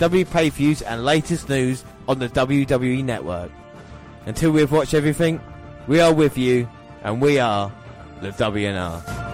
W 0.00 0.24
pay 0.24 0.48
views, 0.48 0.80
and 0.80 1.04
latest 1.04 1.50
news 1.50 1.84
on 2.08 2.18
the 2.18 2.28
WWE 2.30 3.04
Network. 3.04 3.52
Until 4.24 4.50
we've 4.50 4.72
watched 4.72 4.94
everything, 4.94 5.40
we 5.86 6.00
are 6.00 6.12
with 6.12 6.38
you, 6.38 6.66
and 7.02 7.20
we 7.20 7.38
are 7.38 7.70
the 8.22 8.30
WNR. 8.30 9.29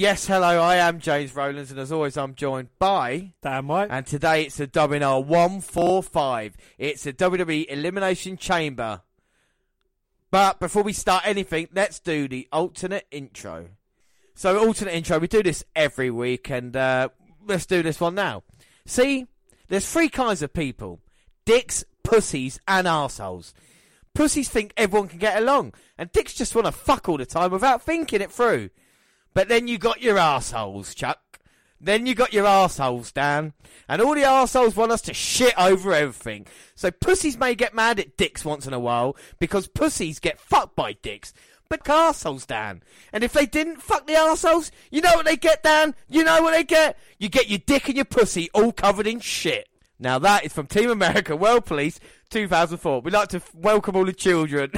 Yes, 0.00 0.26
hello, 0.26 0.62
I 0.62 0.76
am 0.76 0.98
James 0.98 1.36
Rowlands, 1.36 1.70
and 1.70 1.78
as 1.78 1.92
always, 1.92 2.16
I'm 2.16 2.34
joined 2.34 2.70
by. 2.78 3.34
Damn 3.42 3.70
right. 3.70 3.86
And 3.90 4.06
today 4.06 4.44
it's 4.44 4.58
a 4.58 4.66
WNR 4.66 5.22
145. 5.26 6.56
It's 6.78 7.04
the 7.04 7.12
WWE 7.12 7.66
Elimination 7.68 8.38
Chamber. 8.38 9.02
But 10.30 10.58
before 10.58 10.82
we 10.82 10.94
start 10.94 11.26
anything, 11.26 11.68
let's 11.74 12.00
do 12.00 12.28
the 12.28 12.48
alternate 12.50 13.08
intro. 13.10 13.68
So, 14.34 14.58
alternate 14.58 14.94
intro, 14.94 15.18
we 15.18 15.26
do 15.26 15.42
this 15.42 15.64
every 15.76 16.10
week, 16.10 16.48
and 16.48 16.74
uh, 16.74 17.10
let's 17.46 17.66
do 17.66 17.82
this 17.82 18.00
one 18.00 18.14
now. 18.14 18.42
See, 18.86 19.26
there's 19.68 19.92
three 19.92 20.08
kinds 20.08 20.40
of 20.40 20.54
people 20.54 21.00
dicks, 21.44 21.84
pussies, 22.04 22.58
and 22.66 22.86
arseholes. 22.86 23.52
Pussies 24.14 24.48
think 24.48 24.72
everyone 24.78 25.10
can 25.10 25.18
get 25.18 25.36
along, 25.36 25.74
and 25.98 26.10
dicks 26.10 26.32
just 26.32 26.54
want 26.54 26.64
to 26.64 26.72
fuck 26.72 27.06
all 27.06 27.18
the 27.18 27.26
time 27.26 27.50
without 27.50 27.82
thinking 27.82 28.22
it 28.22 28.32
through. 28.32 28.70
But 29.34 29.48
then 29.48 29.68
you 29.68 29.78
got 29.78 30.02
your 30.02 30.18
assholes, 30.18 30.94
Chuck. 30.94 31.20
Then 31.80 32.06
you 32.06 32.14
got 32.14 32.34
your 32.34 32.44
arseholes, 32.44 33.12
Dan. 33.12 33.54
And 33.88 34.02
all 34.02 34.14
the 34.14 34.24
assholes 34.24 34.76
want 34.76 34.92
us 34.92 35.00
to 35.02 35.14
shit 35.14 35.54
over 35.58 35.94
everything. 35.94 36.46
So 36.74 36.90
pussies 36.90 37.38
may 37.38 37.54
get 37.54 37.74
mad 37.74 37.98
at 37.98 38.16
dicks 38.16 38.44
once 38.44 38.66
in 38.66 38.74
a 38.74 38.78
while 38.78 39.16
because 39.38 39.66
pussies 39.66 40.18
get 40.18 40.38
fucked 40.38 40.76
by 40.76 40.92
dicks. 40.92 41.32
But 41.70 41.88
assholes, 41.88 42.46
Dan. 42.46 42.82
And 43.12 43.24
if 43.24 43.32
they 43.32 43.46
didn't 43.46 43.80
fuck 43.80 44.06
the 44.06 44.14
assholes, 44.14 44.70
you 44.90 45.00
know 45.00 45.14
what 45.14 45.24
they 45.24 45.36
get, 45.36 45.62
Dan? 45.62 45.94
You 46.08 46.24
know 46.24 46.42
what 46.42 46.52
they 46.52 46.64
get? 46.64 46.98
You 47.18 47.28
get 47.28 47.48
your 47.48 47.60
dick 47.60 47.88
and 47.88 47.96
your 47.96 48.04
pussy 48.04 48.50
all 48.52 48.72
covered 48.72 49.06
in 49.06 49.20
shit. 49.20 49.68
Now 49.98 50.18
that 50.18 50.44
is 50.44 50.52
from 50.52 50.66
Team 50.66 50.90
America 50.90 51.36
World 51.36 51.66
Police 51.66 52.00
2004. 52.30 53.02
We'd 53.02 53.14
like 53.14 53.28
to 53.28 53.42
welcome 53.54 53.96
all 53.96 54.04
the 54.04 54.12
children 54.12 54.72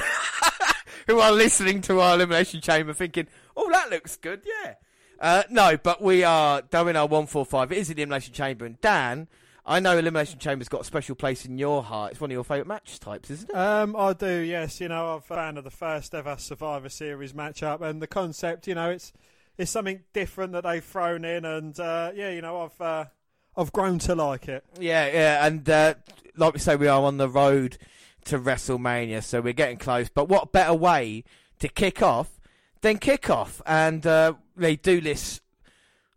who 1.07 1.19
are 1.19 1.31
listening 1.31 1.81
to 1.83 1.99
our 1.99 2.15
Elimination 2.15 2.61
Chamber 2.61 2.93
thinking, 2.93 3.27
oh, 3.55 3.69
that 3.71 3.89
looks 3.89 4.15
good, 4.17 4.41
yeah. 4.45 4.75
Uh, 5.19 5.43
no, 5.49 5.77
but 5.77 6.01
we 6.01 6.23
are 6.23 6.61
doing 6.61 6.95
our 6.95 7.05
145. 7.05 7.71
It 7.71 7.77
is 7.77 7.87
the 7.87 7.93
Elimination 7.93 8.33
Chamber. 8.33 8.65
And 8.65 8.79
Dan, 8.81 9.27
I 9.65 9.79
know 9.79 9.97
Elimination 9.97 10.39
Chamber's 10.39 10.67
got 10.67 10.81
a 10.81 10.83
special 10.83 11.15
place 11.15 11.45
in 11.45 11.57
your 11.57 11.83
heart. 11.83 12.11
It's 12.11 12.21
one 12.21 12.29
of 12.29 12.33
your 12.33 12.43
favourite 12.43 12.67
match 12.67 12.99
types, 12.99 13.29
isn't 13.29 13.49
it? 13.49 13.55
Um, 13.55 13.95
I 13.95 14.13
do, 14.13 14.39
yes. 14.39 14.81
You 14.81 14.89
know, 14.89 15.13
I'm 15.13 15.17
a 15.19 15.21
fan 15.21 15.57
of 15.57 15.63
the 15.63 15.71
first 15.71 16.13
ever 16.13 16.35
Survivor 16.37 16.89
Series 16.89 17.31
matchup, 17.31 17.81
and 17.81 18.01
the 18.01 18.07
concept. 18.07 18.67
You 18.67 18.75
know, 18.75 18.89
it's 18.89 19.13
it's 19.57 19.71
something 19.71 20.01
different 20.11 20.51
that 20.53 20.63
they've 20.63 20.83
thrown 20.83 21.23
in, 21.23 21.45
and 21.45 21.79
uh, 21.79 22.11
yeah, 22.13 22.31
you 22.31 22.41
know, 22.41 22.63
I've 22.63 22.81
uh, 22.81 23.05
I've 23.55 23.71
grown 23.71 23.99
to 23.99 24.15
like 24.15 24.49
it. 24.49 24.65
Yeah, 24.77 25.07
yeah. 25.07 25.45
And 25.45 25.69
uh, 25.69 25.93
like 26.35 26.53
we 26.53 26.59
say, 26.59 26.75
we 26.75 26.87
are 26.87 27.01
on 27.01 27.15
the 27.15 27.29
road 27.29 27.77
to 28.25 28.39
WrestleMania, 28.39 29.23
so 29.23 29.39
we're 29.39 29.53
getting 29.53 29.77
close. 29.77 30.09
But 30.09 30.27
what 30.27 30.51
better 30.51 30.73
way 30.73 31.23
to 31.59 31.69
kick 31.69 32.01
off 32.01 32.32
than 32.83 32.99
kick 32.99 33.31
off? 33.31 33.61
And 33.65 34.05
uh, 34.05 34.33
they 34.55 34.75
do 34.75 35.01
this. 35.01 35.41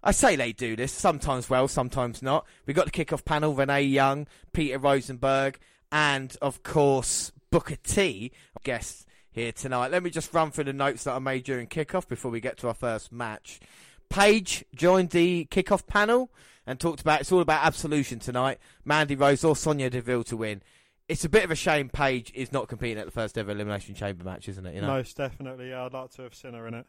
I 0.02 0.12
say 0.12 0.36
they 0.36 0.52
do 0.52 0.76
this 0.76 0.92
sometimes 0.92 1.48
well, 1.48 1.66
sometimes 1.66 2.22
not. 2.22 2.46
We 2.66 2.74
got 2.74 2.84
the 2.84 2.90
kick-off 2.90 3.24
panel: 3.24 3.54
Renee 3.54 3.82
Young, 3.82 4.26
Peter 4.52 4.78
Rosenberg, 4.78 5.58
and 5.90 6.36
of 6.42 6.62
course 6.62 7.32
Booker 7.50 7.76
T. 7.76 8.32
Guests 8.62 9.06
here 9.30 9.52
tonight. 9.52 9.90
Let 9.90 10.02
me 10.02 10.10
just 10.10 10.32
run 10.34 10.50
through 10.50 10.64
the 10.64 10.72
notes 10.72 11.04
that 11.04 11.14
I 11.14 11.18
made 11.18 11.44
during 11.44 11.66
kickoff 11.66 12.06
before 12.06 12.30
we 12.30 12.40
get 12.40 12.58
to 12.58 12.68
our 12.68 12.74
first 12.74 13.10
match. 13.10 13.60
Paige 14.08 14.64
joined 14.74 15.10
the 15.10 15.46
kickoff 15.50 15.86
panel 15.86 16.30
and 16.66 16.78
talked 16.78 17.00
about 17.00 17.20
it's 17.20 17.32
all 17.32 17.40
about 17.40 17.64
absolution 17.64 18.18
tonight. 18.18 18.58
Mandy 18.84 19.16
Rose 19.16 19.44
or 19.44 19.56
Sonya 19.56 19.90
Deville 19.90 20.24
to 20.24 20.36
win. 20.36 20.62
It's 21.08 21.24
a 21.24 21.28
bit 21.28 21.44
of 21.44 21.50
a 21.50 21.54
shame 21.54 21.88
Paige 21.88 22.32
is 22.34 22.52
not 22.52 22.68
competing 22.68 22.98
at 22.98 23.04
the 23.04 23.12
first 23.12 23.38
ever 23.38 23.52
Elimination 23.52 23.94
Chamber 23.94 24.24
match, 24.24 24.48
isn't 24.48 24.66
it? 24.66 24.74
You 24.74 24.80
know. 24.80 24.88
Most 24.88 25.16
definitely, 25.16 25.70
yeah, 25.70 25.84
I'd 25.84 25.92
like 25.92 26.10
to 26.12 26.22
have 26.22 26.34
seen 26.34 26.54
her 26.54 26.66
in 26.66 26.74
it. 26.74 26.86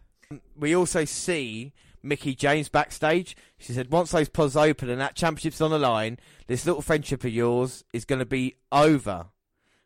We 0.57 0.75
also 0.75 1.05
see 1.05 1.71
Mickie 2.01 2.35
James 2.35 2.67
backstage. 2.67 3.37
She 3.59 3.73
said, 3.73 3.91
once 3.91 4.11
those 4.11 4.27
pods 4.27 4.57
open 4.57 4.89
and 4.89 4.99
that 4.99 5.15
championship's 5.15 5.61
on 5.61 5.71
the 5.71 5.79
line, 5.79 6.17
this 6.47 6.65
little 6.65 6.81
friendship 6.81 7.23
of 7.23 7.31
yours 7.31 7.83
is 7.93 8.05
going 8.05 8.19
to 8.19 8.25
be 8.25 8.55
over. 8.71 9.27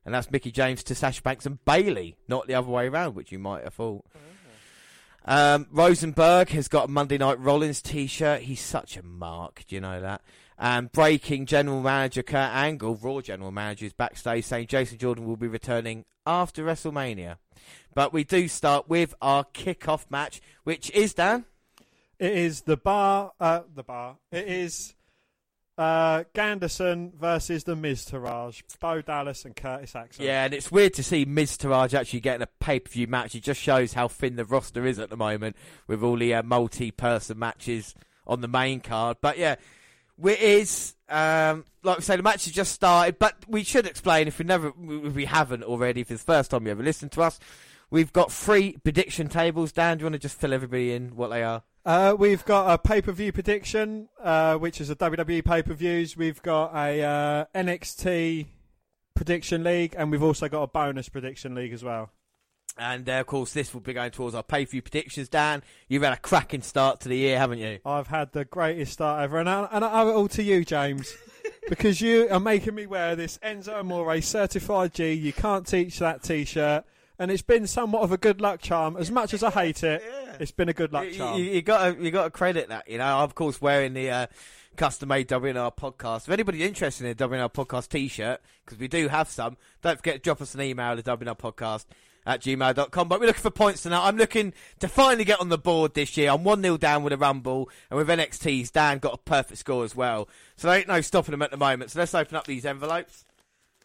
And 0.05 0.15
that's 0.15 0.31
Mickie 0.31 0.51
James 0.51 0.83
to 0.85 0.95
Sasha 0.95 1.21
Banks 1.21 1.45
and 1.45 1.63
Bayley, 1.65 2.15
not 2.27 2.47
the 2.47 2.55
other 2.55 2.69
way 2.69 2.87
around, 2.87 3.15
which 3.15 3.31
you 3.31 3.37
might 3.37 3.63
have 3.63 3.73
thought. 3.73 4.05
Um, 5.25 5.67
Rosenberg 5.71 6.49
has 6.49 6.67
got 6.67 6.89
a 6.89 6.91
Monday 6.91 7.19
Night 7.19 7.39
Rollins 7.39 7.81
t-shirt. 7.81 8.41
He's 8.41 8.61
such 8.61 8.97
a 8.97 9.03
mark, 9.03 9.63
do 9.67 9.75
you 9.75 9.81
know 9.81 10.01
that? 10.01 10.21
And 10.61 10.91
breaking 10.91 11.47
general 11.47 11.81
manager 11.81 12.21
Kurt 12.21 12.51
Angle, 12.51 12.93
Raw 12.95 13.19
general 13.21 13.49
manager, 13.49 13.87
is 13.87 13.93
backstage 13.93 14.45
saying 14.45 14.67
Jason 14.67 14.99
Jordan 14.99 15.25
will 15.25 15.35
be 15.35 15.47
returning 15.47 16.05
after 16.27 16.63
WrestleMania. 16.63 17.37
But 17.95 18.13
we 18.13 18.23
do 18.23 18.47
start 18.47 18.87
with 18.87 19.15
our 19.23 19.43
kickoff 19.43 20.05
match, 20.11 20.39
which 20.63 20.91
is 20.91 21.15
Dan. 21.15 21.45
It 22.19 22.33
is 22.33 22.61
the 22.61 22.77
bar, 22.77 23.31
uh, 23.39 23.61
the 23.73 23.81
bar. 23.81 24.17
It 24.31 24.47
is 24.47 24.93
uh, 25.79 26.25
Ganderson 26.35 27.15
versus 27.15 27.63
the 27.63 27.75
Miztourage, 27.75 28.61
Bo 28.79 29.01
Dallas 29.01 29.45
and 29.45 29.55
Curtis 29.55 29.95
Axel. 29.95 30.23
Yeah, 30.23 30.45
and 30.45 30.53
it's 30.53 30.71
weird 30.71 30.93
to 30.93 31.03
see 31.03 31.25
Miztourage 31.25 31.95
actually 31.95 32.19
getting 32.19 32.43
a 32.43 32.49
pay 32.63 32.79
per 32.79 32.91
view 32.91 33.07
match. 33.07 33.33
It 33.33 33.41
just 33.41 33.59
shows 33.59 33.93
how 33.93 34.07
thin 34.07 34.35
the 34.35 34.45
roster 34.45 34.85
is 34.85 34.99
at 34.99 35.09
the 35.09 35.17
moment 35.17 35.55
with 35.87 36.03
all 36.03 36.17
the 36.17 36.35
uh, 36.35 36.43
multi 36.43 36.91
person 36.91 37.39
matches 37.39 37.95
on 38.27 38.41
the 38.41 38.47
main 38.47 38.79
card. 38.79 39.17
But 39.21 39.39
yeah, 39.39 39.55
it 40.23 40.39
is 40.39 40.95
um, 41.11 41.65
like 41.83 41.97
we 41.97 42.03
say, 42.03 42.15
the 42.15 42.23
match 42.23 42.45
has 42.45 42.53
just 42.53 42.71
started. 42.71 43.19
But 43.19 43.35
we 43.47 43.63
should 43.63 43.85
explain 43.85 44.27
if 44.27 44.39
we 44.39 44.45
never, 44.45 44.69
if 44.69 45.13
we 45.13 45.25
haven't 45.25 45.63
already, 45.63 46.01
if 46.01 46.09
it's 46.09 46.23
the 46.23 46.33
first 46.33 46.51
time 46.51 46.65
you 46.65 46.71
ever 46.71 46.83
listened 46.83 47.11
to 47.13 47.21
us, 47.21 47.39
we've 47.89 48.13
got 48.13 48.31
three 48.31 48.77
prediction 48.83 49.27
tables. 49.27 49.71
Dan, 49.71 49.97
do 49.97 50.01
you 50.01 50.05
want 50.05 50.13
to 50.13 50.19
just 50.19 50.39
fill 50.39 50.53
everybody 50.53 50.93
in 50.93 51.15
what 51.15 51.29
they 51.29 51.43
are? 51.43 51.63
Uh, 51.83 52.15
we've 52.17 52.45
got 52.45 52.71
a 52.71 52.77
pay 52.77 53.01
per 53.01 53.11
view 53.11 53.31
prediction, 53.31 54.07
uh, 54.21 54.55
which 54.55 54.79
is 54.79 54.89
a 54.89 54.95
WWE 54.95 55.43
pay 55.43 55.61
per 55.61 55.73
views. 55.73 56.15
We've 56.15 56.41
got 56.41 56.73
a 56.75 57.01
uh, 57.01 57.45
NXT 57.55 58.45
prediction 59.15 59.63
league, 59.63 59.95
and 59.97 60.11
we've 60.11 60.23
also 60.23 60.47
got 60.47 60.63
a 60.63 60.67
bonus 60.67 61.09
prediction 61.09 61.55
league 61.55 61.73
as 61.73 61.83
well. 61.83 62.11
And 62.77 63.07
uh, 63.09 63.13
of 63.13 63.27
course, 63.27 63.53
this 63.53 63.73
will 63.73 63.81
be 63.81 63.93
going 63.93 64.11
towards 64.11 64.33
our 64.33 64.43
pay 64.43 64.65
per 64.65 64.71
view 64.71 64.81
predictions. 64.81 65.29
Dan, 65.29 65.61
you've 65.87 66.03
had 66.03 66.13
a 66.13 66.17
cracking 66.17 66.61
start 66.61 67.01
to 67.01 67.09
the 67.09 67.17
year, 67.17 67.37
haven't 67.37 67.59
you? 67.59 67.79
I've 67.85 68.07
had 68.07 68.31
the 68.31 68.45
greatest 68.45 68.93
start 68.93 69.21
ever, 69.23 69.39
and 69.39 69.49
I, 69.49 69.67
and 69.71 69.83
I 69.83 70.01
owe 70.01 70.09
it 70.09 70.13
all 70.13 70.27
to 70.29 70.43
you, 70.43 70.63
James. 70.63 71.13
because 71.69 72.01
you 72.01 72.27
are 72.29 72.39
making 72.39 72.75
me 72.75 72.85
wear 72.85 73.15
this 73.15 73.37
Enzo 73.39 73.79
Amore 73.79 74.21
certified 74.21 74.93
G. 74.93 75.13
You 75.13 75.33
can't 75.33 75.65
teach 75.67 75.99
that 75.99 76.23
T-shirt, 76.23 76.85
and 77.19 77.29
it's 77.29 77.41
been 77.41 77.67
somewhat 77.67 78.03
of 78.03 78.11
a 78.11 78.17
good 78.17 78.41
luck 78.41 78.61
charm. 78.61 78.95
As 78.97 79.11
much 79.11 79.33
as 79.33 79.43
I 79.43 79.51
hate 79.51 79.83
it, 79.83 80.01
it's 80.39 80.51
been 80.51 80.69
a 80.69 80.73
good 80.73 80.93
luck 80.93 81.05
You, 81.05 81.13
charm. 81.13 81.39
you, 81.39 81.45
you 81.45 81.61
got 81.61 81.95
to 81.97 82.03
you 82.03 82.11
got 82.11 82.23
to 82.25 82.31
credit 82.31 82.69
that. 82.69 82.89
You 82.89 82.97
know, 82.97 83.17
I'm, 83.17 83.23
of 83.23 83.35
course, 83.35 83.61
wearing 83.61 83.93
the 83.93 84.09
uh, 84.09 84.27
custom 84.77 85.09
made 85.09 85.27
WNR 85.27 85.75
podcast. 85.75 86.23
If 86.23 86.29
anybody's 86.29 86.61
interested 86.61 87.05
in 87.05 87.11
a 87.11 87.15
WNR 87.15 87.53
podcast 87.53 87.89
T-shirt, 87.89 88.41
because 88.65 88.79
we 88.79 88.87
do 88.87 89.07
have 89.09 89.29
some, 89.29 89.57
don't 89.81 89.97
forget 89.97 90.15
to 90.15 90.19
drop 90.21 90.41
us 90.41 90.55
an 90.55 90.61
email 90.61 90.97
at 90.97 91.03
WNR 91.03 91.37
podcast 91.37 91.85
at 92.25 92.41
gmail.com. 92.41 93.07
But 93.07 93.19
we're 93.19 93.27
looking 93.27 93.41
for 93.41 93.51
points 93.51 93.83
tonight. 93.83 94.07
I'm 94.07 94.17
looking 94.17 94.53
to 94.79 94.87
finally 94.87 95.23
get 95.23 95.39
on 95.39 95.49
the 95.49 95.57
board 95.57 95.93
this 95.93 96.15
year. 96.17 96.31
I'm 96.31 96.43
1 96.43 96.61
0 96.61 96.77
down 96.77 97.03
with 97.03 97.13
a 97.13 97.17
Rumble, 97.17 97.69
and 97.89 97.97
with 97.97 98.07
NXT's, 98.07 98.71
Dan 98.71 98.99
got 98.99 99.13
a 99.13 99.17
perfect 99.17 99.59
score 99.59 99.83
as 99.83 99.95
well. 99.95 100.29
So 100.55 100.67
there 100.67 100.77
ain't 100.77 100.87
no 100.87 101.01
stopping 101.01 101.31
them 101.31 101.41
at 101.41 101.51
the 101.51 101.57
moment. 101.57 101.91
So 101.91 101.99
let's 101.99 102.15
open 102.15 102.35
up 102.35 102.45
these 102.45 102.65
envelopes. 102.65 103.25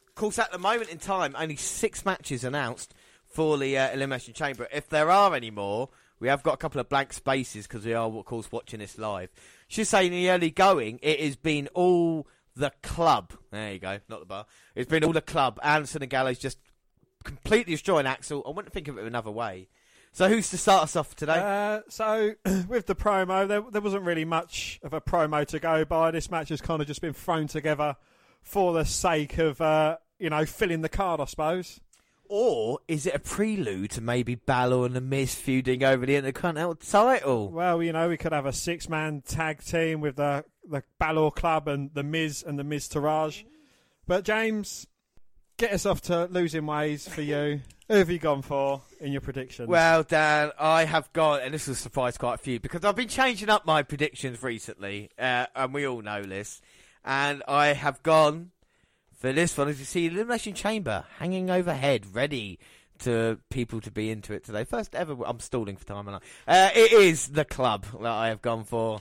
Of 0.08 0.14
course, 0.14 0.38
at 0.38 0.52
the 0.52 0.58
moment 0.58 0.90
in 0.90 0.98
time, 0.98 1.34
only 1.38 1.56
six 1.56 2.04
matches 2.04 2.44
announced 2.44 2.94
for 3.28 3.58
the 3.58 3.76
uh, 3.76 3.92
Elimination 3.92 4.34
Chamber. 4.34 4.66
If 4.72 4.88
there 4.88 5.10
are 5.10 5.34
any 5.34 5.50
more, 5.50 5.90
we 6.18 6.28
have 6.28 6.42
got 6.42 6.54
a 6.54 6.58
couple 6.58 6.80
of 6.80 6.88
blank 6.88 7.12
spaces 7.12 7.66
because 7.66 7.84
we 7.84 7.92
are, 7.92 8.08
of 8.08 8.24
course, 8.24 8.50
watching 8.50 8.80
this 8.80 8.96
live. 8.98 9.30
Should 9.68 9.86
say 9.86 10.06
in 10.06 10.12
the 10.12 10.30
early 10.30 10.50
going, 10.50 10.98
it 11.02 11.20
has 11.20 11.36
been 11.36 11.68
all 11.74 12.26
the 12.54 12.72
club. 12.82 13.34
There 13.50 13.74
you 13.74 13.78
go, 13.78 13.98
not 14.08 14.20
the 14.20 14.26
bar. 14.26 14.46
It's 14.74 14.88
been 14.88 15.04
all 15.04 15.12
the 15.12 15.20
club. 15.20 15.60
Anderson 15.62 16.02
and 16.02 16.10
Gallows 16.10 16.38
just 16.38 16.58
completely 17.26 17.74
destroying 17.74 18.06
Axel. 18.06 18.42
I 18.46 18.50
wouldn't 18.50 18.72
think 18.72 18.88
of 18.88 18.96
it 18.98 19.04
another 19.04 19.30
way. 19.30 19.68
So 20.12 20.28
who's 20.28 20.48
to 20.50 20.56
start 20.56 20.84
us 20.84 20.96
off 20.96 21.14
today? 21.14 21.34
Uh, 21.36 21.80
so 21.90 22.34
with 22.68 22.86
the 22.86 22.94
promo, 22.94 23.46
there, 23.46 23.62
there 23.70 23.82
wasn't 23.82 24.04
really 24.04 24.24
much 24.24 24.80
of 24.82 24.94
a 24.94 25.00
promo 25.00 25.46
to 25.48 25.58
go 25.58 25.84
by. 25.84 26.10
This 26.10 26.30
match 26.30 26.48
has 26.48 26.62
kind 26.62 26.80
of 26.80 26.88
just 26.88 27.02
been 27.02 27.12
thrown 27.12 27.48
together 27.48 27.96
for 28.40 28.72
the 28.72 28.84
sake 28.84 29.36
of 29.36 29.60
uh, 29.60 29.98
you 30.18 30.30
know 30.30 30.46
filling 30.46 30.80
the 30.80 30.88
card, 30.88 31.20
I 31.20 31.26
suppose. 31.26 31.80
Or 32.28 32.78
is 32.88 33.06
it 33.06 33.14
a 33.14 33.18
prelude 33.18 33.90
to 33.92 34.00
maybe 34.00 34.34
Balor 34.34 34.86
and 34.86 34.96
the 34.96 35.00
Miz 35.00 35.34
feuding 35.34 35.84
over 35.84 36.06
the 36.06 36.16
Intercontinental 36.16 36.74
title? 36.76 37.50
Well, 37.50 37.82
you 37.82 37.92
know, 37.92 38.08
we 38.08 38.16
could 38.16 38.32
have 38.32 38.46
a 38.46 38.52
six-man 38.52 39.22
tag 39.26 39.62
team 39.62 40.00
with 40.00 40.16
the 40.16 40.44
the 40.68 40.82
Balor 40.98 41.32
Club 41.32 41.68
and 41.68 41.90
the 41.94 42.02
Miz 42.02 42.42
and 42.42 42.58
the 42.58 42.64
Miztourage. 42.64 43.44
But 44.06 44.24
James, 44.24 44.86
get 45.56 45.72
us 45.72 45.86
off 45.86 46.02
to 46.02 46.26
losing 46.26 46.66
ways 46.66 47.08
for 47.08 47.22
you. 47.22 47.60
Who 47.88 47.94
have 47.94 48.10
you 48.10 48.18
gone 48.18 48.42
for 48.42 48.82
in 49.00 49.12
your 49.12 49.20
predictions? 49.20 49.68
Well, 49.68 50.02
Dan, 50.02 50.50
I 50.58 50.84
have 50.84 51.12
gone, 51.12 51.40
and 51.40 51.54
this 51.54 51.68
will 51.68 51.76
surprise 51.76 52.18
quite 52.18 52.34
a 52.34 52.38
few 52.38 52.58
because 52.58 52.84
I've 52.84 52.96
been 52.96 53.08
changing 53.08 53.48
up 53.48 53.64
my 53.64 53.82
predictions 53.82 54.42
recently, 54.42 55.10
uh, 55.18 55.46
and 55.54 55.72
we 55.72 55.86
all 55.86 56.02
know 56.02 56.22
this. 56.22 56.60
And 57.04 57.42
I 57.46 57.68
have 57.68 58.02
gone 58.02 58.50
for 59.16 59.32
this 59.32 59.56
one, 59.56 59.68
as 59.68 59.78
you 59.78 59.84
see, 59.84 60.08
the 60.08 60.16
Elimination 60.16 60.54
Chamber 60.54 61.04
hanging 61.18 61.48
overhead, 61.48 62.06
ready 62.12 62.58
to 62.98 63.38
people 63.50 63.80
to 63.82 63.90
be 63.90 64.10
into 64.10 64.32
it 64.32 64.44
today. 64.44 64.64
First 64.64 64.94
ever, 64.94 65.16
I'm 65.24 65.38
stalling 65.38 65.76
for 65.76 65.84
time, 65.84 66.08
and 66.08 66.16
uh, 66.16 66.70
it 66.74 66.92
is 66.92 67.28
the 67.28 67.44
club 67.44 67.86
that 67.92 68.12
I 68.12 68.28
have 68.28 68.42
gone 68.42 68.64
for. 68.64 69.00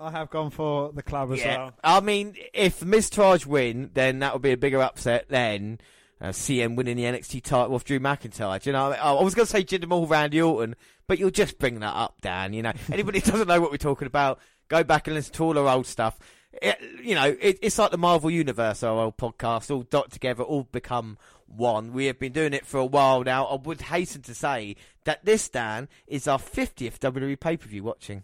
I 0.00 0.10
have 0.12 0.30
gone 0.30 0.50
for 0.50 0.92
the 0.92 1.02
club 1.02 1.32
as 1.32 1.40
yeah, 1.40 1.56
well. 1.56 1.74
I 1.82 2.00
mean, 2.00 2.36
if 2.54 2.80
Miztourage 2.80 3.46
win, 3.46 3.90
then 3.94 4.20
that 4.20 4.32
would 4.32 4.42
be 4.42 4.52
a 4.52 4.56
bigger 4.56 4.80
upset 4.80 5.28
than 5.28 5.80
uh, 6.20 6.28
CM 6.28 6.76
winning 6.76 6.96
the 6.96 7.04
NXT 7.04 7.42
title 7.42 7.74
off 7.74 7.84
Drew 7.84 7.98
McIntyre. 7.98 8.62
Do 8.62 8.70
you 8.70 8.74
know, 8.74 8.92
I 8.92 9.22
was 9.22 9.34
going 9.34 9.46
to 9.46 9.50
say 9.50 9.64
Jinder 9.64 9.88
Mahal, 9.88 10.06
Randy 10.06 10.40
Orton, 10.40 10.76
but 11.08 11.18
you'll 11.18 11.30
just 11.30 11.58
bring 11.58 11.80
that 11.80 11.94
up, 11.94 12.20
Dan. 12.20 12.52
You 12.52 12.62
know, 12.62 12.72
anybody 12.92 13.18
who 13.20 13.30
doesn't 13.30 13.48
know 13.48 13.60
what 13.60 13.72
we're 13.72 13.76
talking 13.76 14.06
about, 14.06 14.38
go 14.68 14.84
back 14.84 15.08
and 15.08 15.16
listen 15.16 15.34
to 15.34 15.44
all 15.44 15.58
our 15.58 15.74
old 15.74 15.86
stuff. 15.86 16.18
It, 16.62 16.78
you 17.02 17.14
know, 17.14 17.36
it, 17.40 17.58
it's 17.60 17.78
like 17.78 17.90
the 17.90 17.98
Marvel 17.98 18.30
Universe, 18.30 18.82
our 18.84 18.98
old 18.98 19.16
podcast, 19.16 19.70
all 19.70 19.82
dot 19.82 20.12
together, 20.12 20.44
all 20.44 20.64
become 20.70 21.18
one. 21.46 21.92
We 21.92 22.06
have 22.06 22.18
been 22.20 22.32
doing 22.32 22.52
it 22.52 22.66
for 22.66 22.78
a 22.78 22.86
while 22.86 23.24
now. 23.24 23.46
I 23.46 23.56
would 23.56 23.82
hasten 23.82 24.22
to 24.22 24.34
say 24.34 24.76
that 25.04 25.24
this, 25.24 25.48
Dan, 25.48 25.88
is 26.06 26.28
our 26.28 26.38
50th 26.38 26.98
WWE 26.98 27.38
pay 27.40 27.56
per 27.56 27.68
view 27.68 27.82
watching. 27.82 28.22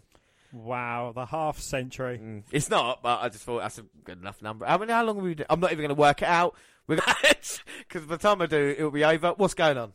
Wow, 0.55 1.11
the 1.13 1.25
half 1.25 1.59
century. 1.59 2.17
Mm, 2.17 2.43
it's 2.49 2.69
not, 2.69 3.03
but 3.03 3.19
I 3.21 3.27
just 3.27 3.43
thought 3.43 3.59
that's 3.59 3.77
a 3.77 3.85
good 4.05 4.21
enough 4.21 4.41
number. 4.41 4.65
I 4.65 4.77
mean, 4.77 4.87
how 4.87 5.03
long 5.03 5.17
have 5.17 5.23
we? 5.25 5.35
Do? 5.35 5.43
I'm 5.49 5.59
not 5.59 5.73
even 5.73 5.83
going 5.83 5.95
to 5.95 5.99
work 5.99 6.21
it 6.21 6.29
out 6.29 6.55
because 6.87 7.59
by 7.91 8.01
the 8.05 8.17
time 8.17 8.41
I 8.41 8.45
do, 8.45 8.73
it'll 8.77 8.89
be 8.89 9.03
over. 9.03 9.33
What's 9.35 9.53
going 9.53 9.77
on? 9.77 9.93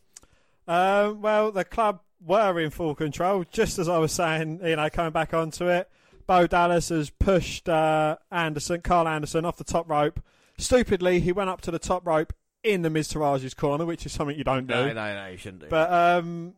Um, 0.68 1.22
well, 1.22 1.50
the 1.50 1.64
club 1.64 2.00
were 2.22 2.60
in 2.60 2.68
full 2.68 2.94
control, 2.94 3.44
just 3.50 3.78
as 3.78 3.88
I 3.88 3.96
was 3.96 4.12
saying. 4.12 4.60
You 4.62 4.76
know, 4.76 4.90
coming 4.90 5.12
back 5.12 5.32
onto 5.32 5.66
it, 5.66 5.88
Bo 6.26 6.46
Dallas 6.46 6.90
has 6.90 7.08
pushed 7.08 7.66
uh, 7.66 8.16
Anderson, 8.30 8.82
Karl 8.82 9.08
Anderson, 9.08 9.46
off 9.46 9.56
the 9.56 9.64
top 9.64 9.88
rope. 9.88 10.20
Stupidly, 10.58 11.20
he 11.20 11.32
went 11.32 11.48
up 11.48 11.62
to 11.62 11.70
the 11.70 11.78
top 11.78 12.06
rope 12.06 12.34
in 12.62 12.82
the 12.82 12.90
Miztourage's 12.90 13.54
corner, 13.54 13.86
which 13.86 14.04
is 14.04 14.12
something 14.12 14.36
you 14.36 14.44
don't 14.44 14.66
do. 14.66 14.74
No, 14.74 14.92
no, 14.92 15.14
no, 15.14 15.28
you 15.28 15.38
shouldn't 15.38 15.62
do. 15.62 15.68
But 15.70 15.90
um, 15.90 16.52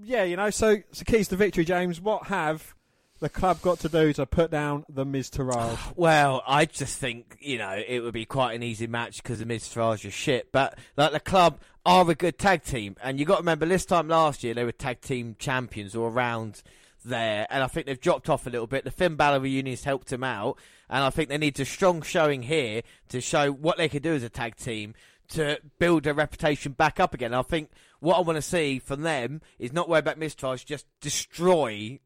yeah, 0.00 0.22
you 0.22 0.36
know, 0.36 0.50
so 0.50 0.76
so 0.92 1.04
keys 1.04 1.26
to 1.28 1.36
victory, 1.36 1.64
James. 1.64 2.00
What 2.00 2.28
have 2.28 2.76
the 3.20 3.28
club 3.28 3.60
got 3.62 3.78
to 3.80 3.88
do 3.88 4.12
to 4.14 4.26
put 4.26 4.50
down 4.50 4.84
the 4.88 5.06
Miztourage? 5.06 5.78
Well, 5.96 6.42
I 6.46 6.64
just 6.64 6.98
think 6.98 7.36
you 7.40 7.58
know 7.58 7.80
it 7.86 8.00
would 8.00 8.14
be 8.14 8.24
quite 8.24 8.54
an 8.54 8.62
easy 8.62 8.86
match 8.86 9.22
because 9.22 9.38
the 9.38 9.44
Miztourage 9.44 10.04
is 10.04 10.14
shit. 10.14 10.50
But 10.50 10.78
like 10.96 11.12
the 11.12 11.20
club 11.20 11.60
are 11.84 12.10
a 12.10 12.14
good 12.14 12.38
tag 12.38 12.64
team, 12.64 12.96
and 13.02 13.20
you 13.20 13.26
got 13.26 13.36
to 13.36 13.42
remember 13.42 13.66
this 13.66 13.84
time 13.84 14.08
last 14.08 14.42
year 14.42 14.54
they 14.54 14.64
were 14.64 14.72
tag 14.72 15.00
team 15.00 15.36
champions 15.38 15.94
or 15.94 16.08
around 16.08 16.62
there, 17.04 17.46
and 17.50 17.62
I 17.62 17.66
think 17.66 17.86
they've 17.86 18.00
dropped 18.00 18.28
off 18.28 18.46
a 18.46 18.50
little 18.50 18.66
bit. 18.66 18.84
The 18.84 18.90
Finn 18.90 19.16
Balor 19.16 19.40
reunions 19.40 19.84
helped 19.84 20.08
them 20.08 20.24
out, 20.24 20.58
and 20.88 21.04
I 21.04 21.10
think 21.10 21.28
they 21.28 21.38
need 21.38 21.58
a 21.60 21.64
strong 21.64 22.02
showing 22.02 22.42
here 22.42 22.82
to 23.10 23.20
show 23.20 23.52
what 23.52 23.76
they 23.76 23.88
can 23.88 24.02
do 24.02 24.14
as 24.14 24.22
a 24.22 24.28
tag 24.28 24.56
team 24.56 24.94
to 25.30 25.60
build 25.78 26.04
their 26.04 26.14
reputation 26.14 26.72
back 26.72 27.00
up 27.00 27.14
again. 27.14 27.34
I 27.34 27.42
think 27.42 27.70
what 28.00 28.16
I 28.16 28.20
want 28.20 28.36
to 28.36 28.42
see 28.42 28.78
from 28.78 29.02
them 29.02 29.40
is 29.58 29.72
not 29.72 29.88
worry 29.88 30.00
about 30.00 30.18
Miztourage, 30.18 30.64
just 30.64 30.86
destroy 31.00 31.98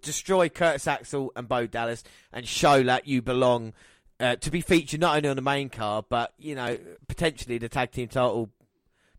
destroy 0.00 0.48
Curtis 0.48 0.86
Axel 0.86 1.32
and 1.34 1.48
Bo 1.48 1.66
Dallas 1.66 2.04
and 2.32 2.46
show 2.46 2.82
that 2.84 3.06
you 3.08 3.22
belong 3.22 3.72
uh, 4.20 4.36
to 4.36 4.50
be 4.50 4.60
featured 4.60 5.00
not 5.00 5.16
only 5.16 5.28
on 5.28 5.36
the 5.36 5.42
main 5.42 5.68
card 5.68 6.04
but 6.08 6.32
you 6.38 6.54
know 6.54 6.78
potentially 7.08 7.58
the 7.58 7.68
tag 7.68 7.90
team 7.90 8.08
title 8.08 8.50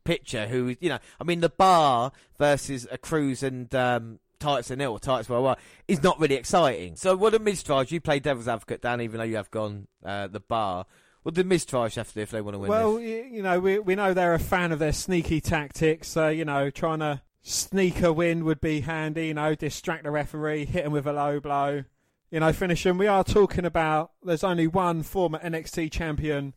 picture. 0.05 0.47
Who 0.47 0.75
you 0.79 0.89
know, 0.89 0.99
I 1.19 1.25
mean, 1.25 1.41
the 1.41 1.49
bar 1.49 2.13
versus 2.39 2.87
a 2.89 2.97
Cruz 2.97 3.43
and. 3.43 3.73
Um, 3.75 4.19
Titus 4.37 4.69
and 4.69 4.81
Ill, 4.81 4.99
Titus 4.99 5.29
well, 5.29 5.57
is 5.87 6.03
not 6.03 6.19
really 6.19 6.35
exciting. 6.35 6.97
So, 6.97 7.15
what 7.15 7.33
a 7.33 7.39
Miztourage, 7.39 7.89
you 7.89 8.01
play 8.01 8.19
devil's 8.19 8.49
advocate, 8.49 8.81
Dan, 8.81 8.99
even 8.99 9.17
though 9.17 9.23
you 9.23 9.37
have 9.37 9.49
gone 9.49 9.87
uh, 10.03 10.27
the 10.27 10.41
bar. 10.41 10.85
Miztourage 11.33 11.95
have 11.95 12.07
to 12.09 12.13
do 12.13 12.21
if 12.21 12.31
they 12.31 12.41
want 12.41 12.55
to 12.55 12.59
win 12.59 12.69
Well, 12.69 12.95
this? 12.95 13.31
you 13.31 13.41
know, 13.41 13.59
we 13.59 13.79
we 13.79 13.95
know 13.95 14.13
they're 14.13 14.33
a 14.33 14.39
fan 14.39 14.71
of 14.71 14.79
their 14.79 14.93
sneaky 14.93 15.41
tactics. 15.41 16.07
So 16.07 16.29
you 16.29 16.45
know, 16.45 16.69
trying 16.69 16.99
to 16.99 17.21
sneak 17.41 18.01
a 18.01 18.13
win 18.13 18.45
would 18.45 18.61
be 18.61 18.81
handy. 18.81 19.27
You 19.27 19.33
know, 19.33 19.55
distract 19.55 20.03
the 20.03 20.11
referee, 20.11 20.65
hit 20.65 20.85
him 20.85 20.91
with 20.91 21.07
a 21.07 21.13
low 21.13 21.39
blow. 21.39 21.83
You 22.31 22.39
know, 22.39 22.51
finish 22.53 22.85
him. 22.85 22.97
We 22.97 23.07
are 23.07 23.23
talking 23.23 23.65
about. 23.65 24.11
There's 24.23 24.43
only 24.43 24.67
one 24.67 25.03
former 25.03 25.39
NXT 25.39 25.91
champion 25.91 26.53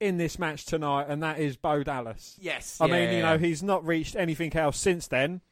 in 0.00 0.16
this 0.16 0.38
match 0.38 0.64
tonight, 0.64 1.06
and 1.08 1.22
that 1.22 1.38
is 1.38 1.56
Bo 1.56 1.82
Dallas. 1.84 2.36
Yes. 2.40 2.78
I 2.80 2.88
mean, 2.88 3.14
you 3.14 3.22
know, 3.22 3.38
he's 3.38 3.62
not 3.62 3.86
reached 3.86 4.16
anything 4.16 4.52
else 4.56 4.76
since 4.76 5.06
then. 5.06 5.42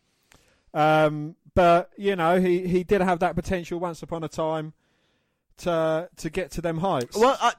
Um, 0.75 1.37
but 1.55 1.91
you 1.97 2.17
know, 2.17 2.41
he, 2.41 2.67
he 2.67 2.85
did 2.85 3.01
have 3.01 3.21
that 3.21 3.35
potential 3.37 3.79
once 3.79 4.03
upon 4.03 4.25
a 4.25 4.29
time 4.29 4.73
to 5.59 6.09
to 6.17 6.31
get 6.31 6.51
to 6.53 6.61
them 6.61 6.79
heights. 6.79 7.17
Well, 7.17 7.37
I, 7.41 7.53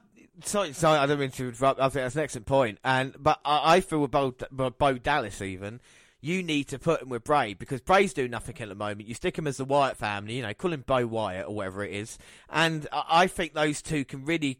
sorry, 0.44 0.74
sorry, 0.74 1.00
I 1.00 1.06
don't 1.06 1.20
mean 1.20 1.32
to 1.32 1.50
interrupt. 1.50 1.80
I 1.80 1.84
think 1.84 2.04
that's 2.04 2.16
an 2.16 2.24
excellent 2.24 2.48
point. 2.48 2.80
And 2.84 3.16
but 3.20 3.40
I, 3.46 3.76
I 3.76 3.82
feel 3.82 4.00
with 4.00 4.12
Bo, 4.12 4.34
Bo 4.52 4.94
Dallas 4.94 5.42
even. 5.42 5.80
You 6.24 6.44
need 6.44 6.66
to 6.66 6.78
put 6.78 7.02
him 7.02 7.10
with 7.10 7.24
Bray 7.24 7.56
because 7.56 7.82
Bray's 7.82 8.14
doing 8.14 8.30
nothing 8.30 8.56
at 8.60 8.70
the 8.70 8.76
moment. 8.76 9.08
You 9.08 9.16
stick 9.16 9.40
him 9.40 9.48
as 9.48 9.58
the 9.58 9.66
Wyatt 9.66 9.98
family, 9.98 10.36
you 10.36 10.44
know, 10.44 10.54
call 10.54 10.72
him 10.72 10.84
Bo 10.86 11.08
Wyatt 11.08 11.48
or 11.48 11.56
whatever 11.56 11.84
it 11.84 11.94
is, 11.94 12.20
and 12.50 12.88
I, 12.92 13.04
I 13.10 13.28
think 13.28 13.56
those 13.56 13.82
two 13.82 14.06
can 14.06 14.24
really 14.24 14.60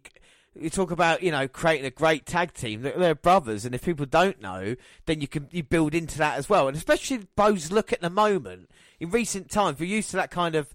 you 0.60 0.70
talk 0.70 0.92
about 0.92 1.24
you 1.24 1.32
know 1.32 1.48
creating 1.48 1.86
a 1.86 1.92
great 1.92 2.26
tag 2.26 2.54
team. 2.54 2.82
They're, 2.82 2.98
they're, 2.98 3.16
brothers, 3.16 3.64
and 3.64 3.76
if 3.76 3.86
people 3.86 4.06
don't 4.08 4.42
know, 4.42 4.76
then 5.06 5.22
you 5.22 5.28
can 5.28 5.50
you 5.52 5.62
build 5.62 5.94
into 5.94 6.18
that 6.18 6.38
as 6.38 6.50
well. 6.50 6.68
And 6.68 6.76
especially 6.76 7.28
Bo's 7.36 7.72
look 7.72 7.94
at 7.94 8.02
the 8.02 8.10
moment 8.10 8.70
in 9.02 9.10
recent 9.10 9.50
times, 9.50 9.80
we're 9.80 9.86
used 9.86 10.12
to 10.12 10.18
that 10.18 10.30
kind 10.30 10.54
of 10.56 10.74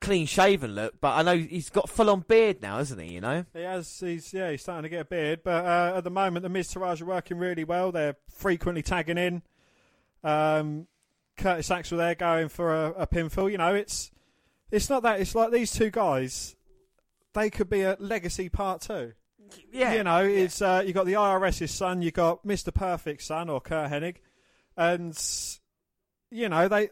clean 0.00 0.26
shaven 0.26 0.74
look, 0.74 1.00
but 1.00 1.14
I 1.14 1.22
know 1.22 1.36
he's 1.36 1.70
got 1.70 1.88
full 1.88 2.10
on 2.10 2.20
beard 2.20 2.62
now, 2.62 2.78
hasn't 2.78 3.00
he? 3.00 3.14
You 3.14 3.20
know, 3.20 3.44
he 3.52 3.62
has. 3.62 4.00
He's 4.00 4.32
yeah, 4.32 4.50
he's 4.50 4.62
starting 4.62 4.84
to 4.84 4.88
get 4.88 5.00
a 5.00 5.04
beard. 5.04 5.40
But 5.44 5.64
uh, 5.64 5.94
at 5.96 6.04
the 6.04 6.10
moment, 6.10 6.42
the 6.42 6.50
Miztourage 6.50 7.02
are 7.02 7.06
working 7.06 7.38
really 7.38 7.64
well. 7.64 7.92
They're 7.92 8.16
frequently 8.28 8.82
tagging 8.82 9.18
in. 9.18 9.42
Um, 10.24 10.86
Curtis 11.36 11.70
Axel 11.70 11.98
there 11.98 12.14
going 12.14 12.48
for 12.48 12.74
a, 12.74 12.90
a 12.90 13.06
pinfall. 13.06 13.50
You 13.50 13.58
know, 13.58 13.74
it's 13.74 14.10
it's 14.70 14.88
not 14.88 15.02
that. 15.02 15.20
It's 15.20 15.34
like 15.34 15.50
these 15.50 15.72
two 15.72 15.90
guys 15.90 16.56
they 17.34 17.50
could 17.50 17.70
be 17.70 17.82
a 17.82 17.96
legacy 17.98 18.48
part 18.48 18.80
two. 18.82 19.12
Yeah, 19.70 19.94
you 19.94 20.04
know, 20.04 20.20
yeah. 20.20 20.44
it's 20.44 20.62
uh, 20.62 20.82
you 20.84 20.92
got 20.92 21.06
the 21.06 21.14
IRS's 21.14 21.70
son, 21.70 22.02
you 22.02 22.10
got 22.10 22.46
Mr. 22.46 22.72
Perfect's 22.72 23.26
son 23.26 23.50
or 23.50 23.60
Curt 23.60 23.90
Hennig, 23.90 24.16
and 24.76 25.18
you 26.30 26.48
know 26.48 26.68
they 26.68 26.90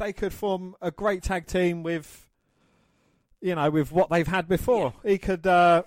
they 0.00 0.12
could 0.12 0.32
form 0.32 0.74
a 0.80 0.90
great 0.90 1.22
tag 1.22 1.46
team 1.46 1.84
with 1.84 2.26
you 3.40 3.54
know 3.54 3.70
with 3.70 3.92
what 3.92 4.10
they've 4.10 4.26
had 4.26 4.48
before. 4.48 4.94
Yeah. 5.04 5.10
He 5.12 5.18
could, 5.18 5.46
uh, 5.46 5.84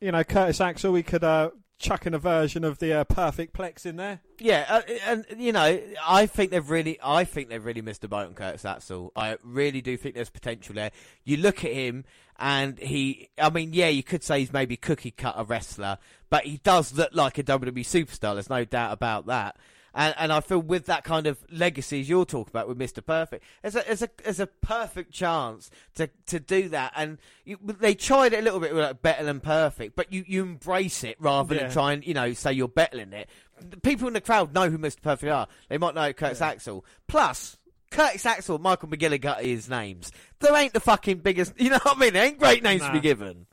you 0.00 0.12
know, 0.12 0.22
Curtis 0.22 0.60
Axel. 0.60 0.94
He 0.94 1.02
could 1.02 1.24
uh, 1.24 1.50
chuck 1.78 2.06
in 2.06 2.14
a 2.14 2.18
version 2.18 2.62
of 2.62 2.78
the 2.78 2.92
uh, 2.92 3.04
Perfect 3.04 3.56
Plex 3.56 3.84
in 3.84 3.96
there. 3.96 4.20
Yeah, 4.38 4.64
uh, 4.68 4.82
and 5.06 5.26
you 5.36 5.52
know, 5.52 5.80
I 6.06 6.26
think 6.26 6.52
they've 6.52 6.70
really, 6.70 6.98
I 7.02 7.24
think 7.24 7.48
they've 7.48 7.64
really 7.64 7.82
missed 7.82 8.02
the 8.02 8.08
boat 8.08 8.26
on 8.26 8.34
Curtis 8.34 8.64
Axel. 8.64 9.12
I 9.16 9.36
really 9.42 9.80
do 9.80 9.96
think 9.96 10.14
there's 10.14 10.30
potential 10.30 10.74
there. 10.74 10.92
You 11.24 11.38
look 11.38 11.64
at 11.64 11.72
him, 11.72 12.04
and 12.38 12.78
he, 12.78 13.30
I 13.38 13.50
mean, 13.50 13.72
yeah, 13.72 13.88
you 13.88 14.02
could 14.02 14.22
say 14.22 14.40
he's 14.40 14.52
maybe 14.52 14.76
cookie 14.76 15.10
cutter 15.10 15.42
wrestler, 15.42 15.98
but 16.28 16.44
he 16.44 16.58
does 16.58 16.92
look 16.92 17.14
like 17.14 17.38
a 17.38 17.42
WWE 17.42 17.80
superstar. 17.80 18.34
There's 18.34 18.50
no 18.50 18.64
doubt 18.64 18.92
about 18.92 19.26
that. 19.26 19.56
And, 19.94 20.14
and 20.18 20.32
I 20.32 20.40
feel 20.40 20.60
with 20.60 20.86
that 20.86 21.04
kind 21.04 21.26
of 21.26 21.38
legacy 21.50 22.00
you're 22.00 22.24
talking 22.24 22.50
about 22.50 22.68
with 22.68 22.78
Mr. 22.78 23.04
Perfect, 23.04 23.44
there's 23.62 23.74
a, 23.76 23.82
there's 23.86 24.02
a, 24.02 24.08
there's 24.22 24.40
a 24.40 24.46
perfect 24.46 25.12
chance 25.12 25.70
to, 25.96 26.08
to 26.26 26.38
do 26.40 26.68
that. 26.68 26.92
And 26.96 27.18
you, 27.44 27.58
they 27.62 27.94
tried 27.94 28.32
it 28.32 28.38
a 28.38 28.42
little 28.42 28.60
bit 28.60 28.72
with 28.74 28.84
like 28.84 29.02
better 29.02 29.24
than 29.24 29.40
perfect, 29.40 29.96
but 29.96 30.12
you, 30.12 30.24
you 30.26 30.42
embrace 30.42 31.02
it 31.04 31.16
rather 31.20 31.54
Yeah. 31.54 31.62
than 31.64 31.70
try 31.72 31.92
and, 31.92 32.06
you 32.06 32.14
know, 32.14 32.32
say 32.32 32.52
you're 32.52 32.68
better 32.68 32.98
than 32.98 33.12
it. 33.12 33.28
The 33.60 33.78
people 33.78 34.06
in 34.06 34.14
the 34.14 34.20
crowd 34.20 34.54
know 34.54 34.70
who 34.70 34.78
Mr. 34.78 35.02
Perfect 35.02 35.30
are. 35.32 35.48
They 35.68 35.76
might 35.78 35.94
know 35.94 36.12
Curtis 36.12 36.40
Axel. 36.40 36.84
Plus, 37.08 37.56
Curtis 37.90 38.24
Axel, 38.24 38.58
Michael 38.60 38.88
McGillicutty 38.88 39.42
is 39.42 39.68
names. 39.68 40.12
There 40.38 40.54
ain't 40.56 40.72
the 40.72 40.80
fucking 40.80 41.18
biggest, 41.18 41.52
you 41.60 41.70
know 41.70 41.78
what 41.82 41.96
I 41.96 42.00
mean? 42.00 42.12
There 42.12 42.24
ain't 42.24 42.38
great 42.38 42.62
names 42.62 42.82
to 42.82 42.92
be 42.92 43.00
given. 43.00 43.46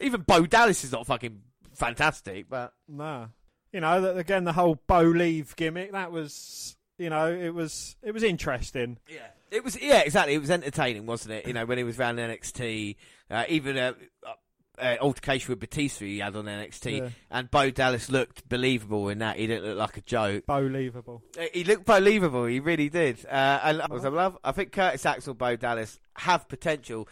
Even 0.00 0.20
Bo 0.22 0.46
Dallas 0.46 0.84
is 0.84 0.92
not 0.92 1.06
fucking 1.06 1.40
fantastic, 1.74 2.48
but 2.48 2.72
Nah. 2.88 3.26
You 3.72 3.80
know, 3.80 4.00
that 4.00 4.16
again, 4.16 4.44
the 4.44 4.52
whole 4.52 4.78
Bo 4.86 5.02
Leave 5.02 5.54
gimmick, 5.56 5.92
that 5.92 6.10
was, 6.12 6.76
you 6.98 7.10
know, 7.10 7.30
it 7.32 7.50
was 7.54 7.96
it 8.02 8.12
was 8.12 8.22
interesting. 8.22 8.98
yeah, 9.08 9.26
it 9.50 9.64
was 9.64 9.80
yeah 9.80 10.00
exactly. 10.00 10.34
It 10.34 10.40
was 10.40 10.50
entertaining, 10.50 11.06
wasn't 11.06 11.34
it? 11.34 11.46
You 11.46 11.52
know, 11.52 11.66
when 11.66 11.78
he 11.78 11.84
was 11.84 11.98
around 11.98 12.16
NXT, 12.16 12.96
uh, 13.30 13.44
even 13.48 13.76
a. 13.76 13.94
Uh, 14.26 14.32
uh, 14.78 14.94
altercation 15.00 15.48
with 15.48 15.58
Batista 15.58 16.04
he 16.04 16.18
had 16.18 16.36
on 16.36 16.44
NXT, 16.44 16.98
Yeah. 16.98 17.08
and 17.30 17.50
Bo 17.50 17.70
Dallas 17.70 18.10
looked 18.10 18.46
believable 18.46 19.08
in 19.08 19.20
that. 19.20 19.38
He 19.38 19.46
didn't 19.46 19.64
look 19.64 19.78
like 19.78 19.96
a 19.96 20.02
joke. 20.02 20.44
Believable. 20.44 21.22
Uh, 21.38 21.46
He 21.54 21.64
looked 21.64 21.86
believable. 21.86 22.44
He 22.44 22.60
really 22.60 22.90
did. 22.90 23.24
Uh, 23.24 23.58
and 23.62 23.80
I 23.80 23.86
was 23.88 24.04
in 24.04 24.14
love. 24.14 24.36
I 24.44 24.52
think 24.52 24.72
Curtis 24.72 25.06
Axel, 25.06 25.32
Bo 25.32 25.56
Dallas 25.56 25.98
have 26.16 26.46
potential, 26.46 27.08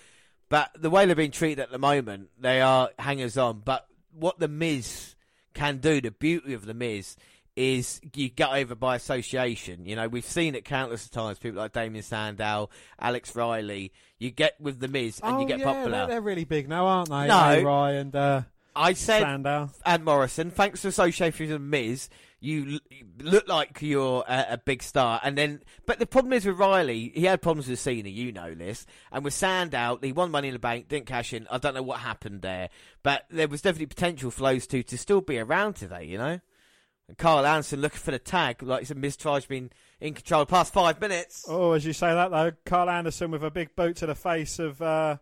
but 0.50 0.72
the 0.78 0.90
way 0.90 1.06
they're 1.06 1.14
being 1.16 1.30
treated 1.30 1.58
at 1.62 1.70
the 1.70 1.78
moment, 1.78 2.28
they 2.38 2.60
are 2.60 2.90
hangers 2.98 3.38
on. 3.38 3.62
But 3.64 3.86
what 4.12 4.38
the 4.38 4.48
Miz 4.48 5.14
can 5.54 5.78
do, 5.78 6.00
the 6.00 6.10
beauty 6.10 6.54
of 6.54 6.66
the 6.66 6.74
Miz, 6.74 7.16
is 7.56 8.00
you 8.14 8.28
get 8.28 8.50
over 8.50 8.74
by 8.74 8.96
association. 8.96 9.86
You 9.86 9.96
know, 9.96 10.08
we've 10.08 10.24
seen 10.24 10.54
it 10.54 10.64
countless 10.64 11.08
times. 11.08 11.38
People 11.38 11.58
like 11.58 11.72
Damien 11.72 12.02
Sandow, 12.02 12.68
Alex 12.98 13.34
Riley. 13.36 13.92
You 14.18 14.30
get 14.30 14.60
with 14.60 14.80
the 14.80 14.88
Miz 14.88 15.20
and 15.22 15.36
oh, 15.36 15.40
you 15.40 15.46
get 15.46 15.60
yeah, 15.60 15.64
popular. 15.64 16.06
They're, 16.06 16.20
really 16.20 16.44
big 16.44 16.68
now, 16.68 16.86
aren't 16.86 17.10
they? 17.10 17.26
No. 17.28 17.60
A-Ry 17.60 17.92
and 17.92 18.14
uh, 18.16 18.42
I 18.74 18.94
said 18.94 19.20
Sandow. 19.22 19.70
and 19.86 20.04
Morrison, 20.04 20.50
thanks 20.50 20.82
for 20.82 20.88
association 20.88 21.46
with 21.46 21.50
the 21.50 21.58
Miz, 21.58 22.08
you 22.44 22.78
look 23.20 23.48
like 23.48 23.80
you're 23.80 24.24
a, 24.28 24.46
a 24.50 24.58
big 24.58 24.82
star. 24.82 25.20
And 25.22 25.36
then, 25.36 25.62
but 25.86 25.98
the 25.98 26.06
problem 26.06 26.32
is 26.32 26.44
with 26.44 26.58
Riley, 26.58 27.12
he 27.14 27.24
had 27.24 27.40
problems 27.40 27.68
with 27.68 27.78
Cena, 27.78 28.08
you 28.08 28.32
know 28.32 28.54
this. 28.54 28.86
And 29.10 29.24
with 29.24 29.34
Sandow, 29.34 29.98
he 30.02 30.12
won 30.12 30.30
Money 30.30 30.48
in 30.48 30.54
the 30.54 30.60
Bank, 30.60 30.88
didn't 30.88 31.06
cash 31.06 31.32
in. 31.32 31.46
I 31.50 31.58
don't 31.58 31.74
know 31.74 31.82
what 31.82 32.00
happened 32.00 32.42
there, 32.42 32.68
but 33.02 33.24
there 33.30 33.48
was 33.48 33.62
definitely 33.62 33.86
potential 33.86 34.30
for 34.30 34.42
those 34.42 34.66
two 34.66 34.82
to 34.84 34.98
still 34.98 35.20
be 35.20 35.38
around 35.38 35.74
today, 35.74 36.04
you 36.04 36.18
know. 36.18 36.40
And 37.08 37.18
Karl 37.18 37.44
Anderson 37.44 37.80
looking 37.80 37.98
for 37.98 38.10
the 38.10 38.18
tag, 38.18 38.62
like 38.62 38.80
you 38.80 38.86
said, 38.86 38.96
Miz 38.96 39.16
Tri's 39.16 39.46
been 39.46 39.70
in 40.00 40.14
control 40.14 40.42
the 40.42 40.46
past 40.46 40.72
five 40.72 41.00
minutes. 41.00 41.44
Oh, 41.48 41.72
as 41.72 41.84
you 41.84 41.92
say 41.92 42.12
that 42.12 42.30
though, 42.30 42.52
Karl 42.64 42.88
Anderson 42.88 43.30
with 43.30 43.44
a 43.44 43.50
big 43.50 43.76
boot 43.76 43.96
to 43.96 44.06
the 44.06 44.14
face 44.14 44.58
of 44.58 44.80
uh, 44.80 45.18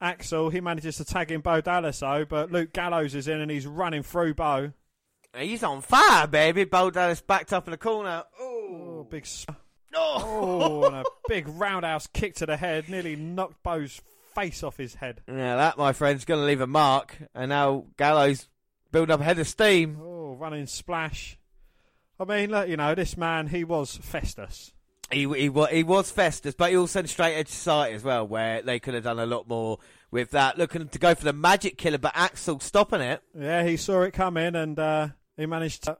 Axel. 0.00 0.50
He 0.50 0.60
manages 0.60 0.96
to 0.96 1.04
tag 1.04 1.32
in 1.32 1.40
Bo 1.40 1.60
Dallas 1.60 2.00
though, 2.00 2.24
but 2.24 2.52
Luke 2.52 2.72
Gallows 2.72 3.14
is 3.14 3.28
in 3.28 3.40
and 3.40 3.50
he's 3.50 3.66
running 3.66 4.02
through 4.02 4.34
Bo. 4.34 4.72
He's 5.36 5.62
on 5.62 5.82
fire, 5.82 6.26
baby. 6.26 6.64
Bo 6.64 6.90
Dallas 6.90 7.20
backed 7.20 7.52
up 7.52 7.66
in 7.66 7.72
the 7.72 7.76
corner. 7.78 8.24
Oh, 8.40 8.52
Oh, 9.00 9.06
big. 9.08 9.22
s- 9.22 9.46
oh. 9.94 10.84
And 10.86 10.96
a 10.96 11.04
big 11.28 11.46
roundhouse 11.48 12.06
kick 12.06 12.34
to 12.36 12.46
the 12.46 12.56
head, 12.56 12.88
nearly 12.88 13.16
knocked 13.16 13.62
Bo's 13.62 14.00
face 14.34 14.62
off 14.62 14.76
his 14.76 14.94
head. 14.94 15.20
Yeah, 15.28 15.56
that, 15.56 15.78
my 15.78 15.92
friend, 15.92 16.16
is 16.18 16.24
going 16.24 16.40
to 16.40 16.46
leave 16.46 16.60
a 16.60 16.66
mark. 16.66 17.16
And 17.34 17.50
now 17.50 17.84
Gallows 17.96 18.48
building 18.92 19.12
up 19.12 19.20
a 19.20 19.24
head 19.24 19.38
of 19.38 19.46
steam. 19.48 19.98
Oh, 20.00 20.34
running 20.34 20.66
splash. 20.66 21.38
I 22.18 22.24
mean, 22.24 22.50
look, 22.50 22.68
you 22.68 22.76
know, 22.76 22.94
this 22.94 23.16
man, 23.16 23.48
he 23.48 23.62
was 23.64 23.96
Festus. 23.96 24.72
He, 25.12 25.20
he, 25.28 25.50
he 25.70 25.82
was 25.84 26.10
Festus, 26.10 26.54
but 26.56 26.70
he 26.70 26.76
also 26.76 26.98
had 27.00 27.08
straight 27.08 27.34
edge 27.36 27.48
society 27.48 27.94
as 27.94 28.02
well, 28.02 28.26
where 28.26 28.62
they 28.62 28.80
could 28.80 28.94
have 28.94 29.04
done 29.04 29.18
a 29.20 29.26
lot 29.26 29.46
more 29.46 29.78
with 30.10 30.30
that. 30.32 30.58
Looking 30.58 30.88
to 30.88 30.98
go 30.98 31.14
for 31.14 31.24
the 31.24 31.32
magic 31.32 31.78
killer, 31.78 31.98
but 31.98 32.12
Axel 32.16 32.58
stopping 32.58 33.00
it. 33.02 33.22
Yeah, 33.38 33.62
he 33.64 33.76
saw 33.76 34.02
it 34.02 34.12
coming 34.12 34.56
and 34.56 34.76
uh, 34.78 35.08
he 35.36 35.46
managed 35.46 35.84
to 35.84 35.98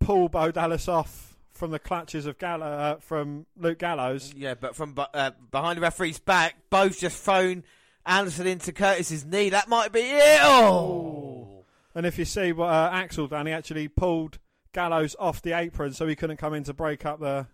pull 0.00 0.28
Bo 0.28 0.50
Dallas 0.50 0.88
off 0.88 1.36
from 1.52 1.70
the 1.70 1.78
clutches 1.78 2.26
of 2.26 2.38
Gallo- 2.38 2.66
uh, 2.66 2.96
from 2.96 3.46
Luke 3.56 3.78
Gallows. 3.78 4.32
Yeah, 4.36 4.54
but 4.54 4.76
from 4.76 4.94
uh, 4.96 5.32
behind 5.50 5.78
the 5.78 5.82
referee's 5.82 6.18
back, 6.18 6.56
both 6.70 7.00
just 7.00 7.22
thrown 7.22 7.64
Anderson 8.06 8.46
into 8.46 8.72
Curtis's 8.72 9.24
knee. 9.24 9.50
That 9.50 9.68
might 9.68 9.92
be 9.92 10.00
it. 10.00 10.40
Oh. 10.42 11.64
And 11.94 12.06
if 12.06 12.18
you 12.18 12.24
see 12.24 12.52
what 12.52 12.68
uh, 12.68 12.90
Axel 12.92 13.26
done, 13.26 13.46
he 13.46 13.52
actually 13.52 13.88
pulled 13.88 14.38
Gallows 14.72 15.16
off 15.18 15.42
the 15.42 15.52
apron 15.52 15.92
so 15.92 16.06
he 16.06 16.14
couldn't 16.14 16.36
come 16.36 16.54
in 16.54 16.62
to 16.64 16.72
break 16.72 17.04
up 17.04 17.18
the 17.18 17.46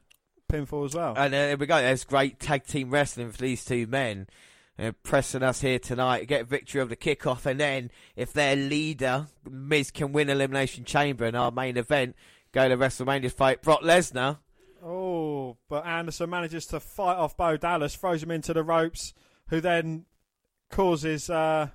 pinfall 0.52 0.84
as 0.84 0.94
well. 0.94 1.14
And 1.16 1.32
uh, 1.32 1.38
there 1.38 1.56
we 1.56 1.66
go. 1.66 1.80
There's 1.80 2.04
great 2.04 2.38
tag 2.40 2.66
team 2.66 2.90
wrestling 2.90 3.30
for 3.32 3.38
these 3.38 3.64
two 3.64 3.86
men. 3.86 4.26
Uh, 4.76 4.90
pressing 5.04 5.44
us 5.44 5.60
here 5.60 5.78
tonight, 5.78 6.26
get 6.26 6.48
victory 6.48 6.80
of 6.80 6.88
the 6.88 6.96
kickoff, 6.96 7.46
and 7.46 7.60
then 7.60 7.92
if 8.16 8.32
their 8.32 8.56
leader 8.56 9.28
Miz 9.48 9.92
can 9.92 10.10
win 10.12 10.28
Elimination 10.28 10.84
Chamber 10.84 11.26
in 11.26 11.36
our 11.36 11.52
main 11.52 11.76
event, 11.76 12.16
go 12.50 12.68
to 12.68 12.76
WrestleMania 12.76 13.30
fight 13.30 13.62
Brock 13.62 13.82
Lesnar. 13.82 14.38
Oh, 14.84 15.56
but 15.68 15.86
Anderson 15.86 16.28
manages 16.28 16.66
to 16.66 16.80
fight 16.80 17.16
off 17.16 17.36
Bo 17.36 17.56
Dallas, 17.56 17.94
throws 17.94 18.22
him 18.24 18.32
into 18.32 18.52
the 18.52 18.64
ropes, 18.64 19.14
who 19.48 19.60
then 19.60 20.06
causes 20.70 21.30
uh, 21.30 21.68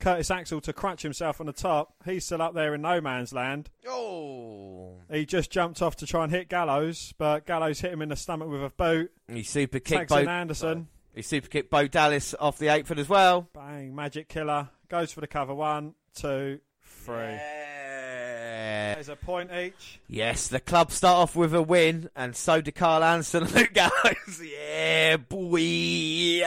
Curtis 0.00 0.32
Axel 0.32 0.60
to 0.62 0.72
crunch 0.72 1.02
himself 1.02 1.38
on 1.40 1.46
the 1.46 1.52
top. 1.52 1.94
He's 2.04 2.24
still 2.24 2.42
up 2.42 2.54
there 2.54 2.74
in 2.74 2.82
no 2.82 3.00
man's 3.00 3.32
land. 3.32 3.70
Oh, 3.88 4.96
He 5.12 5.24
just 5.26 5.52
jumped 5.52 5.80
off 5.80 5.94
to 5.96 6.06
try 6.06 6.24
and 6.24 6.32
hit 6.32 6.48
Gallows, 6.48 7.14
but 7.18 7.46
Gallows 7.46 7.80
hit 7.80 7.92
him 7.92 8.02
in 8.02 8.08
the 8.08 8.16
stomach 8.16 8.48
with 8.48 8.64
a 8.64 8.70
boot. 8.70 9.12
he 9.28 9.44
super 9.44 9.78
kicked 9.78 10.08
Bo. 10.08 10.16
Anderson. 10.16 10.88
He 11.14 11.22
super 11.22 11.48
kicked 11.48 11.70
Bo 11.70 11.86
Dallas 11.88 12.34
off 12.38 12.58
the 12.58 12.68
apron 12.68 12.98
as 12.98 13.08
well. 13.08 13.48
Bang, 13.52 13.94
magic 13.94 14.28
killer. 14.28 14.68
Goes 14.88 15.12
for 15.12 15.20
the 15.20 15.26
cover. 15.26 15.54
One, 15.54 15.94
two, 16.14 16.60
three. 16.82 17.16
Yeah. 17.16 18.94
There's 18.94 19.08
a 19.08 19.16
point 19.16 19.50
each. 19.52 20.00
Yes, 20.08 20.48
the 20.48 20.60
club 20.60 20.92
start 20.92 21.16
off 21.16 21.34
with 21.36 21.54
a 21.54 21.62
win, 21.62 22.10
and 22.14 22.36
so 22.36 22.60
do 22.60 22.70
Karl 22.70 23.02
Anderson 23.02 23.42
and 23.44 23.54
Luke 23.54 23.72
Gallows. 23.72 24.42
yeah, 24.42 25.16
boy. 25.16 26.42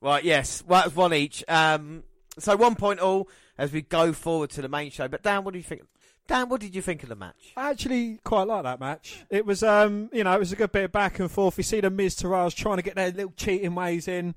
Right, 0.00 0.24
yes, 0.24 0.62
well, 0.66 0.82
that's 0.82 0.94
one 0.96 1.14
each. 1.14 1.44
Um, 1.48 2.02
so 2.38 2.56
one 2.56 2.74
point 2.74 3.00
all 3.00 3.28
as 3.56 3.72
we 3.72 3.82
go 3.82 4.12
forward 4.12 4.50
to 4.50 4.62
the 4.62 4.68
main 4.68 4.90
show. 4.90 5.08
But 5.08 5.22
Dan, 5.22 5.44
what 5.44 5.52
do 5.52 5.58
you 5.58 5.64
think? 5.64 5.82
Dan, 6.26 6.48
what 6.48 6.60
did 6.60 6.74
you 6.74 6.80
think 6.80 7.02
of 7.02 7.10
the 7.10 7.16
match? 7.16 7.52
I 7.56 7.70
actually 7.70 8.18
quite 8.24 8.46
like 8.46 8.62
that 8.62 8.80
match. 8.80 9.24
It 9.28 9.44
was, 9.44 9.62
um, 9.62 10.08
you 10.12 10.24
know, 10.24 10.32
it 10.32 10.38
was 10.38 10.52
a 10.52 10.56
good 10.56 10.72
bit 10.72 10.84
of 10.84 10.92
back 10.92 11.18
and 11.18 11.30
forth. 11.30 11.58
You 11.58 11.64
see 11.64 11.80
the 11.80 11.90
Miztourage 11.90 12.54
trying 12.54 12.76
to 12.78 12.82
get 12.82 12.94
their 12.94 13.10
little 13.10 13.34
cheating 13.36 13.74
ways 13.74 14.08
in, 14.08 14.34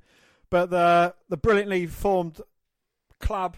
but 0.50 0.70
the 0.70 1.15
the 1.29 1.38
brilliantly 1.38 1.86
formed 1.88 2.41
club, 3.22 3.56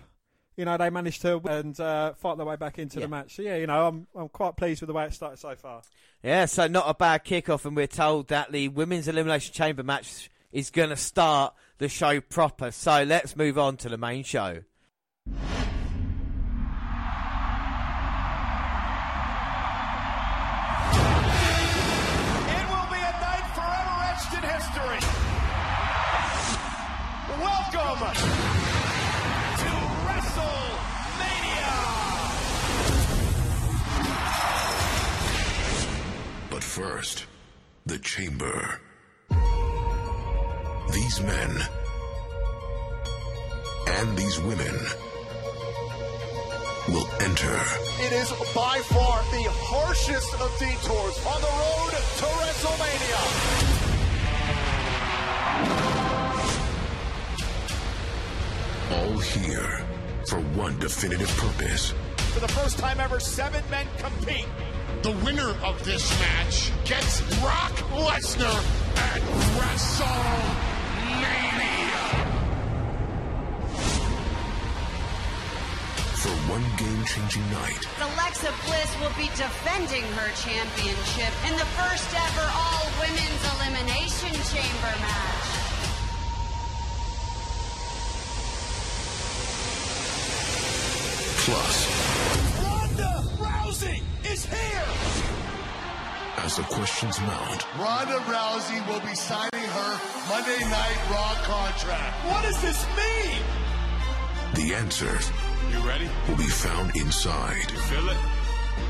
you 0.56 0.64
know, 0.66 0.78
they 0.78 0.92
managed 0.92 1.22
to 1.24 1.38
and 1.50 1.80
uh, 1.80 2.14
fight 2.14 2.38
their 2.38 2.46
way 2.46 2.56
back 2.56 2.78
into 2.78 3.00
Yeah. 3.00 3.06
the 3.06 3.10
match. 3.10 3.36
So 3.36 3.42
yeah, 3.42 3.56
you 3.56 3.66
know, 3.66 3.88
I'm 3.88 4.08
I'm 4.16 4.30
quite 4.30 4.56
pleased 4.56 4.82
with 4.82 4.90
the 4.90 4.94
way 4.94 5.06
it 5.06 5.14
started 5.14 5.40
so 5.40 5.56
far. 5.56 5.82
Yeah, 6.22 6.46
so 6.46 6.68
not 6.68 6.86
a 6.88 6.94
bad 6.94 7.26
kickoff, 7.26 7.66
and 7.66 7.76
we're 7.76 7.88
told 7.88 8.28
that 8.28 8.52
the 8.52 8.68
women's 8.68 9.08
elimination 9.08 9.54
chamber 9.56 9.82
match 9.84 10.30
is 10.52 10.70
going 10.70 10.90
to 10.90 10.98
start 10.98 11.56
the 11.80 11.90
show 11.90 12.22
proper. 12.22 12.70
So 12.72 13.04
let's 13.04 13.36
move 13.36 13.58
on 13.58 13.78
to 13.78 13.90
the 13.90 13.98
main 13.98 14.24
show. 14.24 14.60
First, 36.80 37.26
the 37.86 38.00
chamber. 38.00 38.80
These 40.94 41.22
men 41.22 41.52
and 43.98 44.18
these 44.18 44.40
women 44.40 44.76
will 46.88 47.08
enter 47.20 47.60
It 48.00 48.14
is 48.14 48.30
by 48.56 48.80
far 48.96 49.18
the 49.36 49.46
harshest 49.70 50.34
of 50.36 50.50
detours 50.58 51.18
on 51.28 51.42
the 51.48 51.54
road 51.62 51.92
to 52.20 52.26
WrestleMania. 52.40 53.22
all 58.92 59.18
here 59.20 59.86
for 60.28 60.40
one 60.58 60.80
definitive 60.80 61.30
purpose. 61.38 61.94
For 62.34 62.40
the 62.40 62.48
first 62.48 62.80
time 62.80 63.00
ever, 63.00 63.20
seven 63.20 63.64
men 63.70 63.86
compete. 63.98 64.48
The 65.02 65.12
winner 65.24 65.56
of 65.64 65.82
this 65.86 66.12
match 66.20 66.72
gets 66.84 67.22
Brock 67.40 67.72
Lesnar 67.96 68.60
at 69.00 69.22
WrestleMania. 69.56 70.20
For 76.20 76.36
one 76.52 76.66
game 76.76 77.06
changing 77.06 77.48
night, 77.50 77.80
Alexa 78.12 78.52
Bliss 78.68 78.92
will 79.00 79.16
be 79.16 79.32
defending 79.40 80.04
her 80.20 80.30
championship 80.36 81.32
in 81.48 81.56
the 81.56 81.66
first 81.80 82.12
ever 82.14 82.52
all 82.52 82.92
women's 83.00 83.44
elimination 83.56 84.36
chamber 84.52 84.94
match. 85.00 85.39
The 96.60 96.66
questions 96.76 97.18
mount, 97.22 97.64
Ronda 97.80 98.18
Rousey 98.28 98.86
will 98.90 99.00
be 99.00 99.16
signing 99.16 99.64
her 99.78 99.92
Monday 100.28 100.60
Night 100.68 101.00
Raw 101.10 101.34
contract. 101.44 102.14
What 102.28 102.44
does 102.44 102.62
this 102.62 102.86
mean? 103.00 103.40
The 104.56 104.76
answers 104.76 105.32
You 105.72 105.80
ready? 105.88 106.10
will 106.28 106.36
be 106.36 106.52
found 106.66 106.94
inside. 106.98 107.72
You 107.72 107.78
feel 107.78 108.10
it? 108.10 108.18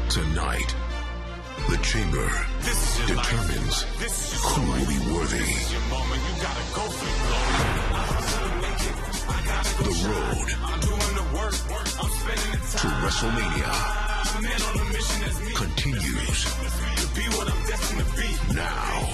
Tonight, 0.09 0.75
the 1.69 1.77
chamber 1.83 2.27
This 2.61 2.99
is 3.01 3.05
determines. 3.05 3.85
This 3.99 4.17
is 4.17 4.41
your 4.41 4.49
who 4.49 4.61
will 4.71 4.87
be 4.89 4.99
worthy. 5.13 5.37
This 5.37 5.67
is 5.67 5.73
your 5.73 5.85
moment. 5.93 6.21
You 6.25 6.41
gotta 6.41 6.65
go 6.73 6.85
the 9.77 9.93
road 10.09 10.47
I'm 10.65 10.79
doing 10.81 11.13
the 11.21 11.27
work. 11.37 11.55
I'm 12.01 12.09
spending 12.17 12.51
the 12.51 12.77
to. 12.79 12.87
WrestleMania 13.05 14.08
Man 14.41 14.61
on 14.61 14.77
a 14.77 14.85
mission 14.93 15.23
as 15.23 15.41
me. 15.41 15.53
continues 15.53 16.45
what 17.39 17.51
I'm 17.51 17.65
destined 17.65 17.99
to 17.99 18.05
be. 18.15 18.53
now. 18.53 19.09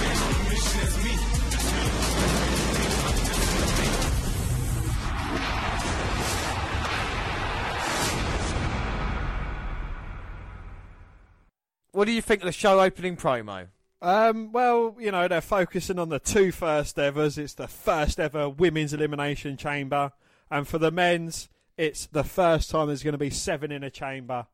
Man 0.00 0.16
on 0.16 0.34
a 0.34 0.50
mission 0.50 0.80
as 0.80 1.04
me. 1.04 1.10
What 11.92 12.04
do 12.06 12.12
you 12.12 12.22
think 12.22 12.40
of 12.42 12.46
the 12.46 12.52
show 12.52 12.80
opening 12.80 13.16
promo? 13.16 13.66
Um, 14.00 14.52
well, 14.52 14.96
you 14.98 15.10
know, 15.10 15.28
they're 15.28 15.42
focusing 15.42 15.98
on 15.98 16.08
the 16.08 16.18
two 16.18 16.52
first 16.52 16.98
evers. 16.98 17.36
It's 17.36 17.54
the 17.54 17.68
first 17.68 18.18
ever 18.18 18.48
women's 18.48 18.94
elimination 18.94 19.56
chamber. 19.56 20.12
And 20.50 20.66
for 20.66 20.78
the 20.78 20.90
men's, 20.90 21.48
it's 21.76 22.06
the 22.06 22.24
first 22.24 22.70
time 22.70 22.88
there's 22.88 23.02
going 23.02 23.12
to 23.12 23.18
be 23.18 23.30
seven 23.30 23.72
in 23.72 23.82
a 23.82 23.90
chamber. 23.90 24.46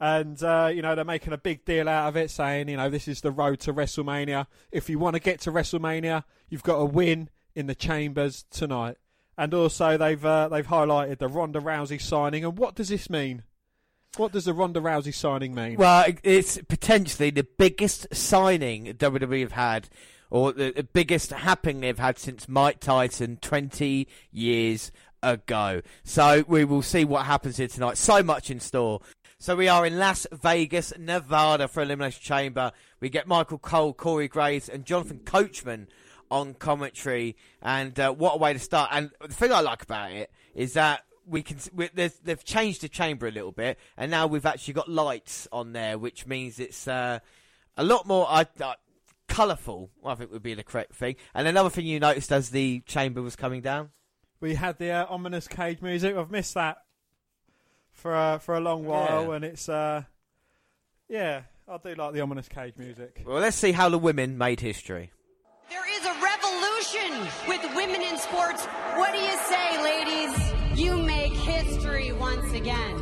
And, 0.00 0.42
uh, 0.42 0.70
you 0.74 0.82
know, 0.82 0.96
they're 0.96 1.04
making 1.04 1.32
a 1.32 1.38
big 1.38 1.64
deal 1.64 1.88
out 1.88 2.08
of 2.08 2.16
it, 2.16 2.30
saying, 2.30 2.68
you 2.68 2.76
know, 2.76 2.90
this 2.90 3.06
is 3.06 3.20
the 3.20 3.30
road 3.30 3.60
to 3.60 3.72
WrestleMania. 3.72 4.46
If 4.72 4.90
you 4.90 4.98
want 4.98 5.14
to 5.14 5.20
get 5.20 5.40
to 5.42 5.52
WrestleMania, 5.52 6.24
you've 6.48 6.64
got 6.64 6.78
to 6.78 6.84
win 6.84 7.30
in 7.54 7.68
the 7.68 7.74
chambers 7.74 8.44
tonight. 8.50 8.96
And 9.38 9.54
also, 9.54 9.96
they've 9.96 10.24
uh, 10.24 10.48
they've 10.48 10.66
highlighted 10.66 11.18
the 11.18 11.28
Ronda 11.28 11.60
Rousey 11.60 12.00
signing. 12.00 12.44
And 12.44 12.58
what 12.58 12.74
does 12.74 12.88
this 12.88 13.08
mean? 13.08 13.44
What 14.16 14.32
does 14.32 14.44
the 14.44 14.52
Ronda 14.52 14.80
Rousey 14.80 15.14
signing 15.14 15.54
mean? 15.54 15.76
Well, 15.76 16.04
it's 16.22 16.58
potentially 16.68 17.30
the 17.30 17.46
biggest 17.56 18.14
signing 18.14 18.86
WWE 18.86 19.40
have 19.40 19.52
had, 19.52 19.88
or 20.28 20.52
the, 20.52 20.86
biggest 20.92 21.30
happening 21.30 21.80
they've 21.80 21.98
had 21.98 22.18
since 22.18 22.46
Mike 22.46 22.80
Tyson 22.80 23.38
20 23.40 24.06
years 24.30 24.92
ago. 25.22 25.82
So 26.04 26.44
we 26.46 26.64
will 26.64 26.82
see 26.82 27.04
what 27.04 27.26
happens 27.26 27.56
here 27.56 27.68
tonight. 27.68 27.96
So 27.96 28.22
much 28.22 28.50
in 28.50 28.60
store. 28.60 29.00
So 29.38 29.56
we 29.56 29.68
are 29.68 29.84
in 29.84 29.98
Las 29.98 30.26
Vegas, 30.30 30.92
Nevada 30.98 31.66
for 31.66 31.82
Elimination 31.82 32.22
Chamber. 32.22 32.72
We 33.00 33.08
get 33.08 33.26
Michael 33.26 33.58
Cole, 33.58 33.92
Corey 33.92 34.28
Graves, 34.28 34.68
and 34.68 34.84
Jonathan 34.84 35.20
Coachman 35.24 35.88
on 36.30 36.54
commentary. 36.54 37.36
And 37.60 37.98
uh, 37.98 38.12
what 38.12 38.34
a 38.34 38.38
way 38.38 38.52
to 38.52 38.58
start! 38.58 38.90
And 38.92 39.10
the 39.20 39.34
thing 39.34 39.52
I 39.52 39.60
like 39.60 39.82
about 39.82 40.12
it 40.12 40.30
is 40.54 40.74
that 40.74 41.02
we 41.26 41.42
can 41.42 41.58
we, 41.72 41.88
they've 41.88 42.44
changed 42.44 42.82
the 42.82 42.88
chamber 42.88 43.26
a 43.26 43.30
little 43.30 43.52
bit, 43.52 43.78
and 43.96 44.10
now 44.10 44.26
we've 44.26 44.46
actually 44.46 44.74
got 44.74 44.88
lights 44.88 45.48
on 45.52 45.72
there, 45.72 45.98
which 45.98 46.26
means 46.26 46.58
it's 46.58 46.86
uh, 46.86 47.18
a 47.76 47.84
lot 47.84 48.06
more 48.06 48.26
uh, 48.28 48.44
uh, 48.60 48.74
colourful. 49.28 49.90
I 50.04 50.14
think 50.14 50.32
would 50.32 50.42
be 50.42 50.54
the 50.54 50.64
correct 50.64 50.94
thing. 50.94 51.16
And 51.34 51.46
another 51.48 51.70
thing 51.70 51.86
you 51.86 52.00
noticed 52.00 52.32
as 52.32 52.50
the 52.50 52.80
chamber 52.86 53.22
was 53.22 53.36
coming 53.36 53.60
down. 53.60 53.90
We 54.42 54.54
had 54.54 54.76
the 54.78 54.90
uh, 54.90 55.06
ominous 55.08 55.48
cage 55.48 55.80
music. 55.80 56.14
I've 56.16 56.30
missed 56.30 56.52
that 56.54 56.78
for 57.92 58.14
uh, 58.14 58.38
for 58.38 58.54
a 58.54 58.60
long 58.60 58.84
while, 58.84 59.28
Yeah. 59.28 59.34
and 59.36 59.44
it's 59.44 59.68
uh, 59.68 60.02
yeah, 61.08 61.42
I 61.68 61.78
do 61.78 61.94
like 61.94 62.12
the 62.12 62.20
ominous 62.20 62.48
cage 62.48 62.74
music. 62.76 63.22
Well, 63.26 63.38
let's 63.40 63.56
see 63.56 63.72
how 63.72 63.88
the 63.88 63.98
women 63.98 64.36
made 64.36 64.60
history. 64.60 65.10
There 65.70 65.88
is 65.96 66.04
a 66.04 66.14
revolution 66.20 67.28
with 67.48 67.62
women 67.74 68.02
in 68.02 68.18
sports. 68.18 68.66
What 68.96 69.12
do 69.14 69.18
you 69.18 69.36
say, 69.48 69.82
ladies? 69.82 70.78
You 70.78 70.96
make 70.98 71.32
history 71.32 72.12
once 72.12 72.52
again. 72.52 73.01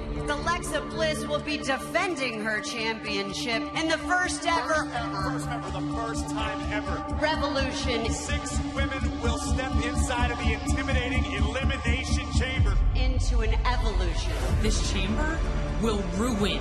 Alexa 0.60 0.80
Bliss 0.90 1.26
will 1.26 1.40
be 1.40 1.56
defending 1.56 2.44
her 2.44 2.60
championship 2.60 3.62
in 3.76 3.88
the 3.88 3.96
first 3.96 4.46
ever 4.46 4.84
First 4.84 5.46
time 5.46 5.62
for 5.62 5.80
the 5.80 5.96
first 5.96 6.28
time 6.28 6.60
ever. 6.70 7.02
revolution 7.18 8.10
Six 8.12 8.60
women 8.74 9.22
will 9.22 9.38
step 9.38 9.72
inside 9.82 10.30
of 10.30 10.36
the 10.36 10.52
intimidating 10.52 11.24
elimination 11.32 12.30
chamber. 12.38 12.76
into 12.94 13.40
an 13.40 13.54
evolution. 13.64 14.32
This 14.60 14.92
chamber 14.92 15.38
will 15.80 16.02
ruin 16.18 16.60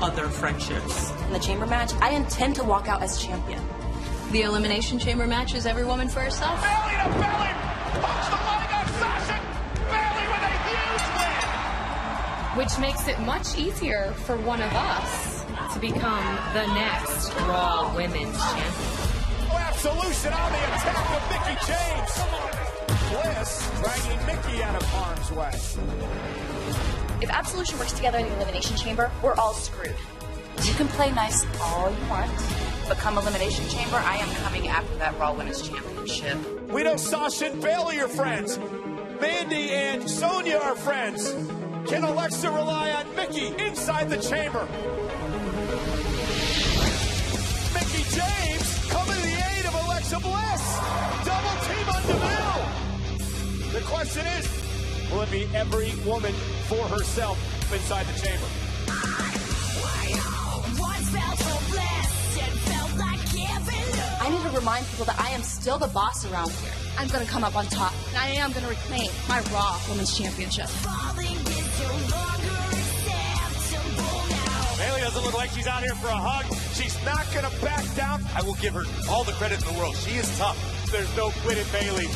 other 0.00 0.28
friendships. 0.28 1.10
In 1.26 1.32
the 1.32 1.40
chamber 1.40 1.66
match, 1.66 1.92
I 2.00 2.10
intend 2.10 2.54
to 2.54 2.62
walk 2.62 2.86
out 2.86 3.02
as 3.02 3.20
champion. 3.20 3.60
The 4.30 4.42
Elimination 4.42 5.00
Chamber 5.00 5.26
match 5.26 5.54
is 5.54 5.66
every 5.66 5.84
woman 5.84 6.08
for 6.08 6.20
herself. 6.20 6.62
Belly 6.62 6.92
to 7.02 7.18
belly. 7.18 7.50
Punch 8.00 8.26
the 8.30 8.36
leg 8.36 8.72
on 8.72 8.86
Sasha. 9.00 9.39
Which 12.56 12.78
makes 12.78 13.06
it 13.06 13.18
much 13.20 13.56
easier 13.56 14.12
for 14.26 14.36
one 14.36 14.60
of 14.60 14.72
us 14.74 15.44
to 15.72 15.78
become 15.78 16.24
the 16.52 16.66
next 16.74 17.32
Raw 17.46 17.94
Women's 17.94 18.36
Champion. 18.36 18.72
Oh, 19.52 19.66
Absolution 19.68 20.32
on 20.32 20.52
the 20.52 20.58
attack 20.58 21.10
of 21.14 21.22
Mickie 21.30 21.58
James. 21.70 22.12
Bliss 23.08 23.70
dragging 23.80 24.26
Mickie 24.26 24.62
out 24.64 24.74
of 24.74 24.82
harm's 24.88 25.30
way. 25.30 25.50
If 27.22 27.30
Absolution 27.30 27.78
works 27.78 27.92
together 27.92 28.18
in 28.18 28.26
the 28.26 28.34
Elimination 28.36 28.76
Chamber, 28.76 29.12
we're 29.22 29.34
all 29.34 29.52
screwed. 29.54 29.94
You 30.64 30.74
can 30.74 30.88
play 30.88 31.12
nice 31.12 31.46
all 31.62 31.90
you 31.90 32.08
want, 32.08 32.30
but 32.88 32.98
come 32.98 33.16
Elimination 33.16 33.68
Chamber, 33.68 33.96
I 33.96 34.16
am 34.16 34.28
coming 34.42 34.66
after 34.68 34.96
that 34.96 35.16
Raw 35.18 35.34
Women's 35.34 35.62
Championship. 35.62 36.36
We 36.68 36.82
know 36.82 36.96
Sasha 36.96 37.46
and 37.52 37.62
Bayley 37.62 38.00
are 38.00 38.08
friends. 38.08 38.58
Mandy 39.20 39.70
and 39.70 40.10
Sonya 40.10 40.56
are 40.56 40.74
friends. 40.74 41.32
Can 41.86 42.04
Alexa 42.04 42.50
rely 42.50 42.92
on 42.92 43.14
Mickie 43.16 43.48
inside 43.58 44.08
the 44.10 44.18
chamber? 44.18 44.66
Mickie 47.74 48.04
James 48.10 48.90
coming 48.90 49.16
to 49.16 49.22
the 49.22 49.42
aid 49.54 49.64
of 49.66 49.74
Alexa 49.86 50.20
Bliss. 50.20 50.78
Double 51.24 51.56
team 51.66 51.88
on 51.88 52.02
DeVille. 52.06 53.72
The 53.72 53.80
question 53.86 54.26
is, 54.26 54.46
will 55.10 55.22
it 55.22 55.30
be 55.30 55.48
every 55.54 55.92
woman 56.08 56.32
for 56.68 56.86
herself 56.88 57.38
inside 57.72 58.06
the 58.06 58.20
chamber? 58.20 58.46
I 64.22 64.28
need 64.28 64.42
to 64.42 64.56
remind 64.56 64.86
people 64.86 65.06
that 65.06 65.20
I 65.20 65.30
am 65.30 65.42
still 65.42 65.78
the 65.78 65.88
boss 65.88 66.24
around 66.30 66.50
here. 66.50 66.72
I'm 66.98 67.08
gonna 67.08 67.24
come 67.24 67.42
up 67.42 67.56
on 67.56 67.66
top, 67.66 67.92
and 68.08 68.18
I 68.18 68.28
am 68.28 68.52
gonna 68.52 68.68
reclaim 68.68 69.10
my 69.28 69.40
Raw 69.52 69.80
Women's 69.88 70.16
Championship. 70.16 70.68
Bayley 74.78 75.00
doesn't 75.00 75.24
look 75.24 75.34
like 75.34 75.50
she's 75.50 75.66
out 75.66 75.82
here 75.82 75.94
for 75.94 76.08
a 76.08 76.16
hug. 76.16 76.46
She's 76.74 76.96
not 77.04 77.26
going 77.32 77.44
to 77.44 77.64
back 77.64 77.84
down. 77.94 78.24
I 78.34 78.42
will 78.42 78.54
give 78.54 78.74
her 78.74 78.84
all 79.08 79.24
the 79.24 79.32
credit 79.32 79.60
in 79.60 79.72
the 79.72 79.78
world. 79.78 79.96
She 79.96 80.16
is 80.16 80.38
tough. 80.38 80.56
There's 80.90 81.14
no 81.16 81.30
quit 81.42 81.58
in 81.58 81.66
Bayley. 81.72 82.06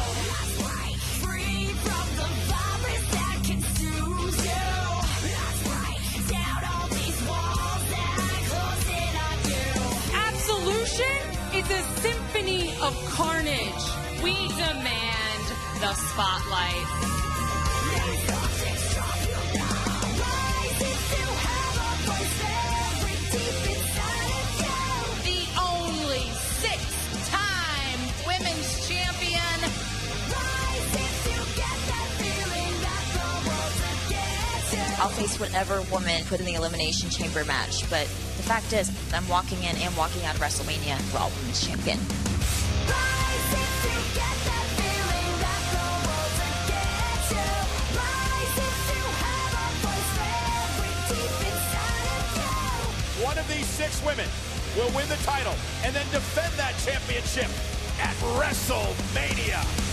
Absolution 10.14 11.16
is 11.54 11.70
a 11.70 11.82
symphony 12.00 12.74
of 12.82 12.94
carnage. 13.14 13.84
We 14.22 14.48
demand 14.48 15.44
the 15.80 15.92
spotlight. 15.94 17.14
I'll 34.98 35.08
face 35.08 35.38
whatever 35.38 35.82
woman 35.90 36.24
put 36.24 36.40
in 36.40 36.46
the 36.46 36.54
Elimination 36.54 37.10
Chamber 37.10 37.44
match, 37.44 37.88
but 37.90 38.06
the 38.36 38.42
fact 38.42 38.72
is, 38.72 38.90
I'm 39.12 39.26
walking 39.28 39.58
in 39.58 39.76
and 39.76 39.96
walking 39.96 40.24
out 40.24 40.34
of 40.34 40.40
WrestleMania 40.40 40.98
Raw 41.14 41.28
Women's 41.38 41.66
Champion. 41.66 41.98
One 53.24 53.38
of 53.38 53.48
these 53.48 53.66
six 53.66 54.04
women 54.04 54.28
will 54.76 54.90
win 54.94 55.08
the 55.08 55.16
title 55.24 55.54
and 55.82 55.94
then 55.94 56.06
defend 56.12 56.52
that 56.54 56.74
championship 56.84 57.50
at 58.00 58.14
WrestleMania. 58.38 59.83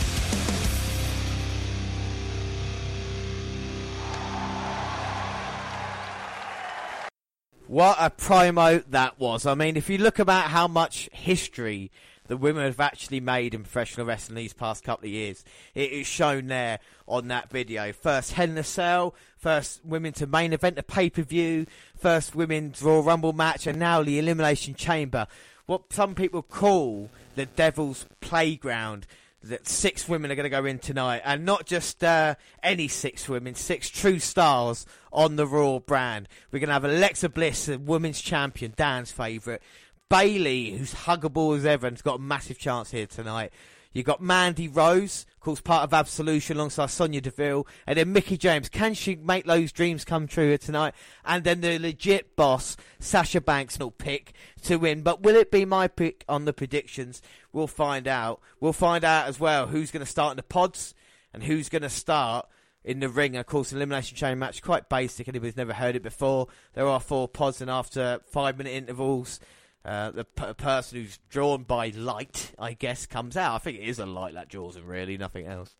What 7.71 7.95
a 8.01 8.09
promo 8.09 8.83
that 8.89 9.17
was. 9.17 9.45
I 9.45 9.55
mean, 9.55 9.77
if 9.77 9.89
you 9.89 9.97
look 9.97 10.19
about 10.19 10.49
how 10.49 10.67
much 10.67 11.07
history 11.13 11.89
the 12.27 12.35
women 12.35 12.65
have 12.65 12.81
actually 12.81 13.21
made 13.21 13.53
in 13.53 13.63
professional 13.63 14.05
wrestling 14.05 14.35
these 14.35 14.51
past 14.51 14.83
couple 14.83 15.05
of 15.05 15.11
years. 15.11 15.45
It 15.73 15.93
is 15.93 16.05
shown 16.05 16.47
there 16.47 16.79
on 17.07 17.29
that 17.29 17.49
video. 17.49 17.93
First 17.93 18.33
Hell 18.33 18.49
in 18.49 18.57
a 18.57 18.63
Cell, 18.65 19.15
first 19.37 19.79
women 19.85 20.11
to 20.13 20.27
main 20.27 20.51
event 20.51 20.77
a 20.79 20.83
pay 20.83 21.09
per 21.09 21.21
view, 21.21 21.65
first 21.95 22.35
women's 22.35 22.81
Royal 22.81 23.03
Rumble 23.03 23.31
match, 23.31 23.65
and 23.67 23.79
now 23.79 24.03
the 24.03 24.19
Elimination 24.19 24.75
Chamber. 24.75 25.27
What 25.65 25.93
some 25.93 26.13
people 26.13 26.41
call 26.41 27.09
the 27.35 27.45
Devil's 27.45 28.05
Playground 28.19 29.07
that 29.43 29.67
six 29.67 30.07
women 30.07 30.31
are 30.31 30.35
going 30.35 30.43
to 30.43 30.49
go 30.49 30.65
in 30.65 30.79
tonight, 30.79 31.21
and 31.25 31.45
not 31.45 31.65
just 31.65 32.03
uh, 32.03 32.35
any 32.61 32.87
six 32.87 33.27
women, 33.27 33.55
six 33.55 33.89
true 33.89 34.19
stars 34.19 34.85
on 35.11 35.35
the 35.35 35.47
Raw 35.47 35.79
brand. 35.79 36.27
We're 36.51 36.59
going 36.59 36.67
to 36.67 36.73
have 36.73 36.85
Alexa 36.85 37.29
Bliss, 37.29 37.65
the 37.65 37.79
women's 37.79 38.21
champion, 38.21 38.73
Dan's 38.75 39.11
favourite. 39.11 39.61
Bayley, 40.09 40.71
who's 40.71 40.93
huggable 40.93 41.57
as 41.57 41.65
ever, 41.65 41.87
and 41.87 41.95
has 41.95 42.01
got 42.01 42.19
a 42.19 42.21
massive 42.21 42.59
chance 42.59 42.91
here 42.91 43.07
tonight. 43.07 43.51
You've 43.93 44.05
got 44.05 44.21
Mandy 44.21 44.67
Rose, 44.67 45.25
course, 45.41 45.61
part 45.61 45.83
of 45.83 45.93
Absolution 45.93 46.57
alongside 46.57 46.87
Sonya 46.87 47.21
Deville. 47.21 47.67
And 47.85 47.97
then 47.97 48.13
Mickie 48.13 48.37
James. 48.37 48.69
Can 48.69 48.93
she 48.93 49.15
make 49.15 49.45
those 49.45 49.71
dreams 49.71 50.05
come 50.05 50.27
true 50.27 50.57
tonight? 50.57 50.93
And 51.25 51.43
then 51.43 51.61
the 51.61 51.77
legit 51.79 52.35
boss, 52.35 52.77
Sasha 52.99 53.41
Banks, 53.41 53.77
will 53.77 53.91
pick 53.91 54.33
to 54.63 54.77
win. 54.77 55.01
But 55.01 55.21
will 55.21 55.35
it 55.35 55.51
be 55.51 55.65
my 55.65 55.87
pick 55.87 56.23
on 56.29 56.45
the 56.45 56.53
predictions? 56.53 57.21
We'll 57.51 57.67
find 57.67 58.07
out. 58.07 58.41
We'll 58.59 58.73
find 58.73 59.03
out 59.03 59.27
as 59.27 59.39
well 59.39 59.67
who's 59.67 59.91
going 59.91 60.05
to 60.05 60.11
start 60.11 60.31
in 60.31 60.37
the 60.37 60.43
pods 60.43 60.93
and 61.33 61.43
who's 61.43 61.69
going 61.69 61.81
to 61.81 61.89
start 61.89 62.47
in 62.83 62.99
the 62.99 63.09
ring. 63.09 63.35
Of 63.35 63.45
course, 63.45 63.71
elimination 63.71 64.17
chamber 64.17 64.37
match, 64.37 64.61
quite 64.61 64.89
basic. 64.89 65.27
Anybody's 65.27 65.57
never 65.57 65.73
heard 65.73 65.95
it 65.95 66.03
before. 66.03 66.47
There 66.73 66.87
are 66.87 66.99
four 66.99 67.27
pods, 67.27 67.61
and 67.61 67.69
after 67.69 68.19
five 68.25 68.57
minute 68.57 68.71
intervals, 68.71 69.39
uh, 69.83 70.11
the 70.11 70.25
p- 70.25 70.53
person 70.53 70.99
who's 70.99 71.19
drawn 71.29 71.63
by 71.63 71.89
light, 71.89 72.53
I 72.59 72.73
guess, 72.73 73.05
comes 73.05 73.35
out. 73.35 73.55
I 73.55 73.57
think 73.57 73.79
it 73.79 73.87
is 73.87 73.99
a 73.99 74.05
light 74.05 74.35
that 74.35 74.49
draws 74.49 74.75
him, 74.75 74.85
really, 74.85 75.17
nothing 75.17 75.47
else. 75.47 75.75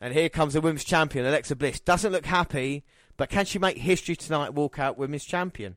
And 0.00 0.14
here 0.14 0.28
comes 0.28 0.54
the 0.54 0.60
women's 0.60 0.84
champion, 0.84 1.26
Alexa 1.26 1.56
Bliss. 1.56 1.80
Doesn't 1.80 2.12
look 2.12 2.26
happy, 2.26 2.84
but 3.16 3.28
can 3.28 3.44
she 3.44 3.58
make 3.58 3.78
history 3.78 4.16
tonight? 4.16 4.54
Walk 4.54 4.78
out 4.78 4.96
women's 4.96 5.24
champion. 5.24 5.76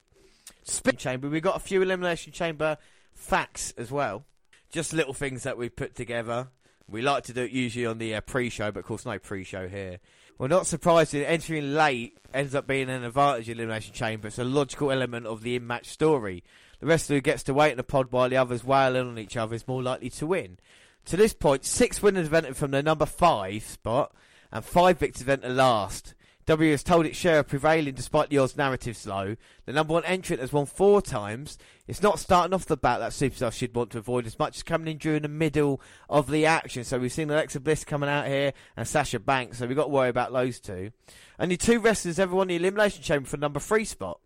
Spin 0.63 0.95
chamber. 0.95 1.27
We've 1.27 1.41
got 1.41 1.55
a 1.55 1.59
few 1.59 1.81
elimination 1.81 2.31
chamber 2.31 2.77
facts 3.13 3.73
as 3.77 3.91
well. 3.91 4.25
Just 4.71 4.93
little 4.93 5.13
things 5.13 5.43
that 5.43 5.57
we 5.57 5.69
put 5.69 5.95
together. 5.95 6.49
We 6.87 7.01
like 7.01 7.23
to 7.25 7.33
do 7.33 7.43
it 7.43 7.51
usually 7.51 7.85
on 7.85 7.97
the 7.97 8.15
uh, 8.15 8.21
pre-show, 8.21 8.71
but 8.71 8.81
of 8.81 8.85
course 8.85 9.05
no 9.05 9.17
pre-show 9.17 9.67
here. 9.67 9.99
Well, 10.37 10.49
not 10.49 10.67
surprising, 10.67 11.23
entering 11.23 11.73
late 11.73 12.17
ends 12.33 12.55
up 12.55 12.67
being 12.67 12.89
an 12.89 13.03
advantage 13.03 13.49
in 13.49 13.57
elimination 13.57 13.93
chamber. 13.93 14.27
It's 14.27 14.39
a 14.39 14.43
logical 14.43 14.91
element 14.91 15.25
of 15.25 15.41
the 15.41 15.55
in-match 15.55 15.87
story. 15.87 16.43
The 16.81 16.87
wrestler 16.87 17.17
who 17.17 17.21
gets 17.21 17.43
to 17.43 17.53
wait 17.53 17.71
in 17.71 17.77
the 17.77 17.83
pod 17.83 18.11
while 18.11 18.27
the 18.27 18.37
others 18.37 18.63
wail 18.63 18.95
in 18.95 19.07
on 19.07 19.19
each 19.19 19.37
other 19.37 19.53
is 19.53 19.67
more 19.67 19.83
likely 19.83 20.09
to 20.09 20.25
win. 20.25 20.57
To 21.05 21.15
this 21.15 21.31
point, 21.31 21.63
six 21.63 22.01
winners 22.01 22.25
have 22.25 22.33
entered 22.33 22.57
from 22.57 22.71
the 22.71 22.81
number 22.81 23.05
five 23.05 23.63
spot, 23.63 24.13
and 24.51 24.65
five 24.65 24.97
victors 24.97 25.21
have 25.21 25.29
entered 25.29 25.55
last. 25.55 26.15
W 26.47 26.71
has 26.71 26.81
told 26.83 27.05
its 27.05 27.17
share 27.17 27.39
of 27.39 27.47
prevailing 27.47 27.93
despite 27.93 28.31
the 28.31 28.39
odds 28.39 28.57
narrative 28.57 28.97
slow. 28.97 29.35
The 29.65 29.73
number 29.73 29.93
one 29.93 30.03
entrant 30.05 30.41
has 30.41 30.51
won 30.51 30.65
four 30.65 31.03
times. 31.03 31.59
It's 31.87 32.01
not 32.01 32.17
starting 32.17 32.53
off 32.53 32.65
the 32.65 32.75
bat 32.75 32.99
that 32.99 33.11
superstar 33.11 33.53
should 33.53 33.75
want 33.75 33.91
to 33.91 33.99
avoid 33.99 34.25
as 34.25 34.39
much 34.39 34.57
as 34.57 34.63
coming 34.63 34.87
in 34.87 34.97
during 34.97 35.21
the 35.21 35.27
middle 35.27 35.79
of 36.09 36.31
the 36.31 36.47
action. 36.47 36.83
So 36.83 36.97
we've 36.97 37.13
seen 37.13 37.29
Alexa 37.29 37.59
Bliss 37.59 37.83
coming 37.83 38.09
out 38.09 38.25
here 38.25 38.53
and 38.75 38.87
Sasha 38.87 39.19
Banks, 39.19 39.59
so 39.59 39.67
we've 39.67 39.77
got 39.77 39.83
to 39.83 39.89
worry 39.89 40.09
about 40.09 40.33
those 40.33 40.59
two. 40.59 40.91
Only 41.39 41.57
two 41.57 41.79
wrestlers 41.79 42.17
ever 42.17 42.35
won 42.35 42.47
the 42.47 42.55
Elimination 42.55 43.03
Chamber 43.03 43.29
for 43.29 43.37
number 43.37 43.59
three 43.59 43.85
spot. 43.85 44.19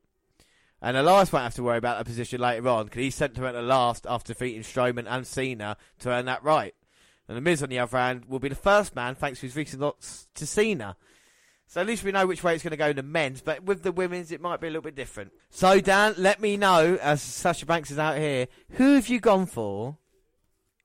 And 0.86 0.96
Elias 0.96 1.34
won't 1.34 1.42
have 1.42 1.56
to 1.56 1.64
worry 1.64 1.80
about 1.80 1.98
that 1.98 2.06
position 2.06 2.40
later 2.40 2.68
on 2.70 2.86
because 2.86 3.00
he's 3.00 3.16
sent 3.16 3.34
to 3.36 3.48
enter 3.48 3.64
last 3.64 4.06
after 4.08 4.34
defeating 4.34 4.62
Strowman 4.62 5.08
and 5.10 5.26
Cena 5.26 5.78
to 5.98 6.12
earn 6.12 6.26
that 6.26 6.44
right. 6.44 6.76
And 7.28 7.36
The 7.36 7.42
Miz, 7.42 7.64
on 7.64 7.70
the 7.70 7.80
other 7.80 7.98
hand, 7.98 8.26
will 8.26 8.38
be 8.38 8.50
the 8.50 8.56
first 8.56 8.96
man 8.96 9.16
thanks 9.16 9.40
to 9.40 9.48
his 9.48 9.56
recent 9.56 9.82
loss 9.82 10.28
to 10.36 10.46
Cena. 10.46 10.96
So 11.66 11.82
at 11.82 11.88
least 11.88 12.04
we 12.04 12.12
know 12.12 12.28
which 12.28 12.44
way 12.44 12.54
it's 12.54 12.64
going 12.64 12.70
to 12.70 12.78
go 12.78 12.90
in 12.90 12.98
the 12.98 13.02
men's, 13.02 13.42
but 13.42 13.64
with 13.64 13.82
the 13.82 13.92
women's, 13.92 14.32
it 14.32 14.42
might 14.42 14.62
be 14.62 14.68
a 14.68 14.70
little 14.70 14.84
bit 14.84 14.94
different. 14.94 15.32
So, 15.50 15.82
Dan, 15.82 16.14
let 16.20 16.40
me 16.40 16.56
know, 16.56 17.00
as 17.02 17.20
Sasha 17.20 17.66
Banks 17.66 17.90
is 17.90 17.98
out 17.98 18.20
here, 18.20 18.48
who 18.74 18.94
have 18.94 19.08
you 19.08 19.20
gone 19.20 19.48
for 19.48 19.98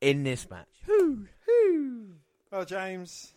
in 0.00 0.22
this 0.22 0.48
match? 0.48 0.66
Who? 0.86 1.26
Who? 1.44 2.06
Well, 2.50 2.64
James, 2.64 3.34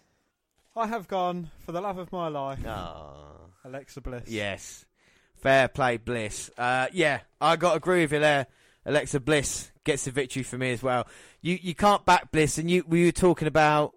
I 0.78 0.88
have 0.88 1.10
gone 1.10 1.52
for 1.65 1.73
the 1.73 1.82
love 1.82 1.97
of 1.97 2.10
my 2.13 2.30
life. 2.30 2.65
Oh. 2.65 3.49
Alexa 3.65 3.99
Bliss. 3.99 4.30
Yes. 4.30 4.86
Fair 5.44 5.68
play, 5.68 5.98
Bliss. 5.98 6.50
Uh, 6.58 6.88
yeah, 6.94 7.20
I 7.42 7.58
got 7.58 7.72
to 7.72 7.76
agree 7.76 8.02
with 8.04 8.14
you 8.14 8.20
there. 8.20 8.48
Alexa 8.86 9.20
Bliss 9.20 9.72
gets 9.84 10.06
the 10.06 10.12
victory 10.12 10.42
for 10.42 10.58
me 10.58 10.72
as 10.72 10.82
well. 10.82 11.06
You 11.42 11.60
you 11.62 11.76
can't 11.76 12.06
back 12.06 12.32
Bliss, 12.32 12.58
and 12.58 12.72
you 12.72 12.86
we 12.88 13.04
were 13.04 13.12
talking 13.12 13.50
about, 13.50 13.94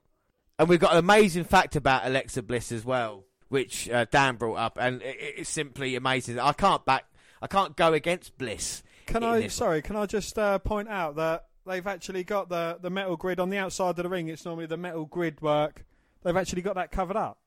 and 0.58 0.68
we've 0.68 0.80
got 0.80 0.92
an 0.92 0.98
amazing 0.98 1.44
fact 1.44 1.76
about 1.76 2.04
Alexa 2.04 2.42
Bliss 2.42 2.72
as 2.72 2.84
well, 2.84 3.26
which 3.48 3.88
uh, 3.88 4.06
Dan 4.10 4.34
brought 4.34 4.56
up, 4.56 4.76
and 4.80 5.00
it, 5.02 5.16
it's 5.20 5.48
simply 5.48 5.94
amazing. 5.94 6.40
I 6.40 6.52
can't 6.52 6.84
back, 6.84 7.04
I 7.40 7.46
can't 7.46 7.76
go 7.76 7.92
against 7.92 8.36
Bliss. 8.38 8.82
Can 9.06 9.22
I? 9.22 9.46
Sorry, 9.46 9.82
can 9.82 9.94
I 9.94 10.06
just 10.06 10.36
uh, 10.36 10.58
point 10.58 10.88
out 10.88 11.14
that 11.14 11.46
they've 11.64 11.86
actually 11.86 12.24
got 12.24 12.48
the 12.48 12.78
the 12.80 12.90
metal 12.90 13.16
grid 13.16 13.38
on 13.38 13.50
the 13.50 13.58
outside 13.58 13.90
of 13.90 14.02
the 14.02 14.08
ring. 14.08 14.26
It's 14.28 14.44
normally 14.44 14.66
the 14.66 14.76
metal 14.76 15.04
grid 15.04 15.40
work. 15.40 15.84
They've 16.24 16.36
actually 16.36 16.62
got 16.62 16.74
that 16.74 16.90
covered 16.90 17.16
up. 17.16 17.38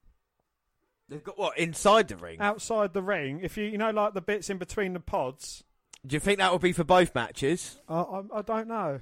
They've 1.10 1.24
got 1.24 1.38
what 1.40 1.58
inside 1.58 2.08
the 2.08 2.16
ring. 2.18 2.40
Outside 2.40 2.94
the 2.94 3.02
ring, 3.02 3.40
if 3.44 3.58
you 3.58 3.66
you 3.66 3.78
know 3.78 3.90
like 3.92 4.14
the 4.14 4.22
bits 4.22 4.50
in 4.50 4.58
between 4.58 4.94
the 4.94 5.00
pods. 5.00 5.64
Do 6.06 6.14
you 6.16 6.20
think 6.20 6.38
that 6.40 6.52
will 6.52 6.60
be 6.60 6.72
for 6.72 6.84
both 6.84 7.14
matches? 7.16 7.80
I 7.90 8.00
I, 8.00 8.22
I 8.36 8.42
don't 8.44 8.68
know. 8.68 9.02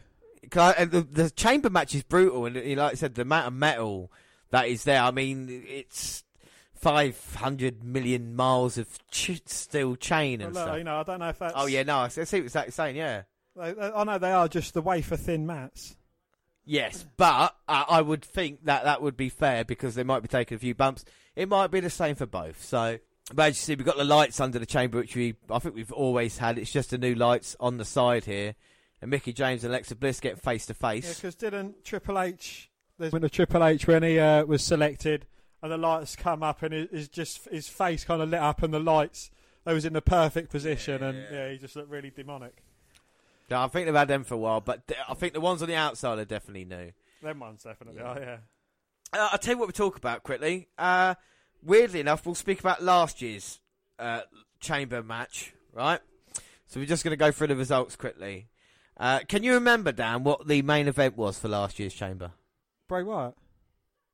'Cause 0.49 0.75
I- 0.77 0.85
the, 0.85 1.01
the 1.01 1.29
chamber 1.31 1.69
match 1.69 1.93
is 1.93 2.03
brutal, 2.03 2.45
and 2.45 2.55
like 2.55 2.91
I 2.93 2.95
said, 2.95 3.15
the 3.15 3.23
amount 3.23 3.47
of 3.47 3.53
metal 3.53 4.11
that 4.51 4.67
is 4.67 4.83
there. 4.85 5.01
I 5.01 5.11
mean, 5.11 5.63
it's 5.67 6.23
five 6.73 7.19
hundred 7.35 7.83
million 7.83 8.35
miles 8.35 8.77
of 8.77 8.87
ch- 9.09 9.41
steel 9.45 9.95
chain 9.95 10.41
and 10.41 10.53
Well, 10.53 10.63
look, 10.63 10.69
stuff. 10.69 10.77
you 10.77 10.83
know, 10.85 10.99
I 10.99 11.03
don't 11.03 11.19
know 11.19 11.29
if 11.29 11.39
that's. 11.39 11.53
Oh 11.57 11.65
yeah, 11.65 11.83
no, 11.83 11.97
I 11.97 12.07
see 12.07 12.21
what 12.21 12.53
you're 12.53 12.71
saying. 12.71 12.95
Yeah, 12.95 13.23
I 13.59 14.03
know 14.05 14.17
they 14.17 14.31
are 14.31 14.47
just 14.47 14.73
the 14.73 14.81
wafer 14.81 15.17
thin 15.17 15.45
mats. 15.45 15.97
yes, 16.65 17.05
but 17.17 17.55
uh, 17.67 17.83
I 17.89 18.01
would 18.01 18.23
think 18.23 18.65
that 18.65 18.83
that 18.85 19.01
would 19.01 19.17
be 19.17 19.29
fair 19.29 19.65
because 19.65 19.95
they 19.95 20.03
might 20.03 20.21
be 20.21 20.27
taking 20.27 20.55
a 20.55 20.59
few 20.59 20.75
bumps. 20.75 21.03
It 21.37 21.47
might 21.47 21.71
be 21.71 21.79
the 21.79 21.89
same 21.89 22.15
for 22.15 22.25
both. 22.25 22.63
So, 22.65 22.97
but 23.33 23.43
as 23.49 23.57
you 23.57 23.61
see, 23.61 23.75
we've 23.75 23.85
got 23.85 23.97
the 23.97 24.03
lights 24.03 24.39
under 24.39 24.57
the 24.59 24.65
chamber, 24.65 24.97
which 24.97 25.15
we 25.15 25.35
I 25.49 25.59
think 25.59 25.75
we've 25.75 25.91
always 25.91 26.37
had. 26.39 26.57
It's 26.57 26.71
just 26.71 26.89
the 26.89 26.97
new 26.97 27.13
lights 27.15 27.55
on 27.59 27.77
the 27.77 27.85
side 27.85 28.25
here, 28.25 28.55
and 29.01 29.11
Mickie 29.11 29.33
James 29.33 29.63
and 29.63 29.71
Alexa 29.71 29.95
Bliss 29.95 30.19
get 30.19 30.41
face 30.41 30.65
to 30.65 30.73
Yeah, 30.73 30.89
face. 30.89 31.15
because 31.15 31.35
didn't 31.35 31.85
Triple 31.85 32.19
H? 32.19 32.69
There's 32.97 33.11
been 33.13 33.23
a 33.23 33.29
Triple 33.29 33.63
H 33.63 33.85
when 33.85 34.01
he 34.01 34.17
uh, 34.19 34.45
was 34.45 34.63
selected, 34.63 35.27
and 35.61 35.71
the 35.71 35.77
lights 35.77 36.15
come 36.15 36.41
up, 36.41 36.63
and 36.63 36.73
it 36.73 36.89
is 36.91 37.07
just 37.07 37.47
his 37.49 37.69
face 37.69 38.03
kind 38.03 38.21
of 38.21 38.29
lit 38.29 38.39
up, 38.41 38.63
and 38.63 38.73
the 38.73 38.79
lights. 38.79 39.29
They 39.65 39.73
was 39.73 39.85
in 39.85 39.93
the 39.93 40.01
perfect 40.01 40.49
position, 40.49 41.03
and 41.03 41.23
yeah, 41.31 41.51
he 41.51 41.57
just 41.57 41.75
looked 41.75 41.89
really 41.91 42.09
demonic. 42.09 42.63
Yeah, 43.49 43.63
I 43.63 43.67
think 43.67 43.85
they've 43.85 43.93
had 43.95 44.07
them 44.07 44.23
for 44.23 44.33
a 44.33 44.37
while, 44.37 44.61
but 44.61 44.81
I 45.07 45.13
think 45.13 45.33
the 45.33 45.41
ones 45.41 45.61
on 45.61 45.67
the 45.67 45.75
outside 45.75 46.17
are 46.19 46.25
definitely 46.25 46.65
new. 46.65 46.91
Them 47.21 47.39
ones 47.41 47.63
definitely. 47.63 48.01
Yeah. 48.01 48.13
Oh 48.15 48.19
yeah. 48.19 48.37
Uh, 49.13 49.29
I'll 49.31 49.37
tell 49.37 49.53
you 49.53 49.59
what 49.59 49.67
we 49.67 49.73
talk 49.73 49.97
about 49.97 50.23
quickly. 50.23 50.67
Uh, 50.77 51.15
weirdly 51.63 51.99
enough, 51.99 52.25
we'll 52.25 52.35
speak 52.35 52.59
about 52.59 52.83
last 52.83 53.21
year's 53.21 53.59
uh, 53.99 54.21
chamber 54.59 55.01
match, 55.03 55.53
right? 55.73 55.99
So 56.67 56.79
we're 56.79 56.85
just 56.85 57.03
going 57.03 57.11
to 57.11 57.17
go 57.17 57.31
through 57.31 57.47
the 57.47 57.55
results 57.55 57.95
quickly. 57.95 58.49
Uh, 58.97 59.19
can 59.27 59.43
you 59.43 59.53
remember, 59.53 59.91
Dan, 59.91 60.23
what 60.23 60.47
the 60.47 60.61
main 60.61 60.87
event 60.87 61.15
was 61.17 61.39
for 61.39 61.47
last 61.47 61.79
year's 61.79 61.93
chamber? 61.93 62.31
Bray 62.89 63.03
Wyatt. 63.03 63.35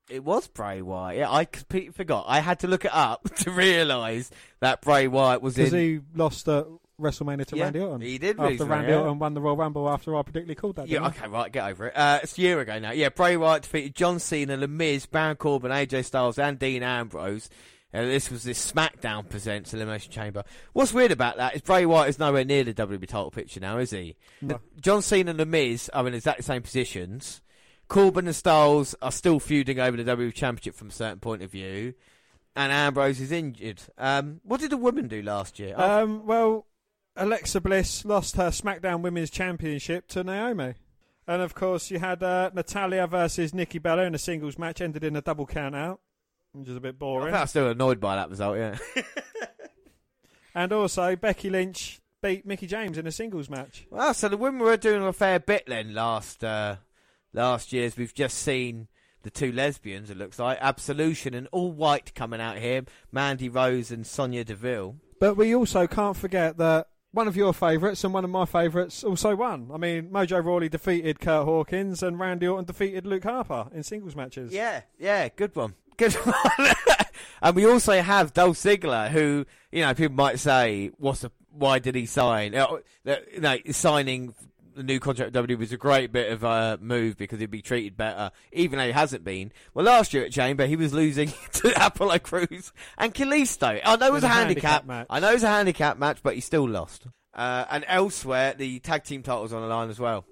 It 0.10 0.24
was 0.24 0.48
Bray 0.48 0.82
Wyatt. 0.82 1.18
Yeah, 1.18 1.32
I 1.32 1.46
completely 1.46 1.94
forgot. 1.94 2.26
I 2.28 2.42
had 2.42 2.60
to 2.60 2.68
look 2.68 2.86
it 2.86 2.94
up 2.94 3.24
to 3.38 3.52
realise 3.52 4.30
that 4.60 4.82
Bray 4.82 5.08
Wyatt 5.08 5.42
was 5.42 5.58
in. 5.58 5.66
Because 5.66 5.80
he 5.80 6.00
lost 6.14 6.48
at 6.48 6.68
WrestleMania 7.00 7.46
to 7.48 7.58
Yeah, 7.58 7.64
Randy 7.66 7.80
Orton. 7.80 8.02
he 8.02 8.18
did 8.18 8.40
After 8.40 8.50
Randy 8.50 8.64
Randy 8.66 8.94
Orton 8.94 9.20
won 9.20 9.34
the 9.34 9.42
Royal 9.42 9.58
Rumble 9.58 9.90
after 9.90 10.16
I 10.16 10.22
predictably 10.22 10.56
called 10.58 10.76
that. 10.78 10.88
Yeah, 10.88 11.04
I? 11.04 11.08
okay, 11.08 11.28
right, 11.28 11.52
get 11.52 11.70
over 11.70 11.88
it. 11.88 11.94
Uh, 11.98 12.20
it's 12.24 12.38
a 12.38 12.42
year 12.42 12.60
ago 12.60 12.80
now. 12.80 12.92
Yeah, 12.92 13.10
Bray 13.10 13.36
Wyatt 13.38 13.64
defeated 13.64 13.96
John 13.96 14.20
Cena, 14.20 14.58
The 14.58 14.68
Miz, 14.68 15.06
Baron 15.06 15.36
Corbin, 15.38 15.72
AJ 15.72 16.06
Styles, 16.06 16.38
and 16.40 16.58
Dean 16.60 16.84
Ambrose. 16.84 17.50
Uh, 17.94 18.02
this 18.02 18.32
was 18.32 18.44
this 18.44 18.72
SmackDown 18.72 19.30
Presents 19.30 19.74
Elimination 19.74 20.12
Chamber. 20.12 20.44
What's 20.74 20.94
weird 20.94 21.12
about 21.12 21.38
that 21.38 21.56
is 21.56 21.62
Bray 21.62 21.86
Wyatt 21.86 22.10
is 22.10 22.18
nowhere 22.20 22.44
near 22.44 22.64
the 22.64 22.74
WWE 22.74 23.08
title 23.08 23.30
picture 23.32 23.60
now, 23.60 23.78
is 23.78 23.92
he? 23.92 24.16
No. 24.42 24.60
John 24.82 25.02
Cena 25.04 25.30
and 25.32 25.40
The 25.40 25.46
Miz 25.46 25.90
are 25.94 26.08
in 26.08 26.14
exactly 26.16 26.42
the 26.42 26.48
same 26.48 26.64
positions. 26.64 27.42
Corbin 27.90 28.26
and 28.26 28.36
Styles 28.36 28.96
are 29.02 29.12
still 29.12 29.40
feuding 29.40 29.80
over 29.80 29.96
the 30.02 30.04
WWE 30.16 30.34
Championship 30.34 30.74
from 30.74 30.88
a 30.88 30.92
certain 30.92 31.20
point 31.20 31.44
of 31.44 31.52
view. 31.52 31.94
And 32.56 32.72
Ambrose 32.72 33.20
is 33.20 33.32
injured. 33.32 33.82
Um, 33.98 34.40
what 34.44 34.60
did 34.62 34.70
the 34.72 34.78
women 34.78 35.08
do 35.08 35.22
last 35.22 35.60
year? 35.60 35.76
Oh, 35.78 36.04
Um, 36.04 36.26
well, 36.26 36.66
Alexa 37.16 37.62
Bliss 37.62 38.06
lost 38.06 38.36
her 38.38 38.50
SmackDown 38.50 39.02
Women's 39.02 39.30
Championship 39.30 40.08
to 40.10 40.24
Naomi. 40.24 40.76
And 41.28 41.42
of 41.42 41.56
course, 41.56 41.90
you 41.92 42.00
had 42.00 42.22
uh, 42.22 42.52
Natalya 42.54 43.08
versus 43.08 43.54
Nikki 43.54 43.80
Bella 43.80 44.04
in 44.04 44.16
a 44.16 44.18
singles 44.20 44.58
match, 44.58 44.82
ended 44.82 45.04
in 45.04 45.16
a 45.16 45.22
double 45.22 45.46
count 45.46 45.76
out, 45.76 46.02
which 46.52 46.68
is 46.68 46.76
a 46.76 46.82
bit 46.82 46.96
I 46.96 46.98
boring. 46.98 47.34
I'm 47.34 47.48
still 47.48 47.70
annoyed 47.70 48.00
by 48.00 48.16
that 48.16 48.30
result, 48.30 48.58
yeah. 48.58 48.78
And 50.56 50.72
also, 50.72 51.16
Becky 51.16 51.50
Lynch 51.50 52.00
beat 52.22 52.46
Mickie 52.46 52.68
James 52.68 52.98
in 52.98 53.08
a 53.08 53.12
singles 53.12 53.50
match. 53.50 53.88
Well, 53.90 54.14
so 54.14 54.30
the 54.30 54.38
women 54.38 54.62
were 54.62 54.78
doing 54.78 55.02
a 55.02 55.12
fair 55.12 55.40
bit 55.40 55.64
then 55.68 55.94
last 55.94 56.44
uh, 56.44 56.76
last 57.34 57.74
year. 57.74 57.86
As 57.86 57.98
we've 57.98 58.14
just 58.14 58.38
seen 58.38 58.88
the 59.24 59.32
two 59.32 59.52
lesbians. 59.52 60.10
It 60.10 60.18
looks 60.18 60.38
like 60.38 60.60
Absolution 60.62 61.34
and 61.34 61.48
All 61.52 61.72
White 61.72 62.14
coming 62.14 62.42
out 62.42 62.58
here. 62.58 62.84
Mandy 63.12 63.50
Rose 63.50 63.90
and 63.90 64.06
Sonya 64.06 64.44
Deville. 64.44 64.98
But 65.20 65.36
we 65.36 65.56
also 65.56 65.88
can't 65.88 66.18
forget 66.18 66.58
that 66.58 66.88
one 67.14 67.28
of 67.28 67.38
your 67.38 67.54
favourites 67.54 68.04
and 68.04 68.14
one 68.14 68.24
of 68.24 68.30
my 68.32 68.46
favourites 68.46 69.04
also 69.04 69.36
won. 69.36 69.70
I 69.72 69.78
mean, 69.78 70.10
Mojo 70.10 70.44
Rawley 70.44 70.68
defeated 70.68 71.20
Kurt 71.20 71.46
Hawkins 71.46 72.02
and 72.02 72.20
Randy 72.20 72.48
Orton 72.48 72.66
defeated 72.66 73.06
Luke 73.06 73.24
Harper 73.24 73.68
in 73.74 73.84
singles 73.84 74.16
matches. 74.16 74.52
Yeah, 74.52 74.82
yeah, 74.98 75.30
good 75.30 75.56
one. 75.56 75.76
Good 75.98 76.14
one. 76.14 76.74
and 77.44 77.56
we 77.56 77.68
also 77.68 78.02
have 78.02 78.34
Dolph 78.34 78.58
Ziggler, 78.58 79.10
who, 79.10 79.46
you 79.72 79.82
know, 79.82 79.94
people 79.94 80.16
might 80.16 80.40
say, 80.40 80.90
what's 80.98 81.24
a, 81.24 81.32
why 81.52 81.78
did 81.78 81.94
he 81.94 82.08
sign? 82.08 82.56
Uh, 82.56 82.78
you 83.06 83.40
know, 83.40 83.58
signing 83.70 84.34
the 84.76 84.84
new 84.84 85.00
contract 85.00 85.34
with 85.34 85.48
WWE 85.48 85.58
was 85.58 85.72
a 85.72 85.78
great 85.78 86.12
bit 86.12 86.32
of 86.32 86.44
a 86.44 86.78
move 86.82 87.18
because 87.18 87.40
he'd 87.40 87.52
be 87.52 87.62
treated 87.62 87.98
better, 87.98 88.32
even 88.52 88.80
though 88.80 88.86
he 88.86 88.92
hasn't 88.92 89.24
been. 89.24 89.52
Well, 89.74 89.86
last 89.86 90.14
year 90.14 90.26
at 90.26 90.32
Chamber, 90.32 90.66
he 90.66 90.76
was 90.76 90.94
losing 90.94 91.32
to 91.54 91.86
Apollo 91.86 92.20
Crews 92.20 92.72
and 92.98 93.14
Kalisto. 93.14 93.80
I 93.84 93.96
know 93.96 94.08
it 94.08 94.14
was 94.14 94.24
a, 94.24 94.28
handicap, 94.28 94.86
handicap 94.86 94.86
match. 94.86 95.08
I 95.10 95.20
know 95.20 95.32
it 95.32 95.36
was 95.36 95.44
a 95.44 95.50
handicap 95.50 95.98
match, 95.98 96.20
but 96.24 96.36
he 96.36 96.42
still 96.42 96.68
lost. 96.68 97.08
Uh, 97.34 97.66
and 97.70 97.84
elsewhere, 97.88 98.54
the 98.54 98.80
tag 98.80 99.04
team 99.04 99.24
titles 99.24 99.54
on 99.54 99.62
the 99.62 99.68
line 99.68 99.90
as 99.90 100.00
well. 100.00 100.26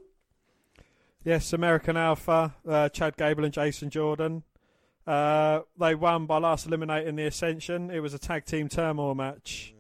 Yes, 1.23 1.53
American 1.53 1.97
Alpha, 1.97 2.55
uh, 2.67 2.89
Chad 2.89 3.17
Gable 3.17 3.45
and 3.45 3.53
Jason 3.53 3.89
Jordan. 3.89 4.43
Uh, 5.05 5.61
they 5.79 5.95
won 5.95 6.25
by 6.25 6.37
last 6.37 6.65
eliminating 6.65 7.15
the 7.15 7.25
Ascension. 7.25 7.89
It 7.89 7.99
was 7.99 8.13
a 8.13 8.19
tag 8.19 8.45
team 8.45 8.69
turmoil 8.69 9.15
match. 9.15 9.73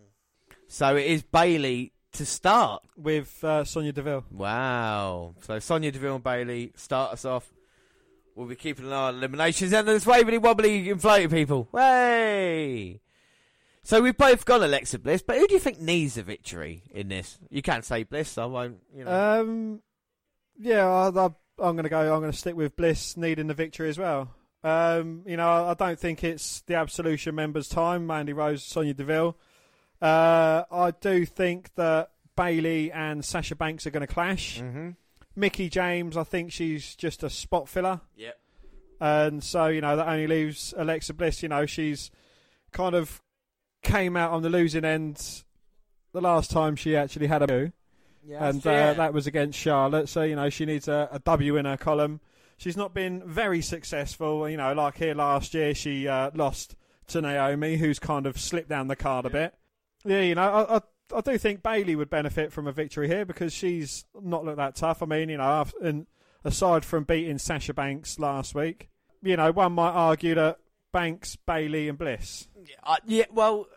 So 0.67 0.95
it 0.95 1.05
is 1.05 1.21
Bayley 1.23 1.93
to 2.13 2.25
start 2.25 2.83
with 2.97 3.43
uh, 3.43 3.63
Sonya 3.63 3.93
Deville. 3.93 4.25
Wow! 4.31 5.35
So 5.41 5.59
Sonya 5.59 5.91
Deville 5.91 6.15
and 6.15 6.23
Bayley 6.23 6.71
start 6.75 7.13
us 7.13 7.25
off. 7.25 7.51
We'll 8.35 8.47
be 8.47 8.55
keeping 8.55 8.85
an 8.85 8.93
eye 8.93 9.07
on 9.09 9.15
eliminations 9.15 9.73
and 9.73 9.87
this 9.87 10.05
wabbly 10.05 10.41
wobbly 10.41 10.89
inflated 10.89 11.31
people. 11.31 11.67
Way! 11.71 13.01
So 13.83 14.01
we've 14.01 14.17
both 14.17 14.45
got 14.45 14.61
Alexa 14.61 14.99
Bliss, 14.99 15.21
but 15.21 15.37
who 15.37 15.47
do 15.47 15.53
you 15.53 15.59
think 15.59 15.79
needs 15.79 16.17
a 16.17 16.23
victory 16.23 16.83
in 16.91 17.07
this? 17.07 17.39
You 17.49 17.61
can't 17.61 17.83
say 17.83 18.03
Bliss, 18.03 18.37
I 18.37 18.45
won't. 18.45 18.77
You 18.95 19.05
know. 19.05 19.41
Um, 19.41 19.81
yeah, 20.59 20.87
I, 20.87 21.07
I, 21.07 21.25
I'm 21.59 21.75
going 21.75 21.83
to 21.83 21.89
go. 21.89 21.99
I'm 21.99 22.21
going 22.21 22.31
to 22.31 22.37
stick 22.37 22.55
with 22.55 22.75
Bliss 22.75 23.17
needing 23.17 23.47
the 23.47 23.53
victory 23.53 23.89
as 23.89 23.97
well. 23.97 24.29
Um, 24.63 25.23
you 25.25 25.37
know, 25.37 25.49
I 25.49 25.73
don't 25.73 25.99
think 25.99 26.23
it's 26.23 26.61
the 26.61 26.75
Absolution 26.75 27.33
members' 27.33 27.67
time. 27.67 28.05
Mandy 28.05 28.33
Rose, 28.33 28.63
Sonya 28.63 28.93
Deville. 28.93 29.35
Uh, 30.01 30.63
I 30.71 30.91
do 30.99 31.25
think 31.25 31.73
that 31.75 32.11
Bayley 32.35 32.91
and 32.91 33.23
Sasha 33.23 33.55
Banks 33.55 33.85
are 33.85 33.91
going 33.91 34.05
to 34.05 34.11
clash. 34.11 34.59
Mm-hmm. 34.59 34.89
Mickie 35.35 35.69
James, 35.69 36.17
I 36.17 36.23
think 36.23 36.51
she's 36.51 36.95
just 36.95 37.23
a 37.23 37.29
spot 37.29 37.69
filler. 37.69 38.01
Yep. 38.15 38.37
And 38.99 39.43
so, 39.43 39.67
you 39.67 39.81
know, 39.81 39.95
that 39.95 40.07
only 40.07 40.27
leaves 40.27 40.73
Alexa 40.77 41.13
Bliss. 41.13 41.41
You 41.41 41.49
know, 41.49 41.65
she's 41.65 42.11
kind 42.71 42.95
of 42.95 43.21
came 43.83 44.15
out 44.15 44.31
on 44.31 44.43
the 44.43 44.49
losing 44.49 44.85
end 44.85 45.43
the 46.13 46.21
last 46.21 46.51
time 46.51 46.75
she 46.75 46.95
actually 46.95 47.27
had 47.27 47.41
a 47.41 47.47
boo. 47.47 47.71
Yeah, 48.23 48.49
and 48.49 48.65
uh, 48.67 48.93
that 48.93 49.13
was 49.13 49.25
against 49.25 49.57
Charlotte. 49.57 50.07
So, 50.07 50.21
you 50.21 50.35
know, 50.35 50.49
she 50.49 50.65
needs 50.65 50.87
a, 50.87 51.09
a 51.11 51.19
W 51.19 51.57
in 51.57 51.65
her 51.65 51.77
column. 51.77 52.19
She's 52.57 52.77
not 52.77 52.93
been 52.93 53.23
very 53.25 53.61
successful. 53.61 54.47
You 54.47 54.57
know, 54.57 54.73
like 54.73 54.97
here 54.97 55.15
last 55.15 55.55
year, 55.55 55.73
she 55.73 56.07
uh, 56.07 56.29
lost 56.35 56.75
to 57.07 57.21
Naomi, 57.21 57.77
who's 57.77 57.97
kind 57.97 58.27
of 58.27 58.39
slipped 58.39 58.69
down 58.69 58.87
the 58.87 58.95
card 58.95 59.25
a 59.25 59.31
bit. 59.31 59.55
Yeah, 60.05 60.21
you 60.21 60.35
know, 60.35 60.41
I, 60.41 60.77
I, 60.77 60.81
I 61.15 61.21
do 61.21 61.37
think 61.37 61.63
Bayley 61.63 61.95
would 61.95 62.09
benefit 62.09 62.51
from 62.51 62.67
a 62.67 62.71
victory 62.71 63.07
here 63.07 63.25
because 63.25 63.53
she's 63.53 64.05
not 64.19 64.45
looked 64.45 64.57
that 64.57 64.75
tough. 64.75 65.03
I 65.03 65.05
mean, 65.05 65.29
you 65.29 65.37
know, 65.37 65.65
and 65.81 66.07
aside 66.43 66.85
from 66.85 67.03
beating 67.03 67.37
Sasha 67.37 67.73
Banks 67.73 68.19
last 68.19 68.55
week, 68.55 68.89
you 69.21 69.37
know, 69.37 69.51
one 69.51 69.73
might 69.73 69.91
argue 69.91 70.35
that 70.35 70.59
Banks, 70.91 71.35
Bayley, 71.35 71.87
and 71.87 71.97
Bliss. 71.97 72.47
Yeah, 72.65 72.75
uh, 72.83 72.95
yeah 73.05 73.25
well, 73.31 73.67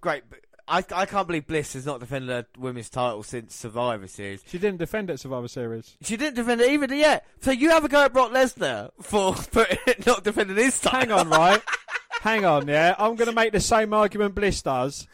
great. 0.00 0.24
I, 0.68 0.84
I 0.94 1.06
can't 1.06 1.26
believe 1.26 1.46
Bliss 1.46 1.72
has 1.74 1.86
not 1.86 2.00
defended 2.00 2.30
a 2.30 2.46
women's 2.58 2.88
title 2.88 3.22
since 3.22 3.54
Survivor 3.54 4.06
Series. 4.06 4.42
She 4.46 4.58
didn't 4.58 4.78
defend 4.78 5.10
it 5.10 5.18
Survivor 5.18 5.48
Series. 5.48 5.96
She 6.02 6.16
didn't 6.16 6.36
defend 6.36 6.60
it 6.60 6.70
even 6.70 6.90
yet. 6.90 7.26
So 7.40 7.50
you 7.50 7.70
have 7.70 7.84
a 7.84 7.88
go 7.88 8.04
at 8.04 8.12
Brock 8.12 8.30
Lesnar 8.32 8.90
for, 9.00 9.34
for 9.36 9.66
not 10.06 10.24
defending 10.24 10.56
his 10.56 10.78
title. 10.80 11.00
Hang 11.00 11.12
on, 11.12 11.30
right? 11.30 11.62
Hang 12.20 12.44
on, 12.44 12.68
yeah. 12.68 12.94
I'm 12.98 13.16
going 13.16 13.28
to 13.28 13.34
make 13.34 13.52
the 13.52 13.60
same 13.60 13.92
argument 13.92 14.36
Bliss 14.36 14.62
does. 14.62 15.08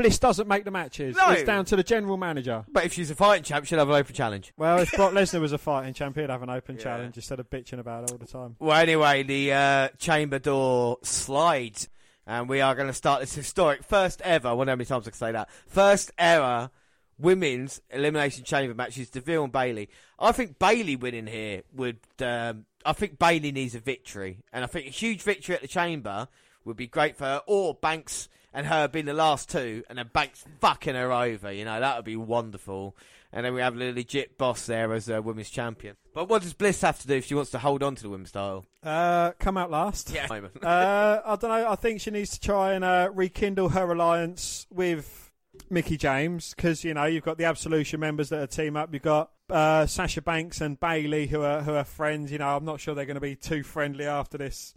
Bliss 0.00 0.18
doesn't 0.18 0.48
make 0.48 0.64
the 0.64 0.70
matches. 0.70 1.14
No. 1.14 1.30
It's 1.30 1.42
down 1.42 1.66
to 1.66 1.76
the 1.76 1.82
general 1.82 2.16
manager. 2.16 2.64
But 2.72 2.86
if 2.86 2.94
she's 2.94 3.10
a 3.10 3.14
fighting 3.14 3.44
champ, 3.44 3.66
she'll 3.66 3.78
have 3.78 3.88
an 3.90 3.94
open 3.94 4.14
challenge. 4.14 4.52
Well, 4.56 4.78
if 4.78 4.92
Brock 4.92 5.12
Lesnar 5.14 5.40
was 5.42 5.52
a 5.52 5.58
fighting 5.58 5.92
champ, 5.92 6.16
he'd 6.16 6.30
have 6.30 6.42
an 6.42 6.48
open 6.48 6.76
yeah. 6.76 6.82
challenge 6.82 7.16
instead 7.16 7.38
of 7.38 7.50
bitching 7.50 7.78
about 7.78 8.04
it 8.04 8.12
all 8.12 8.16
the 8.16 8.26
time. 8.26 8.56
Well, 8.58 8.78
anyway, 8.78 9.24
the 9.24 9.52
uh, 9.52 9.88
chamber 9.98 10.38
door 10.38 10.96
slides, 11.02 11.90
and 12.26 12.48
we 12.48 12.62
are 12.62 12.74
going 12.74 12.86
to 12.86 12.94
start 12.94 13.20
this 13.20 13.34
historic 13.34 13.84
first 13.84 14.22
ever. 14.22 14.48
I 14.48 14.52
wonder 14.54 14.70
how 14.70 14.76
many 14.76 14.86
times 14.86 15.06
I 15.06 15.10
can 15.10 15.18
say 15.18 15.32
that. 15.32 15.50
First 15.66 16.12
ever 16.16 16.70
women's 17.18 17.82
elimination 17.90 18.44
chamber 18.44 18.74
matches. 18.74 19.10
Deville 19.10 19.44
and 19.44 19.52
Bayley. 19.52 19.90
I 20.18 20.32
think 20.32 20.58
Bayley 20.58 20.96
winning 20.96 21.26
here 21.26 21.62
would. 21.74 21.98
Um, 22.20 22.64
I 22.86 22.94
think 22.94 23.18
Bayley 23.18 23.52
needs 23.52 23.74
a 23.74 23.80
victory, 23.80 24.38
and 24.50 24.64
I 24.64 24.66
think 24.66 24.86
a 24.86 24.90
huge 24.90 25.20
victory 25.20 25.54
at 25.54 25.60
the 25.60 25.68
chamber 25.68 26.28
would 26.64 26.78
be 26.78 26.86
great 26.86 27.16
for 27.16 27.24
her. 27.24 27.42
Or 27.46 27.74
Banks 27.74 28.30
and 28.52 28.66
her 28.66 28.88
being 28.88 29.06
the 29.06 29.14
last 29.14 29.48
two, 29.48 29.84
and 29.88 29.98
then 29.98 30.10
Banks 30.12 30.44
fucking 30.60 30.94
her 30.94 31.12
over. 31.12 31.52
You 31.52 31.64
know 31.64 31.80
that 31.80 31.96
would 31.96 32.04
be 32.04 32.16
wonderful. 32.16 32.96
And 33.32 33.46
then 33.46 33.54
we 33.54 33.60
have 33.60 33.76
a 33.76 33.92
legit 33.92 34.36
boss 34.38 34.66
there 34.66 34.92
as 34.92 35.08
a 35.08 35.22
women's 35.22 35.50
champion. 35.50 35.96
But 36.12 36.28
what 36.28 36.42
does 36.42 36.52
Bliss 36.52 36.80
have 36.80 36.98
to 37.00 37.06
do 37.06 37.14
if 37.14 37.26
she 37.26 37.36
wants 37.36 37.52
to 37.52 37.58
hold 37.58 37.80
on 37.80 37.94
to 37.94 38.02
the 38.02 38.08
women's 38.08 38.32
title? 38.32 38.66
Uh, 38.82 39.30
come 39.38 39.56
out 39.56 39.70
last. 39.70 40.10
Yeah. 40.10 40.26
uh, 40.62 41.20
I 41.24 41.36
don't 41.36 41.50
know. 41.50 41.70
I 41.70 41.76
think 41.76 42.00
she 42.00 42.10
needs 42.10 42.30
to 42.30 42.40
try 42.40 42.72
and 42.72 42.82
uh, 42.82 43.10
rekindle 43.14 43.68
her 43.68 43.92
alliance 43.92 44.66
with 44.68 45.30
Mickie 45.68 45.96
James 45.96 46.54
because 46.54 46.82
you 46.82 46.94
know 46.94 47.04
you've 47.04 47.24
got 47.24 47.38
the 47.38 47.44
Absolution 47.44 48.00
members 48.00 48.30
that 48.30 48.40
are 48.40 48.46
team 48.48 48.76
up. 48.76 48.92
You've 48.92 49.02
got 49.02 49.30
uh, 49.48 49.86
Sasha 49.86 50.22
Banks 50.22 50.60
and 50.60 50.78
Bayley 50.80 51.28
who 51.28 51.42
are 51.42 51.62
who 51.62 51.74
are 51.74 51.84
friends. 51.84 52.32
You 52.32 52.38
know, 52.38 52.56
I'm 52.56 52.64
not 52.64 52.80
sure 52.80 52.94
they're 52.94 53.06
going 53.06 53.14
to 53.14 53.20
be 53.20 53.36
too 53.36 53.62
friendly 53.62 54.06
after 54.06 54.38
this 54.38 54.74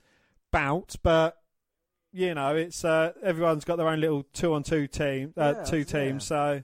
bout, 0.52 0.96
but 1.02 1.38
you 2.14 2.36
know, 2.36 2.56
it's 2.56 2.86
uh, 2.86 3.14
everyone's 3.24 3.66
got 3.66 3.78
their 3.78 3.88
own 3.88 4.00
little 4.00 4.24
two 4.34 4.54
on 4.54 4.64
two 4.64 4.88
team, 4.88 5.34
uh, 5.36 5.56
yeah, 5.58 5.64
two 5.64 5.84
teams. 5.84 6.30
Yeah. 6.30 6.58
So, 6.58 6.64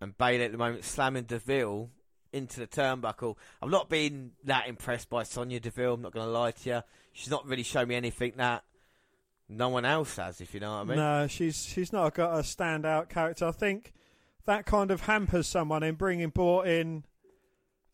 and 0.00 0.16
Bayley 0.16 0.44
at 0.44 0.52
the 0.52 0.58
moment 0.58 0.84
slamming 0.84 1.24
Deville 1.24 1.90
into 2.32 2.60
the 2.60 2.66
turnbuckle. 2.66 3.36
I've 3.60 3.70
not 3.70 3.88
been 3.88 4.32
that 4.44 4.68
impressed 4.68 5.10
by 5.10 5.24
Sonya 5.24 5.60
Deville. 5.60 5.94
I'm 5.94 6.02
not 6.02 6.12
going 6.12 6.26
to 6.26 6.32
lie 6.32 6.52
to 6.52 6.70
you. 6.70 6.82
She's 7.12 7.30
not 7.30 7.46
really 7.46 7.64
shown 7.64 7.88
me 7.88 7.96
anything 7.96 8.34
that 8.36 8.64
no 9.48 9.68
one 9.68 9.84
else 9.84 10.16
has, 10.16 10.40
if 10.40 10.54
you 10.54 10.60
know 10.60 10.74
what 10.74 10.80
I 10.80 10.84
mean. 10.84 10.96
No, 10.96 11.26
she's 11.26 11.64
she's 11.64 11.92
not 11.92 12.14
got 12.14 12.34
a 12.34 12.42
standout 12.42 13.08
character. 13.08 13.46
I 13.46 13.52
think 13.52 13.92
that 14.46 14.64
kind 14.64 14.92
of 14.92 15.02
hampers 15.02 15.48
someone 15.48 15.82
in 15.82 15.96
bringing 15.96 16.28
brought 16.28 16.68
in. 16.68 17.04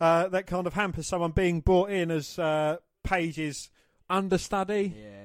Uh, 0.00 0.28
that 0.28 0.46
kind 0.46 0.66
of 0.66 0.74
hampers 0.74 1.06
someone 1.06 1.30
being 1.30 1.60
brought 1.60 1.88
in 1.88 2.10
as 2.10 2.38
uh, 2.38 2.76
Paige's 3.04 3.70
understudy. 4.10 4.94
Yeah 5.00 5.23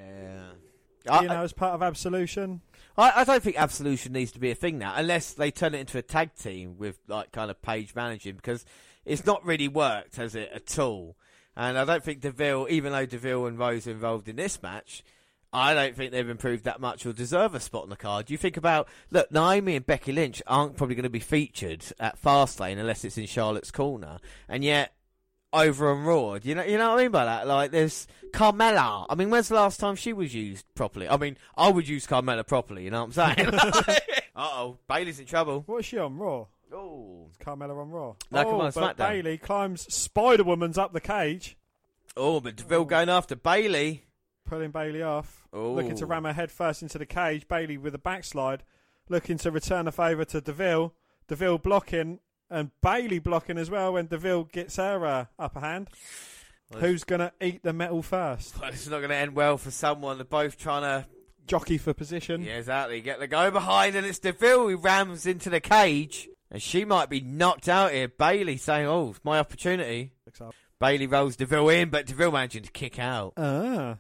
you 1.22 1.28
know, 1.28 1.44
as 1.44 1.54
part 1.54 1.74
of 1.74 1.84
Absolution. 1.84 2.62
I, 2.98 3.22
I, 3.22 3.24
don't 3.24 3.42
think 3.42 3.58
Absolution 3.58 4.14
needs 4.14 4.32
to 4.34 4.40
be 4.40 4.52
a 4.52 4.56
thing 4.56 4.78
now, 4.78 4.94
unless 4.96 5.34
they 5.34 5.52
turn 5.52 5.74
it 5.74 5.80
into 5.80 5.98
a 5.98 6.02
tag 6.02 6.36
team 6.36 6.78
with 6.78 7.00
like 7.08 7.32
kind 7.32 7.50
of 7.50 7.62
Paige 7.62 7.96
managing, 7.96 8.36
because 8.36 8.66
it's 9.06 9.26
not 9.26 9.46
really 9.46 9.68
worked, 9.68 10.18
has 10.18 10.36
it, 10.36 10.52
at 10.54 10.80
all? 10.80 11.16
And 11.56 11.78
I 11.78 11.86
don't 11.86 12.04
think 12.04 12.22
Deville, 12.22 12.68
even 12.70 12.92
though 12.92 13.06
Deville 13.06 13.46
and 13.46 13.58
Rose 13.58 13.88
are 13.88 13.92
involved 13.92 14.30
in 14.30 14.36
this 14.36 14.62
match, 14.62 15.04
I 15.52 15.74
don't 15.74 15.96
think 15.96 16.12
they've 16.12 16.30
improved 16.30 16.66
that 16.66 16.80
much 16.80 17.06
or 17.06 17.14
deserve 17.14 17.56
a 17.56 17.60
spot 17.60 17.84
on 17.84 17.90
the 17.90 17.96
card. 17.96 18.30
You 18.30 18.38
think 18.38 18.56
about 18.56 18.88
look, 19.10 19.32
Naomi 19.32 19.76
and 19.76 19.86
Becky 19.86 20.12
Lynch 20.12 20.42
aren't 20.46 20.78
probably 20.78 20.96
going 20.96 21.04
to 21.04 21.10
be 21.10 21.20
featured 21.20 21.84
at 22.00 22.22
Fastlane 22.22 22.78
unless 22.78 23.04
it's 23.04 23.18
in 23.18 23.26
Charlotte's 23.26 23.72
corner, 23.72 24.20
and 24.48 24.64
yet 24.64 24.94
over 25.54 25.92
and 25.92 26.06
Raw. 26.06 26.38
You 26.42 26.56
know, 26.56 26.64
you 26.64 26.78
know 26.78 26.90
what 26.92 27.00
I 27.00 27.04
mean 27.04 27.12
by 27.12 27.26
that? 27.26 27.48
Like, 27.48 27.72
there's 27.72 28.08
Carmella. 28.32 29.06
I 29.10 29.16
mean, 29.16 29.30
when's 29.30 29.50
the 29.50 29.56
last 29.56 29.80
time 29.80 29.96
she 29.96 30.14
was 30.14 30.34
used 30.34 30.66
properly? 30.76 31.08
I 31.10 31.18
mean, 31.18 31.38
I 31.58 31.70
would 31.70 31.88
use 31.88 32.08
Carmella 32.08 32.46
properly. 32.46 32.84
You 32.84 32.92
know 32.92 33.06
what 33.06 33.18
I'm 33.18 33.36
saying? 33.36 33.50
uh 33.56 33.98
oh, 34.36 34.78
Bayley's 34.88 35.20
in 35.20 35.26
trouble. 35.26 35.64
What 35.66 35.80
is 35.80 35.86
she 35.86 35.98
on 35.98 36.18
Raw? 36.18 36.46
Oh, 36.72 37.26
it's 37.28 37.38
Carmella 37.38 37.80
on 37.82 37.90
Raw. 37.90 38.16
No, 38.32 38.42
oh, 38.42 38.44
come 38.44 38.62
on, 38.62 38.72
but 38.74 38.98
Bayley 38.98 39.38
climbs 39.38 39.92
Spider 39.94 40.44
Woman's 40.44 40.78
up 40.78 40.94
the 40.94 41.02
cage. 41.02 41.58
Oh, 42.16 42.40
but 42.40 42.56
Deville 42.56 42.82
oh. 42.82 42.86
going 42.86 43.10
after 43.10 43.36
Bayley, 43.36 44.06
pulling 44.46 44.72
Bayley 44.72 45.02
off, 45.02 45.48
oh. 45.52 45.74
looking 45.74 45.96
to 45.96 46.06
ram 46.06 46.26
her 46.26 46.34
head 46.34 46.52
first 46.52 46.82
into 46.82 46.98
the 46.98 47.06
cage. 47.06 47.48
Bayley 47.48 47.78
with 47.78 47.96
a 47.96 48.00
backslide, 48.00 48.64
looking 49.08 49.38
to 49.40 49.52
return 49.52 49.88
a 49.88 49.92
favour 49.92 50.26
to 50.26 50.42
Deville. 50.42 50.94
Deville 51.28 51.58
blocking 51.58 52.20
and 52.50 52.72
Bayley 52.82 53.20
blocking 53.20 53.58
as 53.58 53.70
well 53.70 53.94
when 53.94 54.08
Deville 54.08 54.46
gets 54.46 54.78
her 54.78 55.06
uh, 55.06 55.26
upper 55.38 55.60
hand. 55.60 55.90
Well, 56.72 56.82
Who's 56.82 57.04
going 57.04 57.20
to 57.20 57.32
eat 57.42 57.64
the 57.64 57.74
metal 57.74 58.02
first? 58.04 58.60
Well, 58.60 58.72
this 58.72 58.82
is 58.82 58.90
not 58.90 59.00
going 59.00 59.10
to 59.10 59.16
end 59.16 59.36
well 59.36 59.58
for 59.58 59.72
someone. 59.72 60.18
They're 60.18 60.26
both 60.26 60.58
trying 60.58 60.84
to 60.84 61.08
jockey 61.48 61.78
for 61.78 61.94
position. 61.94 62.44
Yeah, 62.44 62.58
exactly. 62.58 63.02
Get 63.02 63.20
the 63.20 63.28
go 63.28 63.50
behind, 63.52 63.96
and 63.96 64.06
it's 64.06 64.20
Deville 64.20 64.68
who 64.70 64.78
rams 64.78 65.26
into 65.26 65.50
the 65.50 65.60
cage. 65.60 66.30
And 66.52 66.62
she 66.62 66.84
might 66.84 67.10
be 67.10 67.22
knocked 67.22 67.70
out 67.70 67.92
here. 67.92 68.08
Bayley 68.08 68.58
saying, 68.58 68.88
"Oh, 68.88 69.12
it's 69.12 69.20
my 69.24 69.38
opportunity." 69.38 70.14
Bayley 70.80 71.06
rolls 71.08 71.36
Deville 71.36 71.70
in, 71.70 71.90
but 71.90 72.08
Deville 72.08 72.32
managing 72.32 72.64
to 72.64 72.72
kick 72.72 72.98
out. 72.98 73.34
Ah. 73.38 73.98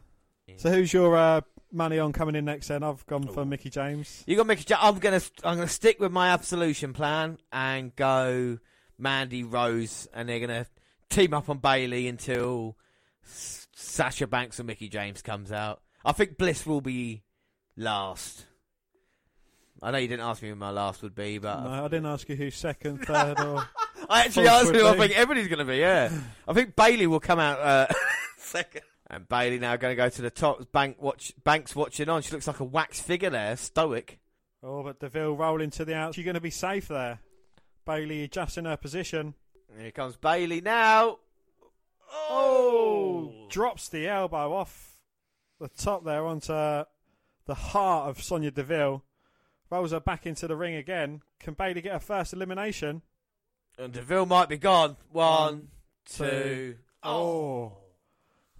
So 0.57 0.71
who's 0.71 0.91
your 0.91 1.15
uh, 1.15 1.41
money 1.71 1.99
on 1.99 2.13
coming 2.13 2.35
in 2.35 2.45
next? 2.45 2.67
Then 2.69 2.83
I've 2.83 3.05
gone 3.05 3.23
for 3.27 3.45
Mickie 3.45 3.69
James. 3.69 4.23
You 4.27 4.35
got 4.35 4.47
Mickie. 4.47 4.65
Ja- 4.67 4.79
I'm 4.81 4.99
gonna 4.99 5.21
I'm 5.43 5.55
gonna 5.57 5.67
stick 5.67 5.99
with 5.99 6.11
my 6.11 6.29
absolution 6.29 6.93
plan 6.93 7.37
and 7.51 7.95
go 7.95 8.57
Mandy 8.97 9.43
Rose, 9.43 10.07
and 10.13 10.27
they're 10.29 10.39
gonna 10.39 10.65
team 11.09 11.33
up 11.33 11.49
on 11.49 11.57
Bayley 11.59 12.07
until 12.07 12.77
S- 13.25 13.67
Sasha 13.75 14.27
Banks 14.27 14.59
and 14.59 14.67
Mickie 14.67 14.89
James 14.89 15.21
comes 15.21 15.51
out. 15.51 15.81
I 16.05 16.11
think 16.11 16.37
Bliss 16.37 16.65
will 16.65 16.81
be 16.81 17.23
last. 17.77 18.45
I 19.81 19.91
know 19.91 19.97
you 19.97 20.07
didn't 20.09 20.25
ask 20.25 20.41
me 20.43 20.49
who 20.49 20.55
my 20.55 20.71
last 20.71 21.01
would 21.03 21.15
be, 21.15 21.37
but 21.37 21.63
No, 21.63 21.85
I 21.85 21.87
didn't 21.87 22.05
ask 22.07 22.27
you 22.27 22.35
who's 22.35 22.55
second, 22.55 22.97
third, 23.05 23.39
or. 23.39 23.63
I 24.09 24.21
actually 24.25 24.47
Fourth 24.47 24.55
asked 24.57 24.65
would 24.67 24.75
who 24.75 24.87
I 24.87 24.91
be. 24.93 24.97
think 24.99 25.13
everybody's 25.13 25.47
going 25.47 25.59
to 25.59 25.65
be. 25.65 25.77
Yeah, 25.77 26.11
I 26.47 26.53
think 26.53 26.75
Bayley 26.75 27.07
will 27.07 27.19
come 27.21 27.39
out 27.39 27.59
uh, 27.59 27.87
second, 28.37 28.81
and 29.09 29.27
Bayley 29.27 29.59
now 29.59 29.75
going 29.75 29.91
to 29.91 30.01
go 30.01 30.09
to 30.09 30.21
the 30.21 30.29
top. 30.29 30.71
Bank 30.71 31.01
watch 31.01 31.33
Banks 31.43 31.75
watching 31.75 32.09
on. 32.09 32.21
She 32.21 32.31
looks 32.31 32.47
like 32.47 32.59
a 32.59 32.65
wax 32.65 32.99
figure 32.99 33.29
there, 33.29 33.55
stoic. 33.57 34.19
Oh, 34.61 34.83
but 34.83 34.99
Deville 34.99 35.35
rolling 35.35 35.71
to 35.71 35.85
the 35.85 35.95
out. 35.95 36.15
She's 36.15 36.25
going 36.25 36.35
to 36.35 36.41
be 36.41 36.49
safe 36.49 36.87
there. 36.87 37.19
Bayley 37.85 38.23
adjusting 38.23 38.65
her 38.65 38.77
position. 38.77 39.33
Here 39.79 39.91
comes 39.91 40.15
Bayley 40.15 40.61
now. 40.61 41.19
Oh! 42.11 43.33
oh, 43.39 43.47
drops 43.49 43.87
the 43.89 44.07
elbow 44.07 44.53
off 44.53 44.99
the 45.59 45.67
top 45.67 46.03
there 46.03 46.25
onto 46.25 46.47
the 46.47 47.55
heart 47.55 48.09
of 48.09 48.21
Sonya 48.21 48.51
Deville. 48.51 49.03
Rolls 49.69 49.91
her 49.91 49.99
back 49.99 50.25
into 50.25 50.47
the 50.47 50.55
ring 50.55 50.75
again. 50.75 51.21
Can 51.39 51.53
Bayley 51.53 51.81
get 51.81 51.93
her 51.93 51.99
first 51.99 52.33
elimination? 52.33 53.03
And 53.77 53.93
Deville 53.93 54.25
might 54.25 54.49
be 54.49 54.57
gone. 54.57 54.97
One, 55.11 55.25
One, 55.41 55.67
two. 56.05 56.25
two. 56.25 56.75
Oh. 57.03 57.11
oh. 57.11 57.77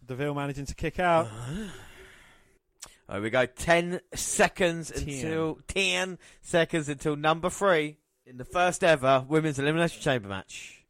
Deville 0.10 0.34
managing 0.34 0.66
to 0.66 0.74
kick 0.74 1.00
out. 1.00 1.28
There 3.08 3.22
we 3.22 3.30
go. 3.30 3.46
Ten 3.46 4.02
seconds 4.16 4.92
Ten. 4.92 5.08
until 5.08 5.60
ten 5.68 6.18
seconds 6.42 6.90
until 6.90 7.16
number 7.16 7.52
three 7.52 7.98
in 8.26 8.38
the 8.38 8.44
first 8.46 8.84
ever 8.84 9.24
women's 9.30 9.60
elimination 9.60 10.02
chamber 10.02 10.28
match. 10.28 10.84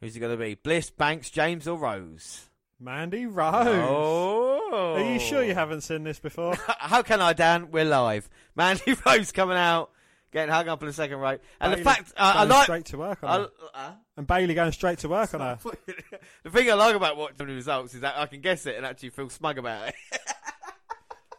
Who's 0.00 0.16
it 0.16 0.20
going 0.20 0.32
to 0.32 0.42
be? 0.42 0.54
Bliss, 0.54 0.88
Banks, 0.88 1.28
James, 1.28 1.68
or 1.68 1.76
Rose? 1.78 2.46
Mandy 2.80 3.26
Rose. 3.26 3.54
Oh, 3.68 4.94
Are 4.96 5.12
you 5.12 5.20
sure 5.20 5.44
you 5.44 5.54
haven't 5.54 5.82
seen 5.82 6.02
this 6.02 6.18
before? 6.18 6.54
How 6.78 7.02
can 7.02 7.20
I, 7.20 7.34
Dan? 7.34 7.70
We're 7.70 7.84
live. 7.84 8.28
Mandy 8.56 8.94
Rose 9.06 9.32
coming 9.32 9.56
out, 9.58 9.90
getting 10.32 10.52
hung 10.52 10.68
up 10.68 10.80
in 10.82 10.86
the 10.88 10.92
second 10.94 11.18
row, 11.18 11.30
and 11.30 11.40
Bayley 11.60 11.76
the 11.76 11.82
fact 11.84 12.12
uh, 12.16 12.32
I 12.36 12.44
like. 12.44 12.62
straight 12.64 12.84
to 12.86 12.98
work 12.98 13.22
on 13.22 13.40
her. 13.42 13.50
uh, 13.74 13.92
And 14.16 14.26
Bayley 14.26 14.54
going 14.54 14.72
straight 14.72 14.98
to 15.00 15.08
work 15.08 15.32
on 15.34 15.40
her. 15.40 15.58
the 16.42 16.50
thing 16.50 16.70
I 16.70 16.74
like 16.74 16.96
about 16.96 17.16
watching 17.16 17.36
the 17.36 17.46
results 17.46 17.94
is 17.94 18.00
that 18.00 18.16
I 18.16 18.26
can 18.26 18.40
guess 18.40 18.66
it 18.66 18.76
and 18.76 18.84
actually 18.86 19.10
feel 19.10 19.28
smug 19.30 19.58
about 19.58 19.88
it. 19.88 19.94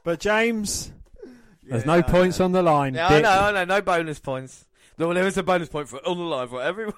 But 0.06 0.20
James, 0.20 0.92
there's 1.64 1.86
Yeah, 1.86 1.96
no 1.96 2.04
points 2.04 2.42
on 2.42 2.52
the 2.52 2.62
line. 2.62 2.94
Yeah, 2.94 3.08
I 3.08 3.22
know, 3.22 3.30
I 3.30 3.52
know. 3.54 3.64
No 3.64 3.82
bonus 3.82 4.20
points. 4.20 4.66
No, 4.98 5.14
there 5.14 5.26
is 5.26 5.38
a 5.38 5.44
bonus 5.44 5.70
point 5.70 5.88
for 5.88 6.06
on 6.06 6.18
the 6.18 6.24
live 6.26 6.52
or 6.52 6.62
everywhere. 6.62 6.94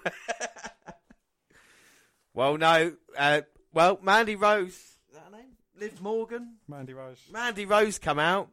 well, 2.33 2.57
no. 2.57 2.93
Uh, 3.15 3.41
well, 3.73 3.99
Mandy 4.01 4.35
Rose. 4.35 4.71
Is 4.73 4.95
that 5.13 5.25
her 5.25 5.37
name? 5.37 5.51
Liv 5.79 6.01
Morgan. 6.01 6.55
Mandy 6.67 6.93
Rose. 6.93 7.19
Mandy 7.31 7.65
Rose 7.67 7.99
come 7.99 8.17
out. 8.17 8.49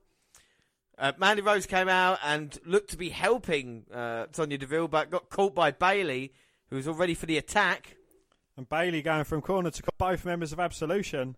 Uh, 1.02 1.10
Mandy 1.18 1.42
Rose 1.42 1.66
came 1.66 1.88
out 1.88 2.20
and 2.22 2.56
looked 2.64 2.90
to 2.90 2.96
be 2.96 3.08
helping 3.08 3.86
uh, 3.92 4.26
Sonya 4.30 4.56
Deville, 4.56 4.86
but 4.86 5.10
got 5.10 5.30
caught 5.30 5.52
by 5.52 5.72
Bayley, 5.72 6.32
who 6.70 6.76
was 6.76 6.86
all 6.86 6.94
ready 6.94 7.14
for 7.14 7.26
the 7.26 7.38
attack. 7.38 7.96
And 8.56 8.68
Bayley 8.68 9.02
going 9.02 9.24
from 9.24 9.40
corner 9.42 9.72
to 9.72 9.82
both 9.98 10.24
members 10.24 10.52
of 10.52 10.60
Absolution. 10.60 11.34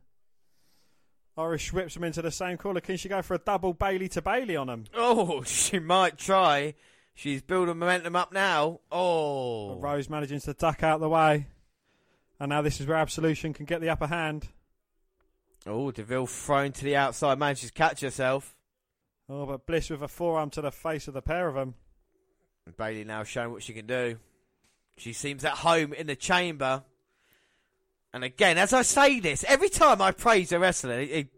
Irish 1.38 1.72
whips 1.72 1.94
them 1.94 2.04
into 2.04 2.20
the 2.20 2.30
same 2.30 2.58
corner. 2.58 2.80
Can 2.80 2.98
she 2.98 3.08
go 3.08 3.22
for 3.22 3.32
a 3.32 3.38
double 3.38 3.72
Belly 3.72 4.06
to 4.10 4.20
Bailey 4.20 4.54
on 4.54 4.66
them? 4.66 4.84
Oh, 4.92 5.42
she 5.46 5.78
might 5.78 6.18
try. 6.18 6.74
She's 7.14 7.40
building 7.40 7.78
momentum 7.78 8.16
up 8.16 8.34
now. 8.34 8.80
Oh, 8.92 9.78
Rose 9.78 10.10
managing 10.10 10.40
to 10.40 10.52
duck 10.52 10.82
out 10.82 11.00
the 11.00 11.08
way. 11.08 11.46
And 12.38 12.50
now 12.50 12.60
this 12.60 12.82
is 12.82 12.86
where 12.86 12.98
Absolution 12.98 13.54
can 13.54 13.64
get 13.64 13.80
the 13.80 13.88
upper 13.88 14.08
hand. 14.08 14.48
oh, 15.66 15.90
Deville 15.90 16.26
thrown 16.26 16.72
to 16.72 16.84
the 16.84 16.96
outside, 16.96 17.38
manages 17.38 17.70
to 17.70 17.72
catch 17.72 18.02
herself. 18.02 18.53
Oh, 19.28 19.46
but 19.46 19.66
Bliss 19.66 19.90
with 19.90 20.02
a 20.02 20.08
forearm 20.08 20.50
to 20.50 20.60
the 20.60 20.70
face 20.70 21.08
of 21.08 21.14
the 21.14 21.22
pair 21.22 21.48
of 21.48 21.54
them. 21.54 21.74
Bayley 22.76 23.04
now 23.04 23.24
showing 23.24 23.52
what 23.52 23.62
she 23.62 23.72
can 23.72 23.86
do. 23.86 24.18
She 24.96 25.12
seems 25.12 25.44
at 25.44 25.52
home 25.52 25.92
in 25.92 26.06
the 26.06 26.16
chamber. 26.16 26.82
And 28.12 28.22
again, 28.22 28.58
as 28.58 28.72
I 28.72 28.82
say 28.82 29.20
this, 29.20 29.44
every 29.48 29.68
time 29.68 30.00
I 30.00 30.12
praise 30.12 30.52
a 30.52 30.58
wrestler, 30.58 31.00
it, 31.00 31.10
it 31.10 31.28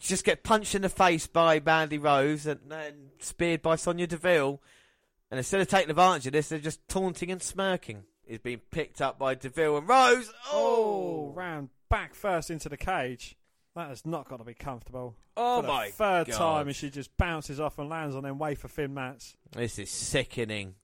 just 0.00 0.24
get 0.24 0.42
punched 0.42 0.74
in 0.74 0.82
the 0.82 0.88
face 0.88 1.26
by 1.26 1.60
Mandy 1.60 1.98
Rose 1.98 2.46
and 2.46 2.60
then 2.68 3.10
speared 3.18 3.62
by 3.62 3.76
Sonya 3.76 4.06
Deville. 4.06 4.60
And 5.30 5.38
instead 5.38 5.60
of 5.60 5.68
taking 5.68 5.90
advantage 5.90 6.26
of 6.26 6.32
this, 6.32 6.48
they're 6.48 6.58
just 6.58 6.86
taunting 6.88 7.30
and 7.30 7.42
smirking. 7.42 8.04
Is 8.26 8.38
being 8.38 8.60
picked 8.70 9.02
up 9.02 9.18
by 9.18 9.34
Deville 9.34 9.78
and 9.78 9.88
Rose. 9.88 10.32
Oh, 10.50 11.30
Oh, 11.30 11.32
round 11.34 11.68
back 11.88 12.14
first 12.14 12.50
into 12.50 12.68
the 12.68 12.76
cage. 12.76 13.36
That 13.74 13.88
has 13.88 14.04
not 14.04 14.28
got 14.28 14.36
to 14.38 14.44
be 14.44 14.54
comfortable. 14.54 15.16
oh 15.36 15.62
my 15.62 15.88
third 15.90 16.26
God. 16.28 16.36
time, 16.36 16.66
and 16.66 16.76
she 16.76 16.90
just 16.90 17.16
bounces 17.16 17.58
off 17.58 17.78
and 17.78 17.88
lands 17.88 18.14
on 18.14 18.22
them 18.24 18.38
wafer 18.38 18.68
thin 18.68 18.92
mats. 18.94 19.34
This 19.52 19.78
is 19.78 19.90
sickening. 19.90 20.74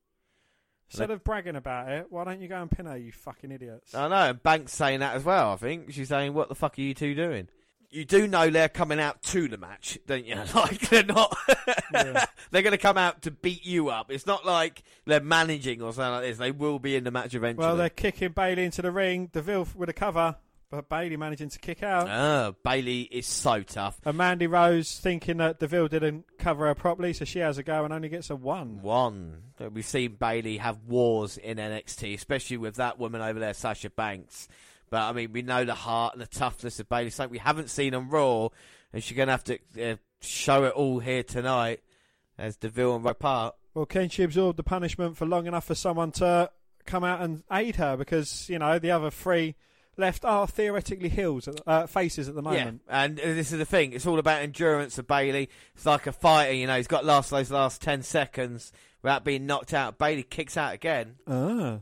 Instead 0.90 1.10
of 1.10 1.22
bragging 1.22 1.54
about 1.56 1.90
it, 1.92 2.06
why 2.08 2.24
don't 2.24 2.40
you 2.40 2.48
go 2.48 2.62
and 2.62 2.70
pin 2.70 2.86
her, 2.86 2.96
you 2.96 3.12
fucking 3.12 3.52
idiots? 3.52 3.94
I 3.94 4.08
know, 4.08 4.30
and 4.30 4.42
Banks 4.42 4.72
saying 4.72 5.00
that 5.00 5.16
as 5.16 5.22
well, 5.24 5.52
I 5.52 5.56
think. 5.56 5.92
She's 5.92 6.08
saying, 6.08 6.32
What 6.32 6.48
the 6.48 6.54
fuck 6.54 6.78
are 6.78 6.80
you 6.80 6.94
two 6.94 7.14
doing? 7.14 7.48
You 7.90 8.04
do 8.06 8.26
know 8.26 8.48
they're 8.50 8.68
coming 8.70 8.98
out 9.00 9.22
to 9.24 9.48
the 9.48 9.56
match, 9.58 9.98
don't 10.06 10.24
you? 10.24 10.34
Like, 10.54 10.80
they're 10.88 11.04
not. 11.04 11.36
Yeah. 11.92 12.26
they're 12.50 12.62
going 12.62 12.72
to 12.72 12.78
come 12.78 12.98
out 12.98 13.22
to 13.22 13.30
beat 13.30 13.64
you 13.64 13.88
up. 13.88 14.10
It's 14.10 14.26
not 14.26 14.44
like 14.44 14.82
they're 15.06 15.20
managing 15.20 15.80
or 15.80 15.92
something 15.94 16.12
like 16.12 16.22
this. 16.22 16.36
They 16.38 16.50
will 16.50 16.78
be 16.78 16.96
in 16.96 17.04
the 17.04 17.10
match 17.10 17.34
eventually. 17.34 17.66
Well, 17.66 17.76
they're 17.76 17.88
kicking 17.88 18.32
Bayley 18.32 18.64
into 18.64 18.82
the 18.82 18.90
ring. 18.90 19.30
Deville 19.32 19.68
with 19.74 19.88
a 19.88 19.94
cover, 19.94 20.36
but 20.70 20.88
Bayley 20.88 21.16
managing 21.16 21.48
to 21.48 21.58
kick 21.58 21.82
out. 21.82 22.08
Ah, 22.08 22.52
Bayley 22.62 23.02
is 23.02 23.26
so 23.26 23.62
tough. 23.62 23.98
And 24.04 24.18
Mandy 24.18 24.46
Rose 24.46 24.98
thinking 24.98 25.38
that 25.38 25.58
Deville 25.58 25.88
didn't 25.88 26.26
cover 26.38 26.66
her 26.66 26.74
properly, 26.74 27.12
so 27.12 27.24
she 27.24 27.38
has 27.38 27.58
a 27.58 27.62
go 27.62 27.84
and 27.84 27.92
only 27.92 28.08
gets 28.08 28.30
a 28.30 28.36
one. 28.36 28.82
One. 28.82 29.42
We've 29.72 29.86
seen 29.86 30.16
Bayley 30.16 30.58
have 30.58 30.84
wars 30.84 31.38
in 31.38 31.56
NXT, 31.56 32.14
especially 32.14 32.58
with 32.58 32.76
that 32.76 32.98
woman 32.98 33.22
over 33.22 33.38
there, 33.38 33.54
Sasha 33.54 33.90
Banks. 33.90 34.48
But 34.90 35.02
I 35.02 35.12
mean, 35.12 35.32
we 35.32 35.42
know 35.42 35.64
the 35.64 35.74
heart 35.74 36.14
and 36.14 36.22
the 36.22 36.26
toughness 36.26 36.80
of 36.80 36.88
Bayley. 36.88 37.10
Something 37.10 37.32
we 37.32 37.38
haven't 37.38 37.70
seen 37.70 37.94
on 37.94 38.08
Raw, 38.08 38.48
and 38.92 39.02
she's 39.02 39.16
going 39.16 39.28
to 39.28 39.32
have 39.32 39.44
to 39.44 39.58
uh, 39.82 39.96
show 40.20 40.64
it 40.64 40.74
all 40.74 40.98
here 40.98 41.22
tonight 41.22 41.80
as 42.36 42.56
Deville 42.56 42.96
and 42.96 43.04
Rapart. 43.04 43.52
Well, 43.74 43.86
can 43.86 44.08
she 44.08 44.22
absorb 44.22 44.56
the 44.56 44.62
punishment 44.62 45.16
for 45.16 45.26
long 45.26 45.46
enough 45.46 45.66
for 45.66 45.74
someone 45.74 46.12
to 46.12 46.50
come 46.84 47.04
out 47.04 47.20
and 47.20 47.42
aid 47.50 47.76
her? 47.76 47.96
Because 47.96 48.48
you 48.48 48.58
know 48.58 48.78
the 48.78 48.90
other 48.90 49.10
three 49.10 49.56
left 49.98 50.24
are 50.24 50.46
theoretically 50.46 51.08
heels, 51.08 51.48
uh, 51.66 51.86
faces 51.86 52.28
at 52.28 52.34
the 52.34 52.42
moment. 52.42 52.82
Yeah, 52.86 53.04
and 53.04 53.20
uh, 53.20 53.24
this 53.24 53.52
is 53.52 53.58
the 53.58 53.64
thing. 53.64 53.92
It's 53.92 54.06
all 54.06 54.18
about 54.18 54.42
endurance 54.42 54.98
of 54.98 55.06
Bayley. 55.06 55.48
It's 55.74 55.86
like 55.86 56.06
a 56.06 56.12
fighter, 56.12 56.52
you 56.52 56.66
know. 56.66 56.76
He's 56.76 56.86
got 56.86 57.00
to 57.00 57.06
last 57.06 57.30
those 57.30 57.50
last 57.50 57.82
ten 57.82 58.02
seconds 58.02 58.72
without 59.02 59.24
being 59.24 59.46
knocked 59.46 59.74
out. 59.74 59.98
Bayley 59.98 60.22
kicks 60.22 60.56
out 60.56 60.74
again. 60.74 61.16
Ah. 61.26 61.78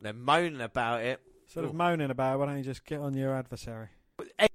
They're 0.00 0.12
moaning 0.12 0.60
about 0.60 1.02
it. 1.02 1.20
Sort 1.48 1.64
of 1.64 1.74
moaning 1.74 2.10
about 2.10 2.34
it, 2.34 2.38
why 2.38 2.46
don't 2.46 2.58
you 2.58 2.64
just 2.64 2.84
get 2.84 3.00
on 3.00 3.14
your 3.14 3.34
adversary? 3.34 3.88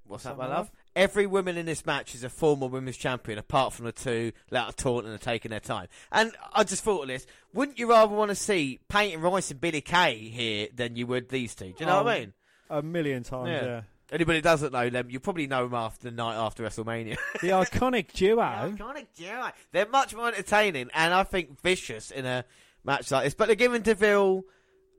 What's 0.05 0.25
that, 0.25 0.37
my 0.37 0.43
Something 0.43 0.57
love? 0.57 0.71
Every 0.95 1.25
woman 1.25 1.55
in 1.55 1.65
this 1.65 1.85
match 1.85 2.15
is 2.15 2.23
a 2.23 2.29
former 2.29 2.67
women's 2.67 2.97
champion, 2.97 3.39
apart 3.39 3.73
from 3.73 3.85
the 3.85 3.91
two 3.93 4.33
that 4.49 4.65
are 4.65 4.73
taunting 4.73 5.11
and 5.11 5.15
are 5.15 5.23
taking 5.23 5.51
their 5.51 5.61
time. 5.61 5.87
And 6.11 6.33
I 6.51 6.63
just 6.65 6.83
thought 6.83 7.03
of 7.03 7.07
this: 7.07 7.25
wouldn't 7.53 7.79
you 7.79 7.89
rather 7.89 8.13
want 8.13 8.29
to 8.29 8.35
see 8.35 8.79
Peyton 8.89 9.21
Royce 9.21 9.51
and 9.51 9.61
Billie 9.61 9.81
Kay 9.81 10.17
here 10.17 10.67
than 10.75 10.95
you 10.97 11.07
would 11.07 11.29
these 11.29 11.55
two? 11.55 11.67
Do 11.67 11.75
you 11.79 11.85
know 11.85 12.03
what 12.03 12.13
I 12.13 12.19
mean? 12.19 12.33
A 12.71 12.81
million 12.81 13.23
times, 13.23 13.49
yeah. 13.49 13.81
Anybody 14.11 14.39
who 14.39 14.41
doesn't 14.41 14.73
know 14.73 14.89
them, 14.89 15.09
you 15.09 15.19
probably 15.19 15.47
know 15.47 15.63
them 15.65 15.73
after 15.73 16.09
the 16.09 16.15
night 16.15 16.35
after 16.35 16.63
WrestleMania. 16.63 17.17
The 17.41 17.49
iconic 17.49 18.11
duo. 18.13 18.41
Iconic 18.41 19.07
duo. 19.15 19.51
They're 19.71 19.87
much 19.87 20.15
more 20.15 20.27
entertaining 20.29 20.89
and 20.93 21.13
I 21.13 21.23
think 21.23 21.61
vicious 21.61 22.11
in 22.11 22.25
a 22.25 22.43
match 22.83 23.09
like 23.11 23.23
this. 23.25 23.33
But 23.33 23.47
they're 23.47 23.55
giving 23.55 23.81
Deville 23.83 24.43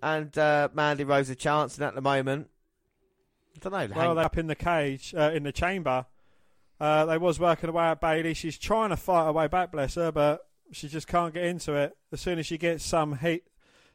and 0.03 0.37
uh, 0.39 0.69
Mandy 0.75 1.05
Rose 1.05 1.31
a 1.31 1.35
chance, 1.35 1.77
and 1.77 1.85
at 1.87 1.95
the 1.95 2.01
moment, 2.01 2.49
I 3.55 3.59
don't 3.61 3.73
know. 3.73 3.95
Well, 3.97 4.07
hang- 4.09 4.17
they're 4.17 4.25
up 4.25 4.39
in 4.39 4.47
the 4.47 4.55
cage, 4.57 5.15
uh, 5.17 5.31
in 5.35 5.43
the 5.43 5.53
chamber. 5.53 6.07
Uh, 6.81 7.05
they 7.05 7.19
was 7.19 7.39
working 7.39 7.69
away 7.69 7.85
at 7.85 8.01
Bayley. 8.01 8.35
She's 8.35 8.59
trying 8.59 8.91
to 8.91 8.97
fight 8.97 9.25
her 9.27 9.33
way 9.33 9.47
back, 9.47 9.71
bless 9.73 9.95
her, 9.95 10.11
but 10.11 10.41
she 10.73 10.89
just 10.89 11.07
can't 11.07 11.33
get 11.33 11.45
into 11.45 11.75
it. 11.75 11.97
As 12.11 12.21
soon 12.21 12.39
as 12.39 12.47
she 12.47 12.59
gets 12.59 12.85
some 12.85 13.19
heat, 13.19 13.45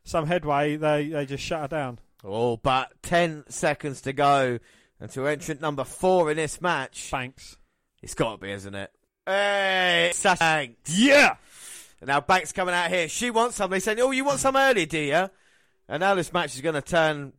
some 0.04 0.28
headway, 0.28 0.78
they, 0.78 1.10
they 1.10 1.26
just 1.26 1.44
shut 1.44 1.62
her 1.62 1.68
down. 1.68 2.00
Oh, 2.24 2.58
but 2.58 2.92
10 3.04 3.46
seconds 3.50 4.02
to 4.02 4.14
go 4.14 4.60
until 5.00 5.28
entrant 5.28 5.62
number 5.62 5.84
four 5.84 6.32
in 6.32 6.38
this 6.38 6.60
match. 6.62 7.08
Thanks. 7.12 7.58
It's 8.02 8.14
got 8.16 8.32
to 8.34 8.38
be, 8.38 8.52
isn't 8.52 8.74
it? 8.76 8.92
Hey, 9.26 10.12
Sasha 10.14 10.40
Banks. 10.40 10.98
Yeah! 10.98 11.36
And 12.00 12.08
now 12.08 12.22
Banks 12.22 12.52
coming 12.52 12.74
out 12.76 12.90
here. 12.90 13.08
She 13.10 13.30
wants 13.32 13.56
some. 13.58 13.70
They 13.72 13.80
saying, 13.80 14.00
"Oh, 14.00 14.12
you 14.12 14.24
want 14.24 14.40
some 14.40 14.56
early, 14.56 14.86
do 14.86 15.00
you?" 15.00 15.30
And 15.90 16.00
now 16.00 16.16
this 16.16 16.32
match 16.32 16.54
is 16.56 16.62
going 16.62 16.76
to 16.76 16.82
turn, 16.82 17.34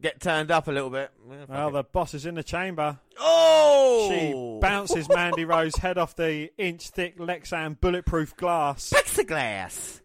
get 0.00 0.20
turned 0.20 0.50
up 0.50 0.68
a 0.68 0.70
little 0.72 0.90
bit. 0.90 1.10
Yeah, 1.28 1.44
Well, 1.48 1.70
the 1.70 1.82
boss 1.84 2.12
is 2.14 2.26
in 2.26 2.34
the 2.34 2.42
chamber. 2.42 2.98
oh, 3.18 4.08
She 4.10 4.60
bounces 4.60 5.08
Mandy 5.08 5.44
Rose 5.44 5.76
head 5.76 5.96
off 5.98 6.14
the 6.16 6.50
inch-thick 6.58 7.18
Lexan 7.18 7.80
bulletproof 7.80 8.36
glass. 8.36 8.90
plexiglass. 8.94 10.00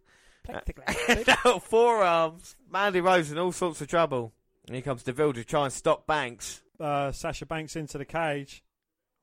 now 1.46 1.60
forearms. 1.60 2.56
Mandy 2.72 3.02
Rose 3.02 3.32
in 3.32 3.38
all 3.38 3.52
sorts 3.52 3.82
of 3.82 3.88
trouble. 3.88 4.34
And 4.68 4.76
here 4.76 4.82
comes 4.84 5.04
Deville 5.04 5.34
to 5.34 5.44
try 5.44 5.66
and 5.66 5.74
stop 5.74 6.08
Banks. 6.08 6.62
Uh, 6.80 7.12
Sasha 7.12 7.46
Banks 7.46 7.76
into 7.76 7.98
the 7.98 8.06
cage. 8.06 8.64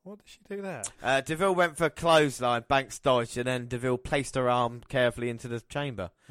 What 0.03 0.17
did 0.19 0.27
she 0.27 0.39
do 0.49 0.61
there? 0.61 0.83
Uh, 1.03 1.21
Deville 1.21 1.53
went 1.55 1.77
for 1.77 1.85
a 1.85 1.89
clothesline. 1.91 2.63
Banks 2.67 2.97
dodged, 2.99 3.37
and 3.37 3.45
then 3.47 3.67
Deville 3.67 3.97
placed 3.99 4.35
her 4.35 4.49
arm 4.49 4.81
carefully 4.89 5.29
into 5.29 5.47
the 5.47 5.59
chamber. 5.61 6.09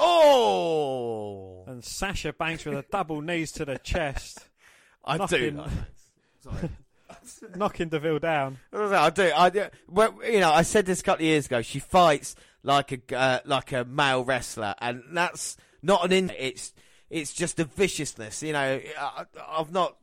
Oh, 0.00 1.64
And 1.66 1.82
Sasha 1.84 2.32
Banks 2.32 2.64
with 2.64 2.74
a 2.78 2.84
double 2.90 3.20
knees 3.20 3.50
to 3.52 3.64
the 3.64 3.78
chest, 3.78 4.48
I 5.04 5.26
do. 5.26 5.50
like. 5.50 5.70
Sorry. 6.40 6.68
knocking 7.56 7.88
Deville 7.88 8.18
down. 8.18 8.58
I 8.72 9.10
do. 9.10 9.30
I 9.34 9.50
do. 9.50 9.66
Well, 9.88 10.14
you 10.24 10.40
know, 10.40 10.50
I 10.50 10.62
said 10.62 10.86
this 10.86 11.00
a 11.00 11.02
couple 11.02 11.24
of 11.24 11.28
years 11.28 11.46
ago. 11.46 11.62
She 11.62 11.78
fights 11.78 12.36
like 12.62 12.92
a 12.92 13.16
uh, 13.16 13.38
like 13.44 13.72
a 13.72 13.84
male 13.84 14.24
wrestler, 14.24 14.74
and 14.80 15.02
that's 15.12 15.56
not 15.82 16.04
an 16.04 16.12
in. 16.12 16.32
It's 16.38 16.72
it's 17.10 17.32
just 17.32 17.58
a 17.60 17.64
viciousness. 17.64 18.42
You 18.42 18.52
know, 18.52 18.80
I, 18.98 19.24
I've 19.48 19.72
not. 19.72 19.96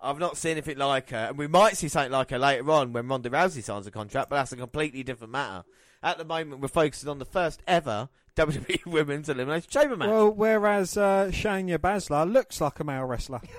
I've 0.00 0.18
not 0.18 0.36
seen 0.36 0.52
anything 0.52 0.76
like 0.76 1.10
her, 1.10 1.28
and 1.28 1.38
we 1.38 1.46
might 1.46 1.78
see 1.78 1.88
something 1.88 2.12
like 2.12 2.30
her 2.30 2.38
later 2.38 2.70
on 2.70 2.92
when 2.92 3.08
Ronda 3.08 3.30
Rousey 3.30 3.62
signs 3.62 3.86
a 3.86 3.90
contract, 3.90 4.28
but 4.28 4.36
that's 4.36 4.52
a 4.52 4.56
completely 4.56 5.02
different 5.02 5.32
matter. 5.32 5.64
At 6.02 6.18
the 6.18 6.26
moment, 6.26 6.60
we're 6.60 6.68
focusing 6.68 7.08
on 7.08 7.18
the 7.18 7.24
first 7.24 7.62
ever 7.66 8.10
WWE 8.36 8.84
Women's 8.84 9.30
Elimination 9.30 9.70
Chamber 9.70 9.96
match. 9.96 10.10
Well, 10.10 10.30
whereas 10.30 10.98
uh, 10.98 11.30
Shayna 11.30 11.78
Baszler 11.78 12.30
looks 12.30 12.60
like 12.60 12.80
a 12.80 12.84
male 12.84 13.04
wrestler. 13.04 13.40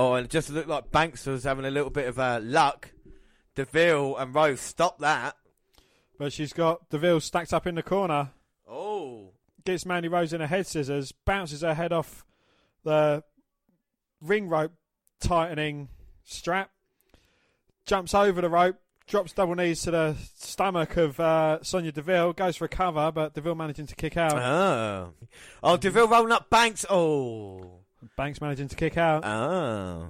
Oh, 0.00 0.14
and 0.14 0.26
it 0.26 0.30
just 0.30 0.48
looked 0.50 0.68
like 0.68 0.92
Banks 0.92 1.26
was 1.26 1.42
having 1.42 1.64
a 1.64 1.72
little 1.72 1.90
bit 1.90 2.06
of 2.06 2.20
uh, 2.20 2.38
luck. 2.40 2.92
Deville 3.56 4.16
and 4.16 4.32
Rose 4.32 4.60
stopped 4.60 5.00
that. 5.00 5.34
but 6.20 6.32
she's 6.32 6.52
got 6.52 6.88
Deville 6.88 7.18
stacked 7.18 7.52
up 7.52 7.66
in 7.66 7.74
the 7.74 7.82
corner. 7.82 8.30
Oh, 8.70 9.32
Gets 9.64 9.84
Mandy 9.84 10.06
Rose 10.06 10.32
in 10.32 10.40
a 10.40 10.46
head 10.46 10.68
scissors, 10.68 11.10
bounces 11.10 11.62
her 11.62 11.74
head 11.74 11.92
off 11.92 12.24
the 12.84 13.24
ring 14.20 14.48
rope 14.48 14.70
tightening 15.20 15.88
strap, 16.22 16.70
jumps 17.84 18.14
over 18.14 18.40
the 18.40 18.48
rope, 18.48 18.76
drops 19.08 19.32
double 19.32 19.56
knees 19.56 19.82
to 19.82 19.90
the 19.90 20.14
stomach 20.36 20.96
of 20.96 21.18
uh, 21.18 21.58
Sonya 21.62 21.90
Deville, 21.90 22.34
goes 22.34 22.56
for 22.56 22.66
a 22.66 22.68
cover, 22.68 23.10
but 23.10 23.34
Deville 23.34 23.56
managing 23.56 23.88
to 23.88 23.96
kick 23.96 24.16
out. 24.16 24.34
Oh. 24.38 25.14
Oh, 25.60 25.76
Deville 25.76 26.06
rolling 26.06 26.30
up 26.30 26.48
Banks. 26.50 26.86
Oh. 26.88 27.77
Banks 28.16 28.40
managing 28.40 28.68
to 28.68 28.76
kick 28.76 28.96
out. 28.96 29.24
Oh. 29.24 30.08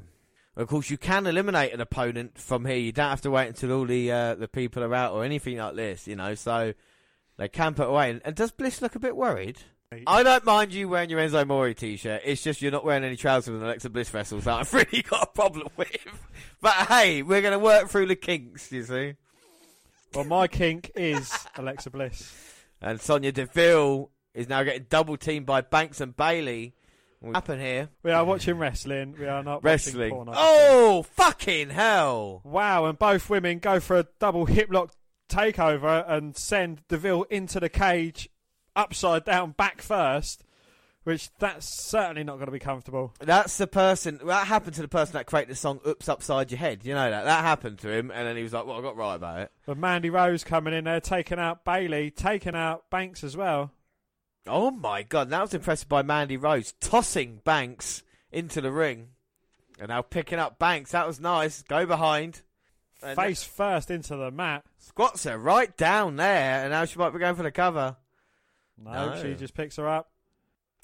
Of 0.57 0.67
course, 0.67 0.91
you 0.91 0.99
can 0.99 1.27
eliminate 1.27 1.73
an 1.73 1.81
opponent 1.81 2.37
from 2.37 2.65
here. 2.65 2.77
You 2.77 2.93
don't 2.93 3.11
have 3.11 3.21
to 3.23 3.31
wait 3.31 3.47
until 3.47 3.73
all 3.73 3.87
the 3.87 4.11
uh, 4.11 4.35
the 4.35 4.49
people 4.49 4.83
are 4.83 4.95
out 4.95 5.13
or 5.13 5.25
anything 5.25 5.59
like 5.59 5.77
this, 5.77 6.09
you 6.09 6.17
know. 6.17 6.35
So 6.35 6.75
they 7.37 7.49
can 7.49 7.75
put 7.75 7.89
away. 7.89 8.11
And, 8.11 8.21
and 8.25 8.35
does 8.35 8.51
Bliss 8.51 8.83
look 8.83 8.97
a 8.97 8.99
bit 8.99 9.17
worried? 9.17 9.59
I 10.07 10.23
don't 10.23 10.45
mind 10.45 10.75
you 10.75 10.89
wearing 10.89 11.09
your 11.09 11.21
Enzo 11.21 11.41
Amore 11.41 11.73
t-shirt. 11.73 12.21
It's 12.25 12.43
just 12.43 12.61
you're 12.61 12.73
not 12.73 12.85
wearing 12.85 13.05
any 13.05 13.17
trousers 13.17 13.53
with 13.53 13.63
an 13.63 13.69
Alexa 13.69 13.89
Bliss 13.89 14.11
vessel 14.11 14.39
that 14.41 14.55
I've 14.55 14.75
really 14.93 15.03
got 15.03 15.23
a 15.23 15.27
problem 15.27 15.69
with. 15.77 16.27
But 16.61 16.75
hey, 16.75 17.23
we're 17.23 17.41
going 17.41 17.53
to 17.53 17.59
work 17.59 17.89
through 17.89 18.07
the 18.07 18.17
kinks, 18.17 18.71
you 18.71 18.83
see. 18.83 19.15
Well, 20.15 20.25
my 20.25 20.47
kink 20.47 20.91
is 20.95 21.33
Alexa 21.57 21.91
Bliss. 21.91 22.35
And 22.83 23.01
Sonya 23.01 23.33
Deville 23.33 24.11
is 24.35 24.49
now 24.49 24.63
getting 24.63 24.87
double 24.91 25.17
teamed 25.17 25.47
by 25.47 25.63
Banks 25.63 26.01
and 26.01 26.15
Bayley. 26.15 26.75
What 27.21 27.35
happened 27.35 27.61
here? 27.61 27.89
We 28.03 28.13
are 28.13 28.25
watching 28.25 28.59
wrestling. 28.59 29.17
We 29.19 29.27
are 29.27 29.43
not 29.43 29.65
Wrestling. 29.65 30.15
Watching 30.15 30.33
porn, 30.33 30.37
Oh, 30.39 31.03
fucking 31.15 31.71
hell! 31.71 32.41
Wow, 32.45 32.87
and 32.87 32.99
both 32.99 33.29
women 33.29 33.59
go 33.59 33.81
for 33.81 33.97
a 33.99 34.07
double 34.21 34.47
hip 34.47 34.69
lock 34.71 34.93
takeover 35.29 36.09
and 36.09 36.37
send 36.37 36.87
Deville 36.89 37.25
into 37.25 37.59
the 37.61 37.69
cage 37.69 38.29
upside 38.77 39.25
down 39.25 39.51
back 39.51 39.83
first, 39.83 40.45
which 41.03 41.31
that's 41.41 41.67
certainly 41.67 42.23
not 42.23 42.35
going 42.37 42.47
to 42.47 42.53
be 42.53 42.59
comfortable. 42.61 43.13
That's 43.19 43.57
the 43.59 43.67
person. 43.67 44.21
That 44.25 44.47
happened 44.47 44.75
to 44.77 44.83
the 44.83 44.89
person 44.89 45.15
that 45.15 45.27
created 45.27 45.51
the 45.51 45.57
song 45.57 45.81
"Oops 45.87 46.09
Upside 46.09 46.53
Your 46.53 46.59
Head." 46.59 46.85
You 46.85 46.95
know 46.95 47.11
that 47.11 47.25
that 47.25 47.43
happened 47.43 47.79
to 47.81 47.91
him, 47.91 48.13
and 48.13 48.29
then 48.29 48.37
he 48.37 48.45
was 48.45 48.53
like, 48.53 48.65
"Well, 48.65 48.79
I 48.79 48.83
got 48.83 48.97
right 48.97 49.17
about 49.17 49.41
it." 49.41 49.51
But 49.67 49.77
Mandy 49.77 50.09
Rose 50.11 50.45
coming 50.45 50.73
in 50.73 50.85
there, 50.85 51.01
taking 51.01 51.41
out 51.41 51.65
Bayley, 51.65 52.13
taking 52.13 52.55
out 52.55 52.89
Banks 52.91 53.25
as 53.25 53.37
well. 53.37 53.73
Oh 54.49 54.71
my 54.71 55.03
god, 55.03 55.31
that 55.31 55.41
was 55.43 55.55
impressive 55.55 55.89
by 55.89 56.03
Mandy 56.03 56.37
Rose 56.37 56.73
tossing 56.81 57.41
Banks 57.45 58.03
into 58.33 58.61
the 58.61 58.73
ring, 58.73 59.09
and 59.79 59.89
now 59.89 60.03
picking 60.03 60.39
up 60.39 60.59
Banks. 60.59 60.93
That 60.93 61.07
was 61.07 61.21
nice. 61.21 61.63
Go 61.63 61.87
behind, 61.87 62.43
And 63.03 63.17
Face 63.17 63.45
first 63.45 63.91
into 63.91 64.17
the 64.17 64.31
mat. 64.31 64.65
squats 64.79 65.25
her 65.25 65.39
right 65.39 65.77
down 65.77 66.17
there, 66.17 66.63
and 66.63 66.71
now 66.71 66.85
she 66.85 66.99
might 66.99 67.11
be 67.13 67.19
going 67.19 67.37
for 67.37 67.43
the 67.43 67.51
cover. 67.53 67.97
No, 68.77 69.11
No. 69.15 69.23
she 69.23 69.35
just 69.35 69.55
picks 69.55 69.77
her 69.77 69.89
up. 69.89 70.11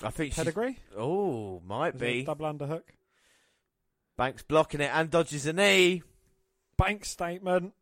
I 0.03 0.11
think 0.11 0.33
she's. 0.33 0.39
Pedigree? 0.45 0.79
Oh, 0.97 1.61
might 1.65 1.95
Is 1.95 2.03
it 2.03 2.05
be. 2.05 2.23
double 2.25 2.53
underhook. 2.53 2.83
Banks 4.17 4.43
blocking 4.43 4.81
it 4.81 4.91
and 4.93 5.11
dodges 5.11 5.47
a 5.47 5.53
knee. 5.53 6.03
Banks 6.77 7.11
statement. 7.11 7.73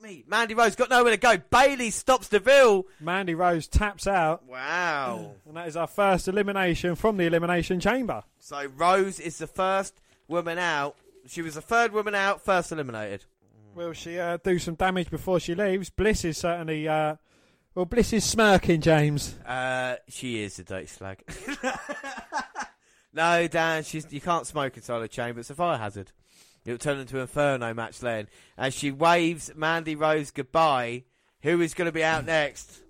me. 0.04 0.24
Mandy 0.26 0.54
Rose 0.54 0.76
got 0.76 0.90
nowhere 0.90 1.12
to 1.12 1.16
go. 1.16 1.36
Bayley 1.50 1.90
stops 1.90 2.28
Deville. 2.28 2.86
Mandy 3.00 3.34
Rose 3.34 3.66
taps 3.66 4.06
out. 4.06 4.46
Wow. 4.46 5.32
And 5.46 5.56
that 5.56 5.68
is 5.68 5.76
our 5.76 5.86
first 5.86 6.26
elimination 6.26 6.96
from 6.96 7.16
the 7.16 7.24
Elimination 7.26 7.78
Chamber. 7.78 8.24
So 8.40 8.66
Rose 8.76 9.20
is 9.20 9.38
the 9.38 9.46
first 9.46 10.00
woman 10.26 10.58
out. 10.58 10.96
She 11.26 11.42
was 11.42 11.54
the 11.54 11.60
third 11.60 11.92
woman 11.92 12.14
out, 12.14 12.44
first 12.44 12.72
eliminated. 12.72 13.24
Will 13.74 13.92
she 13.92 14.18
uh, 14.18 14.38
do 14.42 14.58
some 14.58 14.74
damage 14.74 15.10
before 15.10 15.38
she 15.38 15.54
leaves? 15.54 15.90
Bliss 15.90 16.24
is 16.24 16.38
certainly. 16.38 16.88
Uh, 16.88 17.16
well, 17.74 17.84
Bliss 17.84 18.12
is 18.12 18.24
smirking, 18.24 18.80
James. 18.80 19.38
Uh, 19.46 19.96
she 20.08 20.42
is 20.42 20.58
a 20.58 20.64
dirty 20.64 20.86
slag. 20.86 21.22
no, 23.12 23.46
Dan, 23.46 23.84
she's 23.84 24.12
you 24.12 24.20
can't 24.20 24.46
smoke 24.46 24.76
inside 24.76 25.02
a 25.02 25.08
chamber. 25.08 25.40
It's 25.40 25.50
a 25.50 25.54
fire 25.54 25.78
hazard. 25.78 26.10
It'll 26.64 26.78
turn 26.78 26.98
into 26.98 27.16
an 27.16 27.22
inferno 27.22 27.74
match 27.74 27.98
then. 28.00 28.28
As 28.56 28.74
she 28.74 28.90
waves 28.90 29.50
Mandy 29.54 29.94
Rose 29.94 30.30
goodbye, 30.30 31.04
who 31.42 31.60
is 31.60 31.74
going 31.74 31.86
to 31.86 31.92
be 31.92 32.04
out 32.04 32.24
next? 32.24 32.80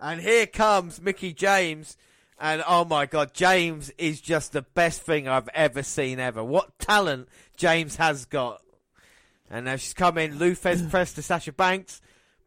And 0.00 0.20
here 0.20 0.46
comes 0.46 1.00
Mickie 1.00 1.32
James. 1.34 1.96
And 2.40 2.62
oh 2.66 2.84
my 2.84 3.04
God, 3.06 3.34
James 3.34 3.90
is 3.98 4.20
just 4.20 4.52
the 4.52 4.62
best 4.62 5.02
thing 5.02 5.26
I've 5.28 5.48
ever 5.54 5.82
seen 5.82 6.20
ever. 6.20 6.42
What 6.42 6.78
talent 6.78 7.28
James 7.56 7.96
has 7.96 8.24
got. 8.24 8.62
And 9.50 9.64
now 9.64 9.76
she's 9.76 9.94
come 9.94 10.18
in, 10.18 10.38
Lou 10.38 10.52
Thesz 10.54 10.82
press 10.90 11.12
to 11.14 11.22
Sasha 11.22 11.52
Banks, 11.52 12.00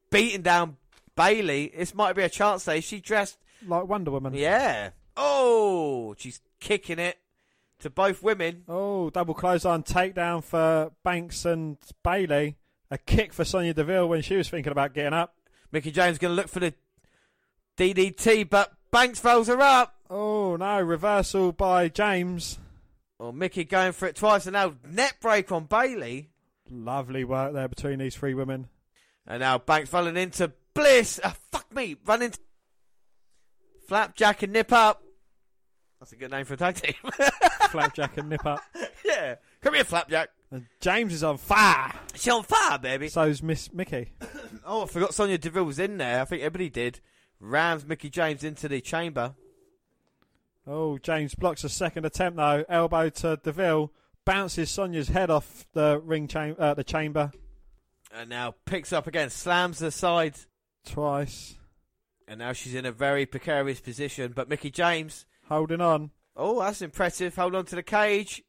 beating 0.09 0.41
down 0.43 0.77
Bayley. 1.15 1.73
This 1.75 1.93
might 1.93 2.15
be 2.15 2.23
a 2.23 2.29
chance 2.29 2.63
there. 2.65 2.77
Is 2.77 2.83
she 2.85 2.99
dressed 3.01 3.37
Like 3.67 3.85
Wonder 3.87 4.11
Woman. 4.11 4.33
yeah. 4.33 4.91
Oh, 5.17 6.15
she's 6.17 6.39
kicking 6.61 6.97
it 6.97 7.17
to 7.81 7.89
both 7.89 8.23
women. 8.23 8.63
Oh, 8.67 9.09
double 9.09 9.33
clothesline 9.33 9.83
takedown 9.83 10.43
for 10.43 10.91
Banks 11.03 11.45
and 11.45 11.77
Bayley. 12.03 12.57
A 12.89 12.97
kick 12.97 13.33
for 13.33 13.45
Sonya 13.45 13.73
Deville 13.73 14.09
when 14.09 14.21
she 14.21 14.35
was 14.35 14.49
thinking 14.49 14.71
about 14.71 14.93
getting 14.93 15.13
up. 15.13 15.35
Mickie 15.71 15.91
James 15.91 16.17
going 16.17 16.31
to 16.31 16.35
look 16.35 16.49
for 16.49 16.59
the 16.59 16.73
DDT, 17.77 18.49
but 18.49 18.73
Banks 18.91 19.19
throws 19.19 19.47
her 19.47 19.61
up. 19.61 19.95
Oh 20.09 20.57
no, 20.57 20.81
reversal 20.81 21.53
by 21.53 21.87
James. 21.87 22.59
Oh, 23.19 23.31
Mickie 23.31 23.63
going 23.63 23.93
for 23.93 24.07
it 24.07 24.15
twice, 24.15 24.45
and 24.45 24.53
now 24.53 24.73
net 24.89 25.13
break 25.21 25.51
on 25.51 25.65
Bayley. 25.65 26.31
Lovely 26.69 27.23
work 27.23 27.53
there 27.53 27.67
between 27.67 27.99
these 27.99 28.15
three 28.15 28.33
women. 28.33 28.67
And 29.25 29.39
now 29.39 29.57
Banks 29.59 29.93
running 29.93 30.17
into 30.17 30.51
Bliss. 30.73 31.19
Ah, 31.23 31.35
fuck 31.51 31.73
me, 31.73 31.95
running 32.05 32.33
Flapjack 33.87 34.43
and 34.43 34.53
Nip 34.53 34.73
Up. 34.73 35.03
That's 36.01 36.13
a 36.13 36.15
good 36.15 36.31
name 36.31 36.45
for 36.45 36.55
a 36.55 36.57
tag 36.57 36.73
team. 36.75 36.95
Flapjack 37.69 38.17
and 38.17 38.27
Nip 38.27 38.43
Up. 38.43 38.59
yeah, 39.05 39.35
come 39.61 39.75
here, 39.75 39.83
Flapjack. 39.83 40.29
And 40.49 40.65
James 40.79 41.13
is 41.13 41.23
on 41.23 41.37
fire. 41.37 41.93
She's 42.15 42.33
on 42.33 42.41
fire, 42.41 42.79
baby. 42.79 43.07
So's 43.07 43.43
Miss 43.43 43.71
Mickie. 43.71 44.09
Oh, 44.63 44.83
I 44.83 44.85
forgot 44.85 45.13
Sonya 45.13 45.37
Deville 45.39 45.63
was 45.63 45.79
in 45.79 45.97
there. 45.97 46.21
I 46.21 46.25
think 46.25 46.43
everybody 46.43 46.69
did. 46.69 46.99
Rams 47.39 47.83
Mickie 47.85 48.09
James 48.11 48.43
into 48.43 48.67
the 48.67 48.79
chamber. 48.79 49.33
Oh, 50.67 50.99
James 50.99 51.33
blocks 51.33 51.63
a 51.63 51.69
second 51.69 52.05
attempt 52.05 52.37
though. 52.37 52.63
Elbow 52.69 53.09
to 53.09 53.39
Deville. 53.43 53.91
Bounces 54.23 54.69
Sonya's 54.69 55.07
head 55.07 55.31
off 55.31 55.65
the 55.73 55.99
ring 56.03 56.29
uh, 56.35 56.75
the 56.75 56.83
chamber 56.83 57.31
And 58.13 58.29
now 58.29 58.53
picks 58.65 58.93
up 58.93 59.07
again, 59.07 59.31
slams 59.31 59.79
the 59.79 59.89
side. 59.89 60.35
twice. 60.85 61.55
And 62.27 62.37
now 62.39 62.53
she's 62.53 62.75
in 62.75 62.85
a 62.85 62.91
very 62.91 63.25
precarious 63.25 63.79
position. 63.81 64.33
But 64.35 64.47
Mickie 64.47 64.69
James, 64.71 65.25
Holding 65.51 65.81
on. 65.81 66.11
oh, 66.37 66.61
that's 66.61 66.81
impressive. 66.81 67.35
Hold 67.35 67.55
on 67.55 67.65
to 67.65 67.75
the 67.75 67.83
cage. 67.83 68.41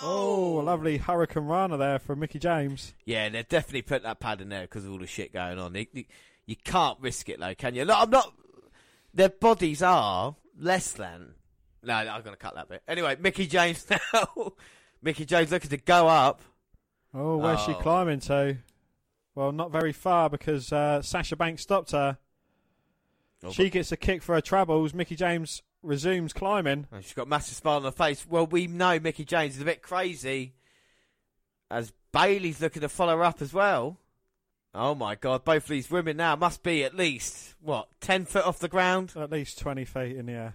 Oh, 0.00 0.60
a 0.60 0.62
lovely 0.62 0.98
Hurricanrana 1.00 1.76
there 1.76 1.98
from 1.98 2.20
Mickie 2.20 2.38
James. 2.38 2.94
Yeah, 3.04 3.28
they're 3.28 3.42
definitely 3.42 3.82
put 3.82 4.04
that 4.04 4.20
pad 4.20 4.40
in 4.40 4.48
there 4.48 4.62
because 4.62 4.84
of 4.84 4.92
all 4.92 4.98
the 4.98 5.06
shit 5.08 5.32
going 5.32 5.58
on. 5.58 5.72
They- 5.72 5.88
they- 5.92 6.06
you 6.46 6.54
can't 6.56 6.98
risk 7.00 7.28
it, 7.28 7.40
though, 7.40 7.54
can 7.56 7.74
you? 7.74 7.84
No, 7.84 7.94
I'm 7.98 8.10
not. 8.10 8.32
Their 9.12 9.28
bodies 9.30 9.82
are 9.82 10.36
less 10.56 10.92
than. 10.92 11.34
No, 11.82 12.04
no, 12.04 12.10
I'm 12.10 12.22
going 12.22 12.34
to 12.36 12.40
cut 12.40 12.54
that 12.54 12.68
bit. 12.68 12.82
Anyway, 12.86 13.16
Mickie 13.20 13.46
James 13.48 13.84
now. 14.12 14.52
Mickie 15.02 15.24
James 15.26 15.50
looking 15.50 15.70
to 15.70 15.76
go 15.76 16.06
up. 16.06 16.40
Oh, 17.12 17.36
where's 17.38 17.60
she 17.62 17.72
Oh. 17.72 17.80
climbing 17.82 18.20
to? 18.20 18.58
Well, 19.34 19.50
not 19.50 19.72
very 19.72 19.92
far 19.92 20.30
because 20.30 20.72
uh, 20.72 21.02
Sasha 21.02 21.34
Banks 21.36 21.62
stopped 21.62 21.90
her. 21.90 22.18
Oh, 23.42 23.50
She 23.50 23.70
gets 23.70 23.90
a 23.90 23.96
kick 23.96 24.22
for 24.22 24.36
her 24.36 24.40
troubles. 24.40 24.94
Mickie 24.94 25.16
James 25.16 25.62
resumes 25.82 26.32
climbing. 26.32 26.86
And 26.92 27.04
she's 27.04 27.12
got 27.12 27.26
a 27.26 27.30
massive 27.30 27.56
smile 27.56 27.76
on 27.76 27.84
her 27.84 27.90
face. 27.90 28.26
Well, 28.28 28.46
we 28.46 28.66
know 28.66 28.98
Mickie 28.98 29.24
James 29.24 29.56
is 29.56 29.62
a 29.62 29.66
bit 29.66 29.82
crazy. 29.82 30.54
As 31.70 31.92
Bayley's 32.12 32.60
looking 32.60 32.82
to 32.82 32.88
follow 32.88 33.16
her 33.16 33.24
up 33.24 33.40
as 33.42 33.52
well. 33.52 33.98
Oh 34.74 34.94
my 34.94 35.16
god, 35.16 35.44
both 35.44 35.64
of 35.64 35.68
these 35.68 35.90
women 35.90 36.16
now 36.16 36.34
must 36.34 36.62
be 36.62 36.82
at 36.82 36.96
least, 36.96 37.54
what, 37.60 37.88
10 38.00 38.24
foot 38.24 38.46
off 38.46 38.58
the 38.58 38.68
ground? 38.68 39.12
At 39.16 39.30
least 39.30 39.58
20 39.58 39.84
feet 39.84 40.16
in 40.16 40.26
the 40.26 40.32
air. 40.32 40.54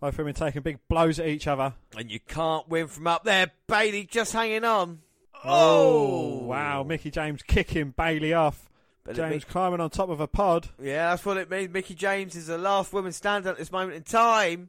Both 0.00 0.18
women 0.18 0.34
taking 0.34 0.62
big 0.62 0.78
blows 0.88 1.18
at 1.18 1.26
each 1.26 1.46
other. 1.46 1.74
And 1.96 2.10
you 2.10 2.20
can't 2.20 2.68
win 2.68 2.88
from 2.88 3.06
up 3.06 3.24
there. 3.24 3.50
Bayley 3.66 4.04
just 4.04 4.32
hanging 4.32 4.64
on. 4.64 5.00
Oh, 5.44 6.40
oh. 6.42 6.46
wow. 6.46 6.82
Mickie 6.82 7.10
James 7.10 7.42
kicking 7.42 7.94
Bayley 7.96 8.32
off. 8.32 8.68
But 9.04 9.16
James 9.16 9.44
climbing 9.44 9.80
on 9.80 9.90
top 9.90 10.10
of 10.10 10.20
a 10.20 10.28
pod. 10.28 10.68
Yeah, 10.80 11.10
that's 11.10 11.24
what 11.24 11.36
it 11.36 11.50
means. 11.50 11.72
Mickie 11.72 11.94
James 11.94 12.36
is 12.36 12.46
the 12.46 12.58
last 12.58 12.92
woman 12.92 13.10
standing 13.12 13.50
at 13.50 13.58
this 13.58 13.72
moment 13.72 13.96
in 13.96 14.02
time. 14.04 14.68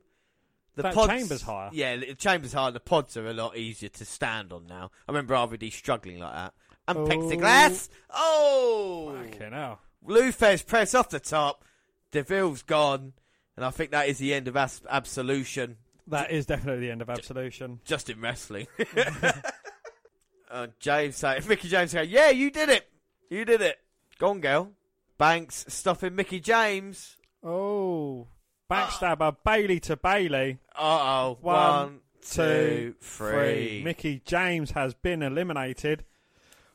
The 0.76 0.82
That 0.84 0.96
pods, 0.96 1.10
chamber's 1.12 1.42
higher. 1.44 1.70
Yeah, 1.72 1.98
the 1.98 2.16
chamber's 2.16 2.54
higher. 2.54 2.72
The 2.72 2.80
pods 2.80 3.16
are 3.16 3.28
a 3.28 3.34
lot 3.34 3.56
easier 3.56 3.90
to 3.90 4.06
stand 4.06 4.52
on 4.52 4.66
now. 4.66 4.90
I 5.08 5.12
remember 5.12 5.36
RVD 5.36 5.72
struggling 5.72 6.18
like 6.20 6.34
that. 6.34 6.54
And 6.88 6.98
Oh. 6.98 7.06
plexiglass. 7.06 7.90
Oh! 8.10 9.16
Okay, 9.28 9.50
now. 9.52 9.80
Lou 10.04 10.32
Thesz 10.32 10.66
press 10.66 10.96
off 10.96 11.10
the 11.10 11.20
top. 11.20 11.64
Deville's 12.12 12.64
gone. 12.64 13.14
And 13.56 13.64
I 13.64 13.70
think 13.70 13.92
that 13.92 14.10
is 14.10 14.18
the 14.18 14.34
end 14.34 14.48
of 14.48 14.58
As- 14.58 14.82
Absolution, 14.90 15.78
That 16.08 16.32
is 16.32 16.48
definitely 16.48 16.88
the 16.88 16.92
end 16.92 17.04
of 17.04 17.10
Absolution. 17.10 17.80
just 17.86 18.10
in 18.10 18.20
wrestling. 18.20 18.66
uh, 20.50 20.68
James 20.80 21.16
saying, 21.18 21.44
Mickie 21.48 21.68
James 21.70 21.92
saying, 21.92 22.10
yeah, 22.10 22.30
you 22.30 22.50
did 22.52 22.70
it. 22.70 22.90
You 23.30 23.46
did 23.46 23.62
it. 23.62 23.78
Go 24.20 24.30
on, 24.30 24.42
girl. 24.42 24.72
Banks 25.18 25.66
stopping 25.68 26.16
Mickie 26.16 26.40
James. 26.40 27.18
Oh, 27.44 28.28
backstabber 28.72 29.36
Bayley 29.46 29.80
to 29.82 29.98
Belly. 29.98 30.60
Uh 30.76 30.82
oh. 30.82 31.38
One, 31.42 31.56
One, 31.56 32.00
two, 32.28 32.96
three. 33.02 33.82
Mickie 33.84 34.22
James 34.26 34.72
has 34.72 34.94
been 34.94 35.22
eliminated. 35.22 36.06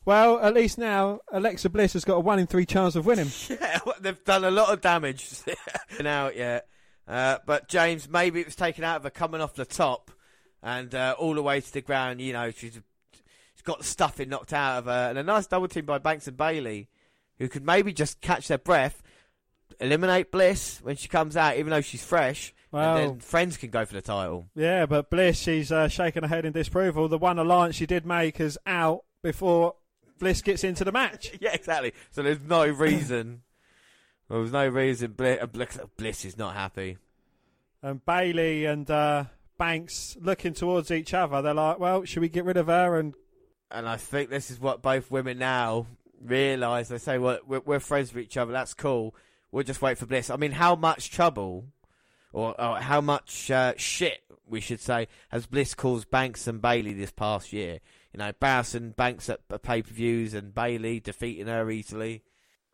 Well, 0.05 0.39
at 0.41 0.55
least 0.55 0.79
now 0.79 1.21
Alexa 1.31 1.69
Bliss 1.71 1.93
has 1.95 2.05
got 2.05 2.15
a 2.17 2.21
one 2.21 2.39
in 2.39 2.47
three 2.47 2.65
chance 2.67 2.97
of 2.97 3.05
winning. 3.07 3.31
Yeah, 3.51 3.81
they've 4.01 4.25
done 4.25 4.45
a 4.45 4.51
lot 4.51 4.73
of 4.73 4.81
damage 4.81 5.29
Been 5.97 6.07
out 6.07 6.37
yet. 6.37 6.67
Uh, 7.07 7.39
but 7.47 7.69
James, 7.69 8.09
maybe 8.09 8.41
it 8.41 8.47
was 8.47 8.57
taken 8.57 8.85
out 8.85 8.97
of 8.97 9.03
her 9.05 9.11
coming 9.11 9.41
off 9.41 9.55
the 9.55 9.65
top 9.65 10.11
and 10.63 10.95
uh, 10.95 11.15
all 11.19 11.35
the 11.35 11.43
way 11.43 11.61
to 11.61 11.73
the 11.73 11.81
ground. 11.81 12.21
You 12.21 12.33
know, 12.35 12.51
she's, 12.51 12.73
she's 12.73 13.63
got 13.65 13.79
the 13.79 13.85
stuffing 13.85 14.29
knocked 14.29 14.53
out 14.53 14.79
of 14.79 14.85
her. 14.87 15.09
And 15.11 15.19
a 15.19 15.23
nice 15.23 15.47
double 15.47 15.69
team 15.69 15.85
by 15.87 15.99
Banks 15.99 16.27
and 16.29 16.37
Bayley, 16.37 16.89
who 17.39 17.49
could 17.49 17.65
maybe 17.65 17.93
just 17.93 18.21
catch 18.21 18.49
their 18.49 18.59
breath, 18.59 19.03
eliminate 19.81 20.31
Bliss 20.31 20.81
when 20.83 20.97
she 20.97 21.09
comes 21.09 21.37
out, 21.37 21.57
even 21.57 21.71
though 21.71 21.81
she's 21.81 22.05
fresh. 22.05 22.55
Wow. 22.71 22.97
And 22.97 23.11
then 23.11 23.21
friends 23.21 23.57
can 23.57 23.71
go 23.71 23.85
for 23.87 23.95
the 23.95 24.03
title. 24.03 24.47
Yeah, 24.55 24.87
but 24.87 25.09
Bliss, 25.11 25.39
she's 25.39 25.73
uh, 25.73 25.89
shaking 25.89 26.23
her 26.23 26.29
head 26.29 26.45
in 26.45 26.53
disapproval. 26.53 27.09
The 27.09 27.19
one 27.19 27.39
alliance 27.39 27.77
she 27.77 27.87
did 27.87 28.05
make 28.05 28.41
is 28.41 28.59
out 28.67 29.05
before 29.23 29.75
Bliss 30.19 30.43
gets 30.43 30.65
into 30.65 30.85
the 30.85 30.93
match. 30.93 31.33
yeah, 31.41 31.53
exactly. 31.55 31.93
So 32.11 32.23
there's 32.23 32.43
no 32.43 32.67
reason. 32.67 33.43
Well, 34.29 34.41
there's 34.41 34.53
no 34.53 34.69
reason 34.69 35.13
Bliss, 35.13 35.43
Bliss, 35.51 35.79
Bliss 35.97 36.25
is 36.27 36.37
not 36.37 36.55
happy. 36.55 36.99
And 37.83 38.05
Bayley 38.05 38.67
and 38.67 38.91
uh, 38.91 39.25
Banks 39.57 40.19
looking 40.21 40.53
towards 40.53 40.91
each 40.91 41.15
other. 41.15 41.41
They're 41.41 41.55
like, 41.55 41.79
well, 41.79 42.05
should 42.05 42.21
we 42.21 42.29
get 42.29 42.45
rid 42.45 42.59
of 42.59 42.67
her? 42.67 42.99
And 42.99 43.15
And 43.71 43.89
I 43.89 43.97
think 43.97 44.29
this 44.29 44.51
is 44.51 44.61
what 44.61 44.83
both 44.83 45.11
women 45.11 45.39
now 45.39 45.87
realise. 46.23 46.89
They 46.89 46.99
say, 46.99 47.19
well, 47.19 47.39
we're, 47.47 47.61
we're 47.61 47.81
friends 47.81 48.13
with 48.13 48.25
each 48.25 48.37
other. 48.37 48.53
That's 48.53 48.75
cool. 48.75 49.15
We'll 49.51 49.65
just 49.65 49.83
wait 49.83 49.99
for 49.99 50.07
Bliss. 50.07 50.31
I 50.31 50.37
mean, 50.37 50.53
how 50.53 50.75
much 50.77 51.11
trouble, 51.11 51.67
or, 52.33 52.61
or 52.61 52.79
how 52.79 53.01
much 53.01 53.51
uh, 53.51 53.75
shit, 53.77 54.21
we 54.47 54.61
should 54.61 54.81
say, 54.81 55.09
has 55.31 55.47
Bliss 55.47 55.75
caused 55.75 56.11
Banks 56.11 56.47
and 56.47 56.61
Bayley 56.61 56.93
this 56.93 57.11
past 57.11 57.53
year? 57.53 57.81
You 58.13 58.19
know, 58.19 58.33
Barrison 58.33 58.95
Banks 58.95 59.29
at 59.29 59.47
pay 59.63 59.83
per 59.83 59.93
views 59.93 60.35
and 60.35 60.55
Bayley 60.55 61.01
defeating 61.01 61.47
her 61.47 61.71
easily. 61.71 62.23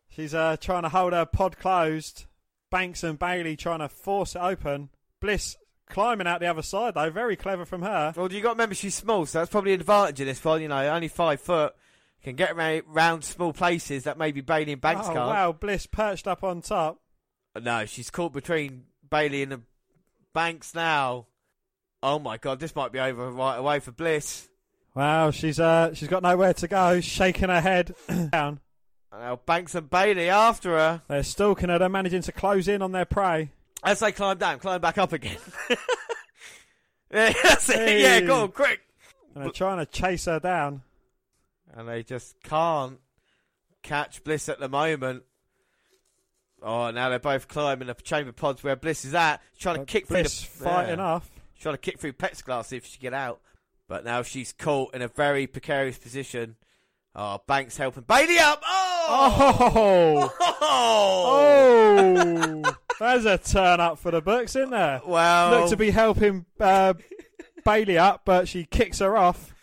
she's 0.09 0.33
uh, 0.33 0.57
trying 0.57 0.83
to 0.83 0.89
hold 0.89 1.13
her 1.13 1.25
pod 1.25 1.57
closed. 1.57 2.25
Banks 2.71 3.03
and 3.03 3.19
Bayley 3.19 3.55
trying 3.55 3.79
to 3.79 3.89
force 3.89 4.35
it 4.35 4.39
open. 4.41 4.89
Bliss 5.21 5.55
climbing 5.87 6.27
out 6.27 6.39
the 6.39 6.47
other 6.47 6.61
side, 6.61 6.95
though. 6.95 7.09
Very 7.09 7.35
clever 7.35 7.65
from 7.65 7.83
her. 7.83 8.13
Well, 8.15 8.31
you 8.31 8.41
got 8.41 8.49
to 8.49 8.53
remember 8.55 8.75
she's 8.75 8.95
small, 8.95 9.25
so 9.25 9.39
that's 9.39 9.51
probably 9.51 9.73
an 9.73 9.81
advantage 9.81 10.19
in 10.19 10.27
this 10.27 10.43
one. 10.43 10.61
You 10.61 10.67
know, 10.67 10.87
only 10.89 11.07
five 11.07 11.39
foot, 11.39 11.75
can 12.25 12.35
get 12.35 12.51
around, 12.51 12.81
round 12.87 13.23
small 13.23 13.53
places 13.53 14.03
that 14.03 14.17
maybe 14.17 14.41
Bayley 14.41 14.73
and 14.73 14.81
Banks 14.81 15.07
oh, 15.07 15.13
can't. 15.13 15.27
wow, 15.27 15.51
Bliss 15.51 15.85
perched 15.85 16.27
up 16.27 16.43
on 16.43 16.61
top. 16.61 16.99
No, 17.61 17.85
she's 17.85 18.09
caught 18.09 18.33
between 18.33 18.85
Bayley 19.09 19.43
and 19.43 19.51
the 19.51 19.61
Banks 20.33 20.73
now. 20.73 21.27
Oh 22.03 22.19
my 22.19 22.37
god, 22.37 22.59
this 22.59 22.75
might 22.75 22.91
be 22.91 22.99
over 22.99 23.31
right 23.31 23.57
away 23.57 23.79
for 23.79 23.91
Bliss. 23.91 24.49
Wow, 24.95 25.31
she's 25.31 25.59
uh, 25.59 25.93
she's 25.93 26.09
got 26.09 26.23
nowhere 26.23 26.53
to 26.55 26.67
go. 26.67 26.99
Shaking 26.99 27.49
her 27.49 27.61
head 27.61 27.93
down. 28.31 28.59
And 29.11 29.21
now 29.21 29.39
Banks 29.45 29.75
and 29.75 29.89
Bayley 29.89 30.29
after 30.29 30.71
her. 30.71 31.03
They're 31.07 31.23
stalking 31.23 31.69
her. 31.69 31.79
They're 31.79 31.89
managing 31.89 32.23
to 32.23 32.31
close 32.31 32.67
in 32.67 32.81
on 32.81 32.91
their 32.91 33.05
prey. 33.05 33.51
As 33.83 33.99
they 33.99 34.11
climb 34.11 34.39
down, 34.39 34.59
climb 34.59 34.81
back 34.81 34.97
up 34.97 35.13
again. 35.13 35.37
yeah, 35.69 37.33
that's 37.43 37.69
it. 37.69 37.75
Hey. 37.75 38.01
Yeah, 38.01 38.19
go 38.21 38.43
on, 38.43 38.51
quick. 38.51 38.81
And 39.35 39.43
they're 39.43 39.51
trying 39.51 39.77
to 39.77 39.85
chase 39.85 40.25
her 40.25 40.39
down. 40.39 40.81
And 41.75 41.87
they 41.87 42.03
just 42.03 42.41
can't 42.41 42.99
catch 43.83 44.23
Bliss 44.23 44.49
at 44.49 44.59
the 44.59 44.69
moment. 44.69 45.23
Oh, 46.61 46.89
now 46.91 47.09
they're 47.09 47.19
both 47.19 47.47
climbing 47.47 47.87
the 47.87 47.93
chamber 47.95 48.31
pods 48.31 48.63
where 48.63 48.75
Bliss 48.75 49.05
is 49.05 49.13
at. 49.13 49.41
Trying 49.59 49.79
to 49.79 49.85
kick 49.85 50.07
Bliss 50.07 50.43
through 50.43 50.63
the 50.63 50.69
fighting 50.69 50.99
yeah. 50.99 51.05
off. 51.05 51.29
trying 51.59 51.75
to 51.75 51.79
kick 51.79 51.99
through 51.99 52.13
plexiglass 52.13 52.65
see 52.65 52.77
if 52.77 52.85
she 52.85 52.97
get 52.97 53.13
out. 53.13 53.41
But 53.87 54.05
now 54.05 54.23
she's 54.23 54.53
caught 54.53 54.95
in 54.95 55.01
a 55.01 55.07
very 55.07 55.47
precarious 55.47 55.97
position. 55.97 56.55
Oh, 57.13 57.41
Banks 57.47 57.77
helping 57.77 58.03
Bayley 58.03 58.39
up. 58.39 58.61
Oh! 58.65 59.71
Oh, 59.75 60.33
Oh! 60.61 62.61
oh! 62.65 62.75
There's 62.99 63.25
a 63.25 63.37
turn 63.37 63.79
up 63.79 63.99
for 63.99 64.11
the 64.11 64.21
books, 64.21 64.55
isn't 64.55 64.71
there? 64.71 65.01
Well, 65.05 65.61
Look 65.61 65.69
to 65.69 65.77
be 65.77 65.91
helping 65.91 66.45
uh, 66.59 66.93
Bayley 67.63 67.97
up, 67.97 68.21
but 68.25 68.47
she 68.47 68.65
kicks 68.65 68.99
her 68.99 69.17
off. 69.17 69.53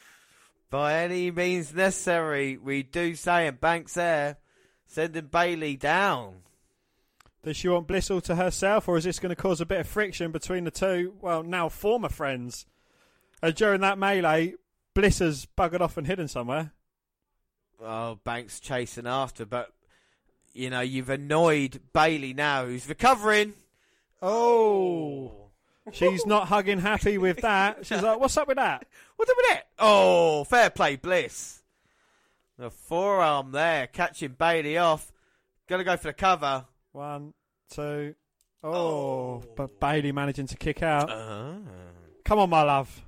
By 0.73 1.03
any 1.03 1.31
means 1.31 1.75
necessary, 1.75 2.57
we 2.57 2.83
do 2.83 3.15
say, 3.15 3.47
and 3.47 3.61
Banks 3.61 3.93
there, 3.93 4.39
sending 4.87 5.27
Bayley 5.27 5.77
down. 5.77 6.37
Does 7.43 7.59
she 7.59 7.69
want 7.69 7.87
Bliss 7.87 8.11
all 8.11 8.23
to 8.23 8.37
herself, 8.37 8.89
or 8.89 8.97
is 8.97 9.05
this 9.05 9.19
going 9.19 9.37
to 9.37 9.41
cause 9.41 9.61
a 9.61 9.67
bit 9.67 9.81
of 9.81 9.87
friction 9.87 10.33
between 10.33 10.65
the 10.65 10.71
two, 10.71 11.13
well, 11.21 11.43
now 11.43 11.69
former 11.69 12.09
friends? 12.09 12.65
Uh, 13.43 13.51
during 13.51 13.83
that 13.83 13.99
melee, 13.99 14.55
Bliss 14.95 15.19
has 15.19 15.47
buggered 15.59 15.83
off 15.83 15.99
and 15.99 16.07
hidden 16.07 16.27
somewhere. 16.27 16.73
Oh, 17.79 18.19
Banks 18.25 18.59
chasing 18.59 19.07
after, 19.07 19.45
but 19.45 19.75
you 20.55 20.71
know 20.71 20.81
you've 20.81 21.11
annoyed 21.11 21.81
Bayley 21.93 22.33
now, 22.33 22.65
who's 22.65 22.89
recovering. 22.89 23.53
Oh. 24.23 25.42
She's 25.91 26.25
not 26.25 26.47
hugging 26.47 26.79
happy 26.79 27.19
with 27.19 27.39
that. 27.39 27.85
She's 27.85 28.03
like, 28.03 28.21
what's 28.21 28.37
up 28.37 28.47
with 28.47 28.57
that? 28.57 28.87
What's 29.17 29.31
up 29.31 29.37
with 29.37 29.47
that? 29.51 29.63
Oh, 29.81 30.45
fair 30.45 30.71
play, 30.71 30.95
Bliss. 30.97 31.63
The 32.57 32.71
forearm 32.71 33.51
there, 33.51 33.89
catching 33.89 34.37
Bayley 34.39 34.79
off. 34.79 35.11
Gonna 35.69 35.83
go 35.83 35.97
for 35.97 36.09
the 36.09 36.13
cover. 36.13 36.67
One, 36.93 37.35
two. 37.71 38.15
Oh, 38.63 39.43
but 39.57 39.81
Bayley 39.81 40.13
managing 40.13 40.47
to 40.47 40.57
kick 40.57 40.83
out. 40.83 41.11
Uh-huh. 41.11 41.55
Come 42.25 42.39
on, 42.39 42.51
my 42.51 42.63
love. 42.63 43.03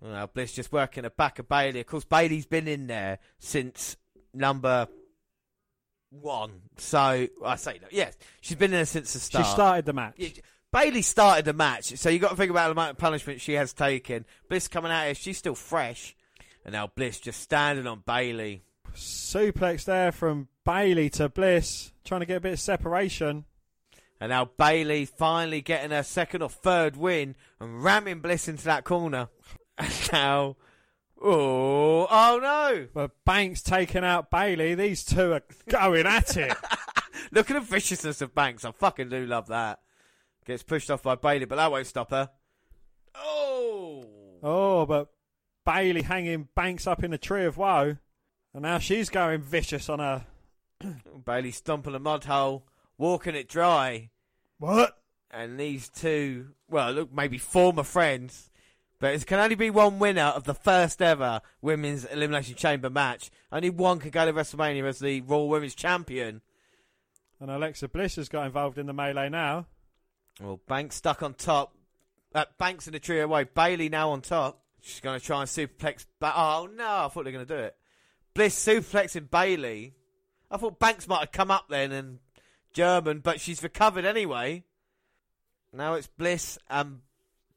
Well, 0.00 0.26
Bliss 0.32 0.52
just 0.52 0.72
working 0.72 1.02
the 1.02 1.10
back 1.10 1.38
of 1.38 1.48
Bayley. 1.48 1.80
Of 1.80 1.86
course, 1.86 2.04
Bayley's 2.04 2.46
been 2.46 2.68
in 2.68 2.86
there 2.86 3.18
since 3.38 3.96
number 4.32 4.88
one. 6.10 6.62
So 6.78 7.26
I 7.44 7.56
say 7.56 7.80
no. 7.82 7.88
Yes, 7.90 8.16
she's 8.40 8.56
been 8.56 8.70
in 8.70 8.78
there 8.78 8.86
since 8.86 9.12
the 9.12 9.18
start. 9.18 9.44
She 9.44 9.52
started 9.52 9.84
the 9.84 9.92
match. 9.92 10.40
Bayley 10.74 11.02
started 11.02 11.44
the 11.44 11.52
match, 11.52 11.96
so 11.96 12.10
you 12.10 12.18
got 12.18 12.30
to 12.30 12.36
think 12.36 12.50
about 12.50 12.66
the 12.66 12.72
amount 12.72 12.90
of 12.90 12.98
punishment 12.98 13.40
she 13.40 13.52
has 13.52 13.72
taken. 13.72 14.24
Bliss 14.48 14.66
coming 14.66 14.90
out 14.90 15.04
here, 15.04 15.14
she's 15.14 15.38
still 15.38 15.54
fresh, 15.54 16.16
and 16.64 16.72
now 16.72 16.88
Bliss 16.88 17.20
just 17.20 17.40
standing 17.40 17.86
on 17.86 18.02
Bayley. 18.04 18.64
Suplex 18.92 19.84
there 19.84 20.10
from 20.10 20.48
Bayley 20.64 21.10
to 21.10 21.28
Bliss, 21.28 21.92
trying 22.04 22.22
to 22.22 22.26
get 22.26 22.38
a 22.38 22.40
bit 22.40 22.54
of 22.54 22.60
separation. 22.60 23.44
And 24.20 24.30
now 24.30 24.46
Bayley 24.46 25.04
finally 25.04 25.60
getting 25.60 25.92
her 25.92 26.02
second 26.02 26.42
or 26.42 26.48
third 26.48 26.96
win 26.96 27.36
and 27.60 27.84
ramming 27.84 28.18
Bliss 28.18 28.48
into 28.48 28.64
that 28.64 28.82
corner. 28.84 29.28
And 29.76 29.92
now, 30.12 30.56
Oh, 31.20 32.06
oh 32.08 32.38
no! 32.40 32.86
But 32.92 33.24
Banks 33.24 33.60
taking 33.60 34.04
out 34.04 34.30
Bayley. 34.30 34.74
These 34.74 35.04
two 35.04 35.32
are 35.32 35.42
going 35.68 36.06
at 36.06 36.36
it. 36.36 36.56
Look 37.32 37.50
at 37.50 37.54
the 37.54 37.60
viciousness 37.60 38.20
of 38.20 38.34
Banks. 38.34 38.64
I 38.64 38.70
fucking 38.72 39.08
do 39.08 39.26
love 39.26 39.48
that. 39.48 39.80
Gets 40.44 40.62
pushed 40.62 40.90
off 40.90 41.02
by 41.02 41.14
Bayley, 41.14 41.46
but 41.46 41.56
that 41.56 41.70
won't 41.70 41.86
stop 41.86 42.10
her. 42.10 42.30
Oh! 43.14 44.04
Oh, 44.42 44.86
but 44.86 45.10
Bayley 45.64 46.02
hanging 46.02 46.48
Banks 46.54 46.86
up 46.86 47.02
in 47.02 47.10
the 47.10 47.18
tree 47.18 47.44
of 47.44 47.56
woe. 47.56 47.96
And 48.52 48.62
now 48.62 48.78
she's 48.78 49.08
going 49.08 49.42
vicious 49.42 49.88
on 49.88 49.98
her. 49.98 50.26
Bayley 51.24 51.50
stomping 51.50 51.94
a 51.94 51.98
mud 51.98 52.24
hole, 52.24 52.66
walking 52.98 53.34
it 53.34 53.48
dry. 53.48 54.10
What? 54.58 54.98
And 55.30 55.58
these 55.58 55.88
two, 55.88 56.50
well, 56.68 56.92
look, 56.92 57.12
maybe 57.12 57.38
former 57.38 57.82
friends, 57.82 58.50
but 59.00 59.14
it 59.14 59.26
can 59.26 59.40
only 59.40 59.56
be 59.56 59.70
one 59.70 59.98
winner 59.98 60.22
of 60.22 60.44
the 60.44 60.54
first 60.54 61.02
ever 61.02 61.40
Women's 61.60 62.04
Elimination 62.04 62.54
Chamber 62.54 62.88
match. 62.88 63.30
Only 63.50 63.70
one 63.70 63.98
can 63.98 64.10
go 64.10 64.24
to 64.24 64.32
WrestleMania 64.32 64.84
as 64.84 65.00
the 65.00 65.20
Raw 65.22 65.40
Women's 65.40 65.74
Champion. 65.74 66.40
And 67.40 67.50
Alexa 67.50 67.88
Bliss 67.88 68.16
has 68.16 68.28
got 68.28 68.46
involved 68.46 68.78
in 68.78 68.86
the 68.86 68.92
melee 68.92 69.28
now. 69.28 69.66
Well, 70.40 70.60
Banks 70.66 70.96
stuck 70.96 71.22
on 71.22 71.34
top. 71.34 71.74
Uh, 72.34 72.44
Banks 72.58 72.86
in 72.86 72.92
the 72.92 72.98
tree 72.98 73.20
away. 73.20 73.44
Bayley 73.44 73.88
now 73.88 74.10
on 74.10 74.20
top. 74.20 74.60
She's 74.82 75.00
going 75.00 75.18
to 75.18 75.24
try 75.24 75.40
and 75.40 75.48
superplex. 75.48 76.06
Ba- 76.20 76.32
oh, 76.36 76.68
no. 76.74 76.84
I 76.84 77.08
thought 77.08 77.24
they 77.24 77.30
were 77.30 77.32
going 77.32 77.46
to 77.46 77.56
do 77.56 77.60
it. 77.62 77.76
Bliss 78.34 78.64
suplexing 78.66 79.30
Bayley. 79.30 79.94
I 80.50 80.56
thought 80.56 80.78
Banks 80.78 81.06
might 81.08 81.20
have 81.20 81.32
come 81.32 81.50
up 81.50 81.66
then 81.68 81.92
and 81.92 82.18
German, 82.72 83.20
but 83.20 83.40
she's 83.40 83.62
recovered 83.62 84.04
anyway. 84.04 84.64
Now 85.72 85.94
it's 85.94 86.06
Bliss 86.08 86.58
and 86.68 87.00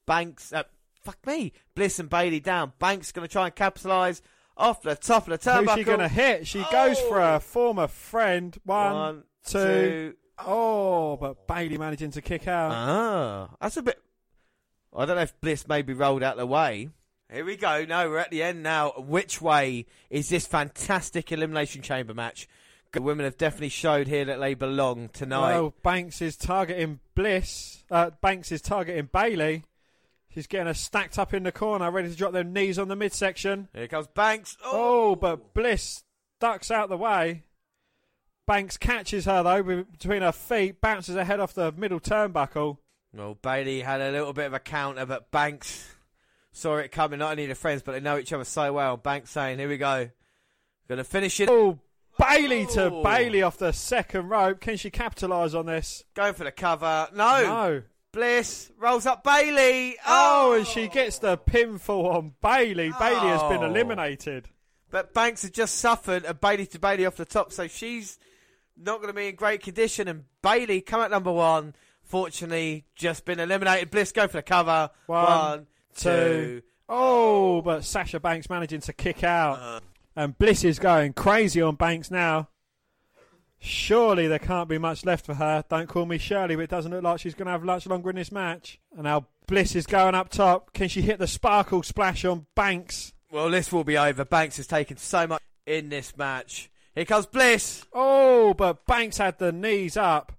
Banks. 0.06 0.54
Uh, 0.54 0.64
fuck 1.02 1.18
me. 1.26 1.54
Bliss 1.76 2.00
and 2.00 2.10
Bayley 2.10 2.40
down. 2.40 2.74
Banks 2.80 3.12
going 3.12 3.28
to 3.28 3.32
try 3.32 3.46
and 3.48 3.56
capitalise 3.56 4.22
off 4.56 4.82
the 4.84 4.96
top 4.96 5.28
of 5.28 5.40
the 5.40 5.50
turnbuckle. 5.50 5.66
Who's 5.70 5.76
she 5.80 5.84
going 5.84 6.00
to 6.00 6.08
hit? 6.08 6.48
She 6.48 6.64
goes 6.72 7.00
for 7.02 7.20
Oh. 7.22 7.36
a 7.36 7.40
former 7.40 7.88
friend. 7.88 8.58
One, 8.64 8.94
One, 8.94 9.24
two. 9.46 9.60
two. 9.60 10.14
Oh, 10.40 11.18
but 11.18 11.48
Bayley 11.48 11.78
managing 11.78 12.12
to 12.12 12.22
kick 12.22 12.48
out. 12.48 12.72
Ah, 12.72 13.50
that's 13.60 13.78
a 13.78 13.82
bit. 13.82 14.02
I 14.96 15.06
don't 15.06 15.16
know 15.16 15.24
if 15.24 15.40
Bliss 15.42 15.68
maybe 15.68 15.94
rolled 15.94 16.24
out 16.24 16.38
the 16.38 16.46
way. 16.46 16.90
Here 17.32 17.44
we 17.44 17.58
go. 17.58 17.86
No, 17.86 18.10
we're 18.10 18.20
at 18.20 18.32
the 18.32 18.42
end 18.44 18.64
now. 18.64 18.92
Which 18.98 19.42
way 19.42 19.86
is 20.10 20.30
this 20.30 20.48
fantastic 20.48 21.32
Elimination 21.32 21.82
Chamber 21.82 22.14
match? 22.14 22.48
The 22.94 23.02
women 23.02 23.26
have 23.26 23.38
definitely 23.38 23.70
showed 23.70 24.08
here 24.08 24.24
that 24.26 24.40
they 24.40 24.54
belong 24.54 25.10
tonight. 25.10 25.54
Well, 25.54 25.74
Banks 25.84 26.22
is 26.22 26.38
targeting 26.38 27.00
Bliss. 27.16 27.84
Uh, 27.92 28.12
Banks 28.22 28.52
is 28.52 28.62
targeting 28.62 29.10
Bayley. 29.12 29.66
She's 30.34 30.48
getting 30.48 30.68
her 30.68 30.74
stacked 30.74 31.20
up 31.20 31.34
in 31.34 31.44
the 31.44 31.52
corner, 31.52 31.92
ready 31.92 32.10
to 32.10 32.16
drop 32.16 32.32
their 32.32 32.44
knees 32.44 32.80
on 32.80 32.88
the 32.88 32.96
midsection. 32.96 33.68
Here 33.74 33.88
comes 33.88 34.08
Banks. 34.08 34.56
Oh, 34.64 35.16
but 35.16 35.54
Bliss 35.54 36.04
ducks 36.40 36.72
out 36.72 36.90
the 36.90 36.98
way. 36.98 37.44
Banks 38.48 38.78
catches 38.78 39.26
her 39.26 39.44
though 39.44 39.84
between 39.84 40.22
her 40.24 40.32
feet, 40.32 40.82
bounces 40.82 41.16
her 41.16 41.24
head 41.24 41.40
off 41.40 41.54
the 41.54 41.72
middle 41.74 42.00
turnbuckle. 42.00 42.78
Well, 43.14 43.36
Bayley 43.42 43.82
had 43.82 44.02
a 44.02 44.12
little 44.12 44.34
bit 44.34 44.46
of 44.48 44.54
a 44.54 44.60
counter, 44.60 45.06
but 45.06 45.30
Banks 45.32 45.88
saw 46.52 46.78
it 46.78 46.92
coming. 46.92 47.20
Not 47.20 47.32
only 47.32 47.46
the 47.46 47.56
friends, 47.56 47.82
but 47.84 47.92
they 47.92 48.00
know 48.00 48.18
each 48.18 48.34
other 48.34 48.44
so 48.46 48.74
well. 48.74 48.98
Banks 48.98 49.32
saying, 49.32 49.60
"Here 49.60 49.68
we 49.70 49.78
go, 49.78 50.10
gonna 50.88 51.04
finish 51.04 51.40
it." 51.40 51.50
Oh, 51.50 51.80
Bayley 52.20 52.66
to 52.68 52.86
Oh. 52.86 53.04
Belly 53.04 53.42
off 53.44 53.58
the 53.58 53.72
second 53.74 54.28
rope. 54.30 54.60
Can 54.62 54.78
she 54.78 54.90
capitalise 54.90 55.54
on 55.54 55.66
this? 55.68 56.04
Going 56.16 56.34
for 56.34 56.44
the 56.46 56.52
cover. 56.52 57.08
No. 57.14 57.44
No. 57.44 57.84
Bliss 58.12 58.72
rolls 58.80 59.06
up 59.06 59.24
Bayley. 59.24 59.98
Oh, 60.08 60.54
and 60.54 60.62
oh. 60.66 60.70
she 60.70 60.88
gets 60.88 61.20
the 61.20 61.38
pinfall 61.38 62.16
on 62.16 62.34
Bayley. 62.42 62.92
Bayley 62.98 63.28
has 63.28 63.44
been 63.44 63.62
Oh. 63.64 63.68
eliminated. 63.68 64.50
But 64.90 65.14
Banks 65.14 65.44
had 65.44 65.54
just 65.54 65.76
suffered 65.76 66.24
a 66.26 66.34
Bayley 66.34 66.66
to 66.68 66.80
Belly 66.80 67.06
off 67.06 67.18
the 67.18 67.26
top, 67.26 67.52
so 67.52 67.68
she's 67.68 68.18
not 68.80 68.98
going 68.98 69.08
to 69.08 69.14
be 69.14 69.28
in 69.28 69.36
great 69.36 69.62
condition. 69.62 70.08
And 70.08 70.26
Bayley 70.42 70.82
come 70.82 71.02
at 71.02 71.12
number 71.12 71.32
one. 71.32 71.76
Fortunately, 72.04 72.86
just 72.96 73.26
been 73.26 73.40
eliminated. 73.40 73.92
Bliss 73.92 74.12
go 74.12 74.28
for 74.28 74.38
the 74.38 74.44
cover. 74.44 74.90
One, 75.08 75.26
One, 75.26 75.68
two. 75.96 76.62
Oh, 76.88 77.62
but 77.62 77.84
Sasha 77.84 78.20
Banks 78.20 78.50
managing 78.50 78.80
to 78.82 78.94
kick 78.94 79.24
out. 79.24 79.60
Uh. 79.60 79.80
and 80.16 80.38
Bliss 80.38 80.64
is 80.64 80.80
going 80.80 81.14
crazy 81.14 81.62
on 81.62 81.76
Banks 81.76 82.10
now. 82.10 82.48
Surely 83.60 84.28
there 84.28 84.40
can't 84.40 84.70
be 84.70 84.78
much 84.78 85.04
left 85.04 85.26
for 85.26 85.34
her. 85.34 85.64
Don't 85.68 85.90
call 85.90 86.06
me 86.06 86.18
Shirley, 86.20 86.56
but 86.56 86.62
it 86.62 86.70
doesn't 86.70 86.92
look 86.92 87.04
like 87.04 87.20
she's 87.20 87.34
going 87.34 87.48
to 87.48 87.52
have 87.52 87.64
much 87.64 87.88
longer 87.88 88.12
in 88.12 88.16
this 88.16 88.32
match. 88.32 88.80
And 88.94 89.04
now 89.04 89.28
Bliss 89.48 89.76
is 89.76 89.88
going 89.88 90.14
up 90.16 90.30
top. 90.30 90.74
Can 90.74 90.88
she 90.88 91.02
hit 91.02 91.18
the 91.20 91.28
sparkle 91.28 91.82
splash 91.84 92.24
on 92.24 92.46
Banks? 92.56 93.14
Well, 93.32 93.50
this 93.50 93.72
will 93.72 93.84
be 93.84 93.98
over. 93.98 94.24
Banks 94.24 94.58
has 94.58 94.68
taken 94.68 94.98
so 94.98 95.26
much 95.28 95.42
in 95.66 95.90
this 95.90 96.16
match. 96.16 96.70
Here 96.98 97.06
comes 97.06 97.28
Bliss. 97.28 97.86
Oh, 97.94 98.56
but 98.56 98.88
Banks 98.88 99.20
had 99.20 99.38
the 99.38 99.52
knees 99.52 99.98
up. 99.98 100.32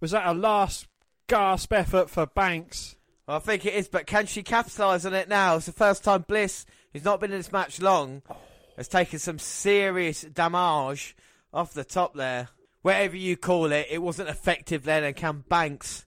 Was 0.00 0.10
that 0.10 0.26
a 0.26 0.34
last 0.34 0.88
gasp 1.28 1.72
effort 1.72 2.10
for 2.10 2.26
Banks? 2.26 2.96
I 3.28 3.38
think 3.38 3.64
it 3.64 3.74
is, 3.74 3.86
but 3.86 4.04
can 4.04 4.26
she 4.26 4.42
capitalise 4.42 5.06
on 5.06 5.14
it 5.14 5.28
now? 5.28 5.54
It's 5.54 5.66
the 5.66 5.72
first 5.72 6.02
time 6.02 6.24
Bliss, 6.26 6.66
who's 6.92 7.04
not 7.04 7.20
been 7.20 7.30
in 7.30 7.38
this 7.38 7.52
match 7.52 7.80
long, 7.80 8.22
has 8.76 8.88
taken 8.88 9.20
some 9.20 9.38
serious 9.38 10.22
damage 10.22 11.14
off 11.52 11.74
the 11.74 11.84
top 11.84 12.16
there. 12.16 12.48
Whatever 12.82 13.16
you 13.16 13.36
call 13.36 13.70
it, 13.70 13.86
it 13.88 14.02
wasn't 14.02 14.30
effective 14.30 14.82
then, 14.82 15.04
and 15.04 15.14
can 15.14 15.44
Banks 15.48 16.06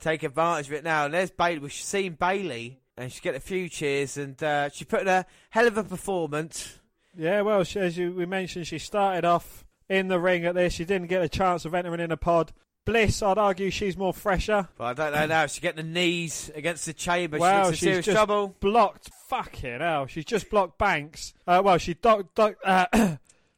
take 0.00 0.22
advantage 0.22 0.68
of 0.68 0.72
it 0.72 0.84
now? 0.84 1.04
And 1.04 1.12
there's 1.12 1.30
Bayley. 1.30 1.58
We've 1.58 1.72
seen 1.74 2.14
Bayley, 2.14 2.80
and 2.96 3.12
she's 3.12 3.20
getting 3.20 3.36
a 3.36 3.40
few 3.40 3.68
cheers, 3.68 4.16
and 4.16 4.42
uh, 4.42 4.70
she 4.70 4.86
put 4.86 5.02
in 5.02 5.08
a 5.08 5.26
hell 5.50 5.66
of 5.66 5.76
a 5.76 5.84
performance. 5.84 6.77
Yeah, 7.18 7.40
well, 7.40 7.64
she, 7.64 7.80
as 7.80 7.98
you, 7.98 8.12
we 8.12 8.26
mentioned, 8.26 8.68
she 8.68 8.78
started 8.78 9.24
off 9.24 9.64
in 9.88 10.06
the 10.06 10.20
ring 10.20 10.44
at 10.44 10.54
this. 10.54 10.72
She 10.72 10.84
didn't 10.84 11.08
get 11.08 11.20
a 11.20 11.28
chance 11.28 11.64
of 11.64 11.74
entering 11.74 11.98
in 12.00 12.12
a 12.12 12.16
pod. 12.16 12.52
Bliss, 12.84 13.22
I'd 13.22 13.36
argue 13.36 13.70
she's 13.70 13.96
more 13.96 14.14
fresher. 14.14 14.68
But 14.78 14.84
I 14.84 14.92
don't 14.94 15.12
know 15.12 15.26
now. 15.26 15.46
She 15.46 15.60
get 15.60 15.74
the 15.74 15.82
knees 15.82 16.50
against 16.54 16.86
the 16.86 16.94
chamber. 16.94 17.38
She 17.38 17.70
she's 17.70 17.80
serious 17.80 18.06
just 18.06 18.16
trouble. 18.16 18.56
blocked. 18.60 19.10
Fucking 19.28 19.80
hell, 19.80 20.06
she's 20.06 20.24
just 20.24 20.48
blocked 20.48 20.78
Banks. 20.78 21.34
Uh, 21.46 21.60
well, 21.62 21.76
she 21.76 21.94
ducked, 21.94 22.34
duck, 22.36 22.54
uh, 22.64 22.86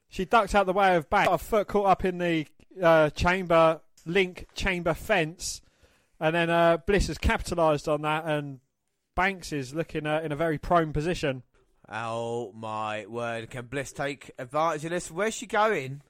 she 0.08 0.24
ducked 0.24 0.54
out 0.54 0.66
the 0.66 0.72
way 0.72 0.96
of 0.96 1.10
Banks. 1.10 1.28
Got 1.28 1.40
her 1.40 1.46
foot 1.46 1.68
caught 1.68 1.86
up 1.86 2.04
in 2.04 2.18
the 2.18 2.46
uh, 2.82 3.10
chamber 3.10 3.80
link 4.06 4.48
chamber 4.54 4.94
fence, 4.94 5.60
and 6.18 6.34
then 6.34 6.48
uh, 6.48 6.78
Bliss 6.78 7.08
has 7.08 7.18
capitalised 7.18 7.88
on 7.88 8.02
that, 8.02 8.24
and 8.24 8.60
Banks 9.14 9.52
is 9.52 9.74
looking 9.74 10.06
uh, 10.06 10.22
in 10.24 10.32
a 10.32 10.36
very 10.36 10.56
prone 10.56 10.92
position. 10.92 11.42
Oh 11.90 12.52
my 12.52 13.06
word! 13.06 13.50
Can 13.50 13.66
Bliss 13.66 13.92
take 13.92 14.30
advantage 14.38 14.84
of 14.84 14.90
this? 14.90 15.10
Where's 15.10 15.34
she 15.34 15.46
going? 15.46 16.02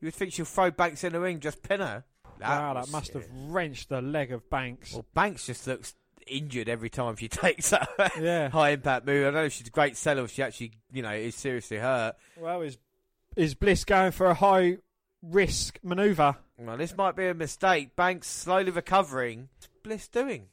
You 0.00 0.06
would 0.06 0.14
think 0.14 0.32
she'll 0.32 0.44
throw 0.44 0.70
Banks 0.70 1.04
in 1.04 1.12
the 1.12 1.20
ring, 1.20 1.40
just 1.40 1.62
pin 1.62 1.80
her. 1.80 2.04
wow, 2.40 2.74
that 2.74 2.90
must 2.90 3.12
have 3.12 3.26
wrenched 3.32 3.90
the 3.90 4.00
leg 4.02 4.32
of 4.32 4.48
Banks. 4.50 4.92
Well, 4.94 5.04
Banks 5.14 5.46
just 5.46 5.66
looks 5.66 5.94
injured 6.26 6.68
every 6.68 6.90
time 6.90 7.16
she 7.16 7.28
takes 7.28 7.70
that 7.70 7.88
Yeah. 8.20 8.48
high 8.48 8.70
impact 8.70 9.06
move. 9.06 9.22
I 9.22 9.24
don't 9.26 9.34
know 9.34 9.44
if 9.44 9.52
she's 9.52 9.66
a 9.68 9.70
great 9.70 9.96
seller. 9.96 10.24
If 10.24 10.32
she 10.32 10.42
actually, 10.42 10.72
you 10.92 11.02
know, 11.02 11.12
is 11.12 11.34
seriously 11.34 11.76
hurt. 11.78 12.16
Well, 12.36 12.62
is 12.62 12.78
is 13.36 13.54
Bliss 13.54 13.84
going 13.84 14.10
for 14.12 14.26
a 14.26 14.34
high 14.34 14.78
risk 15.22 15.78
manoeuvre? 15.82 16.38
Well, 16.58 16.76
this 16.76 16.96
might 16.96 17.14
be 17.14 17.26
a 17.28 17.34
mistake. 17.34 17.94
Banks 17.94 18.26
slowly 18.28 18.70
recovering. 18.70 19.48
What's 19.54 19.68
Bliss 19.84 20.08
doing? 20.08 20.46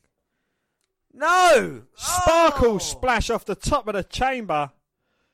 No! 1.17 1.81
Sparkle 1.95 2.75
Oh! 2.75 2.77
splash 2.77 3.29
off 3.29 3.43
the 3.45 3.55
top 3.55 3.87
of 3.87 3.95
the 3.95 4.03
chamber. 4.03 4.71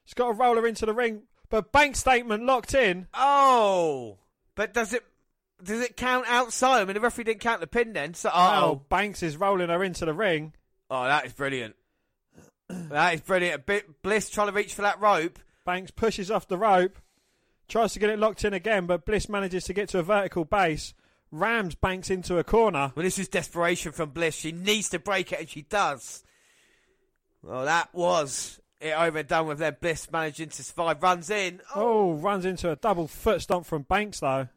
She's 0.06 0.14
got 0.14 0.28
to 0.28 0.34
roll 0.34 0.56
her 0.56 0.66
into 0.66 0.86
the 0.86 0.94
ring, 0.94 1.24
but 1.50 1.72
bank 1.72 1.96
statement 1.96 2.44
locked 2.46 2.74
in. 2.74 3.08
Oh! 3.14 4.18
But 4.56 4.74
does 4.74 4.94
it 4.94 5.04
does 5.64 5.82
it 5.82 5.96
count 5.98 6.26
outside? 6.28 6.82
I 6.82 6.86
mean, 6.86 6.94
the 6.96 7.00
referee 7.02 7.24
didn't 7.26 7.42
count 7.42 7.62
the 7.62 7.68
pin 7.68 7.94
then. 7.94 8.14
So, 8.16 8.30
oh, 8.34 8.82
Banks 8.90 9.24
is 9.24 9.38
rolling 9.38 9.70
her 9.70 9.84
into 9.84 10.06
the 10.06 10.14
ring. 10.14 10.54
oh, 10.90 11.04
that 11.06 11.26
is 11.26 11.34
brilliant. 11.34 11.76
That 12.70 13.14
is 13.14 13.22
brilliant. 13.22 13.56
A 13.56 13.60
bit 13.60 14.02
Bliss 14.02 14.30
trying 14.30 14.48
to 14.48 14.54
reach 14.54 14.74
for 14.74 14.82
that 14.82 15.00
rope. 15.00 15.40
Banks 15.66 15.92
pushes 15.92 16.30
off 16.32 16.48
the 16.48 16.58
rope, 16.58 16.98
tries 17.70 17.94
to 17.94 18.00
get 18.00 18.10
it 18.10 18.20
locked 18.20 18.44
in 18.44 18.54
again, 18.54 18.86
but 18.86 19.06
Bliss 19.06 19.30
manages 19.30 19.64
to 19.66 19.74
get 19.74 19.88
to 19.90 20.00
a 20.00 20.04
vertical 20.04 20.44
base, 20.44 20.94
rams 21.34 21.76
Banks 21.76 22.10
into 22.10 22.38
a 22.38 22.44
corner. 22.44 22.94
Well, 22.96 23.04
this 23.04 23.20
is 23.20 23.28
desperation 23.28 23.92
from 23.92 24.12
Bliss. 24.12 24.36
She 24.36 24.52
needs 24.52 24.90
to 24.90 25.00
break 25.00 25.32
it, 25.32 25.40
and 25.40 25.50
she 25.50 25.64
does. 25.64 26.24
Well, 27.42 27.66
that 27.66 27.94
was 27.94 28.60
it 28.80 28.94
overdone 28.94 29.48
with 29.48 29.60
their 29.60 29.72
Bliss 29.72 30.10
managing 30.12 30.50
to 30.50 30.64
survive. 30.64 31.02
Runs 31.02 31.30
in. 31.30 31.62
Oh, 31.76 31.82
oh 31.82 32.14
runs 32.14 32.46
into 32.46 32.72
a 32.72 32.76
double 32.76 33.08
foot 33.08 33.42
stomp 33.42 33.66
from 33.66 33.84
Banks 33.84 34.20
though. 34.20 34.48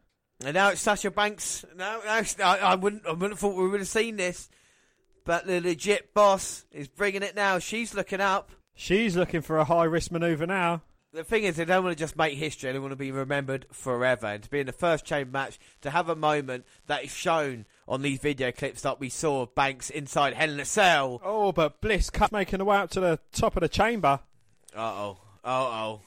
And 0.44 0.54
now 0.54 0.68
it's 0.68 0.82
Sasha 0.82 1.10
Banks. 1.10 1.64
No, 1.74 2.00
no, 2.04 2.44
I, 2.44 2.58
I 2.58 2.74
wouldn't. 2.74 3.06
I 3.06 3.12
wouldn't 3.12 3.32
have 3.32 3.38
thought 3.38 3.56
we 3.56 3.68
would 3.68 3.80
have 3.80 3.88
seen 3.88 4.16
this. 4.16 4.48
But 5.24 5.46
the 5.46 5.60
legit 5.60 6.14
boss 6.14 6.64
is 6.70 6.86
bringing 6.86 7.22
it 7.22 7.34
now. 7.34 7.58
She's 7.58 7.94
looking 7.94 8.20
up. 8.20 8.50
She's 8.74 9.16
looking 9.16 9.40
for 9.40 9.58
a 9.58 9.64
high 9.64 9.84
risk 9.84 10.12
manoeuvre 10.12 10.46
now. 10.46 10.82
The 11.12 11.24
thing 11.24 11.44
is, 11.44 11.56
they 11.56 11.64
don't 11.64 11.82
want 11.84 11.96
to 11.96 12.02
just 12.02 12.16
make 12.16 12.36
history. 12.36 12.72
They 12.72 12.78
want 12.78 12.92
to 12.92 12.96
be 12.96 13.10
remembered 13.10 13.64
forever. 13.72 14.26
And 14.26 14.42
to 14.42 14.50
be 14.50 14.60
in 14.60 14.66
the 14.66 14.72
first 14.72 15.04
chamber 15.06 15.30
match, 15.30 15.58
to 15.80 15.90
have 15.90 16.08
a 16.10 16.16
moment 16.16 16.66
that 16.88 17.04
is 17.04 17.10
shown 17.14 17.64
on 17.88 18.02
these 18.02 18.18
video 18.18 18.52
clips 18.52 18.82
that 18.82 19.00
we 19.00 19.08
saw 19.08 19.42
of 19.42 19.54
Banks 19.54 19.88
inside 19.88 20.34
Hell 20.34 20.50
in 20.50 20.60
a 20.60 20.64
Cell. 20.64 21.20
Oh, 21.24 21.52
but 21.52 21.80
Bliss 21.80 22.10
cut 22.10 22.32
making 22.32 22.58
her 22.58 22.64
way 22.66 22.76
up 22.76 22.90
to 22.90 23.00
the 23.00 23.18
top 23.32 23.56
of 23.56 23.62
the 23.62 23.68
chamber. 23.68 24.20
Uh 24.76 24.80
oh. 24.80 25.18
Uh 25.44 25.48
oh. 25.48 26.00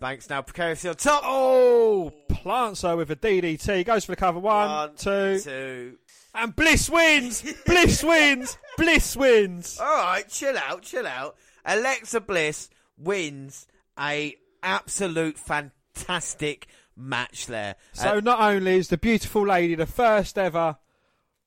Banks 0.00 0.30
now 0.30 0.40
precariously 0.40 0.88
on 0.90 0.96
top. 0.96 1.22
Oh, 1.26 2.12
plants 2.30 2.82
her 2.82 2.96
with 2.96 3.10
a 3.10 3.16
DDT. 3.16 3.84
Goes 3.84 4.04
for 4.04 4.12
the 4.12 4.16
cover. 4.16 4.38
One, 4.38 4.68
One, 4.70 4.94
two, 4.94 5.40
two. 5.40 5.98
and 6.34 6.54
Bliss 6.54 6.88
wins. 6.88 7.42
Bliss 7.66 8.02
wins. 8.04 8.56
Bliss 8.78 9.16
wins. 9.16 9.78
All 9.80 9.86
right, 10.04 10.26
chill 10.28 10.56
out, 10.56 10.82
chill 10.82 11.06
out. 11.06 11.36
Alexa 11.66 12.20
Bliss 12.20 12.70
wins 12.96 13.66
a 13.98 14.36
absolute 14.62 15.38
fantastic 15.38 16.66
match 16.96 17.46
there. 17.46 17.76
So 17.92 18.16
Uh, 18.16 18.20
not 18.20 18.40
only 18.40 18.76
is 18.76 18.88
the 18.88 18.98
beautiful 18.98 19.46
lady 19.46 19.74
the 19.74 19.86
first 19.86 20.36
ever 20.38 20.78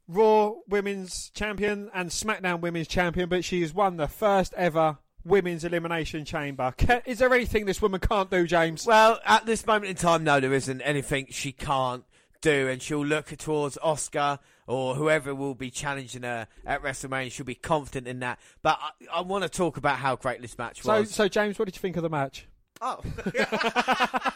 Raw 0.08 0.54
Women's 0.68 1.30
Champion 1.30 1.90
and 1.94 2.10
SmackDown 2.10 2.60
Women's 2.62 2.88
Champion, 2.88 3.30
but 3.30 3.46
she 3.46 3.62
has 3.62 3.74
won 3.74 3.98
the 3.98 4.08
first 4.08 4.54
ever 4.56 4.98
Women's 5.24 5.64
Elimination 5.64 6.26
Chamber. 6.26 6.74
Ca- 6.78 7.02
Is 7.06 7.20
there 7.20 7.34
anything 7.34 7.66
this 7.66 7.82
woman 7.82 8.00
can't 8.02 8.30
do, 8.32 8.46
James? 8.48 8.86
well, 8.86 9.20
at 9.26 9.46
this 9.46 9.66
moment 9.66 9.90
in 9.92 9.96
time, 9.96 10.24
no, 10.24 10.40
there 10.40 10.54
isn't 10.54 10.82
anything 10.82 11.28
she 11.30 11.52
can't 11.52 12.04
do, 12.42 12.68
and 12.68 12.82
she'll 12.82 13.06
look 13.06 13.28
towards 13.38 13.78
Asuka 13.84 14.40
or 14.72 14.96
whoever 14.96 15.36
will 15.36 15.54
be 15.54 15.70
challenging 15.70 16.24
her 16.24 16.48
at 16.66 16.82
WrestleMania. 16.82 17.30
She'll 17.30 17.46
be 17.46 17.56
confident 17.56 18.08
in 18.08 18.20
that. 18.22 18.40
But 18.64 18.80
I, 18.82 19.18
I 19.18 19.22
want 19.22 19.44
to 19.44 19.50
talk 19.50 19.76
about 19.76 19.98
how 19.98 20.16
great 20.16 20.42
this 20.42 20.58
match 20.58 20.86
was. 20.86 21.14
so 21.14 21.28
James, 21.28 21.60
what 21.60 21.66
did 21.66 21.76
you 21.76 21.82
think 21.82 21.98
of 21.98 22.04
the 22.04 22.10
match? 22.10 22.48
Oh. 22.80 23.02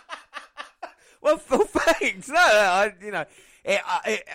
well, 1.21 1.41
well, 1.49 1.63
thanks. 1.63 2.27
No, 2.27 2.33
no, 2.33 2.39
I, 2.41 2.93
you 3.01 3.11
know, 3.11 3.25
it, 3.63 3.81
uh, 3.87 3.99
it, 4.05 4.27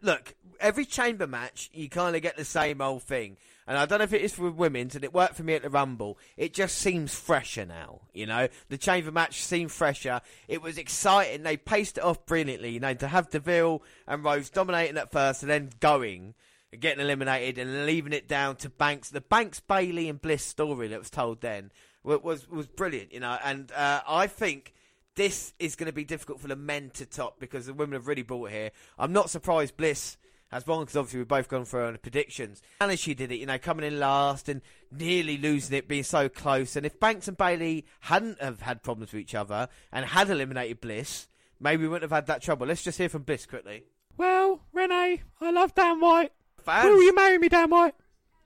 look, 0.00 0.34
every 0.58 0.86
chamber 0.86 1.26
match, 1.26 1.68
you 1.74 1.90
kind 1.90 2.16
of 2.16 2.22
get 2.22 2.38
the 2.38 2.46
same 2.46 2.80
old 2.80 3.02
thing. 3.02 3.36
And 3.66 3.78
I 3.78 3.86
don't 3.86 3.98
know 3.98 4.04
if 4.04 4.12
it 4.12 4.22
is 4.22 4.34
for 4.34 4.50
women's, 4.50 4.94
and 4.94 5.04
it 5.04 5.14
worked 5.14 5.36
for 5.36 5.44
me 5.44 5.54
at 5.54 5.62
the 5.62 5.70
Rumble. 5.70 6.18
It 6.36 6.52
just 6.52 6.78
seems 6.78 7.14
fresher 7.14 7.64
now, 7.64 8.00
you 8.12 8.26
know. 8.26 8.48
The 8.68 8.78
chamber 8.78 9.12
match 9.12 9.42
seemed 9.42 9.70
fresher. 9.70 10.20
It 10.48 10.62
was 10.62 10.78
exciting. 10.78 11.42
They 11.42 11.56
paced 11.56 11.98
it 11.98 12.04
off 12.04 12.26
brilliantly, 12.26 12.70
you 12.70 12.80
know, 12.80 12.94
to 12.94 13.08
have 13.08 13.30
Deville 13.30 13.82
and 14.06 14.24
Rose 14.24 14.50
dominating 14.50 14.98
at 14.98 15.12
first 15.12 15.42
and 15.42 15.50
then 15.50 15.70
going 15.80 16.34
and 16.72 16.80
getting 16.80 17.04
eliminated 17.04 17.58
and 17.58 17.86
leaving 17.86 18.12
it 18.12 18.26
down 18.26 18.56
to 18.56 18.70
Banks. 18.70 19.10
The 19.10 19.20
Banks, 19.20 19.60
Bayley, 19.60 20.08
and 20.08 20.20
Bliss 20.20 20.44
story 20.44 20.88
that 20.88 20.98
was 20.98 21.10
told 21.10 21.40
then 21.40 21.70
wa- 22.02 22.18
was 22.22 22.48
was 22.48 22.66
brilliant, 22.66 23.12
you 23.12 23.20
know. 23.20 23.38
And 23.44 23.70
uh, 23.72 24.02
I 24.08 24.26
think 24.26 24.74
this 25.14 25.52
is 25.58 25.76
going 25.76 25.86
to 25.86 25.92
be 25.92 26.04
difficult 26.04 26.40
for 26.40 26.48
the 26.48 26.56
men 26.56 26.90
to 26.94 27.06
top 27.06 27.38
because 27.38 27.66
the 27.66 27.74
women 27.74 27.94
have 27.94 28.06
really 28.06 28.22
brought 28.22 28.50
it 28.50 28.52
here. 28.52 28.70
I'm 28.98 29.12
not 29.12 29.30
surprised 29.30 29.76
Bliss 29.76 30.16
has 30.52 30.66
won 30.66 30.80
because 30.80 30.96
obviously 30.96 31.20
we've 31.20 31.28
both 31.28 31.48
gone 31.48 31.64
for 31.64 31.82
our 31.82 31.96
predictions. 31.96 32.62
And 32.80 32.92
as 32.92 33.00
she 33.00 33.14
did 33.14 33.32
it, 33.32 33.36
you 33.36 33.46
know, 33.46 33.58
coming 33.58 33.86
in 33.86 33.98
last 33.98 34.48
and 34.48 34.60
nearly 34.90 35.38
losing 35.38 35.76
it, 35.76 35.88
being 35.88 36.02
so 36.04 36.28
close. 36.28 36.76
And 36.76 36.84
if 36.86 37.00
Banks 37.00 37.26
and 37.26 37.36
Bayley 37.36 37.86
hadn't 38.00 38.40
have 38.40 38.60
had 38.60 38.82
problems 38.82 39.12
with 39.12 39.22
each 39.22 39.34
other 39.34 39.68
and 39.90 40.04
had 40.04 40.30
eliminated 40.30 40.80
Bliss, 40.80 41.26
maybe 41.58 41.82
we 41.82 41.88
wouldn't 41.88 42.10
have 42.10 42.16
had 42.16 42.26
that 42.26 42.42
trouble. 42.42 42.66
Let's 42.66 42.82
just 42.84 42.98
hear 42.98 43.08
from 43.08 43.22
Bliss 43.22 43.46
quickly. 43.46 43.84
Well, 44.16 44.60
Renee, 44.72 45.22
I 45.40 45.50
love 45.50 45.74
Dan 45.74 45.98
White. 46.00 46.32
Fans, 46.62 46.84
Will 46.84 47.02
you 47.02 47.14
marry 47.14 47.38
me, 47.38 47.48
Dan 47.48 47.70
White? 47.70 47.94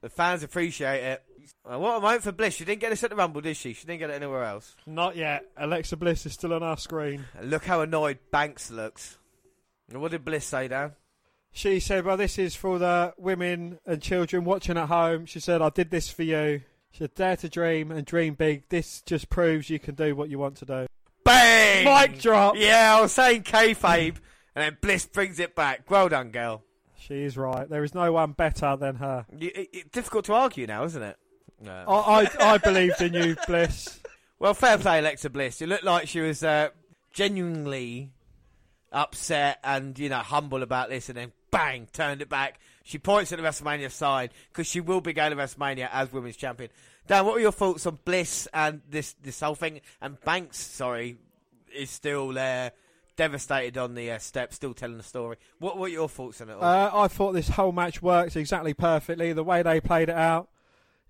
the 0.00 0.09
fans 0.09 0.42
appreciate 0.44 1.02
it. 1.02 1.22
Uh, 1.64 1.78
what 1.78 1.96
a 1.96 2.00
moment 2.00 2.22
for 2.22 2.32
Bliss. 2.32 2.54
She 2.54 2.64
didn't 2.64 2.80
get 2.80 2.90
this 2.90 3.02
at 3.02 3.11
the 3.11 3.16
Rumble, 3.16 3.40
did 3.40 3.57
she? 3.57 3.72
She 3.72 3.86
didn't 3.86 3.98
get 4.00 4.11
it 4.11 4.14
anywhere 4.14 4.44
else. 4.44 4.74
Not 4.86 5.16
yet. 5.16 5.44
Alexa 5.57 5.96
Bliss 5.96 6.24
is 6.26 6.32
still 6.34 6.52
on 6.52 6.62
our 6.62 6.76
screen. 6.76 7.24
Look 7.42 7.64
how 7.64 7.80
annoyed 7.80 8.18
Banks 8.30 8.70
looks. 8.70 9.18
What 9.90 10.12
did 10.12 10.24
Bliss 10.24 10.44
say, 10.44 10.68
Dan? 10.68 10.92
She 11.57 11.80
said, 11.80 12.04
Well, 12.04 12.18
this 12.18 12.38
is 12.38 12.54
for 12.54 12.78
the 12.78 13.14
women 13.16 13.78
and 13.86 14.02
children 14.02 14.44
watching 14.44 14.76
at 14.76 14.88
home. 14.88 15.24
She 15.24 15.40
said, 15.40 15.62
I 15.62 15.70
did 15.70 15.90
this 15.90 16.11
for 16.11 16.22
you. 16.22 16.61
She 16.90 16.98
said, 16.98 17.14
Dare 17.14 17.36
to 17.38 17.48
dream 17.48 17.90
and 17.90 18.04
dream 18.04 18.34
big. 18.34 18.68
This 18.68 19.00
just 19.00 19.30
proves 19.30 19.70
you 19.70 19.78
can 19.78 19.94
do 19.94 20.14
what 20.14 20.28
you 20.28 20.38
want 20.38 20.59
to 20.59 20.66
do. 20.66 20.86
Bang! 21.24 21.86
Mic 21.86 22.20
drop. 22.20 22.57
Yeah, 22.59 22.98
I 22.98 23.00
was 23.00 23.12
saying 23.12 23.44
kayfabe, 23.44 24.16
and 24.54 24.64
then 24.64 24.76
Bliss 24.82 25.07
brings 25.07 25.40
it 25.40 25.54
back. 25.54 25.90
Well 25.90 26.11
done, 26.11 26.28
girl. 26.28 26.62
She 26.98 27.22
is 27.22 27.38
right. 27.38 27.66
There 27.66 27.84
is 27.84 27.94
no 27.94 28.12
one 28.12 28.32
better 28.32 28.76
than 28.76 28.96
her. 28.96 29.24
You, 29.34 29.50
it, 29.54 29.90
difficult 29.90 30.26
to 30.26 30.34
argue 30.34 30.66
now, 30.66 30.84
isn't 30.84 31.02
it? 31.02 31.16
No. 31.59 31.84
I, 31.88 32.24
I, 32.24 32.52
I 32.52 32.59
believed 32.59 33.00
in 33.00 33.14
you, 33.14 33.34
Bliss. 33.46 33.98
Well, 34.38 34.52
fair 34.52 34.76
play, 34.76 34.98
Alexa 34.98 35.30
Bliss. 35.30 35.62
It 35.62 35.70
looked 35.70 35.84
like 35.84 36.07
she 36.07 36.20
was 36.20 36.44
uh, 36.44 36.68
genuinely 37.14 38.11
upset 38.92 39.59
and 39.64 39.98
you 39.98 40.11
know 40.11 40.18
humble 40.18 40.62
about 40.62 40.90
this, 40.90 41.09
and 41.09 41.16
then 41.16 41.32
bang, 41.51 41.88
turned 41.92 42.22
it 42.22 42.28
back. 42.28 42.59
She 42.84 42.99
points 42.99 43.32
at 43.32 43.38
the 43.38 43.44
WrestleMania 43.44 43.90
side 43.90 44.30
because 44.53 44.66
she 44.66 44.80
will 44.80 45.01
be 45.01 45.12
going 45.12 45.30
to 45.30 45.36
WrestleMania 45.36 45.88
as 45.92 46.12
women's 46.12 46.36
champion. 46.36 46.70
Dan, 47.07 47.24
what 47.24 47.34
were 47.34 47.40
your 47.40 47.53
thoughts 47.53 47.86
on 47.86 47.99
Bliss 48.05 48.49
and 48.53 48.80
this 48.88 49.14
this 49.22 49.40
whole 49.40 49.55
thing? 49.55 49.80
And 50.01 50.20
Banks, 50.20 50.59
sorry, 50.59 51.18
is 51.74 51.90
still 51.90 52.32
there, 52.32 52.72
devastated 53.16 53.78
on 53.78 53.94
the 53.94 54.11
uh, 54.12 54.18
step, 54.18 54.53
still 54.53 54.74
telling 54.74 54.97
the 54.97 55.03
story. 55.03 55.36
What 55.59 55.78
were 55.78 55.88
your 55.88 56.09
thoughts 56.09 56.40
on 56.40 56.51
it? 56.51 56.55
Uh, 56.55 56.90
I 56.92 57.09
thought 57.09 57.32
this 57.32 57.49
whole 57.49 57.72
match 57.72 58.03
worked 58.03 58.36
exactly 58.36 58.74
perfectly. 58.74 59.32
The 59.32 59.44
way 59.44 59.62
they 59.62 59.80
played 59.80 60.09
it 60.09 60.16
out. 60.16 60.49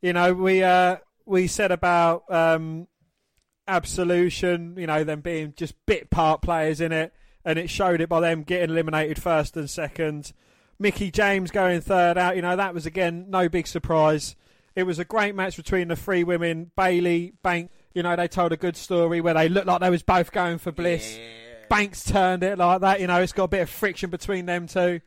You 0.01 0.13
know, 0.13 0.35
we 0.35 0.63
uh, 0.63 0.97
we 1.25 1.47
said 1.47 1.73
about 1.73 2.31
um, 2.31 2.89
absolution. 3.67 4.77
You 4.77 4.87
know, 4.87 5.05
them 5.05 5.21
being 5.21 5.55
just 5.57 5.75
bit 5.87 6.11
part 6.11 6.43
players 6.43 6.81
in 6.81 6.93
it, 6.93 7.13
and 7.47 7.61
it 7.61 7.71
showed 7.71 8.01
it 8.01 8.09
by 8.09 8.21
them 8.21 8.43
getting 8.43 8.71
eliminated 8.71 9.23
first 9.23 9.57
and 9.57 9.71
second. 9.71 10.33
Mickie 10.81 11.13
James 11.13 11.53
going 11.53 11.81
third 11.81 12.19
out. 12.19 12.35
You 12.35 12.43
know, 12.43 12.57
that 12.57 12.75
was 12.75 12.85
again 12.85 13.27
no 13.31 13.49
big 13.49 13.69
surprise. 13.69 14.35
It 14.75 14.83
was 14.83 14.99
a 14.99 15.05
great 15.05 15.35
match 15.35 15.57
between 15.57 15.89
the 15.89 15.97
three 15.97 16.25
women, 16.25 16.73
Bayley, 16.77 17.33
Banks. 17.43 17.73
You 17.95 18.03
know, 18.03 18.15
they 18.15 18.29
told 18.29 18.53
a 18.53 18.59
good 18.59 18.77
story 18.77 19.23
where 19.23 19.33
they 19.33 19.49
looked 19.49 19.67
like 19.67 19.81
they 19.81 19.89
was 19.89 20.03
both 20.03 20.33
going 20.33 20.59
for 20.59 20.71
Bliss. 20.71 21.19
Banks 21.71 22.05
turned 22.05 22.43
it 22.43 22.59
like 22.59 22.83
that. 22.83 23.01
You 23.01 23.07
know, 23.07 23.23
it's 23.23 23.33
got 23.33 23.45
a 23.45 23.49
bit 23.49 23.63
of 23.63 23.71
friction 23.71 24.11
between 24.11 24.45
them 24.45 24.67
two. 24.67 25.01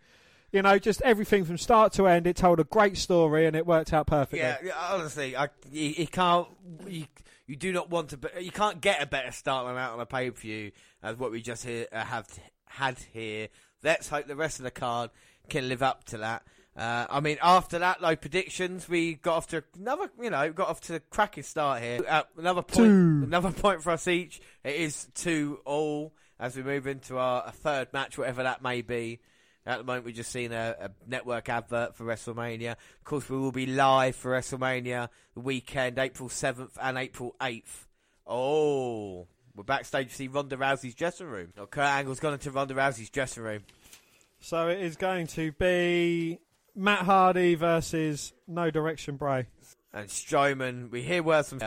You 0.51 0.63
know, 0.63 0.79
just 0.79 1.01
everything 1.03 1.45
from 1.45 1.59
start 1.59 1.93
to 1.93 2.07
end. 2.07 2.25
It 2.25 2.35
told 2.35 2.59
a 2.59 2.63
great 2.63 2.97
story 2.97 3.45
and 3.45 3.55
it 3.55 3.67
worked 3.67 3.93
out 3.93 4.07
perfectly. 4.07 4.39
Yeah, 4.39 4.57
yeah, 4.63 4.73
honestly, 4.89 5.35
I, 5.35 5.49
you, 5.71 5.89
you 5.89 6.07
can't. 6.07 6.47
You, 6.87 7.05
you 7.49 7.55
do 7.55 7.73
not 7.73 7.89
want 7.89 8.09
to. 8.09 8.17
be- 8.17 8.29
You 8.41 8.51
can't 8.51 8.79
get 8.79 9.01
a 9.01 9.05
better 9.05 9.31
start 9.31 9.65
than 9.65 9.75
that 9.75 9.89
on 9.91 9.99
a 9.99 10.05
pay 10.05 10.29
per 10.29 10.39
view 10.39 10.71
as 11.03 11.17
what 11.17 11.31
we 11.31 11.41
just 11.41 11.65
here, 11.65 11.87
uh, 11.91 12.03
have 12.05 12.27
had 12.65 12.97
here. 13.11 13.49
Let's 13.83 14.07
hope 14.09 14.27
the 14.27 14.35
rest 14.35 14.59
of 14.59 14.63
the 14.63 14.71
card 14.71 15.09
can 15.49 15.67
live 15.67 15.81
up 15.81 16.03
to 16.05 16.19
that. 16.19 16.43
Uh, 16.77 17.07
I 17.09 17.19
mean, 17.19 17.37
after 17.41 17.79
that, 17.79 17.99
though, 17.99 18.15
predictions 18.15 18.87
we 18.87 19.15
got 19.15 19.35
off 19.37 19.47
to 19.47 19.63
another. 19.77 20.09
You 20.21 20.29
know, 20.29 20.51
got 20.53 20.69
off 20.69 20.81
to 20.81 20.95
a 20.95 20.99
cracking 20.99 21.43
start 21.43 21.81
here. 21.81 22.01
Uh, 22.07 22.23
another 22.37 22.61
point. 22.61 22.77
Two. 22.77 23.21
Another 23.25 23.51
point 23.51 23.81
for 23.81 23.91
us 23.91 24.07
each. 24.07 24.39
It 24.63 24.75
is 24.75 25.07
two 25.15 25.59
all 25.65 26.13
as 26.39 26.55
we 26.55 26.63
move 26.63 26.87
into 26.87 27.17
our 27.17 27.51
third 27.51 27.91
match, 27.91 28.17
whatever 28.17 28.43
that 28.43 28.61
may 28.61 28.81
be. 28.81 29.19
At 29.65 29.77
the 29.77 29.83
moment, 29.83 30.05
we've 30.05 30.15
just 30.15 30.31
seen 30.31 30.51
a, 30.51 30.75
a 30.79 30.89
network 31.07 31.49
advert 31.49 31.95
for 31.95 32.05
WrestleMania. 32.05 32.71
Of 32.71 33.03
course, 33.03 33.29
we 33.29 33.37
will 33.37 33.51
be 33.51 33.65
live 33.65 34.15
for 34.15 34.31
WrestleMania 34.31 35.09
the 35.33 35.39
weekend, 35.39 35.99
April 35.99 36.29
7th 36.29 36.71
and 36.81 36.97
April 36.97 37.35
8th. 37.39 37.85
Oh, 38.25 39.27
we're 39.55 39.63
backstage 39.63 40.09
to 40.09 40.15
see 40.15 40.27
Ronda 40.27 40.55
Rousey's 40.57 40.95
dressing 40.95 41.27
room. 41.27 41.53
Oh, 41.57 41.65
Kurt 41.65 41.83
Angle's 41.83 42.19
gone 42.19 42.33
into 42.33 42.51
Ronda 42.51 42.73
Rousey's 42.73 43.09
dressing 43.09 43.43
room. 43.43 43.63
So 44.39 44.69
it 44.69 44.79
is 44.79 44.95
going 44.95 45.27
to 45.27 45.51
be 45.51 46.39
Matt 46.75 46.99
Hardy 46.99 47.55
versus 47.55 48.33
No 48.47 48.71
Direction 48.71 49.17
Bray. 49.17 49.47
And 49.93 50.07
Strowman, 50.07 50.89
we 50.89 51.01
hear 51.01 51.21
words 51.21 51.49
from 51.49 51.59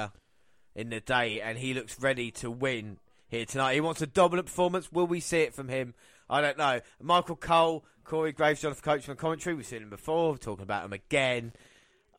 in 0.75 0.89
the 0.89 1.01
day, 1.01 1.41
and 1.41 1.59
he 1.59 1.75
looks 1.75 2.01
ready 2.01 2.31
to 2.31 2.51
win 2.51 2.99
here 3.29 3.45
tonight. 3.45 3.75
He 3.75 3.81
wants 3.81 4.01
a 4.01 4.07
dominant 4.07 4.47
performance. 4.47 4.91
Will 4.91 5.07
we 5.07 5.21
see 5.21 5.41
it 5.41 5.55
from 5.55 5.69
him? 5.69 5.95
I 6.33 6.41
don't 6.41 6.57
know. 6.57 6.81
Michael 7.01 7.37
Cole, 7.37 7.85
Corey 8.05 8.33
Graves, 8.33 8.63
Jonathan 8.63 8.83
Coachman 8.83 9.19
commentary. 9.19 9.55
We've 9.55 9.67
seen 9.67 9.83
him 9.83 9.91
before. 9.91 10.31
We're 10.31 10.39
talking 10.39 10.63
about 10.63 10.87
him 10.87 10.95
again. 10.95 11.53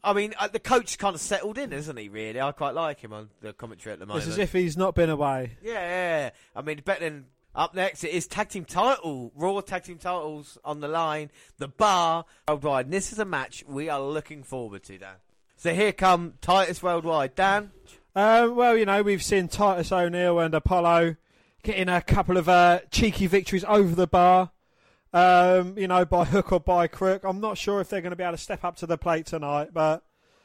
I 0.04 0.14
mean, 0.14 0.36
uh, 0.38 0.50
the 0.50 0.60
coach 0.60 1.00
kind 1.00 1.16
of 1.16 1.22
settled 1.22 1.58
in, 1.58 1.74
isn't 1.74 1.98
he? 1.98 2.10
Really, 2.10 2.40
I 2.40 2.52
quite 2.52 2.76
like 2.76 3.00
him 3.00 3.12
on 3.12 3.30
the 3.42 3.54
commentary 3.54 3.94
at 3.94 4.00
the 4.00 4.06
moment. 4.06 4.26
It's 4.26 4.34
as 4.34 4.38
if 4.38 4.52
he's 4.52 4.78
not 4.78 4.94
been 4.94 5.10
away. 5.10 5.58
Yeah, 5.64 5.74
yeah. 5.74 6.30
I 6.56 6.62
mean, 6.62 6.82
better 6.86 7.06
than 7.06 7.26
up 7.56 7.74
next. 7.74 8.04
It 8.04 8.12
is 8.12 8.28
tag 8.28 8.50
team 8.50 8.66
title, 8.66 9.32
Raw 9.36 9.62
tag 9.62 9.86
team 9.86 9.98
titles 9.98 10.60
on 10.64 10.80
the 10.80 10.88
line. 10.88 11.32
The 11.58 11.68
bar 11.68 12.26
worldwide. 12.48 12.86
And 12.86 12.94
this 12.94 13.12
is 13.12 13.18
a 13.18 13.26
match 13.26 13.64
we 13.68 13.90
are 13.90 14.02
looking 14.02 14.44
forward 14.44 14.84
to, 14.84 14.98
Dan. 15.00 15.16
So 15.56 15.74
here 15.74 15.92
come 15.92 16.34
Titus 16.40 16.84
worldwide, 16.84 17.34
Dan. 17.34 17.72
Um, 18.16 18.56
well, 18.56 18.78
you 18.78 18.86
know, 18.86 19.02
we've 19.02 19.24
seen 19.24 19.48
Titus 19.48 19.92
O'Neil 19.92 20.38
and 20.40 20.54
Apollo 20.54 21.16
getting 21.64 21.90
a 21.90 22.02
couple 22.02 22.38
of 22.38 22.48
uh, 22.48 22.82
cheeky 22.92 23.28
victories 23.28 23.64
over 23.64 23.96
the 23.96 24.08
bar, 24.08 24.52
um, 25.14 25.78
you 25.78 25.88
know, 25.88 26.06
by 26.06 26.26
hook 26.26 26.52
or 26.52 26.60
by 26.60 26.88
crook. 26.88 27.24
I'm 27.24 27.40
not 27.40 27.58
sure 27.58 27.82
if 27.82 27.90
they're 27.90 28.02
going 28.02 28.12
to 28.12 28.16
be 28.16 28.24
able 28.24 28.34
to 28.34 28.38
step 28.38 28.64
up 28.64 28.76
to 28.78 28.86
the 28.86 28.98
plate 28.98 29.26
tonight, 29.26 29.70
but, 29.74 30.04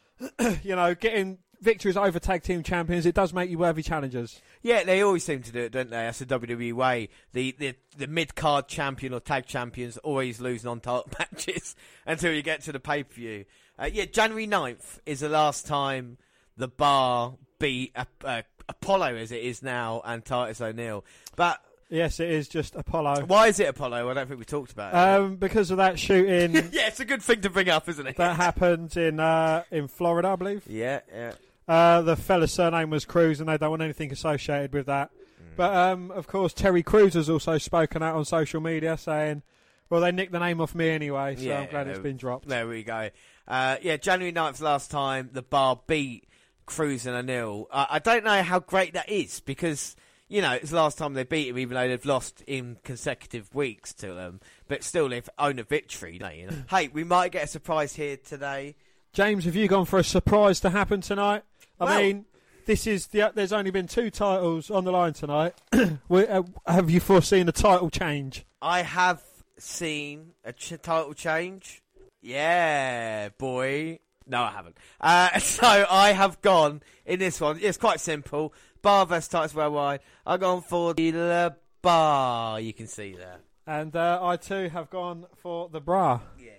you 0.63 0.77
know, 0.77 0.95
getting 0.95 1.39
victories 1.61 1.97
over 1.97 2.19
tag 2.19 2.43
team 2.43 2.63
champions, 2.63 3.07
it 3.07 3.15
does 3.15 3.33
make 3.33 3.51
you 3.51 3.59
worthy 3.59 3.83
challengers. 3.83 4.41
Yeah, 4.63 4.85
they 4.85 5.03
always 5.03 5.25
seem 5.25 5.43
to 5.43 5.53
do 5.53 5.61
it, 5.61 5.73
don't 5.73 5.91
they? 5.91 5.97
That's 5.97 6.21
the 6.21 6.27
WWE 6.27 6.73
way. 6.73 7.09
The 7.33 7.55
the, 7.59 7.75
the 7.97 8.07
mid 8.07 8.35
card 8.35 8.69
champion 8.69 9.13
or 9.13 9.21
tag 9.21 9.47
champions 9.47 9.97
always 9.99 10.41
lose 10.41 10.65
non 10.65 10.81
title 10.81 11.11
matches 11.19 11.75
until 12.07 12.33
you 12.33 12.43
get 12.43 12.63
to 12.63 12.73
the 12.73 12.81
pay 12.81 13.03
per 13.03 13.15
view. 13.15 13.45
Uh, 13.79 13.89
yeah, 13.93 14.05
January 14.07 14.47
9th 14.47 14.99
is 15.07 15.21
the 15.21 15.29
last 15.29 15.67
time 15.67 16.19
the 16.57 16.69
bar 16.69 17.37
beat 17.61 17.93
a, 17.95 18.07
a 18.25 18.45
Apollo 18.69 19.17
as 19.17 19.33
it 19.33 19.43
is 19.43 19.63
now 19.63 20.03
and 20.05 20.25
Titus 20.25 20.61
O'Neil. 20.61 21.05
But 21.37 21.61
Yes, 21.91 22.21
it 22.21 22.29
is 22.29 22.49
just 22.49 22.75
Apollo. 22.77 23.25
why 23.27 23.47
is 23.47 23.59
it 23.61 23.69
Apollo? 23.69 24.11
I 24.11 24.15
don't 24.15 24.27
think 24.27 24.39
we 24.39 24.45
talked 24.45 24.73
about 24.73 24.93
it. 24.93 24.97
Um, 24.97 25.37
because 25.37 25.71
of 25.71 25.79
that 25.79 25.99
shooting 25.99 26.53
yeah, 26.73 26.87
it's 26.89 27.01
a 27.01 27.05
good 27.07 27.23
thing 27.23 27.41
to 27.41 27.51
bring 27.51 27.71
up, 27.71 27.89
isn't 27.89 28.07
it? 28.07 28.17
that 28.17 28.37
happened 28.37 28.95
in 28.97 29.19
uh, 29.21 29.63
in 29.71 29.89
Florida, 29.89 30.29
I 30.29 30.37
believe. 30.37 30.65
yeah, 30.67 31.01
yeah. 31.11 31.33
Uh, 31.67 32.01
the 32.03 32.17
fella's 32.17 32.53
surname 32.53 32.89
was 32.91 33.05
Cruz, 33.05 33.41
and 33.41 33.49
they 33.49 33.57
don't 33.59 33.71
want 33.71 33.83
anything 33.83 34.11
associated 34.13 34.73
with 34.73 34.87
that. 34.87 35.11
But 35.57 35.75
um, 35.75 36.11
of 36.11 36.27
course, 36.27 36.53
Terry 36.53 36.83
Crews 36.83 37.15
has 37.15 37.29
also 37.29 37.59
spoken 37.59 38.03
out 38.03 38.15
on 38.17 38.25
social 38.27 38.61
media 38.61 38.97
saying, 38.99 39.43
"Well, 39.91 40.01
they 40.03 40.13
nicked 40.13 40.33
the 40.33 40.39
name 40.41 40.61
off 40.61 40.75
me 40.75 40.89
anyway, 40.91 41.37
so 41.37 41.43
Yeah, 41.43 41.61
I'm 41.61 41.69
glad 41.71 41.89
it's 41.89 41.99
been 41.99 42.17
dropped." 42.19 42.49
There 42.49 42.69
we 42.69 42.83
go. 42.85 43.09
Uh, 43.47 43.77
yeah, 43.83 43.97
January 43.97 44.31
9th 44.33 44.61
last 44.61 44.91
time 44.91 45.31
the 45.33 45.41
bar 45.43 45.81
beat 45.87 46.28
Crews 46.69 47.07
and 47.07 47.17
O'Neil. 47.17 47.67
Uh, 47.71 47.87
I 47.91 47.99
don't 47.99 48.25
know 48.25 48.43
how 48.43 48.61
great 48.61 48.93
that 48.95 49.09
is 49.09 49.41
because, 49.41 49.97
you 50.29 50.41
know, 50.43 50.53
it's 50.53 50.71
the 50.71 50.77
last 50.77 50.99
time 50.99 51.15
they 51.15 51.25
beat 51.25 51.49
him, 51.49 51.59
even 51.59 51.75
though 51.75 51.89
they've 51.89 52.05
lost 52.05 52.43
in 52.47 52.77
consecutive 52.85 53.55
weeks 53.55 53.93
to 53.95 54.15
them. 54.15 54.41
But 54.69 54.85
still, 54.85 55.09
they've 55.09 55.29
owned 55.39 55.59
a 55.59 55.65
victory. 55.65 56.13
You 56.15 56.19
know, 56.21 56.31
you 56.31 56.47
know. 56.47 56.57
hey, 56.71 56.89
we 56.89 57.03
might 57.05 57.33
get 57.33 57.45
a 57.45 57.49
surprise 57.49 57.95
here 57.95 58.17
today. 58.17 58.77
James, 59.13 59.45
have 59.47 59.57
you 59.57 59.67
gone 59.69 59.87
for 59.87 59.99
a 59.99 60.05
surprise 60.05 60.61
to 60.61 60.71
happen 60.71 61.01
tonight? 61.01 61.43
I 61.81 61.85
Well- 61.85 62.01
mean, 62.01 62.25
this 62.67 62.87
is 62.87 63.07
the. 63.09 63.33
There's 63.35 63.53
only 63.55 63.71
been 63.71 63.87
two 63.87 64.11
titles 64.11 64.71
on 64.71 64.85
the 64.85 64.93
line 64.93 65.15
tonight. 65.15 65.55
We- 66.09 66.27
uh, 66.27 66.43
have 66.67 66.91
you 66.91 67.01
foreseen 67.01 67.49
a 67.49 67.53
title 67.53 67.89
change? 67.91 68.45
I 68.61 68.83
have 68.83 69.23
seen 69.59 70.33
a 70.45 70.53
ch- 70.53 70.75
title 70.83 71.15
change. 71.15 71.83
Yeah, 72.21 73.31
boy. 73.39 74.01
No, 74.29 74.43
I 74.43 74.51
haven't. 74.51 74.77
Uh, 75.01 75.39
so 75.39 75.87
I 75.91 76.13
have 76.13 76.41
gone 76.43 76.83
in 77.07 77.19
this 77.19 77.41
one. 77.41 77.59
It's 77.61 77.79
quite 77.79 78.01
simple. 78.01 78.53
Bar 78.83 79.07
versus 79.07 79.29
Titus 79.29 79.55
Worldwide. 79.55 80.01
I've 80.27 80.41
gone 80.41 80.63
for 80.63 80.95
the 80.95 81.13
Le 81.13 81.57
Bar. 81.83 82.61
You 82.61 82.73
can 82.73 82.87
see 82.87 83.13
there. 83.15 83.39
And 83.67 83.95
uh, 83.97 84.21
I 84.23 84.37
too 84.37 84.69
have 84.69 84.89
gone 84.91 85.27
for 85.37 85.69
the 85.69 85.81
bra. 85.81 86.21
Yeah. 86.39 86.53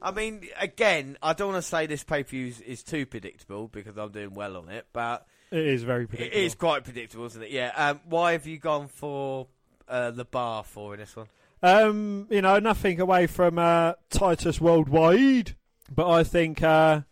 I 0.00 0.12
mean, 0.12 0.46
again, 0.60 1.16
I 1.22 1.32
don't 1.32 1.52
want 1.52 1.62
to 1.64 1.68
say 1.68 1.86
this 1.86 2.04
pay 2.04 2.22
per 2.22 2.28
view 2.30 2.52
is 2.64 2.82
too 2.82 3.06
predictable 3.06 3.66
because 3.68 3.96
I'm 3.96 4.12
doing 4.12 4.34
well 4.34 4.56
on 4.56 4.68
it, 4.68 4.86
but 4.92 5.26
It 5.50 5.66
is 5.66 5.82
very 5.82 6.06
predictable. 6.06 6.40
is 6.44 6.54
quite 6.54 6.84
predictable, 6.84 7.24
isn't 7.26 7.42
it? 7.42 7.50
Yeah. 7.50 7.72
Um, 7.74 8.00
why 8.08 8.32
have 8.32 8.46
you 8.46 8.58
gone 8.58 8.86
for 8.88 9.48
uh, 9.88 10.10
the 10.12 10.24
bar 10.24 10.62
for 10.62 10.94
in 10.94 11.00
this 11.00 11.16
one? 11.16 11.26
Um, 11.62 12.28
you 12.30 12.40
know, 12.42 12.60
nothing 12.60 13.00
away 13.00 13.26
from 13.26 13.58
uh, 13.58 13.94
Titus 14.10 14.60
Worldwide, 14.60 15.56
but 15.94 16.08
I 16.08 16.24
think 16.24 16.62
uh, 16.62 17.02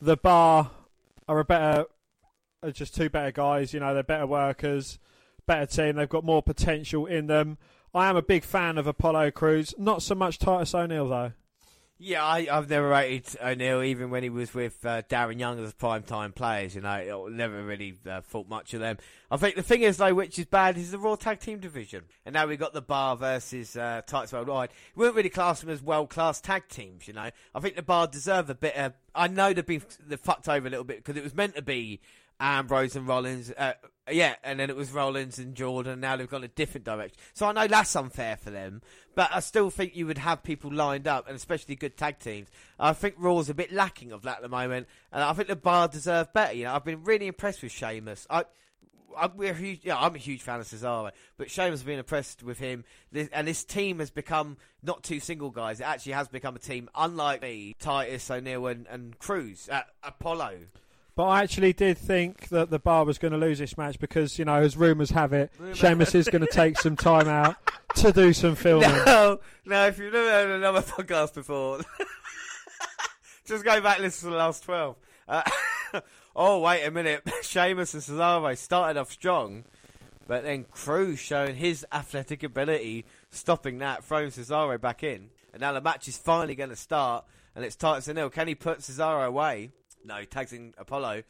the 0.00 0.16
bar 0.16 0.70
are 1.28 1.38
a 1.38 1.44
better, 1.44 1.86
are 2.62 2.70
just 2.70 2.94
two 2.94 3.08
better 3.08 3.32
guys. 3.32 3.72
You 3.74 3.80
know, 3.80 3.94
they're 3.94 4.02
better 4.02 4.26
workers, 4.26 4.98
better 5.46 5.66
team. 5.66 5.96
They've 5.96 6.08
got 6.08 6.24
more 6.24 6.42
potential 6.42 7.06
in 7.06 7.26
them. 7.26 7.58
I 7.94 8.08
am 8.08 8.16
a 8.16 8.22
big 8.22 8.44
fan 8.44 8.78
of 8.78 8.86
Apollo 8.86 9.32
Crews. 9.32 9.74
Not 9.76 10.02
so 10.02 10.14
much 10.14 10.38
Titus 10.38 10.74
O'Neil 10.74 11.08
though. 11.08 11.32
Yeah, 12.02 12.24
I, 12.24 12.48
I've 12.50 12.70
never 12.70 12.88
rated 12.88 13.36
O'Neil, 13.42 13.82
even 13.82 14.08
when 14.08 14.22
he 14.22 14.30
was 14.30 14.54
with 14.54 14.86
uh, 14.86 15.02
Darren 15.02 15.38
Young 15.38 15.62
as 15.62 15.74
prime 15.74 16.02
time 16.02 16.32
players. 16.32 16.74
You 16.74 16.80
know, 16.80 16.88
I 16.88 17.28
never 17.30 17.62
really 17.62 17.98
uh, 18.08 18.22
thought 18.22 18.48
much 18.48 18.72
of 18.72 18.80
them. 18.80 18.96
I 19.30 19.36
think 19.36 19.54
the 19.54 19.62
thing 19.62 19.82
is, 19.82 19.98
though, 19.98 20.14
which 20.14 20.38
is 20.38 20.46
bad, 20.46 20.78
is 20.78 20.92
the 20.92 20.98
Raw 20.98 21.16
Tag 21.16 21.40
Team 21.40 21.58
division. 21.58 22.04
And 22.24 22.32
now 22.32 22.46
we've 22.46 22.58
got 22.58 22.72
the 22.72 22.80
Bar 22.80 23.18
versus 23.18 23.76
uh, 23.76 24.00
Titus 24.06 24.32
Worldwide. 24.32 24.70
We 24.94 25.00
wouldn't 25.00 25.16
really 25.16 25.28
class 25.28 25.60
them 25.60 25.68
as 25.68 25.82
world 25.82 26.08
class 26.08 26.40
tag 26.40 26.68
teams, 26.70 27.06
you 27.06 27.12
know. 27.12 27.28
I 27.54 27.60
think 27.60 27.76
the 27.76 27.82
Bar 27.82 28.06
deserve 28.06 28.48
a 28.48 28.54
bit 28.54 28.76
of. 28.76 28.94
I 29.14 29.28
know 29.28 29.52
they've 29.52 29.66
been 29.66 29.82
they 30.06 30.16
fucked 30.16 30.48
over 30.48 30.66
a 30.66 30.70
little 30.70 30.84
bit 30.84 31.04
because 31.04 31.18
it 31.18 31.22
was 31.22 31.34
meant 31.34 31.56
to 31.56 31.62
be 31.62 32.00
Ambrose 32.40 32.96
and 32.96 33.06
Rollins. 33.06 33.52
Uh, 33.54 33.74
yeah, 34.10 34.34
and 34.44 34.60
then 34.60 34.70
it 34.70 34.76
was 34.76 34.90
Rollins 34.92 35.38
and 35.38 35.54
Jordan. 35.54 35.92
And 35.92 36.00
now 36.00 36.16
they've 36.16 36.28
gone 36.28 36.44
a 36.44 36.48
different 36.48 36.84
direction. 36.84 37.16
So 37.34 37.46
I 37.46 37.52
know 37.52 37.66
that's 37.66 37.94
unfair 37.96 38.36
for 38.36 38.50
them, 38.50 38.82
but 39.14 39.30
I 39.32 39.40
still 39.40 39.70
think 39.70 39.96
you 39.96 40.06
would 40.06 40.18
have 40.18 40.42
people 40.42 40.72
lined 40.72 41.08
up, 41.08 41.26
and 41.26 41.36
especially 41.36 41.76
good 41.76 41.96
tag 41.96 42.18
teams. 42.18 42.48
I 42.78 42.92
think 42.92 43.14
Raw's 43.18 43.48
a 43.48 43.54
bit 43.54 43.72
lacking 43.72 44.12
of 44.12 44.22
that 44.22 44.36
at 44.36 44.42
the 44.42 44.48
moment, 44.48 44.88
and 45.12 45.22
I 45.22 45.32
think 45.32 45.48
the 45.48 45.56
Bar 45.56 45.88
deserve 45.88 46.32
better. 46.32 46.54
You 46.54 46.64
know, 46.64 46.74
I've 46.74 46.84
been 46.84 47.04
really 47.04 47.26
impressed 47.26 47.62
with 47.62 47.72
Sheamus. 47.72 48.26
I. 48.30 48.44
I'm, 49.18 49.32
we're 49.36 49.54
huge, 49.54 49.80
yeah, 49.82 49.98
I'm 49.98 50.14
a 50.14 50.18
huge 50.18 50.40
fan 50.40 50.60
of 50.60 50.66
Cesaro, 50.66 51.10
but 51.36 51.50
Sheamus 51.50 51.80
has 51.80 51.82
been 51.82 51.98
impressed 51.98 52.44
with 52.44 52.60
him, 52.60 52.84
and 53.12 53.48
this 53.48 53.64
team 53.64 53.98
has 53.98 54.08
become 54.08 54.56
not 54.84 55.02
two 55.02 55.18
single 55.18 55.50
guys. 55.50 55.80
It 55.80 55.82
actually 55.88 56.12
has 56.12 56.28
become 56.28 56.54
a 56.54 56.60
team, 56.60 56.88
unlike 56.94 57.42
me, 57.42 57.74
Titus 57.80 58.30
O'Neil 58.30 58.68
and, 58.68 58.86
and 58.86 59.18
Crews, 59.18 59.68
Apollo. 60.04 60.58
But 61.20 61.26
I 61.26 61.42
actually 61.42 61.74
did 61.74 61.98
think 61.98 62.48
that 62.48 62.70
the 62.70 62.78
bar 62.78 63.04
was 63.04 63.18
going 63.18 63.32
to 63.32 63.36
lose 63.36 63.58
this 63.58 63.76
match 63.76 63.98
because, 63.98 64.38
you 64.38 64.46
know, 64.46 64.54
as 64.54 64.74
rumours 64.74 65.10
have 65.10 65.34
it, 65.34 65.52
Sheamus 65.74 66.14
is 66.14 66.28
going 66.28 66.40
to 66.40 66.50
take 66.50 66.78
some 66.78 66.96
time 66.96 67.28
out 67.28 67.56
to 67.96 68.10
do 68.10 68.32
some 68.32 68.54
filming. 68.56 68.88
No, 69.04 69.38
no, 69.66 69.86
if 69.86 69.98
you've 69.98 70.14
never 70.14 70.30
heard 70.30 70.48
another 70.48 70.80
podcast 70.80 71.34
before, 71.34 71.80
just 73.46 73.66
go 73.66 73.82
back 73.82 73.96
and 73.96 74.04
listen 74.04 74.30
to 74.30 74.32
the 74.32 74.38
last 74.38 74.64
12. 74.64 74.96
Uh, 75.28 75.42
oh, 76.34 76.60
wait 76.60 76.86
a 76.86 76.90
minute. 76.90 77.22
Sheamus 77.42 77.92
and 77.92 78.02
Cesaro 78.02 78.56
started 78.56 78.98
off 78.98 79.12
strong, 79.12 79.64
but 80.26 80.44
then 80.44 80.64
Crews 80.70 81.18
showing 81.18 81.54
his 81.54 81.84
athletic 81.92 82.42
ability, 82.42 83.04
stopping 83.28 83.76
that, 83.80 84.04
throwing 84.04 84.30
Cesaro 84.30 84.80
back 84.80 85.02
in. 85.02 85.28
And 85.52 85.60
now 85.60 85.74
the 85.74 85.82
match 85.82 86.08
is 86.08 86.16
finally 86.16 86.54
going 86.54 86.70
to 86.70 86.76
start, 86.76 87.26
and 87.54 87.62
it's 87.62 87.76
Titus 87.76 88.08
O'Neil. 88.08 88.30
Can 88.30 88.48
he 88.48 88.54
put 88.54 88.78
Cesaro 88.78 89.26
away? 89.26 89.72
No, 90.04 90.16
he 90.16 90.26
tags 90.26 90.52
in 90.52 90.74
Apollo. 90.78 91.22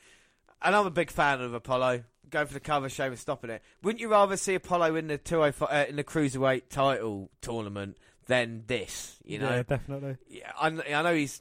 And 0.62 0.76
I'm 0.76 0.86
a 0.86 0.90
big 0.90 1.10
fan 1.10 1.40
of 1.40 1.54
Apollo. 1.54 2.04
Going 2.28 2.46
for 2.46 2.54
the 2.54 2.60
cover, 2.60 2.88
Sheamus 2.88 3.20
stopping 3.20 3.50
it. 3.50 3.62
Wouldn't 3.82 4.00
you 4.00 4.08
rather 4.08 4.36
see 4.36 4.54
Apollo 4.54 4.94
in 4.96 5.08
the 5.08 5.18
205, 5.18 5.68
uh, 5.70 5.84
in 5.88 5.96
the 5.96 6.04
cruiserweight 6.04 6.68
title 6.68 7.30
tournament 7.40 7.96
than 8.26 8.62
this? 8.66 9.18
You 9.24 9.38
know, 9.40 9.50
Yeah, 9.50 9.62
definitely. 9.64 10.16
yeah, 10.28 10.52
I, 10.60 10.66
I 10.68 11.02
know 11.02 11.14
he's, 11.14 11.40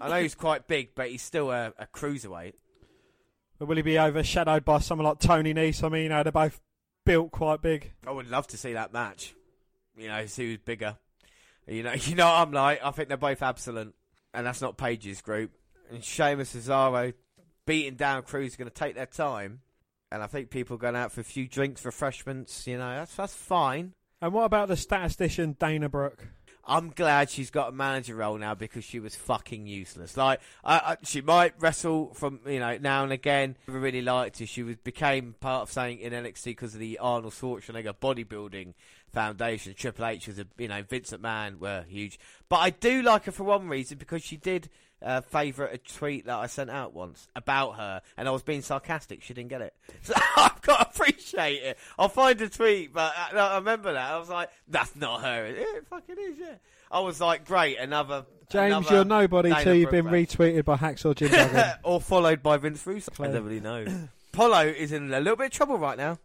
I 0.00 0.08
know 0.08 0.20
he's 0.22 0.34
quite 0.36 0.68
big, 0.68 0.94
but 0.94 1.08
he's 1.08 1.22
still 1.22 1.50
a, 1.50 1.72
a 1.78 1.86
cruiserweight. 1.86 2.52
But 3.58 3.66
will 3.66 3.76
he 3.76 3.82
be 3.82 3.98
overshadowed 3.98 4.64
by 4.64 4.78
someone 4.78 5.06
like 5.06 5.18
Tony 5.18 5.54
Nese? 5.54 5.82
I 5.82 5.88
mean, 5.88 6.02
you 6.04 6.08
know, 6.10 6.22
they're 6.22 6.30
both 6.32 6.60
built 7.04 7.32
quite 7.32 7.62
big. 7.62 7.92
I 8.06 8.10
would 8.12 8.28
love 8.30 8.46
to 8.48 8.56
see 8.56 8.74
that 8.74 8.92
match. 8.92 9.34
You 9.96 10.08
know, 10.08 10.24
see 10.26 10.50
who's 10.50 10.58
bigger. 10.58 10.98
You 11.66 11.82
know, 11.82 11.92
you 11.98 12.14
know 12.14 12.26
what 12.26 12.34
I'm 12.34 12.52
like. 12.52 12.80
I 12.84 12.90
think 12.92 13.08
they're 13.08 13.16
both 13.16 13.42
absolute, 13.42 13.94
and 14.34 14.46
that's 14.46 14.60
not 14.60 14.76
Paige's 14.76 15.20
group. 15.20 15.50
And 15.92 16.02
Sheamus 16.02 16.54
Cesaro 16.54 17.12
beating 17.66 17.96
down 17.96 18.22
Crews 18.22 18.52
is 18.52 18.56
going 18.56 18.70
to 18.70 18.74
take 18.74 18.94
their 18.94 19.04
time, 19.04 19.60
and 20.10 20.22
I 20.22 20.26
think 20.26 20.48
people 20.48 20.76
are 20.76 20.78
going 20.78 20.96
out 20.96 21.12
for 21.12 21.20
a 21.20 21.24
few 21.24 21.46
drinks, 21.46 21.84
refreshments. 21.84 22.66
You 22.66 22.78
know, 22.78 22.94
that's 22.94 23.14
that's 23.14 23.34
fine. 23.34 23.92
And 24.22 24.32
what 24.32 24.44
about 24.44 24.68
the 24.68 24.76
statistician 24.76 25.56
Dana 25.58 25.90
Brooke? 25.90 26.28
I'm 26.64 26.90
glad 26.90 27.28
she's 27.28 27.50
got 27.50 27.70
a 27.70 27.72
manager 27.72 28.14
role 28.14 28.38
now 28.38 28.54
because 28.54 28.84
she 28.84 29.00
was 29.00 29.16
fucking 29.16 29.66
useless. 29.66 30.16
Like, 30.16 30.40
I, 30.64 30.76
I, 30.76 30.96
she 31.02 31.20
might 31.20 31.54
wrestle 31.60 32.14
from 32.14 32.40
you 32.46 32.60
know 32.60 32.78
now 32.78 33.02
and 33.02 33.12
again. 33.12 33.56
Never 33.66 33.80
really 33.80 34.00
liked 34.00 34.38
her. 34.38 34.46
She 34.46 34.62
was 34.62 34.76
became 34.76 35.34
part 35.40 35.62
of 35.62 35.72
something 35.72 35.98
in 35.98 36.12
NXT 36.12 36.44
because 36.44 36.72
of 36.72 36.80
the 36.80 36.98
Arnold 36.98 37.34
Schwarzenegger 37.34 37.94
bodybuilding 38.00 38.74
foundation. 39.12 39.74
Triple 39.74 40.06
H 40.06 40.28
was 40.28 40.38
a 40.38 40.46
you 40.56 40.68
know 40.68 40.82
Vincent 40.82 41.20
McMahon 41.20 41.58
were 41.58 41.84
huge, 41.86 42.18
but 42.48 42.58
I 42.58 42.70
do 42.70 43.02
like 43.02 43.24
her 43.24 43.32
for 43.32 43.44
one 43.44 43.68
reason 43.68 43.98
because 43.98 44.22
she 44.22 44.36
did 44.36 44.70
uh, 45.02 45.20
favourite 45.20 45.74
a 45.74 45.78
tweet 45.78 46.26
that 46.26 46.36
I 46.38 46.46
sent 46.46 46.70
out 46.70 46.94
once 46.94 47.28
about 47.34 47.76
her, 47.76 48.02
and 48.16 48.28
I 48.28 48.30
was 48.30 48.42
being 48.42 48.62
sarcastic. 48.62 49.22
She 49.22 49.34
didn't 49.34 49.50
get 49.50 49.62
it, 49.62 49.74
so 50.02 50.14
I've 50.36 50.60
got 50.62 50.94
to 50.94 51.02
appreciate 51.02 51.62
it. 51.62 51.78
I'll 51.98 52.08
find 52.08 52.40
a 52.40 52.48
tweet, 52.48 52.92
but 52.92 53.12
uh, 53.34 53.38
I 53.38 53.56
remember 53.56 53.92
that 53.92 54.12
I 54.12 54.18
was 54.18 54.28
like, 54.28 54.50
"That's 54.68 54.94
not 54.96 55.22
her." 55.22 55.46
Yeah, 55.46 55.78
it 55.78 55.86
fucking 55.88 56.16
is. 56.18 56.38
Yeah, 56.38 56.54
I 56.90 57.00
was 57.00 57.20
like, 57.20 57.46
"Great, 57.46 57.78
another." 57.78 58.24
James, 58.50 58.66
another 58.66 58.94
you're 58.96 59.04
nobody 59.04 59.48
Dana 59.48 59.64
till 59.64 59.74
you've 59.74 59.90
been 59.90 60.06
retweeted 60.06 60.64
by 60.66 60.76
Hacksaw 60.76 61.14
Jim 61.14 61.30
or 61.84 62.00
followed 62.00 62.42
by 62.42 62.58
Vince 62.58 62.86
Russo. 62.86 63.10
I 63.18 63.28
don't 63.28 63.44
really 63.44 63.60
know. 63.60 63.86
Polo 64.32 64.60
is 64.60 64.92
in 64.92 65.12
a 65.12 65.20
little 65.20 65.36
bit 65.36 65.46
of 65.46 65.52
trouble 65.52 65.78
right 65.78 65.96
now. 65.96 66.18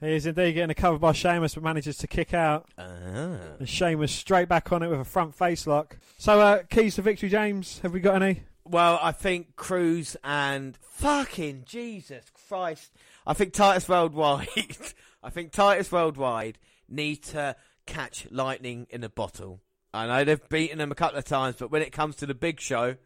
He 0.00 0.14
is 0.14 0.24
indeed 0.24 0.54
getting 0.54 0.70
a 0.70 0.74
cover 0.74 0.98
by 0.98 1.12
Sheamus, 1.12 1.54
but 1.54 1.62
manages 1.62 1.98
to 1.98 2.06
kick 2.06 2.32
out. 2.32 2.66
Ah. 2.78 3.36
And 3.58 3.68
Sheamus 3.68 4.12
straight 4.12 4.48
back 4.48 4.72
on 4.72 4.82
it 4.82 4.88
with 4.88 5.00
a 5.00 5.04
front 5.04 5.34
face 5.34 5.66
lock. 5.66 5.98
So, 6.16 6.40
uh, 6.40 6.62
keys 6.70 6.94
to 6.94 7.02
victory, 7.02 7.28
James. 7.28 7.80
Have 7.80 7.92
we 7.92 8.00
got 8.00 8.22
any? 8.22 8.44
Well, 8.64 8.98
I 9.02 9.12
think 9.12 9.56
Crews 9.56 10.16
and 10.24 10.76
fucking 10.76 11.64
Jesus 11.66 12.24
Christ. 12.48 12.92
I 13.26 13.34
think 13.34 13.52
Titus 13.52 13.88
Worldwide. 13.88 14.48
I 15.22 15.28
think 15.28 15.52
Titus 15.52 15.92
Worldwide 15.92 16.58
need 16.88 17.22
to 17.24 17.56
catch 17.84 18.26
lightning 18.30 18.86
in 18.90 19.04
a 19.04 19.10
bottle. 19.10 19.60
I 19.92 20.06
know 20.06 20.24
they've 20.24 20.48
beaten 20.48 20.78
them 20.78 20.92
a 20.92 20.94
couple 20.94 21.18
of 21.18 21.24
times, 21.24 21.56
but 21.58 21.70
when 21.70 21.82
it 21.82 21.92
comes 21.92 22.16
to 22.16 22.26
the 22.26 22.34
big 22.34 22.60
show, 22.60 22.96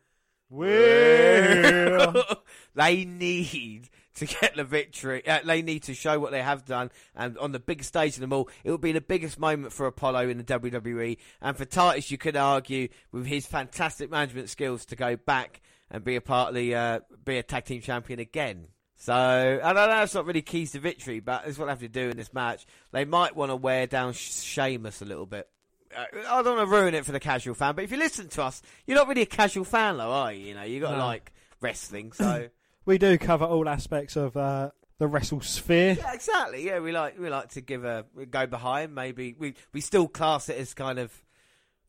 they 0.51 3.05
need 3.05 3.88
to 4.17 4.27
get 4.27 4.55
the 4.57 4.65
victory. 4.65 5.27
Uh, 5.27 5.41
they 5.45 5.62
need 5.62 5.85
to 5.85 5.95
show 5.95 6.19
what 6.19 6.31
they 6.31 6.43
have 6.43 6.65
done, 6.65 6.91
and 7.15 7.37
on 7.39 7.53
the 7.53 7.59
biggest 7.61 7.89
stage 7.89 8.15
of 8.15 8.21
them 8.21 8.33
all, 8.33 8.49
it 8.62 8.71
will 8.71 8.79
be 8.79 8.93
the 8.93 9.01
biggest 9.01 9.39
moment 9.39 9.73
for 9.73 9.87
Apollo 9.87 10.29
in 10.29 10.39
the 10.39 10.45
WWE. 10.45 11.17
And 11.41 11.57
for 11.57 11.65
Titus, 11.65 12.11
you 12.11 12.19
could 12.19 12.37
argue 12.37 12.89
with 13.12 13.27
his 13.27 13.47
fantastic 13.47 14.11
management 14.11 14.49
skills 14.51 14.85
to 14.87 14.97
go 14.97 15.17
back 15.17 15.61
and 15.91 16.03
be 16.05 16.17
a 16.17 16.21
part 16.21 16.51
of 16.51 16.55
the 16.55 16.75
uh, 16.75 17.01
be 17.25 17.39
a 17.39 17.43
tag 17.43 17.65
team 17.65 17.81
champion 17.81 18.19
again. 18.21 18.69
So 18.97 19.12
I 19.62 19.73
don't 19.73 19.91
know. 19.91 20.03
It's 20.03 20.15
not 20.15 20.25
really 20.25 20.41
keys 20.43 20.73
to 20.73 20.81
victory, 20.81 21.21
but 21.21 21.43
it's 21.47 21.59
what 21.59 21.67
they 21.67 21.73
have 21.73 21.81
to 21.81 21.89
do 21.89 22.09
in 22.11 22.17
this 22.17 22.33
match. 22.33 22.65
They 22.93 23.05
might 23.05 23.37
want 23.37 23.51
to 23.51 23.57
wear 23.57 23.87
down 23.87 24.12
Sheamus 24.15 25.03
a 25.03 25.05
little 25.05 25.27
bit. 25.27 25.49
Uh, 25.95 26.05
I 26.29 26.43
don't 26.43 26.57
want 26.57 26.69
to 26.71 26.75
ruin 26.77 26.95
it 26.95 27.05
for 27.05 27.12
the 27.12 27.21
casual 27.21 27.55
fan, 27.55 27.75
but 27.75 27.85
if 27.85 27.91
you 27.93 27.99
listen 27.99 28.29
to 28.29 28.43
us, 28.45 28.62
you're 28.87 28.97
not 28.97 29.07
really 29.09 29.23
a 29.23 29.27
casual 29.27 29.65
fan, 29.65 29.99
though, 29.99 30.11
are 30.11 30.33
you? 30.33 30.47
You 30.47 30.55
know, 30.55 30.62
you 30.62 30.81
got 30.81 30.93
to 30.93 30.99
No. 30.99 31.05
like 31.07 31.33
wrestling. 31.61 32.12
So 32.12 32.49
We 32.87 32.99
do 32.99 33.16
cover 33.18 33.45
all 33.45 33.68
aspects 33.68 34.16
of 34.16 34.37
uh, 34.37 34.70
the 34.99 35.07
wrestle 35.09 35.41
sphere. 35.41 35.97
yeah, 35.99 36.12
exactly. 36.12 36.66
Yeah, 36.66 36.80
we 36.80 36.93
like 36.93 37.18
we 37.18 37.28
like 37.30 37.51
to 37.51 37.61
give 37.61 37.85
a 37.85 38.05
we 38.14 38.26
go 38.26 38.47
behind. 38.47 38.95
Maybe 38.95 39.35
we 39.39 39.55
we 39.72 39.80
still 39.80 40.09
class 40.09 40.49
it 40.49 40.59
as 40.59 40.74
kind 40.74 40.99
of. 40.99 41.12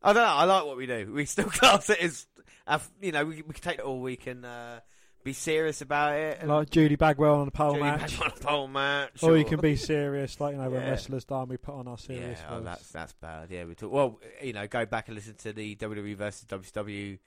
I 0.01 0.13
don't 0.13 0.21
know. 0.23 0.29
I 0.29 0.43
like 0.45 0.65
what 0.65 0.77
we 0.77 0.85
do. 0.85 1.11
We 1.13 1.25
still 1.25 1.45
class 1.49 1.89
it 1.89 1.99
as, 1.99 2.27
uh, 2.67 2.77
you 3.01 3.11
know, 3.11 3.25
we, 3.25 3.41
we 3.41 3.53
can 3.53 3.63
take 3.63 3.79
it 3.79 3.85
all. 3.85 3.99
We 4.01 4.15
can 4.15 4.45
uh, 4.45 4.81
be 5.23 5.33
serious 5.33 5.81
about 5.81 6.13
it. 6.15 6.37
and 6.41 6.49
Like 6.49 6.69
Judy 6.69 6.95
Bagwell 6.95 7.35
on 7.41 7.47
a 7.47 7.51
pole 7.51 7.71
Judy 7.73 7.83
match. 7.85 8.11
Bagwell 8.11 8.31
on 8.31 8.37
a 8.37 8.39
pole 8.45 8.67
match. 8.67 9.23
Or 9.23 9.35
you 9.35 9.45
can 9.45 9.59
be 9.59 9.75
serious, 9.75 10.39
like 10.39 10.53
you 10.55 10.61
know 10.61 10.69
when 10.69 10.81
Yeah. 10.81 10.91
wrestlers 10.91 11.25
die, 11.25 11.39
and 11.41 11.49
we 11.49 11.57
put 11.57 11.73
on 11.73 11.87
our 11.87 11.97
serious 11.97 12.39
Yeah, 12.39 12.55
oh, 12.55 12.61
that's 12.61 12.87
that's 12.89 13.13
bad. 13.13 13.49
Yeah, 13.49 13.65
we 13.65 13.73
talk. 13.73 13.91
Well, 13.91 14.19
you 14.43 14.53
know, 14.53 14.67
go 14.67 14.85
back 14.85 15.07
and 15.07 15.15
listen 15.15 15.33
to 15.37 15.51
the 15.53 15.75
WWE 15.75 16.15
versus 16.15 16.45
WCW 16.45 17.17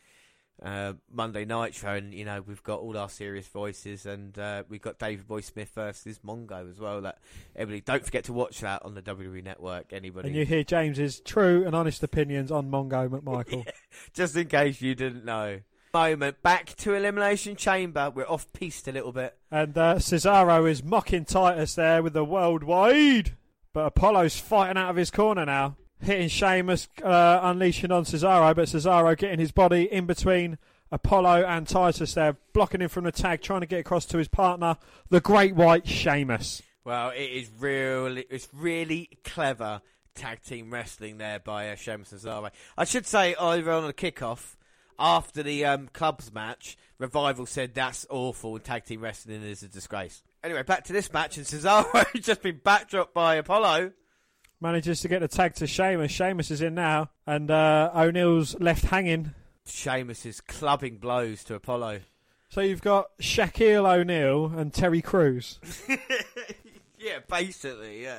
uh, 0.63 0.95
Monday 1.13 1.45
Night 1.45 1.75
show, 1.75 1.95
and 1.95 2.13
you 2.13 2.25
know 2.25 2.43
we've 2.47 2.63
got 2.63 2.81
all 2.81 2.97
our 2.97 3.09
serious 3.09 3.47
voices, 3.47 4.07
and 4.07 4.39
uh, 4.39 4.65
we've 4.69 4.83
got 4.83 4.99
Davey 4.99 5.23
Boy 5.23 5.41
Smith 5.41 5.71
versus 5.75 6.21
Mongo 6.25 6.71
as 6.71 6.81
well. 6.81 7.01
That 7.01 7.19
everybody 7.55 7.81
don't 7.81 8.05
forget 8.05 8.25
to 8.25 8.33
watch 8.33 8.61
that 8.61 8.85
on 8.85 8.95
the 8.95 9.03
WWE 9.03 9.43
Network. 9.43 9.93
Anybody, 9.93 10.29
And 10.29 10.37
you 10.37 10.45
hear 10.45 10.65
James's 10.65 11.21
true 11.21 11.65
and 11.65 11.75
honest 11.75 12.03
opinions 12.03 12.51
on 12.51 12.71
Mongo 12.71 13.09
McMichael. 13.09 13.67
just 14.13 14.37
in 14.37 14.49
case 14.49 14.81
you 14.81 14.95
didn't 14.95 15.25
know. 15.25 15.61
Moment 15.95 16.43
back 16.43 16.77
to 16.77 16.95
Elimination 16.95 17.57
Chamber. 17.57 18.11
We're 18.15 18.29
off 18.29 18.53
piste 18.53 18.89
a 18.89 18.93
little 18.93 19.13
bit. 19.13 19.37
And 19.51 19.77
uh, 19.77 19.95
Cesaro 19.97 20.71
is 20.71 20.85
mocking 20.85 21.25
Titus 21.25 21.75
there 21.77 22.03
with 22.03 22.13
the 22.13 22.25
worldwide. 22.25 23.37
But 23.73 23.87
Apollo's 23.87 24.39
fighting 24.39 24.77
out 24.77 24.91
of 24.91 24.97
his 24.97 25.11
corner 25.11 25.47
now. 25.47 25.77
Hitting 26.01 26.29
Sheamus, 26.29 26.89
uh, 27.03 27.41
unleashing 27.43 27.91
on 27.91 28.05
Cesaro, 28.05 28.55
but 28.55 28.69
Cesaro 28.69 29.17
getting 29.17 29.41
his 29.41 29.53
body 29.53 29.91
in 29.91 30.07
between 30.07 30.59
Apollo 30.91 31.45
and 31.47 31.67
Titus 31.67 32.15
there, 32.15 32.37
blocking 32.53 32.81
him 32.81 32.89
from 32.89 33.05
the 33.05 33.13
tag, 33.13 33.43
trying 33.43 33.61
to 33.61 33.67
get 33.67 33.81
across 33.81 34.07
to 34.07 34.19
his 34.19 34.29
partner, 34.29 34.77
the 35.11 35.21
Great 35.21 35.55
White 35.55 35.87
Sheamus. 35.87 36.63
Well, 36.85 37.11
it 37.11 37.31
is 37.31 37.51
really, 37.59 38.25
it's 38.31 38.49
really 38.53 39.11
clever 39.25 39.83
tag 40.15 40.43
team 40.43 40.73
wrestling 40.73 41.19
there 41.19 41.39
by 41.39 41.71
uh, 41.71 41.75
Sheamus 41.75 42.13
and 42.13 42.21
Cesaro. 42.21 42.51
I 42.77 42.85
should 42.85 43.07
say, 43.07 43.35
over 43.35 43.71
on 43.71 43.87
the 43.87 43.93
kickoff, 43.93 44.57
after 44.99 45.43
the 45.43 45.65
um, 45.65 45.89
clubs 45.93 46.33
match, 46.33 46.77
Revival 46.99 47.47
said 47.47 47.75
that's 47.75 48.07
awful 48.11 48.57
and 48.57 48.65
tag 48.65 48.85
team 48.85 49.01
wrestling 49.01 49.43
is 49.43 49.63
a 49.63 49.69
disgrace. 49.69 50.23
Anyway, 50.43 50.63
back 50.63 50.85
to 50.85 50.93
this 50.93 51.13
match, 51.13 51.37
and 51.37 51.47
Cesaro 51.47 52.07
just 52.21 52.43
been 52.43 52.59
backdropped 52.59 53.13
by 53.13 53.37
Apollo. 53.37 53.93
Manages 54.61 55.01
to 55.03 55.09
get 55.09 55.21
the 55.21 55.29
tag 55.29 55.55
to 55.57 55.67
Sheamus. 55.67 56.11
Sheamus 56.11 56.51
is 56.51 56.61
in 56.63 56.75
now, 56.75 57.11
and 57.27 57.51
uh, 57.51 57.91
O'Neil's 57.95 58.59
left 58.59 58.85
hanging. 58.87 59.33
Sheamus 59.67 60.27
is 60.27 60.41
clubbing 60.41 60.97
blows 60.99 61.45
to 61.45 61.55
Apollo. 61.55 62.01
So 62.49 62.63
you've 62.63 62.83
got 62.83 63.17
Shaquille 63.19 63.87
O'Neal 63.89 64.47
and 64.47 64.73
Terry 64.73 65.03
Crews. 65.03 65.59
Yeah, 66.99 67.19
basically, 67.29 68.03
yeah. 68.03 68.19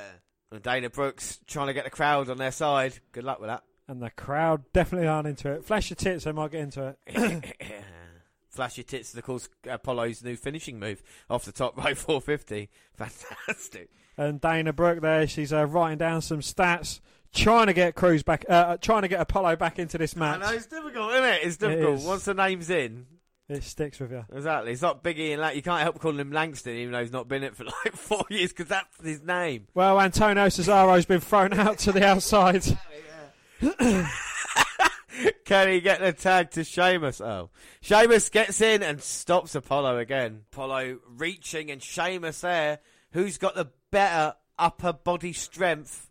And 0.50 0.62
Dana 0.62 0.88
Brooke 0.90 1.22
trying 1.46 1.66
to 1.68 1.74
get 1.74 1.84
the 1.84 1.90
crowd 1.90 2.30
on 2.30 2.38
their 2.38 2.50
side. 2.50 2.94
Good 3.12 3.24
luck 3.24 3.38
with 3.40 3.48
that. 3.48 3.62
And 3.88 4.00
the 4.02 4.10
crowd 4.10 4.64
definitely 4.72 5.06
aren't 5.06 5.28
into 5.28 5.52
it. 5.52 5.64
Flash 5.64 5.90
your 5.90 5.96
tits, 5.96 6.24
they 6.24 6.32
might 6.32 6.50
get 6.50 6.62
into 6.62 6.96
it. 7.06 7.54
Flash 8.48 8.78
your 8.78 8.84
tits 8.84 9.10
is, 9.10 9.16
of 9.16 9.24
course, 9.24 9.48
Apollo's 9.68 10.22
new 10.24 10.34
finishing 10.36 10.78
move 10.80 11.02
off 11.28 11.44
the 11.44 11.52
top 11.52 11.76
rope 11.76 11.96
450. 11.96 12.68
Fantastic. 12.94 13.90
And 14.20 14.38
Dana 14.38 14.74
Brooke 14.74 15.00
there, 15.00 15.26
she's 15.26 15.50
uh, 15.50 15.64
writing 15.66 15.96
down 15.96 16.20
some 16.20 16.40
stats, 16.40 17.00
trying 17.32 17.68
to 17.68 17.72
get 17.72 17.94
Crews 17.94 18.22
back, 18.22 18.44
uh, 18.50 18.76
trying 18.76 19.00
to 19.00 19.08
get 19.08 19.18
Apollo 19.18 19.56
back 19.56 19.78
into 19.78 19.96
this 19.96 20.14
match. 20.14 20.42
I 20.42 20.50
know, 20.50 20.54
it's 20.56 20.66
difficult, 20.66 21.12
isn't 21.12 21.24
it? 21.24 21.40
It's 21.42 21.56
difficult. 21.56 22.00
is. 22.00 22.04
Once 22.04 22.24
the 22.26 22.34
name's 22.34 22.68
in, 22.68 23.06
It 23.48 23.62
sticks 23.62 23.98
with 23.98 24.12
you. 24.12 24.26
exactly. 24.30 24.72
It's 24.72 24.82
not 24.82 25.02
Biggie 25.02 25.32
and 25.32 25.40
that. 25.40 25.56
You 25.56 25.62
can't 25.62 25.80
help 25.80 25.98
calling 26.00 26.18
him 26.18 26.32
Langston, 26.32 26.74
even 26.76 26.92
though 26.92 27.00
he's 27.00 27.12
not 27.12 27.28
been 27.28 27.42
it 27.42 27.56
for 27.56 27.64
like 27.84 27.94
four 27.94 28.24
years, 28.28 28.50
because 28.52 28.66
that's 28.68 29.02
his 29.02 29.22
name. 29.22 29.68
Well, 29.72 29.98
Antonio 29.98 30.46
Cesaro's 30.48 31.06
been 31.06 31.20
thrown 31.20 31.54
out 31.54 31.78
to 31.78 31.92
the 31.92 32.04
outside. 32.06 32.62
Can 35.44 35.68
he 35.68 35.80
get 35.80 36.00
the 36.00 36.12
tag 36.12 36.50
to 36.52 36.64
Sheamus? 36.64 37.20
Oh. 37.20 37.48
Sheamus 37.80 38.28
gets 38.28 38.60
in 38.60 38.82
and 38.82 39.00
stops 39.00 39.54
Apollo 39.54 39.96
again. 39.98 40.42
Apollo 40.52 40.98
reaching 41.08 41.70
and 41.70 41.82
Sheamus 41.82 42.42
there. 42.42 42.78
Who's 43.12 43.38
got 43.38 43.54
the 43.56 43.70
better 43.90 44.34
upper 44.58 44.92
body 44.92 45.32
strength? 45.32 46.10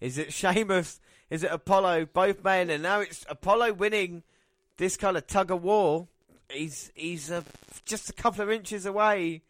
Is 0.00 0.18
it 0.18 0.32
Sheamus? 0.32 1.00
Is 1.30 1.42
it 1.42 1.50
Apollo? 1.50 2.06
Both 2.12 2.42
men. 2.42 2.70
And 2.70 2.82
now 2.82 3.00
it's 3.00 3.24
Apollo 3.28 3.74
winning 3.74 4.22
this 4.76 4.96
kind 4.96 5.16
of 5.16 5.26
tug 5.26 5.50
of 5.50 5.62
war. 5.62 6.08
He's 6.50 6.90
he's 6.94 7.30
uh, 7.30 7.42
just 7.84 8.08
a 8.08 8.12
couple 8.12 8.42
of 8.42 8.50
inches 8.50 8.86
away 8.86 9.42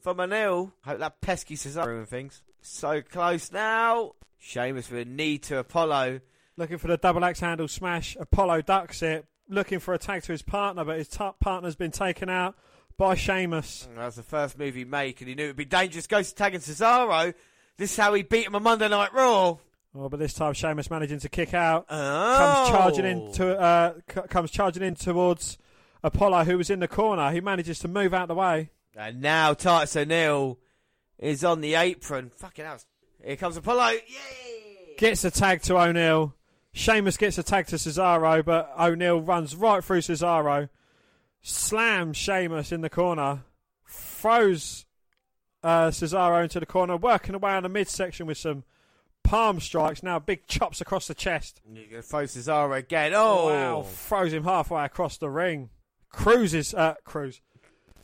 from 0.00 0.20
O'Neil. 0.20 0.72
Hope 0.84 1.00
that 1.00 1.20
pesky 1.20 1.56
Cesaro 1.56 1.98
and 1.98 2.08
things. 2.08 2.42
So 2.62 3.02
close 3.02 3.52
now. 3.52 4.12
Sheamus 4.38 4.90
with 4.90 5.06
a 5.06 5.10
knee 5.10 5.38
to 5.38 5.58
Apollo. 5.58 6.20
Looking 6.56 6.78
for 6.78 6.88
the 6.88 6.96
double 6.96 7.24
axe 7.24 7.40
handle 7.40 7.68
smash. 7.68 8.16
Apollo 8.18 8.62
ducks 8.62 9.02
it, 9.02 9.26
looking 9.48 9.78
for 9.78 9.92
a 9.92 9.98
tag 9.98 10.22
to 10.22 10.32
his 10.32 10.42
partner, 10.42 10.84
but 10.84 10.96
his 10.96 11.08
t- 11.08 11.28
partner's 11.40 11.76
been 11.76 11.90
taken 11.90 12.30
out 12.30 12.54
by 12.96 13.14
Sheamus. 13.14 13.88
That's 13.96 14.16
the 14.16 14.22
first 14.22 14.58
move 14.58 14.74
he 14.74 14.84
made, 14.84 15.16
and 15.20 15.28
he 15.28 15.34
knew 15.34 15.44
it 15.44 15.48
would 15.48 15.56
be 15.56 15.64
dangerous. 15.64 16.06
Goes 16.06 16.30
to 16.30 16.34
tagging 16.34 16.60
Cesaro. 16.60 17.34
This 17.76 17.92
is 17.92 17.96
how 17.96 18.14
he 18.14 18.22
beat 18.22 18.46
him 18.46 18.54
on 18.54 18.62
Monday 18.62 18.88
Night 18.88 19.12
Raw. 19.12 19.58
Oh, 19.94 20.08
but 20.08 20.18
this 20.18 20.34
time 20.34 20.52
Sheamus 20.52 20.90
managing 20.90 21.18
to 21.20 21.28
kick 21.28 21.54
out. 21.54 21.86
Oh. 21.88 22.36
Comes 22.38 22.68
charging 22.70 23.04
in 23.06 23.32
to, 23.32 23.58
uh, 23.58 23.94
c- 24.12 24.20
comes 24.28 24.50
charging 24.50 24.82
in 24.82 24.94
towards 24.94 25.58
Apollo, 26.02 26.44
who 26.44 26.58
was 26.58 26.70
in 26.70 26.80
the 26.80 26.88
corner. 26.88 27.30
He 27.32 27.40
manages 27.40 27.78
to 27.80 27.88
move 27.88 28.12
out 28.12 28.28
the 28.28 28.34
way. 28.34 28.70
And 28.94 29.20
now 29.20 29.54
Titus 29.54 29.96
O'Neil 29.96 30.58
is 31.18 31.44
on 31.44 31.60
the 31.60 31.74
apron. 31.74 32.30
Fucking 32.30 32.64
hell. 32.64 32.78
Here 33.24 33.36
comes 33.36 33.56
Apollo. 33.56 33.88
Yay! 33.88 34.96
Gets 34.98 35.24
a 35.24 35.30
tag 35.30 35.62
to 35.62 35.78
O'Neil. 35.78 36.34
Sheamus 36.72 37.16
gets 37.16 37.38
a 37.38 37.42
tag 37.42 37.66
to 37.68 37.76
Cesaro, 37.76 38.44
but 38.44 38.70
O'Neil 38.78 39.20
runs 39.20 39.56
right 39.56 39.82
through 39.82 40.00
Cesaro. 40.00 40.68
Slams 41.48 42.16
Sheamus 42.16 42.72
in 42.72 42.80
the 42.80 42.90
corner. 42.90 43.44
Throws 43.88 44.84
uh, 45.62 45.90
Cesaro 45.90 46.42
into 46.42 46.58
the 46.58 46.66
corner, 46.66 46.96
working 46.96 47.36
away 47.36 47.52
on 47.52 47.62
the 47.62 47.68
midsection 47.68 48.26
with 48.26 48.36
some 48.36 48.64
palm 49.22 49.60
strikes. 49.60 50.02
Now 50.02 50.18
big 50.18 50.48
chops 50.48 50.80
across 50.80 51.06
the 51.06 51.14
chest. 51.14 51.60
You 51.72 52.02
throw 52.02 52.24
Cesaro 52.24 52.76
again. 52.76 53.12
Oh. 53.14 53.46
Wow, 53.46 53.82
throws 53.82 54.32
him 54.32 54.42
halfway 54.42 54.84
across 54.84 55.18
the 55.18 55.30
ring. 55.30 55.70
Crews 56.10 56.52
is 56.52 56.74
uh, 56.74 56.94
Crews. 57.04 57.40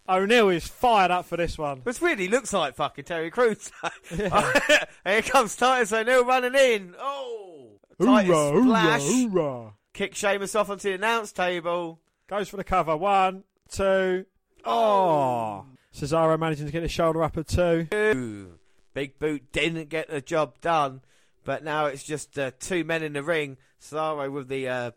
O'Neil 0.08 0.48
is 0.50 0.68
fired 0.68 1.10
up 1.10 1.24
for 1.24 1.36
this 1.36 1.58
one. 1.58 1.82
This 1.84 2.00
really 2.00 2.28
looks 2.28 2.52
like 2.52 2.76
fucking 2.76 3.04
Terry 3.04 3.30
Crews. 3.30 3.72
Here 4.08 5.22
comes 5.22 5.56
Titus 5.56 5.92
O'Neil 5.92 6.24
running 6.24 6.54
in. 6.54 6.94
Oh. 6.96 7.80
Titus 8.00 8.30
Hoorah, 8.30 8.62
splash. 8.62 9.02
hoorah, 9.02 9.30
hoorah. 9.30 9.72
Kick 9.94 10.14
Sheamus 10.14 10.54
off 10.54 10.70
onto 10.70 10.90
the 10.90 10.94
announce 10.94 11.32
table. 11.32 11.98
Goes 12.32 12.48
for 12.48 12.56
the 12.56 12.64
cover. 12.64 12.96
One, 12.96 13.44
two. 13.68 14.24
Oh. 14.64 15.66
Cesaro 15.94 16.38
managing 16.38 16.64
to 16.64 16.72
get 16.72 16.80
his 16.80 16.90
shoulder 16.90 17.22
up 17.22 17.36
at 17.36 17.46
two. 17.46 17.88
Ooh. 17.92 18.54
Big 18.94 19.18
Boot 19.18 19.52
didn't 19.52 19.90
get 19.90 20.08
the 20.08 20.22
job 20.22 20.58
done, 20.62 21.02
but 21.44 21.62
now 21.62 21.84
it's 21.84 22.02
just 22.02 22.38
uh, 22.38 22.52
two 22.58 22.84
men 22.84 23.02
in 23.02 23.12
the 23.12 23.22
ring. 23.22 23.58
Cesaro 23.82 24.32
with 24.32 24.48
the 24.48 24.66
uh, 24.66 24.90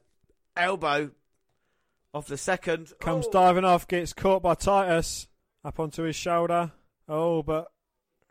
elbow 0.56 1.12
off 2.14 2.28
the 2.28 2.38
second. 2.38 2.94
Comes 3.02 3.26
oh. 3.28 3.32
diving 3.32 3.66
off, 3.66 3.86
gets 3.86 4.14
caught 4.14 4.42
by 4.42 4.54
Titus 4.54 5.28
up 5.66 5.78
onto 5.78 6.04
his 6.04 6.16
shoulder. 6.16 6.72
Oh, 7.10 7.44
but 7.44 7.68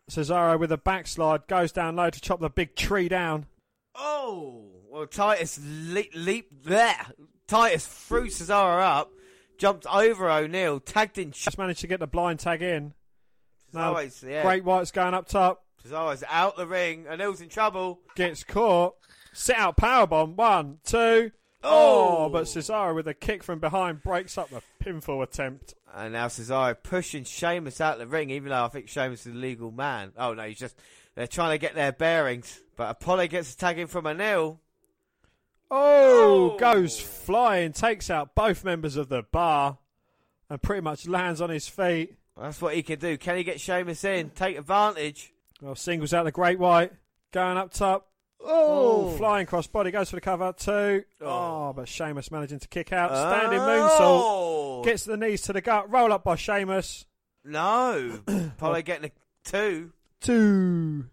Cesaro 0.09 0.59
with 0.59 0.71
a 0.71 0.77
backslide 0.77 1.45
goes 1.45 1.71
down 1.71 1.95
low 1.95 2.09
to 2.09 2.21
chop 2.21 2.39
the 2.39 2.49
big 2.49 2.75
tree 2.75 3.07
down. 3.07 3.45
Oh, 3.93 4.65
well, 4.89 5.05
Titus 5.05 5.59
leap, 5.63 6.09
leap 6.15 6.49
there. 6.63 7.05
Titus 7.47 7.85
threw 7.85 8.27
Cesaro 8.27 8.81
up, 8.81 9.11
jumped 9.57 9.85
over 9.87 10.29
O'Neil, 10.29 10.79
tagged 10.79 11.17
in. 11.17 11.31
Just 11.31 11.57
managed 11.57 11.81
to 11.81 11.87
get 11.87 11.99
the 11.99 12.07
blind 12.07 12.39
tag 12.39 12.61
in. 12.61 12.93
Yeah. 13.73 14.41
Great 14.41 14.63
White's 14.63 14.91
going 14.91 15.13
up 15.13 15.27
top. 15.27 15.63
Cesaro's 15.85 16.23
out 16.29 16.57
the 16.57 16.65
ring. 16.65 17.07
O'Neil's 17.07 17.41
in 17.41 17.49
trouble. 17.49 17.99
Gets 18.15 18.43
caught. 18.43 18.95
Sit 19.33 19.57
out 19.57 19.77
powerbomb. 19.77 20.35
One, 20.35 20.79
two. 20.83 21.31
Oh. 21.63 22.25
Oh, 22.25 22.29
but 22.29 22.45
Cesaro 22.45 22.95
with 22.95 23.07
a 23.07 23.13
kick 23.13 23.43
from 23.43 23.59
behind 23.59 24.01
breaks 24.01 24.37
up 24.37 24.49
the 24.49 24.61
pinfall 24.83 25.23
attempt. 25.23 25.73
And 25.93 26.13
now 26.13 26.27
Cesaro 26.27 26.75
pushing 26.81 27.23
Sheamus 27.23 27.81
out 27.81 27.97
the 27.97 28.07
ring, 28.07 28.29
even 28.29 28.49
though 28.49 28.63
I 28.63 28.67
think 28.69 28.87
Sheamus 28.87 29.25
is 29.25 29.33
a 29.33 29.37
legal 29.37 29.71
man. 29.71 30.13
Oh 30.17 30.33
no, 30.33 30.43
he's 30.43 30.59
just 30.59 30.75
they're 31.15 31.27
trying 31.27 31.51
to 31.51 31.57
get 31.57 31.75
their 31.75 31.91
bearings. 31.91 32.61
But 32.75 32.91
Apollo 32.91 33.27
gets 33.27 33.53
a 33.53 33.57
tag 33.57 33.79
in 33.79 33.87
from 33.87 34.07
O'Neil. 34.07 34.59
Oh, 35.71 36.51
Oh. 36.53 36.57
goes 36.57 36.99
flying, 36.99 37.71
takes 37.73 38.09
out 38.09 38.35
both 38.35 38.63
members 38.63 38.95
of 38.95 39.09
the 39.09 39.23
bar, 39.23 39.77
and 40.49 40.61
pretty 40.61 40.81
much 40.81 41.07
lands 41.07 41.41
on 41.41 41.49
his 41.49 41.67
feet. 41.67 42.15
That's 42.39 42.61
what 42.61 42.75
he 42.75 42.83
can 42.83 42.99
do. 42.99 43.17
Can 43.17 43.37
he 43.37 43.43
get 43.43 43.59
Sheamus 43.59 44.03
in? 44.03 44.29
Take 44.31 44.57
advantage. 44.57 45.33
Well, 45.61 45.75
singles 45.75 46.13
out 46.13 46.23
the 46.25 46.31
Great 46.31 46.59
White, 46.59 46.91
going 47.31 47.57
up 47.57 47.73
top. 47.73 48.09
Oh, 48.47 49.07
Oh. 49.13 49.17
flying 49.17 49.47
cross 49.47 49.65
body 49.65 49.89
goes 49.89 50.09
for 50.09 50.17
the 50.17 50.21
cover 50.21 50.53
two. 50.55 51.03
Oh. 51.21 51.25
Oh, 51.69 51.73
but 51.75 51.87
Sheamus 51.87 52.29
managing 52.29 52.59
to 52.59 52.67
kick 52.67 52.91
out. 52.93 53.09
Standing 53.11 53.59
Oh. 53.59 54.81
moonsault. 54.81 54.85
Gets 54.85 55.05
the 55.05 55.17
knees 55.17 55.41
to 55.43 55.53
the 55.53 55.61
gut. 55.61 55.89
Roll 55.89 56.11
up 56.13 56.23
by 56.25 56.35
Sheamus. 56.35 57.05
No. 57.43 58.19
probably 58.57 58.83
getting 58.83 59.09
a 59.09 59.49
two. 59.49 59.93
Two. 60.21 61.05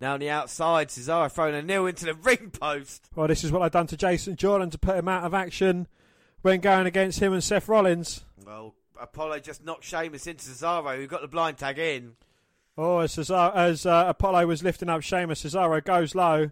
Now 0.00 0.14
on 0.14 0.20
the 0.20 0.30
outside, 0.30 0.88
Cesaro 0.88 1.30
throwing 1.30 1.54
O'Neil 1.54 1.86
into 1.86 2.04
the 2.04 2.14
ring 2.14 2.50
post. 2.50 3.08
Well, 3.14 3.28
this 3.28 3.44
is 3.44 3.50
what 3.50 3.62
I've 3.62 3.72
done 3.72 3.86
to 3.88 3.96
Jason 3.96 4.36
Jordan 4.36 4.70
to 4.70 4.78
put 4.78 4.96
him 4.96 5.08
out 5.08 5.24
of 5.24 5.32
action 5.32 5.86
when 6.42 6.60
going 6.60 6.86
against 6.86 7.20
him 7.20 7.32
and 7.32 7.42
Seth 7.42 7.68
Rollins. 7.68 8.24
Well, 8.44 8.74
Apollo 9.00 9.40
just 9.40 9.64
knocked 9.64 9.84
Sheamus 9.84 10.26
into 10.26 10.44
Cesaro, 10.44 10.96
who 10.96 11.06
got 11.06 11.22
the 11.22 11.28
blind 11.28 11.58
tag 11.58 11.78
in. 11.78 12.12
Oh, 12.78 12.98
as, 12.98 13.16
Cesaro, 13.16 13.54
as 13.54 13.86
uh, 13.86 14.04
Apollo 14.08 14.46
was 14.46 14.62
lifting 14.62 14.90
up 14.90 15.02
Sheamus, 15.02 15.42
Cesaro 15.42 15.82
goes 15.82 16.14
low. 16.14 16.50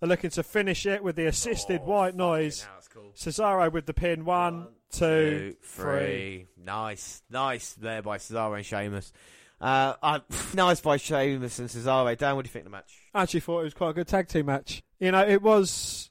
They're 0.00 0.08
looking 0.08 0.30
to 0.30 0.42
finish 0.42 0.86
it 0.86 1.04
with 1.04 1.14
the 1.16 1.26
assisted 1.26 1.82
white 1.82 2.16
noise. 2.16 2.66
Cool. 2.92 3.12
Cesaro 3.14 3.70
with 3.70 3.86
the 3.86 3.94
pin. 3.94 4.24
One, 4.24 4.66
two, 4.90 5.54
three. 5.62 6.48
Nice, 6.56 7.22
nice 7.30 7.74
there 7.74 8.02
by 8.02 8.18
Cesaro 8.18 8.56
and 8.56 8.66
Sheamus. 8.66 9.12
Uh, 9.60 10.20
nice 10.54 10.80
by 10.80 10.96
Sheamus 10.96 11.58
and 11.58 11.68
Cesaro. 11.68 12.16
Dan, 12.16 12.36
what 12.36 12.44
do 12.44 12.48
you 12.48 12.52
think 12.52 12.66
of 12.66 12.72
the 12.72 12.76
match? 12.76 12.98
I 13.14 13.22
actually 13.22 13.40
thought 13.40 13.60
it 13.60 13.64
was 13.64 13.74
quite 13.74 13.90
a 13.90 13.94
good 13.94 14.08
tag 14.08 14.28
team 14.28 14.46
match. 14.46 14.82
You 14.98 15.12
know, 15.12 15.26
it 15.26 15.42
was. 15.42 16.10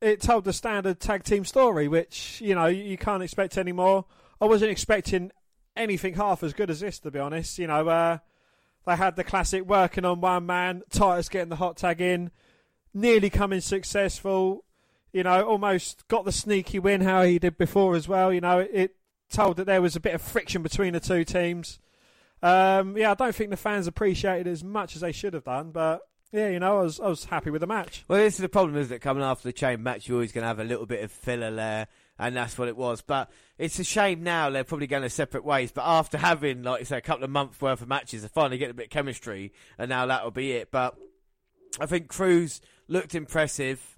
It 0.00 0.20
told 0.20 0.44
the 0.44 0.52
standard 0.52 1.00
tag 1.00 1.24
team 1.24 1.44
story, 1.44 1.88
which 1.88 2.40
you 2.40 2.54
know 2.54 2.66
you 2.66 2.98
can't 2.98 3.22
expect 3.22 3.56
anymore. 3.56 4.04
I 4.40 4.44
wasn't 4.44 4.70
expecting 4.70 5.32
anything 5.74 6.14
half 6.14 6.42
as 6.42 6.52
good 6.52 6.70
as 6.70 6.80
this, 6.80 6.98
to 7.00 7.10
be 7.10 7.18
honest. 7.18 7.58
You 7.58 7.66
know, 7.66 7.88
uh, 7.88 8.18
they 8.86 8.96
had 8.96 9.16
the 9.16 9.24
classic 9.24 9.64
working 9.64 10.04
on 10.04 10.20
one 10.20 10.46
man, 10.46 10.82
Titus 10.90 11.28
getting 11.28 11.48
the 11.48 11.56
hot 11.56 11.76
tag 11.76 12.00
in, 12.00 12.30
nearly 12.92 13.30
coming 13.30 13.60
successful. 13.60 14.64
You 15.12 15.22
know, 15.22 15.44
almost 15.46 16.06
got 16.08 16.26
the 16.26 16.32
sneaky 16.32 16.78
win 16.78 17.00
how 17.00 17.22
he 17.22 17.38
did 17.38 17.56
before 17.56 17.96
as 17.96 18.06
well. 18.06 18.32
You 18.32 18.42
know, 18.42 18.58
it, 18.58 18.70
it 18.72 18.96
told 19.30 19.56
that 19.56 19.64
there 19.64 19.80
was 19.80 19.96
a 19.96 20.00
bit 20.00 20.14
of 20.14 20.20
friction 20.20 20.62
between 20.62 20.92
the 20.92 21.00
two 21.00 21.24
teams. 21.24 21.78
Um, 22.42 22.96
yeah, 22.96 23.12
I 23.12 23.14
don't 23.14 23.34
think 23.34 23.50
the 23.50 23.56
fans 23.56 23.86
appreciated 23.86 24.46
as 24.46 24.62
much 24.62 24.94
as 24.94 25.00
they 25.00 25.12
should 25.12 25.34
have 25.34 25.44
done, 25.44 25.70
but 25.70 26.02
yeah, 26.32 26.48
you 26.48 26.58
know, 26.58 26.78
I 26.78 26.82
was 26.82 27.00
I 27.00 27.08
was 27.08 27.24
happy 27.24 27.50
with 27.50 27.60
the 27.60 27.66
match. 27.66 28.04
Well, 28.08 28.18
this 28.18 28.34
is 28.34 28.40
the 28.40 28.48
problem, 28.48 28.76
isn't 28.76 28.94
it? 28.94 28.98
Coming 28.98 29.22
after 29.22 29.48
the 29.48 29.52
chain 29.52 29.82
match, 29.82 30.08
you're 30.08 30.16
always 30.16 30.32
going 30.32 30.42
to 30.42 30.48
have 30.48 30.58
a 30.58 30.64
little 30.64 30.86
bit 30.86 31.02
of 31.02 31.10
filler 31.10 31.54
there, 31.54 31.86
and 32.18 32.36
that's 32.36 32.58
what 32.58 32.68
it 32.68 32.76
was. 32.76 33.00
But 33.00 33.30
it's 33.58 33.78
a 33.78 33.84
shame 33.84 34.22
now 34.22 34.50
they're 34.50 34.64
probably 34.64 34.86
going 34.86 35.02
their 35.02 35.08
separate 35.08 35.44
ways. 35.44 35.72
But 35.72 35.84
after 35.86 36.18
having, 36.18 36.62
like 36.62 36.80
you 36.80 36.84
say, 36.84 36.98
a 36.98 37.02
couple 37.02 37.24
of 37.24 37.30
months 37.30 37.60
worth 37.60 37.80
of 37.80 37.88
matches, 37.88 38.22
they 38.22 38.28
finally 38.28 38.58
get 38.58 38.70
a 38.70 38.74
bit 38.74 38.86
of 38.86 38.90
chemistry, 38.90 39.52
and 39.78 39.88
now 39.88 40.06
that'll 40.06 40.30
be 40.30 40.52
it. 40.52 40.70
But 40.70 40.96
I 41.80 41.86
think 41.86 42.08
Crews 42.08 42.60
looked 42.88 43.14
impressive. 43.14 43.96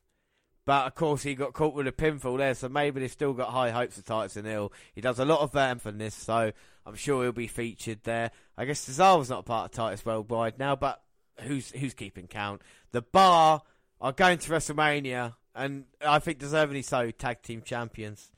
But 0.64 0.86
of 0.86 0.94
course, 0.94 1.22
he 1.22 1.34
got 1.34 1.54
caught 1.54 1.72
with 1.72 1.86
a 1.86 1.92
pinfall 1.92 2.36
there, 2.36 2.52
so 2.52 2.68
maybe 2.68 3.00
they've 3.00 3.10
still 3.10 3.32
got 3.32 3.48
high 3.48 3.70
hopes 3.70 3.96
of 3.96 4.36
and 4.36 4.46
Hill. 4.46 4.70
He 4.94 5.00
does 5.00 5.18
a 5.18 5.24
lot 5.24 5.40
of 5.40 5.56
um, 5.56 5.78
for 5.78 5.90
this, 5.92 6.14
so 6.14 6.52
I'm 6.88 6.96
sure 6.96 7.22
he'll 7.22 7.32
be 7.32 7.48
featured 7.48 8.00
there. 8.04 8.30
I 8.56 8.64
guess 8.64 8.88
Cesaro's 8.88 9.28
not 9.28 9.40
a 9.40 9.42
part 9.42 9.66
of 9.66 9.72
Titus 9.72 10.06
Worldwide 10.06 10.58
now, 10.58 10.74
but 10.74 11.02
who's 11.40 11.70
who's 11.70 11.92
keeping 11.92 12.26
count? 12.26 12.62
The 12.92 13.02
Bar 13.02 13.60
are 14.00 14.12
going 14.12 14.38
to 14.38 14.50
WrestleMania, 14.50 15.34
and 15.54 15.84
I 16.00 16.18
think 16.18 16.38
deservedly 16.38 16.80
so, 16.80 17.10
tag 17.10 17.42
team 17.42 17.60
champions. 17.60 18.30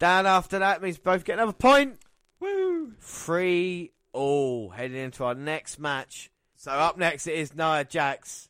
Dan, 0.00 0.26
after 0.26 0.58
that 0.58 0.82
means 0.82 0.98
both 0.98 1.24
get 1.24 1.34
another 1.34 1.52
point. 1.52 2.00
Woo! 2.40 2.94
Three 2.98 3.92
all 4.12 4.70
heading 4.70 4.96
into 4.96 5.22
our 5.22 5.36
next 5.36 5.78
match. 5.78 6.32
So 6.56 6.72
up 6.72 6.98
next 6.98 7.28
it 7.28 7.36
is 7.36 7.54
Nia 7.54 7.84
Jax 7.84 8.48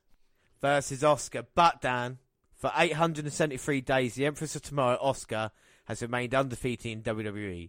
versus 0.62 1.02
Asuka. 1.02 1.44
But 1.54 1.82
Dan, 1.82 2.16
for 2.54 2.72
873 2.74 3.82
days, 3.82 4.14
the 4.14 4.24
Empress 4.24 4.56
of 4.56 4.62
Tomorrow, 4.62 4.98
Asuka, 5.04 5.50
has 5.84 6.00
remained 6.00 6.34
undefeated 6.34 6.92
in 6.92 7.02
WWE. 7.02 7.68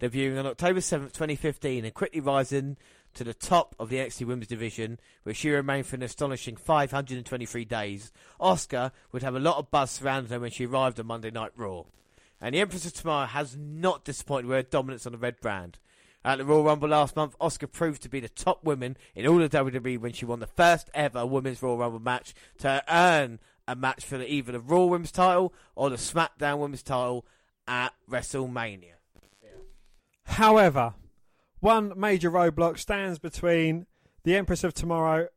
Debuting 0.00 0.38
on 0.38 0.46
October 0.46 0.80
7th, 0.80 1.12
2015, 1.12 1.84
and 1.84 1.94
quickly 1.94 2.20
rising 2.20 2.76
to 3.14 3.22
the 3.22 3.32
top 3.32 3.76
of 3.78 3.88
the 3.88 3.98
NXT 3.98 4.26
Women's 4.26 4.48
Division, 4.48 4.98
where 5.22 5.34
she 5.34 5.50
remained 5.50 5.86
for 5.86 5.94
an 5.96 6.02
astonishing 6.02 6.56
523 6.56 7.64
days. 7.64 8.12
Asuka 8.40 8.90
would 9.12 9.22
have 9.22 9.36
a 9.36 9.40
lot 9.40 9.58
of 9.58 9.70
buzz 9.70 9.92
surrounding 9.92 10.32
her 10.32 10.40
when 10.40 10.50
she 10.50 10.66
arrived 10.66 10.98
on 10.98 11.06
Monday 11.06 11.30
Night 11.30 11.52
Raw. 11.56 11.84
And 12.40 12.54
the 12.54 12.60
Empress 12.60 12.86
of 12.86 12.92
Tomorrow 12.92 13.26
has 13.26 13.56
not 13.56 14.04
disappointed 14.04 14.46
with 14.46 14.56
her 14.56 14.62
dominance 14.62 15.06
on 15.06 15.12
the 15.12 15.18
red 15.18 15.40
brand. 15.40 15.78
At 16.24 16.38
the 16.38 16.44
Royal 16.44 16.64
Rumble 16.64 16.88
last 16.88 17.14
month, 17.14 17.38
Asuka 17.38 17.70
proved 17.70 18.02
to 18.02 18.08
be 18.08 18.18
the 18.18 18.28
top 18.28 18.64
woman 18.64 18.96
in 19.14 19.26
all 19.26 19.42
of 19.42 19.50
WWE 19.50 20.00
when 20.00 20.12
she 20.12 20.24
won 20.24 20.40
the 20.40 20.46
first 20.46 20.90
ever 20.92 21.24
Women's 21.24 21.62
Royal 21.62 21.78
Rumble 21.78 22.00
match 22.00 22.34
to 22.58 22.82
earn 22.88 23.38
a 23.68 23.76
match 23.76 24.04
for 24.04 24.20
either 24.20 24.52
the 24.52 24.60
Raw 24.60 24.86
Women's 24.86 25.12
title 25.12 25.54
or 25.76 25.90
the 25.90 25.96
SmackDown 25.96 26.58
Women's 26.58 26.82
title 26.82 27.24
at 27.68 27.92
WrestleMania. 28.10 28.93
However, 30.26 30.94
one 31.60 31.92
major 31.96 32.30
roadblock 32.30 32.78
stands 32.78 33.18
between 33.18 33.86
the 34.24 34.36
Empress 34.36 34.64
of 34.64 34.74
Tomorrow 34.74 35.28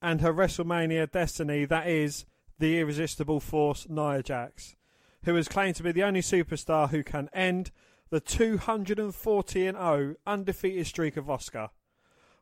and 0.00 0.20
her 0.20 0.32
WrestleMania 0.32 1.10
destiny. 1.10 1.64
That 1.64 1.86
is 1.86 2.24
the 2.58 2.80
irresistible 2.80 3.40
force 3.40 3.86
Nia 3.88 4.22
Jax, 4.22 4.76
who 5.24 5.34
has 5.34 5.48
claimed 5.48 5.76
to 5.76 5.82
be 5.82 5.92
the 5.92 6.02
only 6.02 6.20
superstar 6.20 6.90
who 6.90 7.02
can 7.02 7.28
end 7.32 7.70
the 8.10 8.20
240 8.20 9.66
and 9.66 9.76
0 9.76 10.14
undefeated 10.26 10.86
streak 10.86 11.16
of 11.16 11.26
Asuka. 11.26 11.70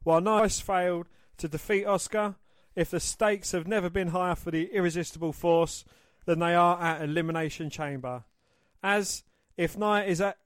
While 0.02 0.20
Nia 0.20 0.40
has 0.40 0.60
failed 0.60 1.06
to 1.38 1.48
defeat 1.48 1.86
Asuka, 1.86 2.36
if 2.74 2.90
the 2.90 3.00
stakes 3.00 3.52
have 3.52 3.66
never 3.66 3.90
been 3.90 4.08
higher 4.08 4.34
for 4.34 4.50
the 4.50 4.72
irresistible 4.72 5.32
force 5.32 5.84
than 6.24 6.38
they 6.38 6.54
are 6.54 6.80
at 6.80 7.02
Elimination 7.02 7.70
Chamber, 7.70 8.24
as 8.82 9.24
if 9.56 9.76
Nia 9.76 10.04
is 10.04 10.20
at 10.20 10.38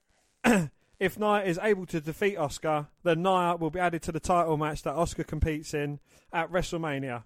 if 0.99 1.19
Nia 1.19 1.43
is 1.43 1.59
able 1.63 1.87
to 1.87 2.01
defeat 2.01 2.37
Asuka, 2.37 2.89
then 3.03 3.23
Nia 3.23 3.57
will 3.57 3.71
be 3.71 3.81
added 3.81 4.03
to 4.03 4.13
the 4.13 4.21
title 4.21 4.57
match 4.57 4.83
that 4.83 4.95
Asuka 4.95 5.27
competes 5.27 5.75
in 5.75 6.01
at 6.33 6.51
WrestleMania, 6.51 7.25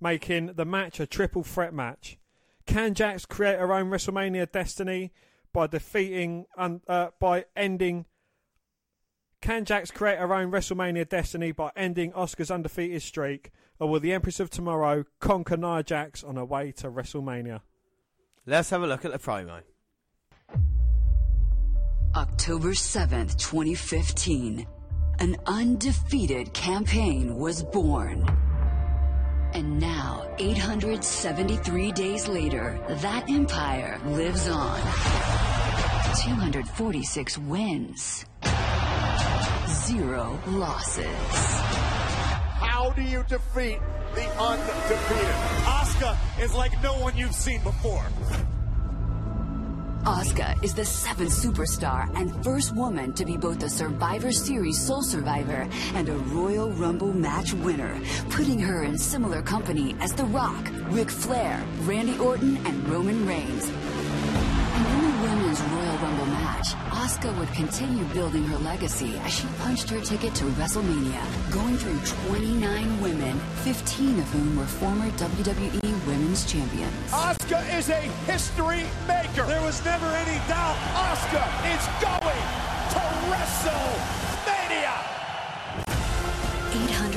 making 0.00 0.54
the 0.54 0.64
match 0.64 1.00
a 1.00 1.06
triple 1.06 1.42
threat 1.42 1.74
match. 1.74 2.18
Can 2.66 2.94
Jax 2.94 3.26
create 3.26 3.58
her 3.58 3.72
own 3.72 3.90
WrestleMania 3.90 4.50
destiny 4.50 5.12
by 5.52 5.66
defeating 5.66 6.46
and 6.56 6.80
uh, 6.88 7.08
by 7.20 7.44
ending? 7.54 8.06
Can 9.40 9.64
Jax 9.64 9.90
create 9.90 10.18
her 10.18 10.34
own 10.34 10.50
WrestleMania 10.50 11.08
destiny 11.08 11.52
by 11.52 11.70
ending 11.76 12.12
Asuka's 12.12 12.50
undefeated 12.50 13.02
streak, 13.02 13.50
or 13.78 13.88
will 13.88 14.00
the 14.00 14.12
Empress 14.12 14.40
of 14.40 14.50
Tomorrow 14.50 15.04
conquer 15.20 15.56
Nia 15.56 15.82
Jax 15.82 16.24
on 16.24 16.36
her 16.36 16.44
way 16.44 16.72
to 16.72 16.90
WrestleMania? 16.90 17.60
Let's 18.46 18.70
have 18.70 18.82
a 18.82 18.86
look 18.86 19.04
at 19.04 19.12
the 19.12 19.18
promo. 19.18 19.62
October 22.16 22.70
7th, 22.70 23.36
2015. 23.36 24.66
An 25.18 25.36
undefeated 25.44 26.50
campaign 26.54 27.36
was 27.36 27.62
born. 27.62 28.26
And 29.52 29.78
now, 29.78 30.26
873 30.38 31.92
days 31.92 32.26
later, 32.26 32.82
that 33.02 33.28
empire 33.28 34.00
lives 34.06 34.48
on. 34.48 34.80
246 36.24 37.36
wins, 37.36 38.24
zero 39.68 40.40
losses. 40.46 41.04
How 42.64 42.94
do 42.96 43.02
you 43.02 43.26
defeat 43.28 43.78
the 44.14 44.26
undefeated? 44.40 45.34
Asuka 45.66 46.16
is 46.40 46.54
like 46.54 46.82
no 46.82 46.98
one 46.98 47.14
you've 47.14 47.34
seen 47.34 47.62
before. 47.62 48.06
Asuka 50.06 50.62
is 50.62 50.72
the 50.72 50.84
seventh 50.84 51.32
superstar 51.32 52.08
and 52.14 52.32
first 52.44 52.72
woman 52.76 53.12
to 53.14 53.24
be 53.24 53.36
both 53.36 53.60
a 53.64 53.68
Survivor 53.68 54.30
Series 54.30 54.80
sole 54.80 55.02
survivor 55.02 55.68
and 55.94 56.08
a 56.08 56.12
Royal 56.12 56.70
Rumble 56.70 57.12
match 57.12 57.52
winner, 57.52 58.00
putting 58.30 58.60
her 58.60 58.84
in 58.84 58.96
similar 58.96 59.42
company 59.42 59.96
as 59.98 60.12
The 60.12 60.22
Rock, 60.26 60.70
Ric 60.90 61.10
Flair, 61.10 61.60
Randy 61.80 62.16
Orton, 62.18 62.56
and 62.64 62.88
Roman 62.88 63.26
Reigns. 63.26 64.45
Match, 66.74 66.92
Asuka 66.92 67.36
would 67.38 67.48
continue 67.52 68.04
building 68.06 68.44
her 68.44 68.58
legacy 68.58 69.16
as 69.18 69.32
she 69.32 69.46
punched 69.58 69.90
her 69.90 70.00
ticket 70.00 70.34
to 70.36 70.44
WrestleMania, 70.44 71.22
going 71.52 71.76
through 71.76 71.98
29 72.30 73.00
women, 73.00 73.38
15 73.62 74.18
of 74.18 74.24
whom 74.30 74.56
were 74.56 74.64
former 74.64 75.10
WWE 75.10 76.06
Women's 76.06 76.50
Champions. 76.50 77.10
Asuka 77.10 77.78
is 77.78 77.90
a 77.90 78.00
history 78.30 78.84
maker. 79.06 79.44
There 79.46 79.62
was 79.62 79.84
never 79.84 80.06
any 80.06 80.38
doubt. 80.48 80.76
Asuka 80.94 81.44
is 81.74 81.84
going 82.02 82.46
to 82.90 83.00
WrestleMania. 83.30 84.25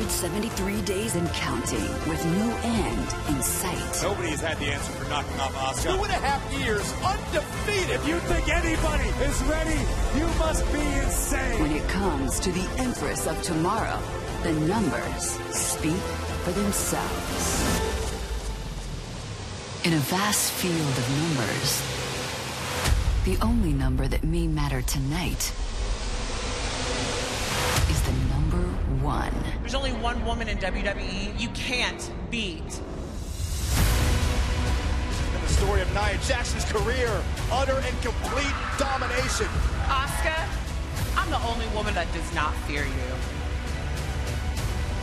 873 0.09 0.81
days 0.81 1.15
and 1.15 1.29
counting 1.33 1.83
with 2.09 2.25
no 2.25 2.57
end 2.63 3.07
in 3.29 3.43
sight. 3.43 4.01
Nobody 4.01 4.29
has 4.29 4.41
had 4.41 4.57
the 4.57 4.65
answer 4.65 4.91
for 4.93 5.07
knocking 5.07 5.39
off 5.39 5.53
Asuka. 5.53 5.95
Two 5.95 6.03
and 6.03 6.11
a 6.11 6.25
half 6.25 6.41
years 6.59 6.91
undefeated. 7.05 7.91
If 7.91 8.07
you 8.07 8.19
think 8.21 8.49
anybody 8.49 9.07
is 9.21 9.39
ready, 9.43 9.79
you 10.17 10.25
must 10.39 10.65
be 10.73 10.81
insane. 10.81 11.61
When 11.61 11.71
it 11.73 11.87
comes 11.89 12.39
to 12.39 12.51
the 12.51 12.67
Empress 12.79 13.27
of 13.27 13.39
Tomorrow, 13.43 14.01
the 14.41 14.53
numbers 14.65 15.37
speak 15.53 16.01
for 16.41 16.53
themselves. 16.53 17.45
In 19.85 19.93
a 19.93 20.01
vast 20.09 20.51
field 20.53 20.97
of 20.97 21.05
numbers, 21.21 21.83
the 23.25 23.37
only 23.45 23.73
number 23.73 24.07
that 24.07 24.23
may 24.23 24.47
matter 24.47 24.81
tonight 24.81 25.53
is 27.89 28.01
the 28.01 28.13
number 28.33 28.48
one. 29.09 29.33
There's 29.61 29.73
only 29.73 29.91
one 29.93 30.23
woman 30.23 30.47
in 30.47 30.59
WWE 30.59 31.39
you 31.39 31.49
can't 31.49 32.11
beat. 32.29 32.71
And 35.33 35.41
the 35.41 35.47
story 35.47 35.81
of 35.81 35.89
Nia 35.95 36.19
Jackson's 36.29 36.65
career, 36.65 37.09
utter 37.51 37.73
and 37.73 38.01
complete 38.03 38.53
domination. 38.77 39.49
Asuka, 39.89 40.37
I'm 41.17 41.29
the 41.31 41.41
only 41.49 41.65
woman 41.75 41.95
that 41.95 42.05
does 42.13 42.31
not 42.35 42.53
fear 42.67 42.83
you. 42.85 43.09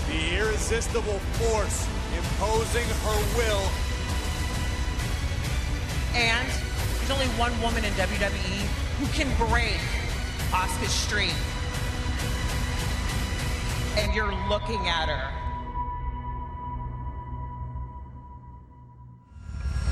The 0.06 0.36
irresistible 0.38 1.18
force 1.42 1.88
imposing 2.16 2.86
her 3.02 3.18
will. 3.34 3.66
And 6.14 6.46
there's 6.98 7.10
only 7.10 7.26
one 7.34 7.60
woman 7.60 7.84
in 7.84 7.92
WWE 7.94 8.58
who 8.98 9.06
can 9.18 9.26
break 9.50 9.80
Asuka's 10.54 10.94
streak. 10.94 11.34
And 13.96 14.14
you're 14.14 14.34
looking 14.48 14.86
at 14.88 15.08
her. 15.08 15.32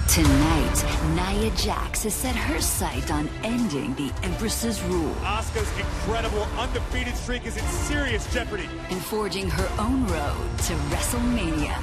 Tonight, 0.08 0.84
Nia 1.16 1.50
Jax 1.56 2.04
has 2.04 2.14
set 2.14 2.36
her 2.36 2.60
sight 2.60 3.10
on 3.10 3.28
ending 3.42 3.94
the 3.96 4.12
Empress's 4.22 4.80
rule 4.82 5.12
Asuka's 5.22 5.76
incredible 5.76 6.44
undefeated 6.56 7.16
streak 7.16 7.44
is 7.46 7.56
in 7.56 7.64
serious 7.64 8.32
jeopardy. 8.32 8.68
and 8.90 9.04
forging 9.04 9.50
her 9.50 9.68
own 9.82 10.06
road 10.06 10.58
to 10.58 10.74
WrestleMania. 10.92 11.74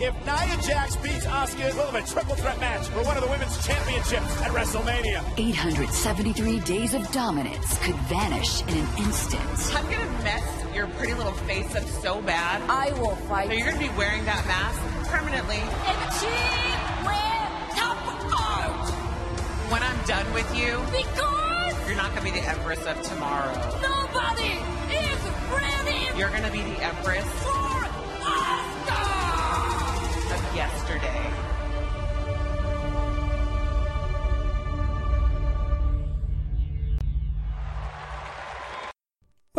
If 0.00 0.14
Nia 0.24 0.56
Jax 0.66 0.96
beats 0.96 1.26
Asuka, 1.26 1.74
we'll 1.74 1.90
have 1.90 2.02
a 2.02 2.06
triple 2.06 2.34
threat 2.36 2.58
match 2.60 2.86
for 2.86 3.04
one 3.04 3.18
of 3.18 3.22
the 3.22 3.28
women's 3.28 3.62
championships 3.66 4.40
at 4.40 4.52
WrestleMania. 4.52 5.22
873 5.36 6.60
days 6.60 6.94
of 6.94 7.06
dominance 7.12 7.76
could 7.80 7.96
vanish 8.08 8.62
in 8.62 8.78
an 8.78 8.88
instant. 8.96 9.76
I'm 9.76 9.84
gonna 9.84 10.22
mess 10.24 10.59
your 10.74 10.86
pretty 10.88 11.14
little 11.14 11.32
face 11.32 11.74
up 11.74 11.84
so 11.84 12.20
bad. 12.22 12.62
I 12.68 12.92
will 13.00 13.16
fight. 13.28 13.48
So 13.48 13.54
you're 13.54 13.66
gonna 13.72 13.78
be 13.78 13.88
wearing 13.96 14.24
that 14.24 14.46
mask 14.46 14.80
permanently. 15.08 15.56
And 15.56 16.12
she 16.18 16.30
will 17.06 17.48
top 17.74 17.98
out 18.40 18.90
When 19.70 19.82
I'm 19.82 20.00
done 20.06 20.32
with 20.32 20.48
you, 20.56 20.78
because 20.90 21.88
you're 21.88 21.96
not 21.96 22.14
gonna 22.14 22.24
be 22.24 22.30
the 22.30 22.46
Empress 22.46 22.84
of 22.86 23.00
tomorrow. 23.02 23.54
nobody 23.82 24.58
is 24.94 25.20
ready 25.50 26.18
You're 26.18 26.30
gonna 26.30 26.50
be 26.52 26.62
the 26.62 26.82
Empress 26.82 27.24
for 27.42 27.86
Asuka. 28.22 29.00
of 30.36 30.56
yesterday. 30.56 31.49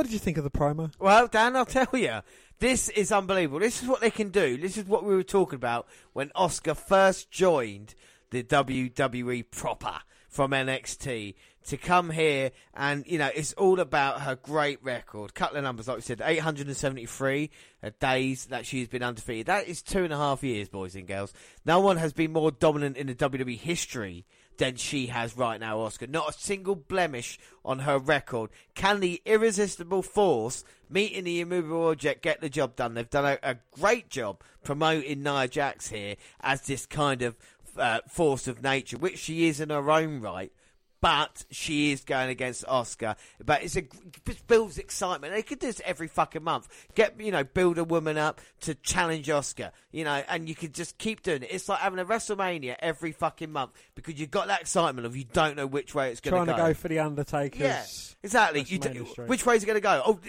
What 0.02 0.08
did 0.08 0.14
you 0.14 0.20
think 0.20 0.40
of 0.40 0.44
the 0.44 0.50
promo? 0.50 0.92
Well, 0.98 1.28
Dan, 1.28 1.56
I'll 1.56 1.64
tell 1.64 1.86
you, 1.94 2.22
this 2.58 2.90
is 2.90 3.12
unbelievable. 3.12 3.60
This 3.60 3.84
is 3.84 3.88
what 3.88 4.02
they 4.02 4.10
can 4.10 4.30
do. 4.30 4.58
This 4.58 4.76
is 4.76 4.86
what 4.86 5.04
we 5.04 5.14
were 5.14 5.22
talking 5.22 5.58
about 5.58 5.88
when 6.14 6.30
Asuka 6.30 6.76
first 6.76 7.30
joined 7.30 7.94
the 8.32 8.42
WWE 8.42 9.46
proper 9.52 10.00
from 10.28 10.54
NXT 10.54 11.36
to 11.68 11.78
come 11.78 12.10
here 12.10 12.50
and 12.74 13.06
you 13.06 13.20
know 13.20 13.30
it's 13.36 13.54
all 13.54 13.80
about 13.80 14.22
her 14.22 14.36
great 14.36 14.84
record 14.84 15.36
couple 15.36 15.58
of 15.58 15.64
numbers 15.64 15.88
like 15.88 15.98
we 15.98 16.02
said 16.02 16.20
873 16.26 17.52
uh, 17.84 17.92
days 18.00 18.48
that 18.48 18.66
she's 18.66 18.88
been 18.88 19.04
undefeated 19.04 19.46
that 19.46 19.68
is 19.68 19.84
two 19.84 20.04
and 20.04 20.12
a 20.12 20.18
half 20.18 20.42
years 20.42 20.70
boys 20.70 20.96
and 20.96 21.06
girls 21.06 21.34
no 21.64 21.80
one 21.80 21.98
has 21.98 22.14
been 22.14 22.34
more 22.34 22.50
dominant 22.50 22.98
in 22.98 23.06
the 23.06 23.14
WWE 23.14 23.60
history 23.60 24.26
than 24.58 24.76
she 24.76 25.08
has 25.08 25.36
right 25.36 25.60
now, 25.60 25.78
Asuka. 25.78 26.10
Not 26.10 26.30
a 26.30 26.34
single 26.34 26.76
blemish 26.76 27.40
on 27.66 27.80
her 27.80 27.98
record. 27.98 28.50
Can 28.76 29.00
the 29.00 29.22
irresistible 29.26 30.02
force 30.02 30.64
meeting 30.90 31.24
the 31.24 31.40
immovable 31.40 31.90
object 31.90 32.22
get 32.22 32.42
the 32.42 32.50
job 32.50 32.76
done? 32.76 32.94
They've 32.94 33.10
done 33.10 33.26
a, 33.26 33.52
a 33.52 33.58
great 33.72 34.10
job 34.10 34.42
promoting 34.64 35.24
Nia 35.24 35.48
Jax 35.48 35.90
here 35.90 36.16
as 36.42 36.62
this 36.62 36.86
kind 36.86 37.22
of 37.22 37.36
uh, 37.78 38.00
force 38.08 38.48
of 38.48 38.62
nature, 38.62 38.98
which 38.98 39.18
she 39.20 39.48
is 39.48 39.60
in 39.60 39.70
her 39.70 39.90
own 39.92 40.22
right. 40.22 40.52
But 41.00 41.46
she 41.50 41.92
is 41.92 42.04
going 42.04 42.30
against 42.30 42.64
Asuka. 42.66 43.16
But 43.44 43.64
it's 43.64 43.76
a 43.76 43.80
it 43.80 44.46
builds 44.48 44.78
excitement. 44.78 45.34
They 45.34 45.42
could 45.42 45.58
do 45.58 45.66
this 45.66 45.82
every 45.84 46.08
fucking 46.08 46.44
month. 46.44 46.68
Get 46.94 47.20
you 47.20 47.32
know, 47.32 47.44
build 47.44 47.80
a 47.80 47.84
woman 47.84 48.20
up 48.20 48.40
to 48.62 48.76
challenge 48.76 49.26
Asuka. 49.28 49.72
You 49.94 50.06
know, 50.06 50.24
and 50.30 50.48
you 50.48 50.56
could 50.56 50.74
just 50.74 50.98
keep 50.98 51.22
doing 51.22 51.44
it. 51.44 51.50
It's 51.52 51.68
like 51.68 51.80
having 51.80 52.00
a 52.00 52.06
WrestleMania 52.06 52.76
every 52.80 53.12
fucking 53.12 53.52
month 53.52 53.72
because 53.96 54.18
you've 54.20 54.32
got 54.32 54.48
that 54.48 54.62
excitement 54.62 55.06
of 55.06 55.18
you 55.18 55.26
don't 55.26 55.58
know 55.58 55.68
which 55.68 55.94
way 55.94 56.12
it's 56.12 56.22
going 56.22 56.32
to 56.34 56.40
go. 56.40 56.46
Trying 56.56 56.66
to 56.68 56.74
go 56.74 56.80
for 56.80 56.88
the 56.88 57.00
Undertaker's. 57.00 57.60
yeah, 57.60 57.84
exactly. 58.24 58.62
You 58.62 58.80
which 59.28 59.46
way 59.46 59.58
is 59.58 59.64
it 59.64 59.66
going 59.66 59.76
to 59.76 59.82
go? 59.82 60.02
Oh, 60.06 60.20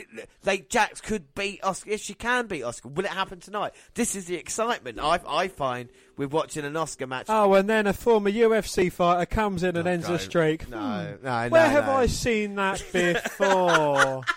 like 0.45 0.69
Jax 0.69 1.01
could 1.01 1.33
beat 1.37 1.63
Asuka. 1.63 1.87
Yes, 1.87 2.01
she 2.01 2.15
can 2.15 2.49
beat 2.49 2.63
Asuka. 2.63 2.93
Will 2.93 3.05
it 3.05 3.11
happen 3.13 3.39
tonight? 3.39 3.73
This 3.95 4.17
is 4.17 4.25
the 4.27 4.35
excitement 4.35 4.99
I, 5.01 5.21
I 5.29 5.47
find 5.47 5.91
with 6.17 6.33
watching 6.33 6.65
an 6.65 6.73
Asuka 6.75 7.09
match. 7.09 7.27
Oh, 7.29 7.55
and 7.55 7.71
then 7.71 7.87
a 7.87 7.93
former 7.93 8.31
UFC 8.31 8.91
fighter 8.91 9.27
comes 9.27 9.63
in 9.63 9.77
and 9.77 9.87
ends 9.87 10.09
the 10.09 10.19
streak. 10.19 10.69
No, 10.69 10.77
Hmm. 11.21 11.25
no, 11.25 11.49
Where 11.51 11.65
no, 11.65 11.71
have 11.71 11.87
no. 11.87 11.93
I 11.93 12.07
seen 12.07 12.57
that 12.57 12.83
before? 12.93 14.23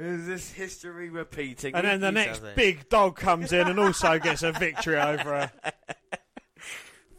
Is 0.00 0.26
this 0.26 0.50
history 0.50 1.10
repeating? 1.10 1.74
and 1.74 1.86
then 1.86 2.00
the 2.00 2.10
next 2.10 2.42
big 2.56 2.88
dog 2.88 3.16
comes 3.16 3.52
in 3.52 3.68
and 3.68 3.78
also 3.78 4.18
gets 4.18 4.42
a 4.42 4.50
victory 4.50 4.96
over 4.96 5.22
her. 5.22 5.52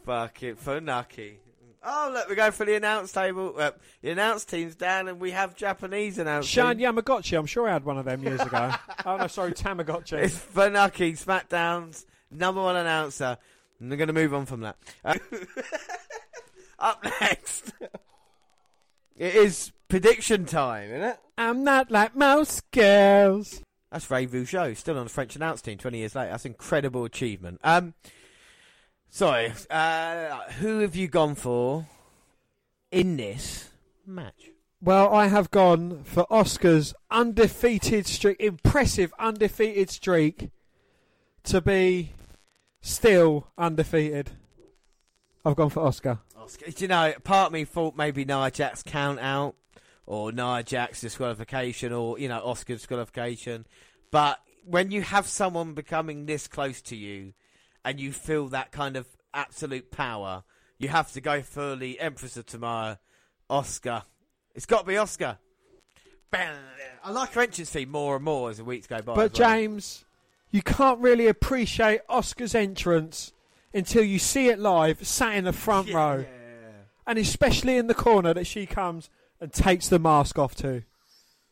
Fuck 0.04 0.42
it, 0.42 0.62
Funaki. 0.62 1.36
Oh, 1.84 2.10
look, 2.12 2.28
we're 2.28 2.34
going 2.34 2.50
for 2.50 2.66
the 2.66 2.74
announce 2.74 3.12
table. 3.12 3.54
Uh, 3.56 3.70
the 4.02 4.10
announce 4.10 4.44
team's 4.44 4.74
down, 4.74 5.06
and 5.06 5.20
we 5.20 5.30
have 5.30 5.54
Japanese 5.54 6.18
announce 6.18 6.46
Shan. 6.46 6.78
Yamagotchi, 6.78 7.38
I'm 7.38 7.46
sure 7.46 7.68
I 7.68 7.72
had 7.72 7.84
one 7.84 7.98
of 7.98 8.04
them 8.04 8.22
years 8.24 8.40
ago. 8.40 8.72
oh, 9.06 9.16
no, 9.16 9.28
sorry, 9.28 9.52
Tamagotchi. 9.52 10.18
It's 10.18 10.36
Funaki, 10.36 11.12
SmackDown's 11.12 12.04
number 12.32 12.62
one 12.62 12.76
announcer. 12.76 13.38
And 13.78 13.90
we're 13.90 13.96
going 13.96 14.08
to 14.08 14.12
move 14.12 14.34
on 14.34 14.46
from 14.46 14.60
that. 14.60 14.76
Uh, 15.04 15.14
up 16.80 17.04
next, 17.20 17.72
it 19.16 19.34
is 19.36 19.72
prediction 19.92 20.46
time, 20.46 20.88
isn't 20.88 21.02
it? 21.02 21.18
I'm 21.36 21.64
not 21.64 21.90
like 21.90 22.16
most 22.16 22.70
girls. 22.70 23.60
That's 23.90 24.10
Ray 24.10 24.26
Vougeot, 24.26 24.78
still 24.78 24.96
on 24.96 25.04
the 25.04 25.10
French 25.10 25.36
announce 25.36 25.60
team 25.60 25.76
20 25.76 25.98
years 25.98 26.14
later. 26.14 26.30
That's 26.30 26.46
incredible 26.46 27.04
achievement. 27.04 27.60
Um, 27.62 27.92
sorry, 29.10 29.52
uh, 29.68 30.44
who 30.60 30.78
have 30.78 30.96
you 30.96 31.08
gone 31.08 31.34
for 31.34 31.84
in 32.90 33.18
this 33.18 33.68
match? 34.06 34.48
Well, 34.80 35.12
I 35.12 35.26
have 35.26 35.50
gone 35.50 36.04
for 36.04 36.24
Asuka's 36.30 36.94
undefeated 37.10 38.06
streak, 38.06 38.40
impressive 38.40 39.12
undefeated 39.18 39.90
streak, 39.90 40.52
to 41.44 41.60
be 41.60 42.12
still 42.80 43.48
undefeated. 43.58 44.30
I've 45.44 45.56
gone 45.56 45.68
for 45.68 45.82
Asuka. 45.82 46.20
Asuka. 46.34 46.74
Do 46.74 46.82
you 46.82 46.88
know, 46.88 47.12
part 47.24 47.48
of 47.48 47.52
me 47.52 47.66
thought 47.66 47.94
maybe 47.94 48.24
Nia 48.24 48.50
Jax 48.50 48.82
count 48.82 49.20
out, 49.20 49.54
or 50.06 50.32
Nia 50.32 50.62
Jax 50.62 51.00
disqualification, 51.00 51.92
or, 51.92 52.18
you 52.18 52.28
know, 52.28 52.40
Asuka 52.40 52.66
disqualification. 52.66 53.66
But 54.10 54.40
when 54.64 54.90
you 54.90 55.02
have 55.02 55.26
someone 55.26 55.74
becoming 55.74 56.26
this 56.26 56.48
close 56.48 56.80
to 56.82 56.96
you, 56.96 57.34
and 57.84 57.98
you 57.98 58.12
feel 58.12 58.48
that 58.48 58.72
kind 58.72 58.96
of 58.96 59.06
absolute 59.34 59.90
power, 59.90 60.44
you 60.78 60.88
have 60.88 61.12
to 61.12 61.20
go 61.20 61.42
for 61.42 61.76
the 61.76 62.00
Empress 62.00 62.36
of 62.36 62.46
Tomorrow, 62.46 62.98
Asuka. 63.50 64.04
It's 64.54 64.66
got 64.66 64.80
to 64.80 64.86
be 64.86 64.94
Asuka. 64.94 65.38
I 66.32 67.10
like 67.10 67.32
her 67.34 67.42
entrance 67.42 67.70
theme 67.70 67.90
more 67.90 68.16
and 68.16 68.24
more 68.24 68.50
as 68.50 68.56
the 68.58 68.64
weeks 68.64 68.86
go 68.86 68.96
by. 68.96 69.14
But 69.14 69.16
well. 69.16 69.28
James, 69.28 70.04
you 70.50 70.62
can't 70.62 71.00
really 71.00 71.26
appreciate 71.26 72.06
Asuka's 72.08 72.54
entrance 72.54 73.32
until 73.74 74.02
you 74.02 74.18
see 74.18 74.48
it 74.48 74.58
live, 74.58 75.06
sat 75.06 75.34
in 75.34 75.44
the 75.44 75.52
front 75.52 75.92
row, 75.92 76.24
and 77.06 77.18
especially 77.18 77.76
in 77.76 77.86
the 77.86 77.94
corner 77.94 78.32
that 78.34 78.46
she 78.46 78.66
comes 78.66 79.10
and 79.42 79.52
takes 79.52 79.88
the 79.88 79.98
mask 79.98 80.38
off 80.38 80.54
too. 80.54 80.84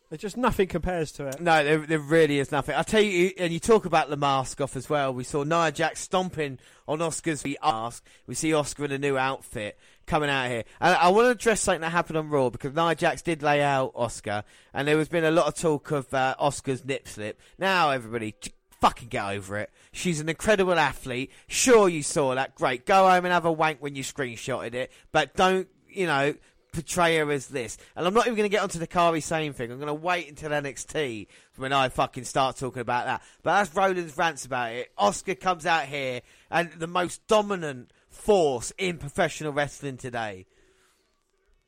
There's 0.08 0.22
just 0.22 0.36
nothing 0.36 0.66
compares 0.66 1.12
to 1.12 1.26
it. 1.26 1.40
No, 1.40 1.62
there, 1.62 1.78
there 1.78 1.98
really 1.98 2.38
is 2.38 2.50
nothing. 2.50 2.74
I 2.74 2.82
tell 2.82 3.00
you, 3.00 3.32
and 3.38 3.52
you 3.52 3.60
talk 3.60 3.84
about 3.84 4.10
the 4.10 4.16
mask 4.16 4.60
off 4.60 4.74
as 4.74 4.88
well. 4.88 5.12
We 5.12 5.22
saw 5.22 5.44
Nia 5.44 5.70
Jax 5.70 6.00
stomping 6.00 6.58
on 6.88 6.98
Asuka's 6.98 7.44
mask. 7.44 8.04
We 8.26 8.34
see 8.34 8.50
Asuka 8.50 8.86
in 8.86 8.92
a 8.92 8.98
new 8.98 9.16
outfit 9.16 9.78
coming 10.06 10.30
out 10.30 10.48
here. 10.50 10.64
And 10.80 10.96
I 10.96 11.10
want 11.10 11.26
to 11.26 11.30
address 11.30 11.60
something 11.60 11.82
that 11.82 11.90
happened 11.90 12.16
on 12.16 12.28
Raw 12.28 12.50
because 12.50 12.74
Nia 12.74 12.96
Jax 12.96 13.22
did 13.22 13.42
lay 13.42 13.62
out 13.62 13.94
Asuka, 13.94 14.42
and 14.72 14.88
there 14.88 14.98
has 14.98 15.08
been 15.08 15.24
a 15.24 15.30
lot 15.30 15.46
of 15.46 15.54
talk 15.54 15.90
of 15.92 16.12
uh, 16.12 16.34
Asuka's 16.40 16.84
nip 16.84 17.06
slip. 17.06 17.40
Now, 17.56 17.90
everybody, 17.90 18.34
fucking 18.80 19.08
get 19.08 19.24
over 19.24 19.58
it. 19.58 19.70
She's 19.92 20.18
an 20.18 20.28
incredible 20.28 20.74
athlete. 20.74 21.30
Sure, 21.46 21.88
you 21.88 22.02
saw 22.02 22.34
that. 22.34 22.56
Great. 22.56 22.84
Go 22.84 23.08
home 23.08 23.24
and 23.24 23.32
have 23.32 23.44
a 23.44 23.52
wank 23.52 23.78
when 23.80 23.94
you 23.94 24.02
screenshotted 24.02 24.74
it. 24.74 24.90
But 25.12 25.36
don't, 25.36 25.68
you 25.88 26.06
know, 26.06 26.34
portray 26.72 27.16
her 27.16 27.30
as 27.30 27.48
this. 27.48 27.76
And 27.96 28.06
I'm 28.06 28.14
not 28.14 28.26
even 28.26 28.36
going 28.36 28.48
to 28.48 28.54
get 28.54 28.62
onto 28.62 28.78
the 28.78 28.86
Kairi 28.86 29.22
Sane 29.22 29.52
thing. 29.52 29.70
I'm 29.70 29.78
going 29.78 29.88
to 29.88 29.94
wait 29.94 30.28
until 30.28 30.50
NXT 30.50 31.26
when 31.56 31.72
I 31.72 31.88
fucking 31.88 32.24
start 32.24 32.56
talking 32.56 32.82
about 32.82 33.06
that. 33.06 33.22
But 33.42 33.58
that's 33.58 33.74
Roland's 33.74 34.16
rants 34.16 34.44
about 34.44 34.72
it. 34.72 34.90
Asuka 34.96 35.38
comes 35.38 35.66
out 35.66 35.84
here 35.84 36.22
and 36.50 36.72
the 36.72 36.86
most 36.86 37.26
dominant 37.26 37.92
force 38.08 38.72
in 38.78 38.98
professional 38.98 39.52
wrestling 39.52 39.96
today. 39.96 40.46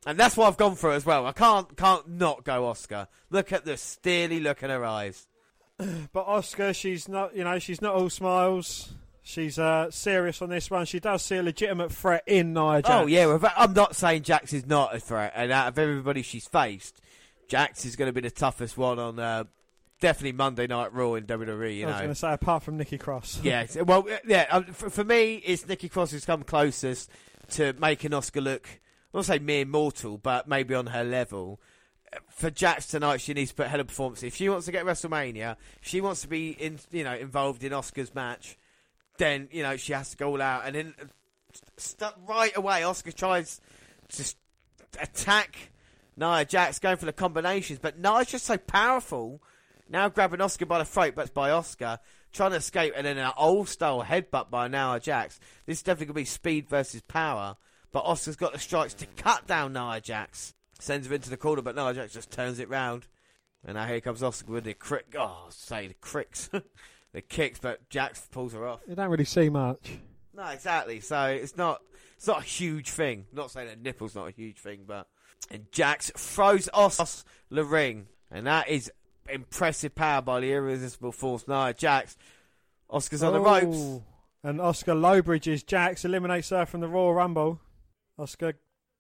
And 0.05 0.19
that's 0.19 0.37
what 0.37 0.49
I've 0.49 0.57
gone 0.57 0.75
for 0.75 0.91
as 0.93 1.07
well. 1.07 1.27
I 1.27 1.33
can't 1.33 1.77
can't 1.77 2.09
not 2.09 2.45
go 2.45 2.63
Asuka. 2.63 3.07
Look 3.31 3.53
at 3.53 3.65
the 3.65 3.77
steely 3.77 4.41
look 4.41 4.63
in 4.63 4.71
her 4.71 4.85
eyes. 4.85 5.29
But 5.79 6.27
Asuka, 6.27 6.75
she's 6.75 7.09
not, 7.09 7.37
you 7.37 7.45
know, 7.45 7.59
she's 7.59 7.81
not 7.81 7.95
all 7.95 8.11
smiles. 8.11 8.95
She's 9.25 9.59
uh, 9.59 9.91
serious 9.91 10.43
on 10.43 10.49
this 10.49 10.69
one. 10.71 10.85
She 10.85 10.99
does 10.99 11.23
see 11.23 11.37
a 11.37 11.43
legitimate 11.43 11.93
threat 11.93 12.25
in 12.27 12.53
Nia 12.53 12.83
Jax. 12.83 12.89
Oh 12.91 13.07
yeah, 13.07 13.39
I'm 13.57 13.73
not 13.73 13.95
saying 13.95 14.23
Jax 14.23 14.53
is 14.53 14.67
not 14.67 14.95
a 14.95 14.99
threat, 14.99 15.33
and 15.37 15.53
out 15.53 15.69
of 15.69 15.79
everybody 15.79 16.23
she's 16.23 16.47
faced, 16.47 17.01
Jax 17.49 17.85
is 17.85 17.95
going 17.95 18.09
to 18.09 18.13
be 18.13 18.21
the 18.21 18.35
toughest 18.35 18.77
one 18.77 18.99
on 18.99 19.19
uh, 19.21 19.45
definitely 20.01 20.33
Monday 20.33 20.67
Night 20.67 20.93
Raw 20.93 21.15
in 21.15 21.25
WWE. 21.25 21.77
You 21.77 21.87
I 21.87 21.91
was 21.91 21.97
going 21.97 22.09
to 22.09 22.15
say, 22.15 22.33
apart 22.33 22.65
from 22.65 22.77
Nikki 22.77 22.99
Cross. 22.99 23.41
yeah. 23.45 23.65
Well, 23.87 24.07
yeah. 24.27 24.47
um, 24.51 24.65
For, 24.65 24.91
for 24.91 25.05
me, 25.05 25.37
it's 25.37 25.67
Nikki 25.67 25.89
Cross 25.89 26.11
who's 26.11 26.27
come 26.27 26.43
closest 26.43 27.09
to 27.53 27.73
making 27.75 28.11
Asuka 28.11 28.43
look. 28.43 28.69
I 28.69 29.17
won't 29.17 29.27
say 29.27 29.39
mere 29.39 29.65
mortal, 29.65 30.19
but 30.19 30.49
maybe 30.49 30.75
on 30.75 30.89
her 30.89 31.05
level. 31.05 31.61
For 32.29 32.51
Jax 32.51 32.87
tonight, 32.87 33.21
she 33.21 33.33
needs 33.33 33.51
to 33.51 33.57
put 33.57 33.69
hell 33.69 33.81
of 33.81 33.87
a 33.87 33.89
performance. 33.89 34.23
If 34.23 34.35
she 34.35 34.49
wants 34.49 34.67
to 34.67 34.73
get 34.73 34.85
WrestleMania, 34.85 35.57
if 35.81 35.89
she 35.89 36.01
wants 36.01 36.23
to 36.23 36.29
be 36.29 36.51
in, 36.51 36.79
you 36.91 37.05
know, 37.05 37.15
involved 37.15 37.63
in 37.63 37.73
Asuka's 37.73 38.15
match, 38.15 38.59
then 39.23 39.49
you 39.53 39.63
know 39.63 39.77
she 39.77 39.93
has 39.93 40.11
to 40.11 40.17
go 40.17 40.31
all 40.31 40.43
out. 40.43 40.67
And 40.67 40.75
then, 40.75 40.95
st- 41.77 42.13
right 42.27 42.57
away, 42.57 42.81
Asuka 42.81 43.15
tries 43.15 43.61
to 44.11 44.35
attack 45.01 45.71
Nia 46.17 46.45
Jax, 46.45 46.79
going 46.79 46.97
for 46.97 47.07
the 47.07 47.13
combinations, 47.13 47.79
but 47.79 47.99
Nia's 47.99 48.27
just 48.27 48.45
so 48.45 48.59
powerful. 48.59 49.43
Now 49.89 50.09
grabbing 50.09 50.41
Asuka 50.41 50.67
by 50.67 50.79
the 50.79 50.85
throat, 50.85 51.15
but 51.15 51.23
it's 51.23 51.31
by 51.31 51.51
Asuka 51.51 51.99
trying 52.33 52.51
to 52.51 52.57
escape, 52.57 52.95
and 52.97 53.07
then 53.07 53.19
an 53.19 53.33
old 53.37 53.69
style 53.69 54.03
headbutt 54.03 54.51
by 54.51 54.67
Nia 54.67 54.99
Jax. 55.01 55.39
This 55.67 55.79
is 55.79 55.83
definitely 55.83 56.07
to 56.07 56.13
be 56.15 56.25
speed 56.25 56.69
versus 56.69 57.03
power, 57.03 57.57
but 57.93 58.05
Asuka's 58.05 58.37
got 58.37 58.53
the 58.53 58.59
strikes 58.59 58.95
to 58.95 59.07
cut 59.17 59.47
down 59.47 59.73
Nia 59.73 60.01
Jax. 60.01 60.55
Sends 60.81 61.07
her 61.07 61.15
into 61.15 61.31
the 61.31 61.37
corner, 61.37 61.63
but 61.63 61.77
Nia 61.77 61.95
Jax 61.95 62.13
just 62.13 62.31
turns 62.31 62.59
it 62.59 62.69
round. 62.69 63.07
And 63.65 63.77
now 63.77 63.87
here 63.87 64.01
comes 64.01 64.23
Asuka 64.23 64.49
with 64.49 64.65
the 64.65 64.75
crick. 64.75 65.15
Oh, 65.17 65.47
say 65.51 65.87
the 65.89 65.95
cricks. 65.95 66.51
the 67.13 67.23
kicks, 67.23 67.59
but 67.59 67.89
Jax 67.91 68.27
pulls 68.31 68.53
her 68.53 68.67
off. 68.67 68.81
You 68.89 68.95
don't 68.95 69.11
really 69.11 69.25
see 69.25 69.49
much. 69.49 69.99
No, 70.35 70.45
exactly. 70.47 71.01
So 71.01 71.27
it's 71.27 71.57
not 71.57 71.83
it's 72.17 72.27
not 72.27 72.41
a 72.41 72.45
huge 72.45 72.89
thing. 72.89 73.27
not 73.33 73.51
saying 73.51 73.69
that 73.69 73.81
nipple's 73.81 74.15
not 74.15 74.29
a 74.29 74.31
huge 74.31 74.59
thing, 74.59 74.85
but 74.87 75.07
and 75.51 75.71
Jax 75.73 76.11
throws 76.17 76.69
Os 76.73 77.25
the 77.51 77.65
ring, 77.65 78.07
and 78.31 78.47
that 78.47 78.69
is 78.69 78.91
impressive 79.29 79.95
power 79.95 80.23
by 80.23 80.41
the 80.41 80.53
irresistible 80.53 81.13
force. 81.13 81.47
Nia 81.47 81.75
Jax. 81.75 82.17
Asuka's 82.91 83.23
on 83.23 83.33
the 83.33 83.41
oh. 83.41 83.45
ropes. 83.45 83.79
Oh, 83.79 84.03
And 84.43 84.61
Asuka 84.61 84.95
lowbridges 84.95 85.67
Jax, 85.67 86.05
eliminates 86.05 86.51
her 86.51 86.67
from 86.67 86.81
the 86.81 86.89
Royal 86.89 87.15
Rumble. 87.15 87.61
Asuka 88.19 88.55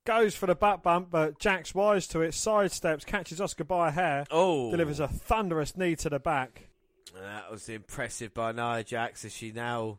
goes 0.06 0.34
for 0.34 0.47
the 0.47 0.55
butt 0.55 0.82
bump, 0.82 1.09
but 1.10 1.39
Jax 1.39 1.74
wise 1.74 2.06
to 2.09 2.22
it, 2.22 2.32
sidesteps, 2.32 3.05
catches 3.05 3.39
Asuka 3.39 3.66
by 3.66 3.89
a 3.89 3.90
hair, 3.90 4.26
Oh, 4.30 4.70
delivers 4.70 5.01
a 5.01 5.09
thunderous 5.09 5.76
knee 5.76 5.94
to 5.97 6.09
the 6.09 6.18
back. 6.18 6.68
That 7.14 7.51
was 7.51 7.68
impressive 7.68 8.32
by 8.34 8.52
Nia 8.52 8.84
Jax 8.84 9.24
as 9.24 9.32
she 9.32 9.52
now 9.52 9.98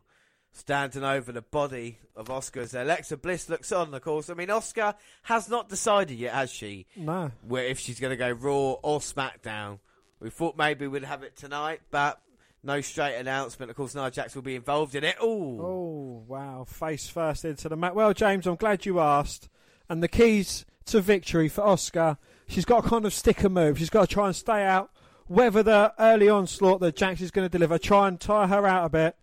standing 0.52 1.04
over 1.04 1.32
the 1.32 1.42
body 1.42 1.98
of 2.16 2.28
Asuka 2.28 2.62
as 2.62 2.74
Alexa 2.74 3.16
Bliss 3.16 3.48
looks 3.48 3.72
on, 3.72 3.92
of 3.92 4.02
course. 4.02 4.30
I 4.30 4.34
mean, 4.34 4.48
Asuka 4.48 4.94
has 5.24 5.48
not 5.48 5.68
decided 5.68 6.18
yet, 6.18 6.34
has 6.34 6.50
she? 6.50 6.86
No. 6.96 7.32
Where 7.46 7.64
if 7.64 7.78
she's 7.78 8.00
going 8.00 8.10
to 8.12 8.16
go 8.16 8.30
Raw 8.30 8.72
or 8.82 9.00
SmackDown. 9.00 9.78
We 10.20 10.30
thought 10.30 10.56
maybe 10.56 10.86
we'd 10.86 11.04
have 11.04 11.22
it 11.22 11.36
tonight, 11.36 11.80
but 11.90 12.20
no 12.62 12.80
straight 12.80 13.16
announcement. 13.16 13.70
Of 13.70 13.76
course, 13.76 13.94
Nia 13.94 14.10
Jax 14.10 14.34
will 14.34 14.42
be 14.42 14.56
involved 14.56 14.94
in 14.94 15.04
it. 15.04 15.16
Ooh. 15.22 15.60
Oh, 15.60 16.24
wow. 16.26 16.64
Face 16.66 17.08
first 17.08 17.44
into 17.44 17.68
the 17.68 17.76
mat. 17.76 17.94
Well, 17.94 18.12
James, 18.14 18.46
I'm 18.46 18.56
glad 18.56 18.86
you 18.86 19.00
asked. 19.00 19.48
And 19.88 20.02
the 20.02 20.08
keys 20.08 20.64
to 20.86 21.00
victory 21.00 21.48
for 21.48 21.62
Asuka, 21.62 22.16
she's 22.46 22.64
got 22.64 22.84
to 22.84 22.88
kind 22.88 23.04
of 23.04 23.12
stick 23.12 23.42
a 23.42 23.48
move. 23.48 23.78
She's 23.78 23.90
got 23.90 24.08
to 24.08 24.14
try 24.14 24.26
and 24.26 24.36
stay 24.36 24.64
out. 24.64 24.90
Whether 25.26 25.62
the 25.62 25.94
early 25.98 26.28
onslaught 26.28 26.80
that 26.80 26.96
Jax 26.96 27.20
is 27.20 27.30
going 27.30 27.46
to 27.46 27.48
deliver, 27.48 27.78
try 27.78 28.08
and 28.08 28.20
tire 28.20 28.46
her 28.46 28.66
out 28.66 28.86
a 28.86 28.88
bit. 28.90 29.16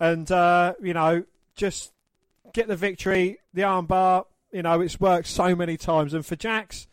And, 0.00 0.30
uh, 0.30 0.74
you 0.82 0.92
know, 0.92 1.24
just 1.54 1.92
get 2.52 2.68
the 2.68 2.76
victory. 2.76 3.38
The 3.54 3.62
armbar, 3.62 4.24
you 4.52 4.62
know, 4.62 4.80
it's 4.80 4.98
worked 4.98 5.28
so 5.28 5.54
many 5.54 5.76
times. 5.76 6.14
And 6.14 6.26
for 6.26 6.36
Jax, 6.36 6.88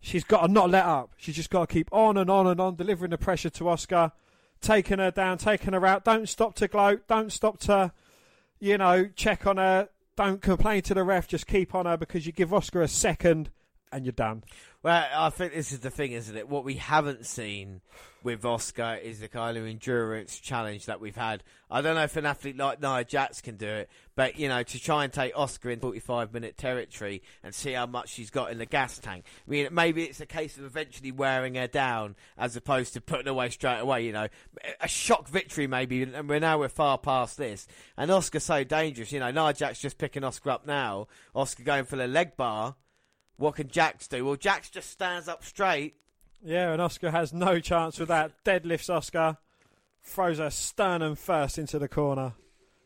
she's 0.00 0.24
got 0.24 0.46
to 0.46 0.52
not 0.52 0.70
let 0.70 0.84
up. 0.84 1.12
She's 1.16 1.36
just 1.36 1.50
got 1.50 1.68
to 1.68 1.72
keep 1.72 1.88
on 1.92 2.16
and 2.16 2.30
on 2.30 2.46
and 2.46 2.60
on, 2.60 2.76
delivering 2.76 3.10
the 3.10 3.18
pressure 3.18 3.50
to 3.50 3.64
Asuka, 3.64 4.12
taking 4.60 4.98
her 4.98 5.10
down, 5.10 5.38
taking 5.38 5.72
her 5.72 5.86
out. 5.86 6.04
Don't 6.04 6.28
stop 6.28 6.54
to 6.56 6.68
gloat. 6.68 7.08
Don't 7.08 7.32
stop 7.32 7.58
to, 7.60 7.92
you 8.60 8.76
know, 8.76 9.08
check 9.16 9.46
on 9.46 9.56
her. 9.56 9.88
Don't 10.16 10.42
complain 10.42 10.82
to 10.82 10.94
the 10.94 11.02
ref. 11.02 11.26
Just 11.26 11.46
keep 11.46 11.74
on 11.74 11.86
her 11.86 11.96
because 11.96 12.26
you 12.26 12.32
give 12.32 12.50
Asuka 12.50 12.82
a 12.82 12.88
second 12.88 13.50
and 13.94 14.04
you're 14.04 14.12
done. 14.12 14.42
Well, 14.82 15.06
I 15.14 15.30
think 15.30 15.54
this 15.54 15.72
is 15.72 15.80
the 15.80 15.90
thing, 15.90 16.12
isn't 16.12 16.36
it? 16.36 16.48
What 16.48 16.64
we 16.64 16.74
haven't 16.74 17.24
seen 17.24 17.80
with 18.22 18.42
Asuka 18.42 19.00
is 19.00 19.20
the 19.20 19.28
kind 19.28 19.56
of 19.56 19.66
endurance 19.66 20.38
challenge 20.38 20.86
that 20.86 21.00
we've 21.00 21.16
had. 21.16 21.42
I 21.70 21.80
don't 21.80 21.94
know 21.94 22.02
if 22.02 22.16
an 22.16 22.26
athlete 22.26 22.56
like 22.56 22.82
Nia 22.82 23.04
Jax 23.04 23.40
can 23.40 23.56
do 23.56 23.68
it, 23.68 23.88
but 24.16 24.38
you 24.38 24.48
know, 24.48 24.62
to 24.62 24.78
try 24.78 25.04
and 25.04 25.12
take 25.12 25.34
Asuka 25.34 25.72
in 25.72 25.80
45 25.80 26.34
minute 26.34 26.56
territory 26.56 27.22
and 27.42 27.54
see 27.54 27.72
how 27.72 27.86
much 27.86 28.10
she's 28.10 28.30
got 28.30 28.50
in 28.50 28.58
the 28.58 28.66
gas 28.66 28.98
tank. 28.98 29.24
I 29.46 29.50
mean, 29.50 29.68
maybe 29.70 30.04
it's 30.04 30.20
a 30.20 30.26
case 30.26 30.58
of 30.58 30.64
eventually 30.64 31.12
wearing 31.12 31.54
her 31.54 31.66
down 31.66 32.16
as 32.36 32.56
opposed 32.56 32.94
to 32.94 33.00
putting 33.00 33.26
her 33.26 33.32
away 33.32 33.50
straight 33.50 33.80
away. 33.80 34.04
You 34.04 34.12
know, 34.12 34.28
a 34.80 34.88
shock 34.88 35.28
victory 35.28 35.66
maybe, 35.66 36.02
and 36.02 36.28
we're 36.28 36.40
now 36.40 36.58
we're 36.58 36.68
far 36.68 36.98
past 36.98 37.38
this. 37.38 37.66
And 37.96 38.10
Asuka's 38.10 38.44
so 38.44 38.64
dangerous. 38.64 39.12
You 39.12 39.20
know, 39.20 39.30
Nia 39.30 39.52
Jax 39.52 39.80
just 39.80 39.98
picking 39.98 40.22
Asuka 40.22 40.50
up 40.50 40.66
now. 40.66 41.06
Asuka 41.34 41.64
going 41.64 41.84
for 41.84 41.96
the 41.96 42.06
leg 42.06 42.36
bar. 42.36 42.76
What 43.36 43.56
can 43.56 43.68
Jax 43.68 44.08
do? 44.08 44.24
Well, 44.24 44.36
Jax 44.36 44.70
just 44.70 44.90
stands 44.90 45.28
up 45.28 45.44
straight. 45.44 45.94
Yeah, 46.42 46.72
and 46.72 46.80
Asuka 46.80 47.10
has 47.10 47.32
no 47.32 47.58
chance 47.58 47.98
with 47.98 48.08
that. 48.08 48.32
Deadlifts 48.44 48.88
Asuka, 48.88 49.38
throws 50.02 50.38
her 50.38 50.50
sternum 50.50 51.16
first 51.16 51.58
into 51.58 51.78
the 51.78 51.88
corner. 51.88 52.34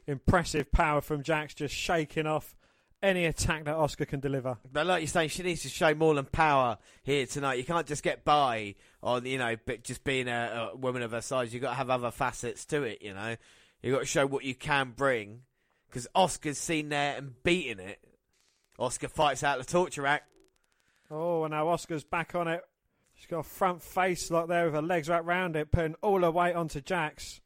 Impressive 0.07 0.71
power 0.73 1.01
from 1.01 1.23
Jax, 1.23 1.55
just 1.55 1.75
shaking 1.75 2.27
off 2.27 2.57
any 3.03 3.27
attack 3.27 3.65
that 3.65 3.77
Asuka 3.77 4.09
can 4.09 4.21
deliver. 4.21 4.57
But 4.73 4.87
like 4.87 5.03
you're 5.03 5.09
saying, 5.09 5.29
she 5.29 5.43
needs 5.43 5.63
to 5.63 5.69
show 5.69 5.95
more 5.95 6.15
than 6.15 6.25
power 6.25 6.79
here 7.03 7.27
tonight. 7.27 7.55
You 7.55 7.65
can't 7.65 7.87
just 7.87 8.03
get 8.03 8.25
by 8.25 8.75
on, 9.03 9.27
you 9.27 9.39
know, 9.39 9.57
but 9.67 9.85
just 9.85 10.03
being 10.05 10.29
a, 10.29 10.71
a 10.73 10.77
woman 10.77 11.03
of 11.03 11.11
her 11.11 11.21
size. 11.21 11.53
You've 11.53 11.63
got 11.63 11.71
to 11.71 11.77
have 11.77 11.91
other 11.91 12.11
facets 12.11 12.65
to 12.67 12.83
it, 12.85 13.03
you 13.03 13.15
know. 13.15 13.37
You've 13.83 13.95
got 13.95 14.01
to 14.01 14.07
show 14.07 14.27
what 14.27 14.45
you 14.45 14.55
can 14.55 14.93
bring. 14.97 15.43
Because 15.89 16.07
Asuka's 16.15 16.59
seen 16.59 16.91
there 16.91 17.17
and 17.17 17.33
beating 17.43 17.79
it. 17.79 17.99
Asuka 18.79 19.11
fights 19.11 19.43
out 19.43 19.59
the 19.59 19.65
torture 19.65 20.03
rack. 20.03 20.25
Oh, 21.11 21.45
and 21.45 21.53
now 21.53 21.67
Asuka's 21.67 22.05
back 22.05 22.35
on 22.35 22.49
it. 22.49 22.63
She's 23.15 23.27
got 23.27 23.41
a 23.41 23.45
front 23.45 23.83
face 23.83 24.31
lock 24.31 24.49
there 24.49 24.67
with 24.67 24.75
her 24.75 24.83
legs 24.83 25.09
wrapped 25.09 25.27
round 25.27 25.57
it, 25.57 25.73
putting 25.73 25.95
all 26.03 26.21
her 26.21 26.31
weight 26.31 26.55
onto 26.55 26.81
Jax. 26.81 27.41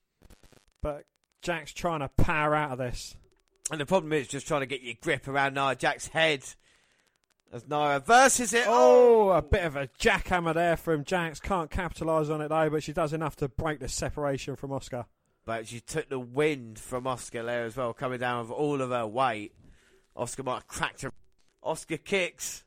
But 0.82 1.04
Jax 1.40 1.72
trying 1.72 2.00
to 2.00 2.08
power 2.08 2.54
out 2.54 2.72
of 2.72 2.78
this. 2.78 3.16
And 3.70 3.80
the 3.80 3.86
problem 3.86 4.12
is 4.12 4.28
just 4.28 4.46
trying 4.46 4.60
to 4.60 4.66
get 4.66 4.82
your 4.82 4.96
grip 5.00 5.28
around 5.28 5.54
Nia 5.54 5.74
Jax's 5.76 6.08
head. 6.08 6.44
As 7.52 7.68
Nia 7.68 7.94
reverses 7.94 8.52
it. 8.52 8.64
Oh, 8.66 9.30
a 9.30 9.42
bit 9.42 9.64
of 9.64 9.76
a 9.76 9.88
jackhammer 9.98 10.54
there 10.54 10.76
from 10.76 11.04
Jax. 11.04 11.40
Can't 11.40 11.70
capitalise 11.70 12.30
on 12.30 12.40
it 12.40 12.48
though, 12.48 12.70
but 12.70 12.82
she 12.82 12.92
does 12.92 13.12
enough 13.12 13.36
to 13.36 13.48
break 13.48 13.78
the 13.80 13.88
separation 13.88 14.56
from 14.56 14.70
Asuka. 14.70 15.06
But 15.44 15.68
she 15.68 15.80
took 15.80 16.08
the 16.08 16.20
wind 16.20 16.78
from 16.78 17.04
Asuka 17.04 17.44
there 17.44 17.64
as 17.64 17.76
well, 17.76 17.92
coming 17.92 18.18
down 18.18 18.42
with 18.42 18.50
all 18.50 18.80
of 18.80 18.90
her 18.90 19.06
weight. 19.06 19.54
Asuka 20.16 20.44
might 20.44 20.54
have 20.54 20.68
cracked 20.68 21.02
her. 21.02 21.12
Asuka 21.64 22.02
kicks. 22.02 22.64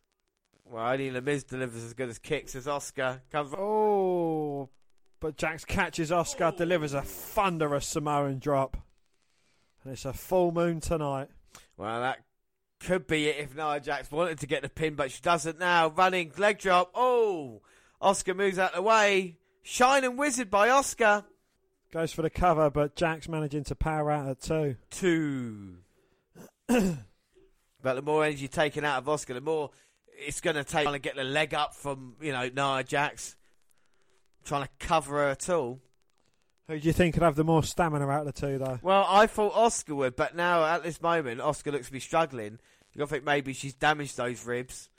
Well, 0.66 0.92
only 0.92 1.10
The 1.10 1.22
Miz 1.22 1.44
delivers 1.44 1.84
as 1.84 1.94
good 1.94 2.10
as 2.10 2.18
kicks 2.18 2.56
as 2.56 2.66
Asuka. 2.66 3.22
Comes. 3.32 3.54
Oh, 3.58 4.70
but 5.20 5.38
Jax 5.38 5.64
catches 5.64 6.12
Asuka, 6.12 6.56
delivers 6.58 6.94
a 6.94 7.02
thunderous 7.02 7.88
Samoan 7.88 8.40
drop. 8.40 8.78
And 9.84 9.94
it's 9.94 10.06
a 10.06 10.14
full 10.14 10.52
moon 10.52 10.80
tonight. 10.80 11.30
Well, 11.78 12.02
that 12.02 12.20
could 12.80 13.08
be 13.08 13.28
it 13.28 13.38
if 13.38 13.56
Nia 13.56 13.80
Jax 13.80 14.10
wanted 14.12 14.40
to 14.40 14.48
get 14.48 14.64
the 14.64 14.70
pin, 14.70 14.96
but 14.96 15.12
she 15.12 15.22
doesn't 15.22 15.60
now. 15.60 15.90
Running 15.90 16.32
leg 16.38 16.58
drop. 16.58 16.92
Oh, 16.96 17.62
Asuka 18.02 18.36
moves 18.36 18.58
out 18.58 18.72
of 18.72 18.78
the 18.78 18.82
way. 18.82 19.38
Shining 19.62 20.18
Wizard 20.18 20.50
by 20.50 20.70
Asuka. 20.70 21.26
Goes 21.92 22.12
for 22.12 22.24
the 22.24 22.30
cover, 22.30 22.70
but 22.70 22.96
Jax 22.96 23.30
managing 23.30 23.64
to 23.66 23.76
power 23.76 24.12
out 24.12 24.30
at 24.30 24.42
two. 24.42 24.76
Two. 24.90 25.78
but 26.68 26.98
the 27.82 28.02
more 28.02 28.26
energy 28.26 28.48
taken 28.48 28.84
out 28.84 28.98
of 28.98 29.06
Asuka, 29.06 29.36
the 29.36 29.42
more 29.42 29.70
it's 30.18 30.42
going 30.42 30.56
to 30.56 30.64
take 30.64 30.84
trying 30.84 30.94
to 30.94 31.00
get 31.00 31.16
the 31.16 31.24
leg 31.24 31.54
up 31.54 31.76
from, 31.76 32.16
you 32.22 32.32
know, 32.32 32.50
Nia 32.54 32.84
Jax. 32.84 33.36
Trying 34.44 34.64
to 34.64 34.70
cover 34.80 35.16
her 35.18 35.30
at 35.30 35.50
all. 35.50 35.80
Who 36.68 36.80
do 36.80 36.88
you 36.88 36.94
think 36.94 37.14
could 37.14 37.24
have 37.24 37.36
the 37.36 37.44
more 37.44 37.64
stamina 37.64 38.08
out 38.08 38.28
of 38.28 38.34
the 38.34 38.40
two, 38.40 38.58
though? 38.58 38.80
Well, 38.82 39.06
I 39.08 39.28
thought 39.28 39.54
Asuka 39.54 39.96
would, 39.96 40.16
but 40.16 40.36
now 40.36 40.64
at 40.66 40.84
this 40.84 41.02
moment, 41.02 41.42
Asuka 41.42 41.72
looks 41.72 41.88
to 41.88 41.92
be 41.92 42.00
struggling. 42.00 42.60
I 43.00 43.06
think 43.06 43.24
maybe 43.24 43.54
she's 43.54 43.74
damaged 43.74 44.18
those 44.18 44.46
ribs. 44.46 44.90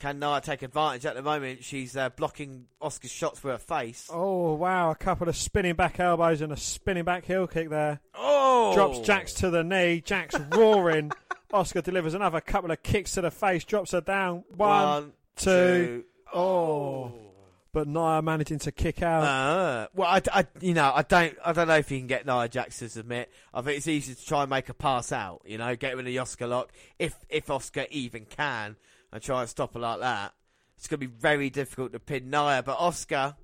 Can 0.00 0.18
Nia 0.18 0.40
take 0.42 0.62
advantage? 0.62 1.06
At 1.06 1.14
the 1.14 1.22
moment, 1.22 1.62
she's 1.64 1.96
uh, 1.96 2.10
blocking 2.10 2.66
Asuka's 2.82 3.12
shots 3.12 3.42
with 3.42 3.52
her 3.52 3.58
face. 3.58 4.10
Oh, 4.12 4.54
wow. 4.54 4.90
A 4.90 4.94
couple 4.94 5.28
of 5.28 5.36
spinning 5.36 5.74
back 5.74 6.00
elbows 6.00 6.40
and 6.40 6.52
a 6.52 6.56
spinning 6.56 7.04
back 7.04 7.24
heel 7.24 7.46
kick 7.46 7.70
there. 7.70 8.00
Oh! 8.14 8.74
Drops 8.74 8.98
Jax 9.00 9.32
to 9.34 9.50
the 9.50 9.62
knee. 9.62 10.02
Jax 10.04 10.34
roaring. 10.50 11.12
Asuka 11.54 11.82
delivers 11.82 12.14
another 12.14 12.40
couple 12.40 12.70
of 12.70 12.82
kicks 12.82 13.12
to 13.12 13.20
the 13.22 13.30
face. 13.30 13.64
Drops 13.64 13.92
her 13.92 14.00
down. 14.00 14.44
One, 14.56 14.68
One, 14.86 15.12
two. 15.36 15.44
two. 15.44 16.04
Oh. 16.34 17.12
But 17.72 17.88
Nia 17.88 18.22
managing 18.22 18.60
to 18.60 18.72
kick 18.72 19.02
out. 19.02 19.24
Uh, 19.24 19.88
well, 19.94 20.08
I, 20.08 20.22
I, 20.32 20.46
you 20.60 20.74
know, 20.74 20.92
I 20.94 21.02
don't, 21.02 21.36
I 21.44 21.52
don't 21.52 21.66
know 21.66 21.76
if 21.76 21.90
you 21.90 21.98
can 21.98 22.06
get 22.06 22.24
Nia 22.24 22.48
Jax 22.48 22.78
to 22.78 22.88
submit. 22.88 23.32
I 23.52 23.62
think 23.62 23.78
it's 23.78 23.88
easy 23.88 24.14
to 24.14 24.24
try 24.24 24.42
and 24.42 24.50
make 24.50 24.68
a 24.68 24.74
pass 24.74 25.10
out. 25.10 25.42
You 25.44 25.58
know, 25.58 25.74
get 25.74 25.96
rid 25.96 26.06
of 26.06 26.12
the 26.12 26.16
Asuka 26.16 26.48
lock 26.48 26.70
if 27.00 27.16
if 27.28 27.46
Asuka 27.46 27.88
even 27.90 28.26
can, 28.26 28.76
and 29.12 29.22
try 29.22 29.40
and 29.40 29.48
stop 29.50 29.74
her 29.74 29.80
like 29.80 29.98
that. 30.00 30.34
It's 30.76 30.86
going 30.86 31.00
to 31.00 31.06
be 31.08 31.12
very 31.12 31.50
difficult 31.50 31.92
to 31.92 31.98
pin 32.00 32.30
Nia, 32.30 32.62
but 32.64 32.78
Asuka 32.78 33.34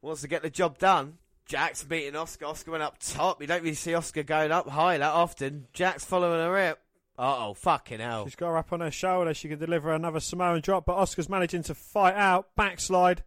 wants 0.00 0.22
to 0.22 0.28
get 0.28 0.42
the 0.42 0.50
job 0.50 0.78
done. 0.78 1.18
Jax 1.44 1.82
beating 1.82 2.14
Asuka. 2.14 2.50
Asuka 2.50 2.68
went 2.68 2.82
up 2.82 2.96
top. 3.00 3.40
You 3.40 3.46
don't 3.48 3.62
really 3.62 3.74
see 3.74 3.92
Asuka 3.92 4.24
going 4.24 4.50
up 4.50 4.68
high 4.68 4.96
that 4.96 5.12
often. 5.12 5.66
Jax 5.74 6.04
following 6.06 6.40
her 6.40 6.70
up. 6.70 6.78
Uh 7.18 7.48
oh, 7.48 7.54
fucking 7.54 7.98
hell. 7.98 8.24
She's 8.24 8.36
got 8.36 8.50
her 8.50 8.58
up 8.58 8.72
on 8.72 8.80
her 8.80 8.92
shoulder. 8.92 9.34
She 9.34 9.48
can 9.48 9.58
deliver 9.58 9.92
another 9.92 10.20
Samoan 10.20 10.60
drop, 10.60 10.86
but 10.86 10.96
Asuka's 10.96 11.28
managing 11.28 11.64
to 11.64 11.74
fight 11.74 12.14
out. 12.14 12.54
Backslide. 12.54 13.24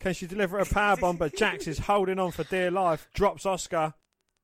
Can 0.00 0.12
she 0.12 0.26
deliver 0.26 0.58
a 0.58 0.66
power 0.66 0.96
bomb? 0.96 1.16
But 1.16 1.36
Jax 1.36 1.68
is 1.68 1.78
holding 1.78 2.18
on 2.18 2.32
for 2.32 2.42
dear 2.42 2.72
life. 2.72 3.08
Drops 3.14 3.44
Asuka. 3.44 3.94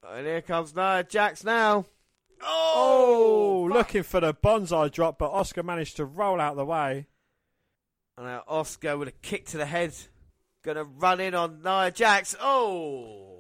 And 0.09 0.24
here 0.24 0.42
comes 0.42 0.76
Nia 0.76 1.02
Jax 1.02 1.42
now. 1.42 1.86
Oh, 2.40 3.68
looking 3.68 4.05
for 4.05 4.20
the 4.20 4.32
bonsai 4.32 4.92
drop, 4.92 5.18
but 5.18 5.32
Asuka 5.32 5.64
managed 5.64 5.96
to 5.96 6.05
roll 6.05 6.40
out 6.40 6.55
the 6.55 6.64
way. 6.64 7.09
And 8.16 8.26
now 8.26 8.44
Asuka 8.48 8.96
with 8.96 9.09
a 9.09 9.12
kick 9.12 9.46
to 9.46 9.56
the 9.56 9.66
head. 9.66 9.92
Gonna 10.62 10.84
run 10.84 11.18
in 11.18 11.34
on 11.34 11.62
Nia 11.64 11.90
Jax. 11.90 12.36
Oh! 12.40 13.38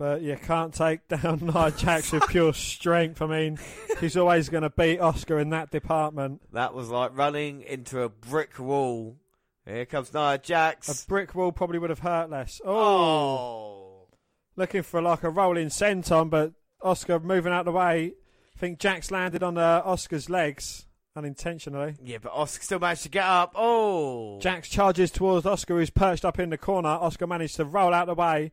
But 0.00 0.22
you 0.22 0.34
can't 0.42 0.72
take 0.72 1.06
down 1.08 1.40
Nia 1.42 1.70
Jax 1.72 2.10
with 2.10 2.26
pure 2.28 2.54
strength. 2.54 3.20
I 3.20 3.26
mean, 3.26 3.58
he's 4.00 4.16
always 4.16 4.48
going 4.48 4.62
to 4.62 4.70
beat 4.70 4.98
Asuka 4.98 5.42
in 5.42 5.50
that 5.50 5.70
department. 5.70 6.40
That 6.54 6.72
was 6.72 6.88
like 6.88 7.14
running 7.14 7.60
into 7.60 8.00
a 8.00 8.08
brick 8.08 8.58
wall. 8.58 9.18
Here 9.66 9.84
comes 9.84 10.14
Nia 10.14 10.38
Jax. 10.38 11.04
A 11.04 11.06
brick 11.06 11.34
wall 11.34 11.52
probably 11.52 11.78
would 11.78 11.90
have 11.90 11.98
hurt 11.98 12.30
less. 12.30 12.62
Oh. 12.64 12.72
Oh! 12.72 14.08
Looking 14.56 14.84
for 14.84 15.02
like 15.02 15.22
a 15.22 15.28
rolling 15.28 15.68
senton, 15.68 16.30
but 16.30 16.54
Asuka 16.82 17.22
moving 17.22 17.52
out 17.52 17.66
the 17.66 17.72
way. 17.72 18.14
I 18.56 18.58
think 18.58 18.78
Jax 18.78 19.10
landed 19.10 19.42
on 19.42 19.58
uh, 19.58 19.82
Asuka's 19.82 20.30
legs 20.30 20.86
unintentionally. 21.14 21.96
Yeah, 22.02 22.18
but 22.22 22.32
Asuka 22.32 22.62
still 22.62 22.78
managed 22.78 23.02
to 23.02 23.10
get 23.10 23.24
up. 23.24 23.52
Oh! 23.54 24.40
Jax 24.40 24.70
charges 24.70 25.10
towards 25.10 25.44
Asuka, 25.44 25.76
who's 25.76 25.90
perched 25.90 26.24
up 26.24 26.38
in 26.38 26.48
the 26.48 26.56
corner. 26.56 26.88
Asuka 26.88 27.28
managed 27.28 27.56
to 27.56 27.66
roll 27.66 27.92
out 27.92 28.06
the 28.06 28.14
way. 28.14 28.52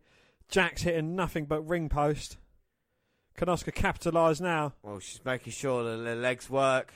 Jax 0.50 0.82
hitting 0.84 1.16
nothing 1.16 1.46
but 1.46 1.62
ring 1.68 1.90
post. 1.90 2.38
Can 3.36 3.48
Asuka 3.48 3.74
capitalise 3.74 4.42
now? 4.42 4.74
Well, 4.82 5.00
she's 5.00 5.24
making 5.24 5.54
sure 5.54 5.84
that 5.84 6.04
the 6.04 6.16
legs 6.16 6.50
work. 6.50 6.94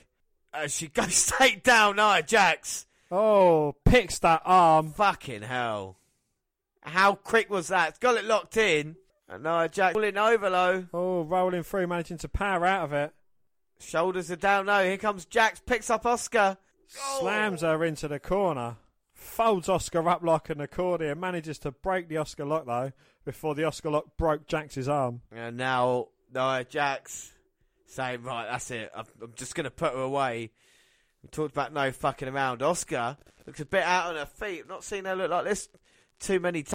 As 0.53 0.76
she 0.76 0.88
goes 0.88 1.14
straight 1.15 1.64
down, 1.64 1.98
Nia 1.98 2.23
Jax. 2.23 2.88
Oh, 3.11 3.76
picks 3.86 4.19
that 4.19 4.41
arm. 4.45 4.91
Fucking 4.94 5.44
hell. 5.44 5.98
How 6.82 7.14
quick 7.14 7.49
was 7.49 7.68
that? 7.68 7.90
It's 7.90 7.99
got 7.99 8.18
it 8.18 8.26
locked 8.26 8.57
in. 8.57 8.95
And 9.30 9.44
Nia 9.44 9.69
Jax 9.69 9.94
pulling 9.94 10.18
over 10.18 10.49
low. 10.49 10.86
Oh, 10.94 11.22
rolling 11.23 11.64
through, 11.64 11.88
managing 11.88 12.18
to 12.19 12.30
power 12.30 12.65
out 12.65 12.86
of 12.86 12.94
it. 12.94 13.14
Shoulders 13.80 14.32
are 14.32 14.36
down 14.36 14.65
low. 14.65 14.84
Here 14.84 14.98
comes 14.98 15.26
Jax. 15.26 15.60
Picks 15.60 15.90
up 15.90 16.03
Asuka. 16.03 16.57
Slams 16.88 17.61
her 17.61 17.84
into 17.86 18.07
the 18.07 18.19
corner. 18.19 18.78
Folds 19.22 19.68
Asuka 19.68 20.06
up 20.07 20.23
like 20.23 20.49
an 20.49 20.61
accordion. 20.61 21.19
Manages 21.19 21.60
to 21.60 21.72
break 21.72 22.10
the 22.10 22.15
Asuka 22.15 22.48
lock, 22.48 22.65
though, 22.65 22.91
before 23.23 23.53
the 23.53 23.61
Asuka 23.61 23.91
lock 23.91 24.18
broke 24.18 24.48
Jax's 24.48 24.89
arm. 24.89 25.22
And 25.31 25.57
now 25.57 26.07
Nia 26.34 26.65
Jax 26.68 27.31
saying, 27.85 28.23
right, 28.23 28.48
that's 28.49 28.72
it. 28.72 28.91
I'm, 28.95 29.06
I'm 29.22 29.34
just 29.35 29.53
going 29.53 29.65
to 29.65 29.72
put 29.72 29.93
her 29.93 30.02
away. 30.02 30.49
We 31.22 31.30
talked 31.30 31.52
about 31.52 31.72
no 31.72 31.91
fucking 31.91 32.27
around. 32.30 32.61
Asuka 32.61 33.15
looks 33.45 33.60
a 33.60 33.65
bit 33.65 33.84
out 33.84 34.07
on 34.07 34.15
her 34.15 34.26
feet. 34.26 34.61
I've 34.64 34.69
not 34.69 34.84
seen 34.84 35.06
her 35.06 35.15
look 35.15 35.30
like 35.30 35.45
this 35.45 35.69
too 36.19 36.39
many 36.39 36.64
times. 36.64 36.73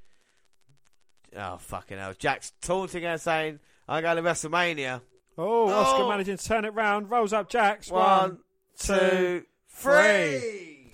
Oh, 1.37 1.57
fucking 1.59 1.99
hell. 1.99 2.15
Jax 2.17 2.53
taunting 2.63 3.03
her 3.03 3.19
saying, 3.19 3.59
I'm 3.89 4.03
going 4.03 4.17
to 4.17 4.23
WrestleMania. 4.23 5.01
Oh, 5.37 5.67
Asuka 5.69 6.05
Oh. 6.05 6.09
managing 6.09 6.37
to 6.37 6.45
turn 6.45 6.65
it 6.65 6.75
round. 6.75 7.11
Rolls 7.11 7.33
up 7.33 7.49
Jax. 7.51 7.91
One, 7.91 8.39
two, 8.79 9.43
three. 9.69 10.93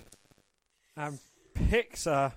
And 0.97 1.19
picks 1.69 2.05
a 2.07 2.33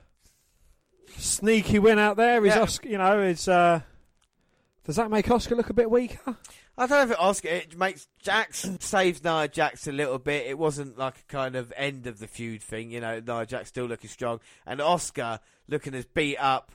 sneaky 1.16 1.78
win 1.78 1.98
out 1.98 2.16
there. 2.16 2.44
Is 2.44 2.54
Yeah. 2.54 2.62
Asuka, 2.62 2.90
you 2.90 2.98
know, 2.98 3.20
is 3.22 3.48
uh, 3.48 3.80
does 4.84 4.96
that 4.96 5.10
make 5.10 5.26
Asuka 5.26 5.56
look 5.56 5.70
a 5.70 5.74
bit 5.74 5.90
weaker? 5.90 6.36
I 6.78 6.86
don't 6.86 6.90
know 6.90 7.02
if 7.02 7.10
it 7.10 7.16
Asuka 7.18 7.50
it 7.52 7.76
makes 7.78 8.06
Jax 8.22 8.68
saves 8.80 9.24
Nia 9.24 9.48
Jax 9.48 9.86
a 9.86 9.92
little 9.92 10.18
bit. 10.18 10.46
It 10.46 10.58
wasn't 10.58 10.98
like 10.98 11.18
a 11.18 11.32
kind 11.32 11.56
of 11.56 11.72
end 11.76 12.06
of 12.06 12.18
the 12.18 12.26
feud 12.26 12.62
thing, 12.62 12.90
you 12.90 13.00
know. 13.00 13.20
Nia 13.26 13.46
Jax 13.46 13.68
still 13.68 13.86
looking 13.86 14.10
strong, 14.10 14.40
and 14.66 14.80
Asuka 14.80 15.40
looking 15.68 15.94
as 15.94 16.04
beat 16.04 16.36
up 16.36 16.72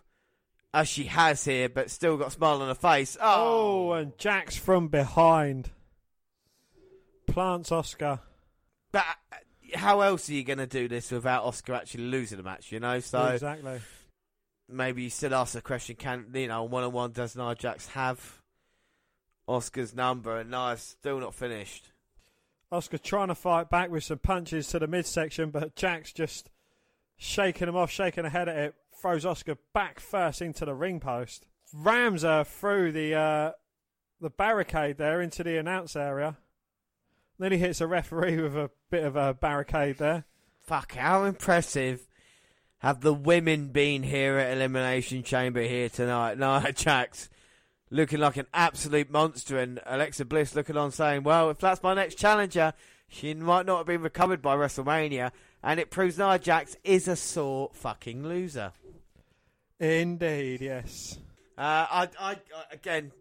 as 0.73 0.87
she 0.87 1.03
has 1.03 1.43
here, 1.45 1.67
but 1.69 1.91
still 1.91 2.17
got 2.17 2.29
a 2.29 2.31
smile 2.31 2.61
on 2.61 2.67
her 2.69 2.73
face. 2.75 3.17
Oh, 3.21 3.89
Oh, 3.89 3.93
and 3.93 4.17
Jax 4.17 4.55
from 4.57 4.87
behind 4.87 5.69
plants 7.27 7.69
Asuka. 7.69 8.19
but 8.91 9.03
uh, 9.31 9.35
how 9.73 10.01
else 10.01 10.29
are 10.29 10.33
you 10.33 10.43
going 10.43 10.59
to 10.59 10.67
do 10.67 10.87
this 10.87 11.11
without 11.11 11.43
Asuka 11.45 11.75
actually 11.75 12.05
losing 12.05 12.37
the 12.37 12.43
match? 12.43 12.71
You 12.71 12.79
know, 12.79 12.99
so 12.99 13.25
exactly. 13.25 13.79
maybe 14.69 15.03
you 15.03 15.09
still 15.09 15.33
ask 15.33 15.53
the 15.53 15.61
question: 15.61 15.95
Can 15.95 16.27
you 16.33 16.47
know 16.47 16.63
one 16.63 16.83
on 16.83 16.91
one? 16.91 17.11
Does 17.11 17.35
Nia 17.35 17.55
Jax 17.55 17.87
have 17.87 18.41
Asuka's 19.47 19.93
number? 19.93 20.39
And 20.39 20.51
Nia's 20.51 20.81
still 20.81 21.19
not 21.19 21.33
finished. 21.33 21.91
Asuka 22.71 23.01
trying 23.01 23.27
to 23.27 23.35
fight 23.35 23.69
back 23.69 23.91
with 23.91 24.03
some 24.03 24.19
punches 24.19 24.67
to 24.67 24.79
the 24.79 24.87
midsection, 24.87 25.49
but 25.49 25.75
Jax 25.75 26.13
just 26.13 26.49
shaking 27.17 27.67
him 27.67 27.75
off, 27.75 27.91
shaking 27.91 28.25
ahead 28.25 28.47
at 28.47 28.57
it, 28.57 28.75
throws 29.01 29.25
Asuka 29.25 29.57
back 29.73 29.99
first 29.99 30.41
into 30.41 30.65
the 30.65 30.73
ring 30.73 30.99
post, 30.99 31.45
rams 31.73 32.21
her 32.21 32.43
through 32.43 32.93
the 32.93 33.13
uh, 33.13 33.51
the 34.21 34.29
barricade 34.29 34.97
there 34.97 35.21
into 35.21 35.43
the 35.43 35.57
announce 35.57 35.95
area. 35.95 36.37
Then 37.41 37.53
he 37.53 37.57
hits 37.57 37.81
a 37.81 37.87
referee 37.87 38.39
with 38.39 38.55
a 38.55 38.69
bit 38.91 39.03
of 39.03 39.15
a 39.15 39.33
barricade 39.33 39.97
there. 39.97 40.25
Fuck, 40.59 40.93
how 40.93 41.23
impressive 41.23 42.07
have 42.77 43.01
the 43.01 43.15
women 43.15 43.69
been 43.69 44.03
here 44.03 44.37
at 44.37 44.55
Elimination 44.55 45.23
Chamber 45.23 45.63
here 45.63 45.89
tonight? 45.89 46.37
Nia 46.37 46.71
Jax 46.71 47.29
looking 47.89 48.19
like 48.19 48.37
an 48.37 48.45
absolute 48.53 49.09
monster, 49.09 49.57
and 49.57 49.79
Alexa 49.87 50.25
Bliss 50.25 50.53
looking 50.53 50.77
on 50.77 50.91
saying, 50.91 51.23
Well, 51.23 51.49
if 51.49 51.57
that's 51.57 51.81
my 51.81 51.95
next 51.95 52.19
challenger, 52.19 52.73
she 53.07 53.33
might 53.33 53.65
not 53.65 53.77
have 53.77 53.87
been 53.87 54.03
recovered 54.03 54.43
by 54.43 54.55
WrestleMania, 54.55 55.31
and 55.63 55.79
it 55.79 55.89
proves 55.89 56.19
Nia 56.19 56.37
Jax 56.37 56.77
is 56.83 57.07
a 57.07 57.15
sore 57.15 57.71
fucking 57.73 58.23
loser. 58.23 58.71
Indeed, 59.79 60.61
yes. 60.61 61.17
Uh, 61.57 61.87
I, 61.89 62.09
I, 62.19 62.31
I, 62.33 62.37
again, 62.71 63.11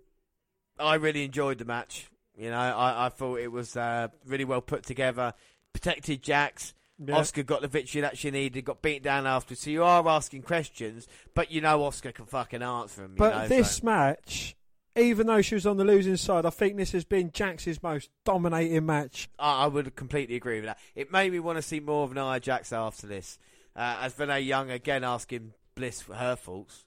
I 0.79 0.97
really 0.97 1.25
enjoyed 1.25 1.57
the 1.57 1.65
match. 1.65 2.11
You 2.41 2.49
know, 2.49 2.57
I, 2.57 3.07
I 3.07 3.09
thought 3.11 3.39
it 3.39 3.53
was 3.53 3.77
uh, 3.77 4.09
really 4.25 4.47
well 4.47 4.63
put 4.63 4.83
together. 4.83 5.35
Protected 5.75 6.23
Jax. 6.23 6.73
Yeah. 6.99 7.17
Asuka 7.17 7.45
got 7.45 7.61
the 7.61 7.69
victory 7.69 8.01
that 8.01 8.17
she 8.17 8.31
needed. 8.31 8.65
Got 8.65 8.81
beat 8.81 9.03
down 9.03 9.27
after. 9.27 9.55
So 9.55 9.69
you 9.69 9.85
are 9.85 10.09
asking 10.09 10.43
questions, 10.43 11.07
but 11.35 11.51
you 11.51 11.61
know 11.61 11.81
Asuka 11.81 12.15
can 12.15 12.25
fucking 12.25 12.63
answer 12.63 13.03
them. 13.03 13.15
But 13.19 13.37
know, 13.37 13.49
this 13.49 13.77
so- 13.77 13.87
match, 13.87 14.57
even 14.97 15.27
though 15.27 15.43
she 15.43 15.55
was 15.55 15.67
on 15.67 15.77
the 15.77 15.85
losing 15.85 16.17
side, 16.17 16.47
I 16.47 16.51
think 16.51 16.79
this 16.79 16.93
has 16.93 17.05
been 17.05 17.31
Jax's 17.31 17.83
most 17.83 18.09
dominating 18.25 18.87
match. 18.87 19.29
I, 19.39 19.65
I 19.65 19.67
would 19.67 19.95
completely 19.95 20.37
agree 20.37 20.57
with 20.57 20.67
that. 20.67 20.79
It 20.95 21.13
made 21.13 21.33
me 21.33 21.41
want 21.41 21.59
to 21.59 21.63
see 21.63 21.81
more 21.81 22.05
of 22.05 22.15
Nia 22.15 22.41
Jax 22.41 22.73
after 22.73 23.07
this. 23.07 23.39
Uh, 23.77 23.99
as 24.01 24.19
Renee 24.19 24.41
Young 24.41 24.71
again 24.71 25.05
asking 25.05 25.53
Bliss 25.75 26.01
for 26.01 26.15
her 26.15 26.37
faults. 26.37 26.87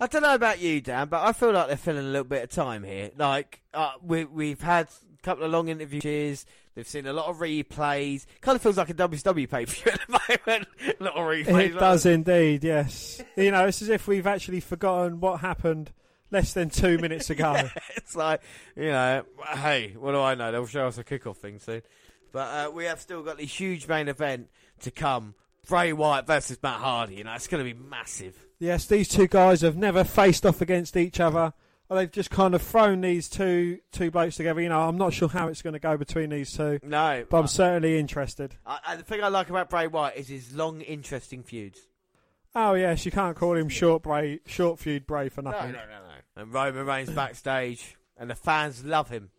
I 0.00 0.06
don't 0.06 0.22
know 0.22 0.34
about 0.34 0.60
you, 0.60 0.80
Dan, 0.80 1.08
but 1.08 1.22
I 1.22 1.32
feel 1.34 1.52
like 1.52 1.68
they're 1.68 1.76
filling 1.76 2.06
a 2.06 2.08
little 2.08 2.24
bit 2.24 2.42
of 2.42 2.50
time 2.50 2.84
here. 2.84 3.10
Like 3.18 3.60
uh, 3.74 3.92
we 4.02 4.24
we've 4.24 4.60
had 4.60 4.88
a 4.88 5.22
couple 5.22 5.44
of 5.44 5.50
long 5.50 5.68
interviews. 5.68 6.46
They've 6.74 6.88
seen 6.88 7.06
a 7.06 7.12
lot 7.12 7.26
of 7.26 7.36
replays. 7.36 8.24
Kind 8.40 8.56
of 8.56 8.62
feels 8.62 8.78
like 8.78 8.88
a 8.88 8.94
WCW 8.94 9.50
pay 9.50 9.66
per 9.66 9.72
view 9.72 9.92
at 9.92 10.00
the 10.06 10.40
moment. 10.46 10.68
a 10.78 11.04
lot 11.04 11.16
of 11.16 11.26
replays. 11.26 11.66
It 11.66 11.78
does 11.78 12.06
indeed, 12.06 12.64
yes. 12.64 13.22
you 13.36 13.50
know, 13.50 13.66
it's 13.66 13.82
as 13.82 13.90
if 13.90 14.08
we've 14.08 14.26
actually 14.26 14.60
forgotten 14.60 15.20
what 15.20 15.40
happened 15.40 15.92
less 16.30 16.54
than 16.54 16.70
two 16.70 16.96
minutes 16.96 17.28
ago. 17.28 17.54
it's 17.96 18.16
like 18.16 18.40
you 18.76 18.86
know, 18.86 19.24
hey, 19.52 19.94
what 19.98 20.12
do 20.12 20.20
I 20.20 20.34
know? 20.34 20.50
They'll 20.50 20.66
show 20.66 20.86
us 20.86 20.96
a 20.96 21.04
kickoff 21.04 21.36
thing 21.36 21.58
soon. 21.58 21.82
But 22.32 22.38
uh, 22.38 22.70
we 22.70 22.86
have 22.86 23.00
still 23.00 23.22
got 23.22 23.36
the 23.36 23.44
huge 23.44 23.86
main 23.86 24.08
event 24.08 24.48
to 24.80 24.90
come: 24.90 25.34
Bray 25.68 25.92
Wyatt 25.92 26.26
versus 26.26 26.58
Matt 26.62 26.80
Hardy. 26.80 27.16
You 27.16 27.24
know, 27.24 27.34
it's 27.34 27.48
going 27.48 27.62
to 27.62 27.74
be 27.74 27.78
massive. 27.78 28.46
Yes, 28.60 28.84
these 28.84 29.08
two 29.08 29.26
guys 29.26 29.62
have 29.62 29.76
never 29.76 30.04
faced 30.04 30.44
off 30.44 30.60
against 30.60 30.96
each 30.96 31.18
other. 31.18 31.54
They've 31.88 32.12
just 32.12 32.30
kind 32.30 32.54
of 32.54 32.62
thrown 32.62 33.00
these 33.00 33.28
two 33.28 33.78
two 33.90 34.12
blokes 34.12 34.36
together. 34.36 34.60
You 34.60 34.68
know, 34.68 34.82
I'm 34.82 34.96
not 34.96 35.12
sure 35.12 35.28
how 35.28 35.48
it's 35.48 35.62
going 35.62 35.72
to 35.72 35.80
go 35.80 35.96
between 35.96 36.30
these 36.30 36.56
two, 36.56 36.78
No, 36.84 37.24
but 37.28 37.38
I'm 37.38 37.46
certainly 37.48 37.98
interested. 37.98 38.54
I, 38.64 38.78
I, 38.86 38.96
the 38.96 39.02
thing 39.02 39.24
I 39.24 39.28
like 39.28 39.50
about 39.50 39.70
Bray 39.70 39.88
Wyatt 39.88 40.16
is 40.16 40.28
his 40.28 40.54
long, 40.54 40.82
interesting 40.82 41.42
feuds. 41.42 41.80
Oh 42.54 42.74
yes, 42.74 43.04
you 43.04 43.10
can't 43.10 43.36
call 43.36 43.56
him 43.56 43.68
short 43.68 44.04
Bray, 44.04 44.38
short 44.46 44.78
feud 44.78 45.04
Bray 45.04 45.30
for 45.30 45.42
nothing. 45.42 45.72
no, 45.72 45.78
no. 45.78 45.84
No, 45.86 45.98
no. 45.98 46.42
And 46.42 46.52
Roman 46.52 46.86
Reigns 46.86 47.10
backstage, 47.10 47.96
and 48.16 48.30
the 48.30 48.36
fans 48.36 48.84
love 48.84 49.08
him. 49.08 49.30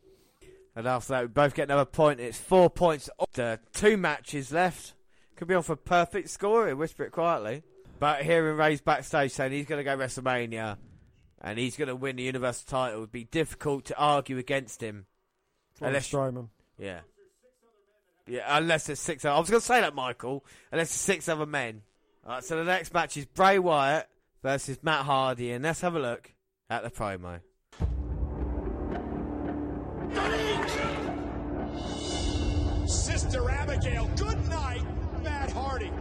And 0.75 0.87
after 0.87 1.13
that, 1.13 1.21
we 1.21 1.27
both 1.27 1.53
get 1.53 1.63
another 1.69 1.85
point. 1.85 2.19
It's 2.19 2.37
four 2.37 2.69
points. 2.69 3.09
After 3.19 3.59
two 3.73 3.95
matches 3.97 4.51
left. 4.51 4.93
Could 5.37 5.47
be 5.47 5.55
off 5.55 5.69
a 5.69 5.75
perfect 5.75 6.29
score 6.29 6.73
whisper 6.75 7.03
it 7.03 7.11
quietly. 7.11 7.63
But 8.01 8.23
hearing 8.23 8.57
Ray's 8.57 8.81
backstage 8.81 9.31
saying 9.31 9.51
he's 9.51 9.67
going 9.67 9.77
to 9.77 9.83
go 9.83 9.95
WrestleMania 9.95 10.77
and 11.39 11.59
he's 11.59 11.77
going 11.77 11.87
to 11.87 11.95
win 11.95 12.15
the 12.15 12.23
Universal 12.23 12.65
title, 12.67 12.97
it 12.97 12.99
would 12.99 13.11
be 13.11 13.25
difficult 13.25 13.85
to 13.85 13.95
argue 13.95 14.39
against 14.39 14.81
him. 14.81 15.05
Braun 15.77 15.89
Unless- 15.89 16.09
Strowman. 16.09 16.47
Yeah. 16.79 17.01
Yeah, 18.25 18.57
unless 18.57 18.87
there's 18.87 18.99
six 18.99 19.23
other... 19.23 19.35
I 19.35 19.39
was 19.39 19.51
going 19.51 19.61
to 19.61 19.65
say 19.67 19.81
that, 19.81 19.93
Michael. 19.93 20.43
Unless 20.71 20.87
there's 20.87 20.99
six 20.99 21.29
other 21.29 21.45
men. 21.45 21.83
Alright, 22.25 22.43
so 22.43 22.55
the 22.57 22.63
next 22.63 22.91
match 22.91 23.17
is 23.17 23.25
Bray 23.25 23.59
Wyatt 23.59 24.09
versus 24.41 24.79
Matt 24.81 25.05
Hardy, 25.05 25.51
and 25.51 25.63
let's 25.63 25.81
have 25.81 25.93
a 25.95 25.99
look 25.99 26.33
at 26.71 26.81
the 26.81 26.89
promo. 26.89 27.39
Sister 32.87 33.47
Abigail, 33.47 34.09
good 34.17 34.49
night, 34.49 34.83
Matt 35.21 35.51
Hardy. 35.51 35.91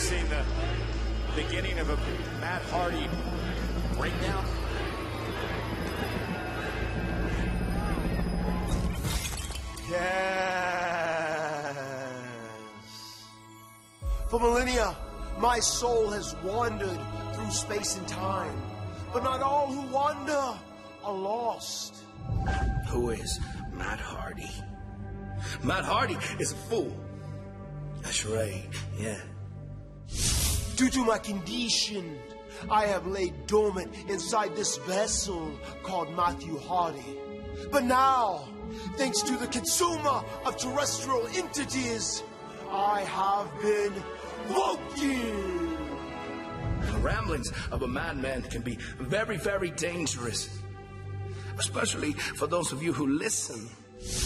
Witnessing 0.00 0.28
the 0.28 1.42
beginning 1.42 1.78
of 1.78 1.90
a 1.90 1.96
Matt 2.40 2.62
Hardy 2.62 3.08
breakdown? 3.96 4.44
Yes. 9.90 11.76
For 14.30 14.40
millennia, 14.40 14.96
my 15.38 15.58
soul 15.58 16.08
has 16.10 16.34
wandered 16.44 16.98
through 17.34 17.50
space 17.50 17.96
and 17.96 18.08
time, 18.08 18.56
but 19.12 19.22
not 19.22 19.42
all 19.42 19.66
who 19.66 19.82
wander 19.92 20.58
are 21.04 21.14
lost. 21.14 22.04
Who 22.88 23.10
is 23.10 23.38
Matt 23.72 24.00
Hardy? 24.00 24.50
Matt 25.62 25.84
Hardy 25.84 26.16
is 26.38 26.52
a 26.52 26.56
fool. 26.56 26.96
That's 28.02 28.24
right, 28.24 28.64
yeah. 28.98 29.20
Due 30.76 30.90
to 30.90 31.04
my 31.04 31.18
condition, 31.18 32.18
I 32.70 32.86
have 32.86 33.06
laid 33.06 33.46
dormant 33.46 33.94
inside 34.08 34.56
this 34.56 34.76
vessel 34.78 35.52
called 35.82 36.14
Matthew 36.14 36.58
Hardy. 36.58 37.18
But 37.70 37.84
now, 37.84 38.48
thanks 38.96 39.22
to 39.22 39.36
the 39.36 39.46
consumer 39.46 40.22
of 40.46 40.56
terrestrial 40.56 41.26
entities, 41.34 42.22
I 42.70 43.02
have 43.02 43.50
been 43.60 43.92
woken. 44.48 45.76
The 46.80 46.98
ramblings 46.98 47.52
of 47.70 47.82
a 47.82 47.88
madman 47.88 48.42
can 48.42 48.62
be 48.62 48.78
very, 48.98 49.36
very 49.36 49.70
dangerous. 49.70 50.48
Especially 51.58 52.12
for 52.12 52.46
those 52.46 52.72
of 52.72 52.82
you 52.82 52.92
who 52.92 53.06
listen. 53.06 53.68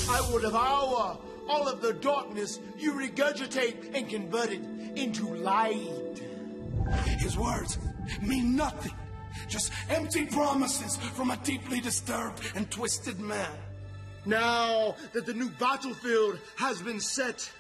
I 0.08 0.20
will 0.20 0.38
devour 0.40 1.18
all 1.48 1.68
of 1.68 1.80
the 1.80 1.92
darkness 1.92 2.60
you 2.78 2.92
regurgitate 2.92 3.94
and 3.94 4.08
convert 4.08 4.50
it 4.50 4.62
into 4.96 5.34
light. 5.34 6.22
His 7.18 7.36
words 7.36 7.78
mean 8.22 8.56
nothing. 8.56 8.92
Just 9.48 9.72
empty 9.88 10.26
promises 10.26 10.96
from 10.96 11.30
a 11.30 11.36
deeply 11.38 11.80
disturbed 11.80 12.40
and 12.54 12.70
twisted 12.70 13.20
man. 13.20 13.50
Now 14.26 14.96
that 15.12 15.26
the 15.26 15.34
new 15.34 15.50
battlefield 15.50 16.38
has 16.56 16.80
been 16.80 17.00
set, 17.00 17.50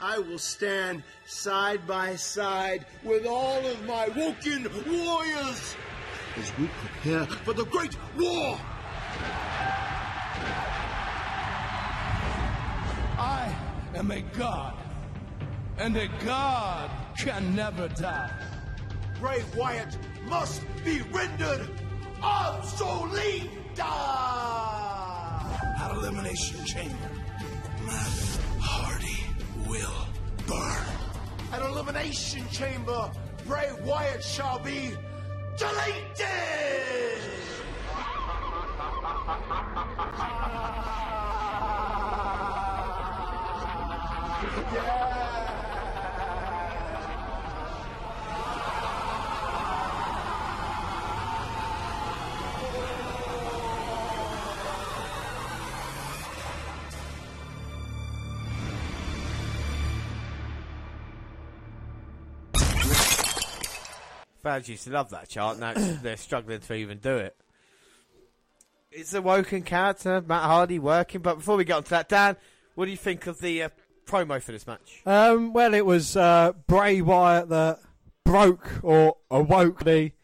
I 0.00 0.18
will 0.18 0.38
stand 0.38 1.02
side 1.26 1.86
by 1.86 2.16
side 2.16 2.86
with 3.04 3.26
all 3.26 3.64
of 3.66 3.86
my 3.86 4.08
woken 4.08 4.68
warriors 4.86 5.76
as 6.36 6.52
we 6.58 6.68
prepare 6.68 7.26
for 7.26 7.52
the 7.52 7.64
great 7.66 7.96
war. 8.18 8.58
I 13.20 13.54
am 13.96 14.10
a 14.10 14.22
god, 14.22 14.74
and 15.76 15.94
a 15.94 16.08
god 16.24 16.90
can 17.18 17.54
never 17.54 17.86
die. 17.88 18.32
Bray 19.20 19.44
Wyatt 19.54 19.98
must 20.26 20.62
be 20.84 21.02
rendered 21.12 21.68
obsolete. 22.22 23.50
At 25.78 25.90
Elimination 25.94 26.64
Chamber, 26.64 27.10
Matt 27.86 28.38
Hardy 28.58 29.24
will 29.68 30.06
burn. 30.46 30.86
At 31.52 31.62
elimination 31.62 32.46
chamber, 32.50 33.10
Bray 33.46 33.70
Wyatt 33.84 34.22
shall 34.22 34.58
be 34.58 34.96
deleted. 35.58 36.00
Fans 64.42 64.68
used 64.68 64.84
to 64.84 64.90
love 64.90 65.10
that 65.10 65.28
chart. 65.28 65.58
Now 65.58 65.74
they're 66.02 66.16
struggling 66.16 66.60
to 66.60 66.74
even 66.74 66.98
do 66.98 67.18
it. 67.18 67.36
It's 68.90 69.14
a 69.14 69.22
woken 69.22 69.62
character, 69.62 70.20
Matt 70.26 70.42
Hardy 70.42 70.80
working. 70.80 71.20
But 71.20 71.36
before 71.36 71.56
we 71.56 71.64
get 71.64 71.76
on 71.76 71.84
to 71.84 71.90
that, 71.90 72.08
Dan, 72.08 72.36
what 72.74 72.86
do 72.86 72.90
you 72.90 72.96
think 72.96 73.28
of 73.28 73.38
the 73.38 73.64
uh, 73.64 73.68
promo 74.10 74.42
for 74.42 74.52
this 74.52 74.66
match? 74.66 75.02
Um, 75.06 75.52
well, 75.52 75.74
it 75.74 75.86
was 75.86 76.16
uh, 76.16 76.52
Bray 76.66 77.00
Wyatt 77.00 77.48
that 77.50 77.80
broke 78.24 78.80
or 78.82 79.16
awoke 79.30 79.84
me 79.84 80.14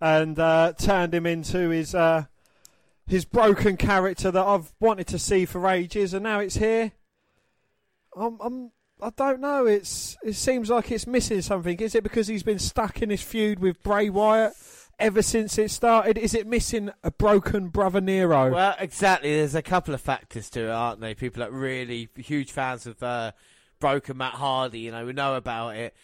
and 0.00 0.38
uh, 0.38 0.72
turned 0.78 1.14
him 1.14 1.26
into 1.26 1.68
his 1.70 1.94
uh, 1.94 2.24
his 3.06 3.24
broken 3.24 3.76
character 3.76 4.30
that 4.30 4.44
I've 4.44 4.72
wanted 4.80 5.06
to 5.08 5.18
see 5.18 5.44
for 5.44 5.68
ages, 5.68 6.14
and 6.14 6.24
now 6.24 6.40
it's 6.40 6.56
here. 6.56 6.92
I'm, 8.16 8.38
I'm 8.40 8.72
I 9.00 9.10
don't 9.14 9.40
know. 9.40 9.66
It's 9.66 10.16
it 10.22 10.34
seems 10.34 10.70
like 10.70 10.90
it's 10.90 11.06
missing 11.06 11.42
something. 11.42 11.78
Is 11.78 11.94
it 11.94 12.02
because 12.02 12.28
he's 12.28 12.42
been 12.42 12.58
stuck 12.58 13.02
in 13.02 13.10
this 13.10 13.22
feud 13.22 13.58
with 13.58 13.82
Bray 13.82 14.08
Wyatt 14.08 14.54
ever 14.98 15.22
since 15.22 15.58
it 15.58 15.70
started? 15.70 16.18
Is 16.18 16.34
it 16.34 16.46
missing 16.46 16.90
a 17.02 17.10
broken 17.10 17.68
brother 17.68 18.00
Nero? 18.00 18.50
Well, 18.50 18.74
exactly. 18.78 19.34
There's 19.34 19.54
a 19.54 19.62
couple 19.62 19.94
of 19.94 20.00
factors 20.00 20.50
to 20.50 20.64
it, 20.64 20.70
aren't 20.70 21.00
they? 21.00 21.14
People 21.14 21.40
that 21.40 21.52
really 21.52 22.08
huge 22.16 22.52
fans 22.52 22.86
of 22.86 23.02
uh, 23.02 23.32
Broken 23.78 24.16
Matt 24.16 24.34
Hardy, 24.34 24.80
you 24.80 24.92
know, 24.92 25.04
we 25.06 25.12
know 25.12 25.34
about 25.34 25.76
it. 25.76 25.94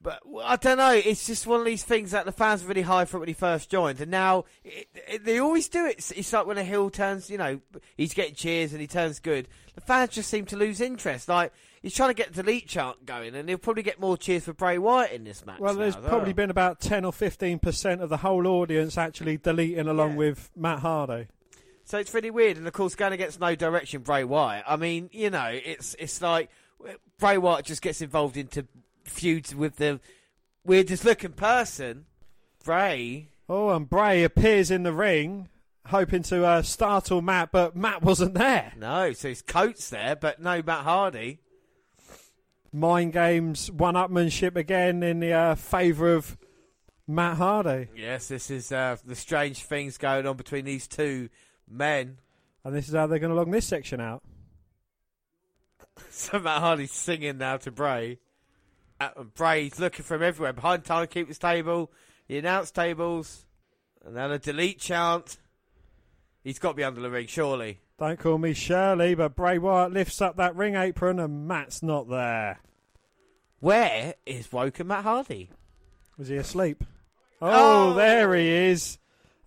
But 0.00 0.20
I 0.44 0.54
don't 0.56 0.78
know. 0.78 0.92
It's 0.92 1.26
just 1.26 1.46
one 1.46 1.58
of 1.58 1.66
these 1.66 1.82
things 1.82 2.12
that 2.12 2.24
the 2.24 2.30
fans 2.30 2.62
were 2.62 2.68
really 2.68 2.82
high 2.82 3.04
for 3.04 3.18
when 3.18 3.26
he 3.26 3.34
first 3.34 3.68
joined, 3.68 4.00
and 4.00 4.12
now 4.12 4.44
it, 4.62 4.86
it, 4.94 5.24
they 5.24 5.40
always 5.40 5.68
do 5.68 5.86
it. 5.86 5.98
It's, 5.98 6.12
it's 6.12 6.32
like 6.32 6.46
when 6.46 6.56
a 6.56 6.62
heel 6.62 6.88
turns, 6.88 7.28
you 7.28 7.36
know, 7.36 7.60
he's 7.96 8.14
getting 8.14 8.36
cheers 8.36 8.72
and 8.72 8.80
he 8.80 8.86
turns 8.86 9.18
good. 9.18 9.48
The 9.74 9.80
fans 9.80 10.10
just 10.10 10.30
seem 10.30 10.44
to 10.46 10.56
lose 10.56 10.80
interest. 10.80 11.28
Like 11.28 11.52
he's 11.82 11.94
trying 11.94 12.10
to 12.10 12.14
get 12.14 12.32
the 12.32 12.42
delete 12.42 12.68
chant 12.68 13.06
going, 13.06 13.34
and 13.34 13.48
he'll 13.48 13.58
probably 13.58 13.82
get 13.82 14.00
more 14.00 14.16
cheers 14.16 14.44
for 14.44 14.52
Bray 14.52 14.78
Wyatt 14.78 15.12
in 15.12 15.24
this 15.24 15.44
match. 15.44 15.60
Well, 15.60 15.74
now 15.74 15.80
there's 15.80 15.96
probably 15.96 16.32
been 16.32 16.50
about 16.50 16.80
10 16.80 17.04
or 17.04 17.12
15% 17.12 18.00
of 18.00 18.08
the 18.08 18.18
whole 18.18 18.46
audience 18.46 18.98
actually 18.98 19.36
deleting 19.36 19.88
along 19.88 20.16
with 20.16 20.50
Matt 20.56 20.80
Hardy. 20.80 21.28
So 21.84 21.98
it's 21.98 22.12
really 22.12 22.30
weird, 22.30 22.58
and 22.58 22.66
of 22.66 22.72
course, 22.74 22.94
going 22.94 23.14
against 23.14 23.40
no 23.40 23.54
direction, 23.54 24.02
Bray 24.02 24.22
Wyatt. 24.22 24.64
I 24.66 24.76
mean, 24.76 25.08
you 25.10 25.30
know, 25.30 25.48
it's 25.50 25.96
it's 25.98 26.20
like 26.20 26.50
Bray 27.18 27.38
Wyatt 27.38 27.64
just 27.64 27.80
gets 27.80 28.02
involved 28.02 28.36
into 28.36 28.66
feuds 29.04 29.54
with 29.54 29.76
the 29.76 30.00
weirdest 30.64 31.04
looking 31.04 31.32
person, 31.32 32.04
Bray. 32.62 33.30
Oh, 33.48 33.70
and 33.70 33.88
Bray 33.88 34.22
appears 34.22 34.70
in 34.70 34.82
the 34.82 34.92
ring, 34.92 35.48
hoping 35.86 36.22
to 36.24 36.44
uh, 36.44 36.60
startle 36.60 37.22
Matt, 37.22 37.50
but 37.52 37.74
Matt 37.74 38.02
wasn't 38.02 38.34
there. 38.34 38.74
No, 38.76 39.12
so 39.14 39.30
his 39.30 39.40
coat's 39.40 39.88
there, 39.88 40.14
but 40.14 40.40
no 40.40 40.62
Matt 40.62 40.84
Hardy. 40.84 41.40
Mind 42.72 43.12
games, 43.12 43.70
one-upmanship 43.70 44.56
again 44.56 45.02
in 45.02 45.20
the 45.20 45.32
uh, 45.32 45.54
favour 45.54 46.14
of 46.14 46.36
Matt 47.06 47.38
Hardy. 47.38 47.88
Yes, 47.96 48.28
this 48.28 48.50
is 48.50 48.70
uh, 48.70 48.96
the 49.04 49.14
strange 49.14 49.62
things 49.62 49.96
going 49.96 50.26
on 50.26 50.36
between 50.36 50.66
these 50.66 50.86
two 50.86 51.30
men. 51.66 52.18
And 52.64 52.74
this 52.74 52.88
is 52.88 52.94
how 52.94 53.06
they're 53.06 53.18
going 53.18 53.30
to 53.30 53.36
long 53.36 53.50
this 53.50 53.66
section 53.66 54.00
out. 54.00 54.22
So 56.10 56.38
Matt 56.38 56.60
Hardy's 56.60 56.92
singing 56.92 57.38
now 57.38 57.56
to 57.56 57.72
Bray. 57.72 58.18
Uh, 59.00 59.24
Bray's 59.34 59.80
looking 59.80 60.04
from 60.04 60.22
everywhere. 60.22 60.52
Behind 60.52 60.84
timekeeper's 60.84 61.38
table, 61.38 61.90
the 62.28 62.38
announce 62.38 62.70
tables, 62.70 63.46
and 64.04 64.16
then 64.16 64.30
a 64.30 64.38
delete 64.38 64.78
chant. 64.78 65.38
He's 66.44 66.58
got 66.58 66.70
to 66.70 66.74
be 66.74 66.84
under 66.84 67.00
the 67.00 67.10
ring, 67.10 67.26
surely. 67.26 67.80
Don't 67.98 68.18
call 68.18 68.38
me 68.38 68.52
Shirley, 68.54 69.14
but 69.14 69.34
Bray 69.34 69.58
Wyatt 69.58 69.92
lifts 69.92 70.20
up 70.20 70.36
that 70.36 70.54
ring 70.54 70.76
apron 70.76 71.18
and 71.18 71.48
Matt's 71.48 71.82
not 71.82 72.08
there. 72.08 72.60
Where 73.60 74.14
is 74.24 74.52
woken 74.52 74.86
Matt 74.86 75.02
Hardy? 75.02 75.50
Was 76.16 76.28
he 76.28 76.36
asleep? 76.36 76.84
Oh, 77.42 77.90
Oh. 77.90 77.94
there 77.94 78.34
he 78.34 78.48
is. 78.48 78.98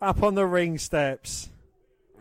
Up 0.01 0.21
on 0.21 0.35
the 0.35 0.45
ring 0.45 0.77
steps. 0.77 1.49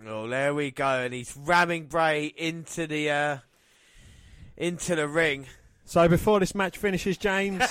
Oh, 0.07 0.29
there 0.29 0.55
we 0.55 0.71
go, 0.71 0.85
and 1.01 1.13
he's 1.13 1.37
ramming 1.37 1.87
Bray 1.87 2.27
into 2.27 2.87
the 2.87 3.11
uh, 3.11 3.39
into 4.57 4.95
the 4.97 5.09
ring. 5.09 5.47
So 5.91 6.07
before 6.07 6.39
this 6.39 6.55
match 6.55 6.79
finishes, 6.79 7.19
James, 7.19 7.65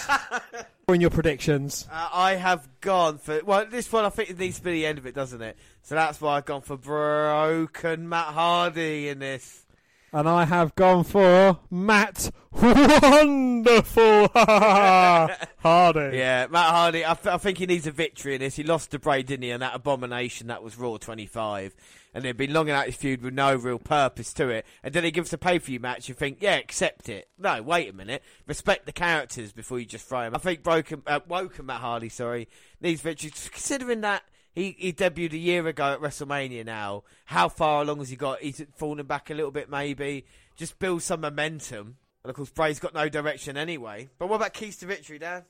in 0.89 0.99
your 0.99 1.09
predictions. 1.09 1.87
Uh, 1.89 2.09
I 2.11 2.35
have 2.35 2.67
gone 2.81 3.17
for 3.17 3.39
well, 3.45 3.65
this 3.65 3.89
one 3.93 4.03
I 4.03 4.09
think 4.09 4.29
it 4.29 4.37
needs 4.37 4.57
to 4.57 4.63
be 4.65 4.73
the 4.73 4.85
end 4.87 4.97
of 4.97 5.05
it, 5.05 5.15
doesn't 5.15 5.41
it? 5.41 5.55
So 5.83 5.95
that's 5.95 6.19
why 6.19 6.35
I've 6.35 6.43
gone 6.43 6.59
for 6.59 6.75
broken 6.75 8.09
Matt 8.09 8.33
Hardy 8.33 9.07
in 9.07 9.19
this. 9.19 9.65
And 10.11 10.27
I 10.27 10.45
have 10.45 10.73
gone 10.73 11.03
for 11.03 11.59
Matt 11.69 12.31
Wonderful 12.51 14.27
Hardy. 14.33 16.17
Yeah, 16.17 16.47
Matt 16.49 16.71
Hardy. 16.71 17.05
I, 17.05 17.13
th- 17.13 17.27
I 17.27 17.37
think 17.37 17.59
he 17.59 17.67
needs 17.67 17.85
a 17.85 17.91
victory 17.91 18.33
in 18.33 18.39
this. 18.41 18.55
He 18.55 18.63
lost 18.63 18.89
to 18.91 18.99
Bray, 18.99 19.21
didn't 19.21 19.43
he? 19.43 19.51
And 19.51 19.61
that 19.61 19.75
abomination 19.75 20.47
that 20.47 20.63
was 20.63 20.77
Raw 20.79 20.97
25. 20.97 21.75
And 22.15 22.25
they've 22.25 22.35
been 22.35 22.53
longing 22.53 22.73
out 22.73 22.87
his 22.87 22.95
feud 22.95 23.21
with 23.21 23.35
no 23.35 23.55
real 23.55 23.77
purpose 23.77 24.33
to 24.33 24.49
it. 24.49 24.65
And 24.83 24.95
then 24.95 25.03
he 25.03 25.11
gives 25.11 25.31
a 25.31 25.37
pay 25.37 25.59
per 25.59 25.65
view 25.65 25.79
match. 25.79 26.09
You 26.09 26.15
think, 26.15 26.39
yeah, 26.41 26.55
accept 26.55 27.07
it. 27.07 27.27
No, 27.37 27.61
wait 27.61 27.87
a 27.89 27.93
minute. 27.93 28.23
Respect 28.47 28.87
the 28.87 28.91
characters 28.91 29.51
before 29.51 29.79
you 29.79 29.85
just 29.85 30.07
throw 30.09 30.21
him. 30.21 30.33
I 30.33 30.39
think 30.39 30.63
broken, 30.63 31.03
uh, 31.05 31.19
woken 31.27 31.67
Matt 31.67 31.81
Hardy, 31.81 32.09
sorry, 32.09 32.49
needs 32.81 33.01
victory. 33.01 33.29
Considering 33.51 34.01
that 34.01 34.23
he, 34.53 34.75
he 34.77 34.93
debuted 34.93 35.33
a 35.33 35.37
year 35.37 35.65
ago 35.67 35.93
at 35.93 36.01
WrestleMania 36.01 36.65
now, 36.65 37.03
how 37.25 37.49
far 37.49 37.81
along 37.81 37.99
has 37.99 38.09
he 38.09 38.15
got? 38.15 38.41
He's 38.41 38.63
falling 38.75 39.05
back 39.05 39.29
a 39.29 39.33
little 39.33 39.51
bit, 39.51 39.69
maybe. 39.69 40.25
Just 40.55 40.79
build 40.79 41.03
some 41.03 41.21
momentum. 41.21 41.97
And 42.23 42.29
of 42.29 42.35
course, 42.35 42.49
Bray's 42.49 42.79
got 42.79 42.93
no 42.93 43.07
direction 43.07 43.57
anyway. 43.57 44.09
But 44.17 44.27
what 44.27 44.37
about 44.37 44.53
keys 44.53 44.77
to 44.77 44.85
victory, 44.85 45.19
Dan? 45.19 45.43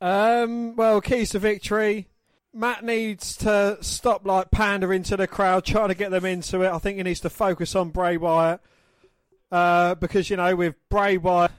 Um, 0.00 0.76
well, 0.76 1.00
keys 1.00 1.30
to 1.30 1.38
victory. 1.38 2.08
Matt 2.52 2.84
needs 2.84 3.36
to 3.38 3.78
stop 3.80 4.26
like 4.26 4.50
pandering 4.50 5.04
to 5.04 5.16
the 5.16 5.26
crowd, 5.26 5.64
trying 5.64 5.88
to 5.88 5.94
get 5.94 6.10
them 6.10 6.26
into 6.26 6.62
it. 6.62 6.70
I 6.70 6.78
think 6.78 6.98
he 6.98 7.02
needs 7.02 7.20
to 7.20 7.30
focus 7.30 7.74
on 7.74 7.90
Bray 7.90 8.18
Wyatt 8.18 8.60
uh, 9.52 9.94
because 9.96 10.30
you 10.30 10.36
know 10.36 10.56
with 10.56 10.74
Bray 10.88 11.18
Wyatt, 11.18 11.52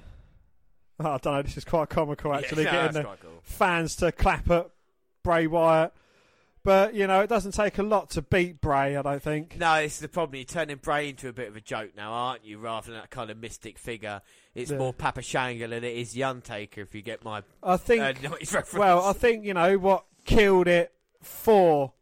oh, 1.00 1.06
I 1.14 1.18
don't 1.18 1.34
know. 1.34 1.42
This 1.42 1.58
is 1.58 1.64
quite 1.64 1.90
comical 1.90 2.34
actually, 2.34 2.66
no, 2.66 2.72
getting 2.72 2.94
the 2.94 3.04
cool. 3.04 3.18
fans 3.44 3.96
to 3.98 4.12
clap 4.12 4.50
at 4.52 4.70
Bray 5.24 5.48
Wyatt. 5.48 5.94
But 6.64 6.94
you 6.94 7.08
know, 7.08 7.20
it 7.22 7.28
doesn't 7.28 7.52
take 7.54 7.78
a 7.78 7.84
lot 7.84 8.10
to 8.12 8.22
beat 8.22 8.62
Bray. 8.62 8.96
I 8.96 9.02
don't 9.02 9.22
think. 9.22 9.58
No, 9.60 9.82
this 9.82 9.96
is 9.96 10.00
the 10.00 10.08
problem. 10.08 10.36
You're 10.36 10.46
turning 10.46 10.78
Bray 10.78 11.10
into 11.10 11.28
a 11.28 11.34
bit 11.34 11.50
of 11.50 11.56
a 11.58 11.62
joke 11.62 11.92
now, 11.98 12.12
aren't 12.14 12.46
you? 12.46 12.58
Rather 12.58 12.92
than 12.92 13.00
that 13.02 13.10
kind 13.10 13.30
of 13.30 13.38
mystic 13.38 13.78
figure, 13.78 14.22
it's 14.56 14.72
Yeah. 14.72 14.78
more 14.78 14.94
Papa 14.94 15.22
Shango 15.22 15.68
than 15.68 15.84
it 15.84 15.98
is 15.98 16.14
the 16.14 16.24
Undertaker. 16.24 16.82
If 16.82 16.96
you 16.96 17.02
get 17.02 17.24
my, 17.24 17.44
I 17.62 17.76
think. 17.78 18.02
uh, 18.24 18.62
well, 18.74 19.04
I 19.04 19.14
think 19.14 19.44
you 19.44 19.54
know 19.54 19.78
what 19.78 20.06
killed 20.24 20.68
it 20.68 20.94
for 21.22 21.94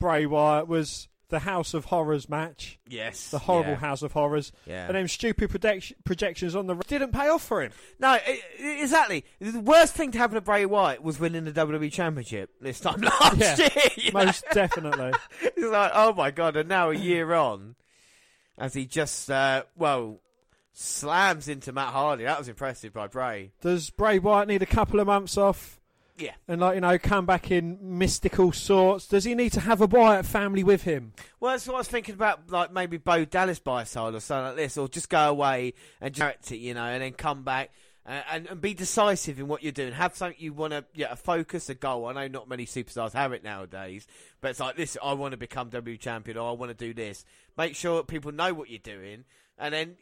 Bray 0.00 0.26
Wyatt 0.26 0.66
was 0.66 1.06
the 1.30 1.40
House 1.40 1.74
of 1.74 1.84
Horrors 1.86 2.28
match. 2.28 2.78
Yes, 2.88 3.30
the 3.30 3.38
horrible 3.38 3.72
yeah. 3.72 3.76
House 3.78 4.02
of 4.02 4.12
Horrors. 4.12 4.50
Yeah. 4.66 4.86
and 4.86 4.94
them 4.96 5.08
stupid 5.08 5.50
project- 5.50 5.92
projections 6.04 6.56
on 6.56 6.66
the 6.66 6.74
didn't 6.86 7.12
pay 7.12 7.28
off 7.28 7.42
for 7.42 7.62
him. 7.62 7.72
no, 7.98 8.08
i- 8.08 8.40
i- 8.60 8.78
exactly. 8.80 9.24
The 9.40 9.60
worst 9.60 9.94
thing 9.94 10.10
to 10.12 10.18
happen 10.18 10.36
to 10.36 10.40
Bray 10.40 10.64
Wyatt 10.66 11.02
was 11.02 11.20
winning 11.20 11.44
the 11.44 11.52
WWE 11.52 11.92
Championship 11.92 12.50
this 12.60 12.80
time 12.80 13.00
last 13.02 13.36
Yeah, 13.38 13.56
year. 13.58 13.70
you 13.96 14.12
know? 14.12 14.24
most 14.24 14.44
definitely. 14.52 15.12
It's 15.42 15.58
like, 15.66 15.92
oh 15.94 16.12
my 16.14 16.30
god! 16.30 16.56
And 16.56 16.68
now 16.68 16.90
a 16.90 16.94
year 16.96 17.32
on, 17.34 17.74
as 18.56 18.74
he 18.74 18.86
just 18.86 19.30
uh, 19.30 19.64
well 19.76 20.20
slams 20.72 21.48
into 21.48 21.72
Matt 21.72 21.88
Hardy. 21.92 22.24
That 22.24 22.38
was 22.38 22.48
impressive 22.48 22.92
by 22.92 23.06
Bray. 23.08 23.50
Does 23.60 23.90
Bray 23.90 24.18
Wyatt 24.18 24.48
need 24.48 24.62
a 24.62 24.66
couple 24.66 25.00
of 25.00 25.06
months 25.08 25.36
off? 25.36 25.77
Yeah. 26.18 26.32
And 26.48 26.60
like 26.60 26.74
you 26.74 26.80
know, 26.80 26.98
come 26.98 27.26
back 27.26 27.50
in 27.50 27.78
mystical 27.80 28.52
sorts. 28.52 29.06
Does 29.06 29.24
he 29.24 29.34
need 29.34 29.52
to 29.52 29.60
have 29.60 29.80
a 29.80 29.86
Wyatt 29.86 30.26
family 30.26 30.64
with 30.64 30.82
him? 30.82 31.12
Well, 31.38 31.52
that's 31.52 31.66
what 31.66 31.74
I 31.74 31.78
was 31.78 31.88
thinking 31.88 32.14
about, 32.14 32.50
like 32.50 32.72
maybe 32.72 32.96
Bo 32.96 33.24
Dallas 33.24 33.60
by 33.60 33.84
side 33.84 34.14
or 34.14 34.20
something 34.20 34.46
like 34.46 34.56
this, 34.56 34.76
or 34.76 34.88
just 34.88 35.08
go 35.08 35.30
away 35.30 35.74
and 36.00 36.12
direct 36.12 36.50
it, 36.50 36.58
you 36.58 36.74
know, 36.74 36.84
and 36.84 37.02
then 37.02 37.12
come 37.12 37.44
back 37.44 37.70
and, 38.04 38.24
and, 38.30 38.46
and 38.48 38.60
be 38.60 38.74
decisive 38.74 39.38
in 39.38 39.46
what 39.46 39.62
you're 39.62 39.70
doing. 39.70 39.92
Have 39.92 40.16
something 40.16 40.36
you 40.40 40.52
want 40.52 40.72
to, 40.72 40.84
yeah, 40.94 41.12
a 41.12 41.16
focus, 41.16 41.68
a 41.68 41.74
goal. 41.74 42.06
I 42.06 42.12
know 42.12 42.26
not 42.26 42.48
many 42.48 42.66
superstars 42.66 43.12
have 43.12 43.32
it 43.32 43.44
nowadays, 43.44 44.06
but 44.40 44.50
it's 44.50 44.60
like 44.60 44.76
this: 44.76 44.96
I 45.02 45.12
want 45.12 45.32
to 45.32 45.38
become 45.38 45.68
W 45.68 45.96
champion, 45.96 46.36
or 46.36 46.50
I 46.50 46.52
want 46.52 46.76
to 46.76 46.86
do 46.86 46.92
this. 46.92 47.24
Make 47.56 47.76
sure 47.76 48.02
people 48.02 48.32
know 48.32 48.52
what 48.54 48.70
you're 48.70 48.80
doing, 48.80 49.24
and 49.58 49.72
then 49.72 49.96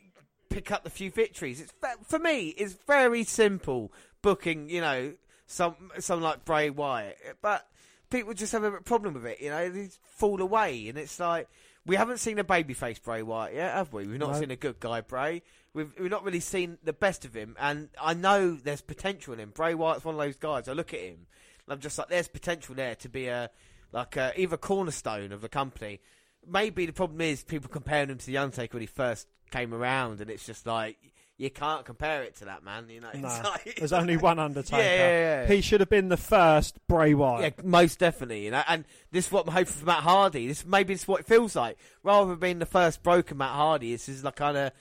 pick 0.48 0.70
up 0.70 0.84
the 0.84 0.90
few 0.90 1.10
victories. 1.10 1.60
It's 1.60 1.74
for 2.04 2.18
me, 2.18 2.48
it's 2.50 2.74
very 2.86 3.24
simple 3.24 3.92
booking. 4.22 4.70
You 4.70 4.80
know, 4.80 5.12
some 5.46 5.74
some 5.98 6.20
like 6.20 6.44
Bray 6.44 6.70
Wyatt, 6.70 7.18
but 7.42 7.66
people 8.10 8.34
just 8.34 8.52
have 8.52 8.64
a 8.64 8.80
problem 8.80 9.14
with 9.14 9.26
it. 9.26 9.40
You 9.40 9.50
know, 9.50 9.68
they 9.70 9.88
fall 10.02 10.40
away, 10.40 10.88
and 10.88 10.98
it's 10.98 11.18
like 11.20 11.48
we 11.84 11.96
haven't 11.96 12.18
seen 12.18 12.38
a 12.38 12.44
babyface 12.44 13.02
Bray 13.02 13.22
Wyatt 13.22 13.54
yet, 13.54 13.74
have 13.74 13.92
we? 13.92 14.06
We've 14.06 14.18
not 14.18 14.32
No. 14.32 14.40
seen 14.40 14.50
a 14.50 14.56
good 14.56 14.80
guy 14.80 15.00
Bray. 15.00 15.42
We've 15.72 15.92
we've 15.98 16.10
not 16.10 16.24
really 16.24 16.40
seen 16.40 16.78
the 16.82 16.92
best 16.92 17.24
of 17.24 17.34
him, 17.34 17.54
and 17.60 17.90
I 18.00 18.14
know 18.14 18.54
there's 18.54 18.80
potential 18.80 19.34
in 19.34 19.40
him. 19.40 19.50
Bray 19.54 19.74
Wyatt's 19.74 20.04
one 20.04 20.14
of 20.14 20.20
those 20.20 20.36
guys. 20.36 20.68
I 20.68 20.72
look 20.72 20.94
at 20.94 21.00
him, 21.00 21.26
and 21.66 21.72
I'm 21.74 21.80
just 21.80 21.98
like, 21.98 22.08
there's 22.08 22.28
potential 22.28 22.74
there 22.74 22.94
to 22.96 23.08
be 23.08 23.26
a 23.28 23.50
like 23.92 24.16
a, 24.16 24.32
either 24.40 24.56
cornerstone 24.56 25.32
of 25.32 25.40
the 25.42 25.48
company. 25.48 26.00
Maybe 26.48 26.86
the 26.86 26.92
problem 26.92 27.20
is 27.20 27.42
people 27.44 27.68
comparing 27.70 28.08
him 28.10 28.18
to 28.18 28.26
the 28.26 28.38
Undertaker 28.38 28.74
when 28.76 28.82
he 28.82 28.86
first 28.86 29.26
came 29.50 29.72
around, 29.74 30.20
and 30.20 30.30
it's 30.30 30.44
just 30.46 30.66
like 30.66 30.96
you 31.38 31.50
can't 31.50 31.84
compare 31.84 32.22
it 32.22 32.36
to 32.36 32.46
that 32.46 32.64
man. 32.64 32.88
You 32.88 33.00
know, 33.00 33.10
No, 33.14 33.28
like- 33.28 33.76
there's 33.76 33.92
only 33.92 34.16
one 34.16 34.38
Undertaker. 34.38 34.82
Yeah, 34.82 34.94
yeah, 35.08 35.42
yeah. 35.42 35.46
He 35.54 35.60
should 35.60 35.80
have 35.80 35.88
been 35.90 36.08
the 36.08 36.16
first 36.16 36.78
Bray 36.88 37.12
Wyatt. 37.14 37.54
Yeah, 37.58 37.62
most 37.64 37.98
definitely. 37.98 38.44
You 38.46 38.52
know, 38.52 38.62
and 38.66 38.84
this 39.10 39.26
is 39.26 39.32
what 39.32 39.46
I'm 39.46 39.52
hoping 39.52 39.72
for 39.72 39.84
Matt 39.84 40.02
Hardy. 40.02 40.46
This 40.48 40.64
maybe 40.64 40.94
this 40.94 41.02
is 41.02 41.08
what 41.08 41.20
it 41.20 41.26
feels 41.26 41.54
like. 41.54 41.76
Rather 42.02 42.30
than 42.30 42.38
being 42.38 42.58
the 42.58 42.66
first 42.66 43.02
broken 43.02 43.36
Matt 43.38 43.50
Hardy, 43.52 43.92
this 43.92 44.08
is 44.08 44.24
like 44.24 44.36
kind 44.36 44.56
of 44.56 44.72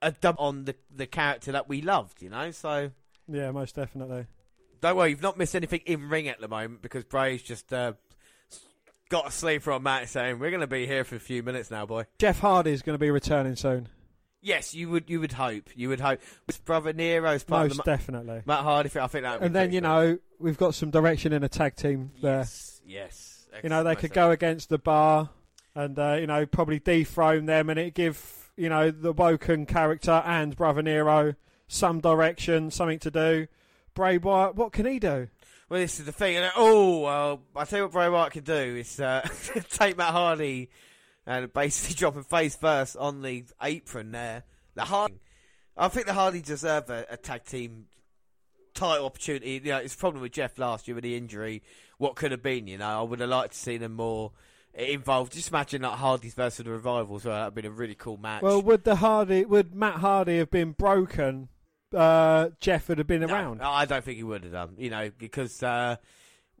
a 0.00 0.12
dub 0.12 0.36
on 0.38 0.64
the 0.64 0.74
the 0.94 1.06
character 1.06 1.52
that 1.52 1.68
we 1.68 1.82
loved. 1.82 2.22
You 2.22 2.30
know, 2.30 2.50
so 2.52 2.90
Yeah, 3.28 3.50
most 3.50 3.74
definitely. 3.74 4.26
don't 4.80 4.96
worry, 4.96 5.10
you've 5.10 5.22
not 5.22 5.36
missed 5.36 5.54
anything 5.54 5.80
in 5.86 6.08
ring 6.08 6.26
at 6.28 6.40
the 6.40 6.48
moment 6.48 6.80
because 6.82 7.04
Bray's 7.04 7.42
just 7.42 7.72
uh, 7.72 7.92
got 9.10 9.28
a 9.28 9.30
sleeper 9.30 9.70
on 9.72 9.82
Matt 9.82 10.08
saying 10.08 10.38
we're 10.38 10.50
going 10.50 10.60
to 10.62 10.66
be 10.66 10.86
here 10.86 11.04
for 11.04 11.16
a 11.16 11.20
few 11.20 11.42
minutes 11.42 11.70
now, 11.70 11.84
boy. 11.86 12.06
Jeff 12.18 12.40
Hardy 12.40 12.72
is 12.72 12.80
going 12.82 12.94
to 12.94 12.98
be 13.00 13.10
returning 13.10 13.56
soon. 13.56 13.88
Yes, 14.42 14.74
you 14.74 14.90
would. 14.90 15.08
You 15.08 15.20
would 15.20 15.32
hope. 15.32 15.70
You 15.76 15.88
would 15.88 16.00
hope. 16.00 16.20
His 16.48 16.58
brother 16.58 16.92
Nero's 16.92 17.44
part 17.44 17.68
Most 17.68 17.78
of 17.78 17.84
the 17.84 17.90
definitely. 17.90 18.42
Matt 18.44 18.60
Hardy. 18.60 18.90
I 18.98 19.06
think 19.06 19.22
that. 19.22 19.40
Would 19.40 19.46
And 19.46 19.54
then 19.54 19.72
you 19.72 19.80
know 19.80 20.18
we've 20.40 20.58
got 20.58 20.74
some 20.74 20.90
direction 20.90 21.32
in 21.32 21.44
a 21.44 21.48
tag 21.48 21.76
team 21.76 22.10
there. 22.20 22.38
Yes. 22.38 22.80
Yes. 22.84 23.46
You 23.62 23.68
know 23.68 23.84
they 23.84 23.94
could 23.94 24.12
go 24.12 24.30
against 24.30 24.68
the 24.68 24.78
bar, 24.78 25.30
and 25.74 25.96
uh, 25.98 26.16
you 26.18 26.26
know 26.26 26.44
probably 26.44 26.80
dethrone 26.80 27.46
them, 27.46 27.70
and 27.70 27.78
it 27.78 27.94
give 27.94 28.50
you 28.56 28.68
know 28.68 28.90
the 28.90 29.12
Woken 29.12 29.64
character 29.64 30.22
and 30.26 30.56
Brother 30.56 30.82
Nero 30.82 31.34
some 31.68 32.00
direction, 32.00 32.70
something 32.70 32.98
to 33.00 33.10
do. 33.10 33.46
Bray 33.94 34.18
Wyatt, 34.18 34.56
what 34.56 34.72
can 34.72 34.86
he 34.86 34.98
do? 34.98 35.28
Well, 35.68 35.80
this 35.80 35.98
is 35.98 36.06
the 36.06 36.12
thing. 36.12 36.36
And, 36.36 36.52
oh, 36.56 37.00
well, 37.00 37.42
I 37.56 37.64
tell 37.64 37.78
you 37.78 37.84
what 37.84 37.92
Bray 37.92 38.08
Wyatt 38.08 38.32
can 38.32 38.44
do 38.44 38.52
is 38.52 39.00
uh, 39.00 39.26
take 39.70 39.96
Matt 39.96 40.12
Hardy 40.12 40.68
and 41.26 41.52
basically 41.52 41.94
dropping 41.98 42.24
face 42.24 42.56
first 42.56 42.96
on 42.96 43.22
the 43.22 43.44
apron 43.62 44.12
there. 44.12 44.44
The 44.74 44.82
Hardy, 44.82 45.20
I 45.76 45.88
think 45.88 46.06
the 46.06 46.14
Hardy 46.14 46.40
deserve 46.40 46.90
a, 46.90 47.06
a 47.10 47.16
tag 47.16 47.44
team 47.44 47.86
title 48.74 49.06
opportunity. 49.06 49.60
You 49.64 49.72
know, 49.72 49.78
it's 49.78 49.94
a 49.94 49.98
problem 49.98 50.22
with 50.22 50.32
Jeff 50.32 50.58
last 50.58 50.88
year 50.88 50.94
with 50.94 51.04
the 51.04 51.16
injury. 51.16 51.62
What 51.98 52.16
could 52.16 52.30
have 52.30 52.42
been, 52.42 52.66
you 52.66 52.78
know, 52.78 53.00
I 53.00 53.02
would 53.02 53.20
have 53.20 53.28
liked 53.28 53.52
to 53.52 53.58
see 53.58 53.76
them 53.76 53.94
more 53.94 54.32
involved. 54.74 55.32
Just 55.32 55.50
imagine 55.50 55.82
like 55.82 55.98
Hardy's 55.98 56.34
versus 56.34 56.64
the 56.64 56.70
Revival 56.70 57.16
as 57.16 57.24
well. 57.24 57.34
That 57.34 57.40
would 57.40 57.46
have 57.46 57.54
been 57.54 57.66
a 57.66 57.70
really 57.70 57.94
cool 57.94 58.16
match. 58.16 58.42
Well, 58.42 58.62
would 58.62 58.84
the 58.84 58.96
Hardy, 58.96 59.44
would 59.44 59.74
Matt 59.74 59.96
Hardy 59.96 60.38
have 60.38 60.50
been 60.50 60.72
broken? 60.72 61.48
Uh, 61.94 62.50
Jeff 62.58 62.88
would 62.88 62.98
have 62.98 63.06
been 63.06 63.22
around. 63.22 63.58
No, 63.58 63.68
I 63.68 63.84
don't 63.84 64.02
think 64.02 64.16
he 64.16 64.22
would 64.22 64.44
have 64.44 64.52
done. 64.52 64.74
You 64.78 64.90
know, 64.90 65.10
because 65.18 65.62
uh, 65.62 65.96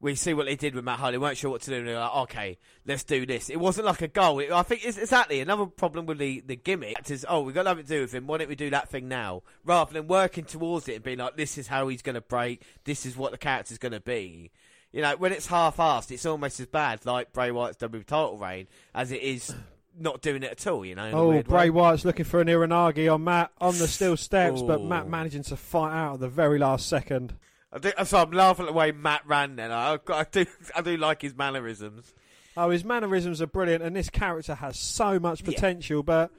we 0.02 0.16
see 0.16 0.34
what 0.34 0.46
they 0.46 0.56
did 0.56 0.74
with 0.74 0.84
Matt 0.84 0.98
Hardy. 0.98 1.16
weren't 1.16 1.38
sure 1.38 1.50
what 1.50 1.62
to 1.62 1.70
do. 1.70 1.76
And 1.76 1.86
they 1.86 1.92
were 1.94 2.00
like, 2.00 2.16
okay, 2.16 2.58
let's 2.84 3.04
do 3.04 3.24
this. 3.24 3.48
It 3.48 3.60
wasn't 3.60 3.86
like 3.86 4.02
a 4.02 4.08
goal. 4.08 4.40
It, 4.40 4.50
I 4.50 4.64
think 4.64 4.84
it's 4.84 4.98
exactly 4.98 5.38
another 5.40 5.66
problem 5.66 6.06
with 6.06 6.18
the, 6.18 6.42
the 6.44 6.56
gimmick 6.56 7.08
is, 7.08 7.24
oh, 7.28 7.42
we've 7.42 7.54
got 7.54 7.66
nothing 7.66 7.84
to 7.84 7.88
do 7.88 8.00
with 8.00 8.12
him. 8.12 8.26
Why 8.26 8.38
don't 8.38 8.48
we 8.48 8.56
do 8.56 8.70
that 8.70 8.88
thing 8.88 9.06
now? 9.06 9.44
Rather 9.64 9.92
than 9.92 10.08
working 10.08 10.44
towards 10.44 10.88
it 10.88 10.96
and 10.96 11.04
being 11.04 11.18
like, 11.18 11.36
this 11.36 11.56
is 11.56 11.68
how 11.68 11.86
he's 11.86 12.02
going 12.02 12.16
to 12.16 12.20
break. 12.20 12.64
This 12.84 13.06
is 13.06 13.16
what 13.16 13.30
the 13.30 13.38
character's 13.38 13.78
going 13.78 13.92
to 13.92 14.00
be. 14.00 14.50
You 14.90 15.02
know, 15.02 15.16
when 15.16 15.30
it's 15.30 15.46
half-assed, 15.46 16.10
it's 16.10 16.26
almost 16.26 16.58
as 16.58 16.66
bad, 16.66 17.06
like 17.06 17.32
Bray 17.32 17.52
Wyatt's 17.52 17.78
WWE 17.78 18.04
title 18.04 18.38
reign, 18.38 18.66
as 18.94 19.12
it 19.12 19.22
is 19.22 19.54
not 19.96 20.20
doing 20.20 20.42
it 20.42 20.50
at 20.50 20.66
all. 20.66 20.84
You 20.84 20.96
know. 20.96 21.10
Oh, 21.12 21.42
Bray 21.44 21.70
way. 21.70 21.70
Wyatt's 21.70 22.04
looking 22.04 22.24
for 22.24 22.40
an 22.40 22.48
uranage 22.48 23.12
on 23.12 23.22
Matt 23.22 23.52
on 23.58 23.78
the 23.78 23.86
steel 23.86 24.16
steps, 24.16 24.62
but 24.62 24.82
Matt 24.82 25.08
managing 25.08 25.44
to 25.44 25.56
fight 25.56 25.92
out 25.94 26.14
at 26.14 26.20
the 26.20 26.28
very 26.28 26.58
last 26.58 26.88
second. 26.88 27.34
I 27.72 27.78
do, 27.78 27.90
so 28.04 28.18
I'm 28.18 28.30
laughing 28.32 28.66
at 28.66 28.68
the 28.68 28.72
way 28.76 28.92
Matt 28.92 29.26
ran. 29.26 29.56
Then 29.56 29.72
I, 29.72 29.98
I 30.08 30.24
do, 30.30 30.44
I 30.76 30.82
do 30.82 30.96
like 30.96 31.22
his 31.22 31.34
mannerisms. 31.34 32.12
Oh, 32.56 32.68
his 32.70 32.84
mannerisms 32.84 33.40
are 33.40 33.46
brilliant, 33.46 33.82
and 33.82 33.96
this 33.96 34.10
character 34.10 34.54
has 34.54 34.78
so 34.78 35.18
much 35.18 35.42
potential, 35.42 36.02
but 36.02 36.30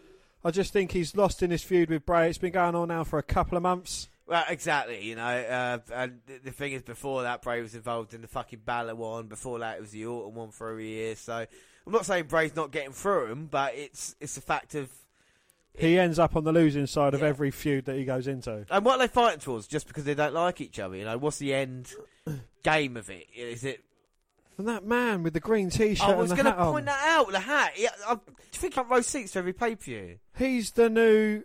I 0.45 0.51
just 0.51 0.72
think 0.72 0.91
he's 0.91 1.15
lost 1.15 1.41
in 1.41 1.49
this 1.49 1.64
feud 1.64 1.89
with 1.89 2.05
Bray. 2.05 2.30
It's 2.30 2.38
been 2.38 2.51
going 2.53 2.76
on 2.76 2.89
now 2.89 3.03
for 3.03 3.18
a 3.18 3.23
couple 3.23 3.57
of 3.57 3.64
months. 3.64 4.10
Well, 4.27 4.43
exactly. 4.47 5.01
You 5.03 5.15
know, 5.15 5.23
uh, 5.26 5.80
and 5.91 6.19
the- 6.27 6.38
the 6.45 6.51
thing 6.51 6.73
is, 6.73 6.84
before 6.84 7.23
that, 7.23 7.41
Bray 7.41 7.61
was 7.61 7.73
involved 7.76 8.14
in 8.14 8.22
the 8.22 8.27
fucking 8.27 8.61
Balor 8.64 8.95
one. 8.95 9.27
Before 9.27 9.57
that, 9.60 9.77
it 9.77 9.81
was 9.81 9.91
the 9.91 10.05
Orton 10.05 10.35
one 10.35 10.51
for 10.51 10.77
a 10.77 10.81
year. 10.84 11.15
So 11.15 11.34
I'm 11.85 11.91
not 11.91 12.05
saying 12.05 12.26
Bray's 12.26 12.55
not 12.55 12.72
getting 12.72 12.93
through 12.93 13.31
him, 13.31 13.47
but 13.47 13.73
it's 13.76 14.15
it's 14.22 14.38
a 14.38 14.41
fact 14.41 14.76
of. 14.76 14.89
He 15.75 15.97
ends 15.97 16.19
up 16.19 16.35
on 16.35 16.43
the 16.43 16.51
losing 16.51 16.85
side 16.85 17.13
of 17.13 17.23
every 17.23 17.49
feud 17.49 17.85
that 17.85 17.95
he 17.95 18.05
goes 18.05 18.27
into. 18.27 18.65
And 18.69 18.85
what 18.85 18.95
are 18.95 18.99
they 18.99 19.07
fighting 19.07 19.39
towards? 19.39 19.65
Just 19.67 19.87
because 19.87 20.03
they 20.03 20.13
don't 20.13 20.33
like 20.33 20.61
each 20.61 20.77
other? 20.79 20.95
You 20.95 21.05
know, 21.05 21.17
what's 21.17 21.39
the 21.39 21.53
end 21.53 21.91
game 22.63 22.95
of 22.95 23.09
it? 23.09 23.25
Is 23.35 23.63
it? 23.63 23.83
And 24.57 24.67
that 24.67 24.85
man 24.85 25.23
with 25.23 25.33
the 25.33 25.39
green 25.39 25.71
t-shirt 25.71 26.07
I 26.07 26.13
was 26.13 26.31
going 26.31 26.45
to 26.45 26.51
hat 26.51 26.59
on. 26.59 26.73
point 26.73 26.85
that 26.85 27.03
out. 27.07 27.31
The 27.31 27.39
hat. 27.39 27.71
Yeah, 27.75 27.89
I, 28.07 28.15
do 28.15 28.21
you 28.27 28.59
think 28.59 28.77
I've 28.77 28.89
row 28.89 29.01
seats 29.01 29.33
for 29.33 29.39
every 29.39 29.53
pay 29.53 29.75
per 29.75 29.81
view? 29.81 30.19
He's 30.37 30.71
the 30.71 30.91
new 30.91 31.41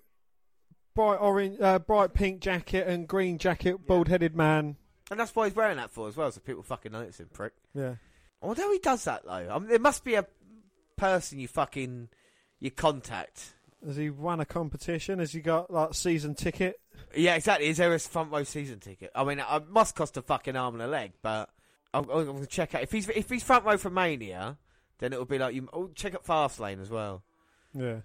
bright 0.94 1.16
orange, 1.16 1.58
uh, 1.58 1.78
bright 1.78 2.12
pink 2.12 2.40
jacket 2.40 2.86
and 2.86 3.08
green 3.08 3.38
jacket, 3.38 3.86
bald-headed 3.86 4.36
man. 4.36 4.76
And 5.10 5.18
that's 5.18 5.34
why 5.34 5.46
he's 5.46 5.56
wearing 5.56 5.78
that 5.78 5.90
for 5.90 6.06
as 6.06 6.18
well, 6.18 6.30
so 6.30 6.40
people 6.40 6.62
fucking 6.62 6.92
notice 6.92 7.18
him, 7.18 7.30
prick. 7.32 7.54
Yeah. 7.72 7.94
I 8.42 8.46
wonder 8.46 8.60
how 8.60 8.72
he 8.72 8.78
does 8.78 9.04
that 9.04 9.24
though. 9.24 9.30
I 9.50 9.58
mean, 9.58 9.68
there 9.68 9.78
must 9.78 10.04
be 10.04 10.14
a 10.14 10.26
person 10.96 11.38
you 11.38 11.48
fucking 11.48 12.08
you 12.60 12.70
contact. 12.70 13.54
Has 13.86 13.96
he 13.96 14.10
won 14.10 14.40
a 14.40 14.44
competition? 14.44 15.18
Has 15.20 15.32
he 15.32 15.40
got 15.40 15.70
like 15.70 15.94
season 15.94 16.34
ticket? 16.34 16.80
Yeah, 17.14 17.36
exactly. 17.36 17.68
Is 17.68 17.76
there 17.76 17.94
a 17.94 17.98
front 17.98 18.32
row 18.32 18.42
season 18.44 18.80
ticket? 18.80 19.10
I 19.14 19.24
mean, 19.24 19.38
it 19.38 19.68
must 19.68 19.94
cost 19.94 20.16
a 20.16 20.22
fucking 20.22 20.56
arm 20.56 20.74
and 20.74 20.82
a 20.82 20.86
leg, 20.88 21.12
but 21.22 21.48
I'm, 21.94 22.02
I'm 22.10 22.26
going 22.26 22.40
to 22.40 22.46
check 22.46 22.74
out 22.74 22.82
if 22.82 22.90
he's 22.92 23.08
if 23.08 23.30
he's 23.30 23.42
front 23.42 23.64
row 23.64 23.76
for 23.78 23.90
Mania, 23.90 24.58
then 24.98 25.12
it 25.12 25.18
will 25.18 25.26
be 25.26 25.38
like 25.38 25.54
you. 25.54 25.68
Oh, 25.72 25.90
check 25.94 26.14
up 26.14 26.26
Fastlane 26.26 26.80
as 26.80 26.90
well. 26.90 27.22
Yeah. 27.72 27.98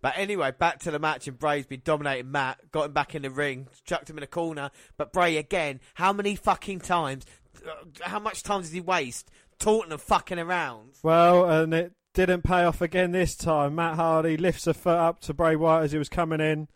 But 0.00 0.14
anyway, 0.16 0.50
back 0.58 0.80
to 0.80 0.90
the 0.90 0.98
match, 0.98 1.28
and 1.28 1.38
Bray's 1.38 1.66
been 1.66 1.82
dominating 1.84 2.32
Matt, 2.32 2.72
got 2.72 2.86
him 2.86 2.92
back 2.92 3.14
in 3.14 3.22
the 3.22 3.30
ring, 3.30 3.68
chucked 3.84 4.10
him 4.10 4.16
in 4.18 4.24
a 4.24 4.28
corner. 4.28 4.70
But 4.96 5.12
Bray 5.12 5.36
again, 5.36 5.78
how 5.94 6.12
many 6.12 6.34
fucking 6.34 6.80
times? 6.80 7.24
uh, 7.64 7.70
How 8.00 8.18
much 8.18 8.42
time 8.42 8.62
does 8.62 8.72
he 8.72 8.80
waste 8.80 9.30
taunting 9.60 9.92
and 9.92 10.00
fucking 10.00 10.40
around? 10.40 10.94
Well, 11.04 11.48
and 11.48 11.72
it 11.72 11.92
didn't 12.14 12.42
pay 12.42 12.64
off 12.64 12.80
again 12.80 13.12
this 13.12 13.34
time. 13.34 13.74
Matt 13.74 13.96
Hardy 13.96 14.36
lifts 14.36 14.66
a 14.66 14.74
foot 14.74 14.98
up 14.98 15.20
to 15.22 15.34
Bray 15.34 15.56
Wyatt 15.56 15.84
as 15.84 15.92
he 15.92 15.98
was 15.98 16.08
coming 16.08 16.40
in. 16.40 16.68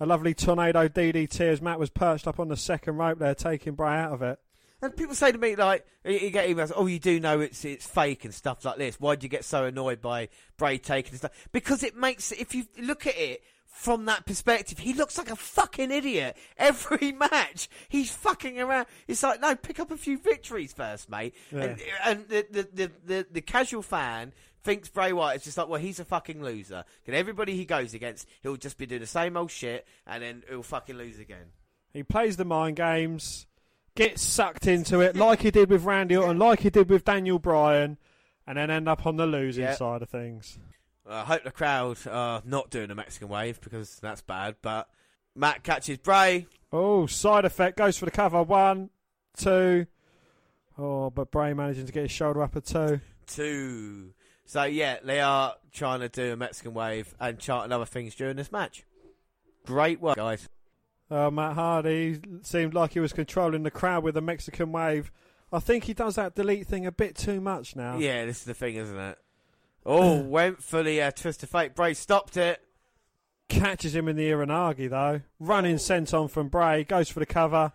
A 0.00 0.06
lovely 0.06 0.34
tornado 0.34 0.88
DDT 0.88 1.40
as 1.40 1.62
Matt 1.62 1.78
was 1.78 1.90
perched 1.90 2.26
up 2.26 2.40
on 2.40 2.48
the 2.48 2.56
second 2.56 2.96
rope 2.96 3.18
there, 3.18 3.34
taking 3.34 3.74
Bray 3.74 3.94
out 3.94 4.12
of 4.12 4.22
it. 4.22 4.38
And 4.82 4.96
people 4.96 5.14
say 5.14 5.30
to 5.30 5.38
me 5.38 5.54
like, 5.54 5.86
you 6.04 6.30
get 6.30 6.48
emails, 6.48 6.72
oh, 6.74 6.86
you 6.86 6.98
do 6.98 7.20
know 7.20 7.38
it's 7.38 7.64
it's 7.64 7.86
fake 7.86 8.24
and 8.24 8.34
stuff 8.34 8.64
like 8.64 8.78
this. 8.78 8.98
Why 8.98 9.14
do 9.14 9.24
you 9.24 9.28
get 9.28 9.44
so 9.44 9.64
annoyed 9.64 10.00
by 10.00 10.28
Bray 10.56 10.78
taking 10.78 11.14
stuff? 11.14 11.30
Because 11.52 11.84
it 11.84 11.96
makes 11.96 12.32
if 12.32 12.52
you 12.52 12.64
look 12.80 13.06
at 13.06 13.16
it 13.16 13.44
from 13.64 14.06
that 14.06 14.26
perspective, 14.26 14.78
he 14.78 14.92
looks 14.92 15.16
like 15.16 15.30
a 15.30 15.36
fucking 15.36 15.92
idiot 15.92 16.36
every 16.58 17.12
match. 17.12 17.68
He's 17.88 18.10
fucking 18.10 18.60
around. 18.60 18.86
It's 19.06 19.22
like, 19.22 19.40
no, 19.40 19.54
pick 19.54 19.78
up 19.78 19.92
a 19.92 19.96
few 19.96 20.18
victories 20.18 20.72
first, 20.72 21.08
mate. 21.08 21.34
Yeah. 21.52 21.62
And, 21.62 21.82
and 22.04 22.28
the, 22.28 22.46
the, 22.50 22.68
the, 22.74 22.92
the, 23.06 23.26
the 23.30 23.40
casual 23.40 23.82
fan 23.82 24.32
thinks 24.62 24.88
Bray 24.88 25.12
Wyatt 25.12 25.36
is 25.38 25.44
just 25.44 25.58
like, 25.58 25.68
well, 25.68 25.80
he's 25.80 26.00
a 26.00 26.04
fucking 26.04 26.42
loser. 26.42 26.84
And 27.06 27.16
everybody 27.16 27.56
he 27.56 27.64
goes 27.64 27.94
against, 27.94 28.28
he'll 28.42 28.56
just 28.56 28.78
be 28.78 28.86
doing 28.86 29.00
the 29.00 29.06
same 29.06 29.36
old 29.36 29.50
shit, 29.50 29.86
and 30.06 30.22
then 30.22 30.42
he'll 30.48 30.62
fucking 30.62 30.96
lose 30.96 31.18
again. 31.18 31.46
He 31.92 32.02
plays 32.02 32.36
the 32.36 32.44
mind 32.44 32.76
games, 32.76 33.46
gets 33.94 34.22
sucked 34.22 34.66
into 34.66 35.00
it 35.00 35.14
like 35.16 35.42
he 35.42 35.50
did 35.50 35.68
with 35.70 35.84
Randy 35.84 36.16
Orton, 36.16 36.38
like 36.38 36.60
he 36.60 36.70
did 36.70 36.88
with 36.88 37.04
Daniel 37.04 37.38
Bryan, 37.38 37.98
and 38.46 38.56
then 38.58 38.70
end 38.70 38.88
up 38.88 39.06
on 39.06 39.16
the 39.16 39.26
losing 39.26 39.64
Yeah. 39.64 39.74
side 39.74 40.02
of 40.02 40.08
things. 40.08 40.58
I 41.08 41.24
hope 41.24 41.42
the 41.44 41.50
crowd 41.50 41.98
are 42.06 42.42
not 42.44 42.70
doing 42.70 42.90
a 42.90 42.94
Mexican 42.94 43.28
wave 43.28 43.60
because 43.60 43.98
that's 44.00 44.22
bad. 44.22 44.56
But 44.62 44.88
Matt 45.34 45.62
catches 45.64 45.98
Bray. 45.98 46.46
Oh, 46.72 47.06
side 47.06 47.44
effect 47.44 47.76
goes 47.76 47.98
for 47.98 48.04
the 48.04 48.10
cover. 48.12 48.42
One, 48.42 48.88
two. 49.36 49.86
Oh, 50.78 51.10
but 51.10 51.30
Bray 51.30 51.52
managing 51.52 51.86
to 51.86 51.92
get 51.92 52.04
his 52.04 52.12
shoulder 52.12 52.42
up 52.42 52.56
at 52.56 52.64
two. 52.64 53.00
Two. 53.26 54.14
So 54.52 54.64
yeah, 54.64 54.98
they 55.02 55.18
are 55.18 55.54
trying 55.72 56.00
to 56.00 56.10
do 56.10 56.34
a 56.34 56.36
Mexican 56.36 56.74
wave 56.74 57.14
and 57.18 57.38
chanting 57.38 57.72
other 57.72 57.86
things 57.86 58.14
during 58.14 58.36
this 58.36 58.52
match. 58.52 58.84
Great 59.64 59.98
work, 59.98 60.16
guys. 60.16 60.50
Uh, 61.10 61.30
Matt 61.30 61.54
Hardy 61.54 62.20
seemed 62.42 62.74
like 62.74 62.92
he 62.92 63.00
was 63.00 63.14
controlling 63.14 63.62
the 63.62 63.70
crowd 63.70 64.04
with 64.04 64.12
the 64.12 64.20
Mexican 64.20 64.70
wave. 64.70 65.10
I 65.54 65.58
think 65.58 65.84
he 65.84 65.94
does 65.94 66.16
that 66.16 66.34
delete 66.34 66.66
thing 66.66 66.84
a 66.84 66.92
bit 66.92 67.16
too 67.16 67.40
much 67.40 67.76
now. 67.76 67.96
Yeah, 67.96 68.26
this 68.26 68.40
is 68.40 68.44
the 68.44 68.52
thing, 68.52 68.76
isn't 68.76 68.98
it? 68.98 69.16
Oh, 69.86 70.20
went 70.20 70.62
for 70.62 70.82
the 70.82 71.00
uh, 71.00 71.12
twist 71.12 71.42
of 71.42 71.48
fate. 71.48 71.74
Bray 71.74 71.94
stopped 71.94 72.36
it. 72.36 72.60
Catches 73.48 73.94
him 73.94 74.06
in 74.06 74.16
the 74.16 74.28
uranage 74.30 74.90
though. 74.90 75.22
Running 75.40 75.76
senton 75.76 76.28
from 76.30 76.48
Bray. 76.48 76.84
Goes 76.84 77.08
for 77.08 77.20
the 77.20 77.26
cover. 77.26 77.72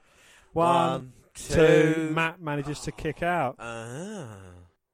One, 0.54 0.76
One, 0.76 1.14
two. 1.34 1.56
two. 1.56 2.12
Matt 2.14 2.40
manages 2.40 2.82
to 2.82 2.92
kick 2.92 3.24
out. 3.24 3.56
Ah. 3.58 4.28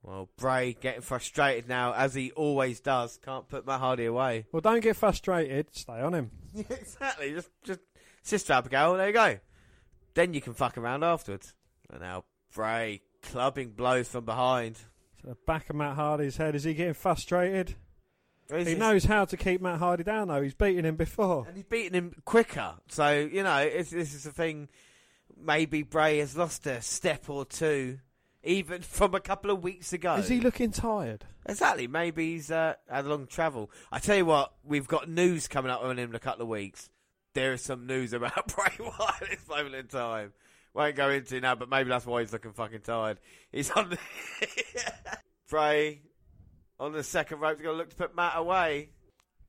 Well, 0.04 0.30
Bray 0.38 0.76
getting 0.80 1.02
frustrated 1.02 1.70
now, 1.70 1.94
as 1.94 2.14
he 2.14 2.32
always 2.32 2.82
does. 2.82 3.18
Can't 3.24 3.48
put 3.48 3.66
Matt 3.66 3.80
Hardy 3.80 4.06
away. 4.06 4.46
Well, 4.52 4.60
don't 4.62 4.82
get 4.82 4.98
frustrated. 4.98 5.68
Stay 5.76 6.00
on 6.02 6.14
him. 6.14 6.32
Exactly. 6.70 7.34
Just, 7.34 7.50
just 7.64 7.80
Sister 8.22 8.54
Abigail. 8.54 8.96
There 8.96 9.08
you 9.08 9.14
go. 9.14 9.40
Then 10.14 10.34
you 10.34 10.42
can 10.42 10.54
fuck 10.54 10.78
around 10.78 11.04
afterwards. 11.04 11.56
And 11.90 12.02
now 12.02 12.26
Bray 12.54 13.02
clubbing 13.24 13.72
blows 13.72 14.10
from 14.10 14.26
behind. 14.26 14.76
To 15.22 15.28
the 15.28 15.38
back 15.48 15.70
of 15.70 15.76
Matt 15.78 15.96
Hardy's 15.96 16.38
head. 16.38 16.54
Is 16.54 16.64
he 16.66 16.74
getting 16.74 16.94
frustrated? 16.94 17.76
He 18.54 18.64
this- 18.66 18.78
knows 18.78 19.06
how 19.06 19.26
to 19.26 19.38
keep 19.38 19.62
Matt 19.62 19.80
Hardy 19.80 20.04
down 20.04 20.28
though. 20.28 20.42
He's 20.44 20.54
beaten 20.54 20.86
him 20.86 20.96
before. 20.98 21.46
and 21.48 21.56
he's 21.56 21.66
beating 21.66 21.94
him 21.94 22.14
quicker. 22.26 22.76
So 22.90 23.10
you 23.32 23.42
know, 23.42 23.58
it's, 23.58 23.90
this 23.90 24.14
is 24.14 24.26
the 24.26 24.32
thing. 24.32 24.68
Maybe 25.36 25.82
Bray 25.82 26.20
has 26.20 26.38
lost 26.38 26.68
a 26.68 26.82
step 26.82 27.30
or 27.30 27.46
two, 27.46 27.98
even 28.44 28.82
from 28.82 29.15
a 29.15 29.20
couple 29.20 29.52
of 29.52 29.64
weeks 29.64 29.94
ago. 29.94 30.15
Is 30.15 30.28
he 30.28 30.40
looking 30.40 30.72
tired? 30.72 31.26
Exactly. 31.45 31.88
Maybe 31.88 32.34
he's 32.34 32.52
uh, 32.52 32.76
had 32.90 33.06
a 33.06 33.10
long 33.10 33.28
travel. 33.28 33.72
I 33.91 33.99
tell 33.99 34.18
you 34.18 34.26
what, 34.26 34.53
we've 34.64 34.88
got 34.88 35.10
news 35.10 35.48
coming 35.48 35.72
up 35.72 35.82
on 35.82 35.98
him 35.98 36.10
in 36.10 36.15
a 36.15 36.20
couple 36.20 36.44
of 36.44 36.48
weeks. 36.48 36.90
There 37.34 37.53
is 37.53 37.61
some 37.61 37.88
news 37.88 38.14
about 38.14 38.53
Bray 38.56 38.74
Wyatt 38.80 39.22
at 39.22 39.30
this 39.30 39.48
moment 39.48 39.76
in 39.76 39.88
time. 39.88 40.34
Won't 40.74 40.95
go 40.95 41.10
into 41.10 41.40
now, 41.40 41.56
but 41.56 41.70
maybe 41.70 41.90
that's 41.90 42.06
why 42.06 42.22
he's 42.22 42.34
looking 42.34 42.52
fucking 42.52 42.82
tired. 42.82 43.20
He's 43.52 43.70
on 43.72 43.91
the 43.91 43.98
Bray 45.49 46.02
on 46.80 46.94
the 46.94 47.03
second 47.03 47.40
rope. 47.40 47.57
He's 47.57 47.64
going 47.64 47.76
to 47.76 47.78
look 47.78 47.91
to 47.91 47.95
put 47.95 48.15
Matt 48.15 48.34
away. 48.36 48.90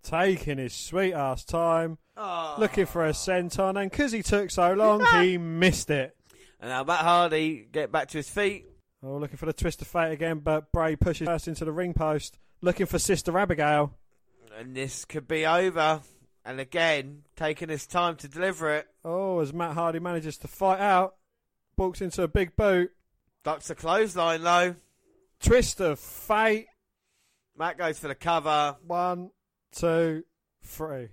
Taking 0.03 0.59
his 0.59 0.75
sweet 0.75 1.15
ass 1.15 1.45
time. 1.45 1.97
Oh. 2.17 2.57
Looking 2.59 2.85
for 2.85 3.07
a 3.07 3.13
senton. 3.13 3.81
And 3.81 3.91
because 3.91 4.13
he 4.13 4.23
took 4.23 4.51
so 4.51 4.75
long, 4.75 5.03
he 5.23 5.39
missed 5.39 5.89
it. 5.89 6.15
And 6.61 6.71
now 6.71 6.85
Matt 6.85 7.01
Hardy 7.01 7.67
get 7.73 7.91
back 7.91 8.09
to 8.09 8.19
his 8.19 8.29
feet. 8.29 8.67
Oh, 9.07 9.19
looking 9.19 9.37
for 9.37 9.47
the 9.47 9.53
twist 9.53 9.83
of 9.83 9.89
fate 9.89 10.13
again, 10.13 10.39
but 10.39 10.73
Bray 10.73 10.97
pushes 10.97 11.27
first 11.27 11.47
into 11.47 11.67
the 11.67 11.73
ring 11.73 11.93
post. 11.93 12.39
Looking 12.63 12.87
for 12.87 12.99
Sister 12.99 13.37
Abigail. 13.37 13.93
And 14.59 14.75
this 14.75 15.05
could 15.05 15.29
be 15.29 15.45
over. 15.45 16.01
And 16.43 16.59
again, 16.59 17.25
taking 17.37 17.69
his 17.69 17.87
time 17.87 18.17
to 18.17 18.29
deliver 18.29 18.75
it. 18.75 18.87
Oh, 19.05 19.41
as 19.41 19.53
Matt 19.53 19.75
Hardy 19.75 19.99
manages 19.99 20.39
to 20.39 20.49
fight 20.49 20.81
out, 20.81 21.17
walks 21.77 22.01
into 22.01 22.23
a 22.23 22.29
big 22.29 22.57
boot. 22.57 22.93
Ducks 23.43 23.69
the 23.69 23.75
clothesline 23.75 24.43
low. 24.43 24.77
Twist 25.41 25.81
of 25.81 25.99
fate. 25.99 26.69
Matt 27.59 27.77
goes 27.77 27.99
for 27.99 28.09
the 28.09 28.15
cover. 28.15 28.77
One, 28.87 29.31
two, 29.73 30.25
three. 30.63 31.09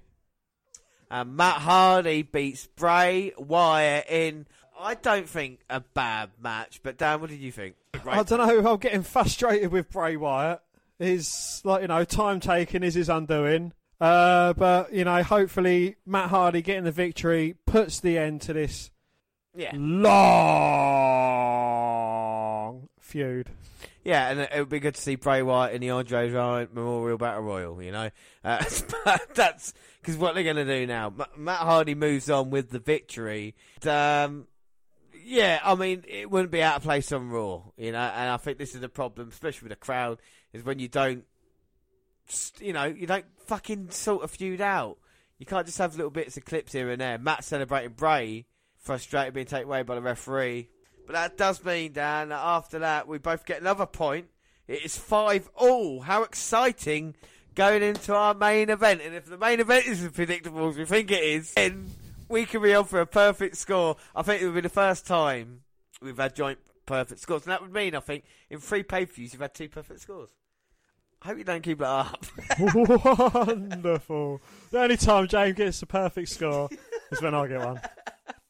And 1.09 1.35
Matt 1.35 1.57
Hardy 1.57 2.21
beats 2.21 2.67
Bray 2.67 3.33
Wyatt 3.37 4.05
in, 4.09 4.47
I 4.79 4.95
don't 4.95 5.27
think, 5.27 5.59
a 5.69 5.81
bad 5.81 6.29
match. 6.41 6.79
But 6.81 6.97
Dan, 6.97 7.19
what 7.19 7.29
did 7.29 7.39
you 7.39 7.51
think? 7.51 7.75
I 7.93 8.23
don't 8.23 8.39
know. 8.63 8.71
I'm 8.71 8.77
getting 8.79 9.03
frustrated 9.03 9.71
with 9.71 9.89
Bray 9.91 10.15
Wyatt. 10.17 10.61
His 10.99 11.61
like 11.63 11.81
you 11.81 11.87
know 11.87 12.03
time 12.05 12.39
taking 12.39 12.83
is 12.83 12.93
his 12.93 13.09
undoing. 13.09 13.73
Uh, 13.99 14.53
but 14.53 14.93
you 14.93 15.03
know, 15.03 15.21
hopefully 15.23 15.95
Matt 16.05 16.29
Hardy 16.29 16.61
getting 16.61 16.83
the 16.85 16.91
victory 16.91 17.55
puts 17.65 17.99
the 17.99 18.17
end 18.17 18.41
to 18.41 18.53
this 18.53 18.89
Yeah. 19.55 19.71
long 21.51 22.89
feud. 22.99 23.49
Yeah, 24.03 24.29
and 24.29 24.39
it 24.39 24.49
would 24.57 24.69
be 24.69 24.79
good 24.79 24.95
to 24.95 25.01
see 25.01 25.13
Bray 25.15 25.43
Wyatt 25.43 25.75
in 25.75 25.81
the 25.81 25.91
Andre 25.91 26.31
Giant 26.31 26.73
Memorial 26.73 27.19
Battle 27.19 27.43
Royal, 27.43 27.83
you 27.83 27.91
know? 27.91 28.09
Uh, 28.43 28.63
that's 29.35 29.73
because 30.01 30.17
what 30.17 30.33
they're 30.33 30.43
going 30.43 30.55
to 30.55 30.65
do 30.65 30.87
now. 30.87 31.13
Ma- 31.15 31.25
Matt 31.37 31.59
Hardy 31.59 31.93
moves 31.93 32.27
on 32.27 32.49
with 32.49 32.71
the 32.71 32.79
victory. 32.79 33.53
Um, 33.87 34.47
yeah, 35.23 35.59
I 35.63 35.75
mean, 35.75 36.03
it 36.07 36.29
wouldn't 36.29 36.51
be 36.51 36.63
out 36.63 36.77
of 36.77 36.83
place 36.83 37.11
on 37.11 37.29
Raw, 37.29 37.63
you 37.77 37.91
know? 37.91 37.99
And 37.99 38.29
I 38.29 38.37
think 38.37 38.57
this 38.57 38.75
is 38.75 38.81
the 38.81 38.89
problem, 38.89 39.29
especially 39.29 39.67
with 39.67 39.77
the 39.77 39.83
crowd, 39.83 40.19
is 40.53 40.63
when 40.63 40.79
you 40.79 40.87
don't 40.87 41.25
you 42.59 42.73
know, 42.73 42.85
you 42.85 43.07
don't 43.07 43.25
fucking 43.45 43.89
sort 43.91 44.23
a 44.23 44.27
feud 44.27 44.61
out. 44.61 44.97
You 45.37 45.45
can't 45.45 45.65
just 45.65 45.77
have 45.79 45.95
little 45.95 46.11
bits 46.11 46.37
of 46.37 46.45
clips 46.45 46.73
here 46.73 46.89
and 46.89 47.01
there. 47.01 47.17
Matt 47.17 47.43
celebrating 47.43 47.93
Bray, 47.93 48.45
frustrated 48.77 49.33
being 49.33 49.47
taken 49.47 49.67
away 49.67 49.83
by 49.83 49.95
the 49.95 50.01
referee. 50.01 50.69
But 51.07 51.13
that 51.13 51.37
does 51.37 51.63
mean, 51.63 51.93
Dan, 51.93 52.29
that 52.29 52.39
after 52.39 52.79
that 52.79 53.07
we 53.07 53.17
both 53.17 53.45
get 53.45 53.61
another 53.61 53.85
point. 53.85 54.27
It 54.67 54.85
is 54.85 54.97
five 54.97 55.49
all. 55.55 56.01
How 56.01 56.23
exciting 56.23 57.15
going 57.55 57.81
into 57.83 58.15
our 58.15 58.33
main 58.33 58.69
event. 58.69 59.01
And 59.03 59.15
if 59.15 59.25
the 59.25 59.37
main 59.37 59.59
event 59.59 59.87
is 59.87 60.03
as 60.03 60.11
predictable 60.11 60.69
as 60.69 60.77
we 60.77 60.85
think 60.85 61.11
it 61.11 61.23
is, 61.23 61.53
then 61.55 61.89
we 62.31 62.45
could 62.45 62.63
be 62.63 62.73
on 62.73 62.85
for 62.85 63.01
a 63.01 63.05
perfect 63.05 63.57
score. 63.57 63.97
I 64.15 64.21
think 64.21 64.41
it 64.41 64.45
would 64.45 64.55
be 64.55 64.61
the 64.61 64.69
first 64.69 65.05
time 65.05 65.61
we've 66.01 66.17
had 66.17 66.35
joint 66.35 66.59
perfect 66.85 67.21
scores. 67.21 67.43
And 67.43 67.51
that 67.51 67.61
would 67.61 67.73
mean, 67.73 67.95
I 67.95 67.99
think, 67.99 68.23
in 68.49 68.59
three 68.59 68.83
pay-per-views 68.83 69.33
you've 69.33 69.41
had 69.41 69.53
two 69.53 69.69
perfect 69.69 70.01
scores. 70.01 70.29
I 71.21 71.27
hope 71.27 71.37
you 71.37 71.43
don't 71.43 71.61
keep 71.61 71.79
that 71.79 71.85
up. 71.85 72.25
Wonderful. 72.59 74.41
The 74.71 74.79
only 74.79 74.97
time 74.97 75.27
James 75.27 75.55
gets 75.55 75.81
a 75.83 75.85
perfect 75.85 76.29
score 76.29 76.67
is 77.11 77.21
when 77.21 77.35
I 77.35 77.45
get 77.47 77.59
one. 77.63 77.79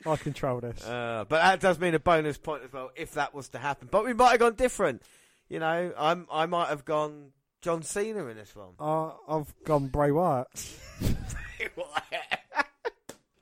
I 0.05 0.15
control 0.15 0.61
this. 0.61 0.83
Uh, 0.85 1.25
but 1.27 1.41
that 1.41 1.59
does 1.59 1.79
mean 1.79 1.93
a 1.95 1.99
bonus 1.99 2.37
point 2.37 2.63
as 2.63 2.71
well 2.71 2.91
if 2.95 3.13
that 3.15 3.33
was 3.33 3.49
to 3.49 3.57
happen. 3.57 3.89
But 3.91 4.05
we 4.05 4.13
might 4.13 4.31
have 4.31 4.39
gone 4.39 4.55
different. 4.55 5.01
You 5.49 5.59
know, 5.59 5.93
I'm 5.97 6.27
I 6.31 6.45
might 6.45 6.69
have 6.69 6.85
gone 6.85 7.31
John 7.61 7.83
Cena 7.83 8.25
in 8.27 8.37
this 8.37 8.55
one. 8.55 8.69
Uh, 8.79 9.11
I've 9.27 9.53
gone 9.65 9.87
Bray 9.87 10.11
Wyatt. 10.11 10.47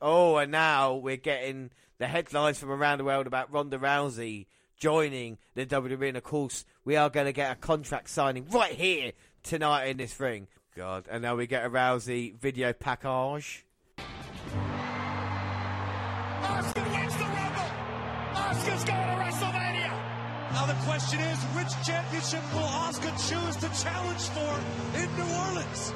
Oh, 0.02 0.38
and 0.38 0.52
now 0.52 0.96
we're 0.96 1.18
getting 1.18 1.72
the 1.98 2.08
headlines 2.08 2.58
from 2.58 2.72
around 2.72 3.00
the 3.00 3.04
world 3.04 3.28
about 3.28 3.52
Ronda 3.52 3.78
Rousey 3.78 4.46
joining 4.78 5.38
the 5.56 5.66
WWE. 5.66 6.08
And 6.08 6.18
of 6.18 6.24
course, 6.24 6.64
we 6.86 6.96
are 6.96 7.10
going 7.10 7.26
to 7.26 7.34
get 7.34 7.52
a 7.52 7.56
contract 7.56 8.10
signing 8.10 8.48
right 8.50 8.72
here 8.72 9.12
tonight 9.44 9.88
in 9.88 9.98
this 9.98 10.18
ring. 10.20 10.48
God, 10.76 11.08
and 11.12 11.22
now 11.22 11.36
we 11.36 11.48
get 11.48 11.66
a 11.66 11.70
Rousey 11.70 12.34
video 12.38 12.72
package. 12.72 13.66
Asuka 16.42 16.92
wins 16.92 17.18
the 17.18 17.26
Rumble. 17.26 17.70
Asuka's 18.32 18.84
going 18.86 19.04
to 19.04 19.16
WrestleMania. 19.20 19.92
Now 20.54 20.66
the 20.66 20.76
question 20.86 21.20
is, 21.20 21.44
which 21.44 21.86
championship 21.86 22.54
will 22.54 22.62
Asuka 22.62 23.12
choose 23.30 23.56
to 23.58 23.84
challenge 23.84 24.22
for 24.30 24.60
in 24.98 25.14
New 25.18 25.30
Orleans? 25.36 25.94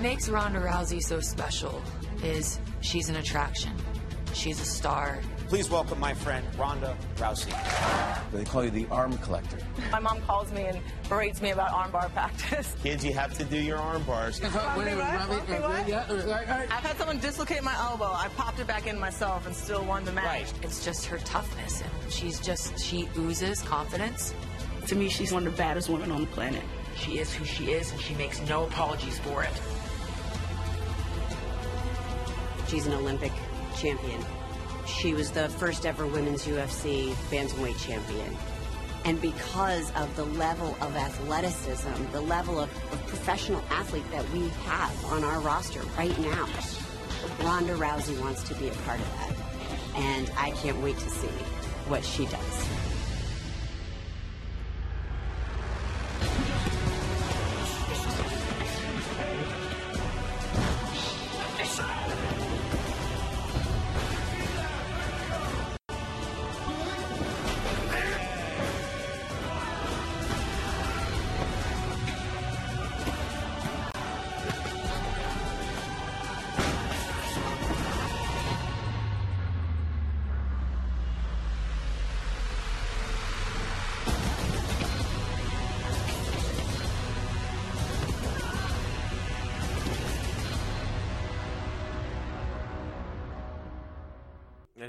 What 0.00 0.08
makes 0.08 0.30
Ronda 0.30 0.60
Rousey 0.60 1.02
so 1.02 1.20
special 1.20 1.82
is 2.24 2.58
she's 2.80 3.10
an 3.10 3.16
attraction. 3.16 3.72
She's 4.32 4.58
a 4.58 4.64
star. 4.64 5.18
Please 5.48 5.68
welcome 5.68 6.00
my 6.00 6.14
friend 6.14 6.42
Ronda 6.56 6.96
Rousey. 7.16 7.52
They 8.32 8.46
call 8.46 8.64
you 8.64 8.70
the 8.70 8.86
arm 8.90 9.18
collector. 9.18 9.58
My 9.92 9.98
mom 9.98 10.22
calls 10.22 10.50
me 10.52 10.62
and 10.62 10.80
berates 11.10 11.42
me 11.42 11.50
about 11.50 11.72
armbar 11.72 12.10
practice. 12.14 12.74
Kids, 12.82 13.04
you 13.04 13.12
have 13.12 13.34
to 13.34 13.44
do 13.44 13.58
your 13.58 13.76
arm 13.76 14.02
bars. 14.04 14.40
I've 14.42 14.52
had 16.82 16.96
someone 16.96 17.18
dislocate 17.18 17.62
my 17.62 17.74
elbow. 17.74 18.06
I 18.06 18.28
popped 18.38 18.58
it 18.58 18.66
back 18.66 18.86
in 18.86 18.98
myself 18.98 19.46
and 19.46 19.54
still 19.54 19.84
won 19.84 20.06
the 20.06 20.12
match. 20.12 20.24
Right. 20.24 20.54
It's 20.62 20.82
just 20.82 21.04
her 21.04 21.18
toughness, 21.18 21.82
and 21.82 22.10
she's 22.10 22.40
just 22.40 22.78
she 22.82 23.06
oozes 23.18 23.60
confidence. 23.60 24.32
To 24.86 24.96
me, 24.96 25.10
she's 25.10 25.30
one 25.30 25.46
of 25.46 25.52
the 25.52 25.58
baddest 25.58 25.90
women 25.90 26.10
on 26.10 26.22
the 26.22 26.26
planet. 26.28 26.62
She 26.96 27.18
is 27.18 27.34
who 27.34 27.44
she 27.44 27.72
is, 27.72 27.92
and 27.92 28.00
she 28.00 28.14
makes 28.14 28.40
no 28.48 28.64
apologies 28.64 29.18
for 29.18 29.42
it. 29.42 29.52
She's 32.70 32.86
an 32.86 32.92
Olympic 32.92 33.32
champion. 33.76 34.24
She 34.86 35.12
was 35.12 35.32
the 35.32 35.48
first 35.48 35.84
ever 35.84 36.06
women's 36.06 36.46
UFC 36.46 37.14
bantamweight 37.28 37.84
champion. 37.84 38.36
And 39.04 39.20
because 39.20 39.90
of 39.96 40.14
the 40.14 40.24
level 40.24 40.76
of 40.80 40.94
athleticism, 40.94 41.90
the 42.12 42.20
level 42.20 42.60
of, 42.60 42.70
of 42.92 43.04
professional 43.08 43.60
athlete 43.70 44.08
that 44.12 44.28
we 44.30 44.50
have 44.66 45.04
on 45.06 45.24
our 45.24 45.40
roster 45.40 45.80
right 45.98 46.16
now, 46.20 46.48
Ronda 47.40 47.74
Rousey 47.74 48.20
wants 48.20 48.44
to 48.44 48.54
be 48.54 48.68
a 48.68 48.72
part 48.72 49.00
of 49.00 49.10
that. 49.16 49.32
And 49.96 50.30
I 50.36 50.52
can't 50.52 50.80
wait 50.80 50.96
to 50.98 51.10
see 51.10 51.26
what 51.88 52.04
she 52.04 52.26
does. 52.26 52.79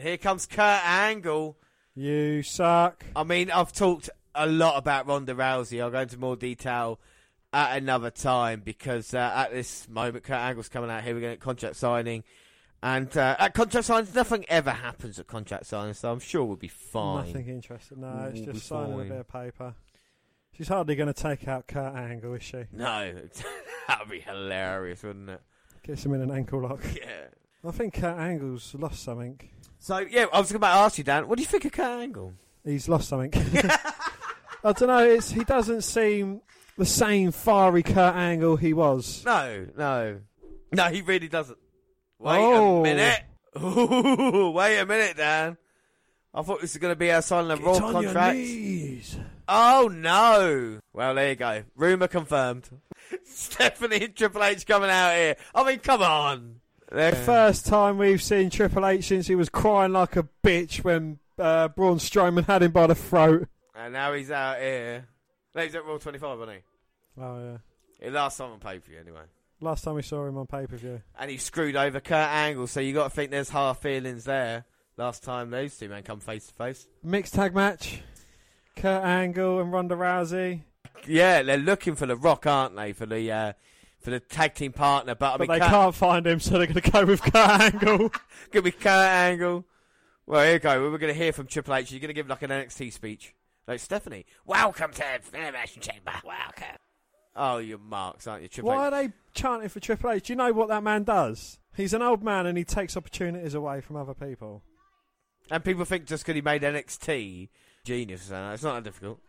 And 0.02 0.08
here 0.08 0.18
comes 0.18 0.48
Kurt 0.48 0.84
Angle. 0.84 1.56
You 1.94 2.42
suck. 2.42 3.06
I 3.16 3.24
mean, 3.24 3.52
I've 3.52 3.72
talked 3.72 4.10
a 4.34 4.48
lot 4.48 4.80
about 4.80 5.06
Ronda 5.06 5.36
Rousey. 5.36 5.80
I'll 5.80 5.92
go 5.92 6.00
into 6.00 6.18
more 6.18 6.36
detail 6.36 7.00
at 7.54 7.78
another 7.78 8.10
time 8.10 8.64
because 8.66 9.14
uh, 9.14 9.32
at 9.36 9.52
this 9.52 9.88
moment, 9.88 10.24
Kurt 10.24 10.40
Angle's 10.40 10.70
coming 10.70 10.90
out 10.90 11.04
here. 11.04 11.14
We're 11.14 11.22
going 11.22 11.36
to 11.36 11.40
contract 11.40 11.76
signing. 11.76 12.24
And 12.82 13.16
uh, 13.16 13.36
at 13.38 13.54
contract 13.54 13.88
signings, 13.88 14.16
nothing 14.16 14.44
ever 14.50 14.72
happens 14.72 15.20
at 15.20 15.28
contract 15.28 15.66
signings, 15.66 15.98
so 15.98 16.12
I'm 16.12 16.20
sure 16.20 16.46
we'll 16.46 16.56
be 16.56 16.68
fine. 16.68 17.28
Nothing 17.28 17.50
interesting. 17.50 18.02
No, 18.02 18.32
it's 18.34 18.42
We'll 18.42 18.54
just 18.54 18.66
signing 18.66 19.02
a 19.02 19.04
bit 19.04 19.20
of 19.20 19.28
paper. 19.28 19.76
She's 20.58 20.68
hardly 20.68 20.96
going 20.96 21.14
to 21.14 21.22
take 21.22 21.48
out 21.48 21.68
Kurt 21.68 21.94
Angle, 21.94 22.34
is 22.34 22.42
she? 22.42 22.64
No, 22.72 23.14
that 23.88 24.00
would 24.00 24.10
be 24.10 24.22
hilarious, 24.22 25.04
wouldn't 25.04 25.30
it? 25.30 25.42
Gets 25.84 26.08
him 26.08 26.16
in 26.16 26.22
an 26.22 26.32
ankle 26.32 26.64
lock. 26.64 26.80
Yeah. 26.96 27.28
I 27.64 27.70
think 27.70 27.94
Kurt 27.94 28.18
Angle's 28.18 28.74
lost 28.74 29.04
something. 29.04 29.40
So, 29.84 29.98
yeah, 29.98 30.26
I 30.32 30.40
was 30.40 30.52
about 30.52 30.74
to 30.76 30.80
ask 30.82 30.98
you, 31.00 31.04
Dan, 31.04 31.28
what 31.28 31.38
do 31.38 31.42
you 31.42 31.48
think 31.48 31.66
of 31.66 31.72
Kurt 31.72 32.02
Angle? 32.02 32.34
He's 32.64 32.88
lost 32.88 33.10
something. 33.10 33.32
I 34.64 34.74
don't 34.74 34.82
know. 34.84 35.00
It's 35.00 35.32
he 35.32 35.44
doesn't 35.44 35.82
seem 35.82 36.42
the 36.78 36.86
same 36.86 37.32
fiery 37.32 37.82
Kurt 37.82 38.16
Angle 38.16 38.58
he 38.58 38.74
was. 38.74 39.26
No, 39.26 39.66
no. 39.76 40.20
No, 40.72 40.84
he 40.86 41.02
really 41.02 41.28
doesn't. 41.28 41.58
Wait 42.20 42.38
Oh. 42.38 42.82
a 42.82 42.84
minute. 42.84 43.22
Ooh, 43.60 44.52
wait 44.56 44.78
a 44.78 44.86
minute, 44.86 45.18
Dan. 45.18 45.58
I 46.34 46.44
thought 46.44 46.62
this 46.62 46.74
was 46.76 46.78
going 46.78 46.92
to 46.94 46.96
be 46.96 47.12
our 47.12 47.24
signing 47.24 47.50
of 47.52 47.60
a 47.60 47.64
Raw 47.66 47.74
Get 47.74 47.82
on 47.84 47.92
your 47.94 48.04
contract. 48.04 48.38
knees. 48.38 49.18
Oh, 49.50 49.90
no. 49.92 50.80
Well, 50.94 51.16
there 51.16 51.30
you 51.30 51.36
go. 51.36 51.64
Rumour 51.76 52.08
confirmed. 52.08 52.70
Stephanie 53.26 54.06
and 54.06 54.16
Triple 54.16 54.44
H 54.44 54.66
coming 54.68 54.92
out 54.92 55.14
here. 55.16 55.36
I 55.56 55.64
mean, 55.66 55.80
come 55.80 56.04
on. 56.04 56.61
The 56.92 57.16
first 57.16 57.66
time 57.66 57.98
we've 57.98 58.22
seen 58.22 58.50
Triple 58.50 58.86
H 58.86 59.06
since 59.06 59.26
he 59.26 59.36
was 59.36 59.48
crying 59.48 59.94
like 59.94 60.18
a 60.18 60.28
bitch 60.44 60.84
when 60.84 61.20
uh, 61.40 61.70
Braun 61.70 62.00
Strowman 62.00 62.46
had 62.46 62.64
him 62.64 62.72
by 62.72 62.88
the 62.88 62.96
throat. 62.96 63.48
And 63.74 63.94
now 63.94 64.12
he's 64.12 64.30
out 64.30 64.60
here. 64.60 65.08
No, 65.56 65.64
he's 65.64 65.74
at 65.74 65.86
Raw 65.86 65.98
25, 65.98 66.40
wasn't 66.40 66.58
he? 66.58 67.22
Oh 67.22 67.40
yeah. 67.40 67.58
It 68.06 68.12
last 68.12 68.38
time 68.38 68.52
on 68.52 68.60
pay 68.60 68.80
per 68.80 68.90
view, 68.90 69.00
anyway. 69.00 69.22
Last 69.62 69.86
time 69.86 69.96
we 69.96 70.02
saw 70.02 70.26
him 70.26 70.38
on 70.38 70.48
pay 70.48 70.68
per 70.68 70.76
view. 70.76 71.02
And 71.18 71.32
he 71.32 71.38
screwed 71.38 71.78
over 71.78 72.02
Kurt 72.02 72.28
Angle, 72.28 72.68
so 72.68 72.82
you 72.82 72.94
got 72.94 73.06
to 73.06 73.10
think 73.10 73.32
there's 73.32 73.50
hard 73.50 73.78
feelings 73.78 74.26
there. 74.26 74.66
Last 74.98 75.24
time 75.24 75.50
those 75.50 75.78
two 75.78 75.88
men 75.88 76.04
come 76.04 76.20
face 76.20 76.48
to 76.48 76.54
face. 76.54 76.88
Mixed 77.04 77.34
tag 77.34 77.56
match. 77.56 78.02
Kurt 78.76 79.04
Angle 79.04 79.62
and 79.62 79.72
Ronda 79.72 79.96
Rousey. 79.96 80.64
Yeah, 81.08 81.42
they're 81.42 81.58
looking 81.58 81.96
for 81.96 82.06
the 82.06 82.18
Rock, 82.18 82.46
aren't 82.46 82.76
they? 82.76 82.92
For 82.92 83.06
the 83.06 83.32
uh, 83.32 83.54
for 84.02 84.10
the 84.10 84.20
tag 84.20 84.54
team 84.56 84.72
partner, 84.74 85.16
but 85.16 85.34
I 85.36 85.38
But 85.38 85.40
mean, 85.50 85.60
they 85.60 85.60
Kurt- 85.60 85.70
can't 85.70 85.96
find 85.96 86.28
him, 86.28 86.40
so 86.40 86.58
they're 86.58 86.68
going 86.68 86.82
to 86.82 86.92
go 86.92 87.06
with 87.06 87.22
Kurt 87.22 87.36
Angle. 87.36 88.12
Gonna 88.52 88.64
be 88.64 88.72
Kurt 88.72 88.88
Angle. 88.88 89.66
Well, 90.26 90.44
here 90.44 90.54
you 90.54 90.60
go. 90.60 90.90
We're 90.92 90.98
going 90.98 91.14
to 91.14 91.20
hear 91.20 91.34
from 91.34 91.48
Triple 91.48 91.76
H. 91.76 91.92
You're 91.92 92.00
going 92.00 92.10
to 92.10 92.14
give 92.14 92.28
like 92.28 92.42
an 92.42 92.50
NXT 92.52 92.94
speech. 92.94 93.34
Like 93.68 93.80
Stephanie, 93.80 94.26
welcome 94.46 94.92
to 94.92 95.04
the 95.32 95.38
Elimination 95.38 95.82
Chamber. 95.82 96.12
Welcome. 96.26 96.78
Oh, 97.36 97.60
you're 97.60 97.78
marks, 97.78 98.28
aren't 98.28 98.42
you, 98.44 98.50
Triple 98.50 98.70
Why 98.72 98.88
H? 98.88 98.94
are 98.94 99.04
they 99.08 99.14
chanting 99.34 99.70
for 99.70 99.80
Triple 99.80 100.12
H? 100.12 100.24
Do 100.28 100.34
you 100.34 100.38
know 100.38 100.52
what 100.52 100.68
that 100.70 100.84
man 100.84 101.04
does? 101.04 101.60
He's 101.76 101.94
an 101.94 102.02
old 102.02 102.24
man 102.24 102.46
and 102.48 102.58
he 102.58 102.64
takes 102.66 102.98
opportunities 102.98 103.54
away 103.54 103.80
from 103.82 103.96
other 103.96 104.14
people. 104.14 104.64
And 105.50 105.64
people 105.64 105.86
think 105.86 106.06
just 106.06 106.24
because 106.24 106.36
he 106.36 106.42
made 106.42 106.64
NXT, 106.64 107.50
genius. 107.86 108.24
So 108.24 108.52
it's 108.52 108.64
not 108.64 108.76
that 108.76 108.84
difficult. 108.84 109.20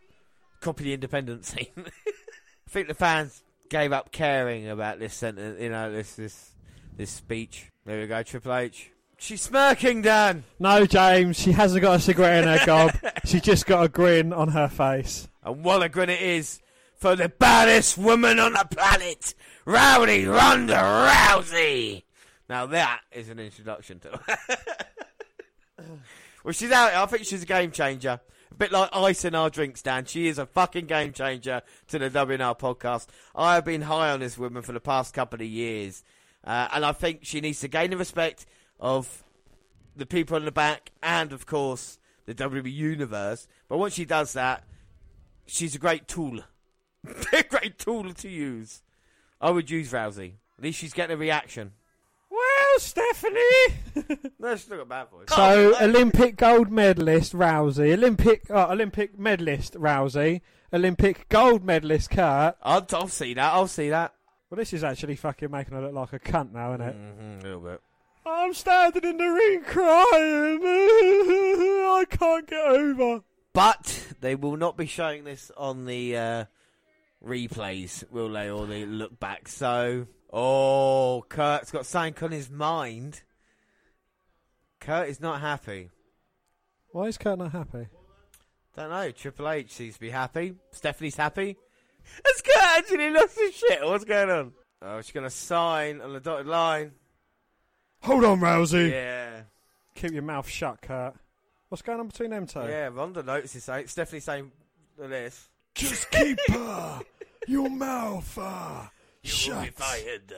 Copy 0.61 0.83
the 0.85 0.93
independent 0.93 1.45
scene. 1.45 1.67
I 1.77 2.69
think 2.69 2.87
the 2.87 2.93
fans 2.93 3.43
gave 3.69 3.91
up 3.91 4.11
caring 4.11 4.69
about 4.69 4.99
this 4.99 5.13
sentence. 5.13 5.61
You 5.61 5.69
know, 5.69 5.91
this 5.91 6.15
this 6.15 6.51
this 6.95 7.09
speech. 7.09 7.69
There 7.85 7.99
we 7.99 8.07
go, 8.07 8.23
Triple 8.23 8.55
H. 8.55 8.91
She's 9.17 9.41
smirking, 9.41 10.01
Dan. 10.01 10.43
No, 10.59 10.85
James, 10.85 11.39
she 11.39 11.53
hasn't 11.53 11.81
got 11.81 11.95
a 11.95 11.99
cigarette 11.99 12.43
in 12.43 12.49
her 12.49 12.65
gob. 12.65 12.91
She's 13.25 13.41
just 13.41 13.65
got 13.65 13.85
a 13.85 13.87
grin 13.87 14.33
on 14.33 14.49
her 14.49 14.67
face. 14.67 15.29
And 15.43 15.63
what 15.63 15.81
a 15.81 15.89
grin 15.89 16.09
it 16.09 16.21
is 16.21 16.61
for 16.95 17.15
the 17.15 17.29
baddest 17.29 17.97
woman 17.97 18.39
on 18.39 18.53
the 18.53 18.67
planet, 18.69 19.33
Rowdy 19.65 20.25
Ronda 20.25 20.75
Rousey. 20.75 22.03
Now 22.49 22.65
that 22.67 23.01
is 23.11 23.29
an 23.29 23.39
introduction 23.39 23.99
to 23.99 24.09
her. 24.09 24.37
well, 26.43 26.53
she's 26.53 26.71
out. 26.71 26.93
I 26.93 27.05
think 27.05 27.25
she's 27.25 27.43
a 27.43 27.45
game 27.45 27.71
changer. 27.71 28.19
A 28.53 28.55
bit 28.55 28.71
like 28.71 28.89
ice 28.93 29.25
in 29.25 29.33
our 29.33 29.49
drinks, 29.49 29.81
Dan. 29.81 30.05
She 30.05 30.27
is 30.27 30.37
a 30.37 30.45
fucking 30.45 30.85
game 30.85 31.11
changer 31.11 31.63
to 31.87 31.97
the 31.97 32.11
WNR 32.11 32.57
podcast. 32.59 33.07
I 33.33 33.55
have 33.55 33.65
been 33.65 33.81
high 33.81 34.11
on 34.11 34.19
this 34.19 34.37
woman 34.37 34.61
for 34.61 34.73
the 34.73 34.79
past 34.79 35.11
couple 35.11 35.41
of 35.41 35.47
years. 35.47 36.03
Uh, 36.43 36.67
and 36.71 36.85
I 36.85 36.91
think 36.91 37.21
she 37.23 37.41
needs 37.41 37.61
to 37.61 37.67
gain 37.67 37.89
the 37.89 37.97
respect 37.97 38.45
of 38.79 39.23
the 39.95 40.05
people 40.05 40.37
in 40.37 40.45
the 40.45 40.51
back 40.51 40.91
and, 41.01 41.33
of 41.33 41.47
course, 41.47 41.97
the 42.27 42.35
WWE 42.35 42.71
Universe. 42.71 43.47
But 43.67 43.79
once 43.79 43.95
she 43.95 44.05
does 44.05 44.33
that, 44.33 44.63
she's 45.47 45.73
a 45.73 45.79
great 45.79 46.07
tool. 46.07 46.41
a 47.33 47.41
great 47.41 47.79
tool 47.79 48.13
to 48.13 48.29
use. 48.29 48.83
I 49.41 49.49
would 49.49 49.71
use 49.71 49.91
Rousey. 49.91 50.33
At 50.59 50.63
least 50.63 50.77
she's 50.77 50.93
getting 50.93 51.15
a 51.15 51.17
reaction. 51.17 51.71
Stephanie. 52.77 54.19
She's 54.57 54.69
not 54.69 54.79
a 54.79 54.85
bad 54.85 55.09
voice. 55.09 55.27
So, 55.29 55.75
Olympic 55.81 56.35
gold 56.35 56.71
medalist 56.71 57.33
Rousey, 57.33 57.93
Olympic 57.93 58.49
uh, 58.49 58.67
Olympic 58.69 59.17
medalist 59.17 59.73
Rousey, 59.73 60.41
Olympic 60.71 61.29
gold 61.29 61.63
medalist 61.63 62.09
Kurt. 62.09 62.55
I'll, 62.61 62.85
I'll 62.93 63.07
see 63.07 63.33
that. 63.35 63.53
I'll 63.53 63.67
see 63.67 63.89
that. 63.89 64.13
Well, 64.49 64.57
this 64.57 64.73
is 64.73 64.83
actually 64.83 65.15
fucking 65.15 65.49
making 65.49 65.73
her 65.73 65.81
look 65.81 65.93
like 65.93 66.13
a 66.13 66.19
cunt 66.19 66.51
now, 66.51 66.73
isn't 66.73 66.85
it? 66.85 66.95
Mm-hmm, 66.95 67.39
a 67.39 67.43
little 67.43 67.61
bit. 67.61 67.81
I'm 68.25 68.53
standing 68.53 69.03
in 69.03 69.17
the 69.17 69.27
ring 69.27 69.63
crying. 69.63 70.59
I 70.63 72.05
can't 72.09 72.47
get 72.47 72.65
over. 72.65 73.21
But 73.53 74.07
they 74.21 74.35
will 74.35 74.57
not 74.57 74.77
be 74.77 74.85
showing 74.85 75.23
this 75.23 75.51
on 75.57 75.85
the 75.85 76.17
uh, 76.17 76.45
replays, 77.25 78.09
will 78.11 78.29
they? 78.29 78.49
Or 78.49 78.65
the 78.65 78.85
look 78.85 79.19
back. 79.19 79.47
So, 79.47 80.07
oh, 80.33 81.23
Kurt's 81.29 81.71
got 81.71 81.85
something 81.85 82.23
on 82.23 82.31
his 82.31 82.49
mind. 82.49 83.21
Kurt 84.79 85.07
is 85.07 85.21
not 85.21 85.39
happy. 85.39 85.89
Why 86.91 87.05
is 87.05 87.17
Kurt 87.17 87.39
not 87.39 87.53
happy? 87.53 87.87
Don't 88.75 88.89
know. 88.89 89.11
Triple 89.11 89.49
H 89.49 89.71
seems 89.71 89.93
to 89.93 89.99
be 89.99 90.09
happy. 90.09 90.55
Stephanie's 90.71 91.15
happy. 91.15 91.55
Has 92.25 92.41
Kurt 92.41 92.77
actually 92.77 93.11
lost 93.11 93.37
his 93.39 93.55
shit? 93.55 93.85
What's 93.85 94.03
going 94.03 94.29
on? 94.29 94.51
Oh, 94.81 94.99
she's 95.01 95.13
going 95.13 95.23
to 95.23 95.29
sign 95.29 96.01
on 96.01 96.11
the 96.11 96.19
dotted 96.19 96.47
line. 96.47 96.91
Hold 98.01 98.25
on, 98.25 98.41
Rousey. 98.41 98.91
Yeah. 98.91 99.43
Keep 99.95 100.11
your 100.11 100.23
mouth 100.23 100.49
shut, 100.49 100.81
Kurt. 100.81 101.15
What's 101.69 101.81
going 101.81 101.99
on 101.99 102.07
between 102.07 102.31
them 102.31 102.45
two? 102.45 102.59
Yeah, 102.59 102.89
Ronda 102.91 103.23
notices 103.23 103.63
something. 103.63 103.87
Stephanie 103.87 104.19
saying 104.19 104.51
this. 104.97 105.49
Just 105.75 106.11
keep 106.11 106.37
uh, 106.51 106.99
your 107.47 107.69
mouth 107.69 108.37
uh, 108.39 108.87
shut. 109.23 109.73
fired. 109.73 110.33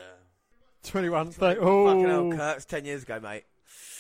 21 0.84 1.32
30. 1.32 1.56
Fucking 1.60 1.66
hell, 2.06 2.32
Oh, 2.34 2.36
Kurt's 2.36 2.66
10 2.66 2.86
years 2.86 3.04
ago, 3.04 3.20
mate. 3.20 3.44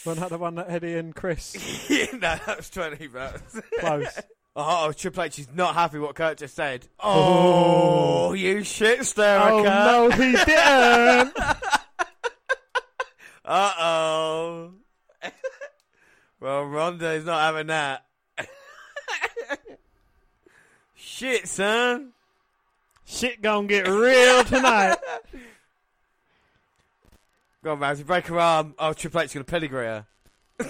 wasn't 0.05 0.21
that 0.21 0.29
the 0.29 0.37
one 0.37 0.55
that 0.55 0.69
Eddie 0.69 0.95
and 0.95 1.15
Chris 1.15 1.55
yeah, 1.89 2.05
no, 2.13 2.19
that 2.19 2.57
was 2.57 2.69
20, 2.69 3.07
bro. 3.07 3.29
close? 3.79 4.19
Oh, 4.55 4.91
Triple 4.93 5.23
H 5.23 5.39
is 5.39 5.47
not 5.53 5.73
happy 5.73 5.97
what 5.99 6.15
Kurt 6.15 6.37
just 6.37 6.55
said. 6.55 6.87
Oh, 6.99 8.33
you 8.33 8.63
shit 8.63 9.03
stirrer, 9.05 9.49
Oh, 9.51 9.63
Kurt. 9.63 9.85
no, 9.85 10.09
he 10.11 10.31
didn't. 10.45 11.37
Uh 13.47 13.73
oh. 13.79 14.71
well, 16.39 16.63
Ronda 16.65 17.11
is 17.11 17.25
not 17.25 17.41
having 17.41 17.67
that. 17.67 18.03
Shit, 20.95 21.47
son. 21.47 22.13
Shit 23.05 23.41
gonna 23.41 23.67
get 23.67 23.87
real 23.87 24.43
tonight. 24.43 24.97
Go 27.63 27.71
on, 27.71 27.79
Rousey, 27.79 28.05
break 28.05 28.27
her 28.27 28.39
arm. 28.39 28.75
Oh, 28.77 28.93
Triple 28.93 29.21
H 29.21 29.25
is 29.25 29.33
going 29.33 29.43
to 29.43 29.49
pedigree 29.49 29.85
her. 29.85 30.05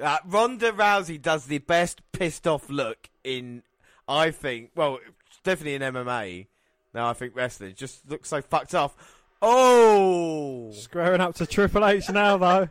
uh, 0.00 0.18
Ronda 0.26 0.72
Rousey 0.72 1.20
does 1.20 1.44
the 1.44 1.58
best 1.58 2.00
pissed 2.12 2.46
off 2.46 2.70
look 2.70 3.10
in, 3.22 3.62
I 4.08 4.30
think, 4.30 4.70
well, 4.74 5.00
definitely 5.44 5.74
in 5.74 5.82
MMA. 5.82 6.46
Now 6.94 7.10
I 7.10 7.12
think 7.12 7.36
wrestling 7.36 7.74
just 7.74 8.08
looks 8.08 8.30
so 8.30 8.40
fucked 8.40 8.74
off. 8.74 8.96
Oh, 9.42 10.72
Squaring 10.72 11.20
up 11.20 11.34
to 11.34 11.44
Triple 11.44 11.84
H 11.84 12.08
now, 12.08 12.38
though. 12.38 12.68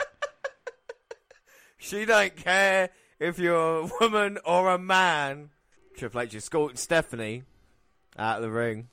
she 1.78 2.06
don't 2.06 2.36
care 2.36 2.90
if 3.20 3.38
you're 3.38 3.82
a 3.82 3.90
woman 4.00 4.40
or 4.46 4.72
a 4.72 4.80
man. 4.80 5.52
Triple 5.96 6.22
H 6.22 6.30
is 6.30 6.44
escorting 6.46 6.78
Stephanie 6.78 7.44
out 8.18 8.38
of 8.38 8.44
the 8.44 8.52
ring. 8.52 8.90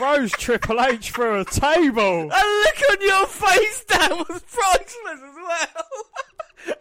Throws 0.00 0.32
Triple 0.32 0.80
H 0.80 1.10
through 1.10 1.40
a 1.40 1.44
table. 1.44 2.20
And 2.20 2.30
look 2.30 2.90
on 2.90 3.00
your 3.00 3.26
face, 3.26 3.84
that 3.88 4.10
was 4.10 4.42
priceless 4.42 5.20
as 5.22 5.36
well. 5.36 6.76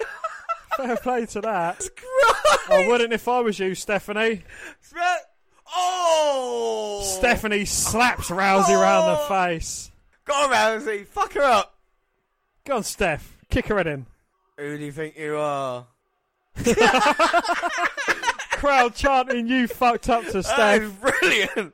Fair 0.77 0.95
play 0.97 1.25
to 1.25 1.41
that. 1.41 1.83
I 2.69 2.87
wouldn't 2.87 3.11
if 3.11 3.27
I 3.27 3.41
was 3.41 3.59
you, 3.59 3.75
Stephanie. 3.75 4.43
Oh! 5.75 7.01
Stephanie 7.03 7.65
slaps 7.65 8.29
Rousey 8.29 8.79
round 8.79 9.07
the 9.07 9.19
oh! 9.21 9.27
face. 9.27 9.91
Go 10.25 10.33
on, 10.33 10.51
Rousey. 10.51 11.05
Fuck 11.05 11.33
her 11.33 11.43
up. 11.43 11.75
Go 12.65 12.77
on, 12.77 12.83
Steph. 12.83 13.37
Kick 13.49 13.67
her 13.67 13.77
head 13.77 13.87
in. 13.87 14.05
Who 14.57 14.77
do 14.77 14.85
you 14.85 14.91
think 14.91 15.17
you 15.17 15.35
are? 15.37 15.87
Crowd 18.59 18.93
chanting, 18.93 19.47
you 19.47 19.67
fucked 19.69 20.09
up 20.09 20.25
to 20.25 20.33
That 20.33 20.43
Steph. 20.43 20.81
is 20.81 20.91
brilliant. 20.91 21.73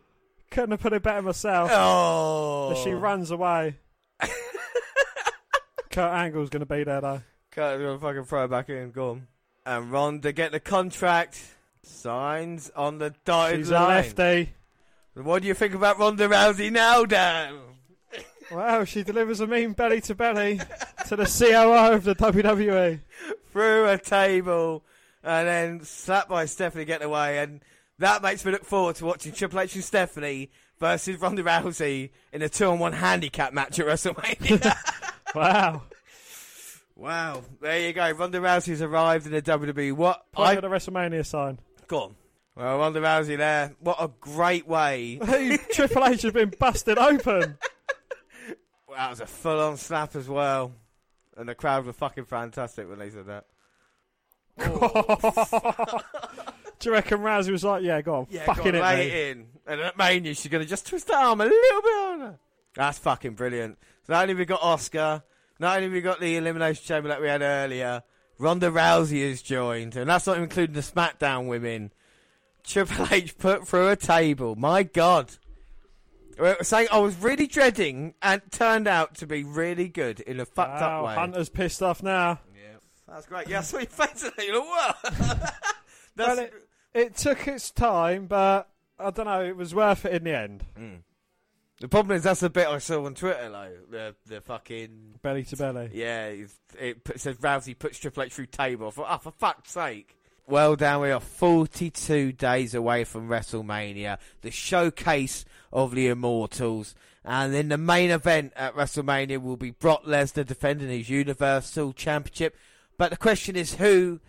Couldn't 0.51 0.71
have 0.71 0.79
put 0.79 0.93
it 0.93 1.01
better 1.01 1.23
myself. 1.23 1.71
Oh. 1.73 2.73
As 2.73 2.77
she 2.83 2.91
runs 2.91 3.31
away. 3.31 3.77
Kurt 5.89 6.13
Angle's 6.13 6.51
to 6.51 6.63
be 6.63 6.83
there, 6.83 7.01
though. 7.01 7.21
Kurt's 7.49 7.81
gonna 7.81 7.97
fucking 7.99 8.25
throw 8.25 8.43
it 8.45 8.49
back 8.49 8.69
in. 8.69 8.91
Go 8.91 9.09
on. 9.11 9.27
And 9.65 9.91
Ronda 9.91 10.31
get 10.31 10.51
the 10.51 10.59
contract. 10.59 11.41
Signs 11.81 12.69
on 12.75 12.99
the 12.99 13.15
dotted 13.25 13.61
She's 13.61 13.69
a 13.71 13.79
lefty. 13.79 14.53
What 15.15 15.41
do 15.41 15.47
you 15.47 15.55
think 15.55 15.73
about 15.73 15.97
Ronda 15.97 16.27
Rousey 16.27 16.71
now, 16.71 17.05
Dan? 17.05 17.57
Wow, 18.51 18.83
she 18.83 19.01
delivers 19.01 19.39
a 19.39 19.47
mean 19.47 19.73
belly 19.73 20.01
to 20.01 20.13
belly 20.13 20.59
to 21.07 21.15
the 21.15 21.25
COO 21.25 21.93
of 21.95 22.03
the. 22.03 22.13
WWE. 22.13 22.99
Through 23.51 23.87
a 23.89 23.97
table 23.97 24.83
and 25.25 25.47
then 25.47 25.83
slapped 25.83 26.29
by 26.29 26.45
Stephanie 26.45 26.85
getting 26.85 27.07
away. 27.07 27.39
And 27.39 27.61
that 27.99 28.21
makes 28.21 28.45
me 28.45 28.51
look 28.51 28.63
forward 28.63 28.95
to 28.97 29.05
watching 29.05 29.33
Triple 29.33 29.59
H 29.59 29.75
and 29.75 29.83
Stephanie 29.83 30.51
versus 30.79 31.19
Ronda 31.19 31.43
Rousey 31.43 32.11
in 32.31 32.41
a 32.41 32.49
two 32.49 32.67
on 32.67 32.79
one 32.79 32.93
handicap 32.93 33.53
match 33.53 33.79
at 33.79 33.85
WrestleMania. 33.85 34.75
Wow. 35.33 35.81
wow. 36.95 37.43
There 37.59 37.77
you 37.77 37.91
go. 37.91 38.09
Ronda 38.11 38.39
Rousey's 38.39 38.81
arrived 38.81 39.25
in 39.25 39.33
the 39.33 39.41
WWE. 39.41 39.91
What? 39.91 40.31
Point 40.31 40.47
I, 40.47 40.55
at 40.55 40.61
the 40.61 40.69
WrestleMania 40.69 41.25
sign. 41.25 41.59
go 41.87 42.03
on. 42.03 42.15
Well, 42.55 42.77
Ronda 42.77 43.01
Rousey 43.01 43.37
there. 43.37 43.75
What 43.81 43.97
a 43.99 44.09
great 44.21 44.65
way. 44.65 45.19
Hey, 45.25 45.57
Triple 45.73 46.05
H 46.05 46.21
has 46.21 46.31
been 46.31 46.53
busted 46.57 46.97
open. 46.97 47.57
That 48.95 49.09
was 49.09 49.19
a 49.19 49.25
full 49.25 49.59
on 49.59 49.75
slap 49.75 50.15
as 50.15 50.29
well. 50.29 50.71
And 51.35 51.49
the 51.49 51.55
crowd 51.55 51.85
were 51.85 51.91
fucking 51.91 52.25
fantastic 52.25 52.87
when 52.87 52.99
they 52.99 53.09
said 53.09 53.25
that. 53.25 53.45
Oh. 54.59 55.99
Do 56.79 56.89
you 56.89 56.93
reckon 56.93 57.19
Rousey 57.19 57.51
was 57.51 57.63
like, 57.63 57.83
yeah, 57.83 58.01
go 58.01 58.15
on, 58.15 58.27
Yeah, 58.29 58.43
fucking 58.45 58.63
go 58.63 58.69
on, 58.69 58.75
it, 58.75 58.97
mate. 58.97 59.29
in. 59.31 59.47
And 59.65 59.81
at 59.81 59.97
Mania, 59.97 60.33
she's 60.33 60.51
going 60.51 60.63
to 60.63 60.69
just 60.69 60.85
twist 60.87 61.07
the 61.07 61.15
arm 61.15 61.39
a 61.41 61.45
little 61.45 61.81
bit 61.81 61.97
on 61.97 62.19
her. 62.19 62.39
That's 62.75 62.99
fucking 62.99 63.33
brilliant. 63.35 63.77
So 64.05 64.13
not 64.13 64.23
only 64.23 64.33
we 64.35 64.45
got 64.45 64.59
Asuka, 64.59 65.23
not 65.59 65.77
only 65.77 65.89
we 65.89 66.01
got 66.01 66.19
the 66.19 66.35
Elimination 66.35 66.83
Chamber 66.85 67.07
that 67.09 67.21
we 67.21 67.27
had 67.27 67.41
earlier, 67.41 68.03
Ronda 68.37 68.69
Rousey 68.69 69.27
has 69.27 69.41
joined, 69.41 69.95
and 69.95 70.09
that's 70.09 70.27
not 70.27 70.37
including 70.37 70.75
the 70.75 70.81
SmackDown 70.81 71.47
women. 71.47 71.91
Triple 72.65 73.07
H 73.11 73.37
put 73.37 73.65
through 73.67 73.87
a 73.89 73.95
table. 73.95 74.55
My 74.55 74.83
God. 74.83 75.31
Saying 76.61 76.89
I 76.91 76.97
was 76.99 77.15
really 77.17 77.47
dreading 77.47 78.13
and 78.21 78.41
turned 78.51 78.89
out 78.89 79.15
to 79.15 79.25
be 79.27 79.45
really 79.45 79.87
good 79.87 80.19
in 80.19 80.41
a 80.41 80.45
fucked 80.45 80.81
Wow, 80.81 80.99
up 80.99 81.05
way. 81.07 81.15
Hunter's 81.15 81.47
pissed 81.47 81.81
off 81.81 82.03
now. 82.03 82.41
That's 83.15 83.27
great. 83.27 83.47
Yeah, 83.47 83.59
I 83.59 83.61
saw 83.61 83.77
your 83.77 83.87
face 83.87 84.23
and 84.23 84.33
you 84.45 84.51
look, 84.51 84.65
what? 84.67 85.53
Well, 86.17 86.39
it, 86.39 86.53
it 86.93 87.15
took 87.15 87.47
its 87.47 87.71
time, 87.71 88.27
but 88.27 88.69
I 88.99 89.09
don't 89.09 89.25
know. 89.25 89.41
It 89.41 89.55
was 89.55 89.73
worth 89.73 90.03
it 90.03 90.11
in 90.11 90.25
the 90.25 90.37
end. 90.37 90.65
Hmm. 90.77 90.95
The 91.79 91.87
problem 91.87 92.17
is 92.17 92.23
that's 92.23 92.41
the 92.41 92.49
bit 92.49 92.67
I 92.67 92.77
saw 92.79 93.05
on 93.05 93.15
Twitter, 93.15 93.49
though. 93.49 93.71
The 93.89 94.15
the 94.25 94.41
fucking 94.41 95.19
Belly 95.21 95.43
to 95.45 95.55
belly. 95.55 95.91
yeah, 95.93 96.33
it 96.77 97.05
put, 97.05 97.21
says 97.21 97.37
Rousey 97.37 97.79
puts 97.79 97.99
Triple 97.99 98.23
H 98.23 98.33
through 98.33 98.47
table. 98.47 98.87
I 98.87 98.91
thought, 98.91 99.07
oh, 99.09 99.17
for 99.17 99.31
fuck's 99.31 99.71
sake. 99.71 100.17
Well, 100.45 100.75
down 100.75 101.01
we 101.01 101.11
are 101.11 101.21
42 101.21 102.33
days 102.33 102.75
away 102.75 103.05
from 103.05 103.29
WrestleMania, 103.29 104.17
the 104.41 104.51
showcase 104.51 105.45
of 105.71 105.95
the 105.95 106.07
Immortals. 106.07 106.95
And 107.23 107.55
in 107.55 107.69
the 107.69 107.77
main 107.77 108.11
event 108.11 108.51
at 108.57 108.75
WrestleMania 108.75 109.41
will 109.41 109.57
be 109.57 109.71
Brock 109.71 110.03
Lesnar 110.03 110.45
defending 110.45 110.89
his 110.89 111.09
Universal 111.09 111.93
Championship. 111.93 112.55
But 112.97 113.11
the 113.11 113.17
question 113.17 113.55
is, 113.55 113.75
who 113.75 114.19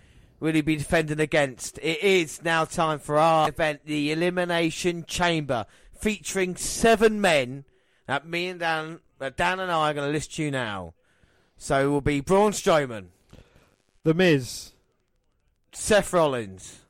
will 0.40 0.54
he 0.54 0.60
be 0.60 0.76
defending 0.76 1.20
against? 1.20 1.78
It 1.78 2.02
is 2.02 2.42
now 2.42 2.64
time 2.64 2.98
for 2.98 3.18
our 3.18 3.48
event, 3.48 3.80
the 3.84 4.12
Elimination 4.12 5.04
Chamber, 5.06 5.66
featuring 5.98 6.56
seven 6.56 7.20
men 7.20 7.64
that 8.06 8.26
me 8.26 8.48
and 8.48 8.60
Dan, 8.60 9.00
uh, 9.20 9.30
Dan 9.34 9.60
and 9.60 9.70
I 9.70 9.90
are 9.90 9.94
going 9.94 10.08
to 10.08 10.12
list 10.12 10.38
you 10.38 10.50
now. 10.50 10.94
So 11.56 11.86
it 11.86 11.90
will 11.90 12.00
be 12.00 12.20
Braun 12.20 12.52
Strowman, 12.52 13.06
The 14.02 14.14
Miz, 14.14 14.72
Seth 15.72 16.12
Rollins, 16.12 16.80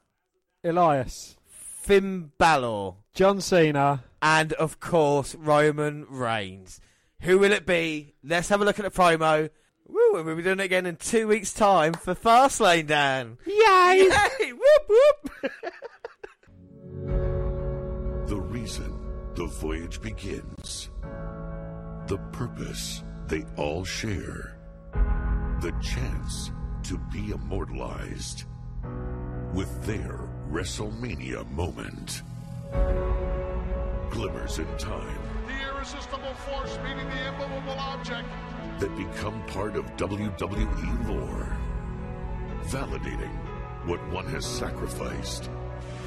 Elias, 0.65 1.36
Finn 1.47 2.32
Balor, 2.36 2.94
John 3.15 3.40
Cena, 3.40 4.05
and 4.20 4.53
of 4.55 4.81
course 4.81 5.35
Roman 5.36 6.05
Reigns. 6.09 6.81
Who 7.20 7.39
will 7.39 7.53
it 7.53 7.65
be? 7.65 8.15
Let's 8.24 8.48
have 8.48 8.61
a 8.61 8.65
look 8.65 8.78
at 8.78 8.85
the 8.85 8.90
promo. 8.90 9.51
Woo, 9.89 10.17
and 10.17 10.27
we'll 10.27 10.37
be 10.37 10.43
doing 10.43 10.61
it 10.61 10.65
again 10.65 10.87
in 10.87 10.97
two 10.97 11.29
weeks' 11.29 11.53
time 11.53 11.93
for 11.93 12.15
Fastlane, 12.15 12.87
Dan. 12.87 13.39
Yay! 13.47 14.09
Yay! 14.41 14.53
Whoop 14.53 14.89
whoop! 14.89 15.53
The 18.27 18.41
reason 18.41 18.93
the 19.37 19.47
voyage 19.47 20.01
begins. 20.03 20.91
The 22.09 22.19
purpose 22.33 23.05
they 23.29 23.45
all 23.57 23.85
share. 23.85 24.59
The 25.61 25.73
chance 25.81 26.51
to 26.85 26.99
be 27.13 27.31
immortalized. 27.31 28.45
With 29.53 29.85
their 29.85 30.29
WrestleMania 30.51 31.49
moment. 31.53 32.23
Glimmers 34.11 34.59
in 34.59 34.67
time 34.77 35.19
The 35.47 35.73
irresistible 35.73 36.35
force 36.35 36.79
meeting 36.83 37.09
the 37.09 37.29
immovable 37.29 37.79
object. 37.79 38.29
That 38.78 38.94
become 38.97 39.43
part 39.47 39.77
of 39.77 39.85
WWE 39.97 41.09
lore. 41.09 41.57
Validating 42.65 43.35
what 43.86 44.07
one 44.09 44.27
has 44.27 44.44
sacrificed. 44.44 45.48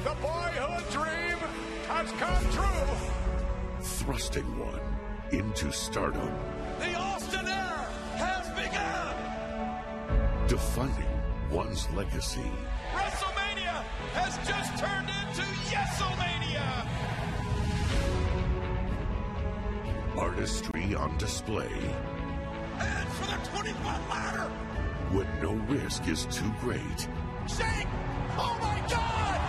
The 0.04 0.14
boyhood 0.22 0.84
dream 0.90 1.38
has 1.88 2.10
come 2.12 2.44
true. 2.52 2.96
Thrusting 3.80 4.58
one 4.58 4.80
into 5.32 5.72
stardom. 5.72 6.32
The 6.78 6.94
Austin 6.94 7.46
era 7.46 7.86
has 8.16 8.48
begun. 8.50 9.16
Defining 10.48 11.20
one's 11.50 11.90
legacy. 11.90 12.50
WrestleMania 12.92 13.82
has 14.14 14.36
just 14.46 14.78
turned 14.78 15.08
into 15.08 15.42
Yesomania. 15.70 16.86
Artistry 20.16 20.94
on 20.94 21.16
display. 21.18 21.70
For 22.80 23.26
the 23.26 23.36
25 23.48 24.08
ladder, 24.08 24.48
When 25.12 25.26
no 25.42 25.52
risk 25.72 26.08
is 26.08 26.24
too 26.26 26.50
great. 26.60 27.08
Shake! 27.46 27.86
Oh 28.38 28.56
my 28.60 28.80
God! 28.88 29.40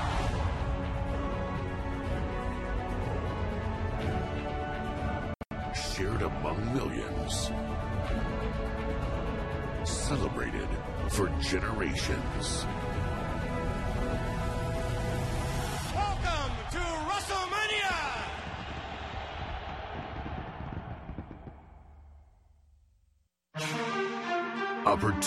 Shared 5.73 6.21
among 6.23 6.73
millions. 6.73 7.51
Celebrated 9.85 10.67
for 11.09 11.29
generations. 11.39 12.65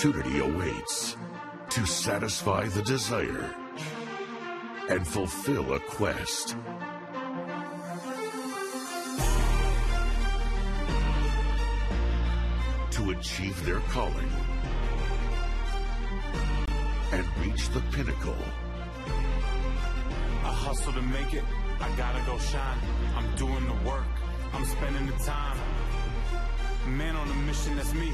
Opportunity 0.04 0.40
awaits 0.40 1.16
to 1.70 1.86
satisfy 1.86 2.66
the 2.66 2.82
desire 2.82 3.54
and 4.90 5.08
fulfill 5.08 5.72
a 5.72 5.80
quest. 5.80 6.56
To 12.90 13.12
achieve 13.12 13.64
their 13.64 13.80
calling 13.88 14.30
and 17.12 17.26
reach 17.40 17.70
the 17.70 17.80
pinnacle. 17.92 18.36
I 19.06 20.52
hustle 20.52 20.92
to 20.92 21.00
make 21.00 21.32
it. 21.32 21.44
I 21.80 21.88
gotta 21.96 22.22
go 22.26 22.36
shine. 22.38 22.78
I'm 23.16 23.34
doing 23.36 23.66
the 23.66 23.88
work. 23.88 24.04
I'm 24.52 24.66
spending 24.66 25.06
the 25.06 25.24
time. 25.24 25.56
Man 26.86 27.16
on 27.16 27.26
a 27.26 27.34
mission, 27.46 27.74
that's 27.76 27.94
me. 27.94 28.12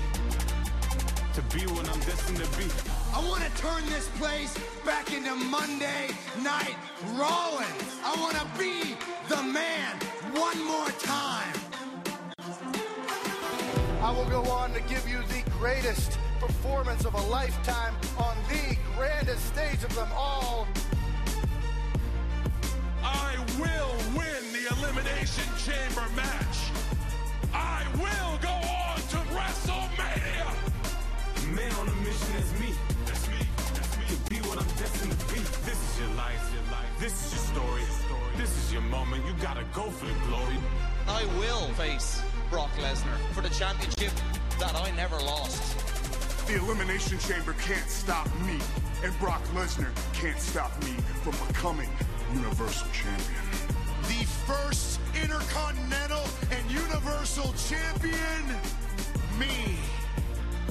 To 1.35 1.43
be 1.57 1.65
what 1.73 1.89
I'm 1.89 2.01
destined 2.01 2.39
to 2.39 2.59
be. 2.59 2.67
I 3.15 3.25
want 3.25 3.45
to 3.45 3.63
turn 3.63 3.87
this 3.87 4.09
place 4.19 4.53
back 4.85 5.13
into 5.13 5.33
Monday 5.37 6.09
Night 6.43 6.75
Rollins. 7.15 8.01
I 8.05 8.17
want 8.19 8.35
to 8.35 8.45
be 8.59 8.97
the 9.29 9.41
man 9.41 9.97
one 10.35 10.61
more 10.65 10.91
time. 10.99 11.55
I 14.03 14.11
will 14.11 14.29
go 14.29 14.43
on 14.51 14.73
to 14.73 14.81
give 14.83 15.09
you 15.09 15.23
the 15.29 15.49
greatest 15.53 16.19
performance 16.41 17.05
of 17.05 17.15
a 17.15 17.23
lifetime 17.29 17.95
on 18.19 18.37
the 18.49 18.77
grandest 18.97 19.47
stage 19.47 19.85
of 19.85 19.95
them 19.95 20.09
all. 20.17 20.67
I 23.05 23.37
will 23.57 24.19
win 24.19 24.53
the 24.53 24.67
Elimination 24.77 25.45
Chamber 25.59 26.07
match. 26.17 26.50
Your 36.01 36.17
life. 36.17 36.41
This 36.99 37.13
is 37.27 37.33
your 37.33 37.45
story. 37.55 37.83
This 38.37 38.57
is 38.57 38.73
your 38.73 38.83
moment. 38.83 39.25
You 39.27 39.33
gotta 39.43 39.65
go 39.75 39.83
for 39.91 40.07
the 40.07 40.27
glory. 40.27 40.57
I 41.09 41.25
will 41.39 41.69
face 41.75 42.23
Brock 42.51 42.71
Lesnar 42.79 43.17
for 43.33 43.43
the 43.43 43.51
championship 43.51 44.13
that 44.59 44.75
I 44.75 44.91
never 44.97 45.17
lost. 45.17 45.77
The 46.47 46.57
Elimination 46.57 47.19
Chamber 47.19 47.55
can't 47.63 47.89
stop 47.89 48.27
me, 48.47 48.59
and 49.05 49.19
Brock 49.19 49.43
Lesnar 49.55 49.91
can't 50.13 50.39
stop 50.39 50.73
me 50.85 50.93
from 51.23 51.35
becoming 51.47 51.89
Universal 52.35 52.89
Champion. 52.93 53.45
The 54.09 54.25
first 54.47 55.01
Intercontinental 55.23 56.25
and 56.51 56.71
Universal 56.71 57.53
Champion, 57.69 58.45
me. 59.39 59.77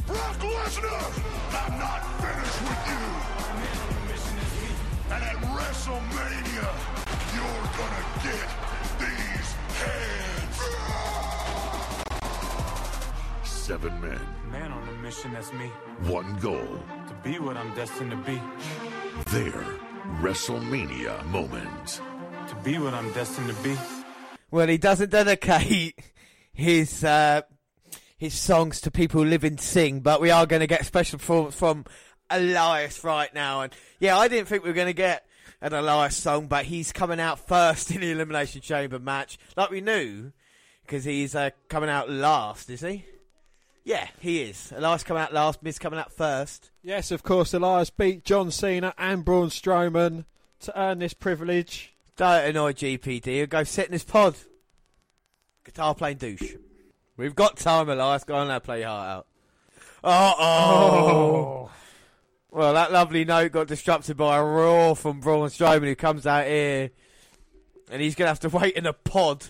Brock 0.08 0.40
Lesnar, 0.40 1.24
I'm 1.54 1.80
not 1.80 2.02
finished 2.22 2.62
with 2.62 3.94
you. 3.94 3.99
And 5.12 5.24
at 5.24 5.36
WrestleMania, 5.38 6.70
you're 7.36 7.68
gonna 7.80 8.04
get 8.24 8.48
these 9.00 9.50
hands. 9.82 10.58
Seven 13.44 14.02
men, 14.02 14.20
Man 14.52 14.72
on 14.72 14.88
a 14.88 14.92
mission, 15.02 15.34
that's 15.34 15.52
me. 15.54 15.68
one 16.04 16.38
goal. 16.40 16.84
To 17.08 17.14
be 17.24 17.40
what 17.40 17.56
I'm 17.58 17.74
destined 17.76 18.12
to 18.12 18.18
be. 18.18 18.42
Their 19.32 19.64
WrestleMania 20.22 21.26
moment. 21.28 22.02
To 22.50 22.56
be 22.64 22.78
what 22.80 22.94
I'm 22.94 23.12
destined 23.14 23.48
to 23.50 23.56
be. 23.64 23.76
Well, 24.52 24.68
he 24.68 24.78
doesn't 24.78 25.12
dedicate 25.12 26.00
his 26.52 27.04
uh, 27.04 27.42
his 28.18 28.34
songs 28.34 28.82
to 28.82 28.92
people 28.92 29.22
who 29.24 29.30
live 29.30 29.44
and 29.44 29.60
sing, 29.62 30.00
but 30.02 30.20
we 30.20 30.32
are 30.32 30.46
going 30.46 30.60
to 30.62 30.68
get 30.68 30.82
a 30.82 30.86
special 30.86 31.20
performance 31.20 31.56
from 31.56 31.86
Elias 32.30 33.04
right 33.04 33.34
now. 33.34 33.62
And 33.62 33.74
yeah, 34.00 34.18
I 34.18 34.28
didn't 34.28 34.48
think 34.48 34.64
we 34.64 34.70
were 34.70 34.76
going 34.76 34.88
to 34.88 34.94
get 34.94 35.26
an 35.62 35.74
Elias 35.74 36.16
song, 36.16 36.48
but 36.48 36.66
he's 36.66 36.92
coming 36.92 37.20
out 37.20 37.40
first 37.48 37.92
in 37.96 38.02
the 38.02 38.12
Elimination 38.12 38.62
Chamber 38.62 39.00
match, 39.00 39.38
like 39.56 39.70
we 39.70 39.82
knew, 39.82 40.32
because 40.86 41.04
he's 41.04 41.36
uh, 41.36 41.50
coming 41.68 41.90
out 41.90 42.10
last, 42.10 42.70
is 42.70 42.82
he? 42.82 43.06
Yeah, 43.84 44.08
he 44.20 44.42
is. 44.44 44.72
Elias 44.76 45.04
coming 45.04 45.24
out 45.24 45.34
last, 45.34 45.64
Miz 45.64 45.80
coming 45.80 46.00
out 46.00 46.12
first. 46.12 46.70
Yes, 46.84 47.12
of 47.12 47.24
course, 47.24 47.54
Elias 47.54 47.90
beat 47.90 48.24
John 48.24 48.52
Cena 48.52 48.94
and 48.98 49.26
Braun 49.26 49.50
Strowman 49.50 50.26
to 50.62 50.80
earn 50.80 51.00
this 51.00 51.14
privilege. 51.14 51.94
Don't 52.16 52.46
annoy 52.46 52.74
GPD. 52.74 53.26
He'll 53.26 53.48
go 53.48 53.64
sit 53.64 53.88
in 53.88 53.94
his 53.94 54.04
pod. 54.04 54.36
Guitar 55.64 55.96
playing 55.96 56.18
douche. 56.18 56.56
We've 57.16 57.36
got 57.36 57.58
time, 57.58 57.90
Elias. 57.90 58.24
Go 58.24 58.36
on 58.36 58.50
now, 58.50 58.60
play 58.60 58.80
your 58.80 58.90
heart 58.90 59.10
out. 59.10 59.26
Oh, 60.02 60.36
oh. 60.40 61.72
Well, 62.52 62.74
that 62.74 62.92
lovely 62.92 63.26
note 63.26 63.52
got 63.52 63.68
disrupted 63.68 64.18
by 64.18 64.38
a 64.38 64.44
roar 64.44 64.96
from 64.96 65.20
Braun 65.20 65.50
Strowman, 65.50 65.84
who 65.84 65.96
comes 65.96 66.26
out 66.26 66.48
here, 66.48 66.90
and 67.92 68.02
he's 68.02 68.16
going 68.16 68.26
to 68.26 68.30
have 68.30 68.40
to 68.40 68.50
wait 68.58 68.76
in 68.76 68.88
a 68.88 68.94
pod. 68.94 69.46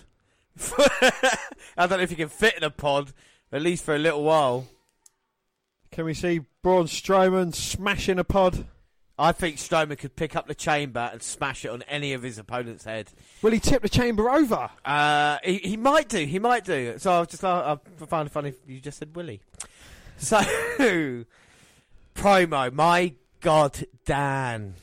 I 0.78 1.86
don't 1.86 1.92
know 1.92 2.00
if 2.00 2.10
he 2.10 2.16
can 2.16 2.28
fit 2.28 2.58
in 2.58 2.62
a 2.62 2.70
pod, 2.70 3.12
at 3.52 3.62
least 3.62 3.84
for 3.84 3.94
a 3.94 3.98
little 3.98 4.22
while. 4.22 4.68
Can 5.90 6.04
we 6.04 6.12
see 6.12 6.42
Braun 6.62 6.84
Strowman 6.84 7.54
smashing 7.54 8.18
a 8.18 8.24
pod? 8.24 8.66
I 9.18 9.32
think 9.32 9.56
Strowman 9.56 9.96
could 9.96 10.14
pick 10.14 10.36
up 10.36 10.46
the 10.46 10.54
chamber 10.54 11.08
and 11.12 11.22
smash 11.22 11.64
it 11.64 11.68
on 11.70 11.82
any 11.82 12.12
of 12.12 12.22
his 12.22 12.38
opponent's 12.38 12.84
head. 12.84 13.10
Will 13.40 13.52
he 13.52 13.60
tip 13.60 13.80
the 13.80 13.88
chamber 13.88 14.30
over? 14.30 14.70
Uh, 14.84 15.38
he, 15.42 15.56
he 15.56 15.76
might 15.78 16.08
do. 16.08 16.24
He 16.26 16.38
might 16.38 16.64
do. 16.64 16.94
So 16.98 17.12
I 17.12 17.18
was 17.20 17.28
just 17.28 17.44
I, 17.44 17.78
I 18.00 18.06
found 18.06 18.28
it 18.28 18.32
funny 18.32 18.52
you 18.66 18.78
just 18.78 18.98
said 18.98 19.16
Willie. 19.16 19.40
So 20.16 20.38
promo. 22.20 22.70
My 22.72 23.14
God, 23.40 23.86
Dan. 24.04 24.74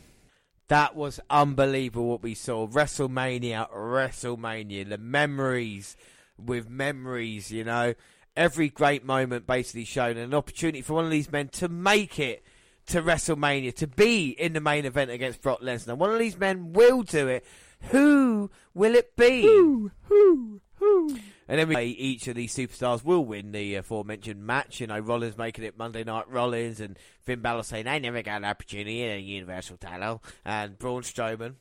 That 0.69 0.95
was 0.95 1.19
unbelievable 1.29 2.07
what 2.07 2.23
we 2.23 2.33
saw. 2.33 2.67
WrestleMania, 2.67 3.71
WrestleMania. 3.71 4.89
The 4.89 4.97
memories 4.97 5.95
with 6.37 6.69
memories, 6.69 7.51
you 7.51 7.63
know. 7.63 7.93
Every 8.35 8.69
great 8.69 9.05
moment 9.05 9.47
basically 9.47 9.85
shown. 9.85 10.17
An 10.17 10.33
opportunity 10.33 10.81
for 10.81 10.93
one 10.93 11.05
of 11.05 11.11
these 11.11 11.31
men 11.31 11.49
to 11.49 11.69
make 11.69 12.19
it 12.19 12.43
to 12.87 13.01
WrestleMania, 13.01 13.73
to 13.75 13.87
be 13.87 14.29
in 14.29 14.53
the 14.53 14.61
main 14.61 14.85
event 14.85 15.11
against 15.11 15.41
Brock 15.41 15.61
Lesnar. 15.61 15.97
One 15.97 16.11
of 16.11 16.19
these 16.19 16.37
men 16.37 16.73
will 16.73 17.03
do 17.03 17.27
it. 17.27 17.45
Who 17.91 18.49
will 18.73 18.95
it 18.95 19.15
be? 19.15 19.43
Who? 19.43 19.91
Who? 20.03 20.61
Who? 20.75 21.17
And 21.47 21.59
then 21.59 21.69
we 21.69 21.81
each 21.81 22.27
of 22.27 22.35
these 22.35 22.53
superstars 22.53 23.05
will 23.05 23.23
win 23.23 23.51
the 23.51 23.75
aforementioned 23.75 24.45
match. 24.45 24.81
You 24.81 24.87
know, 24.87 24.99
Rollins 24.99 25.37
making 25.37 25.63
it 25.63 25.77
Monday 25.77 26.03
Night 26.03 26.29
Rollins, 26.29 26.81
and 26.81 26.97
Finn 27.21 27.39
Balor 27.39 27.63
saying 27.63 27.87
I 27.87 27.99
never 27.99 28.21
got 28.21 28.37
an 28.37 28.45
opportunity 28.45 29.01
in 29.03 29.11
a 29.11 29.19
Universal 29.19 29.77
title, 29.77 30.21
and 30.43 30.77
Braun 30.77 31.03
Strowman. 31.03 31.55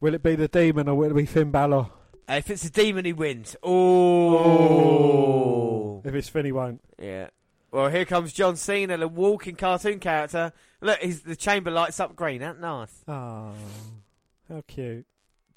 Will 0.00 0.14
it 0.14 0.22
be 0.22 0.36
the 0.36 0.48
demon 0.48 0.88
or 0.88 0.94
will 0.94 1.10
it 1.10 1.14
be 1.14 1.26
Finn 1.26 1.50
Balor? 1.50 1.90
Uh, 2.28 2.34
if 2.34 2.48
it's 2.50 2.62
the 2.62 2.70
demon, 2.70 3.04
he 3.04 3.12
wins. 3.12 3.56
Oh. 3.62 5.08
If 6.04 6.14
it's 6.14 6.28
Finn, 6.28 6.44
he 6.44 6.52
won't. 6.52 6.80
Yeah. 7.00 7.30
Well, 7.70 7.88
here 7.88 8.04
comes 8.04 8.32
John 8.32 8.56
Cena, 8.56 8.96
the 8.96 9.08
walking 9.08 9.56
cartoon 9.56 9.98
character. 9.98 10.52
Look, 10.80 11.00
he's, 11.00 11.22
the 11.22 11.36
chamber 11.36 11.70
lights 11.70 12.00
up 12.00 12.16
green. 12.16 12.40
That 12.40 12.58
nice. 12.60 13.04
Oh, 13.06 13.52
how 14.48 14.62
cute. 14.66 15.04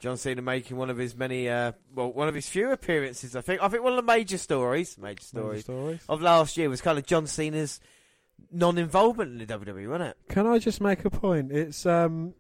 John 0.02 0.18
Cena 0.18 0.42
making 0.42 0.78
one 0.78 0.90
of 0.90 0.98
his 0.98 1.16
many, 1.16 1.48
uh, 1.48 1.74
well, 1.94 2.12
one 2.12 2.28
of 2.28 2.34
his 2.34 2.50
few 2.50 2.72
appearances. 2.72 3.36
I 3.36 3.42
think. 3.42 3.62
I 3.62 3.68
think 3.68 3.84
one 3.84 3.94
of 3.94 3.98
the 3.98 4.04
major 4.04 4.40
stories, 4.40 4.98
major 4.98 5.24
stories, 5.24 5.64
stories. 5.64 6.02
of 6.10 6.22
last 6.22 6.58
year 6.58 6.70
was 6.70 6.82
kind 6.82 6.98
of 6.98 7.06
John 7.06 7.28
Cena's 7.28 7.80
non-involvement 8.52 9.32
in 9.32 9.38
the 9.38 9.46
WWE, 9.46 9.88
wasn't 9.88 10.10
it? 10.10 10.18
Can 10.28 10.48
I 10.48 10.58
just 10.58 10.82
make 10.82 11.06
a 11.06 11.12
point? 11.12 11.52
It's 11.52 11.86
um, 11.86 12.34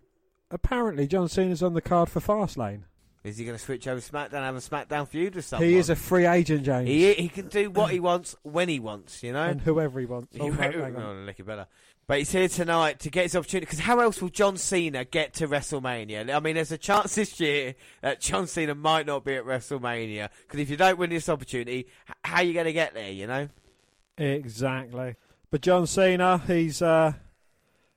apparently 0.49 1.05
John 1.05 1.29
Cena's 1.29 1.61
on 1.61 1.75
the 1.75 1.81
card 1.81 2.09
for 2.09 2.19
Fastlane. 2.19 2.81
Is 3.23 3.37
he 3.37 3.45
going 3.45 3.55
to 3.55 3.63
switch 3.63 3.87
over 3.87 4.01
SmackDown 4.01 4.33
and 4.33 4.45
have 4.45 4.55
a 4.55 4.59
SmackDown 4.59 5.07
feud 5.07 5.35
with 5.35 5.45
someone? 5.45 5.69
He 5.69 5.77
is 5.77 5.91
a 5.91 5.95
free 5.95 6.25
agent, 6.25 6.63
James. 6.63 6.87
He 6.87 7.13
he 7.13 7.29
can 7.29 7.47
do 7.49 7.69
what 7.69 7.91
he 7.91 7.99
wants 8.09 8.35
when 8.41 8.67
he 8.67 8.79
wants, 8.79 9.21
you 9.21 9.31
know. 9.33 9.43
and 9.43 9.61
whoever 9.61 9.99
he 9.99 10.07
wants. 10.07 10.35
Oh, 10.39 10.47
no, 10.47 10.53
hang 10.53 10.95
on. 10.95 10.95
oh, 10.97 11.23
lick 11.25 11.45
better. 11.45 11.67
But 12.11 12.17
he's 12.17 12.31
here 12.33 12.49
tonight 12.49 12.99
to 12.99 13.09
get 13.09 13.23
his 13.23 13.37
opportunity. 13.37 13.67
Because 13.67 13.79
how 13.79 14.01
else 14.01 14.21
will 14.21 14.27
John 14.27 14.57
Cena 14.57 15.05
get 15.05 15.33
to 15.35 15.47
WrestleMania? 15.47 16.35
I 16.35 16.41
mean, 16.41 16.55
there's 16.55 16.73
a 16.73 16.77
chance 16.77 17.15
this 17.15 17.39
year 17.39 17.73
that 18.01 18.19
John 18.19 18.47
Cena 18.47 18.75
might 18.75 19.05
not 19.05 19.23
be 19.23 19.35
at 19.35 19.45
WrestleMania. 19.45 20.27
Because 20.41 20.59
if 20.59 20.69
you 20.69 20.75
don't 20.75 20.97
win 20.97 21.09
this 21.09 21.29
opportunity, 21.29 21.87
how 22.25 22.39
are 22.39 22.43
you 22.43 22.53
going 22.53 22.65
to 22.65 22.73
get 22.73 22.93
there? 22.93 23.09
You 23.09 23.27
know. 23.27 23.47
Exactly. 24.17 25.15
But 25.51 25.61
John 25.61 25.87
Cena, 25.87 26.39
he's 26.39 26.81
uh, 26.81 27.13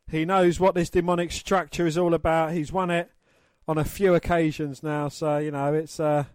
he 0.08 0.24
knows 0.24 0.60
what 0.60 0.76
this 0.76 0.90
demonic 0.90 1.32
structure 1.32 1.84
is 1.84 1.98
all 1.98 2.14
about. 2.14 2.52
He's 2.52 2.70
won 2.70 2.92
it 2.92 3.10
on 3.66 3.78
a 3.78 3.84
few 3.84 4.14
occasions 4.14 4.80
now, 4.84 5.08
so 5.08 5.38
you 5.38 5.50
know 5.50 5.74
it's 5.74 5.98
uh, 5.98 6.26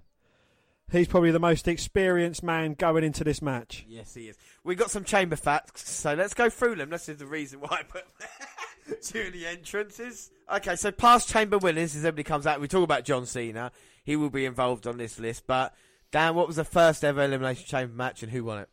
he's 0.91 1.07
probably 1.07 1.31
the 1.31 1.39
most 1.39 1.67
experienced 1.67 2.43
man 2.43 2.73
going 2.73 3.03
into 3.03 3.23
this 3.23 3.41
match. 3.41 3.85
Yes, 3.87 4.13
he 4.13 4.29
is. 4.29 4.37
We 4.63 4.75
got 4.75 4.91
some 4.91 5.03
chamber 5.03 5.35
facts, 5.35 5.89
so 5.89 6.13
let's 6.13 6.33
go 6.33 6.49
through 6.49 6.75
them. 6.75 6.89
This 6.89 7.09
is 7.09 7.17
the 7.17 7.25
reason 7.25 7.59
why 7.59 7.79
I 7.79 7.83
put 7.83 8.05
during 9.11 9.33
the 9.33 9.47
entrances. 9.47 10.31
Okay, 10.53 10.75
so 10.75 10.91
past 10.91 11.29
chamber 11.29 11.57
winners, 11.57 11.95
as 11.95 12.03
everybody 12.05 12.23
comes 12.23 12.47
out, 12.47 12.61
we 12.61 12.67
talk 12.67 12.83
about 12.83 13.05
John 13.05 13.25
Cena. 13.25 13.71
He 14.03 14.15
will 14.15 14.29
be 14.29 14.45
involved 14.45 14.87
on 14.87 14.97
this 14.97 15.19
list. 15.19 15.45
But 15.47 15.73
Dan, 16.11 16.35
what 16.35 16.47
was 16.47 16.55
the 16.55 16.65
first 16.65 17.03
ever 17.03 17.23
elimination 17.23 17.65
chamber 17.65 17.93
match, 17.93 18.23
and 18.23 18.31
who 18.31 18.43
won 18.43 18.59
it? 18.59 18.69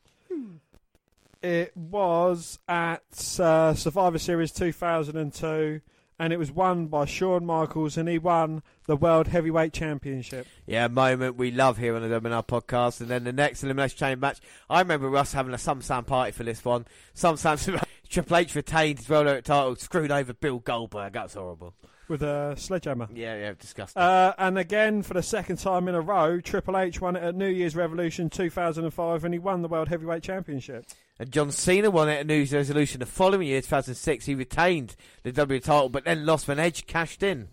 It 1.43 1.77
was 1.77 2.59
at 2.67 3.39
uh, 3.39 3.75
Survivor 3.75 4.19
Series 4.19 4.51
2002, 4.53 5.81
and 6.19 6.33
it 6.33 6.39
was 6.39 6.51
won 6.51 6.87
by 6.87 7.05
Shawn 7.05 7.45
Michaels, 7.45 7.97
and 7.97 8.09
he 8.09 8.19
won 8.19 8.63
the 8.87 8.97
World 8.97 9.29
Heavyweight 9.29 9.73
Championship. 9.73 10.47
Yeah, 10.67 10.89
moment 10.89 11.37
we 11.37 11.51
love 11.51 11.77
here 11.79 11.95
on 11.95 12.09
the 12.09 12.21
WNR 12.21 12.47
podcast. 12.47 13.01
And 13.01 13.11
then 13.11 13.25
the 13.25 13.33
next 13.33 13.63
Elimination 13.63 13.99
Chamber 13.99 14.21
match, 14.21 14.41
I 14.71 14.81
remember 14.81 15.15
us 15.17 15.33
having 15.33 15.53
a 15.53 15.59
SummerSlam 15.59 16.07
party 16.07 16.33
for 16.33 16.45
this 16.45 16.65
one. 16.65 16.87
SummerSlam 17.15 17.83
Triple 18.09 18.37
H 18.37 18.55
retained 18.55 18.99
his 18.99 19.09
World 19.09 19.45
title, 19.45 19.77
screwed 19.77 20.11
over 20.11 20.33
Bill 20.33 20.59
Goldberg. 20.59 21.13
That's 21.13 21.35
horrible. 21.35 21.75
With 22.09 22.23
a 22.23 22.55
sledgehammer. 22.57 23.09
Yeah, 23.13 23.37
yeah, 23.37 23.53
disgusting. 23.59 24.01
Uh, 24.01 24.33
and 24.39 24.59
again, 24.59 25.03
for 25.03 25.15
the 25.15 25.23
second 25.23 25.57
time 25.57 25.89
in 25.89 25.95
a 25.97 26.01
row, 26.01 26.41
Triple 26.41 26.79
H 26.79 27.01
won 27.01 27.17
it 27.17 27.23
at 27.23 27.35
New 27.35 27.49
Year's 27.49 27.75
Revolution 27.75 28.31
2005, 28.31 29.25
and 29.25 29.35
he 29.35 29.41
won 29.41 29.63
the 29.63 29.69
World 29.69 29.89
Heavyweight 29.89 30.23
Championship. 30.23 30.87
And 31.19 31.33
John 31.33 31.51
Cena 31.51 31.91
won 31.91 32.09
it 32.09 32.21
at 32.21 32.27
New 32.27 32.35
Year's 32.35 32.53
Resolution 32.53 33.01
the 33.01 33.07
following 33.07 33.49
year, 33.49 33.61
2006. 33.61 34.27
He 34.27 34.35
retained 34.35 34.95
the 35.25 35.33
W 35.33 35.59
title, 35.59 35.89
but 35.89 36.05
then 36.05 36.27
lost 36.27 36.47
when 36.47 36.61
Edge 36.61 36.87
cashed 36.87 37.23
in. 37.23 37.49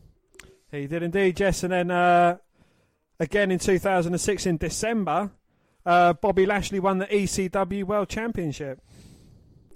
He 0.70 0.86
did 0.88 1.02
indeed, 1.02 1.40
yes. 1.40 1.64
And 1.64 1.72
then 1.72 1.90
uh, 1.90 2.38
again 3.20 3.52
in 3.52 3.60
2006, 3.60 4.46
in 4.46 4.58
December, 4.58 5.32
uh, 5.86 6.14
Bobby 6.14 6.46
Lashley 6.46 6.80
won 6.80 6.98
the 7.00 7.08
ECW 7.08 7.84
World 7.84 8.10
Championship. 8.10 8.82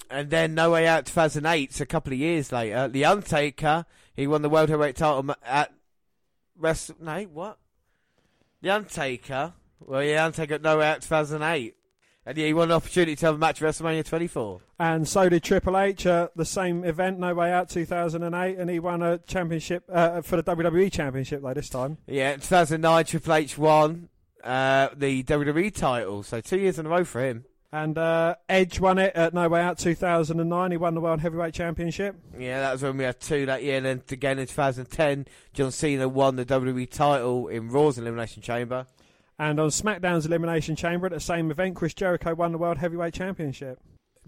And 0.10 0.30
then 0.30 0.56
No 0.56 0.72
Way 0.72 0.88
Out 0.88 1.06
2008, 1.06 1.74
so 1.74 1.84
a 1.84 1.86
couple 1.86 2.14
of 2.14 2.20
years 2.20 2.52
later, 2.52 2.88
The 2.88 3.06
Undertaker, 3.06 3.86
he 4.18 4.28
won 4.28 4.42
the 4.42 4.50
World 4.50 4.70
Heavyweight 4.70 4.98
title 4.98 5.34
at 5.46 5.72
Wrestle... 6.58 6.96
No, 7.00 7.22
what? 7.26 7.60
The 8.62 8.72
Undertaker, 8.72 9.54
well, 9.80 10.04
yeah, 10.04 10.26
Undertaker 10.26 10.56
at 10.56 10.64
No 10.64 10.80
Way 10.80 10.88
Out 10.88 11.04
2008. 11.04 11.76
And 12.26 12.38
yeah, 12.38 12.48
he 12.48 12.54
won 12.54 12.70
an 12.70 12.76
opportunity 12.76 13.16
to 13.16 13.26
have 13.28 13.36
a 13.36 13.38
match 13.38 13.62
at 13.62 13.70
WrestleMania 13.70 14.04
24. 14.04 14.60
And 14.80 15.08
so 15.08 15.30
did 15.30 15.44
Triple 15.44 15.78
H 15.78 16.06
at 16.08 16.36
the 16.36 16.44
same 16.44 16.84
event, 16.84 17.20
No 17.20 17.34
Way 17.34 17.54
Out 17.54 17.70
2008, 17.70 18.58
and 18.58 18.70
he 18.70 18.80
won 18.80 19.02
a 19.02 19.20
championship 19.20 19.84
uh, 19.88 20.22
for 20.22 20.42
the 20.42 20.44
WWE 20.44 20.92
Championship, 20.92 21.42
though, 21.42 21.54
this 21.54 21.70
time. 21.70 22.00
Yeah, 22.08 22.34
2009, 22.34 23.06
Triple 23.06 23.34
H 23.34 23.58
won 23.58 24.10
uh, 24.44 24.90
the 24.96 25.24
WWE 25.24 25.74
title, 25.74 26.24
so 26.24 26.42
two 26.42 26.58
years 26.58 26.80
in 26.80 26.88
a 26.88 26.90
row 26.90 27.06
for 27.06 27.24
him. 27.24 27.46
And 27.72 27.98
uh, 27.98 28.36
Edge 28.48 28.80
won 28.80 28.98
it 28.98 29.14
at 29.16 29.34
No 29.34 29.50
Way 29.50 29.62
Out 29.62 29.78
2009. 29.78 30.72
He 30.72 30.78
won 30.78 30.94
the 30.94 31.02
World 31.02 31.20
Heavyweight 31.20 31.54
Championship. 31.54 32.16
Yeah, 32.38 32.62
that 32.62 32.72
was 32.72 32.82
when 32.82 32.98
we 32.98 33.04
had 33.04 33.20
two 33.20 33.46
that 33.46 33.62
year. 33.62 33.78
And 33.78 33.86
then 33.86 34.02
again 34.10 34.40
in 34.40 34.48
2010, 34.48 35.26
John 35.54 35.72
Cena 35.72 36.08
won 36.08 36.38
the 36.38 36.46
WWE 36.46 36.90
title 36.90 37.50
in 37.50 37.70
Raw's 37.70 37.98
Elimination 37.98 38.42
Chamber. 38.42 38.86
And 39.38 39.60
on 39.60 39.70
SmackDown's 39.70 40.26
Elimination 40.26 40.76
Chamber 40.76 41.08
at 41.08 41.12
the 41.12 41.20
same 41.20 41.52
event, 41.52 41.76
Chris 41.76 41.94
Jericho 41.94 42.34
won 42.34 42.54
the 42.54 42.58
World 42.58 42.78
Heavyweight 42.78 43.14
Championship. 43.14 43.80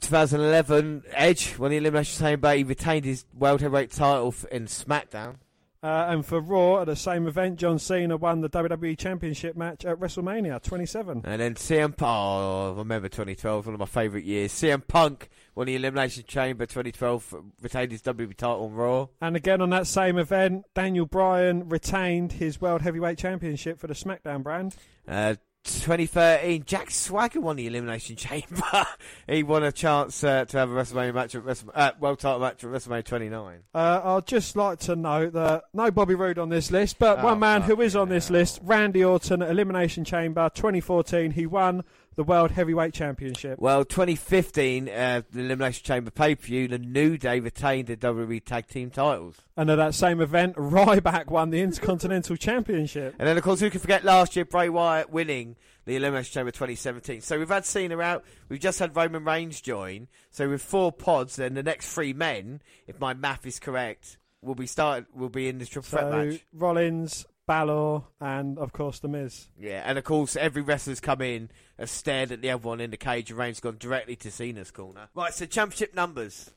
2011, 0.01 1.03
Edge 1.13 1.57
won 1.57 1.71
the 1.71 1.77
Elimination 1.77 2.19
Chamber. 2.19 2.53
He 2.53 2.63
retained 2.63 3.05
his 3.05 3.25
World 3.33 3.61
Heavyweight 3.61 3.91
title 3.91 4.35
in 4.51 4.65
SmackDown. 4.65 5.35
Uh, 5.81 6.07
and 6.09 6.25
for 6.25 6.41
Raw, 6.41 6.81
at 6.81 6.87
the 6.87 6.95
same 6.95 7.25
event, 7.25 7.57
John 7.57 7.79
Cena 7.79 8.17
won 8.17 8.41
the 8.41 8.49
WWE 8.49 8.97
Championship 8.97 9.55
match 9.55 9.85
at 9.85 9.97
WrestleMania 9.97 10.61
27. 10.61 11.21
And 11.23 11.41
then 11.41 11.55
CM 11.55 11.95
Punk, 11.95 12.01
oh, 12.01 12.73
remember 12.77 13.07
2012, 13.07 13.65
one 13.65 13.75
of 13.75 13.79
my 13.79 13.85
favourite 13.85 14.25
years. 14.25 14.51
CM 14.51 14.85
Punk 14.85 15.29
won 15.55 15.67
the 15.67 15.75
Elimination 15.75 16.25
Chamber 16.27 16.65
2012, 16.65 17.33
retained 17.61 17.93
his 17.93 18.01
WWE 18.01 18.35
title 18.35 18.65
on 18.65 18.73
Raw. 18.73 19.07
And 19.21 19.37
again 19.37 19.61
on 19.61 19.69
that 19.69 19.87
same 19.87 20.17
event, 20.17 20.65
Daniel 20.75 21.05
Bryan 21.05 21.69
retained 21.69 22.33
his 22.33 22.59
World 22.59 22.81
Heavyweight 22.81 23.17
Championship 23.17 23.79
for 23.79 23.87
the 23.87 23.93
SmackDown 23.93 24.43
brand. 24.43 24.75
Uh, 25.07 25.35
2013, 25.63 26.63
Jack 26.65 26.89
Swagger 26.91 27.41
won 27.41 27.55
the 27.55 27.67
Elimination 27.67 28.15
Chamber. 28.15 28.85
he 29.27 29.43
won 29.43 29.63
a 29.63 29.71
chance 29.71 30.23
uh, 30.23 30.45
to 30.45 30.57
have 30.57 30.69
a 30.71 30.73
WrestleMania 30.73 31.13
match 31.13 31.35
at 31.35 31.43
Wrestle- 31.43 31.71
uh, 31.75 31.91
World 31.99 32.19
Title 32.19 32.39
match 32.39 32.63
at 32.63 32.69
WrestleMania 32.69 33.05
29. 33.05 33.59
Uh, 33.73 34.01
I'd 34.03 34.25
just 34.27 34.55
like 34.55 34.79
to 34.79 34.95
note 34.95 35.33
that 35.33 35.63
no 35.73 35.91
Bobby 35.91 36.15
Roode 36.15 36.39
on 36.39 36.49
this 36.49 36.71
list, 36.71 36.97
but 36.99 37.19
Oh, 37.19 37.25
one 37.25 37.39
man 37.39 37.61
who 37.63 37.79
is 37.81 37.95
on 37.95 38.09
this 38.09 38.29
list, 38.29 38.59
Randy 38.63 39.03
Orton 39.03 39.41
at 39.41 39.49
Elimination 39.49 40.05
Chamber 40.05 40.49
2014. 40.53 41.31
He 41.31 41.45
won 41.45 41.83
the 42.19 42.23
World 42.25 42.51
Heavyweight 42.51 42.93
Championship. 42.93 43.59
Well, 43.59 43.85
2015, 43.85 44.89
uh, 44.89 45.21
the 45.31 45.39
Elimination 45.39 45.85
Chamber 45.85 46.11
pay 46.11 46.35
per 46.35 46.41
view, 46.41 46.67
the 46.67 46.77
New 46.77 47.17
Day 47.17 47.39
retained 47.39 47.87
the 47.87 47.95
WWE 47.95 48.43
Tag 48.43 48.67
Team 48.67 48.89
titles. 48.89 49.37
And 49.55 49.69
at 49.69 49.77
that 49.77 49.95
same 49.95 50.19
event, 50.19 50.57
Ryback 50.57 51.27
won 51.27 51.49
the 51.49 51.61
Intercontinental 51.61 52.35
Championship. 52.35 53.15
And 53.17 53.25
then, 53.25 53.37
of 53.37 53.43
course, 53.43 53.61
who 53.61 53.69
can 53.69 53.79
forget 53.79 54.03
last 54.03 54.35
year 54.35 54.43
Bray 54.43 54.67
Wyatt 54.67 55.09
winning 55.09 55.55
the 55.85 55.95
Elimination 55.95 56.33
Chamber 56.33 56.51
2017? 56.51 57.21
So 57.21 57.39
we've 57.39 57.47
had 57.47 57.65
Cena 57.65 57.97
out, 58.01 58.25
we've 58.49 58.59
just 58.59 58.79
had 58.79 58.93
Roman 58.97 59.23
Reigns 59.23 59.61
join. 59.61 60.09
So 60.29 60.49
with 60.49 60.61
four 60.61 60.91
pods, 60.91 61.37
then 61.37 61.53
the 61.53 61.63
next 61.63 61.93
three 61.93 62.11
men, 62.11 62.61
if 62.85 62.99
my 62.99 63.13
math 63.13 63.45
is 63.45 63.61
correct, 63.61 64.17
will 64.41 64.55
be 64.55 64.67
started. 64.67 65.05
Will 65.15 65.29
be 65.29 65.47
in 65.47 65.57
this 65.57 65.69
triple 65.69 65.87
threat 65.89 66.11
match. 66.11 66.45
Rollins, 66.51 67.25
Balor, 67.49 68.03
and 68.21 68.59
of 68.59 68.73
course 68.73 68.99
The 68.99 69.07
Miz. 69.07 69.47
Yeah, 69.59 69.81
and 69.83 69.97
of 69.97 70.03
course, 70.03 70.35
every 70.35 70.61
wrestler's 70.61 70.99
come 70.99 71.23
in, 71.23 71.49
has 71.79 71.89
stared 71.89 72.31
at 72.31 72.43
the 72.43 72.51
other 72.51 72.61
one 72.61 72.79
in 72.79 72.91
the 72.91 72.97
cage, 72.97 73.31
and 73.31 73.39
Reigns 73.39 73.59
gone 73.59 73.77
directly 73.79 74.15
to 74.17 74.29
Cena's 74.29 74.69
corner. 74.69 75.09
Right, 75.15 75.33
so 75.33 75.47
championship 75.47 75.95
numbers. 75.95 76.51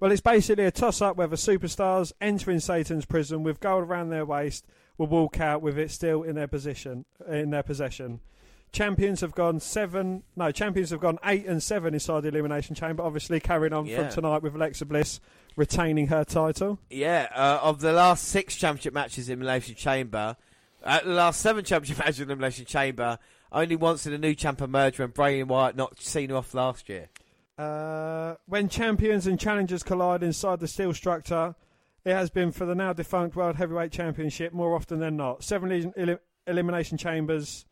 Well, 0.00 0.10
it's 0.10 0.20
basically 0.20 0.64
a 0.64 0.72
toss 0.72 1.00
up 1.00 1.16
whether 1.16 1.36
superstars 1.36 2.10
entering 2.20 2.58
Satan's 2.58 3.04
prison 3.04 3.44
with 3.44 3.60
gold 3.60 3.84
around 3.84 4.10
their 4.10 4.26
waist 4.26 4.66
will 4.98 5.06
walk 5.06 5.38
out 5.38 5.62
with 5.62 5.78
it 5.78 5.92
still 5.92 6.24
in 6.24 6.34
their 6.34 6.48
position 6.48 7.04
in 7.28 7.50
their 7.50 7.62
possession. 7.62 8.18
Champions 8.72 9.20
have 9.20 9.34
gone 9.34 9.60
seven. 9.60 10.22
No, 10.34 10.50
champions 10.50 10.90
have 10.90 11.00
gone 11.00 11.18
eight 11.24 11.44
and 11.46 11.62
seven 11.62 11.92
inside 11.94 12.22
the 12.22 12.28
elimination 12.28 12.74
chamber. 12.74 13.02
Obviously, 13.02 13.38
carrying 13.38 13.72
on 13.74 13.84
Yeah. 13.86 14.08
from 14.08 14.08
tonight 14.10 14.42
with 14.42 14.54
Alexa 14.54 14.86
Bliss 14.86 15.20
retaining 15.56 16.06
her 16.06 16.24
title. 16.24 16.78
Yeah, 16.88 17.28
uh, 17.34 17.60
of 17.62 17.80
the 17.80 17.92
last 17.92 18.24
six 18.24 18.56
championship 18.56 18.94
matches 18.94 19.28
in 19.28 19.40
Elimination 19.40 19.74
Chamber, 19.74 20.36
uh, 20.82 21.00
the 21.04 21.10
last 21.10 21.40
seven 21.42 21.64
championship 21.64 21.98
matches 22.04 22.20
in 22.20 22.28
Elimination 22.28 22.64
Chamber, 22.64 23.18
only 23.52 23.76
once 23.76 24.04
did 24.04 24.14
a 24.14 24.18
new 24.18 24.34
champ 24.34 24.62
emerge 24.62 24.98
when 24.98 25.10
Bray 25.10 25.42
Wyatt 25.42 25.76
knocked 25.76 26.02
Cena 26.02 26.34
off 26.36 26.54
last 26.54 26.88
year. 26.88 27.08
Uh, 27.58 28.36
when 28.46 28.68
champions 28.70 29.26
and 29.26 29.38
challengers 29.38 29.82
collide 29.82 30.22
inside 30.22 30.58
the 30.60 30.66
steel 30.66 30.94
structure, 30.94 31.54
it 32.06 32.14
has 32.14 32.30
been 32.30 32.50
for 32.50 32.64
the 32.64 32.74
now 32.74 32.94
defunct 32.94 33.36
World 33.36 33.56
Heavyweight 33.56 33.92
Championship 33.92 34.54
more 34.54 34.74
often 34.74 34.98
than 34.98 35.18
not. 35.18 35.44
Seven 35.44 35.70
eli- 35.70 35.92
eli- 35.98 36.16
elimination 36.46 36.96
chambers, 36.96 37.66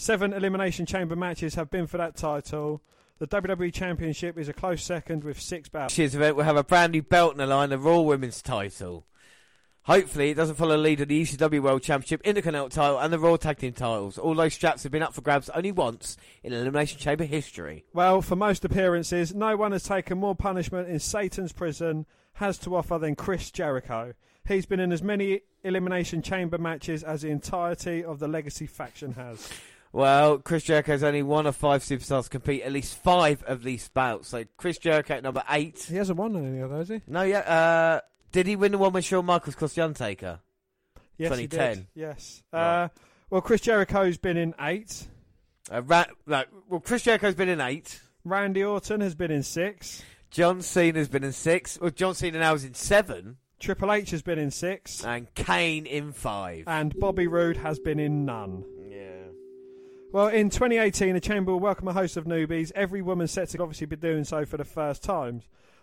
seven 0.00 0.32
elimination 0.32 0.86
chamber 0.86 1.14
matches 1.14 1.54
have 1.56 1.70
been 1.70 1.86
for 1.86 1.98
that 1.98 2.16
title. 2.16 2.82
The 3.18 3.26
WWE 3.26 3.72
Championship 3.72 4.38
is 4.38 4.48
a 4.48 4.54
close 4.54 4.82
second 4.82 5.24
with 5.24 5.38
six 5.38 5.68
bouts. 5.68 5.94
This 5.94 6.14
event 6.14 6.36
will 6.36 6.44
have 6.44 6.56
a 6.56 6.64
brand 6.64 6.92
new 6.92 7.02
belt 7.02 7.32
in 7.32 7.38
the 7.38 7.46
line, 7.46 7.68
the 7.68 7.78
Raw 7.78 8.00
Women's 8.00 8.40
title. 8.40 9.06
Hopefully, 9.82 10.30
it 10.30 10.34
doesn't 10.34 10.56
follow 10.56 10.76
the 10.76 10.82
lead 10.82 11.02
of 11.02 11.08
the 11.08 11.22
ECW 11.22 11.62
World 11.62 11.82
Championship, 11.82 12.22
Intercontinental 12.22 12.70
title, 12.70 12.98
and 12.98 13.12
the 13.12 13.18
Raw 13.18 13.36
Tag 13.36 13.58
Team 13.58 13.74
titles. 13.74 14.16
All 14.16 14.34
those 14.34 14.54
straps 14.54 14.84
have 14.84 14.92
been 14.92 15.02
up 15.02 15.12
for 15.12 15.20
grabs 15.20 15.50
only 15.50 15.72
once 15.72 16.16
in 16.42 16.54
Elimination 16.54 16.98
Chamber 16.98 17.24
history. 17.24 17.84
Well, 17.92 18.22
for 18.22 18.36
most 18.36 18.64
appearances, 18.64 19.34
no 19.34 19.54
one 19.56 19.72
has 19.72 19.82
taken 19.82 20.16
more 20.16 20.34
punishment 20.34 20.88
in 20.88 20.98
Satan's 20.98 21.52
prison 21.52 22.06
has 22.34 22.56
to 22.58 22.74
offer 22.74 22.98
than 22.98 23.16
Chris 23.16 23.50
Jericho. 23.50 24.14
He's 24.46 24.64
been 24.64 24.80
in 24.80 24.92
as 24.92 25.02
many 25.02 25.42
elimination 25.62 26.22
chamber 26.22 26.56
matches 26.56 27.02
as 27.02 27.20
the 27.20 27.28
entirety 27.28 28.02
of 28.02 28.18
the 28.18 28.28
Legacy 28.28 28.66
faction 28.66 29.12
has. 29.12 29.50
Well, 29.92 30.38
Chris 30.38 30.62
Jericho 30.64 30.92
is 30.94 31.02
only 31.02 31.22
one 31.22 31.46
of 31.46 31.56
five 31.56 31.82
superstars 31.82 32.24
to 32.24 32.30
compete 32.30 32.62
at 32.62 32.70
least 32.70 32.94
five 32.96 33.42
of 33.44 33.62
these 33.64 33.88
bouts. 33.88 34.28
So 34.28 34.44
Chris 34.56 34.78
Jericho 34.78 35.14
at 35.14 35.22
number 35.22 35.42
eight. 35.50 35.82
He 35.88 35.96
hasn't 35.96 36.16
won 36.18 36.36
any 36.36 36.60
of 36.60 36.70
those, 36.70 36.88
has 36.88 37.00
he? 37.00 37.02
No, 37.08 37.22
yeah. 37.22 37.38
Uh, 37.40 38.00
did 38.30 38.46
he 38.46 38.54
win 38.54 38.72
the 38.72 38.78
one 38.78 38.92
with 38.92 39.04
Shawn 39.04 39.26
Michaels 39.26 39.56
cost 39.56 39.74
the 39.74 39.82
Undertaker? 39.82 40.38
Yes, 41.18 41.36
he 41.36 41.48
2010. 41.48 41.76
did. 41.76 41.86
Yes. 41.94 42.42
Uh, 42.52 42.88
well, 43.30 43.40
Chris 43.40 43.60
Jericho's 43.60 44.16
been 44.16 44.36
in 44.36 44.54
eight. 44.60 45.08
Uh, 45.70 45.82
Ra- 45.82 46.04
no, 46.26 46.44
well, 46.68 46.80
Chris 46.80 47.02
Jericho's 47.02 47.34
been 47.34 47.48
in 47.48 47.60
eight. 47.60 48.00
Randy 48.24 48.62
Orton 48.62 49.00
has 49.00 49.14
been 49.14 49.30
in 49.30 49.42
six. 49.42 50.02
John 50.30 50.62
Cena's 50.62 51.08
been 51.08 51.24
in 51.24 51.32
six. 51.32 51.80
Well, 51.80 51.90
John 51.90 52.14
Cena 52.14 52.38
now 52.38 52.54
is 52.54 52.64
in 52.64 52.74
seven. 52.74 53.38
Triple 53.58 53.92
H 53.92 54.10
has 54.12 54.22
been 54.22 54.38
in 54.38 54.50
six. 54.50 55.04
And 55.04 55.32
Kane 55.34 55.84
in 55.86 56.12
five. 56.12 56.64
And 56.66 56.98
Bobby 56.98 57.26
Roode 57.26 57.56
has 57.58 57.78
been 57.78 57.98
in 57.98 58.24
none. 58.24 58.64
Well, 60.12 60.26
in 60.26 60.50
2018, 60.50 61.14
the 61.14 61.20
Chamber 61.20 61.52
will 61.52 61.60
welcome 61.60 61.86
a 61.86 61.92
host 61.92 62.16
of 62.16 62.24
newbies. 62.24 62.72
Every 62.74 63.00
woman 63.00 63.28
set 63.28 63.48
to 63.50 63.62
obviously 63.62 63.86
be 63.86 63.94
doing 63.94 64.24
so 64.24 64.44
for 64.44 64.56
the 64.56 64.64
first 64.64 65.04
time. 65.04 65.42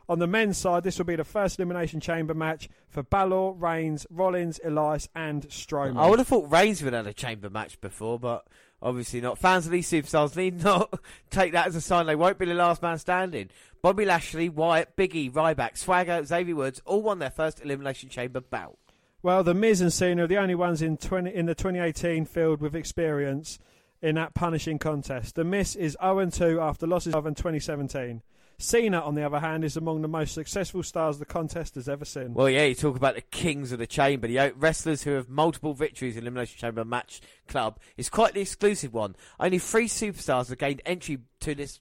On 0.10 0.20
the 0.20 0.28
men's 0.28 0.58
side, 0.58 0.84
this 0.84 0.98
will 0.98 1.06
be 1.06 1.16
the 1.16 1.24
first 1.24 1.60
Elimination 1.60 2.02
Chamber 2.02 2.34
match 2.34 2.68
for 2.90 3.04
Balor, 3.04 3.54
Reigns, 3.54 4.06
Rollins, 4.10 4.60
Elias, 4.66 5.08
and 5.16 5.48
Strowman. 5.48 5.98
I 5.98 6.10
would 6.10 6.20
have 6.20 6.28
thought 6.28 6.52
Reigns 6.52 6.84
would 6.84 6.92
have 6.92 7.06
had 7.06 7.12
a 7.12 7.14
chamber 7.14 7.50
match 7.50 7.80
before, 7.80 8.20
but 8.20 8.46
obviously 8.82 9.22
not. 9.22 9.38
Fans 9.38 9.66
of 9.66 9.72
these 9.72 9.90
superstars 9.90 10.36
need 10.36 10.62
not 10.64 11.00
take 11.30 11.54
that 11.54 11.68
as 11.68 11.78
a 11.78 11.82
sign 11.82 12.06
they 12.06 12.16
won't 12.16 12.38
be 12.38 12.46
the 12.46 12.54
last 12.54 12.82
man 12.82 12.98
standing. 12.98 13.50
Bobby 13.82 14.04
Lashley, 14.04 14.50
Wyatt, 14.50 14.98
Biggie, 14.98 15.32
Ryback, 15.32 15.78
Swagger, 15.78 16.26
Xavier 16.26 16.56
Woods 16.56 16.82
all 16.86 17.02
won 17.02 17.20
their 17.20 17.32
first 17.32 17.62
Elimination 17.64 18.10
Chamber 18.10 18.42
bout. 18.42 18.78
Well, 19.24 19.42
the 19.46 19.54
Miz 19.54 19.80
and 19.80 19.94
Cena 19.94 20.26
are 20.26 20.28
the 20.28 20.38
only 20.38 20.56
ones 20.56 20.82
in 20.82 20.98
20, 20.98 21.34
in 21.34 21.46
the 21.46 21.56
2018 21.56 22.26
field 22.26 22.60
with 22.60 22.76
experience 22.76 23.58
in 24.02 24.16
that 24.16 24.34
punishing 24.34 24.80
contest. 24.80 25.36
The 25.36 25.44
Miz 25.44 25.76
is 25.76 25.98
0-2 26.02 26.62
after 26.62 26.88
losses 26.88 27.14
of 27.14 27.26
in 27.26 27.36
2017. 27.36 28.22
Cena, 28.60 29.02
on 29.02 29.14
the 29.14 29.24
other 29.24 29.40
hand, 29.40 29.64
is 29.64 29.78
among 29.78 30.02
the 30.02 30.08
most 30.08 30.34
successful 30.34 30.82
stars 30.82 31.20
the 31.20 31.26
contest 31.26 31.76
has 31.76 31.88
ever 31.88 32.06
seen. 32.06 32.34
Well, 32.34 32.50
yeah, 32.50 32.64
you 32.64 32.74
talk 32.74 32.96
about 32.96 33.14
the 33.14 33.22
kings 33.22 33.72
of 33.72 33.78
the 33.78 33.86
chamber, 33.86 34.28
the 34.28 34.52
wrestlers 34.56 35.04
who 35.04 35.12
have 35.12 35.30
multiple 35.30 35.76
victories 35.76 36.18
in 36.18 36.24
Elimination 36.24 36.58
Chamber 36.58 36.84
match 36.84 37.22
club. 37.48 37.80
It's 37.98 38.10
quite 38.10 38.34
the 38.34 38.42
exclusive 38.42 38.96
one. 38.96 39.16
Only 39.40 39.60
three 39.60 39.88
superstars 39.88 40.50
have 40.50 40.58
gained 40.58 40.82
entry 40.86 41.20
to 41.42 41.54
this 41.54 41.80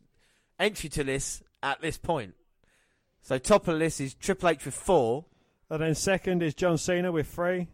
entry 0.59 0.90
to 0.90 1.05
this 1.05 1.43
at 1.62 1.80
this 1.80 1.97
point. 1.97 2.34
So 3.22 3.38
top 3.38 3.62
of 3.62 3.74
the 3.74 3.78
list 3.80 4.01
is 4.01 4.14
Triple 4.14 4.51
H 4.51 4.66
with 4.66 4.74
four, 4.74 5.24
And 5.70 5.80
then 5.80 5.94
second 5.94 6.43
is 6.43 6.55
John 6.55 6.76
Cena 6.76 7.10
with 7.10 7.26
three. 7.26 7.68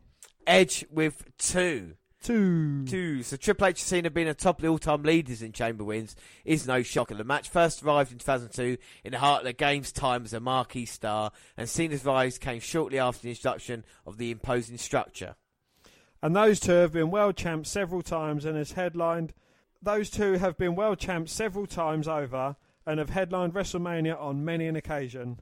Edge 0.47 0.85
with 0.91 1.25
two. 1.39 1.95
Two. 2.23 2.85
Two. 2.87 3.25
So 3.25 3.37
Triple 3.37 3.67
H 3.67 3.81
and 3.81 3.87
Cena 3.87 4.11
being 4.11 4.29
the 4.29 4.35
top 4.35 4.59
of 4.59 4.63
the 4.63 4.69
all-time 4.69 5.03
leaders 5.03 5.43
in 5.43 5.51
Chamber 5.51 5.83
wins 5.83 6.15
is 6.45 6.69
no 6.69 6.83
shocker. 6.83 7.17
The 7.17 7.25
match 7.25 7.49
first 7.49 7.83
arrived 7.83 8.13
in 8.13 8.19
2002 8.19 8.79
in 9.03 9.11
the 9.11 9.19
heart 9.19 9.41
of 9.41 9.47
the 9.47 9.53
game's 9.53 9.91
time 9.91 10.25
as 10.25 10.33
a 10.33 10.39
marquee 10.39 10.87
star, 10.87 11.33
and 11.57 11.69
Cena's 11.69 12.05
rise 12.05 12.39
came 12.39 12.61
shortly 12.61 13.01
after 13.01 13.23
the 13.23 13.31
introduction 13.31 13.85
of 14.07 14.19
the 14.19 14.31
imposing 14.31 14.79
structure. 14.79 15.35
And 16.23 16.37
those 16.37 16.61
two 16.61 16.71
have 16.73 16.93
been 16.93 17.11
world 17.11 17.37
champs 17.37 17.71
several 17.71 18.03
times 18.03 18.45
and 18.45 18.57
has 18.57 18.73
headlined. 18.73 19.33
Those 19.83 20.09
two 20.09 20.35
have 20.35 20.57
been 20.57 20.77
world 20.77 21.01
champs 21.01 21.33
several 21.33 21.67
times 21.67 22.07
over 22.07 22.55
and 22.87 23.01
have 23.01 23.11
headlined 23.11 23.55
WrestleMania 23.55 24.21
on 24.21 24.45
many 24.45 24.69
an 24.69 24.77
occasion. 24.77 25.41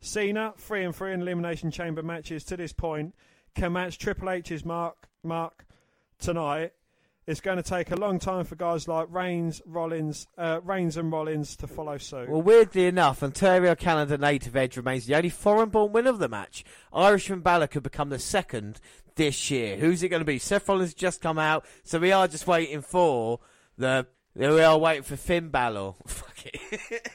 Cena, 0.00 0.54
three 0.56 0.84
and 0.84 0.94
three 0.94 1.12
in 1.12 1.22
elimination 1.22 1.72
chamber 1.72 2.02
matches 2.04 2.44
to 2.44 2.56
this 2.56 2.72
point, 2.72 3.16
can 3.56 3.72
match 3.72 3.98
Triple 3.98 4.30
H's 4.30 4.64
mark 4.64 5.08
mark 5.24 5.66
tonight. 6.22 6.72
It's 7.24 7.40
going 7.40 7.56
to 7.58 7.62
take 7.62 7.92
a 7.92 7.96
long 7.96 8.18
time 8.18 8.44
for 8.44 8.56
guys 8.56 8.88
like 8.88 9.06
Reigns, 9.10 9.62
Rollins, 9.64 10.26
uh, 10.36 10.60
Reigns 10.64 10.96
and 10.96 11.12
Rollins 11.12 11.54
to 11.58 11.68
follow 11.68 11.96
suit. 11.96 12.28
Well, 12.28 12.42
weirdly 12.42 12.86
enough, 12.86 13.22
Ontario 13.22 13.76
Canada 13.76 14.18
native 14.18 14.56
Edge 14.56 14.76
remains 14.76 15.06
the 15.06 15.14
only 15.14 15.28
foreign-born 15.28 15.92
winner 15.92 16.10
of 16.10 16.18
the 16.18 16.28
match. 16.28 16.64
Irishman 16.92 17.40
Balor 17.40 17.68
could 17.68 17.84
become 17.84 18.08
the 18.08 18.18
second 18.18 18.80
this 19.14 19.52
year. 19.52 19.76
Who's 19.76 20.02
it 20.02 20.08
going 20.08 20.20
to 20.20 20.24
be? 20.24 20.40
Seth 20.40 20.68
Rollins 20.68 20.94
just 20.94 21.20
come 21.20 21.38
out, 21.38 21.64
so 21.84 22.00
we 22.00 22.10
are 22.10 22.26
just 22.26 22.46
waiting 22.48 22.80
for 22.80 23.38
the. 23.78 24.06
We 24.34 24.46
are 24.46 24.78
waiting 24.78 25.02
for 25.04 25.16
Finn 25.16 25.50
Balor. 25.50 25.92
Fuck 26.06 26.46
it. 26.46 27.08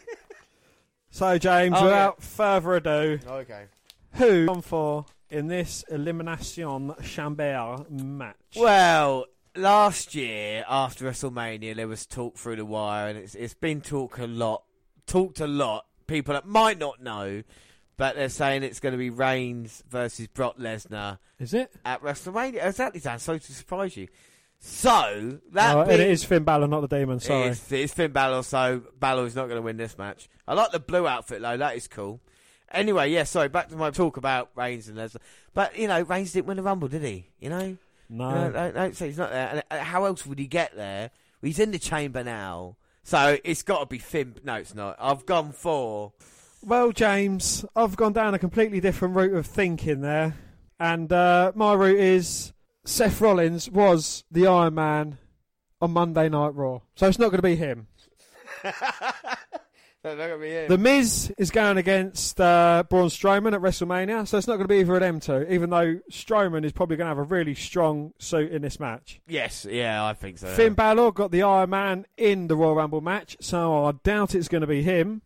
So, 1.09 1.37
James, 1.37 1.75
Oh, 1.77 1.83
without 1.85 2.21
further 2.21 2.75
ado, 2.75 3.19
Okay. 3.27 3.65
who 4.13 4.47
on 4.47 4.61
for 4.61 5.05
in 5.29 5.47
this 5.47 5.83
Elimination 5.89 6.93
Chamber 7.03 7.85
match? 7.89 8.35
Well, 8.55 9.25
last 9.55 10.15
year 10.15 10.63
after 10.67 11.05
WrestleMania, 11.05 11.75
there 11.75 11.87
was 11.87 12.05
talk 12.05 12.37
through 12.37 12.57
the 12.57 12.65
wire, 12.65 13.09
and 13.09 13.17
it's 13.17 13.35
it's 13.35 13.53
been 13.53 13.81
talked 13.81 14.19
a 14.19 14.27
lot, 14.27 14.63
talked 15.05 15.39
a 15.39 15.47
lot. 15.47 15.85
People 16.07 16.33
that 16.33 16.45
might 16.45 16.79
not 16.79 17.01
know, 17.01 17.43
but 17.97 18.15
they're 18.15 18.29
saying 18.29 18.63
it's 18.63 18.79
going 18.79 18.93
to 18.93 18.97
be 18.97 19.09
Reigns 19.09 19.83
versus 19.89 20.27
Brock 20.27 20.57
Lesnar. 20.57 21.19
Is 21.39 21.53
it? 21.53 21.71
at 21.83 22.01
WrestleMania? 22.01 22.65
Exactly, 22.65 22.99
Dan. 23.01 23.19
Sorry 23.19 23.39
to 23.39 23.53
surprise 23.53 23.97
you. 23.97 24.07
So 24.59 25.39
that 25.51 25.73
No, 25.75 25.85
being- 25.85 26.01
it 26.01 26.09
is 26.09 26.23
Finn 26.23 26.43
Balor, 26.43 26.67
not 26.67 26.81
the 26.81 26.87
Demon. 26.87 27.19
Sorry. 27.19 27.49
It's, 27.49 27.71
it's 27.71 27.93
Finn 27.93 28.11
Balor, 28.11 28.41
so 28.43 28.81
Balor 28.99 29.25
is 29.27 29.35
not 29.35 29.43
going 29.45 29.57
to 29.57 29.61
win 29.61 29.77
this 29.77 29.97
match. 29.97 30.29
I 30.47 30.53
like 30.55 30.71
the 30.71 30.79
blue 30.79 31.07
outfit 31.07 31.41
though; 31.41 31.57
that 31.57 31.75
is 31.75 31.87
cool. 31.87 32.21
Anyway, 32.71 33.09
yeah. 33.11 33.23
Sorry, 33.23 33.47
back 33.47 33.69
to 33.69 33.75
my 33.75 33.91
talk 33.91 34.17
about 34.17 34.49
Reigns 34.55 34.87
and 34.87 34.97
Lesnar. 34.97 35.17
But 35.53 35.77
you 35.77 35.87
know, 35.87 36.01
Reigns 36.01 36.33
didn't 36.33 36.47
win 36.47 36.57
the 36.57 36.63
Rumble, 36.63 36.87
did 36.87 37.03
he? 37.03 37.27
You 37.39 37.49
know, 37.49 37.77
No. 38.09 38.29
You 38.29 38.51
know, 38.51 38.71
don't 38.71 38.95
say 38.95 39.07
he's 39.07 39.17
not 39.17 39.31
there. 39.31 39.47
And 39.49 39.63
uh, 39.71 39.83
how 39.83 40.05
else 40.05 40.25
would 40.25 40.39
he 40.39 40.47
get 40.47 40.75
there? 40.75 41.11
He's 41.41 41.59
in 41.59 41.71
the 41.71 41.79
chamber 41.79 42.23
now, 42.23 42.77
so 43.03 43.37
it's 43.43 43.63
got 43.63 43.79
to 43.79 43.85
be 43.85 43.99
Finn. 43.99 44.35
No, 44.43 44.55
it's 44.55 44.75
not. 44.75 44.95
I've 44.99 45.25
gone 45.25 45.51
for. 45.51 46.13
Well, 46.63 46.91
James, 46.91 47.63
I've 47.75 47.95
gone 47.95 48.13
down 48.13 48.33
a 48.33 48.39
completely 48.39 48.79
different 48.79 49.15
route 49.15 49.33
of 49.33 49.45
thinking 49.45 50.01
there, 50.01 50.35
and 50.79 51.11
uh, 51.13 51.51
my 51.55 51.73
route 51.73 51.99
is 51.99 52.53
Seth 52.85 53.21
Rollins 53.21 53.69
was 53.69 54.23
the 54.31 54.47
Iron 54.47 54.73
Man 54.75 55.17
on 55.79 55.91
Monday 55.91 56.27
Night 56.27 56.55
Raw. 56.55 56.79
So 56.95 57.07
it's 57.07 57.19
not 57.19 57.29
going 57.29 57.37
to 57.37 57.43
be 57.43 57.55
him. 57.55 57.87
No, 60.07 60.15
not 60.15 60.27
gonna 60.29 60.41
be 60.41 60.51
him. 60.51 60.69
The 60.69 60.77
Miz 60.77 61.33
is 61.37 61.51
going 61.51 61.77
against 61.77 62.39
uh, 62.39 62.85
Braun 62.89 63.09
Strowman 63.09 63.53
at 63.53 63.59
WrestleMania, 63.59 64.25
so 64.25 64.37
it's 64.37 64.47
not 64.47 64.55
going 64.55 64.67
to 64.67 64.73
be 64.73 64.79
either 64.79 64.95
of 64.95 65.01
them 65.01 65.19
two, 65.19 65.45
even 65.49 65.69
though 65.69 65.99
Strowman 66.09 66.63
is 66.63 66.71
probably 66.71 66.95
going 66.95 67.05
to 67.07 67.09
have 67.09 67.17
a 67.17 67.23
really 67.23 67.55
strong 67.55 68.13
suit 68.17 68.49
in 68.51 68.61
this 68.61 68.79
match. 68.79 69.19
yes, 69.27 69.65
yeah, 69.69 70.05
I 70.05 70.13
think 70.13 70.37
so. 70.37 70.47
Finn 70.47 70.75
Balor 70.75 71.11
got 71.11 71.31
the 71.31 71.43
Iron 71.43 71.71
Man 71.71 72.05
in 72.15 72.47
the 72.47 72.55
Royal 72.55 72.75
Rumble 72.75 73.01
match, 73.01 73.35
so 73.41 73.83
I 73.85 73.91
doubt 74.03 74.33
it's 74.33 74.47
going 74.47 74.61
to 74.61 74.67
be 74.67 74.81
him. 74.81 75.23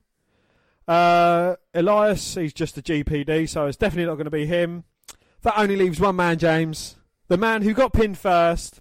Uh, 0.88 1.58
Elias, 1.76 2.34
he's 2.34 2.54
just 2.54 2.76
a 2.80 2.82
GPD, 2.82 3.48
so 3.48 3.68
it's 3.68 3.78
definitely 3.78 4.08
not 4.08 4.16
going 4.16 4.26
to 4.26 4.32
be 4.32 4.48
him. 4.48 4.86
That 5.44 5.60
only 5.60 5.76
leaves 5.76 6.00
one 6.00 6.16
man, 6.16 6.40
James. 6.40 6.96
The 7.28 7.38
man 7.38 7.62
who 7.62 7.76
got 7.76 7.94
pinned 7.94 8.18
first 8.18 8.80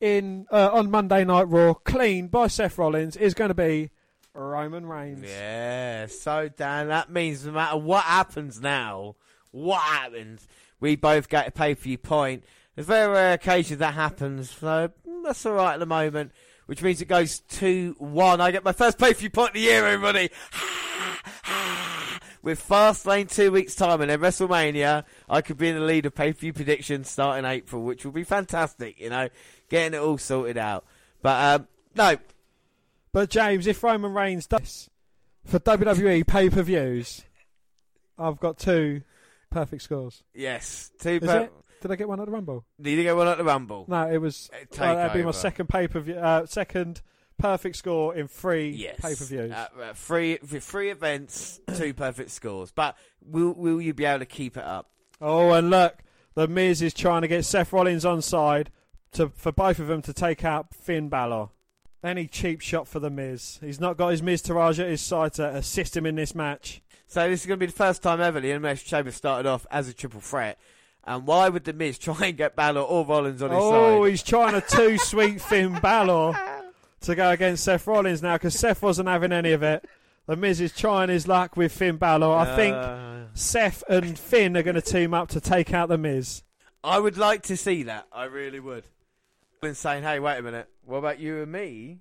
in 0.00 0.46
uh, 0.52 0.70
on 0.72 0.88
Monday 0.88 1.24
Night 1.24 1.48
Raw, 1.48 1.74
clean 1.74 2.28
by 2.28 2.46
Seth 2.46 2.78
Rollins, 2.78 3.16
is 3.16 3.34
going 3.34 3.48
to 3.48 3.54
be 3.54 3.90
Roman 4.36 4.86
Reigns. 4.86 5.24
Yeah, 5.24 6.06
so 6.06 6.48
Dan, 6.48 6.88
that 6.88 7.10
means 7.10 7.44
no 7.44 7.52
matter 7.52 7.76
what 7.76 8.04
happens 8.04 8.60
now, 8.60 9.16
what 9.50 9.80
happens, 9.80 10.46
we 10.80 10.96
both 10.96 11.28
get 11.28 11.48
a 11.48 11.50
pay 11.50 11.74
per 11.74 11.80
view 11.82 11.98
point. 11.98 12.44
There's 12.74 12.86
very 12.86 13.10
rare 13.10 13.32
occasions 13.34 13.78
that 13.78 13.94
happens, 13.94 14.50
so 14.50 14.90
mm, 15.08 15.22
that's 15.24 15.44
all 15.46 15.54
right 15.54 15.74
at 15.74 15.80
the 15.80 15.86
moment. 15.86 16.32
Which 16.66 16.82
means 16.82 17.00
it 17.00 17.06
goes 17.06 17.40
two 17.40 17.94
one. 17.98 18.40
I 18.40 18.50
get 18.50 18.64
my 18.64 18.72
first 18.72 18.98
pay 18.98 19.12
per 19.14 19.20
view 19.20 19.30
point 19.30 19.50
of 19.50 19.54
the 19.54 19.60
year, 19.60 19.86
everybody. 19.86 20.30
With 22.42 22.66
Fastlane 22.66 23.30
two 23.32 23.50
weeks 23.50 23.74
time 23.74 24.00
and 24.00 24.10
then 24.10 24.20
WrestleMania, 24.20 25.04
I 25.28 25.40
could 25.42 25.58
be 25.58 25.68
in 25.68 25.76
the 25.76 25.80
lead 25.80 26.06
of 26.06 26.14
pay 26.14 26.32
per 26.32 26.38
view 26.38 26.52
predictions 26.52 27.08
starting 27.08 27.44
April, 27.44 27.82
which 27.82 28.04
will 28.04 28.12
be 28.12 28.24
fantastic. 28.24 29.00
You 29.00 29.10
know, 29.10 29.28
getting 29.68 29.94
it 29.94 30.02
all 30.02 30.18
sorted 30.18 30.58
out. 30.58 30.84
But 31.22 31.60
um, 31.60 31.68
no, 31.94 32.16
But 33.16 33.30
James, 33.30 33.66
if 33.66 33.82
Roman 33.82 34.12
Reigns 34.12 34.46
does 34.46 34.90
for 35.46 35.58
WWE 35.58 36.26
pay 36.26 36.50
per 36.50 36.60
views, 36.60 37.22
I've 38.18 38.38
got 38.38 38.58
two 38.58 39.00
perfect 39.48 39.80
scores. 39.80 40.22
yes, 40.34 40.90
two. 41.00 41.12
Is 41.12 41.20
per- 41.20 41.40
it? 41.44 41.52
Did 41.80 41.92
I 41.92 41.96
get 41.96 42.08
one 42.08 42.20
at 42.20 42.26
the 42.26 42.32
Rumble? 42.32 42.66
Did 42.78 42.90
you 42.90 43.02
get 43.04 43.16
one 43.16 43.26
at 43.26 43.38
the 43.38 43.44
Rumble? 43.44 43.86
No, 43.88 44.02
it 44.06 44.18
was. 44.18 44.50
Uh, 44.52 44.82
Uh, 44.84 44.94
that'd 44.96 45.14
be 45.14 45.22
my 45.22 45.30
second 45.30 45.66
pay 45.70 45.88
per 45.88 46.00
view. 46.00 46.16
Uh, 46.16 46.44
second 46.44 47.00
perfect 47.38 47.76
score 47.76 48.14
in 48.14 48.28
three 48.28 48.68
Yes. 48.68 49.00
pay 49.00 49.14
per 49.14 49.24
views. 49.24 49.50
Uh, 49.50 49.68
uh, 49.80 49.94
three, 49.94 50.36
three 50.36 50.90
events, 50.90 51.58
two 51.74 51.94
perfect 51.94 52.30
scores. 52.32 52.70
But 52.70 52.98
will 53.22 53.54
will 53.54 53.80
you 53.80 53.94
be 53.94 54.04
able 54.04 54.18
to 54.18 54.26
keep 54.26 54.58
it 54.58 54.64
up? 54.64 54.90
oh, 55.22 55.52
and 55.52 55.70
look, 55.70 56.02
the 56.34 56.46
Miz 56.48 56.82
is 56.82 56.92
trying 56.92 57.22
to 57.22 57.28
get 57.28 57.46
Seth 57.46 57.72
Rollins 57.72 58.04
on 58.04 58.20
side 58.20 58.70
to 59.12 59.30
for 59.30 59.52
both 59.52 59.78
of 59.78 59.86
them 59.86 60.02
to 60.02 60.12
take 60.12 60.44
out 60.44 60.74
Finn 60.74 61.08
Balor. 61.08 61.48
Any 62.06 62.26
cheap 62.26 62.60
shot 62.60 62.86
for 62.86 63.00
the 63.00 63.10
Miz. 63.10 63.58
He's 63.60 63.80
not 63.80 63.96
got 63.96 64.08
his 64.10 64.22
Miztourage 64.22 64.78
at 64.78 64.88
his 64.88 65.00
side 65.00 65.34
to 65.34 65.46
assist 65.56 65.96
him 65.96 66.06
in 66.06 66.14
this 66.14 66.34
match. 66.34 66.80
So 67.08 67.28
this 67.28 67.40
is 67.40 67.46
going 67.46 67.58
to 67.58 67.66
be 67.66 67.70
the 67.70 67.76
first 67.76 68.02
time 68.02 68.20
ever 68.20 68.40
the 68.40 68.50
Elimination 68.50 68.86
Chamber 68.88 69.10
started 69.10 69.48
off 69.48 69.66
as 69.70 69.88
a 69.88 69.92
triple 69.94 70.20
threat. 70.20 70.58
And 71.04 71.26
why 71.26 71.48
would 71.48 71.64
the 71.64 71.72
Miz 71.72 71.98
try 72.00 72.26
and 72.26 72.36
get 72.36 72.56
Balor 72.56 72.80
or 72.80 73.04
Rollins 73.06 73.42
on 73.42 73.50
his 73.50 73.58
Oh, 73.60 73.70
side? 73.70 73.76
Oh, 73.94 74.04
he's 74.04 74.22
trying 74.22 74.60
to 74.60 74.60
two 74.60 74.98
sweet 75.04 75.40
Finn 75.40 75.78
Balor 75.80 76.36
to 77.02 77.14
go 77.14 77.30
against 77.30 77.64
Seth 77.64 77.86
Rollins 77.86 78.22
now 78.22 78.34
because 78.34 78.58
Seth 78.58 78.82
wasn't 78.82 79.08
having 79.08 79.32
any 79.32 79.52
of 79.52 79.62
it. 79.62 79.84
The 80.26 80.36
Miz 80.36 80.60
is 80.60 80.72
trying 80.76 81.08
his 81.08 81.28
luck 81.28 81.56
with 81.56 81.72
Finn 81.72 81.96
Balor. 81.96 82.26
I 82.26 82.42
Uh. 82.46 82.56
think 82.56 83.28
Seth 83.34 83.84
and 83.88 84.18
Finn 84.18 84.56
are 84.56 84.62
going 84.62 84.74
to 84.74 84.80
team 84.80 85.14
up 85.14 85.28
to 85.30 85.40
take 85.40 85.72
out 85.74 85.88
the 85.88 85.98
Miz. 85.98 86.42
I 86.82 86.98
would 86.98 87.16
like 87.18 87.42
to 87.44 87.56
see 87.56 87.84
that. 87.84 88.06
I 88.12 88.24
really 88.24 88.60
would. 88.60 88.84
Been 89.60 89.74
saying, 89.74 90.02
hey, 90.02 90.20
wait 90.20 90.38
a 90.38 90.42
minute. 90.42 90.68
What 90.84 90.98
about 90.98 91.18
you 91.18 91.42
and 91.42 91.50
me? 91.50 92.00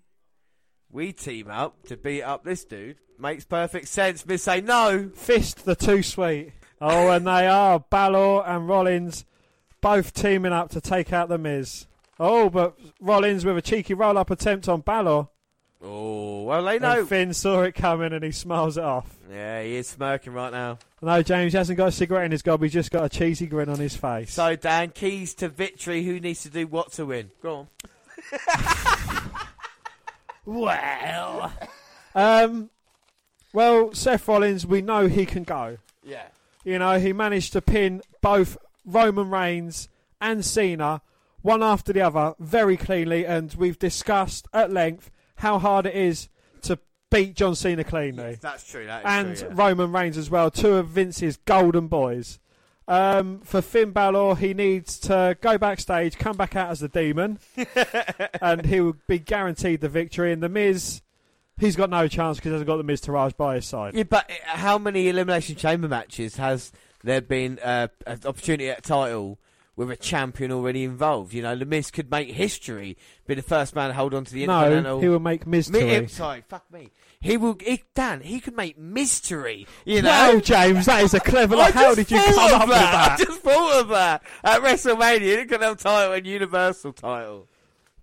We 0.92 1.14
team 1.14 1.50
up 1.50 1.88
to 1.88 1.98
beat 1.98 2.22
up 2.22 2.44
this 2.44 2.66
dude. 2.66 2.98
Makes 3.18 3.46
perfect 3.46 3.88
sense. 3.88 4.26
Miz 4.26 4.44
say 4.44 4.62
no. 4.62 5.10
Fist 5.16 5.66
the 5.66 5.76
two 5.76 6.04
sweet. 6.04 6.52
Oh, 6.82 7.10
and 7.10 7.26
they 7.26 7.48
are 7.48 7.80
Balor 7.80 8.46
and 8.46 8.68
Rollins 8.68 9.26
both 9.82 10.14
teaming 10.14 10.52
up 10.52 10.70
to 10.72 10.82
take 10.82 11.14
out 11.14 11.30
the 11.30 11.38
Miz. 11.38 11.88
Oh, 12.20 12.50
but 12.50 12.78
Rollins 13.00 13.46
with 13.46 13.58
a 13.58 13.62
cheeky 13.62 13.94
roll 13.94 14.18
up 14.18 14.30
attempt 14.30 14.68
on 14.68 14.82
Balor. 14.82 15.28
Oh, 15.82 16.44
well, 16.44 16.64
they 16.64 16.80
know. 16.80 17.00
And 17.00 17.10
Finn 17.10 17.34
saw 17.34 17.62
it 17.62 17.76
coming 17.76 18.12
and 18.12 18.24
he 18.24 18.32
smiles 18.32 18.78
it 18.78 18.84
off. 18.84 19.18
Yeah, 19.32 19.62
he 19.64 19.76
is 19.76 19.88
smirking 19.88 20.34
right 20.34 20.52
now. 20.52 20.80
No, 21.06 21.22
James 21.22 21.54
hasn't 21.54 21.78
got 21.78 21.90
a 21.90 21.92
cigarette 21.92 22.26
in 22.26 22.32
his 22.32 22.42
gob. 22.42 22.64
He's 22.64 22.74
just 22.74 22.90
got 22.90 23.06
a 23.06 23.10
cheesy 23.10 23.46
grin 23.46 23.70
on 23.70 23.78
his 23.78 23.96
face. 23.96 24.34
So, 24.34 24.56
Dan, 24.56 24.90
keys 24.90 25.36
to 25.36 25.50
victory. 25.50 26.04
Who 26.04 26.20
needs 26.20 26.42
to 26.42 26.50
do 26.50 26.66
what 26.66 26.94
to 26.94 27.06
win? 27.06 27.30
Go 27.44 27.56
on. 27.58 27.68
well, 30.46 31.54
um, 32.16 32.72
well, 33.54 33.94
Seth 33.94 34.28
Rollins, 34.28 34.66
we 34.66 34.82
know 34.82 35.06
he 35.06 35.28
can 35.28 35.44
go. 35.44 35.78
Yeah. 36.04 36.26
You 36.64 36.80
know, 36.80 36.98
he 36.98 37.14
managed 37.14 37.54
to 37.54 37.62
pin 37.62 38.02
both 38.22 38.58
Roman 38.84 39.30
Reigns 39.30 39.90
and 40.20 40.44
Cena 40.44 41.04
one 41.44 41.62
after 41.62 41.94
the 41.94 42.02
other 42.02 42.34
very 42.40 42.78
cleanly, 42.78 43.28
and 43.28 43.54
we've 43.54 43.78
discussed 43.78 44.48
at 44.56 44.72
length 44.72 45.12
how 45.36 45.60
hard 45.60 45.86
it 45.86 45.94
is 45.94 46.30
to 46.64 46.80
beat 47.12 47.36
John 47.36 47.56
Cena 47.56 47.84
cleanly. 47.84 48.38
That's 48.42 48.70
true. 48.70 48.86
That 48.86 49.02
is 49.02 49.06
and 49.06 49.38
true, 49.38 49.48
yeah. 49.50 49.54
Roman 49.56 49.92
Reigns 49.92 50.18
as 50.18 50.30
well, 50.30 50.52
two 50.52 50.76
of 50.76 50.90
Vince's 50.90 51.38
golden 51.38 51.88
boys. 51.88 52.40
Um, 52.88 53.40
for 53.42 53.62
Finn 53.62 53.92
Balor, 53.92 54.36
he 54.36 54.54
needs 54.54 55.00
to 55.02 55.36
go 55.42 55.58
backstage, 55.58 56.18
come 56.18 56.38
back 56.38 56.56
out 56.56 56.70
as 56.70 56.82
the 56.82 56.88
demon, 56.88 57.40
and 58.42 58.66
he 58.66 58.80
will 58.80 58.98
be 59.08 59.18
guaranteed 59.18 59.82
the 59.82 59.90
victory. 59.90 60.32
And 60.32 60.44
the 60.44 60.50
Miz, 60.50 61.02
he's 61.58 61.76
got 61.76 61.90
no 61.90 62.08
chance 62.08 62.38
because 62.38 62.50
he 62.50 62.54
hasn't 62.54 62.68
got 62.68 62.78
the 62.78 62.84
Miztourage 62.84 63.36
by 63.36 63.56
his 63.56 63.66
side. 63.66 63.96
Yeah, 63.96 64.04
but 64.04 64.30
uh, 64.30 64.58
how 64.58 64.78
many 64.78 65.10
Elimination 65.10 65.56
Chamber 65.56 65.88
matches 65.88 66.36
has 66.36 66.72
there 67.04 67.22
been 67.22 67.58
uh, 67.60 67.88
an 68.06 68.20
opportunity 68.26 68.70
at 68.70 68.84
title 68.84 69.40
with 69.76 69.92
a 69.92 69.96
champion 69.98 70.52
already 70.52 70.84
involved? 70.84 71.34
You 71.34 71.42
know, 71.42 71.56
The 71.56 71.66
Miz 71.66 71.92
could 71.92 72.10
make 72.10 72.30
history, 72.32 72.98
be 73.28 73.36
the 73.36 73.42
first 73.42 73.76
man 73.76 73.90
to 73.90 73.94
hold 73.96 74.14
on 74.14 74.26
to 74.26 74.34
the 74.34 74.46
No, 74.48 74.60
Intercontinental. 74.60 75.02
he 75.02 75.10
will 75.10 75.20
make 75.20 75.46
Mi- 75.46 75.58
mystery. 75.58 75.90
eh, 75.92 76.08
sorry, 76.08 76.44
fuck 76.48 76.72
me. 76.72 76.92
He 77.22 77.38
will, 77.38 77.58
he, 77.60 77.84
Dan, 77.96 78.22
he 78.22 78.40
could 78.40 78.56
make 78.56 78.78
mystery. 78.78 79.66
You 79.86 80.02
know? 80.04 80.10
Wow, 80.36 80.40
James, 80.40 80.86
that 80.86 81.04
is 81.04 81.14
a 81.14 81.20
clever. 81.20 81.56
I 81.60 81.72
How 81.72 81.96
did 81.96 82.10
you 82.12 82.18
come 82.20 82.38
up 82.54 82.68
with 82.68 82.78
that? 82.78 83.12
I 83.20 83.24
just 83.24 83.42
thought 83.42 83.82
of 83.82 83.88
that. 83.90 84.24
At 84.44 84.62
WrestleMania, 84.62 85.34
Intercontinental 85.34 85.76
title 85.76 86.14
and 86.14 86.26
Universal 86.28 86.94
title. 86.94 87.48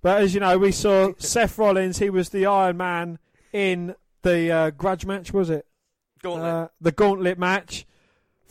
But 0.02 0.22
as 0.22 0.34
you 0.34 0.40
know, 0.40 0.58
we 0.58 0.72
saw 0.72 1.12
Seth 1.18 1.56
Rollins. 1.58 1.98
He 1.98 2.10
was 2.10 2.30
the 2.30 2.46
Iron 2.46 2.76
Man 2.76 3.18
in 3.52 3.94
the 4.22 4.50
uh, 4.50 4.70
grudge 4.70 5.06
match, 5.06 5.32
was 5.32 5.48
it? 5.50 5.64
Gauntlet. 6.22 6.44
Uh, 6.52 6.68
the 6.80 6.90
Gauntlet 6.92 7.38
match. 7.38 7.86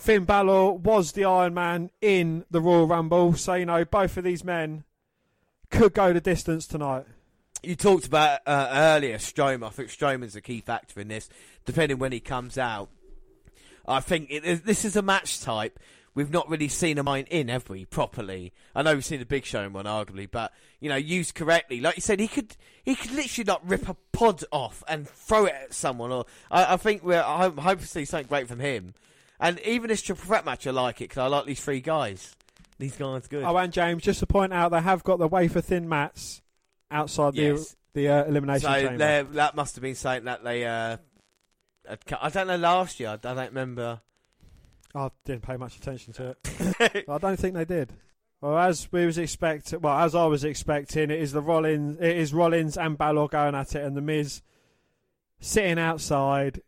Finn 0.02 0.26
Balor 0.26 0.74
was 0.74 1.12
the 1.12 1.26
Iron 1.26 1.54
Man 1.54 1.92
in 2.02 2.44
the 2.50 2.60
Royal 2.60 2.88
Rumble. 2.88 3.34
So 3.36 3.54
you 3.54 3.68
know, 3.68 3.86
both 3.86 4.18
of 4.18 4.24
these 4.24 4.44
men 4.44 4.84
could 5.70 5.94
go 5.94 6.12
the 6.12 6.20
distance 6.20 6.66
tonight. 6.66 7.06
You 7.62 7.76
talked 7.76 8.08
about 8.08 8.40
uh, 8.48 8.70
earlier 8.74 9.18
Strowman. 9.18 9.68
I 9.68 9.70
think 9.70 9.90
Strowman's 9.90 10.36
a 10.36 10.42
key 10.42 10.62
factor 10.62 11.00
in 11.00 11.08
this, 11.08 11.30
depending 11.66 12.00
when 12.00 12.12
he 12.12 12.20
comes 12.20 12.58
out. 12.58 12.90
I 13.88 14.00
think 14.00 14.32
it, 14.32 14.66
this 14.66 14.86
is 14.86 14.96
a 14.96 15.04
match 15.04 15.40
type 15.42 15.80
we've 16.14 16.32
not 16.32 16.50
really 16.50 16.68
seen 16.68 16.98
a 16.98 17.04
mine 17.04 17.26
in, 17.30 17.48
have 17.48 17.70
we? 17.70 17.86
Properly. 17.86 18.54
I 18.76 18.82
know 18.82 18.96
we've 18.96 19.06
seen 19.06 19.20
the 19.20 19.26
Big 19.26 19.46
Show 19.46 19.68
one, 19.70 19.86
arguably, 19.86 20.30
but 20.30 20.52
you 20.80 20.90
know, 20.90 20.96
used 20.96 21.36
correctly, 21.36 21.80
like 21.80 21.96
you 21.96 22.02
said, 22.02 22.20
he 22.20 22.28
could 22.28 22.56
he 22.84 22.96
could 22.96 23.12
literally 23.12 23.46
not 23.46 23.68
rip 23.70 23.88
a 23.88 23.96
pod 24.12 24.44
off 24.52 24.84
and 24.88 25.08
throw 25.08 25.46
it 25.46 25.54
at 25.54 25.74
someone. 25.74 26.12
Or 26.12 26.26
I, 26.50 26.74
I 26.74 26.78
think 26.78 27.04
we're 27.04 27.22
I 27.22 27.38
hope, 27.38 27.60
hope 27.60 27.80
to 27.80 27.88
see 27.88 28.06
something 28.06 28.28
great 28.28 28.48
from 28.48 28.60
him. 28.60 28.96
And 29.42 29.60
even 29.62 29.90
this 29.90 30.02
triple 30.02 30.24
threat 30.24 30.46
match, 30.46 30.68
I 30.68 30.72
like 30.72 31.02
it 31.02 31.06
because 31.10 31.18
I 31.18 31.28
like 31.28 31.46
these 31.46 31.60
three 31.64 31.82
guys. 31.82 32.36
These 32.78 32.96
guys 32.96 33.26
are 33.26 33.28
good. 33.28 33.44
Oh, 33.44 33.58
and 33.58 33.74
James, 33.74 34.04
just 34.04 34.20
to 34.20 34.28
point 34.28 34.54
out, 34.54 34.72
they 34.72 34.80
have 34.82 35.04
got 35.04 35.20
the 35.20 35.28
wafer 35.28 35.62
thin 35.62 35.90
mats 35.90 36.42
outside 36.90 37.36
Yes. 37.36 37.76
the 37.94 38.02
the 38.04 38.08
uh, 38.10 38.24
elimination 38.26 38.70
so 38.72 38.80
chamber. 38.88 39.24
that 39.34 39.56
must 39.56 39.76
have 39.76 39.82
been 39.82 39.96
something 39.96 40.26
that 40.26 40.44
they. 40.44 40.66
Uh, 40.66 40.98
had 41.88 42.06
cut- 42.06 42.20
I 42.22 42.30
don't 42.30 42.48
know 42.48 42.58
last 42.58 43.00
year. 43.00 43.10
I 43.10 43.16
don't 43.18 43.38
remember. 43.38 44.00
I 44.94 45.10
didn't 45.26 45.42
pay 45.42 45.58
much 45.58 45.78
attention 45.78 46.14
to 46.14 46.36
it. 46.44 47.06
I 47.10 47.18
don't 47.18 47.38
think 47.40 47.56
they 47.56 47.66
did. 47.66 47.92
Well, 48.42 48.58
as 48.58 48.92
we 48.92 49.06
was 49.06 49.18
expect, 49.18 49.74
well, 49.82 49.98
as 50.00 50.16
I 50.16 50.26
was 50.26 50.44
expecting, 50.44 51.12
it 51.12 51.20
is 51.20 51.32
the 51.32 51.42
Rollins, 51.42 51.98
it 52.00 52.18
is 52.18 52.34
Rollins 52.34 52.78
and 52.78 52.98
Balor 52.98 53.28
going 53.30 53.56
at 53.56 53.76
it, 53.76 53.84
and 53.84 53.96
the 53.96 54.02
Miz 54.02 54.42
sitting 55.40 55.80
outside. 55.80 56.62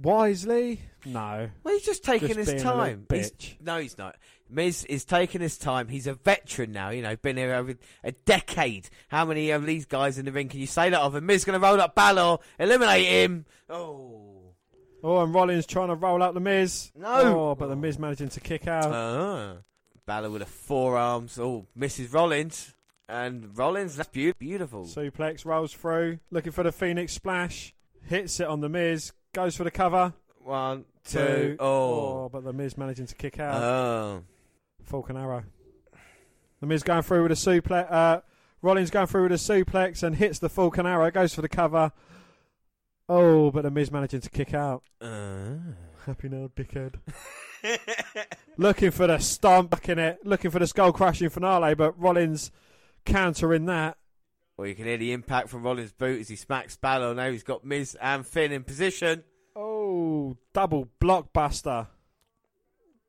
Wisely, 0.00 0.80
no. 1.06 1.48
Well, 1.64 1.74
he's 1.74 1.84
just 1.84 2.04
taking 2.04 2.28
Just 2.28 2.38
his 2.38 2.48
being 2.48 2.60
a 2.60 2.64
little 2.68 2.80
time. 2.84 3.06
He's- 3.10 3.30
bitch. 3.30 3.54
no, 3.60 3.78
he's 3.80 3.96
not. 3.96 4.16
Miz 4.48 4.84
is 4.84 5.04
taking 5.04 5.40
his 5.40 5.58
time. 5.58 5.88
He's 5.88 6.06
a 6.06 6.14
veteran 6.14 6.70
now. 6.72 6.90
You 6.90 7.02
know, 7.02 7.16
been 7.16 7.36
here 7.36 7.54
over 7.54 7.74
a 8.04 8.12
decade. 8.12 8.88
How 9.08 9.24
many 9.24 9.50
of 9.50 9.66
these 9.66 9.86
guys 9.86 10.18
in 10.18 10.24
the 10.24 10.30
ring 10.32 10.48
can 10.48 10.60
you 10.60 10.66
say 10.68 10.90
that 10.90 11.00
of? 11.00 11.14
And 11.16 11.26
Miz 11.26 11.44
going 11.44 11.58
to 11.60 11.66
roll 11.66 11.80
up 11.80 11.94
Balor, 11.96 12.38
eliminate 12.60 13.06
him. 13.06 13.46
Oh. 13.68 14.52
Oh, 15.02 15.22
and 15.22 15.34
Rollins 15.34 15.66
trying 15.66 15.88
to 15.88 15.94
roll 15.94 16.22
up 16.22 16.34
the 16.34 16.40
Miz. 16.40 16.92
No. 16.94 17.50
Oh, 17.50 17.54
but 17.56 17.68
the 17.68 17.76
Miz 17.76 17.98
managing 17.98 18.28
to 18.30 18.40
kick 18.40 18.68
out. 18.68 18.86
Ah. 18.86 19.56
Balor 20.06 20.30
with 20.30 20.42
the 20.42 20.46
forearms. 20.46 21.38
Oh, 21.40 21.66
Mrs. 21.76 22.12
Rollins. 22.12 22.74
And 23.08 23.56
Rollins, 23.56 23.96
that's 23.96 24.08
beau- 24.10 24.32
beautiful. 24.38 24.84
Suplex 24.84 25.44
rolls 25.44 25.72
through, 25.72 26.18
looking 26.30 26.52
for 26.52 26.62
the 26.62 26.72
Phoenix 26.72 27.12
splash. 27.14 27.72
Hits 28.04 28.38
it 28.40 28.46
on 28.46 28.60
the 28.60 28.68
Miz. 28.68 29.12
Goes 29.36 29.54
for 29.54 29.64
the 29.64 29.70
cover. 29.70 30.14
One, 30.44 30.86
two, 31.04 31.18
Two. 31.18 31.56
oh. 31.60 32.30
but 32.30 32.42
the 32.42 32.54
Miz 32.54 32.78
managing 32.78 33.04
to 33.06 33.14
kick 33.14 33.38
out. 33.38 33.62
Oh. 33.62 34.22
Falcon 34.82 35.14
arrow. 35.18 35.44
The 36.62 36.66
Miz 36.66 36.82
going 36.82 37.02
through 37.02 37.22
with 37.24 37.32
a 37.32 37.34
suplex. 37.34 37.92
Uh, 37.92 38.22
Rollins 38.62 38.88
going 38.88 39.08
through 39.08 39.24
with 39.24 39.32
a 39.32 39.34
suplex 39.34 40.02
and 40.02 40.16
hits 40.16 40.38
the 40.38 40.48
Falcon 40.48 40.86
arrow. 40.86 41.10
Goes 41.10 41.34
for 41.34 41.42
the 41.42 41.50
cover. 41.50 41.92
Oh, 43.10 43.50
but 43.50 43.60
the 43.60 43.70
Miz 43.70 43.92
managing 43.92 44.22
to 44.22 44.30
kick 44.30 44.54
out. 44.54 44.82
Uh. 45.02 45.56
Happy 46.06 46.30
now, 46.30 46.48
dickhead. 46.56 46.94
looking 48.56 48.90
for 48.90 49.06
the 49.06 49.18
stomp 49.18 49.86
in 49.86 49.98
it. 49.98 50.24
Looking 50.24 50.50
for 50.50 50.60
the 50.60 50.66
skull 50.66 50.94
crushing 50.94 51.28
finale, 51.28 51.74
but 51.74 52.00
Rollins 52.00 52.50
countering 53.04 53.66
that. 53.66 53.98
Well, 54.56 54.66
you 54.66 54.74
can 54.74 54.86
hear 54.86 54.96
the 54.96 55.12
impact 55.12 55.48
from 55.50 55.62
Rollins' 55.62 55.92
boot 55.92 56.20
as 56.20 56.28
he 56.28 56.36
smacks 56.36 56.76
Balor. 56.76 57.14
Now 57.14 57.30
he's 57.30 57.42
got 57.42 57.64
Miz 57.64 57.96
and 58.00 58.26
Finn 58.26 58.52
in 58.52 58.64
position. 58.64 59.22
Oh, 59.54 60.36
double 60.54 60.88
blockbuster. 61.00 61.88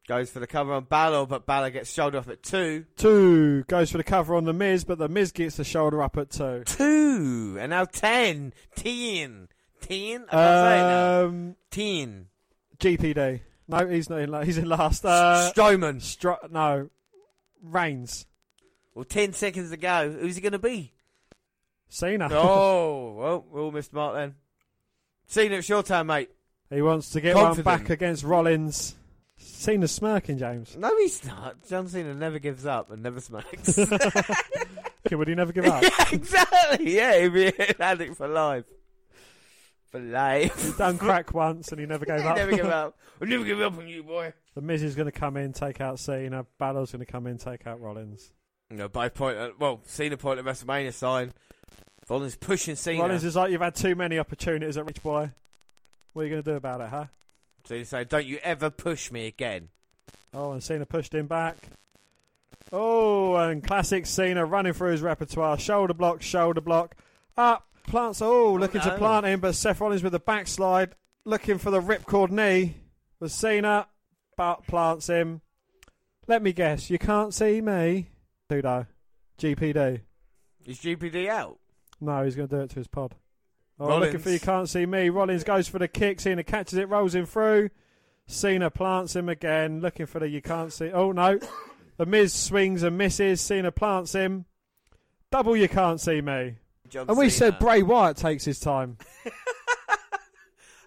Goes 0.08 0.30
for 0.30 0.40
the 0.40 0.48
cover 0.48 0.74
on 0.74 0.86
Balor, 0.86 1.26
but 1.26 1.46
Balor 1.46 1.70
gets 1.72 1.92
shoulder 1.94 2.18
off 2.20 2.30
at 2.30 2.42
two. 2.42 2.86
Two 2.96 3.64
goes 3.64 3.92
for 3.92 3.98
the 3.98 4.04
cover 4.06 4.36
on 4.36 4.46
the 4.46 4.54
Miz, 4.54 4.86
but 4.86 4.98
the 4.98 5.10
Miz 5.10 5.32
gets 5.34 5.58
the 5.58 5.66
shoulder 5.66 6.02
up 6.02 6.18
at 6.18 6.30
two. 6.32 6.64
Two. 6.66 7.58
And 7.60 7.70
now 7.72 7.84
ten. 7.86 8.54
Ten. 8.76 9.50
Ten? 9.82 10.26
I 10.30 10.32
can't 10.32 10.32
say 10.32 10.80
it 10.80 10.84
now. 10.84 11.26
Um, 11.26 11.56
Ten. 11.70 12.28
GPD. 12.80 13.42
No, 13.68 13.88
he's 13.88 14.10
not 14.10 14.20
in. 14.20 14.32
la- 14.32 14.44
He's 14.44 14.58
in 14.58 14.68
last. 14.70 15.06
Uh, 15.06 15.52
Strowman. 15.54 15.98
Stro- 16.02 16.50
no, 16.52 16.90
Reigns. 17.62 18.26
Well, 18.96 19.04
ten 19.06 19.34
seconds 19.34 19.72
to 19.72 19.78
go. 19.78 20.10
Who's 20.12 20.36
he 20.36 20.42
going 20.42 20.54
to 20.54 20.60
be? 20.60 20.94
Cena. 21.90 22.28
oh, 22.32 23.14
well, 23.14 23.46
we 23.52 23.62
all 23.62 23.72
missed 23.72 23.94
mark 23.94 24.16
then. 24.16 24.36
Cena, 25.28 25.56
it's 25.56 25.70
your 25.70 25.84
turn, 25.84 26.08
mate. 26.08 26.30
he 26.70 26.82
wants 26.82 27.10
to 27.12 27.22
get 27.22 27.36
Confident. 27.36 27.66
one 27.66 27.78
back 27.80 27.90
against 27.90 28.24
Rollins. 28.24 28.96
Cena's 29.38 29.92
smirking, 29.92 30.38
James. 30.38 30.76
No, 30.78 30.96
he's 30.98 31.24
not. 31.26 31.56
John 31.68 31.88
Cena 31.88 32.14
never 32.14 32.40
gives 32.40 32.66
up 32.66 32.90
and 32.92 33.04
never 33.04 33.20
smacks. 33.20 33.78
Okay, 33.78 33.96
would 35.16 35.28
he 35.28 35.36
never 35.36 35.52
give 35.52 35.66
up? 35.68 35.84
yeah, 35.84 36.06
exactly. 36.12 36.96
Yeah, 36.96 37.20
he'd 37.22 37.34
be 37.34 37.48
an 37.48 37.76
addict 37.80 38.16
for 38.18 38.28
life. 38.28 38.66
For 39.92 40.00
life. 40.00 40.56
He's 40.62 40.76
done 40.78 40.98
crack 40.98 41.34
once 41.34 41.72
and 41.72 41.80
he 41.80 41.86
never 41.86 42.06
gave 42.06 42.20
he 42.22 42.28
up. 42.28 42.36
never 42.36 42.52
give 42.52 42.66
up. 42.66 42.98
I'll 43.22 43.28
never 43.28 43.44
give 43.44 43.62
up 43.62 43.78
on 43.78 43.88
you, 43.88 44.04
boy. 44.04 44.34
The 44.56 44.62
Miz 44.62 44.82
is 44.84 44.96
going 44.96 45.06
to 45.06 45.12
come 45.18 45.38
in, 45.38 45.54
take 45.54 45.80
out 45.82 46.00
Cena. 46.00 46.46
Balor's 46.58 46.92
going 46.92 47.06
to 47.06 47.12
come 47.12 47.28
in, 47.28 47.38
take 47.38 47.68
out 47.68 47.80
Rollins. 47.80 48.32
You 48.72 48.78
know, 48.78 48.90
both 48.90 49.14
point 49.14 49.38
at, 49.38 49.60
well, 49.60 49.82
Cena 49.86 50.18
point 50.18 50.40
at 50.40 50.46
WrestleMania 50.46 50.94
sign. 50.94 51.34
Rollins 52.10 52.36
pushing 52.36 52.76
Cena. 52.76 53.02
Rollins 53.02 53.24
is 53.24 53.36
like, 53.36 53.52
you've 53.52 53.62
had 53.62 53.76
too 53.76 53.96
many 53.96 54.18
opportunities 54.18 54.78
at 54.78 54.86
Rich 54.86 55.04
Boy. 55.04 55.32
What 56.14 56.22
are 56.22 56.26
you 56.26 56.32
going 56.32 56.44
to 56.44 56.52
do 56.52 56.56
about 56.56 56.82
it, 56.82 56.90
huh? 56.90 57.06
Cena 57.66 57.86
say, 57.86 58.04
don't 58.06 58.26
you 58.26 58.40
ever 58.44 58.70
push 58.70 59.12
me 59.12 59.28
again. 59.28 59.70
Oh, 60.34 60.52
and 60.52 60.64
Cena 60.64 60.86
pushed 60.86 61.14
him 61.14 61.28
back. 61.28 61.58
Oh, 62.72 63.36
and 63.36 63.64
classic 63.64 64.06
Cena 64.06 64.46
running 64.46 64.74
through 64.74 64.92
his 64.92 65.02
repertoire. 65.02 65.58
Shoulder 65.58 65.94
block, 65.94 66.22
shoulder 66.22 66.62
block. 66.62 66.96
Up, 67.36 67.68
plants. 67.88 68.22
Oh, 68.22 68.48
oh 68.48 68.54
looking 68.54 68.82
no. 68.84 68.92
to 68.92 68.98
plant 68.98 69.26
him, 69.26 69.40
but 69.40 69.56
Seth 69.56 69.82
Rollins 69.82 70.04
with 70.04 70.14
the 70.14 70.20
backslide. 70.20 70.96
Looking 71.26 71.58
for 71.58 71.72
the 71.72 71.82
ripcord 71.82 72.32
knee. 72.32 72.76
But 73.20 73.32
Cena 73.32 73.88
but 74.38 74.66
plants 74.68 75.08
him. 75.08 75.42
Let 76.28 76.44
me 76.44 76.54
guess, 76.54 76.90
you 76.90 77.00
can't 77.00 77.34
see 77.34 77.62
me. 77.62 78.10
Tudo. 78.50 78.88
GPD. 79.40 80.02
Is 80.66 80.80
GPD 80.80 81.28
out? 81.30 81.58
No, 82.00 82.24
he's 82.24 82.36
going 82.36 82.48
to 82.50 82.56
do 82.56 82.62
it 82.62 82.70
to 82.72 82.76
his 82.76 82.88
pod. 82.88 83.16
Oh, 83.80 83.88
Rollins. 83.88 84.06
looking 84.06 84.20
for 84.22 84.30
you 84.32 84.40
can't 84.40 84.68
see 84.70 84.86
me. 84.86 85.10
Rollins 85.10 85.44
goes 85.44 85.68
for 85.68 85.80
the 85.80 85.88
kick. 85.88 86.20
Cena 86.20 86.44
catches 86.44 86.78
it, 86.78 86.90
rolls 86.90 87.14
him 87.16 87.26
through. 87.26 87.70
Cena 88.26 88.70
plants 88.70 89.16
him 89.16 89.30
again, 89.30 89.80
looking 89.82 90.06
for 90.06 90.20
the 90.20 90.28
you 90.28 90.42
can't 90.42 90.74
see. 90.74 90.92
Oh 90.92 91.12
no, 91.12 91.40
the 91.98 92.06
Miz 92.06 92.34
swings 92.34 92.84
and 92.84 92.98
misses. 92.98 93.40
Cena 93.40 93.72
plants 93.72 94.14
him. 94.14 94.46
Double 95.32 95.56
you 95.56 95.70
can't 95.70 96.02
see 96.02 96.22
me. 96.22 96.56
John 96.90 97.08
and 97.08 97.18
we 97.18 97.30
Cena. 97.30 97.52
said 97.52 97.60
Bray 97.60 97.84
Wyatt 97.84 98.18
takes 98.18 98.44
his 98.46 98.60
time. 98.60 98.98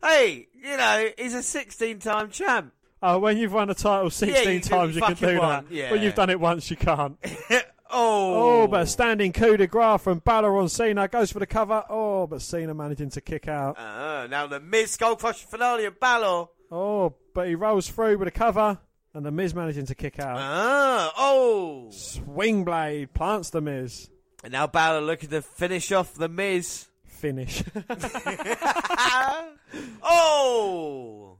Hey, 0.02 0.48
you 0.54 0.76
know, 0.78 1.08
he's 1.18 1.34
a 1.34 1.42
16 1.42 1.98
time 1.98 2.30
champ. 2.30 2.72
Oh, 3.02 3.18
when 3.18 3.36
you've 3.36 3.52
won 3.52 3.68
a 3.68 3.74
title 3.74 4.08
16 4.08 4.44
Yeah, 4.44 4.50
you 4.50 4.60
times, 4.60 4.94
you 4.94 5.02
can 5.02 5.14
fucking 5.14 5.28
do 5.28 5.40
that. 5.40 5.64
yeah. 5.70 5.90
When 5.90 6.02
you've 6.02 6.14
done 6.14 6.30
it 6.30 6.40
once, 6.40 6.70
you 6.70 6.76
can't. 6.76 7.18
Oh. 7.92 8.62
Oh, 8.62 8.66
but 8.66 8.82
a 8.82 8.86
standing 8.86 9.32
coup 9.32 9.56
de 9.56 9.66
grace 9.66 10.00
from 10.02 10.18
Balor 10.20 10.56
on 10.56 10.68
Cena 10.68 11.08
goes 11.08 11.32
for 11.32 11.38
the 11.38 11.46
cover. 11.46 11.84
Oh, 11.88 12.26
but 12.26 12.42
Cena 12.42 12.74
managing 12.74 13.10
to 13.10 13.20
kick 13.20 13.48
out. 13.48 13.78
Uh, 13.78 14.26
now 14.28 14.46
the 14.46 14.60
Miz 14.60 14.92
Skull 14.92 15.16
Crusher 15.16 15.46
finale 15.46 15.84
of 15.86 15.98
Balor. 15.98 16.46
Oh, 16.70 17.14
but 17.34 17.48
he 17.48 17.54
rolls 17.54 17.88
through 17.88 18.18
with 18.18 18.28
a 18.28 18.32
cover, 18.32 18.78
and 19.14 19.24
the 19.26 19.30
Miz 19.30 19.54
managing 19.54 19.86
to 19.86 19.94
kick 19.94 20.18
out. 20.20 20.36
Ah, 20.38 21.12
oh. 21.16 21.90
Swing 21.90 22.64
blade 22.64 23.12
plants 23.12 23.50
the 23.50 23.60
Miz. 23.60 24.08
And 24.44 24.52
now 24.52 24.66
Balor 24.66 25.00
looking 25.02 25.30
to 25.30 25.42
finish 25.42 25.90
off 25.92 26.14
the 26.14 26.28
Miz. 26.28 26.86
Finish. 27.06 27.62
oh! 30.02 31.38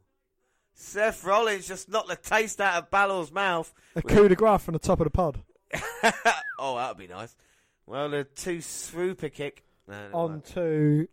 Seth 0.75 1.23
Rollins 1.25 1.69
just 1.69 1.89
knocked 1.89 2.09
the 2.09 2.17
taste 2.17 2.61
out 2.61 2.83
of 2.83 2.91
Balor's 2.91 3.31
mouth. 3.31 3.73
a 3.95 4.03
coup 4.03 4.29
de 4.29 4.35
grace 4.35 4.63
from 4.63 4.73
the 4.73 4.79
top 4.81 5.01
of 5.01 5.05
the 5.05 5.11
pod. 5.11 5.41
oh, 6.59 6.77
that 6.77 6.89
would 6.89 6.97
be 6.99 7.07
nice. 7.13 7.35
Well, 7.87 8.09
the 8.09 8.25
two 8.25 8.61
swooper 8.61 9.29
kick. 9.29 9.65
No, 9.89 9.97
On 10.13 10.41
to 10.55 11.09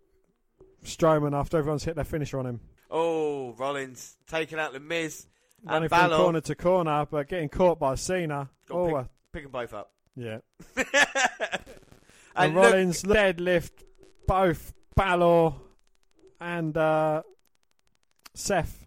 Strowman 0.86 1.34
after 1.38 1.58
everyone's 1.58 1.84
hit 1.84 1.96
their 1.96 2.04
finisher 2.06 2.38
on 2.40 2.46
him. 2.46 2.60
Oh, 2.92 3.54
Rollins 3.54 4.18
taking 4.28 4.60
out 4.60 4.74
the 4.74 4.80
Miz 4.80 5.26
Running 5.64 5.84
and 5.84 5.90
from 5.90 6.10
Balor. 6.10 6.18
corner 6.24 6.42
to 6.42 6.56
corner, 6.56 7.08
but 7.10 7.28
getting 7.28 7.50
caught 7.50 7.80
by 7.80 7.96
Cena. 7.96 8.50
Got 8.70 8.76
Oh, 8.78 8.86
pick, 8.88 8.96
uh, 8.96 9.04
pick 9.34 9.44
them 9.44 9.52
both 9.52 9.74
up. 9.74 9.92
yeah. 10.16 10.38
And 12.36 12.54
And 12.54 12.56
look- 12.56 12.64
Rollins 12.72 13.02
deadlift 13.02 13.72
both 14.28 14.74
Balor 14.96 15.54
and 16.40 16.78
uh, 16.78 17.24
Seth. 18.36 18.86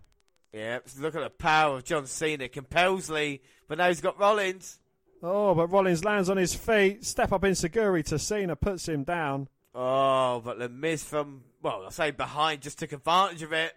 Yeah, 0.53 0.79
look 1.01 1.17
at 1.17 1.23
the 1.23 1.31
power 1.31 1.77
of 1.77 1.85
John 1.85 2.07
Cena. 2.07 2.49
Compels 2.49 3.11
Lee, 3.11 3.41
but 3.67 3.79
now 3.79 3.89
he's 3.89 4.01
got 4.01 4.19
Rollins. 4.21 4.79
Oh, 5.23 5.55
but 5.55 5.69
Rollins 5.69 6.05
lands 6.05 6.31
on 6.31 6.37
his 6.37 6.55
feet. 6.55 7.05
Step 7.05 7.33
up 7.33 7.43
enzuigiri 7.43 8.05
to 8.07 8.19
Cena, 8.19 8.57
puts 8.57 8.89
him 8.89 9.05
down. 9.05 9.49
Oh, 9.75 10.41
but 10.45 10.59
the 10.59 10.69
Miz 10.69 11.05
from, 11.05 11.43
well, 11.63 11.85
I 11.87 11.91
say 11.91 12.11
behind 12.11 12.63
just 12.63 12.79
took 12.79 12.93
advantage 12.93 13.43
of 13.43 13.53
it. 13.53 13.75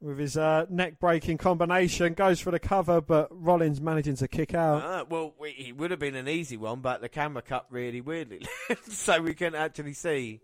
with 0.00 0.18
his 0.18 0.36
uh, 0.36 0.66
neck 0.70 0.98
breaking 0.98 1.38
combination. 1.38 2.14
Goes 2.14 2.40
for 2.40 2.50
the 2.50 2.58
cover, 2.58 3.00
but 3.00 3.28
Rollins 3.30 3.80
managing 3.80 4.16
to 4.16 4.28
kick 4.28 4.54
out. 4.54 4.82
Ah, 4.82 5.04
well, 5.08 5.34
we, 5.38 5.50
it 5.50 5.76
would 5.76 5.90
have 5.90 6.00
been 6.00 6.16
an 6.16 6.28
easy 6.28 6.56
one, 6.56 6.80
but 6.80 7.00
the 7.00 7.08
camera 7.08 7.42
cut 7.42 7.66
really 7.70 8.00
weirdly, 8.00 8.46
so 8.88 9.20
we 9.20 9.34
couldn't 9.34 9.60
actually 9.60 9.92
see. 9.92 10.40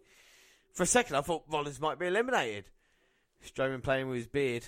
For 0.73 0.83
a 0.83 0.87
second, 0.87 1.17
I 1.17 1.23
thought 1.23 1.45
Rollins 1.49 1.81
might 1.81 1.99
be 1.99 2.07
eliminated. 2.07 2.67
Strowman 3.45 3.83
playing 3.83 4.09
with 4.09 4.19
his 4.19 4.27
beard. 4.27 4.67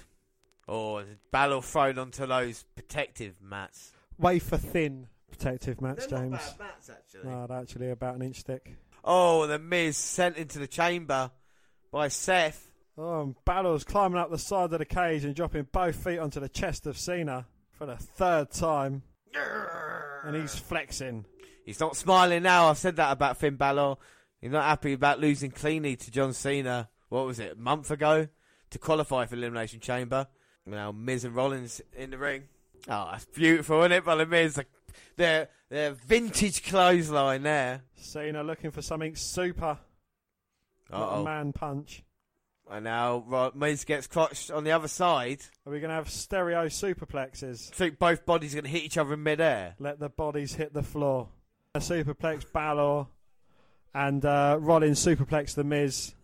Or 0.67 1.05
Balor 1.31 1.63
thrown 1.63 1.99
onto 1.99 2.27
those 2.27 2.65
protective 2.75 3.35
mats. 3.43 3.93
Wafer 4.19 4.59
thin 4.59 5.07
protective 5.31 5.81
mats, 5.81 6.07
They're 6.07 6.19
not 6.21 6.31
James. 6.41 6.53
bad 6.53 6.59
mats, 6.67 6.91
actually. 6.91 7.31
No, 7.31 7.47
they're 7.47 7.59
actually 7.59 7.91
about 7.91 8.17
an 8.17 8.23
inch 8.23 8.43
thick. 8.43 8.77
Oh, 9.05 9.47
the 9.47 9.59
Miz 9.59 9.97
sent 9.97 10.37
into 10.37 10.59
the 10.59 10.67
chamber 10.67 11.31
by 11.93 12.09
Seth. 12.09 12.71
Oh, 12.97 13.23
and 13.23 13.35
Balor's 13.45 13.85
climbing 13.85 14.19
up 14.19 14.31
the 14.31 14.39
side 14.39 14.73
of 14.73 14.79
the 14.79 14.85
cage 14.85 15.25
and 15.25 15.35
dropping 15.35 15.69
both 15.73 15.97
feet 15.97 16.19
onto 16.19 16.41
the 16.41 16.49
chest 16.49 16.87
of 16.87 16.99
Cena 16.99 17.47
for 17.73 17.87
the 17.87 17.97
third 17.97 18.51
time. 18.51 19.03
And 20.25 20.35
he's 20.35 20.57
flexing. 20.57 21.25
He's 21.65 21.79
not 21.81 21.97
smiling 21.97 22.43
now. 22.43 22.69
I've 22.69 22.79
said 22.79 22.97
that 22.97 23.13
about 23.13 23.37
Finn 23.37 23.57
Balor. 23.57 23.97
He's 24.41 24.51
not 24.51 24.65
happy 24.65 24.93
about 24.95 25.21
losing 25.21 25.51
cleanly 25.51 25.97
to 25.97 26.11
John 26.11 26.33
Cena. 26.33 26.89
What 27.09 27.25
was 27.27 27.39
it, 27.39 27.53
a 27.53 27.57
month 27.61 27.91
ago? 27.91 28.27
To 28.71 28.79
qualify 28.79 29.27
for 29.27 29.37
Elimination 29.37 29.81
Chamber. 29.81 30.27
Now 30.67 30.93
Miz 30.93 31.25
and 31.25 31.35
Rollins 31.35 31.81
in 31.97 32.11
the 32.11 32.19
ring. 32.19 32.45
Oh, 32.89 33.09
that's 33.13 33.25
beautiful, 33.27 33.81
isn't 33.81 33.93
it? 33.93 34.05
By 34.05 34.17
the 34.17 34.27
Miz. 34.27 34.59
Their, 35.17 35.49
their 35.69 35.93
vintage 35.93 36.63
clothesline 36.65 37.43
there. 37.43 37.83
Cena 37.97 38.43
looking 38.43 38.71
for 38.71 38.83
something 38.83 39.15
super. 39.17 39.79
Not 40.91 41.01
Uh-oh. 41.03 41.21
a 41.21 41.25
man 41.25 41.53
punch. 41.53 42.03
And 42.71 42.85
now 42.85 43.25
Ro- 43.27 43.53
Miz 43.55 43.85
gets 43.85 44.07
crotched 44.07 44.51
on 44.51 44.63
the 44.65 44.73
other 44.73 44.89
side. 44.89 45.41
Are 45.67 45.73
we 45.73 45.81
going 45.81 45.89
to 45.89 45.95
have 45.95 46.11
stereo 46.11 46.67
superplexes? 46.67 47.73
I 47.73 47.75
think 47.75 47.99
both 47.99 48.27
bodies 48.27 48.53
are 48.55 48.57
going 48.61 48.65
to 48.73 48.79
hit 48.79 48.85
each 48.85 48.99
other 48.99 49.15
in 49.15 49.23
midair. 49.23 49.75
Let 49.79 49.99
the 49.99 50.09
bodies 50.11 50.55
hit 50.55 50.75
the 50.75 50.83
floor. 50.83 51.29
A 51.75 51.79
superplex 51.81 52.45
Balor 52.53 53.07
and 53.95 54.25
uh, 54.25 54.59
Rollins 54.61 55.05
superplex 55.05 55.55
the 55.55 55.65
Miz. 55.65 56.15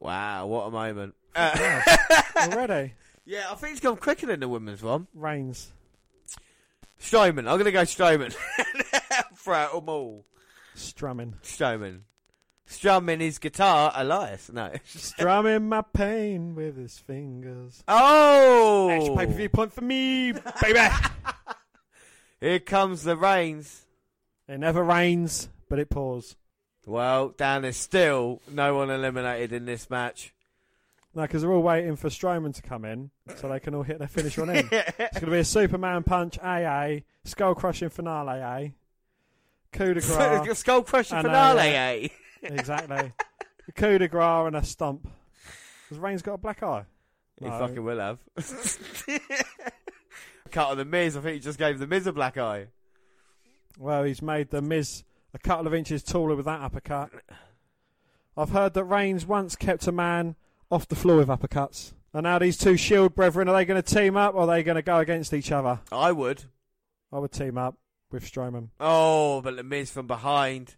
Wow, 0.00 0.46
what 0.46 0.66
a 0.66 0.70
moment. 0.70 1.14
Uh, 1.36 1.80
Already. 2.36 2.92
yeah, 3.24 3.46
I 3.50 3.56
think 3.56 3.72
it's 3.72 3.80
gone 3.80 3.96
quicker 3.96 4.26
than 4.26 4.38
the 4.38 4.46
women's 4.48 4.84
one. 4.84 5.08
Reigns. 5.14 5.72
Strowman. 7.04 7.40
I'm 7.40 7.58
going 7.58 7.64
to 7.66 7.72
go 7.72 7.82
Strowman. 7.82 8.32
Throughout 9.36 9.74
them 9.74 9.88
all. 9.88 10.24
Strumming. 10.74 11.34
Strowman. 11.42 12.00
Strumming 12.66 13.20
his 13.20 13.38
guitar, 13.38 13.92
Elias. 13.94 14.50
No. 14.50 14.72
Strumming 14.84 15.68
my 15.68 15.82
pain 15.82 16.54
with 16.54 16.76
his 16.76 16.98
fingers. 16.98 17.84
Oh! 17.86 18.88
Extra 18.88 19.16
pay 19.16 19.26
per 19.26 19.32
view 19.32 19.48
point 19.50 19.72
for 19.72 19.82
me, 19.82 20.32
baby. 20.32 20.80
Here 22.40 22.60
comes 22.60 23.02
the 23.04 23.16
rains. 23.16 23.84
it 24.48 24.58
never 24.58 24.82
rains, 24.82 25.48
but 25.68 25.78
it 25.78 25.90
pours. 25.90 26.36
Well, 26.86 27.30
Dan 27.36 27.64
is 27.64 27.76
still 27.76 28.40
no 28.50 28.74
one 28.74 28.90
eliminated 28.90 29.52
in 29.52 29.66
this 29.66 29.88
match. 29.88 30.33
No, 31.16 31.22
because 31.22 31.42
they're 31.42 31.52
all 31.52 31.62
waiting 31.62 31.94
for 31.96 32.08
Strowman 32.08 32.54
to 32.56 32.62
come 32.62 32.84
in 32.84 33.10
so 33.36 33.48
they 33.48 33.60
can 33.60 33.74
all 33.74 33.84
hit 33.84 33.98
their 34.00 34.08
finish 34.08 34.36
one 34.36 34.50
in. 34.50 34.68
it's 34.72 35.12
going 35.18 35.26
to 35.26 35.30
be 35.30 35.38
a 35.38 35.44
Superman 35.44 36.02
punch, 36.02 36.38
AA, 36.40 37.00
skull 37.24 37.54
crushing 37.54 37.88
finale, 37.88 38.40
A, 38.40 38.74
coup 39.72 39.94
de 39.94 40.00
grace. 40.44 40.58
Skull 40.58 40.82
crushing 40.82 41.18
a, 41.18 41.22
finale, 41.22 41.60
uh, 41.60 41.80
eh? 41.80 42.08
Exactly. 42.42 43.12
a 43.68 43.72
coup 43.76 43.98
de 43.98 44.08
grace 44.08 44.46
and 44.48 44.56
a 44.56 44.64
stomp. 44.64 45.08
Has 45.88 45.98
Reigns 45.98 46.22
got 46.22 46.34
a 46.34 46.38
black 46.38 46.62
eye? 46.64 46.84
He 47.38 47.44
No. 47.46 47.58
fucking 47.58 47.84
will 47.84 47.98
have. 48.00 48.18
Cut 50.50 50.70
on 50.70 50.76
the 50.76 50.84
Miz. 50.84 51.16
I 51.16 51.20
think 51.20 51.34
he 51.34 51.40
just 51.40 51.58
gave 51.58 51.78
the 51.78 51.86
Miz 51.86 52.06
a 52.06 52.12
black 52.12 52.36
eye. 52.38 52.68
Well, 53.78 54.04
he's 54.04 54.22
made 54.22 54.50
the 54.50 54.62
Miz 54.62 55.04
a 55.32 55.38
couple 55.38 55.66
of 55.66 55.74
inches 55.74 56.02
taller 56.02 56.36
with 56.36 56.46
that 56.46 56.60
uppercut. 56.60 57.10
I've 58.36 58.50
heard 58.50 58.74
that 58.74 58.84
Reigns 58.84 59.26
once 59.26 59.56
kept 59.56 59.86
a 59.86 59.92
man 59.92 60.36
off 60.74 60.88
the 60.88 60.96
floor 60.96 61.16
with 61.18 61.28
uppercuts. 61.28 61.92
And 62.12 62.24
now 62.24 62.38
these 62.38 62.56
two 62.56 62.76
Shield 62.76 63.14
brethren, 63.14 63.48
are 63.48 63.54
they 63.54 63.64
going 63.64 63.82
to 63.82 63.94
team 63.94 64.16
up 64.16 64.34
or 64.34 64.42
are 64.42 64.46
they 64.46 64.62
going 64.62 64.76
to 64.76 64.82
go 64.82 64.98
against 64.98 65.32
each 65.32 65.50
other? 65.50 65.80
I 65.90 66.12
would. 66.12 66.44
I 67.12 67.18
would 67.18 67.32
team 67.32 67.56
up 67.58 67.76
with 68.10 68.24
Strowman, 68.30 68.68
Oh, 68.78 69.40
but 69.42 69.56
the 69.56 69.62
Miz 69.64 69.90
from 69.90 70.06
behind. 70.06 70.76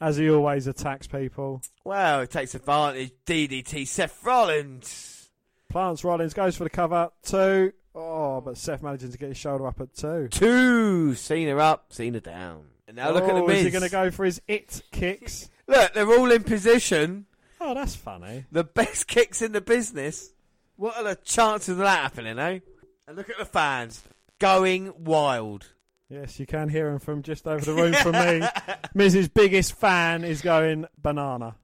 as 0.00 0.16
he 0.18 0.28
always 0.30 0.66
attacks 0.66 1.06
people. 1.06 1.62
Well, 1.84 2.20
it 2.20 2.30
takes 2.30 2.54
advantage. 2.54 3.12
DDT 3.26 3.86
Seth 3.86 4.22
Rollins. 4.24 5.30
Plants 5.70 6.04
Rollins 6.04 6.34
goes 6.34 6.56
for 6.56 6.64
the 6.64 6.70
cover. 6.70 7.10
Two. 7.22 7.72
Oh, 7.94 8.42
but 8.42 8.58
Seth 8.58 8.82
managing 8.82 9.10
to 9.12 9.16
get 9.18 9.28
his 9.30 9.38
shoulder 9.38 9.66
up 9.66 9.80
at 9.80 9.94
two. 9.94 10.28
Two. 10.28 11.14
Cena 11.14 11.56
up, 11.56 11.86
Cena 11.92 12.20
down. 12.20 12.64
And 12.86 12.96
now 12.96 13.10
look 13.10 13.24
at 13.24 13.34
the 13.34 13.40
Oh, 13.42 13.46
Miz. 13.46 13.58
Is 13.60 13.64
he 13.64 13.70
going 13.70 13.84
to 13.84 13.90
go 13.90 14.10
for 14.10 14.26
his 14.26 14.40
it 14.46 14.82
kicks? 14.92 15.48
Look, 15.66 15.94
they're 15.94 16.06
all 16.06 16.30
in 16.30 16.44
position. 16.44 17.24
Oh, 17.60 17.74
that's 17.74 17.96
funny. 17.96 18.44
The 18.52 18.64
best 18.64 19.06
kicks 19.08 19.42
in 19.42 19.52
the 19.52 19.60
business. 19.60 20.32
What 20.76 20.96
are 20.96 21.04
the 21.04 21.16
chances 21.16 21.70
of 21.70 21.78
that 21.78 22.00
happening, 22.02 22.38
eh? 22.38 22.60
And 23.08 23.16
look 23.16 23.30
at 23.30 23.38
the 23.38 23.44
fans 23.44 24.02
going 24.38 24.92
wild. 25.04 25.72
Yes, 26.08 26.38
you 26.38 26.46
can 26.46 26.68
hear 26.68 26.88
him 26.88 26.98
from 26.98 27.22
just 27.22 27.46
over 27.46 27.64
the 27.64 27.74
room 27.82 27.92
from 27.94 28.12
me. 28.12 28.46
Miz's 28.94 29.28
biggest 29.28 29.74
fan 29.74 30.22
is 30.24 30.42
going 30.42 30.86
banana. 31.00 31.56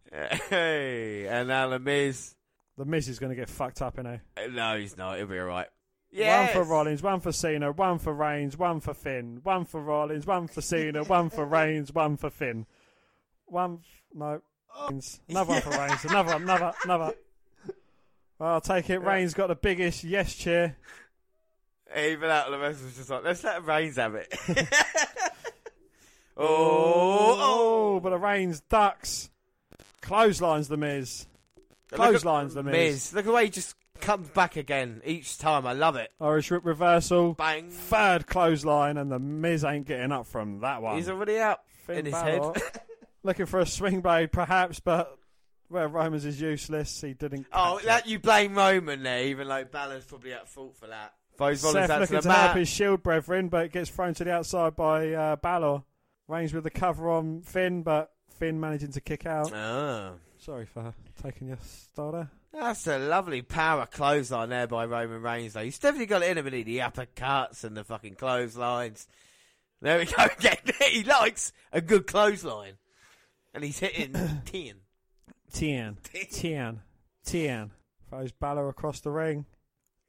Hey, 0.49 1.27
and 1.29 1.49
now 1.49 1.69
the 1.69 1.79
Miz. 1.79 2.35
The 2.79 2.85
Miz 2.85 3.09
is 3.09 3.19
going 3.19 3.31
to 3.31 3.37
get 3.37 3.49
fucked 3.51 3.83
up 3.83 3.99
in 3.99 4.07
here. 4.07 4.23
No, 4.51 4.77
he's 4.79 4.97
not. 4.97 5.19
He'll 5.19 5.27
be 5.27 5.39
all 5.39 5.47
right. 5.47 5.69
Yes. 6.11 6.55
One 6.55 6.65
for 6.65 6.71
Rollins, 6.71 7.03
one 7.03 7.21
for 7.21 7.33
Cena, 7.33 7.73
one 7.73 7.99
for 7.99 8.13
Reigns, 8.13 8.57
one 8.57 8.81
for 8.81 8.93
Finn, 8.95 9.41
one 9.43 9.65
for 9.65 9.81
Rollins, 9.81 10.27
one 10.27 10.47
for 10.49 10.61
Cena, 10.61 11.05
one 11.05 11.31
for 11.31 11.45
Reigns, 11.45 11.93
one 11.93 12.17
for 12.17 12.29
Finn. 12.31 12.67
One, 13.47 13.79
f- 13.81 14.03
no, 14.15 14.41
Reigns. 14.89 15.21
another 15.29 15.51
one 15.51 15.63
for 15.63 15.71
Reigns, 15.71 16.05
another, 16.05 16.33
one, 16.33 16.43
another, 16.43 16.73
another. 16.85 17.15
Well, 18.39 18.55
I'll 18.55 18.61
take 18.61 18.91
it. 18.91 18.99
Reigns 18.99 19.35
got 19.35 19.49
the 19.49 19.55
biggest 19.55 20.05
yes 20.05 20.35
cheer. 20.35 20.77
Even 21.97 22.31
out 22.31 22.47
of 22.47 22.53
the 22.53 22.59
rest 22.59 22.83
was 22.83 22.97
just 22.97 23.11
like, 23.11 23.25
let's 23.25 23.45
let 23.45 23.65
Reigns 23.65 23.97
have 23.97 24.15
it. 24.15 24.35
oh, 26.37 27.37
oh, 27.39 28.01
but 28.01 28.11
the 28.11 28.19
Reigns 28.19 28.61
ducks, 28.61 29.31
clotheslines 30.01 30.69
the 30.69 30.77
Miz, 30.77 31.27
clotheslines 31.91 32.55
the 32.55 32.63
Miz. 32.63 32.73
Miz. 32.73 33.13
Look 33.13 33.25
at 33.25 33.27
the 33.27 33.33
way 33.33 33.45
he 33.45 33.51
just 33.51 33.77
comes 34.01 34.29
back 34.31 34.57
again 34.57 35.03
each 35.05 35.39
time. 35.39 35.67
I 35.67 35.73
love 35.73 35.97
it. 35.97 36.11
Irish 36.21 36.51
whip 36.51 36.65
reversal, 36.65 37.35
Bang. 37.35 37.71
third 37.71 38.27
clothesline, 38.27 38.97
and 38.97 39.11
the 39.11 39.19
Miz 39.19 39.65
ain't 39.65 39.87
getting 39.87 40.13
up 40.13 40.27
from 40.27 40.61
that 40.61 40.83
one. 40.83 40.97
He's 40.97 41.09
already 41.09 41.39
out 41.39 41.61
Finn 41.87 41.99
in 41.99 42.05
his 42.07 42.15
Balor 42.15 42.55
head. 42.55 42.63
looking 43.23 43.47
for 43.47 43.61
a 43.61 43.67
swing 43.67 44.01
blade, 44.01 44.33
perhaps, 44.33 44.81
but 44.81 45.17
where 45.69 45.89
Romans 45.89 46.25
is 46.25 46.41
useless, 46.41 47.01
he 47.01 47.15
didn't. 47.15 47.47
oh, 47.53 47.81
that 47.85 48.07
you 48.07 48.19
blame 48.19 48.55
Roman 48.55 49.03
there, 49.03 49.25
even 49.25 49.49
though 49.49 49.65
Balor's 49.65 50.05
probably 50.05 50.33
at 50.33 50.49
fault 50.49 50.77
for 50.77 50.89
that. 50.89 51.15
Rollins 51.39 51.61
Seth 51.61 51.89
to 51.89 51.99
looking 51.99 52.17
the 52.17 52.23
to 52.23 52.33
help 52.33 52.57
his 52.57 52.69
Shield 52.69 53.03
brethren, 53.03 53.49
but 53.49 53.65
it 53.67 53.73
gets 53.73 53.91
thrown 53.91 54.15
to 54.15 54.25
the 54.25 54.33
outside 54.33 54.77
by 54.77 55.13
uh, 55.13 55.37
Balor. 55.37 55.83
Reigns 56.29 56.53
with 56.55 56.65
the 56.65 56.71
cover 56.71 57.11
on 57.11 57.41
Finn, 57.43 57.83
but 57.83 58.13
Finn 58.39 58.61
managing 58.61 58.93
to 58.93 59.01
kick 59.01 59.27
out. 59.27 59.51
Ah. 59.53 60.13
Sorry 60.39 60.67
for 60.67 60.93
taking 61.23 61.49
your 61.49 61.59
starter. 61.63 62.29
That's 62.53 62.87
a 62.87 62.99
lovely 62.99 63.43
power 63.43 63.87
clothesline 63.87 64.51
there 64.51 64.67
by 64.67 64.85
Roman 64.85 65.23
Reigns, 65.23 65.55
though. 65.55 65.65
He's 65.65 65.79
definitely 65.79 66.07
got 66.07 66.23
it 66.23 66.37
in 66.37 66.45
him? 66.47 66.65
The 66.65 66.79
uppercuts 66.79 67.65
and 67.65 67.77
the 67.77 67.85
fucking 67.85 68.17
clotheslines. 68.17 69.07
There 69.81 69.99
we 69.99 70.05
go 70.05 70.25
again. 70.39 70.57
he 70.91 71.03
likes 71.03 71.53
a 71.73 71.81
good 71.81 72.07
clothesline. 72.07 72.75
And 73.55 73.63
he's 73.65 73.79
hitting 73.79 74.13
10. 74.45 74.75
Tian, 75.53 75.99
Tian, 76.31 76.81
Tian. 77.27 77.71
Throws 78.09 78.33
Balor 78.33 78.69
across 78.69 79.01
the 79.01 79.11
ring. 79.11 79.45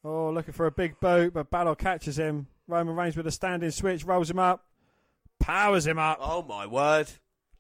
Oh, 0.04 0.30
looking 0.30 0.54
for 0.54 0.66
a 0.66 0.72
big 0.72 1.00
boot, 1.00 1.34
but 1.34 1.50
Balor 1.50 1.76
catches 1.76 2.18
him. 2.18 2.48
Roman 2.68 2.96
Reigns 2.96 3.18
with 3.18 3.28
a 3.28 3.32
standing 3.32 3.72
switch, 3.72 4.06
rolls 4.06 4.30
him 4.30 4.40
up, 4.40 4.66
powers 5.40 5.86
him 5.86 6.00
up, 6.00 6.18
Oh, 6.22 6.42
my 6.44 6.66
word. 6.66 7.10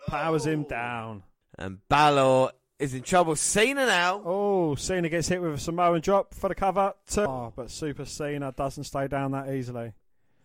powers 0.07 0.45
him 0.45 0.63
oh. 0.65 0.69
down. 0.69 1.23
And 1.57 1.79
Balor 1.89 2.51
is 2.79 2.93
in 2.93 3.03
trouble. 3.03 3.35
Cena 3.35 3.85
now. 3.85 4.21
Oh, 4.25 4.75
Cena 4.75 5.07
gets 5.09 5.27
hit 5.27 5.41
with 5.41 5.53
a 5.53 5.57
Samoan 5.57 6.01
drop 6.01 6.33
for 6.33 6.47
the 6.49 6.55
cover. 6.55 6.93
Two. 7.07 7.21
Oh, 7.21 7.53
but 7.55 7.69
Super 7.71 8.05
Cena 8.05 8.53
doesn't 8.53 8.85
stay 8.85 9.07
down 9.07 9.31
that 9.31 9.49
easily. 9.49 9.93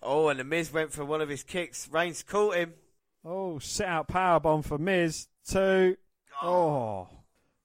Oh, 0.03 0.29
and 0.29 0.39
the 0.39 0.45
Miz 0.45 0.73
went 0.73 0.93
for 0.93 1.05
one 1.05 1.21
of 1.21 1.29
his 1.29 1.43
kicks. 1.43 1.89
Reigns 1.91 2.23
caught 2.23 2.57
him. 2.57 2.75
Oh, 3.25 3.59
sit 3.59 3.87
out 3.87 4.09
power 4.09 4.41
bomb 4.41 4.63
for 4.63 4.79
Miz. 4.79 5.29
Two. 5.49 5.97
Oh. 6.43 7.09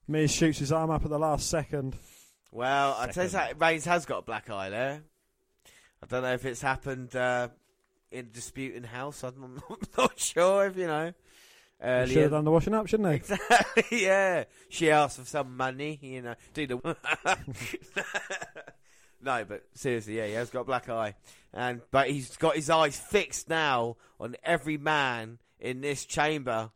Miz 0.07 0.31
shoots 0.31 0.59
his 0.59 0.71
arm 0.71 0.89
up 0.89 1.03
at 1.03 1.09
the 1.09 1.19
last 1.19 1.49
second. 1.49 1.95
Well, 2.51 2.95
I 2.99 3.07
tell 3.07 3.23
you 3.23 3.29
that 3.31 3.59
Reigns 3.59 3.85
has 3.85 4.05
got 4.05 4.19
a 4.19 4.21
black 4.21 4.49
eye 4.49 4.69
there. 4.69 5.01
I 6.01 6.05
don't 6.05 6.23
know 6.23 6.33
if 6.33 6.45
it's 6.45 6.61
happened 6.61 7.15
uh, 7.15 7.47
in 8.11 8.29
Disputing 8.31 8.83
House. 8.83 9.23
I'm 9.23 9.61
not, 9.69 9.87
not 9.97 10.19
sure 10.19 10.67
if 10.67 10.77
you 10.77 10.87
know. 10.87 11.13
He 11.79 11.87
should 11.87 11.89
Earlier. 11.89 12.21
have 12.21 12.31
done 12.31 12.45
the 12.45 12.51
washing 12.51 12.73
up, 12.73 12.87
shouldn't 12.87 13.09
he? 13.09 13.15
Exactly, 13.15 13.83
yeah. 14.03 14.43
She 14.69 14.91
asked 14.91 15.19
for 15.19 15.25
some 15.25 15.57
money, 15.57 15.99
you 16.01 16.21
know. 16.21 16.35
Do 16.53 16.67
the. 16.67 16.77
no, 19.23 19.45
but 19.45 19.63
seriously, 19.73 20.17
yeah, 20.17 20.27
he 20.27 20.33
has 20.33 20.49
got 20.49 20.61
a 20.61 20.65
black 20.65 20.89
eye, 20.89 21.15
and 21.53 21.81
but 21.91 22.09
he's 22.09 22.35
got 22.37 22.55
his 22.55 22.69
eyes 22.69 22.99
fixed 22.99 23.49
now 23.49 23.97
on 24.19 24.35
every 24.43 24.77
man 24.77 25.39
in 25.59 25.81
this 25.81 26.05
chamber. 26.05 26.71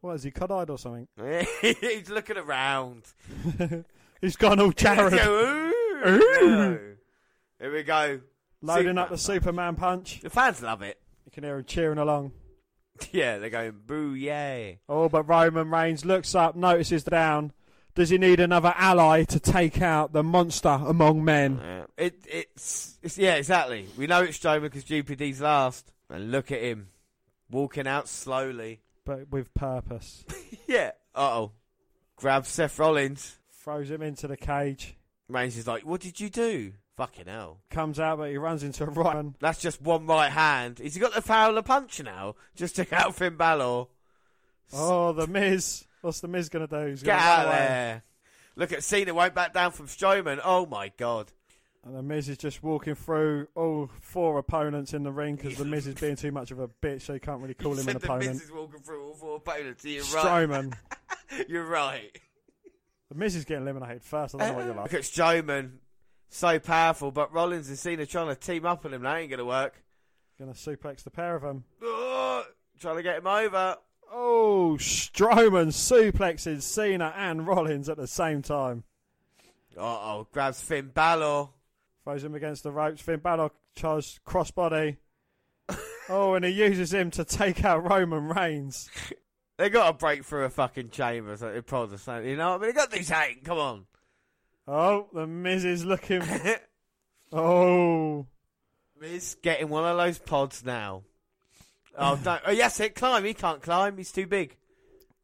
What, 0.00 0.14
is 0.14 0.22
he 0.22 0.30
cut-eyed 0.30 0.68
or 0.68 0.78
something? 0.78 1.08
he's 1.60 2.10
looking 2.10 2.36
around. 2.36 3.04
He's 4.20 4.36
gone 4.36 4.58
all 4.58 4.72
Jared. 4.76 5.12
No. 5.12 6.78
Here 7.60 7.72
we 7.72 7.82
go. 7.82 8.20
Loading 8.62 8.96
up 8.96 9.08
Superman 9.08 9.10
the 9.10 9.18
Superman 9.18 9.76
punch. 9.76 10.20
The 10.22 10.30
fans 10.30 10.62
love 10.62 10.80
it. 10.80 10.98
You 11.26 11.32
can 11.32 11.44
hear 11.44 11.58
him 11.58 11.64
cheering 11.64 11.98
along. 11.98 12.32
Yeah, 13.12 13.38
they're 13.38 13.50
going 13.50 13.74
boo, 13.86 14.14
yay. 14.14 14.78
Oh, 14.88 15.10
but 15.10 15.28
Roman 15.28 15.70
Reigns 15.70 16.06
looks 16.06 16.34
up, 16.34 16.56
notices 16.56 17.04
the 17.04 17.10
down. 17.10 17.52
Does 17.94 18.10
he 18.10 18.18
need 18.18 18.40
another 18.40 18.74
ally 18.76 19.22
to 19.24 19.38
take 19.38 19.80
out 19.80 20.12
the 20.12 20.22
monster 20.24 20.68
among 20.68 21.24
men? 21.24 21.60
Yeah. 21.62 21.84
It, 21.96 22.26
it's, 22.28 22.98
it's 23.02 23.16
yeah, 23.16 23.34
exactly. 23.34 23.86
We 23.96 24.08
know 24.08 24.22
it's 24.22 24.38
Strowman 24.38 24.62
because 24.62 24.84
GPD's 24.84 25.40
last, 25.40 25.92
and 26.10 26.32
look 26.32 26.50
at 26.50 26.60
him 26.60 26.88
walking 27.50 27.86
out 27.86 28.08
slowly. 28.08 28.80
But 29.04 29.30
with 29.30 29.52
purpose. 29.54 30.24
Yeah. 30.66 30.92
Uh 31.14 31.40
oh. 31.40 31.52
Grabs 32.16 32.48
Seth 32.48 32.78
Rollins. 32.78 33.36
Throws 33.52 33.90
him 33.90 34.00
into 34.00 34.26
the 34.26 34.36
cage. 34.36 34.96
Reigns 35.28 35.58
is 35.58 35.66
like, 35.66 35.84
"What 35.84 36.00
did 36.00 36.20
you 36.20 36.30
do?" 36.30 36.72
Fucking 36.96 37.26
hell. 37.26 37.58
Comes 37.70 38.00
out, 38.00 38.18
but 38.18 38.30
he 38.30 38.38
runs 38.38 38.62
into 38.62 38.84
a 38.84 38.86
Roman. 38.86 39.34
That's 39.40 39.60
just 39.60 39.82
one 39.82 40.06
right 40.06 40.32
hand. 40.32 40.78
He's 40.78 40.96
got 40.96 41.12
the 41.12 41.20
Fowler 41.20 41.60
punch 41.62 42.02
now? 42.02 42.36
Just 42.56 42.76
took 42.76 42.92
out 42.94 43.14
Finn 43.14 43.36
Balor. 43.36 43.86
Oh, 44.72 45.12
the 45.12 45.26
Miz. 45.26 45.84
What's 46.04 46.20
the 46.20 46.28
Miz 46.28 46.50
going 46.50 46.68
to 46.68 46.82
do? 46.84 46.90
He's 46.90 47.02
Get 47.02 47.18
gonna 47.18 47.30
out 47.30 47.46
away. 47.46 47.56
there. 47.56 48.02
Look 48.56 48.72
at 48.72 48.84
Cena 48.84 49.14
won't 49.14 49.34
back 49.34 49.54
down 49.54 49.72
from 49.72 49.86
Strowman. 49.86 50.38
Oh 50.44 50.66
my 50.66 50.92
god. 50.98 51.32
And 51.82 51.96
the 51.96 52.02
Miz 52.02 52.28
is 52.28 52.36
just 52.38 52.62
walking 52.62 52.94
through 52.94 53.48
all 53.54 53.90
four 54.00 54.38
opponents 54.38 54.92
in 54.94 55.02
the 55.02 55.10
ring 55.12 55.36
because 55.36 55.56
the 55.56 55.64
Miz 55.64 55.86
is 55.86 55.94
being 55.94 56.16
too 56.16 56.30
much 56.30 56.50
of 56.50 56.58
a 56.60 56.68
bitch, 56.68 57.02
so 57.02 57.14
you 57.14 57.20
can't 57.20 57.40
really 57.40 57.54
call 57.62 57.72
him 57.72 57.88
an 57.88 57.98
the 57.98 58.04
opponent. 58.04 58.32
Miz 58.34 58.42
is 58.42 58.52
walking 58.52 58.80
through 58.80 59.06
all 59.06 59.14
four 59.14 59.36
opponents. 59.36 59.84
You're 59.84 60.02
right. 60.04 60.48
Strowman. 60.48 60.74
You're 61.48 61.64
right. 61.66 62.16
The 63.10 63.14
Miz 63.16 63.34
is 63.34 63.44
getting 63.46 63.62
eliminated 63.64 64.02
first. 64.02 64.34
I 64.34 64.38
don't 64.38 64.48
know 64.48 64.54
what 64.54 64.64
you're 64.66 64.74
Look 64.82 64.92
like. 64.92 64.94
at 64.94 65.00
Strowman. 65.02 65.70
So 66.28 66.58
powerful, 66.58 67.12
but 67.12 67.32
Rollins 67.32 67.68
and 67.68 67.78
Cena 67.78 68.04
trying 68.06 68.28
to 68.28 68.34
team 68.34 68.66
up 68.66 68.84
on 68.84 68.92
him. 68.92 69.02
That 69.02 69.16
ain't 69.18 69.30
going 69.30 69.38
to 69.38 69.44
work. 69.44 69.82
Going 70.38 70.52
to 70.52 70.58
suplex 70.58 71.02
the 71.02 71.10
pair 71.10 71.34
of 71.36 71.42
them. 71.42 71.64
Trying 72.80 72.96
to 72.96 73.02
get 73.02 73.18
him 73.18 73.26
over. 73.26 73.76
Oh, 74.16 74.76
Strowman 74.78 75.72
suplexes 75.72 76.62
Cena 76.62 77.12
and 77.16 77.48
Rollins 77.48 77.88
at 77.88 77.96
the 77.96 78.06
same 78.06 78.42
time. 78.42 78.84
Uh 79.76 79.80
oh, 79.80 80.28
grabs 80.30 80.62
Finn 80.62 80.92
Balor. 80.94 81.48
Throws 82.04 82.22
him 82.22 82.36
against 82.36 82.62
the 82.62 82.70
ropes. 82.70 83.02
Finn 83.02 83.18
Balor 83.18 83.50
tries 83.74 84.20
crossbody. 84.24 84.98
oh, 86.08 86.34
and 86.34 86.44
he 86.44 86.52
uses 86.52 86.94
him 86.94 87.10
to 87.10 87.24
take 87.24 87.64
out 87.64 87.90
Roman 87.90 88.28
Reigns. 88.28 88.88
They 89.56 89.70
got 89.70 89.86
to 89.86 89.92
break 89.92 90.24
through 90.24 90.46
a 90.46 90.50
fucking 90.50 90.90
chamber, 90.90 91.36
so 91.36 91.46
it 91.46 91.64
probably 91.64 91.96
something, 91.98 92.28
you 92.28 92.36
know. 92.36 92.58
But 92.58 92.66
they 92.66 92.72
got 92.72 92.90
these 92.90 93.12
eight. 93.12 93.44
Come 93.44 93.58
on. 93.58 93.86
Oh, 94.66 95.06
the 95.12 95.28
Miz 95.28 95.64
is 95.64 95.84
looking. 95.84 96.22
oh, 97.32 98.26
Miz 99.00 99.36
getting 99.42 99.68
one 99.68 99.84
of 99.84 99.96
those 99.96 100.18
pods 100.18 100.64
now. 100.64 101.04
Oh, 101.96 102.18
don't. 102.22 102.40
Oh, 102.46 102.50
yes, 102.50 102.80
it 102.80 102.94
climb. 102.94 103.24
He 103.24 103.34
can't 103.34 103.62
climb. 103.62 103.96
He's 103.96 104.12
too 104.12 104.26
big. 104.26 104.56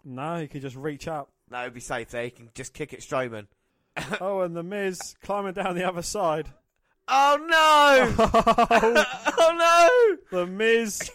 no, 0.04 0.40
he 0.40 0.48
could 0.48 0.62
just 0.62 0.76
reach 0.76 1.08
up. 1.08 1.30
No, 1.50 1.62
it'd 1.62 1.74
be 1.74 1.80
safe 1.80 2.10
there. 2.10 2.24
He 2.24 2.30
can 2.30 2.48
just 2.54 2.72
kick 2.72 2.92
it 2.92 3.00
Strowman. 3.00 3.46
oh, 4.20 4.40
and 4.40 4.56
the 4.56 4.62
Miz 4.62 5.16
climbing 5.22 5.54
down 5.54 5.74
the 5.74 5.88
other 5.88 6.02
side. 6.02 6.48
Oh 7.08 7.36
no! 7.40 8.14
oh 9.38 10.16
no! 10.30 10.38
The 10.38 10.46
Miz 10.46 11.10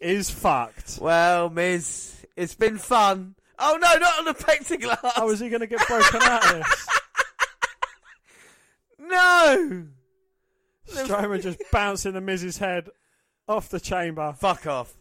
is 0.00 0.30
fucked. 0.30 0.98
Well, 1.00 1.50
Miz, 1.50 2.24
it's 2.34 2.54
been 2.54 2.78
fun. 2.78 3.34
Oh 3.58 3.78
no, 3.80 3.98
not 3.98 4.18
on 4.20 4.24
the 4.24 4.34
plexiglass. 4.34 5.12
How 5.14 5.28
is 5.28 5.40
he 5.40 5.50
going 5.50 5.60
to 5.60 5.66
get 5.66 5.86
broken 5.86 6.22
out 6.22 6.44
of 6.44 6.62
this? 6.62 6.86
No! 8.98 9.86
Strowman 10.88 11.42
just 11.42 11.60
bouncing 11.70 12.12
the 12.12 12.20
Miz's 12.20 12.56
head 12.56 12.88
off 13.48 13.68
the 13.68 13.80
chamber. 13.80 14.34
Fuck 14.38 14.66
off. 14.66 14.96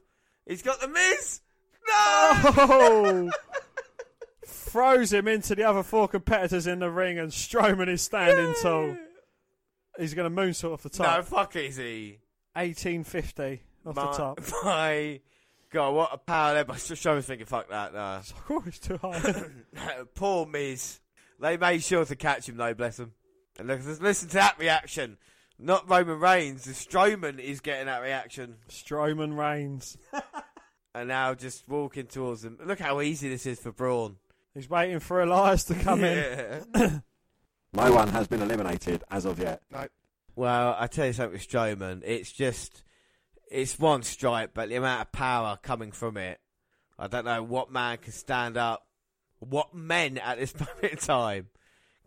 He's 0.46 0.62
got 0.62 0.82
the 0.82 0.88
Miz. 0.88 1.42
No! 1.88 1.94
Oh! 1.94 3.32
Throws 4.46 5.14
him 5.14 5.28
into 5.28 5.56
the 5.56 5.64
other 5.64 5.84
four 5.84 6.08
competitors 6.08 6.68
in 6.68 6.80
the 6.80 6.90
ring, 6.90 7.20
and 7.20 7.32
Strowman 7.32 7.88
is 7.88 8.02
standing 8.02 8.54
tall. 8.62 8.98
He's 10.00 10.14
going 10.14 10.34
to 10.34 10.42
moonsault 10.42 10.74
off 10.74 10.84
the 10.84 10.90
top. 10.90 11.18
No, 11.18 11.24
fuck 11.24 11.54
he? 11.54 12.20
1850 12.54 13.62
off 13.86 13.96
my, 13.96 14.06
the 14.06 14.12
top. 14.12 14.40
My 14.64 15.20
God, 15.72 15.94
what 15.94 16.10
a 16.14 16.18
power 16.18 16.54
there! 16.54 16.66
But 16.66 16.78
Strowman's 16.78 17.26
thinking, 17.26 17.46
fuck 17.46 17.70
that. 17.70 17.94
No. 17.94 18.22
Oh, 18.50 18.64
it's 18.66 18.80
too 18.80 18.98
high. 18.98 19.46
Poor 20.16 20.46
Miz. 20.46 21.00
They 21.40 21.58
made 21.58 21.84
sure 21.84 22.06
to 22.06 22.16
catch 22.16 22.48
him 22.48 22.58
though, 22.58 22.74
bless 22.74 23.00
him. 23.00 23.14
And 23.60 23.68
listen 23.68 24.30
to 24.30 24.34
that 24.36 24.58
reaction. 24.58 25.18
Not 25.64 25.90
Roman 25.90 26.20
Reigns, 26.20 26.66
the 26.66 26.74
Strowman 26.74 27.40
is 27.40 27.62
getting 27.62 27.86
that 27.86 28.02
reaction. 28.02 28.56
Strowman 28.70 29.38
Reigns. 29.38 29.98
And 30.96 31.08
now 31.08 31.34
just 31.34 31.68
walking 31.68 32.06
towards 32.06 32.46
him. 32.46 32.60
Look 32.64 32.78
how 32.78 33.02
easy 33.02 33.28
this 33.28 33.48
is 33.48 33.60
for 33.60 33.72
Braun. 33.72 34.18
He's 34.54 34.70
waiting 34.70 35.00
for 35.00 35.24
Elias 35.24 35.64
to 35.64 35.74
come 35.74 36.04
in. 36.04 36.64
Yeah. 36.76 37.00
No 37.76 37.92
one 37.92 38.10
has 38.10 38.28
been 38.28 38.44
eliminated 38.44 39.04
as 39.10 39.26
of 39.26 39.40
yet. 39.40 39.64
No. 39.72 39.88
Well, 40.36 40.76
I 40.78 40.86
tell 40.86 41.08
you 41.08 41.14
something 41.14 41.34
with 41.34 41.50
Strowman, 41.50 42.04
it's 42.06 42.32
just 42.32 42.84
it's 43.50 43.80
one 43.80 44.04
strike, 44.04 44.54
but 44.54 44.70
the 44.70 44.76
amount 44.76 45.02
of 45.02 45.12
power 45.12 45.58
coming 45.64 45.92
from 45.92 46.18
it, 46.18 46.40
I 47.00 47.08
don't 47.08 47.26
know 47.26 47.42
what 47.42 47.72
man 47.72 47.98
can 47.98 48.12
stand 48.12 48.58
up, 48.58 48.86
what 49.40 49.74
men 49.74 50.20
at 50.20 50.38
this 50.38 50.54
moment 50.60 50.84
in 50.84 50.98
time 50.98 51.48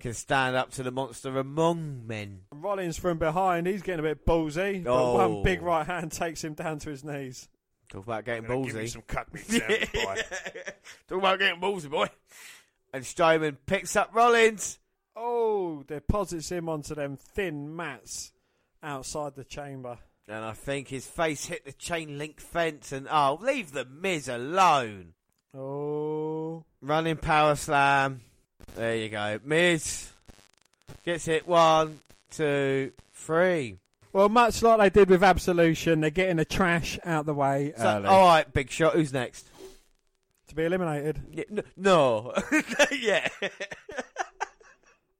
can 0.00 0.12
stand 0.14 0.56
up 0.56 0.70
to 0.72 0.82
the 0.82 0.90
monster 0.90 1.38
among 1.38 2.06
men. 2.06 2.40
Rollins 2.52 2.98
from 2.98 3.18
behind, 3.18 3.66
he's 3.66 3.82
getting 3.82 4.00
a 4.00 4.08
bit 4.08 4.26
ballsy. 4.26 4.84
But 4.84 4.92
Oh. 4.92 5.14
one 5.14 5.42
big 5.42 5.62
right 5.62 5.86
hand 5.86 6.12
takes 6.12 6.42
him 6.44 6.54
down 6.54 6.78
to 6.80 6.90
his 6.90 7.02
knees. 7.04 7.48
Talk 7.88 8.04
about 8.04 8.24
getting 8.24 8.44
Gonna 8.44 8.58
ballsy. 8.60 8.66
give 8.66 8.74
me 8.76 8.86
some 8.88 9.02
cut 9.02 9.32
meat 9.32 9.44
sandwich, 9.46 9.92
boy. 9.92 10.16
Talk 11.08 11.18
about 11.18 11.38
getting 11.38 11.60
ballsy, 11.60 11.88
boy. 11.90 12.08
And 12.92 13.04
Strowman 13.04 13.56
picks 13.66 13.94
up 13.96 14.10
Rollins. 14.12 14.78
Oh, 15.14 15.82
deposits 15.86 16.50
him 16.50 16.68
onto 16.68 16.94
them 16.94 17.16
thin 17.16 17.74
mats 17.74 18.32
outside 18.82 19.34
the 19.34 19.44
chamber. 19.44 19.98
And 20.28 20.44
I 20.44 20.52
think 20.52 20.88
his 20.88 21.06
face 21.06 21.46
hit 21.46 21.64
the 21.64 21.72
chain 21.72 22.18
link 22.18 22.40
fence 22.40 22.90
and 22.92 23.06
oh, 23.10 23.38
leave 23.40 23.72
the 23.72 23.84
Miz 23.84 24.28
alone. 24.28 25.14
Oh. 25.54 26.64
Running 26.82 27.16
power 27.16 27.54
slam. 27.54 28.20
There 28.74 28.96
you 28.96 29.08
go. 29.08 29.38
Miz 29.44 30.10
gets 31.04 31.28
it 31.28 31.46
one, 31.46 32.00
two, 32.30 32.92
three. 33.14 33.78
Well, 34.12 34.28
much 34.28 34.62
like 34.62 34.78
they 34.78 35.00
did 35.00 35.10
with 35.10 35.22
Absolution, 35.22 36.00
they're 36.00 36.10
getting 36.10 36.36
the 36.36 36.44
trash 36.44 36.98
out 37.04 37.26
the 37.26 37.34
way 37.34 37.72
So, 37.76 37.84
early. 37.86 38.06
all 38.06 38.26
right, 38.26 38.50
big 38.52 38.70
shot. 38.70 38.94
Who's 38.94 39.12
next? 39.12 39.46
To 40.48 40.54
be 40.54 40.64
eliminated. 40.64 41.20
Yeah, 41.32 41.44
n- 41.50 41.62
no. 41.76 42.32
yeah. 42.98 43.28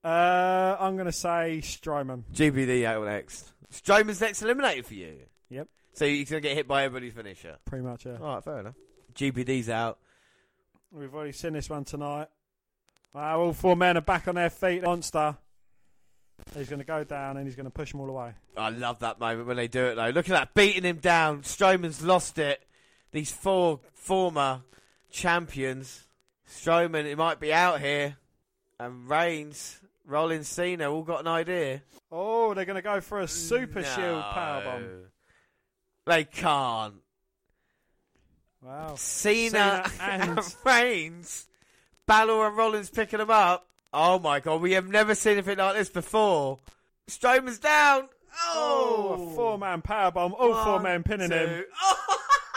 Uh, 0.05 0.77
I'm 0.79 0.95
going 0.95 1.07
to 1.07 1.13
say 1.13 1.59
Strowman. 1.63 2.23
GBD 2.33 2.85
out 2.85 3.05
next. 3.07 3.53
Strowman's 3.73 4.21
next 4.21 4.41
eliminated 4.41 4.87
for 4.87 4.95
you. 4.95 5.17
Yep. 5.51 5.67
So 5.95 6.07
he's 6.07 6.31
going 6.31 6.43
to 6.45 6.49
get 6.49 6.57
hit 6.57 6.69
by 6.69 6.85
everybody's 6.85 7.13
finisher. 7.15 7.57
Pretty 7.65 7.85
much, 7.85 8.07
yeah. 8.07 8.19
All 8.21 8.35
right, 8.37 8.45
fair 8.45 8.61
enough. 8.61 8.75
GBD's 9.17 9.69
out. 9.69 9.99
We've 10.93 11.13
already 11.13 11.33
seen 11.33 11.55
this 11.55 11.69
one 11.69 11.85
tonight. 11.85 12.29
Wow, 13.17 13.41
uh, 13.41 13.45
all 13.47 13.53
four 13.55 13.77
men 13.77 13.97
are 13.97 14.03
back 14.03 14.29
on 14.29 14.35
their 14.35 14.51
feet. 14.51 14.83
Monster. 14.83 15.37
He's 16.55 16.69
going 16.69 16.81
to 16.81 16.85
go 16.85 17.03
down 17.03 17.39
and 17.39 17.47
he's 17.47 17.57
going 17.57 17.65
to 17.65 17.71
push 17.71 17.93
them 17.93 18.01
all 18.03 18.11
away. 18.11 18.33
I 18.57 18.69
love 18.69 18.99
that 19.01 19.19
moment 19.19 19.47
when 19.49 19.57
they 19.57 19.69
do 19.69 19.87
it 19.87 19.95
though. 19.95 20.11
Look 20.11 20.29
at 20.29 20.33
that, 20.33 20.55
beating 20.55 20.83
him 20.85 20.99
down. 20.99 21.43
Strowman's 21.43 22.03
lost 22.05 22.39
it. 22.39 22.63
These 23.13 23.33
four 23.33 23.81
former 23.95 24.61
champions. 25.11 26.05
Strowman, 26.49 27.07
it 27.07 27.17
might 27.17 27.41
be 27.41 27.53
out 27.55 27.81
here. 27.81 28.17
And 28.79 29.09
Reigns, 29.09 29.81
Rollins, 30.05 30.47
Cena, 30.49 30.91
all 30.93 31.03
got 31.03 31.21
an 31.21 31.27
idea. 31.29 31.83
Oh, 32.13 32.53
they're 32.53 32.67
going 32.67 32.77
to 32.77 32.83
go 32.83 33.01
for 33.01 33.21
a 33.21 33.27
super 33.29 33.83
shield 33.83 34.19
No. 34.19 34.33
powerbomb. 34.35 35.01
They 36.07 36.25
can't. 36.25 36.95
Wow. 38.63 38.95
Cena, 38.97 39.85
Cena 39.89 39.91
and- 40.01 40.39
and 40.39 40.55
Reigns, 40.65 41.49
Balor 42.07 42.49
and 42.49 42.57
Rollins 42.57 42.91
picking 42.91 43.19
them 43.19 43.31
up. 43.31 43.69
Oh 43.93 44.19
my 44.19 44.41
god, 44.41 44.61
we 44.61 44.73
have 44.73 44.89
never 44.89 45.15
seen 45.15 45.33
anything 45.35 45.59
like 45.59 45.77
this 45.77 45.89
before. 45.89 46.59
Strowman's 47.09 47.59
down. 47.59 48.09
Oh, 48.43 49.17
Oh, 49.19 49.31
a 49.31 49.35
four 49.35 49.59
man 49.59 49.81
powerbomb. 49.83 50.35
All 50.39 50.65
four 50.65 50.81
men 50.81 51.03
pinning 51.03 51.31
two. 51.31 51.35
him. 51.37 51.65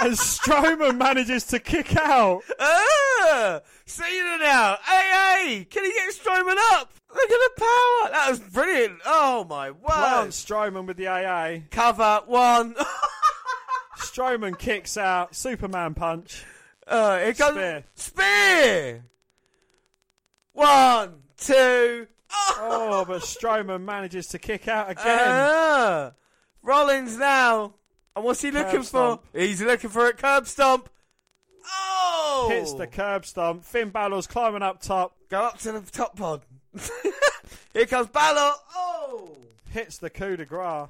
and 0.01 0.11
Strowman 0.13 0.97
manages 0.97 1.45
to 1.47 1.59
kick 1.59 1.95
out. 1.95 2.41
Ah, 2.59 3.61
Cena 3.85 4.37
now. 4.39 4.77
Hey, 4.83 5.45
hey, 5.47 5.65
can 5.69 5.85
he 5.85 5.91
get 5.93 6.13
Strowman 6.13 6.55
up? 6.73 6.91
Look 7.13 7.31
at 7.31 7.51
the 7.55 7.61
power. 7.61 8.11
That 8.11 8.27
was 8.29 8.39
brilliant. 8.39 8.99
Oh 9.05 9.45
my 9.49 9.71
word. 9.71 9.81
Plant 9.85 10.29
Strowman 10.31 10.85
with 10.85 10.97
the 10.97 11.07
AA. 11.07 11.59
Cover 11.71 12.21
one. 12.27 12.75
Strowman 13.97 14.57
kicks 14.57 14.97
out. 14.97 15.35
Superman 15.35 15.93
punch. 15.93 16.43
Uh, 16.87 17.19
here 17.19 17.33
comes 17.33 17.55
Spear. 17.55 17.83
Spear. 17.95 19.03
One, 20.59 21.13
two. 21.37 22.07
Oh, 22.31 23.05
but 23.07 23.21
Strowman 23.21 23.83
manages 23.83 24.27
to 24.27 24.39
kick 24.39 24.67
out 24.67 24.91
again. 24.91 25.05
Ah, 25.07 26.11
Rollins 26.61 27.17
now. 27.17 27.73
And 28.15 28.25
what's 28.25 28.41
he 28.41 28.51
Curb 28.51 28.65
looking 28.65 28.83
stomp. 28.83 29.23
for? 29.31 29.39
He's 29.39 29.61
looking 29.61 29.89
for 29.89 30.07
a 30.07 30.13
curb 30.13 30.47
stomp. 30.47 30.89
Oh! 31.65 32.47
Hits 32.51 32.73
the 32.73 32.87
curb 32.87 33.25
stomp. 33.25 33.63
Finn 33.63 33.89
Balor's 33.89 34.27
climbing 34.27 34.61
up 34.61 34.81
top. 34.81 35.15
Go 35.29 35.41
up 35.41 35.59
to 35.59 35.71
the 35.71 35.81
top 35.91 36.17
pod. 36.17 36.41
Here 37.73 37.85
comes 37.85 38.07
Balor. 38.07 38.53
Oh! 38.75 39.37
Hits 39.71 39.97
the 39.97 40.09
coup 40.09 40.35
de 40.35 40.45
grace. 40.45 40.89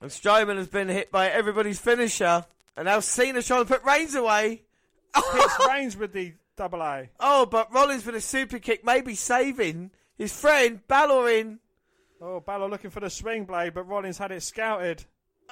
And 0.00 0.10
Strowman 0.10 0.56
has 0.56 0.68
been 0.68 0.88
hit 0.88 1.10
by 1.10 1.28
everybody's 1.28 1.80
finisher. 1.80 2.44
And 2.76 2.86
now 2.86 3.00
Cena's 3.00 3.46
trying 3.46 3.64
to 3.64 3.72
put 3.72 3.82
Reigns 3.84 4.14
away. 4.14 4.62
Hits 5.16 5.66
Reigns 5.68 5.96
with 5.96 6.12
the 6.12 6.34
double 6.58 6.82
A. 6.82 7.08
Oh, 7.18 7.46
but 7.46 7.72
Rollins 7.72 8.04
with 8.04 8.14
a 8.14 8.20
super 8.20 8.58
kick, 8.58 8.84
maybe 8.84 9.14
saving 9.14 9.90
his 10.18 10.38
friend 10.38 10.80
Balor 10.88 11.30
in. 11.30 11.58
Oh, 12.20 12.40
Balor 12.40 12.68
looking 12.68 12.90
for 12.90 13.00
the 13.00 13.08
swing 13.08 13.44
blade, 13.44 13.72
but 13.74 13.84
Rollins 13.84 14.18
had 14.18 14.32
it 14.32 14.42
scouted. 14.42 15.04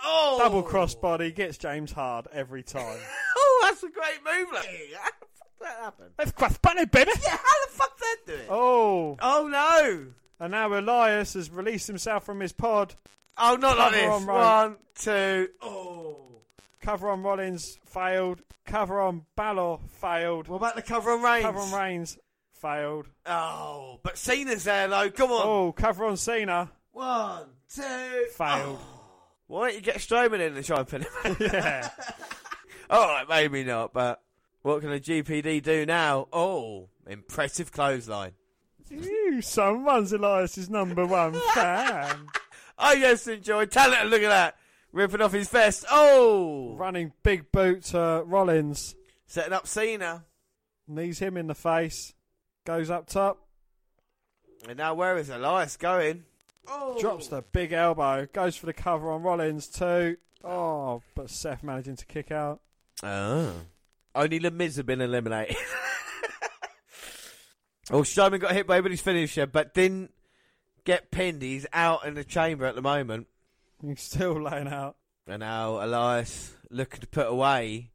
Oh! 0.04 0.36
Double 0.38 0.62
crossbody 0.62 1.34
gets 1.34 1.56
James 1.56 1.92
hard 1.92 2.26
every 2.32 2.62
time. 2.62 2.98
Oh, 3.38 3.60
that's 3.64 3.82
a 3.82 3.88
great 3.90 4.18
move. 4.24 4.48
Like, 4.52 4.66
how 4.98 5.10
the 5.10 5.26
fuck 5.38 5.48
that 5.60 5.78
happened? 5.82 6.10
Let's 6.18 6.32
crossbody, 6.32 6.90
baby. 6.90 7.10
Yeah, 7.22 7.30
how 7.36 7.66
the 7.66 7.72
fuck 7.72 7.98
that 7.98 8.16
do 8.26 8.32
it? 8.34 8.46
Oh, 8.50 9.16
Oh 9.20 9.46
no! 9.48 10.06
and 10.40 10.50
now 10.50 10.78
Elias 10.78 11.34
has 11.34 11.50
released 11.50 11.86
himself 11.86 12.24
from 12.24 12.40
his 12.40 12.52
pod. 12.52 12.94
Oh, 13.38 13.56
not 13.56 13.78
like 13.78 13.92
Cover 13.92 13.96
this. 13.96 14.10
on 14.22 14.26
rope. 14.26 14.36
One, 14.38 14.76
two. 14.94 15.48
Oh. 15.62 16.35
Cover 16.80 17.08
on 17.10 17.22
Rollins 17.22 17.78
failed. 17.86 18.42
Cover 18.66 19.00
on 19.00 19.22
Balor 19.36 19.78
failed. 20.00 20.48
What 20.48 20.56
about 20.56 20.76
the 20.76 20.82
cover 20.82 21.10
on 21.12 21.22
Reigns? 21.22 21.44
Cover 21.44 21.58
on 21.60 21.72
Reigns 21.72 22.18
failed. 22.52 23.08
Oh, 23.24 24.00
but 24.02 24.18
Cena's 24.18 24.64
there 24.64 24.88
though. 24.88 25.10
Come 25.10 25.30
on. 25.30 25.42
Oh, 25.46 25.72
cover 25.72 26.04
on 26.04 26.16
Cena 26.16 26.70
One, 26.92 27.44
two. 27.72 27.82
failed. 28.34 28.78
Oh. 28.80 28.92
Why 29.48 29.66
don't 29.68 29.76
you 29.76 29.80
get 29.80 29.96
Strowman 29.98 30.40
in 30.40 30.56
and 30.56 30.64
try 30.64 30.78
and 30.78 30.88
pin 30.88 31.02
him? 31.02 31.36
yeah. 31.40 31.88
All 32.90 33.06
right, 33.08 33.28
maybe 33.28 33.62
not, 33.64 33.92
but 33.92 34.20
What 34.62 34.80
can 34.80 34.92
a 34.92 34.98
GPD 34.98 35.62
do 35.62 35.86
now? 35.86 36.26
Oh, 36.32 36.88
impressive 37.06 37.70
clothesline. 37.72 38.32
Ew, 38.90 39.40
someone's 39.42 40.12
Elias's 40.12 40.68
number 40.70 41.06
one 41.06 41.34
fan. 41.54 42.26
I 42.78 42.98
just 42.98 43.26
enjoy 43.28 43.66
talent. 43.66 44.10
Look 44.10 44.22
at 44.22 44.28
that. 44.28 44.56
Ripping 44.96 45.20
off 45.20 45.32
his 45.32 45.50
vest. 45.50 45.84
Oh! 45.90 46.74
Running 46.74 47.12
big 47.22 47.52
boot 47.52 47.84
to 47.84 48.00
uh, 48.00 48.20
Rollins. 48.22 48.94
Setting 49.26 49.52
up 49.52 49.66
Cena. 49.66 50.24
Knees 50.88 51.18
him 51.18 51.36
in 51.36 51.48
the 51.48 51.54
face. 51.54 52.14
Goes 52.64 52.88
up 52.88 53.06
top. 53.06 53.46
And 54.66 54.78
now 54.78 54.94
where 54.94 55.18
is 55.18 55.28
Elias 55.28 55.76
going? 55.76 56.24
Oh! 56.66 56.98
Drops 56.98 57.28
the 57.28 57.42
big 57.42 57.74
elbow. 57.74 58.26
Goes 58.32 58.56
for 58.56 58.64
the 58.64 58.72
cover 58.72 59.12
on 59.12 59.22
Rollins 59.22 59.68
too. 59.68 60.16
Oh, 60.42 61.02
but 61.14 61.28
Seth 61.28 61.62
managing 61.62 61.96
to 61.96 62.06
kick 62.06 62.30
out. 62.30 62.62
Oh. 63.02 63.52
Only 64.14 64.38
The 64.38 64.50
Miz 64.50 64.76
have 64.76 64.86
been 64.86 65.02
eliminated. 65.02 65.56
oh, 67.90 68.00
Strowman 68.00 68.40
got 68.40 68.52
hit 68.52 68.66
by 68.66 68.78
everybody's 68.78 69.02
finisher, 69.02 69.44
but 69.44 69.74
didn't 69.74 70.14
get 70.86 71.10
pinned. 71.10 71.42
He's 71.42 71.66
out 71.74 72.06
in 72.06 72.14
the 72.14 72.24
chamber 72.24 72.64
at 72.64 72.76
the 72.76 72.80
moment. 72.80 73.26
He's 73.86 74.02
still 74.02 74.40
laying 74.40 74.68
out. 74.68 74.96
And 75.26 75.40
now 75.40 75.84
Elias 75.84 76.54
looking 76.70 77.00
to 77.00 77.06
put 77.06 77.26
away 77.26 77.90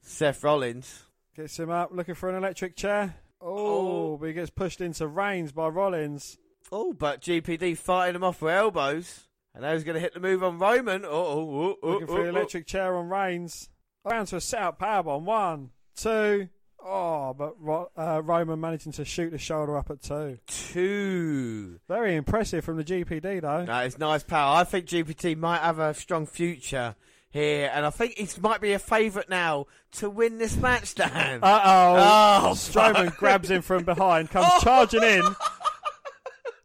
Seth 0.00 0.42
Rollins. 0.42 1.04
Gets 1.36 1.58
him 1.58 1.70
up, 1.70 1.90
looking 1.92 2.14
for 2.14 2.28
an 2.28 2.36
electric 2.36 2.76
chair. 2.76 3.16
Oh, 3.40 4.12
oh. 4.12 4.16
but 4.18 4.26
he 4.26 4.32
gets 4.32 4.50
pushed 4.50 4.80
into 4.80 5.06
Reigns 5.06 5.52
by 5.52 5.68
Rollins. 5.68 6.38
Oh, 6.70 6.92
but 6.92 7.20
GPD 7.20 7.76
fighting 7.76 8.16
him 8.16 8.24
off 8.24 8.40
with 8.40 8.54
elbows. 8.54 9.28
And 9.54 9.62
now 9.62 9.72
he's 9.72 9.84
going 9.84 9.94
to 9.94 10.00
hit 10.00 10.14
the 10.14 10.20
move 10.20 10.42
on 10.42 10.58
Roman. 10.58 11.04
Oh, 11.04 11.10
oh, 11.10 11.50
oh, 11.50 11.76
oh, 11.82 11.88
Looking 11.90 12.06
for 12.06 12.20
oh, 12.20 12.22
the 12.22 12.28
oh. 12.28 12.36
electric 12.36 12.66
chair 12.66 12.96
on 12.96 13.08
Reigns. 13.08 13.68
Down 14.08 14.26
to 14.26 14.36
a 14.36 14.40
set-up 14.40 14.80
powerbomb. 14.80 15.22
One, 15.22 15.70
two. 15.94 16.48
Oh, 16.84 17.32
but 17.34 17.56
uh, 17.96 18.22
Roman 18.22 18.60
managing 18.60 18.92
to 18.92 19.04
shoot 19.04 19.30
the 19.30 19.38
shoulder 19.38 19.76
up 19.76 19.90
at 19.90 20.02
two. 20.02 20.38
Two. 20.46 21.78
Very 21.88 22.16
impressive 22.16 22.64
from 22.64 22.76
the 22.76 22.84
GPD, 22.84 23.40
though. 23.40 23.64
That 23.66 23.86
is 23.86 23.98
nice 23.98 24.22
power. 24.22 24.56
I 24.56 24.64
think 24.64 24.86
GPT 24.86 25.36
might 25.36 25.60
have 25.60 25.78
a 25.78 25.94
strong 25.94 26.26
future 26.26 26.96
here, 27.30 27.70
and 27.72 27.86
I 27.86 27.90
think 27.90 28.14
he 28.18 28.28
might 28.40 28.60
be 28.60 28.72
a 28.72 28.78
favourite 28.78 29.28
now 29.28 29.66
to 29.92 30.10
win 30.10 30.38
this 30.38 30.56
match, 30.56 30.94
Dan. 30.96 31.40
Uh-oh. 31.42 31.94
Oh, 31.96 32.50
Strowman 32.54 33.06
fuck. 33.06 33.16
grabs 33.16 33.50
him 33.50 33.62
from 33.62 33.84
behind, 33.84 34.30
comes 34.30 34.50
charging 34.62 35.02
in. 35.04 35.22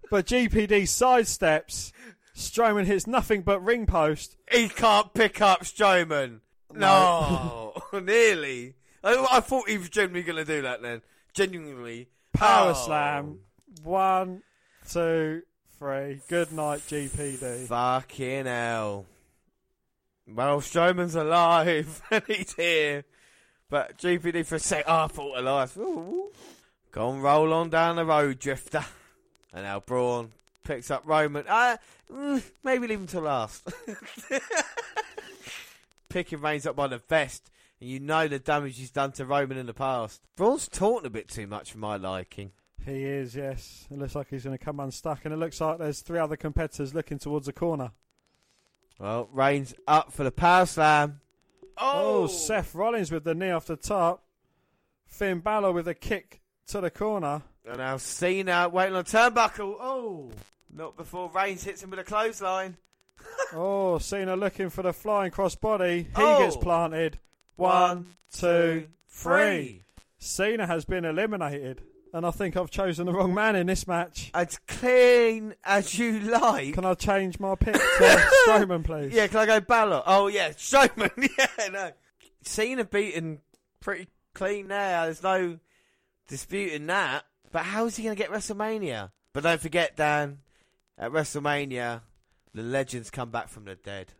But 0.09 0.25
GPD 0.25 0.83
sidesteps. 0.83 1.91
Strowman 2.35 2.85
hits 2.85 3.07
nothing 3.07 3.41
but 3.41 3.63
ring 3.63 3.85
post. 3.85 4.37
He 4.51 4.69
can't 4.69 5.13
pick 5.13 5.41
up 5.41 5.61
Strowman. 5.63 6.41
No, 6.73 7.73
nearly. 7.93 8.75
I, 9.03 9.27
I 9.31 9.39
thought 9.39 9.69
he 9.69 9.77
was 9.77 9.89
genuinely 9.89 10.23
going 10.23 10.45
to 10.45 10.55
do 10.55 10.61
that 10.63 10.81
then. 10.81 11.01
Genuinely. 11.33 12.07
Power 12.33 12.71
Oh. 12.75 12.85
slam. 12.85 13.39
One, 13.83 14.41
two, 14.89 15.43
three. 15.77 16.21
Good 16.27 16.51
night, 16.51 16.79
GPD. 16.87 17.67
Fucking 17.67 18.45
hell. 18.45 19.05
Well, 20.27 20.59
Strowman's 20.61 21.15
alive 21.15 22.01
and 22.11 22.23
he's 22.27 22.53
here. 22.53 23.03
But 23.69 23.97
GPD 23.97 24.45
for 24.45 24.55
a 24.55 24.59
sec. 24.59 24.85
Oh, 24.87 25.03
I 25.03 25.07
thought 25.07 25.37
alive. 25.37 25.77
Ooh. 25.77 26.31
Go 26.91 27.11
and 27.11 27.21
roll 27.21 27.53
on 27.53 27.69
down 27.69 27.97
the 27.97 28.05
road, 28.05 28.39
Drifter. 28.39 28.83
And 29.53 29.63
now 29.63 29.79
Braun 29.79 30.31
picks 30.63 30.89
up 30.89 31.03
Roman. 31.05 31.45
Uh, 31.47 31.77
mm, 32.11 32.41
maybe 32.63 32.87
leave 32.87 32.99
him 32.99 33.07
to 33.07 33.21
last. 33.21 33.67
Picking 36.09 36.41
Reigns 36.41 36.65
up 36.65 36.75
by 36.75 36.87
the 36.87 36.97
vest. 36.97 37.51
And 37.79 37.89
you 37.89 37.99
know 37.99 38.27
the 38.27 38.39
damage 38.39 38.77
he's 38.77 38.91
done 38.91 39.11
to 39.13 39.25
Roman 39.25 39.57
in 39.57 39.65
the 39.67 39.73
past. 39.73 40.21
Braun's 40.35 40.67
talking 40.67 41.05
a 41.05 41.09
bit 41.11 41.27
too 41.27 41.47
much 41.47 41.71
for 41.71 41.77
my 41.77 41.95
liking. 41.97 42.51
He 42.85 43.03
is, 43.03 43.35
yes. 43.35 43.85
It 43.91 43.97
looks 43.97 44.15
like 44.15 44.29
he's 44.29 44.43
going 44.45 44.57
to 44.57 44.63
come 44.63 44.79
unstuck, 44.79 45.25
and 45.25 45.33
it 45.33 45.37
looks 45.37 45.59
like 45.59 45.77
there's 45.77 46.01
three 46.01 46.19
other 46.19 46.37
competitors 46.37 46.93
looking 46.93 47.19
towards 47.19 47.45
the 47.47 47.53
corner. 47.53 47.91
Well, 48.99 49.29
Reigns 49.31 49.75
up 49.87 50.11
for 50.13 50.23
the 50.23 50.31
power 50.31 50.65
slam. 50.65 51.19
Oh, 51.77 52.23
oh, 52.23 52.27
Seth 52.27 52.73
Rollins 52.73 53.11
with 53.11 53.23
the 53.23 53.35
knee 53.35 53.51
off 53.51 53.65
the 53.67 53.75
top. 53.75 54.23
Finn 55.05 55.39
Balor 55.39 55.71
with 55.73 55.87
a 55.87 55.93
kick 55.93 56.41
to 56.67 56.81
the 56.81 56.89
corner. 56.89 57.43
And 57.67 57.77
now 57.77 57.97
Cena 57.97 58.69
waiting 58.69 58.95
on 58.95 59.03
turnbuckle. 59.03 59.75
Oh, 59.79 60.31
not 60.73 60.97
before 60.97 61.29
Reigns 61.29 61.63
hits 61.63 61.83
him 61.83 61.91
with 61.91 61.99
a 61.99 62.03
clothesline. 62.03 62.77
oh, 63.53 63.99
Cena 63.99 64.35
looking 64.35 64.69
for 64.69 64.81
the 64.81 64.93
flying 64.93 65.31
crossbody. 65.31 66.05
He 66.05 66.09
Oh. 66.15 66.39
gets 66.39 66.57
planted. 66.57 67.19
One, 67.57 68.05
two, 68.31 68.87
three. 69.09 69.81
Cena 70.19 70.65
has 70.65 70.85
been 70.85 71.05
eliminated. 71.05 71.81
And 72.13 72.25
I 72.25 72.31
think 72.31 72.55
I've 72.55 72.71
chosen 72.71 73.05
the 73.05 73.13
wrong 73.13 73.33
man 73.33 73.55
in 73.55 73.67
this 73.67 73.85
match. 73.85 74.31
As 74.33 74.59
clean 74.67 75.53
as 75.63 75.99
you 75.99 76.19
like. 76.21 76.73
Can 76.73 76.85
I 76.85 76.93
change 76.93 77.39
my 77.39 77.55
pick 77.55 77.73
to 77.73 77.79
Strowman, 78.47 78.83
please? 78.83 79.13
Yeah, 79.13 79.27
can 79.27 79.39
I 79.39 79.45
go 79.45 79.59
Balor? 79.59 80.03
Oh, 80.05 80.27
yeah, 80.27 80.49
Strowman. 80.51 81.11
yeah, 81.37 81.67
no. 81.67 81.91
Cena 82.43 82.85
beaten 82.85 83.39
pretty 83.81 84.07
clean 84.33 84.69
there. 84.69 85.05
There's 85.05 85.21
no 85.21 85.59
disputing 86.27 86.87
that. 86.87 87.25
But 87.51 87.63
how 87.63 87.85
is 87.85 87.97
he 87.97 88.03
going 88.03 88.15
to 88.15 88.21
get 88.21 88.31
WrestleMania? 88.31 89.11
But 89.33 89.43
don't 89.43 89.61
forget, 89.61 89.95
Dan, 89.97 90.39
at 90.97 91.11
WrestleMania, 91.11 92.01
the 92.53 92.63
legends 92.63 93.09
come 93.09 93.29
back 93.29 93.49
from 93.49 93.65
the 93.65 93.75
dead. 93.75 94.13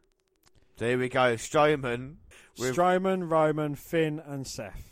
So 0.77 0.85
here 0.85 0.99
we 0.99 1.09
go. 1.09 1.35
Strowman. 1.35 2.15
With- 2.59 2.75
Strowman, 2.75 3.29
Roman, 3.29 3.75
Finn, 3.75 4.21
and 4.25 4.45
Seth. 4.47 4.83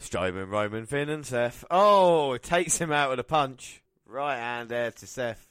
Strowman, 0.00 0.50
Roman, 0.50 0.86
Finn, 0.86 1.08
and 1.08 1.24
Seth. 1.24 1.64
Oh, 1.70 2.32
it 2.34 2.42
takes 2.42 2.78
him 2.78 2.92
out 2.92 3.10
with 3.10 3.18
a 3.20 3.24
punch. 3.24 3.82
Right 4.06 4.36
hand 4.36 4.68
there 4.68 4.90
to 4.90 5.06
Seth. 5.06 5.48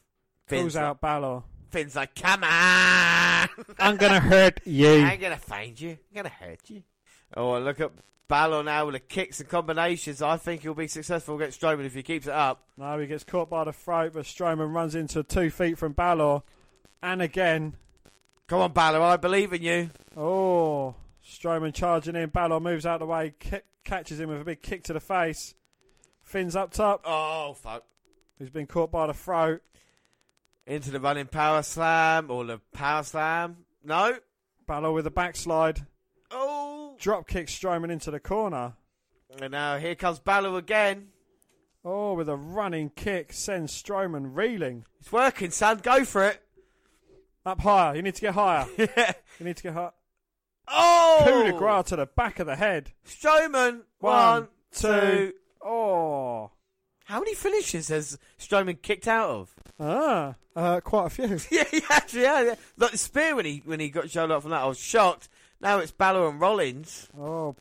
Pulls 0.47 0.75
out 0.75 1.01
Balor. 1.01 1.43
Finn's 1.69 1.95
like, 1.95 2.15
come 2.15 2.43
on! 2.43 3.49
I'm 3.79 3.97
gonna 3.97 4.19
hurt 4.19 4.59
you. 4.65 5.01
I'm 5.01 5.19
gonna 5.19 5.37
find 5.37 5.79
you. 5.79 5.91
I'm 5.91 6.15
gonna 6.15 6.29
hurt 6.29 6.69
you. 6.69 6.83
Oh, 7.35 7.59
look 7.59 7.81
at 7.81 7.91
Balor 8.27 8.63
now 8.63 8.85
with 8.85 8.93
the 8.93 8.99
kicks 8.99 9.39
and 9.39 9.49
combinations. 9.49 10.21
I 10.21 10.37
think 10.37 10.61
he'll 10.61 10.73
be 10.73 10.87
successful 10.87 11.35
against 11.35 11.59
Strowman 11.59 11.85
if 11.85 11.93
he 11.93 12.03
keeps 12.03 12.27
it 12.27 12.33
up. 12.33 12.63
No, 12.77 12.97
he 12.99 13.07
gets 13.07 13.23
caught 13.23 13.49
by 13.49 13.63
the 13.65 13.73
throat, 13.73 14.13
but 14.13 14.25
Strowman 14.25 14.73
runs 14.73 14.95
into 14.95 15.23
two 15.23 15.49
feet 15.49 15.77
from 15.77 15.93
Balor. 15.93 16.43
And 17.01 17.21
again. 17.21 17.75
Come 18.47 18.61
on, 18.61 18.71
Balor, 18.73 19.01
I 19.01 19.17
believe 19.17 19.51
in 19.53 19.63
you. 19.63 19.89
Oh, 20.15 20.93
Strowman 21.25 21.73
charging 21.73 22.15
in. 22.15 22.29
Balor 22.29 22.59
moves 22.59 22.85
out 22.85 23.01
of 23.01 23.07
the 23.07 23.11
way, 23.11 23.33
catches 23.83 24.19
him 24.19 24.29
with 24.29 24.41
a 24.41 24.45
big 24.45 24.61
kick 24.61 24.83
to 24.83 24.93
the 24.93 24.99
face. 24.99 25.55
Finn's 26.21 26.55
up 26.55 26.71
top. 26.71 27.01
Oh, 27.05 27.53
fuck. 27.53 27.83
He's 28.37 28.49
been 28.49 28.67
caught 28.67 28.91
by 28.91 29.07
the 29.07 29.13
throat. 29.13 29.61
Into 30.67 30.91
the 30.91 30.99
running 30.99 31.27
power 31.27 31.61
slam 31.61 32.31
or 32.31 32.43
the 32.43 32.59
power 32.73 33.03
slam. 33.03 33.57
No. 33.83 34.17
Balor 34.65 34.91
with 34.91 35.05
a 35.05 35.11
backslide. 35.11 35.85
Oh. 36.31 36.95
Drop 36.99 37.27
kick 37.27 37.47
Strowman 37.47 37.91
into 37.91 38.09
the 38.09 38.19
corner. 38.19 38.73
And 39.39 39.51
now 39.51 39.77
here 39.77 39.95
comes 39.95 40.19
Balor 40.19 40.57
again. 40.57 41.09
Oh, 41.83 42.15
with 42.15 42.29
a 42.29 42.35
running 42.35 42.89
kick 42.89 43.31
sends 43.31 43.71
Strowman 43.71 44.35
reeling. 44.35 44.85
It's 44.99 45.11
working, 45.11 45.51
son. 45.51 45.79
Go 45.83 46.03
for 46.03 46.25
it. 46.25 46.41
Up 47.45 47.61
higher. 47.61 47.95
You 47.95 48.01
need 48.01 48.15
to 48.15 48.21
get 48.21 48.33
higher. 48.33 48.67
yeah. 48.77 49.13
You 49.39 49.45
need 49.45 49.57
to 49.57 49.63
get 49.63 49.73
higher. 49.73 49.91
Oh! 50.67 51.21
Coup 51.25 51.43
de 51.43 51.53
grace 51.53 51.85
to 51.87 51.95
the 51.95 52.05
back 52.05 52.39
of 52.39 52.47
the 52.47 52.55
head. 52.55 52.91
Strowman. 53.07 53.81
One, 53.99 54.13
One, 54.13 54.47
two. 54.71 54.87
two. 54.87 55.33
Oh. 55.63 56.51
How 57.05 57.19
many 57.19 57.35
finishes 57.35 57.89
has 57.89 58.17
Strowman 58.39 58.81
kicked 58.81 59.07
out 59.07 59.29
of? 59.29 59.55
Ah, 59.79 60.35
uh, 60.55 60.79
quite 60.81 61.07
a 61.07 61.09
few. 61.09 61.39
yeah, 61.57 61.65
he 61.69 61.81
actually 61.89 62.25
has. 62.25 62.47
Yeah. 62.47 62.55
Like 62.77 62.91
the 62.91 62.97
spear 62.97 63.35
when 63.35 63.45
he 63.45 63.61
when 63.65 63.79
he 63.79 63.89
got 63.89 64.09
showed 64.09 64.31
up 64.31 64.41
from 64.41 64.51
that, 64.51 64.63
I 64.63 64.65
was 64.65 64.79
shocked. 64.79 65.29
Now 65.61 65.79
it's 65.79 65.91
Balor 65.91 66.29
and 66.29 66.39
Rollins. 66.39 67.09
Oh, 67.17 67.55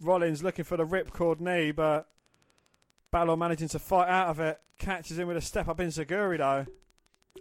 Rollins 0.00 0.42
looking 0.42 0.64
for 0.64 0.76
the 0.76 0.86
ripcord 0.86 1.40
knee, 1.40 1.70
but 1.70 2.08
Balor 3.10 3.36
managing 3.36 3.68
to 3.68 3.78
fight 3.78 4.08
out 4.08 4.28
of 4.28 4.40
it. 4.40 4.60
Catches 4.78 5.18
him 5.18 5.28
with 5.28 5.36
a 5.36 5.40
step 5.42 5.68
up 5.68 5.78
enzuigiri 5.78 6.38
though. 6.38 6.66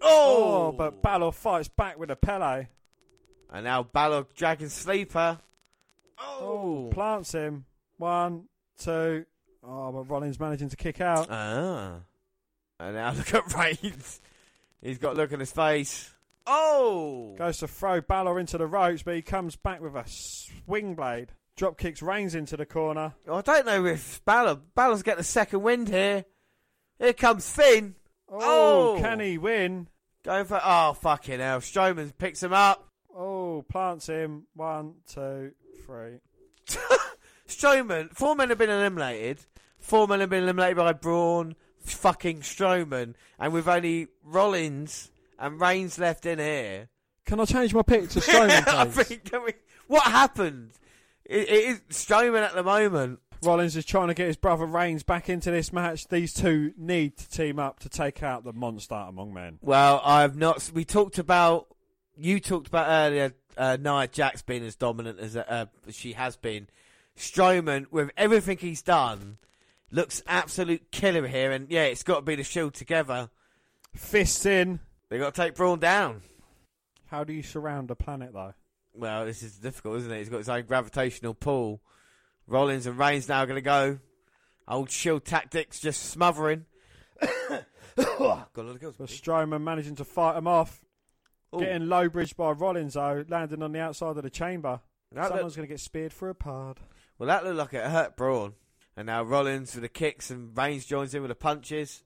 Oh! 0.01 0.71
but 0.71 1.01
Balor 1.01 1.31
fights 1.31 1.67
back 1.67 1.97
with 1.97 2.11
a 2.11 2.15
Pele. 2.15 2.67
And 3.51 3.64
now 3.64 3.84
Balor 3.84 4.26
Dragon 4.35 4.69
Sleeper. 4.69 5.40
Oh, 6.19 6.90
plants 6.92 7.32
him. 7.34 7.66
One, 7.98 8.45
two. 8.80 9.26
Oh, 9.64 9.92
but 9.92 10.09
Rollins 10.09 10.40
managing 10.40 10.69
to 10.69 10.76
kick 10.76 11.01
out. 11.01 11.27
Ah. 11.30 11.98
And 12.80 12.95
now 12.95 13.11
look 13.17 13.34
at 13.34 13.53
Reigns. 13.53 14.22
He's 14.82 14.98
got 14.98 15.14
a 15.14 15.17
look 15.17 15.34
on 15.34 15.40
his 15.40 15.51
face. 15.51 16.11
Oh! 16.45 17.35
Goes 17.38 17.58
to 17.59 17.67
throw 17.67 18.00
Balor 18.01 18.40
into 18.40 18.58
the 18.58 18.67
ropes, 18.67 19.03
but 19.03 19.16
he 19.16 19.22
comes 19.22 19.56
back 19.56 19.82
with 19.82 19.95
a 19.95 20.03
swing 20.08 20.95
blade. 20.95 21.30
Drop 21.56 21.77
kicks 21.77 22.01
Reigns 22.01 22.35
into 22.35 22.56
the 22.56 22.66
corner. 22.66 23.14
I 23.30 23.42
don't 23.42 23.66
know 23.66 23.85
if 23.85 24.24
Balor 24.26 24.59
Balor's 24.76 25.03
getting 25.03 25.22
a 25.22 25.24
second 25.24 25.64
wind 25.64 25.90
here. 25.90 26.24
Here 27.00 27.14
comes 27.14 27.50
Finn. 27.50 27.95
Oh, 28.30 28.98
Oh. 28.98 29.01
can 29.01 29.19
he 29.19 29.38
win? 29.38 29.88
Going 30.24 30.45
for 30.45 30.61
oh 30.64 30.93
fucking 30.93 31.40
hell. 31.40 31.59
Strowman 31.59 32.11
picks 32.17 32.43
him 32.43 32.53
up. 32.53 32.86
Oh, 33.57 33.61
plants 33.61 34.07
him. 34.07 34.43
One, 34.53 34.95
two, 35.07 35.51
three. 35.85 36.19
Strowman, 37.47 38.11
four 38.13 38.35
men 38.35 38.49
have 38.49 38.57
been 38.57 38.69
eliminated. 38.69 39.39
Four 39.79 40.07
men 40.07 40.19
have 40.19 40.29
been 40.29 40.43
eliminated 40.43 40.77
by 40.77 40.93
Braun, 40.93 41.55
fucking 41.79 42.41
Strowman, 42.41 43.13
and 43.39 43.53
with 43.53 43.67
only 43.67 44.07
Rollins 44.23 45.11
and 45.39 45.59
Reigns 45.61 45.97
left 45.97 46.25
in 46.25 46.39
here. 46.39 46.89
Can 47.25 47.39
I 47.39 47.45
change 47.45 47.73
my 47.73 47.83
pick 47.83 48.09
to 48.09 48.19
Strowman, 48.19 48.67
I 48.67 48.85
please? 48.85 49.07
think, 49.07 49.23
can 49.31 49.43
we, 49.43 49.53
what 49.87 50.03
happened? 50.03 50.71
It, 51.25 51.47
it 51.49 51.65
is 51.69 51.81
Strowman 51.89 52.41
at 52.41 52.53
the 52.53 52.63
moment. 52.63 53.19
Rollins 53.43 53.75
is 53.75 53.85
trying 53.85 54.07
to 54.07 54.13
get 54.15 54.27
his 54.27 54.35
brother 54.37 54.65
Reigns 54.65 55.03
back 55.03 55.29
into 55.29 55.51
this 55.51 55.71
match. 55.71 56.07
These 56.07 56.33
two 56.33 56.73
need 56.75 57.17
to 57.17 57.29
team 57.29 57.59
up 57.59 57.79
to 57.79 57.89
take 57.89 58.23
out 58.23 58.43
the 58.43 58.51
monster 58.51 58.95
among 58.95 59.33
men. 59.33 59.59
Well, 59.61 60.01
I've 60.03 60.35
not. 60.35 60.71
We 60.73 60.83
talked 60.85 61.19
about. 61.19 61.67
You 62.17 62.39
talked 62.39 62.67
about 62.67 62.87
earlier. 62.87 63.33
Uh, 63.55 63.77
Nia 63.79 64.07
Jax's 64.07 64.41
been 64.41 64.63
as 64.63 64.75
dominant 64.75 65.19
as 65.19 65.35
uh, 65.35 65.65
she 65.89 66.13
has 66.13 66.35
been. 66.37 66.67
Strowman, 67.17 67.85
with 67.91 68.11
everything 68.15 68.57
he's 68.59 68.81
done, 68.81 69.37
looks 69.91 70.21
absolute 70.27 70.91
killer 70.91 71.27
here. 71.27 71.51
And 71.51 71.69
yeah, 71.69 71.85
it's 71.85 72.03
got 72.03 72.17
to 72.17 72.21
be 72.21 72.35
the 72.35 72.43
Shield 72.43 72.73
together. 72.73 73.29
Fists 73.95 74.45
in. 74.45 74.79
They 75.09 75.17
got 75.17 75.33
to 75.33 75.41
take 75.41 75.55
Braun 75.55 75.79
down. 75.79 76.21
How 77.07 77.23
do 77.23 77.33
you 77.33 77.41
surround 77.41 77.89
a 77.89 77.95
planet, 77.95 78.33
though? 78.33 78.53
Well, 78.93 79.25
this 79.25 79.41
is 79.41 79.53
difficult, 79.57 79.97
isn't 79.99 80.11
it? 80.11 80.19
He's 80.19 80.29
got 80.29 80.39
his 80.39 80.49
own 80.49 80.63
gravitational 80.63 81.33
pull. 81.33 81.81
Rollins 82.47 82.85
and 82.85 82.97
Reigns 82.97 83.29
now 83.29 83.45
going 83.45 83.55
to 83.55 83.61
go. 83.61 83.99
Old 84.67 84.91
Shield 84.91 85.23
tactics, 85.23 85.79
just 85.79 86.09
smothering. 86.09 86.65
got 87.97 88.57
a 88.57 88.61
lot 88.61 88.75
of 88.75 88.79
kills. 88.79 88.95
But 88.97 89.07
Strowman 89.07 89.61
managing 89.61 89.95
to 89.95 90.05
fight 90.05 90.37
him 90.37 90.47
off. 90.47 90.81
Ooh. 91.56 91.59
Getting 91.59 91.88
low 91.88 92.09
bridged 92.09 92.35
by 92.35 92.51
Rollins, 92.51 92.95
though, 92.95 93.24
landing 93.27 93.64
on 93.64 93.72
the 93.72 93.80
outside 93.80 94.17
of 94.17 94.24
the 94.24 94.30
chamber. 94.30 94.82
That 95.14 95.30
Someone's 95.30 95.56
going 95.56 95.67
to 95.67 95.74
get 95.74 95.80
speared 95.80 96.11
for 96.11 96.30
a 96.30 96.35
pod. 96.35 96.80
Well, 97.17 97.27
that 97.27 97.43
looked 97.43 97.58
like 97.58 97.74
it 97.74 97.90
hurt 97.90 98.17
Braun. 98.17 98.53
And 98.95 99.06
now 99.06 99.24
Rollins 99.24 99.74
with 99.74 99.84
the 99.84 99.90
kicks 99.90 100.30
and 100.30 100.58
Reigns 100.58 100.85
joins 100.85 101.14
in 101.14 101.22
with 101.22 101.30
the 101.30 101.35
punches. 101.35 102.03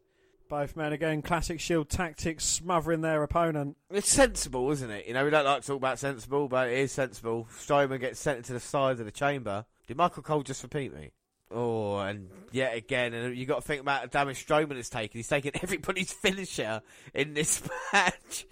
Both 0.50 0.76
men 0.76 0.92
again, 0.92 1.22
classic 1.22 1.61
Shield 1.61 1.90
tactics, 1.90 2.44
smothering 2.44 3.00
their 3.00 3.24
opponent. 3.24 3.78
It's 3.90 4.11
sensible, 4.11 4.70
isn't 4.72 4.92
it? 4.92 5.08
You 5.08 5.14
know, 5.14 5.24
we 5.24 5.30
don't 5.30 5.45
like 5.45 5.61
to 5.61 5.68
talk 5.68 5.78
about 5.78 5.98
sensible, 5.98 6.50
but 6.50 6.68
it 6.68 6.78
is 6.78 6.92
sensible. 6.92 7.48
Strowman 7.58 8.02
gets 8.02 8.20
sent 8.20 8.40
into 8.40 8.52
the 8.52 8.60
side 8.60 9.00
of 9.00 9.06
the 9.06 9.11
chamber. 9.11 9.66
Did 9.88 9.95
Michael 9.95 10.24
Cole 10.24 10.44
just 10.44 10.61
repeat 10.61 10.94
me? 10.94 11.11
Oh, 11.50 11.98
and 12.00 12.30
yet 12.52 12.76
again, 12.76 13.14
and 13.14 13.36
you 13.36 13.45
got 13.45 13.56
to 13.56 13.61
think 13.61 13.82
about 13.82 14.03
the 14.03 14.08
damage 14.10 14.45
Strowman 14.45 14.76
has 14.76 14.90
taken. 14.90 15.20
He's 15.20 15.30
taken 15.30 15.52
everybody's 15.64 16.11
finisher 16.11 16.82
in 17.14 17.34
this 17.34 17.64
match. 17.94 18.45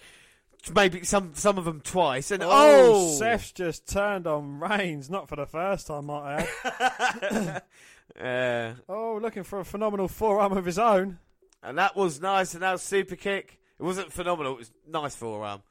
Maybe 0.73 1.03
some 1.05 1.31
some 1.35 1.57
of 1.57 1.65
them 1.65 1.81
twice. 1.81 2.31
And 2.31 2.43
oh, 2.45 3.15
Seth's 3.17 3.51
just 3.53 3.87
turned 3.87 4.27
on 4.27 4.59
Reigns, 4.59 5.09
not 5.09 5.29
for 5.29 5.35
the 5.37 5.45
first 5.45 5.87
time, 5.87 6.07
might 6.07 6.45
I 6.63 6.87
add. 7.31 7.63
Uh, 8.19 8.73
oh, 8.89 9.19
looking 9.21 9.43
for 9.43 9.59
a 9.59 9.63
phenomenal 9.63 10.07
forearm 10.07 10.51
of 10.57 10.65
his 10.65 10.79
own. 10.79 11.19
and 11.63 11.77
that 11.77 11.95
was 11.95 12.19
nice. 12.19 12.53
And 12.53 12.63
that 12.63 12.73
was 12.73 12.81
super 12.81 13.15
kick. 13.15 13.59
It 13.79 13.83
wasn't 13.83 14.11
phenomenal. 14.11 14.53
It 14.53 14.57
was 14.57 14.71
nice 14.85 15.15
forearm. 15.15 15.61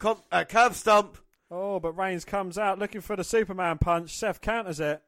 Com- 0.00 0.20
uh, 0.30 0.44
curb 0.44 0.74
stomp. 0.74 1.16
Oh, 1.50 1.78
but 1.80 1.96
Reigns 1.96 2.24
comes 2.24 2.58
out 2.58 2.78
looking 2.80 3.00
for 3.00 3.14
the 3.16 3.24
Superman 3.24 3.78
punch. 3.78 4.10
Seth 4.14 4.40
counters 4.40 4.80
it. 4.80 5.00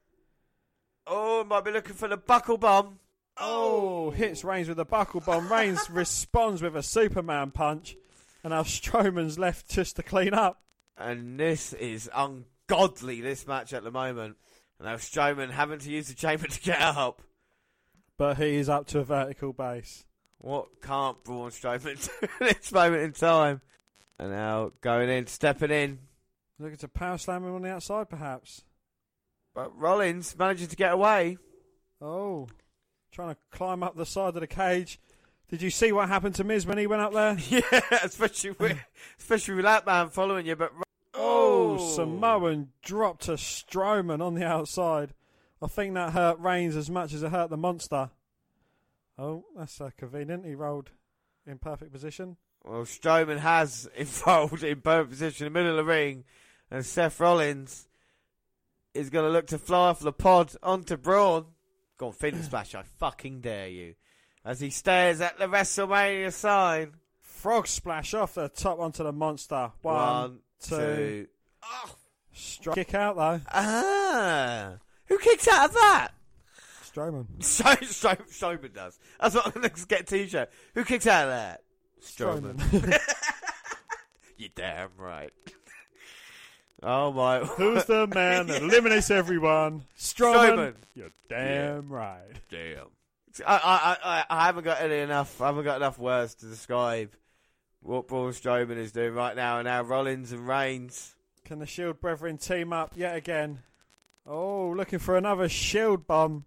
Oh, 1.06 1.44
might 1.44 1.64
be 1.64 1.72
looking 1.72 1.96
for 1.96 2.08
the 2.08 2.16
buckle 2.16 2.56
bomb. 2.56 3.00
Oh, 3.36 4.10
hits 4.12 4.44
Reigns 4.44 4.68
with 4.68 4.78
a 4.78 4.84
buckle 4.84 5.20
bomb. 5.20 5.52
Reigns 5.52 5.90
responds 5.90 6.62
with 6.62 6.76
a 6.76 6.82
Superman 6.84 7.50
punch. 7.50 7.96
And 8.46 8.52
now 8.52 8.62
Strowman's 8.62 9.40
left 9.40 9.68
just 9.68 9.96
to 9.96 10.04
clean 10.04 10.32
up. 10.32 10.62
And 10.96 11.36
this 11.36 11.72
is 11.72 12.08
ungodly, 12.14 13.20
this 13.20 13.44
match 13.44 13.72
at 13.72 13.82
the 13.82 13.90
moment. 13.90 14.36
And 14.78 14.86
now 14.86 14.94
Strowman 14.94 15.50
having 15.50 15.80
to 15.80 15.90
use 15.90 16.06
the 16.06 16.14
chamber 16.14 16.46
to 16.46 16.60
get 16.60 16.80
up. 16.80 17.22
But 18.16 18.36
he 18.36 18.54
is 18.54 18.68
up 18.68 18.86
to 18.86 19.00
a 19.00 19.04
vertical 19.04 19.52
base. 19.52 20.04
What 20.38 20.80
can't 20.80 21.24
Braun 21.24 21.50
Strowman 21.50 22.08
do 22.20 22.28
at 22.40 22.56
this 22.56 22.70
moment 22.70 23.02
in 23.02 23.12
time? 23.14 23.62
And 24.16 24.30
now 24.30 24.70
going 24.80 25.10
in, 25.10 25.26
stepping 25.26 25.72
in. 25.72 25.98
Looking 26.60 26.78
to 26.78 26.88
power 26.88 27.18
slam 27.18 27.42
him 27.42 27.52
on 27.52 27.62
the 27.62 27.70
outside, 27.70 28.08
perhaps. 28.08 28.62
But 29.56 29.76
Rollins 29.76 30.38
manages 30.38 30.68
to 30.68 30.76
get 30.76 30.92
away. 30.92 31.38
Oh, 32.00 32.46
trying 33.10 33.34
to 33.34 33.40
climb 33.50 33.82
up 33.82 33.96
the 33.96 34.06
side 34.06 34.36
of 34.36 34.40
the 34.40 34.46
cage. 34.46 35.00
Did 35.48 35.62
you 35.62 35.70
see 35.70 35.92
what 35.92 36.08
happened 36.08 36.34
to 36.36 36.44
Miz 36.44 36.66
when 36.66 36.78
he 36.78 36.86
went 36.86 37.02
up 37.02 37.12
there? 37.12 37.36
Yeah, 37.48 37.80
especially 38.02 38.50
with, 38.52 38.78
especially 39.18 39.54
with 39.54 39.64
that 39.64 39.86
man 39.86 40.08
following 40.08 40.46
you. 40.46 40.56
But 40.56 40.72
Oh, 41.14 41.78
Samoan 41.94 42.68
dropped 42.82 43.28
a 43.28 43.32
Strowman 43.32 44.20
on 44.20 44.34
the 44.34 44.44
outside. 44.44 45.14
I 45.62 45.66
think 45.68 45.94
that 45.94 46.12
hurt 46.12 46.38
Reigns 46.38 46.76
as 46.76 46.90
much 46.90 47.14
as 47.14 47.22
it 47.22 47.30
hurt 47.30 47.48
the 47.50 47.56
monster. 47.56 48.10
Oh, 49.18 49.44
that's 49.56 49.80
uh, 49.80 49.90
convenient. 49.96 50.44
He 50.44 50.54
rolled 50.54 50.90
in 51.46 51.58
perfect 51.58 51.92
position. 51.92 52.36
Well, 52.64 52.82
Strowman 52.82 53.38
has 53.38 53.88
involved 53.96 54.62
in 54.62 54.80
perfect 54.82 55.10
position 55.10 55.46
in 55.46 55.52
the 55.52 55.58
middle 55.58 55.78
of 55.78 55.86
the 55.86 55.90
ring, 55.90 56.24
and 56.70 56.84
Seth 56.84 57.18
Rollins 57.20 57.88
is 58.92 59.08
going 59.08 59.24
to 59.24 59.30
look 59.30 59.46
to 59.48 59.58
fly 59.58 59.88
off 59.88 60.00
the 60.00 60.12
pod 60.12 60.52
onto 60.62 60.96
Braun. 60.96 61.46
Go 61.96 62.08
on, 62.08 62.12
Phoenix 62.12 62.46
Splash, 62.46 62.74
I 62.74 62.82
fucking 62.98 63.40
dare 63.40 63.68
you. 63.68 63.94
As 64.46 64.60
he 64.60 64.70
stares 64.70 65.20
at 65.20 65.38
the 65.38 65.46
WrestleMania 65.46 66.32
sign. 66.32 66.92
Frog 67.20 67.66
splash 67.66 68.14
off 68.14 68.34
the 68.34 68.48
top 68.48 68.78
onto 68.80 69.02
the 69.04 69.12
monster. 69.12 69.70
One, 69.82 69.94
One, 69.94 70.38
two. 70.62 70.76
two. 70.76 71.26
Stri- 72.34 72.74
kick 72.74 72.94
out 72.94 73.16
though. 73.16 73.40
Ah, 73.52 74.72
who 75.06 75.18
kicks 75.18 75.46
out 75.48 75.68
of 75.68 75.74
that? 75.74 76.08
Strowman. 76.84 77.26
Stro- 77.40 77.76
Stro- 77.82 78.28
Strowman 78.30 78.72
does. 78.72 78.98
That's 79.20 79.34
what 79.34 79.46
I'm 79.46 79.52
going 79.62 79.68
to 79.70 79.86
get 79.86 80.00
a 80.00 80.04
t-shirt. 80.04 80.50
Who 80.74 80.84
kicks 80.84 81.06
out 81.06 81.24
of 81.24 81.30
that? 81.30 81.62
Strowman. 82.02 82.60
You're 84.38 84.48
damn 84.54 84.90
right. 84.98 85.32
Oh 86.82 87.10
my! 87.12 87.40
Who's 87.40 87.84
the 87.86 88.06
man 88.06 88.46
that 88.48 88.62
eliminates 88.62 89.10
everyone? 89.10 89.84
Strowman. 89.98 90.54
Strowman. 90.56 90.74
You're 90.94 91.10
damn 91.28 91.88
right. 91.88 92.20
Damn. 92.50 92.86
I, 93.44 93.56
I, 93.56 93.96
I, 94.04 94.24
I 94.28 94.46
haven't 94.46 94.64
got 94.64 94.80
any 94.80 94.98
enough. 94.98 95.40
I 95.40 95.46
haven't 95.46 95.64
got 95.64 95.76
enough 95.76 95.98
words 95.98 96.34
to 96.36 96.46
describe 96.46 97.12
what 97.82 98.08
Braun 98.08 98.32
Strowman 98.32 98.76
is 98.76 98.92
doing 98.92 99.14
right 99.14 99.36
now, 99.36 99.58
and 99.58 99.66
now 99.66 99.82
Rollins 99.82 100.32
and 100.32 100.46
Reigns. 100.46 101.14
Can 101.44 101.58
the 101.58 101.66
Shield 101.66 102.00
brethren 102.00 102.38
team 102.38 102.72
up 102.72 102.94
yet 102.96 103.16
again? 103.16 103.60
Oh, 104.26 104.74
looking 104.76 104.98
for 104.98 105.16
another 105.16 105.48
Shield 105.48 106.06
bomb. 106.06 106.44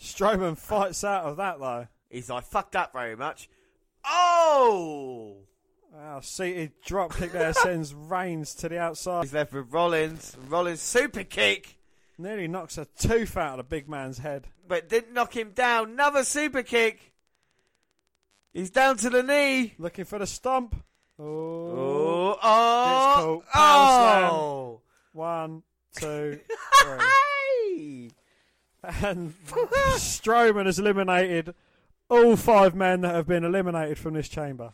Strowman 0.00 0.58
fights 0.58 1.04
out 1.04 1.24
of 1.24 1.36
that 1.36 1.60
though. 1.60 1.86
He's 2.10 2.28
like, 2.28 2.44
fucked 2.44 2.76
up 2.76 2.92
very 2.92 3.16
much. 3.16 3.48
Oh! 4.04 5.36
Wow, 5.92 6.20
seated 6.20 6.72
drop 6.84 7.16
kick 7.16 7.32
there 7.32 7.52
sends 7.54 7.94
Reigns 7.94 8.54
to 8.56 8.68
the 8.68 8.78
outside. 8.78 9.22
He's 9.22 9.32
left 9.32 9.52
with 9.52 9.72
Rollins. 9.72 10.36
Rollins 10.48 10.80
super 10.80 11.22
kick, 11.22 11.78
Nearly 12.16 12.46
knocks 12.48 12.78
a 12.78 12.84
tooth 12.98 13.36
out 13.36 13.52
of 13.52 13.56
the 13.58 13.64
big 13.64 13.88
man's 13.88 14.18
head. 14.18 14.46
but 14.68 14.88
didn't 14.88 15.12
knock 15.14 15.36
him 15.36 15.50
down. 15.50 15.90
Another 15.90 16.24
super 16.24 16.62
kick. 16.62 17.12
He's 18.52 18.70
down 18.70 18.96
to 18.98 19.10
the 19.10 19.22
knee. 19.22 19.74
Looking 19.78 20.04
for 20.04 20.18
the 20.20 20.26
stomp. 20.26 20.76
Oh, 21.18 22.38
Oh, 22.40 22.40
oh, 22.42 23.42
called 23.52 24.32
oh. 24.32 24.80
one, 25.12 25.62
two, 25.96 26.40
three. 26.82 28.10
And 28.82 29.34
Strowman 29.96 30.66
has 30.66 30.78
eliminated 30.78 31.54
all 32.08 32.36
five 32.36 32.74
men 32.74 33.00
that 33.00 33.14
have 33.14 33.26
been 33.26 33.44
eliminated 33.44 33.98
from 33.98 34.14
this 34.14 34.28
chamber. 34.28 34.72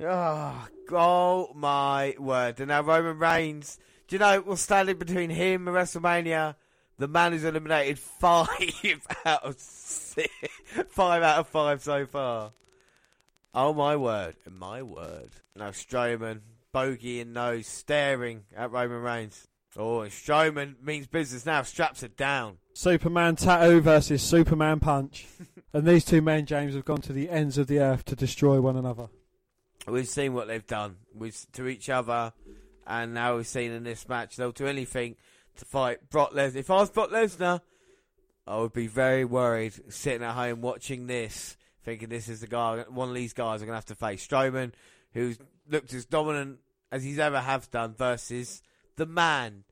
Oh, 0.00 0.68
oh 0.90 1.52
my 1.54 2.14
word. 2.18 2.58
And 2.60 2.68
now 2.68 2.80
Roman 2.82 3.18
Reigns, 3.18 3.78
do 4.08 4.16
you 4.16 4.20
know 4.20 4.40
what's 4.40 4.62
standing 4.62 4.98
between 4.98 5.30
him 5.30 5.68
and 5.68 5.76
WrestleMania? 5.76 6.54
The 7.02 7.08
man 7.08 7.32
who's 7.32 7.42
eliminated 7.42 7.98
five 7.98 8.48
out 9.24 9.42
of 9.42 9.58
six, 9.58 10.32
five 10.90 11.24
out 11.24 11.40
of 11.40 11.48
five 11.48 11.82
so 11.82 12.06
far. 12.06 12.52
Oh 13.52 13.74
my 13.74 13.96
word, 13.96 14.36
my 14.48 14.84
word. 14.84 15.30
Now 15.56 15.70
Strowman, 15.70 16.42
bogey 16.70 17.18
in 17.18 17.32
nose, 17.32 17.66
staring 17.66 18.44
at 18.56 18.70
Roman 18.70 19.02
Reigns. 19.02 19.48
Oh, 19.76 20.02
Strowman 20.02 20.80
means 20.80 21.08
business 21.08 21.44
now, 21.44 21.62
straps 21.62 22.04
it 22.04 22.16
down. 22.16 22.58
Superman 22.72 23.34
tattoo 23.34 23.80
versus 23.80 24.22
Superman 24.22 24.78
punch. 24.78 25.26
and 25.74 25.84
these 25.84 26.04
two 26.04 26.22
men, 26.22 26.46
James, 26.46 26.76
have 26.76 26.84
gone 26.84 27.00
to 27.00 27.12
the 27.12 27.30
ends 27.30 27.58
of 27.58 27.66
the 27.66 27.80
earth 27.80 28.04
to 28.04 28.14
destroy 28.14 28.60
one 28.60 28.76
another. 28.76 29.08
We've 29.88 30.06
seen 30.06 30.34
what 30.34 30.46
they've 30.46 30.64
done 30.64 30.98
with 31.12 31.50
to 31.54 31.66
each 31.66 31.90
other, 31.90 32.32
and 32.86 33.12
now 33.12 33.34
we've 33.34 33.46
seen 33.48 33.72
in 33.72 33.82
this 33.82 34.08
match 34.08 34.36
they'll 34.36 34.52
do 34.52 34.68
anything 34.68 35.16
to 35.56 35.64
fight 35.64 36.10
Brock 36.10 36.32
Lesnar. 36.32 36.56
If 36.56 36.70
I 36.70 36.76
was 36.76 36.90
Brock 36.90 37.10
Lesnar, 37.10 37.60
I 38.46 38.58
would 38.58 38.72
be 38.72 38.86
very 38.86 39.24
worried 39.24 39.74
sitting 39.92 40.22
at 40.22 40.34
home 40.34 40.60
watching 40.60 41.06
this, 41.06 41.56
thinking 41.84 42.08
this 42.08 42.28
is 42.28 42.40
the 42.40 42.46
guy, 42.46 42.84
one 42.88 43.08
of 43.08 43.14
these 43.14 43.32
guys 43.32 43.62
I'm 43.62 43.66
going 43.66 43.74
to 43.74 43.76
have 43.76 43.84
to 43.86 43.94
face. 43.94 44.26
Strowman, 44.26 44.72
who's 45.12 45.38
looked 45.68 45.92
as 45.94 46.04
dominant 46.04 46.58
as 46.90 47.04
he's 47.04 47.18
ever 47.18 47.40
have 47.40 47.70
done, 47.70 47.94
versus 47.94 48.62
the 48.96 49.06
man, 49.06 49.64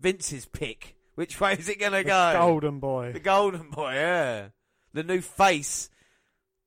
Vince's 0.00 0.46
pick, 0.46 0.96
Which 1.16 1.40
way 1.40 1.54
is 1.54 1.68
it 1.68 1.80
going 1.80 1.92
to 1.92 2.04
go? 2.04 2.32
Golden 2.34 2.78
boy. 2.78 3.12
The 3.12 3.20
golden 3.20 3.70
boy, 3.70 3.94
yeah. 3.94 4.48
The 4.92 5.02
new 5.02 5.20
face 5.20 5.90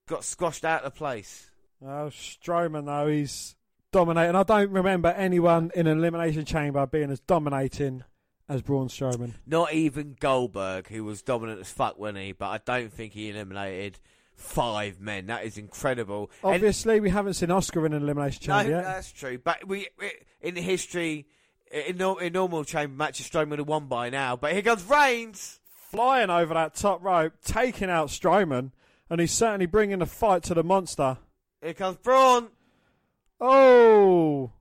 got 0.07 0.23
squashed 0.23 0.65
out 0.65 0.83
of 0.83 0.95
place. 0.95 1.51
Oh, 1.81 2.09
Strowman 2.11 2.85
though 2.85 3.07
he's 3.07 3.55
dominating. 3.91 4.35
I 4.35 4.43
don't 4.43 4.71
remember 4.71 5.09
anyone 5.09 5.71
in 5.75 5.87
an 5.87 5.97
elimination 5.97 6.45
chamber 6.45 6.85
being 6.85 7.11
as 7.11 7.19
dominating 7.21 8.03
as 8.49 8.61
Braun 8.61 8.87
Strowman. 8.89 9.33
Not 9.45 9.73
even 9.73 10.17
Goldberg, 10.19 10.87
who 10.87 11.03
was 11.03 11.21
dominant 11.21 11.61
as 11.61 11.71
fuck, 11.71 11.97
wasn't 11.97 12.17
he? 12.17 12.31
But 12.33 12.47
I 12.47 12.57
don't 12.65 12.91
think 12.91 13.13
he 13.13 13.29
eliminated 13.29 13.99
five 14.35 14.99
men. 14.99 15.27
That 15.27 15.45
is 15.45 15.57
incredible. 15.57 16.31
And- 16.43 16.55
Obviously, 16.55 16.99
we 16.99 17.09
haven't 17.11 17.35
seen 17.35 17.49
Asuka 17.49 17.85
in 17.85 17.93
an 17.93 18.01
elimination 18.03 18.41
no, 18.47 18.57
chamber 18.57 18.71
yet. 18.71 18.83
that's 18.83 19.11
true. 19.11 19.37
But 19.37 19.67
we, 19.67 19.87
we 19.99 20.11
in 20.41 20.55
history, 20.55 21.27
in, 21.71 22.01
in 22.01 22.33
normal 22.33 22.63
chamber 22.63 22.95
matches, 22.95 23.29
Strowman 23.29 23.51
would 23.51 23.59
have 23.59 23.67
won 23.67 23.85
by 23.85 24.09
now. 24.09 24.35
But 24.35 24.53
here 24.53 24.61
comes 24.63 24.83
Reigns. 24.83 25.55
Flying 25.91 26.29
over 26.29 26.53
that 26.53 26.75
top 26.75 27.03
rope, 27.03 27.33
taking 27.43 27.89
out 27.89 28.09
Strowman, 28.09 28.71
and 29.09 29.19
he's 29.19 29.31
certainly 29.31 29.65
bringing 29.65 29.97
the 29.99 30.05
fight 30.05 30.43
to 30.43 30.53
the 30.53 30.63
monster. 30.63 31.17
Here 31.63 31.73
comes 31.73 31.97
Braun. 31.97 32.49
Oh! 33.41 34.51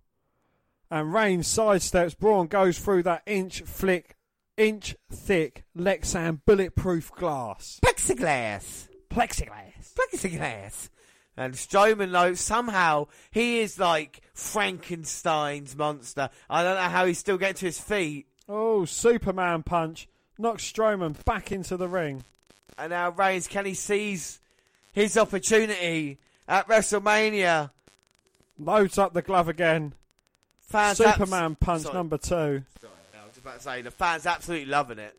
And 0.90 1.12
Reigns 1.12 1.48
sidesteps. 1.48 2.18
Braun 2.18 2.46
goes 2.46 2.78
through 2.78 3.02
that 3.04 3.22
inch 3.26 3.62
flick, 3.62 4.16
inch 4.56 4.96
thick 5.12 5.64
Lexan 5.76 6.40
bulletproof 6.46 7.12
glass. 7.12 7.80
Plexiglass. 7.84 8.88
Plexiglass. 9.10 9.94
Plexiglass. 9.94 10.88
And 11.36 11.54
Strowman, 11.54 12.10
though, 12.10 12.34
somehow 12.34 13.06
he 13.30 13.60
is 13.60 13.78
like 13.78 14.22
Frankenstein's 14.34 15.76
monster. 15.76 16.30
I 16.50 16.64
don't 16.64 16.74
know 16.74 16.88
how 16.88 17.06
he's 17.06 17.18
still 17.18 17.38
getting 17.38 17.56
to 17.56 17.66
his 17.66 17.78
feet. 17.78 18.26
Oh, 18.48 18.84
Superman 18.84 19.62
punch. 19.62 20.08
Knocks 20.36 20.70
Strowman 20.70 21.24
back 21.24 21.52
into 21.52 21.76
the 21.76 21.86
ring. 21.86 22.24
And 22.76 22.90
now 22.90 23.10
Reigns, 23.10 23.46
can 23.46 23.66
he 23.66 23.74
seize 23.74 24.40
his 24.92 25.16
opportunity 25.16 26.18
at 26.48 26.66
WrestleMania? 26.66 27.70
Loads 28.58 28.98
up 28.98 29.12
the 29.12 29.22
glove 29.22 29.48
again. 29.48 29.94
Fans 30.68 30.98
Superman 30.98 31.52
abs- 31.52 31.56
punch 31.60 31.82
Sorry. 31.82 31.94
number 31.94 32.18
two. 32.18 32.26
Sorry, 32.28 32.92
I 33.14 33.26
was 33.26 33.36
about 33.38 33.56
to 33.56 33.62
say, 33.62 33.82
the 33.82 33.90
fans 33.90 34.26
absolutely 34.26 34.66
loving 34.66 34.98
it. 34.98 35.16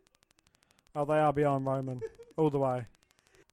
Oh, 0.94 1.04
they 1.04 1.18
are 1.18 1.32
behind 1.32 1.66
Roman. 1.66 2.00
All 2.36 2.50
the 2.50 2.58
way. 2.58 2.86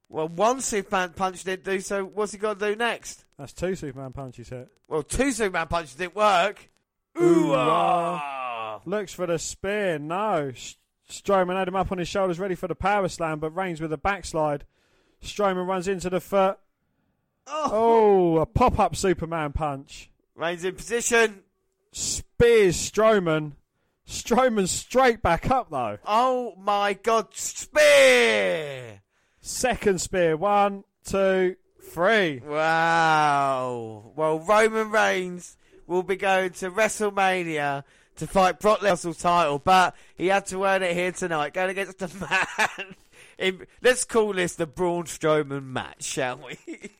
Well, 0.09 0.27
one 0.30 0.61
Superman 0.61 1.11
punch 1.16 1.43
didn't 1.43 1.66
do, 1.66 1.80
so 1.82 2.06
what's 2.06 2.32
he 2.32 2.38
got 2.38 2.59
to 2.59 2.69
do 2.69 2.76
next? 2.76 3.26
That's 3.38 3.51
two 3.53 3.76
Superman 3.76 4.14
punches 4.14 4.50
hit. 4.50 4.69
Well, 4.88 5.03
two 5.03 5.32
Superman 5.32 5.67
punches 5.67 5.95
didn't 5.95 6.16
work. 6.16 6.69
Ooh, 7.22 7.51
ah. 7.53 8.80
Looks 8.85 9.14
for 9.14 9.26
the 9.26 9.38
spear. 9.40 10.00
No. 10.00 10.51
S- 10.56 10.76
Strowman 11.09 11.58
had 11.58 11.67
him 11.67 11.76
up 11.76 11.92
on 11.92 11.98
his 11.98 12.08
shoulders, 12.08 12.40
ready 12.40 12.56
for 12.56 12.67
the 12.67 12.76
power 12.76 13.08
slam, 13.09 13.40
but 13.40 13.51
Reigns 13.56 13.82
with 13.82 13.92
a 13.92 13.98
backslide. 13.98 14.66
Strowman 15.24 15.67
runs 15.67 15.88
into 15.88 16.09
the 16.09 16.19
foot. 16.22 16.58
Oh, 17.48 18.38
a 18.38 18.45
pop 18.45 18.77
up 18.80 18.95
Superman 18.95 19.51
punch. 19.53 20.09
Reigns 20.35 20.64
in 20.64 20.76
position. 20.76 21.43
Spears 21.98 22.77
Strowman. 22.77 23.53
Strowman 24.08 24.67
straight 24.67 25.24
back 25.24 25.50
up, 25.50 25.72
though. 25.72 25.98
Oh 26.06 26.53
my 26.56 26.93
god, 26.93 27.34
spear! 27.34 29.01
Second 29.42 30.00
spear. 30.00 30.38
One, 30.38 30.84
two, 31.03 31.56
three. 31.82 32.40
Wow. 32.45 34.11
Well, 34.16 34.38
Roman 34.38 34.92
Reigns 34.92 35.58
will 35.88 36.03
be 36.03 36.17
going 36.17 36.51
to 36.51 36.69
WrestleMania 36.69 37.84
to 38.17 38.27
fight 38.27 38.59
Brock 38.59 38.82
Lesnar's 38.82 39.17
title, 39.17 39.58
but 39.58 39.95
he 40.16 40.27
had 40.27 40.45
to 40.48 40.66
earn 40.66 40.84
it 40.84 40.93
here 40.93 41.11
tonight, 41.11 41.56
going 41.56 41.72
against 41.72 41.98
the 41.98 42.08
man. 42.77 42.95
in, 43.40 43.66
let's 43.82 44.03
call 44.06 44.34
this 44.34 44.53
the 44.53 44.67
Braun 44.67 45.06
Strowman 45.06 45.66
match, 45.66 46.03
shall 46.03 46.38
we? 46.45 46.59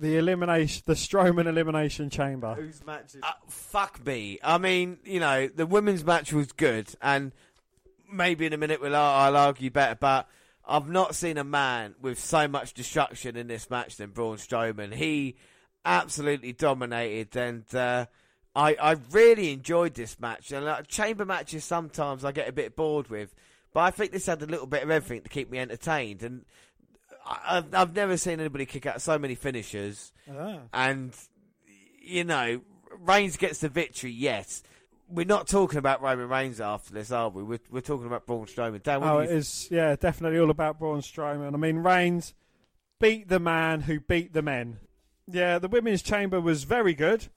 The 0.00 0.16
elimination, 0.16 0.82
the 0.86 0.94
Strowman 0.94 1.46
elimination 1.46 2.10
chamber. 2.10 2.54
Whose 2.54 2.84
match? 2.84 3.14
Uh, 3.22 3.30
fuck 3.48 4.04
me. 4.04 4.38
I 4.42 4.58
mean, 4.58 4.98
you 5.04 5.20
know, 5.20 5.46
the 5.46 5.66
women's 5.66 6.04
match 6.04 6.32
was 6.32 6.50
good, 6.52 6.88
and 7.00 7.32
maybe 8.12 8.46
in 8.46 8.52
a 8.52 8.56
minute 8.56 8.80
we'll, 8.80 8.96
I'll 8.96 9.36
argue 9.36 9.70
better, 9.70 9.94
but 9.94 10.28
I've 10.66 10.88
not 10.88 11.14
seen 11.14 11.38
a 11.38 11.44
man 11.44 11.94
with 12.00 12.18
so 12.18 12.48
much 12.48 12.74
destruction 12.74 13.36
in 13.36 13.46
this 13.46 13.70
match 13.70 13.96
than 13.96 14.10
Braun 14.10 14.36
Strowman. 14.38 14.92
He 14.94 15.36
absolutely 15.84 16.52
dominated, 16.52 17.36
and 17.36 17.74
uh, 17.74 18.06
I, 18.56 18.74
I 18.74 18.96
really 19.12 19.52
enjoyed 19.52 19.94
this 19.94 20.18
match. 20.18 20.50
And 20.52 20.66
uh, 20.66 20.82
chamber 20.82 21.24
matches 21.24 21.64
sometimes 21.64 22.24
I 22.24 22.32
get 22.32 22.48
a 22.48 22.52
bit 22.52 22.74
bored 22.74 23.08
with, 23.08 23.34
but 23.72 23.80
I 23.80 23.90
think 23.90 24.10
this 24.10 24.26
had 24.26 24.42
a 24.42 24.46
little 24.46 24.66
bit 24.66 24.82
of 24.82 24.90
everything 24.90 25.22
to 25.22 25.28
keep 25.28 25.50
me 25.50 25.58
entertained. 25.58 26.22
And 26.22 26.40
I- 26.40 26.46
I've, 27.26 27.74
I've 27.74 27.94
never 27.96 28.16
seen 28.16 28.40
anybody 28.40 28.66
kick 28.66 28.86
out 28.86 29.00
so 29.00 29.18
many 29.18 29.34
finishers. 29.34 30.12
Ah. 30.30 30.58
And, 30.72 31.14
you 32.00 32.24
know, 32.24 32.60
Reigns 33.00 33.36
gets 33.36 33.60
the 33.60 33.68
victory, 33.68 34.10
yes. 34.10 34.62
We're 35.08 35.26
not 35.26 35.46
talking 35.48 35.78
about 35.78 36.02
Roman 36.02 36.28
Reigns 36.28 36.60
after 36.60 36.92
this, 36.94 37.10
are 37.10 37.28
we? 37.28 37.42
We're, 37.42 37.58
we're 37.70 37.80
talking 37.80 38.06
about 38.06 38.26
Braun 38.26 38.46
Strowman. 38.46 38.82
Dan, 38.82 39.00
what 39.00 39.08
Oh, 39.10 39.18
it 39.20 39.30
you 39.30 39.36
is, 39.36 39.68
yeah, 39.70 39.96
definitely 39.96 40.38
all 40.38 40.50
about 40.50 40.78
Braun 40.78 41.00
Strowman. 41.00 41.54
I 41.54 41.56
mean, 41.56 41.78
Reigns 41.78 42.34
beat 43.00 43.28
the 43.28 43.40
man 43.40 43.82
who 43.82 44.00
beat 44.00 44.32
the 44.32 44.42
men. 44.42 44.78
Yeah, 45.26 45.58
the 45.58 45.68
women's 45.68 46.02
chamber 46.02 46.40
was 46.40 46.64
very 46.64 46.94
good, 46.94 47.28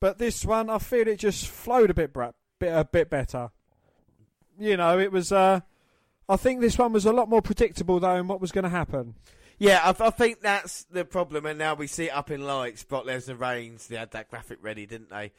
but 0.00 0.18
this 0.18 0.44
one, 0.44 0.70
I 0.70 0.78
feel 0.78 1.06
it 1.08 1.18
just 1.18 1.46
flowed 1.48 1.90
a 1.90 1.94
bit, 1.94 2.12
bra- 2.12 2.32
bit 2.58 2.72
a 2.72 2.84
bit 2.84 3.10
better. 3.10 3.50
You 4.58 4.76
know, 4.76 4.98
it 4.98 5.10
was. 5.10 5.32
Uh, 5.32 5.60
I 6.32 6.36
think 6.36 6.60
this 6.60 6.78
one 6.78 6.92
was 6.92 7.04
a 7.04 7.12
lot 7.12 7.28
more 7.28 7.42
predictable 7.42 8.00
though 8.00 8.16
in 8.16 8.26
what 8.26 8.40
was 8.40 8.52
going 8.52 8.64
to 8.64 8.70
happen. 8.70 9.14
Yeah, 9.58 9.80
I, 9.84 10.06
I 10.06 10.10
think 10.10 10.40
that's 10.40 10.84
the 10.84 11.04
problem, 11.04 11.46
and 11.46 11.58
now 11.58 11.74
we 11.74 11.86
see 11.86 12.06
it 12.06 12.12
up 12.12 12.30
in 12.30 12.44
lights. 12.44 12.82
Brock 12.84 13.04
Lesnar 13.04 13.38
Reigns, 13.38 13.86
they 13.86 13.96
had 13.96 14.10
that 14.12 14.30
graphic 14.30 14.58
ready, 14.62 14.86
didn't 14.86 15.10
they? 15.10 15.30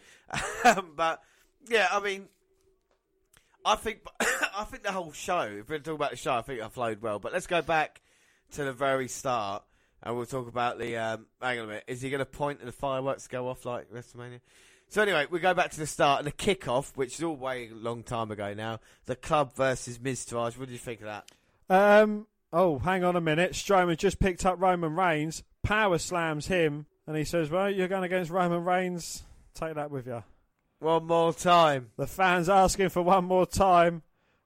but 0.96 1.22
yeah, 1.68 1.88
I 1.92 2.00
mean, 2.00 2.30
I 3.66 3.76
think 3.76 4.00
I 4.56 4.64
think 4.66 4.84
the 4.84 4.92
whole 4.92 5.12
show. 5.12 5.42
If 5.42 5.70
we're 5.70 5.80
talking 5.80 5.96
about 5.96 6.12
the 6.12 6.18
show, 6.18 6.36
I 6.36 6.42
think 6.42 6.62
it 6.62 6.72
flowed 6.72 7.02
well. 7.02 7.20
But 7.20 7.34
let's 7.34 7.48
go 7.48 7.62
back 7.62 8.02
to 8.52 8.64
the 8.64 8.72
very 8.72 9.08
start, 9.08 9.64
and 10.02 10.16
we'll 10.16 10.26
talk 10.26 10.48
about 10.48 10.80
the. 10.80 10.96
Um, 10.96 11.26
hang 11.42 11.60
on 11.60 11.66
a 11.66 11.68
minute, 11.68 11.84
is 11.88 12.02
he 12.02 12.10
going 12.10 12.20
to 12.20 12.26
point 12.26 12.60
and 12.60 12.68
the 12.68 12.74
fireworks 12.74 13.28
go 13.28 13.50
off 13.50 13.66
like 13.66 13.92
WrestleMania? 13.92 14.42
So 14.94 15.02
anyway, 15.02 15.26
we 15.28 15.40
go 15.40 15.56
back 15.56 15.72
to 15.72 15.80
the 15.80 15.88
start 15.88 16.20
and 16.20 16.28
the 16.28 16.32
kickoff, 16.32 16.92
which 16.96 17.16
is 17.16 17.24
all 17.24 17.36
way 17.36 17.68
a 17.72 17.76
long 17.76 18.04
time 18.04 18.30
ago 18.30 18.54
now. 18.54 18.80
The 19.08 19.16
club 19.16 19.56
versus 19.56 19.98
Miztourage. 19.98 20.56
What 20.56 20.68
do 20.68 20.72
you 20.72 20.78
think 20.78 21.02
of 21.02 21.08
that? 21.08 21.32
Um. 21.68 22.28
Oh, 22.54 22.78
hang 22.78 23.04
on 23.04 23.16
a 23.16 23.22
minute. 23.22 23.54
Strowman 23.54 23.98
just 23.98 24.20
picked 24.20 24.46
up 24.46 24.62
Roman 24.62 24.96
Reigns, 24.96 25.42
power 25.64 25.98
slams 25.98 26.46
him, 26.46 26.86
and 27.08 27.18
he 27.18 27.24
says, 27.24 27.50
"Well, 27.50 27.72
you're 27.72 27.88
going 27.88 28.04
against 28.04 28.30
Roman 28.30 28.64
Reigns. 28.64 29.24
Take 29.56 29.74
that 29.74 29.90
with 29.90 30.06
you." 30.06 30.24
One 30.78 31.08
more 31.08 31.34
time. 31.34 31.90
The 31.98 32.06
fans 32.06 32.48
asking 32.48 32.90
for 32.90 33.02
one 33.02 33.26
more 33.26 33.48
time, 33.48 34.04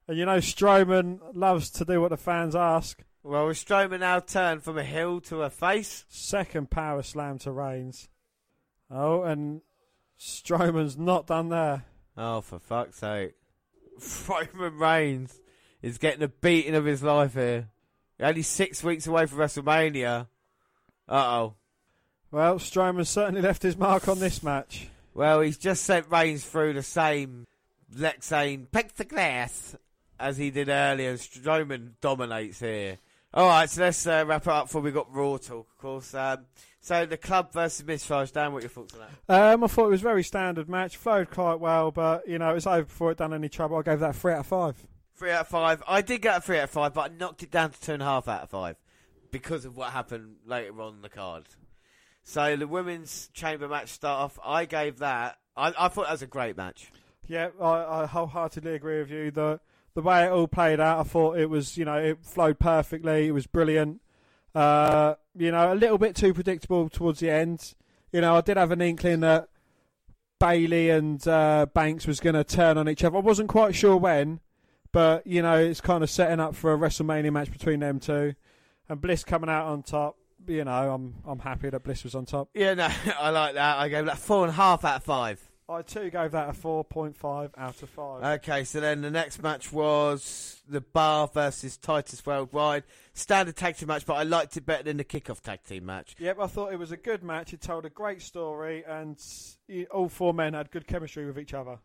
and 0.07 0.17
you 0.17 0.25
know 0.25 0.37
Strowman 0.37 1.19
loves 1.33 1.69
to 1.71 1.83
do 1.83 1.99
what 1.99 2.11
the 2.11 2.15
fans 2.15 2.55
ask. 2.55 3.03
Well, 3.21 3.47
Strowman 3.47 3.99
now 3.99 4.21
turned 4.21 4.63
from 4.63 4.77
a 4.77 4.85
heel 4.85 5.19
to 5.23 5.41
a 5.41 5.49
face. 5.49 6.05
Second 6.07 6.69
power 6.69 7.03
slam 7.03 7.37
to 7.39 7.51
Reigns. 7.51 8.07
Oh, 8.89 9.23
and 9.23 9.59
Strowman's 10.19 10.97
not 10.97 11.27
done 11.27 11.49
there. 11.49 11.85
Oh, 12.17 12.41
for 12.41 12.59
fuck's 12.59 12.97
sake. 12.97 13.33
Roman 14.29 14.77
Reigns 14.77 15.39
is 15.81 15.97
getting 15.97 16.23
a 16.23 16.27
beating 16.27 16.75
of 16.75 16.85
his 16.85 17.03
life 17.03 17.33
here. 17.33 17.69
Only 18.19 18.41
six 18.41 18.83
weeks 18.83 19.05
away 19.05 19.27
from 19.27 19.39
WrestleMania. 19.39 20.27
Uh 21.07 21.13
oh. 21.13 21.53
Well, 22.31 22.55
Strowman 22.55 23.05
certainly 23.05 23.41
left 23.41 23.63
his 23.63 23.77
mark 23.77 24.07
on 24.07 24.19
this 24.19 24.43
match. 24.43 24.89
Well, 25.13 25.41
he's 25.41 25.57
just 25.57 25.83
sent 25.83 26.11
Reigns 26.11 26.43
through 26.43 26.73
the 26.73 26.83
same 26.83 27.45
Lexan 27.95 28.67
plexiglass 28.67 29.75
as 30.19 30.37
he 30.37 30.49
did 30.49 30.69
earlier. 30.69 31.15
Strowman 31.15 31.91
dominates 32.01 32.59
here. 32.59 32.97
All 33.37 33.45
right, 33.45 33.69
so 33.69 33.83
let's 33.83 34.07
uh, 34.07 34.23
wrap 34.25 34.41
it 34.41 34.47
up 34.47 34.65
before 34.65 34.81
we 34.81 34.89
got 34.89 35.13
Raw 35.13 35.37
talk, 35.37 35.67
of 35.69 35.77
course. 35.77 36.15
Um, 36.15 36.47
so 36.79 37.05
the 37.05 37.17
club 37.17 37.53
versus 37.53 37.85
Miztourage. 37.85 38.31
Dan, 38.31 38.51
what 38.51 38.57
are 38.57 38.61
your 38.61 38.69
thoughts 38.71 38.95
on 38.95 39.01
that? 39.27 39.53
Um, 39.53 39.63
I 39.63 39.67
thought 39.67 39.85
it 39.85 39.91
was 39.91 40.01
a 40.01 40.05
very 40.05 40.23
standard 40.23 40.67
match, 40.67 40.97
flowed 40.97 41.29
quite 41.29 41.59
well, 41.59 41.91
but 41.91 42.27
you 42.27 42.39
know 42.39 42.49
it 42.49 42.55
was 42.55 42.65
over 42.65 42.85
before 42.85 43.11
it 43.11 43.19
done 43.19 43.35
any 43.35 43.47
trouble. 43.47 43.77
I 43.77 43.83
gave 43.83 43.99
that 43.99 44.15
three 44.15 44.33
out 44.33 44.39
of 44.39 44.47
five. 44.47 44.87
Three 45.15 45.29
out 45.29 45.41
of 45.41 45.49
five. 45.49 45.83
I 45.87 46.01
did 46.01 46.23
get 46.23 46.37
a 46.37 46.41
three 46.41 46.57
out 46.57 46.63
of 46.63 46.69
five, 46.71 46.95
but 46.95 47.11
I 47.11 47.13
knocked 47.13 47.43
it 47.43 47.51
down 47.51 47.69
to 47.69 47.79
two 47.79 47.93
and 47.93 48.01
a 48.01 48.05
half 48.05 48.27
out 48.27 48.41
of 48.41 48.49
five 48.49 48.75
because 49.29 49.65
of 49.65 49.77
what 49.77 49.91
happened 49.91 50.37
later 50.43 50.81
on 50.81 50.95
in 50.95 51.01
the 51.03 51.09
card. 51.09 51.43
So 52.23 52.55
the 52.55 52.67
women's 52.67 53.29
chamber 53.35 53.67
match 53.67 53.89
start 53.89 54.19
off. 54.19 54.39
I 54.43 54.65
gave 54.65 54.97
that. 54.97 55.37
I, 55.55 55.75
I 55.77 55.89
thought 55.89 56.05
that 56.05 56.13
was 56.13 56.23
a 56.23 56.27
great 56.27 56.57
match. 56.57 56.91
Yeah, 57.27 57.49
I, 57.61 58.01
I 58.01 58.05
wholeheartedly 58.07 58.73
agree 58.73 58.97
with 58.97 59.11
you. 59.11 59.29
The 59.29 59.59
the 59.97 60.03
way 60.03 60.25
it 60.25 60.31
all 60.31 60.47
played 60.47 60.79
out, 60.79 60.99
I 60.99 61.03
thought 61.03 61.39
it 61.39 61.49
was, 61.49 61.75
you 61.75 61.83
know, 61.83 61.95
it 61.95 62.19
flowed 62.21 62.59
perfectly. 62.59 63.25
It 63.25 63.31
was 63.31 63.47
brilliant. 63.47 63.99
Uh, 64.53 65.15
you 65.35 65.49
know, 65.49 65.73
a 65.73 65.73
little 65.73 65.97
bit 65.97 66.15
too 66.15 66.35
predictable 66.35 66.87
towards 66.87 67.19
the 67.19 67.31
end. 67.31 67.73
You 68.11 68.21
know, 68.21 68.35
I 68.35 68.41
did 68.41 68.57
have 68.57 68.69
an 68.69 68.79
inkling 68.79 69.21
that 69.21 69.49
Bayley 70.39 70.91
and 70.91 71.27
uh, 71.27 71.65
Banks 71.73 72.05
was 72.05 72.19
going 72.19 72.35
to 72.35 72.43
turn 72.43 72.77
on 72.77 72.87
each 72.87 73.03
other. 73.03 73.17
I 73.17 73.21
wasn't 73.21 73.49
quite 73.49 73.73
sure 73.73 73.97
when, 73.97 74.39
but 74.91 75.25
you 75.25 75.41
know 75.41 75.57
it's 75.57 75.81
kind 75.81 76.03
of 76.03 76.11
setting 76.11 76.39
up 76.39 76.53
for 76.53 76.71
a 76.71 76.77
WrestleMania 76.77 77.33
match 77.33 77.49
between 77.49 77.79
them 77.79 77.99
two, 77.99 78.35
and 78.87 79.01
Bliss 79.01 79.23
coming 79.23 79.49
out 79.49 79.65
on 79.65 79.81
top. 79.81 80.15
You 80.47 80.63
know, 80.63 80.93
I'm 80.93 81.15
I'm 81.25 81.39
happy 81.39 81.71
that 81.71 81.81
Bliss 81.81 82.03
was 82.03 82.13
on 82.13 82.25
top. 82.25 82.49
Yeah, 82.53 82.75
no, 82.75 82.87
I 83.19 83.31
like 83.31 83.55
that. 83.55 83.79
I 83.79 83.89
gave 83.89 84.05
that 84.05 84.19
four 84.19 84.43
and 84.43 84.51
a 84.51 84.55
half 84.55 84.85
out 84.85 84.97
of 84.97 85.03
five. 85.03 85.46
I 85.69 85.81
too 85.81 86.09
gave 86.09 86.31
that 86.31 86.49
a 86.49 86.53
four 86.53 86.85
point 86.85 87.17
five 87.17 87.51
out 87.57 87.83
of 87.83 87.89
five. 87.89 88.23
Okay, 88.39 88.63
so 88.63 88.79
then 88.79 89.01
the 89.01 89.11
next 89.11 89.43
match 89.43 89.71
was 89.73 90.61
the 90.67 90.79
Bar 90.79 91.27
versus 91.33 91.75
Titus 91.75 92.25
Worldwide 92.25 92.83
standard 93.13 93.57
tag 93.57 93.75
team 93.75 93.89
match, 93.89 94.05
but 94.05 94.13
I 94.13 94.23
liked 94.23 94.55
it 94.55 94.65
better 94.65 94.83
than 94.83 94.97
the 94.97 95.03
kickoff 95.03 95.41
tag 95.41 95.63
team 95.63 95.85
match. 95.85 96.15
Yep, 96.19 96.37
I 96.39 96.47
thought 96.47 96.71
it 96.71 96.79
was 96.79 96.91
a 96.93 96.97
good 96.97 97.21
match. 97.21 97.51
It 97.53 97.59
told 97.59 97.85
a 97.85 97.89
great 97.89 98.21
story, 98.21 98.85
and 98.87 99.21
all 99.91 100.07
four 100.07 100.33
men 100.33 100.53
had 100.53 100.71
good 100.71 100.87
chemistry 100.87 101.25
with 101.25 101.37
each 101.37 101.53
other. 101.53 101.79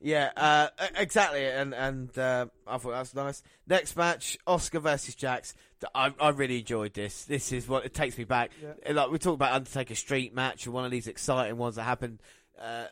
Yeah, 0.00 0.30
uh, 0.36 0.68
exactly, 0.96 1.44
and 1.44 1.74
and 1.74 2.16
uh, 2.16 2.46
I 2.66 2.78
thought 2.78 2.90
that 2.90 3.00
was 3.00 3.14
nice. 3.14 3.42
Next 3.66 3.96
match, 3.96 4.38
Asuka 4.46 4.80
versus 4.80 5.14
Jax. 5.14 5.54
I, 5.94 6.14
I 6.20 6.28
really 6.28 6.60
enjoyed 6.60 6.94
this. 6.94 7.24
This 7.24 7.50
is 7.50 7.66
what 7.66 7.84
it 7.84 7.94
takes 7.94 8.16
me 8.16 8.24
back. 8.24 8.50
Yeah. 8.62 8.92
Like 8.92 9.10
we 9.10 9.18
talked 9.18 9.34
about 9.34 9.54
Undertaker 9.54 9.96
Street 9.96 10.34
match, 10.34 10.66
and 10.66 10.74
one 10.74 10.84
of 10.84 10.90
these 10.90 11.08
exciting 11.08 11.56
ones 11.56 11.76
that 11.76 11.84
happened. 11.84 12.20
Uh, 12.60 12.86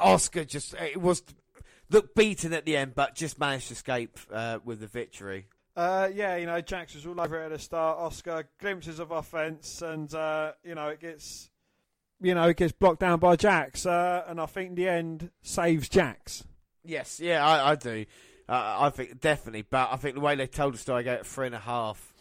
Asuka 0.00 0.46
just 0.46 0.74
it 0.74 1.00
was 1.00 1.22
looked 1.90 2.14
beaten 2.14 2.52
at 2.52 2.64
the 2.64 2.76
end, 2.76 2.94
but 2.94 3.14
just 3.14 3.38
managed 3.38 3.68
to 3.68 3.74
escape 3.74 4.18
uh, 4.32 4.58
with 4.64 4.80
the 4.80 4.86
victory. 4.86 5.46
Uh, 5.74 6.08
yeah, 6.12 6.36
you 6.36 6.46
know, 6.46 6.60
Jax 6.60 6.94
was 6.94 7.06
all 7.06 7.18
over 7.20 7.40
it 7.40 7.46
at 7.46 7.52
the 7.52 7.58
start. 7.58 7.98
Asuka 7.98 8.44
glimpses 8.60 8.98
of 8.98 9.10
offense, 9.10 9.82
and 9.82 10.12
uh, 10.14 10.52
you 10.64 10.74
know 10.74 10.88
it 10.88 11.00
gets, 11.00 11.50
you 12.20 12.34
know, 12.34 12.48
it 12.48 12.56
gets 12.56 12.72
blocked 12.72 13.00
down 13.00 13.18
by 13.18 13.36
Jax, 13.36 13.86
uh, 13.86 14.24
and 14.26 14.40
I 14.40 14.46
think 14.46 14.70
in 14.70 14.74
the 14.74 14.88
end 14.88 15.30
saves 15.42 15.88
Jax. 15.88 16.44
Yes, 16.84 17.20
yeah, 17.20 17.44
I, 17.44 17.72
I 17.72 17.74
do. 17.76 18.04
Uh, 18.48 18.76
I 18.80 18.90
think 18.90 19.20
definitely, 19.20 19.62
but 19.62 19.90
I 19.92 19.96
think 19.96 20.14
the 20.14 20.20
way 20.20 20.34
they 20.34 20.46
told 20.46 20.74
the 20.74 20.78
story, 20.78 21.00
I 21.00 21.02
gave 21.04 21.20
it 21.20 21.26
three 21.26 21.46
and 21.46 21.54
a 21.54 21.60
half 21.60 22.11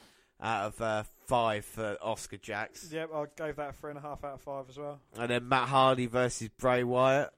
out 0.41 0.65
of 0.65 0.81
uh, 0.81 1.03
five 1.27 1.63
for 1.65 1.97
Asuka 2.03 2.41
Jax. 2.41 2.91
Yep, 2.91 3.09
I 3.13 3.25
gave 3.37 3.55
that 3.57 3.69
a 3.69 3.73
three 3.73 3.91
and 3.91 3.99
a 3.99 4.01
half 4.01 4.23
out 4.23 4.33
of 4.33 4.41
five 4.41 4.65
as 4.69 4.77
well. 4.77 4.99
And 5.17 5.29
then 5.29 5.47
Matt 5.47 5.69
Hardy 5.69 6.07
versus 6.07 6.49
Bray 6.57 6.83
Wyatt. 6.83 7.29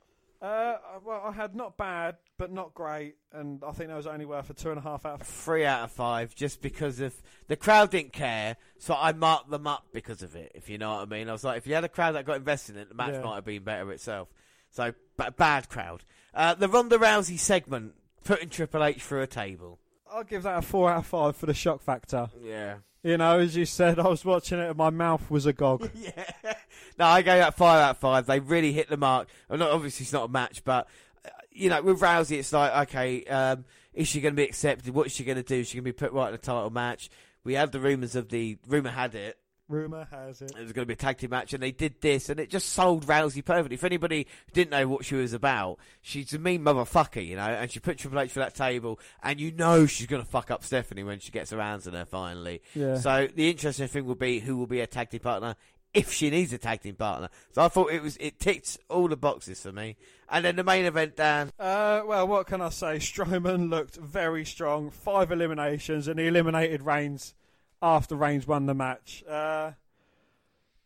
Uh, 0.42 0.76
well, 1.06 1.22
I 1.26 1.32
had 1.32 1.56
not 1.56 1.78
bad, 1.78 2.18
but 2.38 2.52
not 2.52 2.74
great, 2.74 3.16
and 3.32 3.64
I 3.66 3.72
think 3.72 3.88
that 3.90 3.96
was 3.96 4.08
only 4.08 4.26
worth 4.26 4.50
a 4.50 4.54
two 4.54 4.72
and 4.72 4.78
a 4.78 4.82
half 4.82 5.06
out 5.06 5.22
of 5.22 5.28
Three 5.28 5.64
out 5.66 5.84
of 5.86 5.92
five, 5.92 6.36
just 6.36 6.62
because 6.62 7.00
of 7.00 7.16
the 7.48 7.56
crowd 7.56 7.92
didn't 7.92 8.12
care, 8.12 8.58
so 8.78 8.94
I 8.94 9.14
marked 9.14 9.50
them 9.50 9.68
up 9.68 9.86
because 9.94 10.22
of 10.22 10.36
it. 10.36 10.52
If 10.54 10.70
you 10.70 10.78
know 10.78 10.92
what 10.96 11.02
I 11.02 11.06
mean, 11.06 11.30
I 11.30 11.32
was 11.32 11.46
like, 11.46 11.60
if 11.60 11.66
you 11.68 11.74
had 11.76 11.86
a 11.86 11.90
crowd 11.90 12.14
that 12.16 12.26
got 12.26 12.36
invested 12.36 12.76
in 12.76 12.82
it, 12.82 12.90
the 12.90 12.96
match 12.96 13.14
Yeah. 13.14 13.22
might 13.22 13.36
have 13.36 13.46
been 13.46 13.64
better 13.64 13.90
itself. 13.94 14.28
So, 14.72 14.92
b- 15.18 15.26
bad 15.38 15.70
crowd. 15.70 16.04
Uh, 16.34 16.56
the 16.56 16.68
Ronda 16.68 16.98
Rousey 16.98 17.40
segment 17.40 17.94
putting 18.26 18.50
Triple 18.50 18.84
H 18.84 19.02
through 19.02 19.22
a 19.22 19.28
table. 19.28 19.80
I'll 20.12 20.26
give 20.26 20.44
that 20.44 20.58
a 20.58 20.62
four 20.62 20.92
out 20.92 20.98
of 21.00 21.06
five 21.06 21.38
for 21.38 21.46
the 21.46 21.54
shock 21.54 21.82
factor. 21.82 22.28
Yeah. 22.44 22.78
You 23.04 23.18
know, 23.18 23.40
as 23.40 23.56
you 23.56 23.66
said, 23.66 24.00
I 24.00 24.08
was 24.08 24.24
watching 24.24 24.60
it 24.60 24.70
and 24.70 24.78
my 24.78 24.90
mouth 24.90 25.30
was 25.30 25.46
agog. 25.46 25.90
yeah. 25.96 26.54
No, 26.98 27.06
I 27.06 27.22
gave 27.22 27.40
that 27.40 27.56
five 27.56 27.82
out 27.82 27.92
of 27.92 27.98
five. 27.98 28.26
They 28.26 28.40
really 28.40 28.72
hit 28.72 28.90
the 28.90 28.96
mark. 28.96 29.28
Well, 29.50 29.60
not 29.60 29.72
obviously 29.72 30.06
it's 30.06 30.14
not 30.14 30.30
a 30.30 30.32
match, 30.32 30.64
but 30.64 30.88
uh, 31.26 31.30
you 31.52 31.70
know, 31.70 31.82
with 31.82 32.00
Rousey, 32.00 32.40
it's 32.40 32.54
like, 32.54 32.88
okay, 32.88 33.26
um, 33.26 33.66
is 33.94 34.08
she 34.08 34.22
going 34.22 34.34
to 34.34 34.38
be 34.38 34.44
accepted? 34.44 34.94
What 34.94 35.08
is 35.08 35.12
she 35.12 35.26
going 35.26 35.36
to 35.36 35.44
do? 35.44 35.56
Is 35.56 35.68
she 35.68 35.78
going 35.78 35.84
to 35.84 35.90
be 35.90 35.92
put 35.92 36.14
right 36.14 36.30
in 36.30 36.36
a 36.36 36.38
title 36.38 36.70
match? 36.70 37.10
We 37.44 37.56
had 37.56 37.74
the 37.74 37.82
rumours 37.82 38.16
of 38.16 38.30
the 38.30 38.58
rumor 38.68 38.92
had 38.92 39.16
it. 39.16 39.38
Rumour 39.70 40.08
has 40.12 40.42
it. 40.42 40.52
It 40.52 40.62
was 40.62 40.74
going 40.74 40.84
to 40.84 40.88
be 40.88 40.94
a 40.94 40.98
tag 40.98 41.18
team 41.18 41.30
match, 41.30 41.54
and 41.54 41.64
they 41.64 41.72
did 41.72 42.02
this, 42.02 42.30
and 42.30 42.40
it 42.40 42.50
just 42.50 42.70
sold 42.70 43.06
Rousey 43.08 43.44
perfectly. 43.44 43.76
If 43.76 43.84
anybody 43.84 44.28
didn't 44.52 44.72
know 44.72 44.88
what 44.88 45.06
she 45.06 45.16
was 45.16 45.34
about, 45.34 45.80
she's 46.02 46.34
a 46.34 46.40
mean 46.40 46.64
motherfucker, 46.64 47.26
you 47.26 47.36
know, 47.36 47.44
and 47.44 47.72
she 47.72 47.80
put 47.80 47.98
Triple 47.98 48.20
H 48.20 48.32
for 48.32 48.40
that 48.40 48.56
table, 48.56 49.00
and 49.22 49.40
you 49.40 49.52
know 49.52 49.86
she's 49.86 50.08
going 50.08 50.22
to 50.22 50.28
fuck 50.28 50.52
up 50.52 50.64
Stephanie 50.64 51.04
when 51.04 51.20
she 51.20 51.32
gets 51.32 51.52
her 51.52 51.62
hands 51.62 51.88
on 51.88 51.94
her 51.94 52.06
finally. 52.06 52.62
Yeah. 52.76 52.98
So 52.98 53.28
the 53.34 53.50
interesting 53.50 53.88
thing 53.88 54.06
will 54.06 54.16
be 54.16 54.40
who 54.40 54.58
will 54.58 54.68
be 54.68 54.82
a 54.82 54.88
tag 54.88 55.10
team 55.10 55.22
partner 55.22 55.56
if 55.94 56.12
she 56.12 56.30
needs 56.30 56.52
a 56.54 56.58
tag 56.58 56.82
team 56.82 56.96
partner. 56.96 57.30
So 57.52 57.64
I 57.64 57.68
thought 57.68 57.92
it 57.92 58.02
was 58.02 58.18
it 58.18 58.40
ticked 58.40 58.80
all 58.90 59.08
the 59.08 59.18
boxes 59.18 59.62
for 59.62 59.72
me. 59.72 59.96
And 60.30 60.44
then 60.44 60.56
the 60.56 60.64
main 60.64 60.86
event, 60.86 61.16
Dan. 61.16 61.52
Uh, 61.60 62.02
well, 62.06 62.28
what 62.28 62.48
can 62.48 62.62
I 62.62 62.70
say? 62.70 62.98
Strowman 62.98 63.70
looked 63.70 63.98
very 63.98 64.46
strong. 64.46 64.90
Five 64.90 65.32
eliminations, 65.32 66.08
and 66.08 66.20
he 66.20 66.28
eliminated 66.28 66.82
Reigns 66.82 67.36
after 67.84 68.16
Reigns 68.16 68.48
won 68.48 68.66
the 68.66 68.74
match. 68.74 69.24
Uh, 69.30 69.72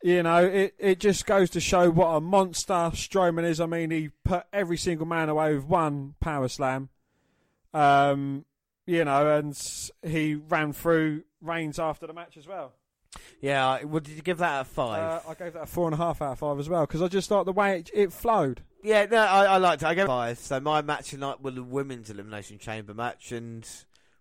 you 0.04 0.24
know, 0.24 0.44
it, 0.44 0.76
it 0.78 1.00
just 1.00 1.26
goes 1.26 1.50
to 1.52 1.60
show 1.60 1.90
what 1.90 2.08
a 2.08 2.22
monster 2.22 2.74
Strowman 2.74 3.44
is. 3.46 3.62
I 3.62 3.66
mean, 3.68 3.92
he 3.92 4.10
put 4.26 4.44
every 4.52 4.78
single 4.78 5.06
man 5.06 5.30
away 5.30 5.56
with 5.56 5.66
one 5.66 6.16
power 6.20 6.48
slam. 6.48 6.90
Um, 7.74 8.46
you 8.86 9.06
know, 9.06 9.38
and 9.38 9.58
he 10.04 10.36
ran 10.36 10.74
through 10.74 11.24
Reigns 11.42 11.78
after 11.80 12.08
the 12.08 12.14
match 12.14 12.38
as 12.38 12.48
well. 12.48 12.74
Yeah, 13.42 13.84
what 13.84 14.04
did 14.04 14.16
you 14.16 14.22
give 14.22 14.40
that 14.40 14.62
a 14.62 14.66
five? 14.66 15.02
Uh, 15.02 15.30
I 15.30 15.34
gave 15.34 15.54
that 15.54 15.64
a 15.64 15.66
four 15.66 15.86
and 15.86 15.94
a 15.94 15.98
half 15.98 16.22
out 16.22 16.34
of 16.34 16.40
five 16.40 16.60
as 16.60 16.70
well 16.70 16.82
because 16.82 17.02
I 17.02 17.08
just 17.08 17.30
thought 17.30 17.46
the 17.46 17.54
way 17.54 17.80
it, 17.80 17.90
it 17.94 18.14
flowed. 18.14 18.62
yeah, 18.84 19.06
no, 19.06 19.18
I, 19.18 19.46
I 19.46 19.58
liked 19.58 19.82
it. 19.82 19.88
I 19.88 19.94
gave 19.96 20.06
it 20.06 20.08
five. 20.08 20.38
So 20.40 20.60
my 20.60 20.82
match 20.82 21.10
tonight 21.10 21.42
was 21.42 21.56
the 21.56 21.64
women's 21.64 22.10
elimination 22.10 22.60
chamber 22.60 22.94
match, 22.94 23.32
and 23.32 23.68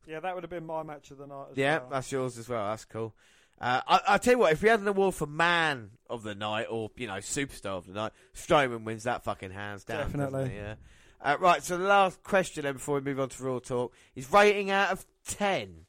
Yeah, 0.06 0.20
that 0.20 0.34
would 0.34 0.44
have 0.44 0.50
been 0.50 0.66
my 0.66 0.82
match 0.82 1.10
of 1.10 1.18
the 1.18 1.26
night. 1.26 1.46
As 1.52 1.56
Yeah, 1.56 1.78
well. 1.78 1.88
that's 1.90 2.12
yours 2.12 2.38
as 2.38 2.48
well. 2.48 2.68
That's 2.70 2.84
cool. 2.84 3.14
Uh, 3.60 3.80
I, 3.88 4.00
I 4.08 4.18
tell 4.18 4.34
you 4.34 4.38
what, 4.38 4.52
if 4.52 4.62
we 4.62 4.68
had 4.68 4.80
an 4.80 4.88
award 4.88 5.14
for 5.14 5.26
man 5.26 5.90
of 6.10 6.22
the 6.22 6.34
night 6.34 6.66
or 6.70 6.90
you 6.96 7.06
know 7.06 7.14
superstar 7.14 7.78
of 7.78 7.86
the 7.86 7.92
night, 7.94 8.12
Strowman 8.34 8.84
wins 8.84 9.04
that 9.04 9.24
fucking 9.24 9.50
hands 9.50 9.84
down. 9.84 10.02
Definitely. 10.10 10.52
Yeah. 10.54 10.74
Uh, 11.20 11.36
right. 11.40 11.62
So 11.62 11.78
the 11.78 11.84
last 11.84 12.22
question 12.22 12.64
then 12.64 12.74
before 12.74 12.96
we 12.96 13.00
move 13.00 13.18
on 13.18 13.30
to 13.30 13.42
Raw 13.42 13.58
talk 13.58 13.94
is 14.14 14.30
rating 14.30 14.70
out 14.70 14.90
of 14.90 15.06
ten. 15.26 15.86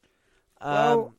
Um, 0.61 0.73
Well- 0.73 1.13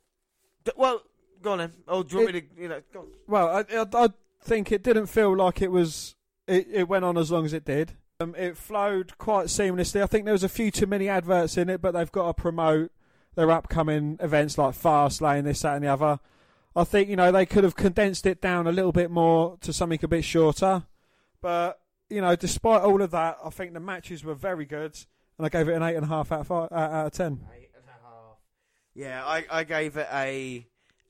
d- 0.64 0.72
well, 0.76 1.02
go 1.42 1.52
on 1.52 1.58
then. 1.58 1.72
Oh, 1.86 2.02
do 2.02 2.16
you 2.16 2.22
want 2.24 2.34
me 2.34 2.40
to? 2.40 2.46
You 2.62 2.68
know, 2.68 2.80
go 2.92 3.00
on. 3.00 3.08
Well, 3.26 3.48
I, 3.48 3.76
I, 3.76 4.04
I 4.04 4.08
think 4.42 4.72
it 4.72 4.82
didn't 4.82 5.06
feel 5.06 5.36
like 5.36 5.60
it 5.62 5.70
was. 5.70 6.16
It, 6.46 6.66
it 6.72 6.88
went 6.88 7.04
on 7.04 7.18
as 7.18 7.30
long 7.30 7.44
as 7.44 7.52
it 7.52 7.66
did. 7.66 7.92
Um, 8.20 8.34
it 8.36 8.56
flowed 8.56 9.16
quite 9.16 9.46
seamlessly. 9.46 10.02
I 10.02 10.06
think 10.06 10.24
there 10.24 10.32
was 10.32 10.42
a 10.42 10.48
few 10.48 10.72
too 10.72 10.88
many 10.88 11.08
adverts 11.08 11.56
in 11.56 11.68
it, 11.70 11.80
but 11.80 11.92
they've 11.92 12.10
got 12.10 12.26
to 12.26 12.34
promote 12.34 12.90
their 13.36 13.48
upcoming 13.48 14.16
events 14.20 14.58
like 14.58 14.74
Fastlane, 14.74 15.44
this, 15.44 15.62
that, 15.62 15.76
and 15.76 15.84
the 15.84 15.88
other. 15.88 16.18
I 16.74 16.82
think 16.82 17.08
you 17.08 17.14
know 17.14 17.30
they 17.30 17.46
could 17.46 17.62
have 17.62 17.76
condensed 17.76 18.26
it 18.26 18.40
down 18.40 18.66
a 18.66 18.72
little 18.72 18.90
bit 18.90 19.12
more 19.12 19.56
to 19.60 19.72
something 19.72 20.00
a 20.02 20.08
bit 20.08 20.24
shorter. 20.24 20.82
But 21.40 21.80
you 22.10 22.20
know, 22.20 22.34
despite 22.34 22.82
all 22.82 23.02
of 23.02 23.12
that, 23.12 23.38
I 23.44 23.50
think 23.50 23.72
the 23.72 23.78
matches 23.78 24.24
were 24.24 24.34
very 24.34 24.64
good, 24.66 24.98
and 25.38 25.46
I 25.46 25.48
gave 25.48 25.68
it 25.68 25.74
an 25.74 25.84
eight 25.84 25.94
and 25.94 26.04
a 26.04 26.08
half 26.08 26.32
out 26.32 26.40
of 26.40 26.50
out 26.50 27.06
of 27.06 27.12
ten. 27.12 27.46
Eight 27.56 27.70
and 27.72 27.84
a 27.86 28.04
half. 28.04 28.38
Yeah, 28.94 29.24
I, 29.24 29.44
I 29.48 29.62
gave 29.62 29.96
it 29.96 30.08
a 30.12 30.66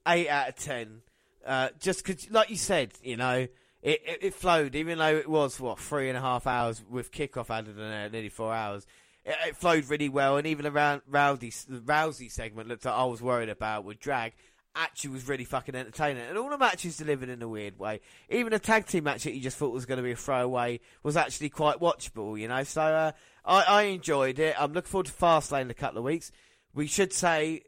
eight 0.07 0.29
out 0.29 0.51
of 0.51 0.57
ten. 0.57 1.01
Uh, 1.47 1.71
just 1.81 2.05
'cause 2.05 2.29
like 2.31 2.51
you 2.51 2.57
said, 2.57 2.93
you 3.03 3.17
know, 3.17 3.49
it, 3.83 4.03
it 4.05 4.19
it 4.23 4.35
flowed, 4.35 4.75
even 4.75 4.99
though 4.99 5.17
it 5.17 5.29
was 5.29 5.61
what 5.61 5.79
three 5.79 6.09
and 6.09 6.19
a 6.19 6.21
half 6.21 6.47
hours 6.47 6.83
with 6.89 7.13
kickoff 7.13 7.51
added 7.51 7.79
in 7.79 7.89
there, 7.89 8.11
nearly 8.11 8.29
four 8.29 8.53
hours. 8.53 8.87
It, 9.25 9.37
it 9.49 9.57
flowed 9.57 9.89
really 9.89 10.09
well, 10.09 10.37
and 10.37 10.47
even 10.47 10.67
around 10.67 11.03
Rowdy, 11.07 11.53
the 11.69 11.81
Rousey 11.81 12.31
segment 12.31 12.69
looked 12.69 12.85
like 12.85 12.95
I 12.95 13.05
was 13.05 13.23
worried 13.23 13.49
about 13.49 13.85
with 13.85 14.01
drag. 14.01 14.33
Actually, 14.75 15.11
was 15.11 15.27
really 15.27 15.45
fucking 15.45 15.75
entertaining, 15.75 16.23
and 16.23 16.39
all 16.39 16.51
the 16.51 16.59
matches 16.59 16.97
delivered 16.97 17.29
in 17.29 17.43
a 17.43 17.49
weird 17.49 17.79
way. 17.79 18.01
Even 18.29 18.53
a 18.53 18.59
tag 18.59 18.87
team 18.87 19.05
match 19.05 19.25
that 19.25 19.35
you 19.35 19.41
just 19.41 19.57
thought 19.57 19.73
was 19.73 19.87
going 19.87 19.97
to 19.97 20.03
be 20.03 20.13
a 20.13 20.17
throwaway 20.17 20.79
was 21.03 21.17
actually 21.17 21.49
quite 21.49 21.81
watchable, 21.81 22.39
you 22.39 22.47
know. 22.47 22.63
So 22.63 22.83
uh, 22.83 23.13
I, 23.45 23.63
I 23.63 23.83
enjoyed 23.85 24.39
it. 24.39 24.55
I'm 24.59 24.73
looking 24.73 24.89
forward 24.89 25.07
to 25.07 25.13
Fastlane 25.13 25.63
in 25.63 25.71
a 25.71 25.75
couple 25.75 25.99
of 25.99 26.05
weeks. 26.05 26.31
We 26.75 26.87
should 26.87 27.13
say 27.13 27.63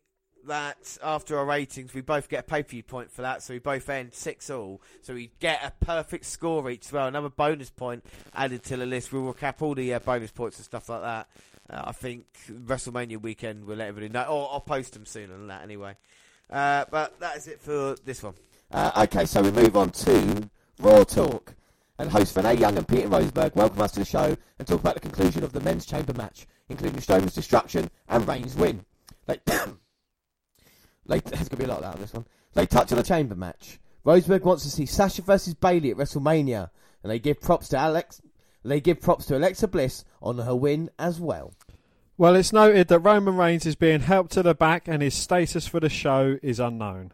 that 0.46 0.98
after 1.02 1.38
our 1.38 1.44
ratings, 1.44 1.94
we 1.94 2.00
both 2.00 2.28
get 2.28 2.40
a 2.40 2.42
pay 2.42 2.62
per 2.62 2.68
view 2.70 2.82
point 2.82 3.10
for 3.10 3.22
that, 3.22 3.42
so 3.42 3.54
we 3.54 3.58
both 3.58 3.88
end 3.88 4.14
six 4.14 4.50
all. 4.50 4.80
So 5.02 5.14
we 5.14 5.30
get 5.40 5.60
a 5.64 5.84
perfect 5.84 6.24
score 6.24 6.68
each 6.70 6.86
as 6.86 6.92
well. 6.92 7.06
Another 7.06 7.28
bonus 7.28 7.70
point 7.70 8.04
added 8.34 8.62
to 8.64 8.76
the 8.76 8.86
list. 8.86 9.12
We'll 9.12 9.32
recap 9.32 9.62
all 9.62 9.74
the 9.74 9.94
uh, 9.94 9.98
bonus 9.98 10.30
points 10.30 10.58
and 10.58 10.64
stuff 10.64 10.88
like 10.88 11.02
that. 11.02 11.28
Uh, 11.68 11.82
I 11.86 11.92
think 11.92 12.26
WrestleMania 12.50 13.20
weekend 13.20 13.64
we'll 13.64 13.76
let 13.76 13.88
everybody 13.88 14.12
know, 14.12 14.24
or 14.24 14.50
I'll 14.52 14.60
post 14.60 14.94
them 14.94 15.06
sooner 15.06 15.36
than 15.36 15.48
that 15.48 15.62
anyway. 15.62 15.96
Uh, 16.50 16.84
but 16.90 17.20
that 17.20 17.36
is 17.36 17.46
it 17.46 17.60
for 17.60 17.96
this 18.04 18.22
one. 18.22 18.34
Uh, 18.72 19.04
okay, 19.04 19.24
so 19.24 19.42
we 19.42 19.50
move 19.50 19.76
on 19.76 19.90
to 19.90 20.50
Raw 20.78 21.04
Talk. 21.04 21.54
And 21.98 22.08
hosts 22.08 22.34
Renee 22.34 22.54
Young 22.54 22.78
and 22.78 22.88
Peter 22.88 23.08
Rosenberg 23.08 23.54
welcome 23.54 23.82
us 23.82 23.92
to 23.92 23.98
the 23.98 24.06
show 24.06 24.34
and 24.58 24.66
talk 24.66 24.80
about 24.80 24.94
the 24.94 25.00
conclusion 25.00 25.44
of 25.44 25.52
the 25.52 25.60
men's 25.60 25.84
chamber 25.84 26.14
match, 26.14 26.46
including 26.70 26.98
Strowman's 26.98 27.34
destruction 27.34 27.90
and 28.08 28.26
Reigns' 28.26 28.56
win. 28.56 28.86
They, 29.26 29.38
there's 31.06 31.22
going 31.22 31.46
to 31.46 31.56
be 31.56 31.64
a 31.64 31.68
lot 31.68 31.78
of 31.78 31.82
that 31.82 31.94
on 31.94 32.00
this 32.00 32.12
one. 32.12 32.26
They 32.54 32.66
touch 32.66 32.92
on 32.92 32.98
the 32.98 33.04
chamber 33.04 33.34
match. 33.34 33.78
Rosenberg 34.04 34.44
wants 34.44 34.62
to 34.64 34.70
see 34.70 34.86
Sasha 34.86 35.22
versus 35.22 35.54
Bayley 35.54 35.90
at 35.90 35.96
WrestleMania, 35.96 36.70
and 37.02 37.10
they 37.10 37.18
give 37.18 37.40
props 37.40 37.68
to 37.68 37.76
Alex. 37.76 38.22
They 38.64 38.80
give 38.80 39.00
props 39.00 39.26
to 39.26 39.36
Alexa 39.36 39.68
Bliss 39.68 40.04
on 40.22 40.38
her 40.38 40.54
win 40.54 40.90
as 40.98 41.20
well. 41.20 41.54
Well, 42.16 42.36
it's 42.36 42.52
noted 42.52 42.88
that 42.88 42.98
Roman 42.98 43.36
Reigns 43.36 43.64
is 43.64 43.76
being 43.76 44.00
helped 44.00 44.32
to 44.32 44.42
the 44.42 44.54
back, 44.54 44.86
and 44.86 45.02
his 45.02 45.14
status 45.14 45.66
for 45.66 45.80
the 45.80 45.88
show 45.88 46.38
is 46.42 46.60
unknown. 46.60 47.12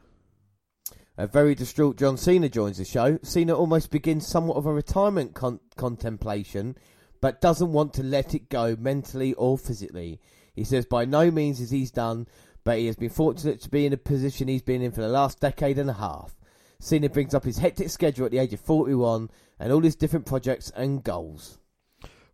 A 1.18 1.26
very 1.26 1.54
distraught 1.54 1.96
John 1.96 2.16
Cena 2.16 2.48
joins 2.48 2.78
the 2.78 2.84
show. 2.84 3.18
Cena 3.22 3.54
almost 3.54 3.90
begins 3.90 4.26
somewhat 4.26 4.56
of 4.56 4.66
a 4.66 4.72
retirement 4.72 5.34
con- 5.34 5.60
contemplation, 5.76 6.76
but 7.20 7.40
doesn't 7.40 7.72
want 7.72 7.94
to 7.94 8.02
let 8.02 8.34
it 8.34 8.48
go 8.48 8.76
mentally 8.78 9.32
or 9.34 9.56
physically. 9.56 10.20
He 10.54 10.64
says 10.64 10.86
by 10.86 11.04
no 11.04 11.30
means 11.30 11.60
is 11.60 11.70
he's 11.70 11.90
done, 11.90 12.26
but 12.66 12.78
he 12.78 12.86
has 12.86 12.96
been 12.96 13.08
fortunate 13.08 13.60
to 13.60 13.70
be 13.70 13.86
in 13.86 13.92
a 13.92 13.96
position 13.96 14.48
he's 14.48 14.60
been 14.60 14.82
in 14.82 14.90
for 14.90 15.00
the 15.00 15.06
last 15.06 15.38
decade 15.38 15.78
and 15.78 15.88
a 15.88 15.92
half. 15.92 16.34
Cena 16.80 17.08
brings 17.08 17.32
up 17.32 17.44
his 17.44 17.58
hectic 17.58 17.88
schedule 17.88 18.26
at 18.26 18.32
the 18.32 18.38
age 18.38 18.52
of 18.52 18.58
41 18.58 19.30
and 19.60 19.72
all 19.72 19.82
his 19.82 19.94
different 19.94 20.26
projects 20.26 20.72
and 20.74 21.04
goals. 21.04 21.60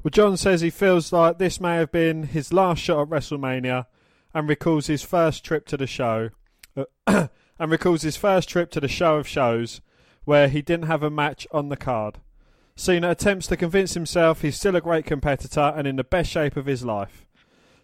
Well, 0.03 0.11
John 0.11 0.39
says 0.39 0.63
he 0.63 0.71
feels 0.71 1.13
like 1.13 1.37
this 1.37 1.61
may 1.61 1.77
have 1.77 1.93
been 1.93 2.23
his 2.23 2.51
last 2.51 2.81
shot 2.81 3.03
at 3.03 3.09
WrestleMania 3.11 3.85
and 4.33 4.49
recalls 4.49 4.87
his 4.87 5.03
first 5.03 5.45
trip 5.45 5.67
to 5.67 5.77
the 5.77 5.87
show. 5.87 6.31
uh, 6.79 6.87
and 7.59 7.71
recalls 7.71 8.01
his 8.01 8.17
first 8.17 8.49
trip 8.49 8.71
to 8.71 8.81
the 8.81 8.89
show 8.89 9.19
of 9.19 9.29
shows 9.29 9.83
where 10.25 10.49
he 10.49 10.63
didn't 10.63 10.87
have 10.87 11.03
a 11.03 11.11
match 11.11 11.47
on 11.53 11.69
the 11.69 11.77
card. 11.77 12.21
Cena 12.75 13.11
attempts 13.11 13.49
to 13.49 13.57
convince 13.59 13.93
himself 13.93 14.41
he's 14.41 14.57
still 14.57 14.77
a 14.77 14.81
great 14.81 15.05
competitor 15.05 15.75
and 15.77 15.87
in 15.87 15.97
the 15.97 16.05
best 16.05 16.31
shape 16.31 16.57
of 16.57 16.65
his 16.65 16.87
life. 16.87 17.27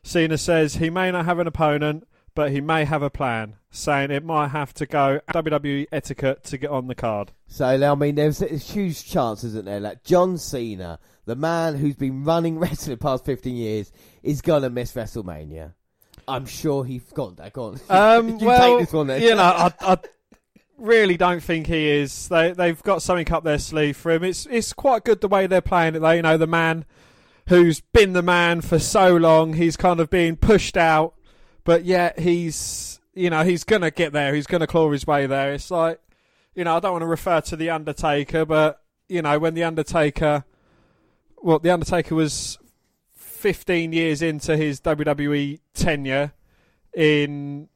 Cena 0.02 0.38
says 0.38 0.76
he 0.76 0.88
may 0.88 1.10
not 1.10 1.26
have 1.26 1.38
an 1.38 1.46
opponent, 1.46 2.07
but 2.38 2.52
he 2.52 2.60
may 2.60 2.84
have 2.84 3.02
a 3.02 3.10
plan, 3.10 3.56
saying 3.68 4.12
it 4.12 4.24
might 4.24 4.46
have 4.46 4.72
to 4.72 4.86
go 4.86 5.20
WWE 5.32 5.88
etiquette 5.90 6.44
to 6.44 6.56
get 6.56 6.70
on 6.70 6.86
the 6.86 6.94
card. 6.94 7.32
So, 7.48 7.66
I 7.66 7.94
mean, 7.96 8.14
there's 8.14 8.40
a 8.40 8.56
huge 8.56 9.04
chance, 9.04 9.42
isn't 9.42 9.64
there, 9.64 9.80
that 9.80 10.04
John 10.04 10.38
Cena, 10.38 11.00
the 11.24 11.34
man 11.34 11.74
who's 11.74 11.96
been 11.96 12.22
running 12.22 12.56
wrestling 12.60 12.94
the 12.94 13.02
past 13.02 13.24
15 13.24 13.56
years, 13.56 13.90
is 14.22 14.40
going 14.40 14.62
to 14.62 14.70
miss 14.70 14.92
WrestleMania. 14.92 15.72
I'm 16.28 16.46
sure 16.46 16.84
he's 16.84 17.02
got 17.12 17.38
that. 17.38 17.54
Go 17.54 17.64
on. 17.64 17.80
Um, 17.90 18.38
you 18.38 18.46
well, 18.46 18.76
take 18.76 18.86
this 18.86 18.92
one 18.92 19.08
then. 19.08 19.20
you 19.20 19.34
know, 19.34 19.42
I, 19.42 19.72
I 19.80 19.98
really 20.76 21.16
don't 21.16 21.42
think 21.42 21.66
he 21.66 21.88
is. 21.88 22.28
They 22.28 22.52
they've 22.52 22.80
got 22.84 23.02
something 23.02 23.28
up 23.32 23.42
their 23.42 23.58
sleeve 23.58 23.96
for 23.96 24.12
him. 24.12 24.22
It's 24.22 24.46
it's 24.46 24.72
quite 24.72 25.02
good 25.02 25.22
the 25.22 25.26
way 25.26 25.48
they're 25.48 25.60
playing 25.60 25.96
it. 25.96 25.98
Though 26.02 26.12
you 26.12 26.22
know, 26.22 26.38
the 26.38 26.46
man 26.46 26.84
who's 27.48 27.80
been 27.80 28.12
the 28.12 28.22
man 28.22 28.60
for 28.60 28.78
so 28.78 29.16
long, 29.16 29.54
he's 29.54 29.76
kind 29.76 29.98
of 29.98 30.08
being 30.08 30.36
pushed 30.36 30.76
out, 30.76 31.14
but 31.68 31.84
yet 31.84 32.18
he's 32.18 32.98
you 33.12 33.28
know 33.28 33.44
he's 33.44 33.62
gonna 33.62 33.90
get 33.90 34.14
there. 34.14 34.34
He's 34.34 34.46
gonna 34.46 34.66
claw 34.66 34.90
his 34.90 35.06
way 35.06 35.26
there. 35.26 35.52
It's 35.52 35.70
like 35.70 36.00
you 36.54 36.64
know, 36.64 36.74
I 36.74 36.80
don't 36.80 36.92
want 36.92 37.02
to 37.02 37.06
refer 37.06 37.42
to 37.42 37.56
the 37.56 37.68
Undertaker, 37.68 38.46
but 38.46 38.80
you 39.06 39.20
know, 39.20 39.38
when 39.38 39.52
the 39.52 39.64
Undertaker, 39.64 40.44
well, 41.42 41.58
the 41.58 41.70
Undertaker 41.70 42.14
was 42.14 42.58
15 43.12 43.92
years 43.92 44.22
into 44.22 44.56
his 44.56 44.80
WWE 44.80 45.60
tenure 45.74 46.32
in 46.94 47.68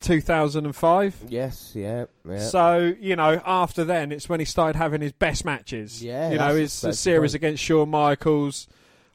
2005. 0.00 1.26
Yes, 1.28 1.74
yeah, 1.76 2.06
yeah. 2.28 2.38
So 2.40 2.92
you 2.98 3.14
know, 3.14 3.40
after 3.46 3.84
then, 3.84 4.10
it's 4.10 4.28
when 4.28 4.40
he 4.40 4.46
started 4.46 4.76
having 4.76 5.00
his 5.00 5.12
best 5.12 5.44
matches. 5.44 6.02
Yeah, 6.02 6.32
you 6.32 6.38
know, 6.38 6.56
his 6.56 6.72
series 6.72 7.32
point. 7.32 7.34
against 7.34 7.62
Shawn 7.62 7.88
Michaels. 7.88 8.66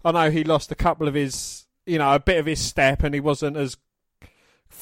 I 0.05 0.13
know 0.13 0.31
he 0.31 0.45
lost 0.45 0.71
a 0.71 0.75
couple 0.75 1.09
of 1.09 1.13
his, 1.13 1.65
you 1.85 1.97
know, 1.97 2.15
a 2.15 2.21
bit 2.21 2.37
of 2.37 2.45
his 2.45 2.61
step, 2.61 3.03
and 3.03 3.13
he 3.13 3.19
wasn't 3.19 3.57
as 3.57 3.75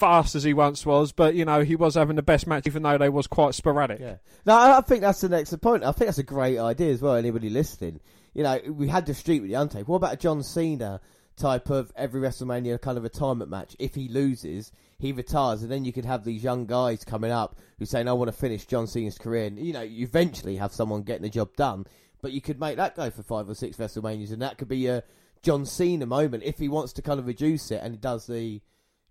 fast 0.01 0.33
as 0.33 0.43
he 0.43 0.53
once 0.53 0.83
was. 0.83 1.11
But 1.11 1.35
you 1.35 1.45
know, 1.45 1.63
he 1.63 1.75
was 1.75 1.93
having 1.95 2.15
the 2.15 2.23
best 2.23 2.47
match, 2.47 2.65
even 2.65 2.81
though 2.83 2.97
they 2.97 3.07
was 3.07 3.27
quite 3.27 3.53
sporadic. 3.53 3.99
Yeah. 3.99 4.15
No, 4.45 4.57
I 4.57 4.81
think 4.81 5.01
that's 5.01 5.21
the 5.21 5.29
next 5.29 5.55
point. 5.61 5.83
I 5.83 5.91
think 5.91 6.07
that's 6.07 6.17
a 6.17 6.23
great 6.23 6.57
idea 6.57 6.91
as 6.91 7.01
well. 7.01 7.15
Anybody 7.15 7.49
listening, 7.49 7.99
you 8.33 8.43
know, 8.43 8.59
we 8.67 8.87
had 8.87 9.05
the 9.05 9.13
street 9.13 9.41
with 9.41 9.51
the 9.51 9.55
Undertaker. 9.55 9.85
What 9.85 9.97
about 9.97 10.13
a 10.13 10.17
John 10.17 10.41
Cena 10.41 10.99
type 11.37 11.69
of 11.69 11.93
every 11.95 12.19
WrestleMania 12.19 12.81
kind 12.81 12.97
of 12.97 13.03
retirement 13.03 13.51
match? 13.51 13.75
If 13.77 13.93
he 13.93 14.07
loses, 14.07 14.71
he 14.97 15.11
retires, 15.11 15.61
and 15.61 15.71
then 15.71 15.85
you 15.85 15.93
could 15.93 16.05
have 16.05 16.23
these 16.23 16.43
young 16.43 16.65
guys 16.65 17.05
coming 17.05 17.31
up 17.31 17.55
who 17.77 17.85
saying, 17.85 18.07
"I 18.07 18.13
want 18.13 18.29
to 18.29 18.37
finish 18.37 18.65
John 18.65 18.87
Cena's 18.87 19.19
career." 19.19 19.45
And 19.45 19.59
you 19.59 19.71
know, 19.71 19.81
you 19.81 20.03
eventually 20.03 20.55
have 20.55 20.73
someone 20.73 21.03
getting 21.03 21.23
the 21.23 21.29
job 21.29 21.55
done, 21.55 21.85
but 22.23 22.31
you 22.31 22.41
could 22.41 22.59
make 22.59 22.77
that 22.77 22.95
go 22.95 23.11
for 23.11 23.21
five 23.21 23.47
or 23.47 23.53
six 23.53 23.77
WrestleManias, 23.77 24.33
and 24.33 24.41
that 24.41 24.57
could 24.57 24.67
be 24.67 24.87
a 24.87 25.03
John 25.43 25.67
Cena 25.67 26.07
moment 26.07 26.41
if 26.43 26.57
he 26.57 26.67
wants 26.67 26.93
to 26.93 27.03
kind 27.03 27.19
of 27.19 27.27
reduce 27.27 27.69
it 27.69 27.81
and 27.83 27.93
he 27.93 27.97
does 27.97 28.25
the 28.27 28.61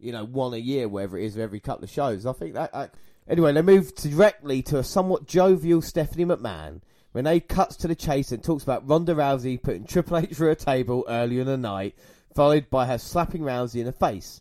you 0.01 0.13
know, 0.13 0.25
one 0.25 0.55
a 0.55 0.59
year, 0.59 0.89
wherever 0.89 1.19
it 1.19 1.25
is, 1.25 1.37
every 1.39 1.61
couple 1.61 1.85
of 1.85 1.91
shows. 1.91 2.27
I 2.27 2.33
think 2.33 2.55
that. 2.55 2.95
Anyway, 3.29 3.53
they 3.53 3.63
move 3.63 3.95
directly 3.95 4.63
to 4.63 4.79
a 4.79 4.85
somewhat 4.85 5.27
jovial 5.27 5.83
Stephanie 5.83 6.25
McMahon. 6.25 6.81
Renee 7.13 7.41
cuts 7.41 7.77
to 7.77 7.89
the 7.89 7.95
chase 7.95 8.33
and 8.33 8.43
talks 8.43 8.63
about 8.63 8.89
Ronda 8.89 9.15
Rousey 9.15 9.63
putting 9.63 9.85
Triple 9.85 10.19
H 10.19 10.35
through 10.35 10.51
a 10.51 10.57
table 10.57 11.05
earlier 11.09 11.41
in 11.41 11.47
the 11.47 11.57
night, 11.57 11.97
followed 12.35 12.71
by 12.71 12.87
her 12.87 12.99
slapping 12.99 13.43
Rousey 13.43 13.81
in 13.81 13.87
the 13.87 13.93
face. 13.93 14.41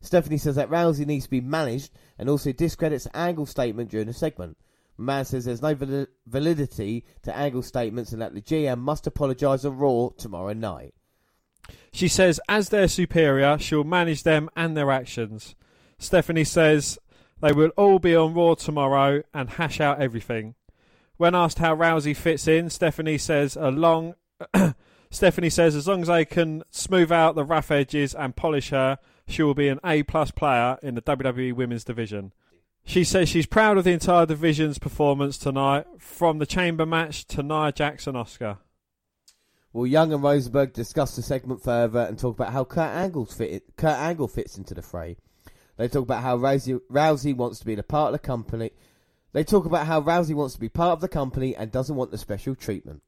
Stephanie 0.00 0.38
says 0.38 0.56
that 0.56 0.70
Rousey 0.70 1.06
needs 1.06 1.24
to 1.24 1.30
be 1.30 1.40
managed 1.40 1.92
and 2.18 2.28
also 2.28 2.52
discredits 2.52 3.06
Angle's 3.12 3.50
statement 3.50 3.90
during 3.90 4.06
the 4.06 4.14
segment. 4.14 4.56
McMahon 4.98 5.26
says 5.26 5.44
there's 5.44 5.62
no 5.62 5.74
validity 6.26 7.04
to 7.22 7.36
Angle's 7.36 7.66
statements 7.66 8.12
and 8.12 8.20
that 8.20 8.34
the 8.34 8.42
GM 8.42 8.78
must 8.78 9.06
apologise 9.06 9.64
on 9.64 9.78
Raw 9.78 10.10
tomorrow 10.16 10.52
night. 10.52 10.94
She 11.92 12.08
says, 12.08 12.40
as 12.48 12.68
their 12.68 12.88
superior, 12.88 13.58
she'll 13.58 13.84
manage 13.84 14.22
them 14.22 14.48
and 14.56 14.76
their 14.76 14.90
actions. 14.90 15.54
Stephanie 15.98 16.44
says 16.44 16.98
they 17.40 17.52
will 17.52 17.70
all 17.76 17.98
be 17.98 18.14
on 18.14 18.34
Raw 18.34 18.54
tomorrow 18.54 19.22
and 19.34 19.50
hash 19.50 19.80
out 19.80 20.00
everything. 20.00 20.54
When 21.16 21.34
asked 21.34 21.58
how 21.58 21.76
Rousey 21.76 22.16
fits 22.16 22.48
in, 22.48 22.70
Stephanie 22.70 23.18
says 23.18 23.56
a 23.56 23.70
long. 23.70 24.14
Stephanie 25.10 25.50
says 25.50 25.74
as 25.74 25.88
long 25.88 26.02
as 26.02 26.08
they 26.08 26.24
can 26.24 26.62
smooth 26.70 27.10
out 27.10 27.34
the 27.34 27.44
rough 27.44 27.70
edges 27.70 28.14
and 28.14 28.36
polish 28.36 28.70
her, 28.70 28.98
she 29.26 29.42
will 29.42 29.54
be 29.54 29.68
an 29.68 29.80
A 29.84 30.02
plus 30.02 30.30
player 30.30 30.78
in 30.82 30.94
the 30.94 31.02
WWE 31.02 31.52
Women's 31.52 31.84
Division. 31.84 32.32
She 32.84 33.04
says 33.04 33.28
she's 33.28 33.46
proud 33.46 33.76
of 33.76 33.84
the 33.84 33.92
entire 33.92 34.26
division's 34.26 34.78
performance 34.78 35.36
tonight, 35.36 35.86
from 35.98 36.38
the 36.38 36.46
chamber 36.46 36.86
match 36.86 37.26
to 37.26 37.42
Nia 37.42 37.72
Jax 37.72 38.06
and 38.06 38.16
Asuka. 38.16 38.58
Well, 39.72 39.86
Young 39.86 40.12
and 40.12 40.22
Rosenberg 40.22 40.72
discuss 40.72 41.14
the 41.14 41.22
segment 41.22 41.62
further 41.62 42.00
and 42.00 42.18
talk 42.18 42.36
about 42.36 42.52
how 42.52 42.64
Kurt 42.64 42.90
Angle's 42.90 43.32
fit, 43.32 43.64
Kurt 43.76 43.96
Angle 43.96 44.28
fits 44.28 44.58
into 44.58 44.74
the 44.74 44.82
fray. 44.82 45.16
They 45.76 45.88
talk 45.88 46.02
about 46.02 46.22
how 46.22 46.36
Rousey, 46.36 46.80
Rousey 46.90 47.34
wants 47.34 47.60
to 47.60 47.66
be 47.66 47.74
a 47.74 47.82
part 47.82 48.08
of 48.08 48.20
the 48.20 48.26
company. 48.26 48.72
They 49.32 49.44
talk 49.44 49.64
about 49.64 49.86
how 49.86 50.00
Rousey 50.02 50.34
wants 50.34 50.54
to 50.54 50.60
be 50.60 50.68
part 50.68 50.92
of 50.94 51.00
the 51.00 51.08
company 51.08 51.54
and 51.54 51.70
doesn't 51.70 51.94
want 51.94 52.10
the 52.10 52.18
special 52.18 52.54
treatment. 52.56 53.02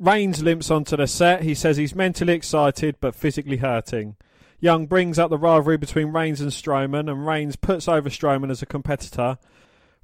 Reigns 0.00 0.42
limps 0.42 0.70
onto 0.70 0.96
the 0.96 1.06
set. 1.06 1.42
He 1.42 1.54
says 1.54 1.76
he's 1.76 1.94
mentally 1.94 2.32
excited 2.32 2.96
but 3.00 3.14
physically 3.14 3.58
hurting. 3.58 4.16
Young 4.58 4.86
brings 4.86 5.18
up 5.18 5.30
the 5.30 5.38
rivalry 5.38 5.76
between 5.76 6.12
Reigns 6.12 6.40
and 6.40 6.50
Strowman, 6.50 7.10
and 7.10 7.26
Reigns 7.26 7.56
puts 7.56 7.88
over 7.88 8.10
Strowman 8.10 8.50
as 8.50 8.62
a 8.62 8.66
competitor. 8.66 9.38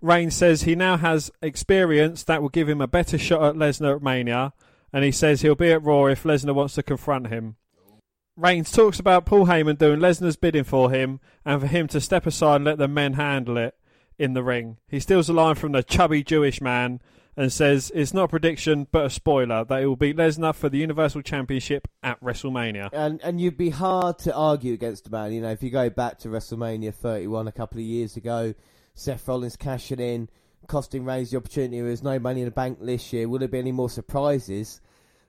Reigns 0.01 0.37
says 0.37 0.63
he 0.63 0.77
now 0.77 0.97
has 0.97 1.33
experience 1.43 2.23
that 2.25 2.43
will 2.43 2.49
give 2.49 2.69
him 2.69 2.81
a 2.81 2.87
better 2.87 3.19
shot 3.19 3.43
at 3.43 3.55
Lesnar 3.57 3.97
at 3.97 4.03
Mania, 4.03 4.53
and 4.93 5.05
he 5.05 5.13
says 5.13 5.43
he'll 5.43 5.55
be 5.55 5.73
at 5.73 5.83
Raw 5.83 6.07
if 6.07 6.25
Lesnar 6.25 6.55
wants 6.55 6.75
to 6.75 6.83
confront 6.83 7.29
him. 7.29 7.57
Reigns 8.37 8.71
talks 8.71 9.01
about 9.01 9.27
Paul 9.27 9.47
Heyman 9.47 9.79
doing 9.79 9.99
Lesnar's 9.99 10.37
bidding 10.37 10.65
for 10.65 10.91
him, 10.91 11.21
and 11.45 11.61
for 11.61 11.67
him 11.67 11.89
to 11.89 12.01
step 12.01 12.27
aside 12.27 12.57
and 12.57 12.65
let 12.65 12.79
the 12.79 12.87
men 12.87 13.15
handle 13.15 13.57
it 13.57 13.75
in 14.19 14.35
the 14.35 14.43
ring. 14.43 14.79
He 14.89 15.01
steals 15.01 15.29
a 15.29 15.33
line 15.33 15.55
from 15.55 15.73
the 15.73 15.83
chubby 15.83 16.23
Jewish 16.23 16.61
man 16.61 17.01
and 17.37 17.53
says 17.53 17.93
it's 17.95 18.13
not 18.13 18.25
a 18.25 18.29
prediction 18.29 18.89
but 18.91 19.07
a 19.07 19.11
spoiler 19.11 19.65
that 19.65 19.81
he 19.81 19.87
will 19.87 19.97
beat 19.97 20.17
Lesnar 20.17 20.55
for 20.55 20.69
the 20.69 20.79
Universal 20.79 21.23
Championship 21.23 21.87
at 22.03 22.21
WrestleMania. 22.21 22.91
And 22.93 23.21
and 23.23 23.41
you'd 23.41 23.57
be 23.57 23.71
hard 23.71 24.19
to 24.21 24.35
argue 24.35 24.75
against 24.75 25.05
the 25.05 25.11
man. 25.11 25.33
You 25.33 25.41
know, 25.41 25.51
if 25.51 25.63
you 25.63 25.71
go 25.71 25.89
back 25.89 26.19
to 26.21 26.29
WrestleMania 26.29 26.93
31 26.93 27.47
a 27.47 27.53
couple 27.53 27.79
of 27.79 27.85
years 27.85 28.17
ago, 28.17 28.55
Seth 28.95 29.29
Rollins 29.29 29.57
cashing 29.57 30.01
in, 30.01 30.29
costing 30.69 31.05
Reigns 31.05 31.31
the 31.31 31.39
opportunity. 31.39 31.81
There 31.81 31.91
was 31.91 32.03
no 32.03 32.19
money 32.19 32.43
in 32.43 32.45
the 32.45 32.53
bank 32.53 32.79
this 32.81 33.13
year. 33.13 33.29
Will 33.29 33.41
there 33.41 33.49
be 33.49 33.59
any 33.59 33.73
more 33.73 33.91
surprises? 33.91 34.81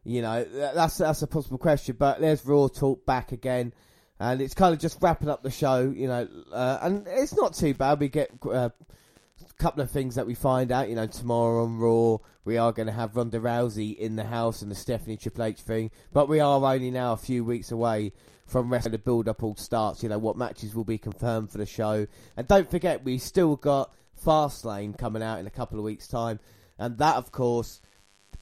You 0.03 0.21
know, 0.21 0.43
that's 0.43 0.97
that's 0.97 1.21
a 1.21 1.27
possible 1.27 1.57
question. 1.57 1.95
But 1.97 2.21
there's 2.21 2.45
Raw 2.45 2.67
talk 2.67 3.05
back 3.05 3.31
again, 3.31 3.73
and 4.19 4.41
it's 4.41 4.53
kind 4.53 4.73
of 4.73 4.79
just 4.79 4.97
wrapping 5.01 5.29
up 5.29 5.43
the 5.43 5.51
show. 5.51 5.91
You 5.95 6.07
know, 6.07 6.27
uh, 6.51 6.79
and 6.81 7.07
it's 7.07 7.35
not 7.35 7.53
too 7.53 7.73
bad. 7.73 7.99
We 7.99 8.09
get 8.09 8.31
uh, 8.45 8.69
a 8.69 9.53
couple 9.57 9.81
of 9.81 9.91
things 9.91 10.15
that 10.15 10.27
we 10.27 10.35
find 10.35 10.71
out. 10.71 10.89
You 10.89 10.95
know, 10.95 11.07
tomorrow 11.07 11.63
on 11.63 11.77
Raw, 11.77 12.17
we 12.45 12.57
are 12.57 12.71
going 12.71 12.87
to 12.87 12.93
have 12.93 13.15
Ronda 13.15 13.39
Rousey 13.39 13.97
in 13.97 14.15
the 14.15 14.23
house 14.23 14.61
and 14.61 14.71
the 14.71 14.75
Stephanie 14.75 15.17
Triple 15.17 15.43
H 15.43 15.61
thing. 15.61 15.91
But 16.13 16.29
we 16.29 16.39
are 16.39 16.63
only 16.63 16.91
now 16.91 17.13
a 17.13 17.17
few 17.17 17.43
weeks 17.43 17.71
away 17.71 18.13
from 18.45 18.71
wrestling. 18.71 18.93
The 18.93 18.99
build 18.99 19.27
up 19.27 19.43
all 19.43 19.55
starts. 19.55 20.01
You 20.01 20.09
know, 20.09 20.17
what 20.17 20.37
matches 20.37 20.73
will 20.73 20.85
be 20.85 20.97
confirmed 20.97 21.51
for 21.51 21.57
the 21.57 21.65
show. 21.65 22.07
And 22.37 22.47
don't 22.47 22.71
forget, 22.71 23.03
we 23.03 23.17
still 23.17 23.57
got 23.57 23.93
Fastlane 24.23 24.97
coming 24.97 25.23
out 25.23 25.39
in 25.39 25.47
a 25.47 25.51
couple 25.51 25.77
of 25.77 25.85
weeks' 25.85 26.07
time, 26.07 26.39
and 26.77 26.97
that, 26.97 27.15
of 27.15 27.31
course. 27.31 27.81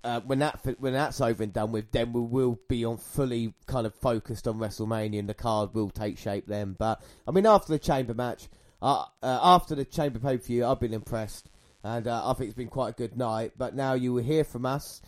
Uh, 0.04 0.22
when 0.22 0.40
that 0.40 0.64
when 0.80 0.94
that's 0.94 1.20
over 1.20 1.42
and 1.44 1.52
done 1.52 1.72
with, 1.72 1.92
then 1.92 2.14
we 2.14 2.22
will 2.22 2.60
be 2.70 2.86
on 2.86 2.98
fully 2.98 3.54
kind 3.66 3.86
of 3.86 3.94
focused 3.96 4.48
on 4.48 4.60
WrestleMania, 4.60 5.20
and 5.20 5.28
the 5.28 5.34
card 5.34 5.74
will 5.74 5.90
take 5.90 6.18
shape 6.18 6.46
then. 6.48 6.76
But 6.78 7.02
I 7.28 7.32
mean, 7.32 7.46
after 7.48 7.74
the 7.74 7.80
Chamber 7.80 8.14
match, 8.14 8.48
uh, 8.82 9.06
uh, 9.24 9.40
after 9.42 9.76
the 9.76 9.84
Chamber 9.84 10.20
pay 10.20 10.38
per 10.38 10.44
view, 10.44 10.66
I've 10.66 10.80
been 10.80 10.94
impressed, 10.94 11.50
and 11.84 12.08
uh, 12.08 12.30
I 12.30 12.34
think 12.34 12.50
it's 12.50 12.58
been 12.58 12.70
quite 12.70 12.90
a 12.90 12.94
good 12.94 13.18
night. 13.18 13.54
But 13.58 13.76
now 13.76 13.94
you 13.94 14.14
will 14.14 14.24
hear 14.24 14.44
from 14.44 14.66
us. 14.66 15.02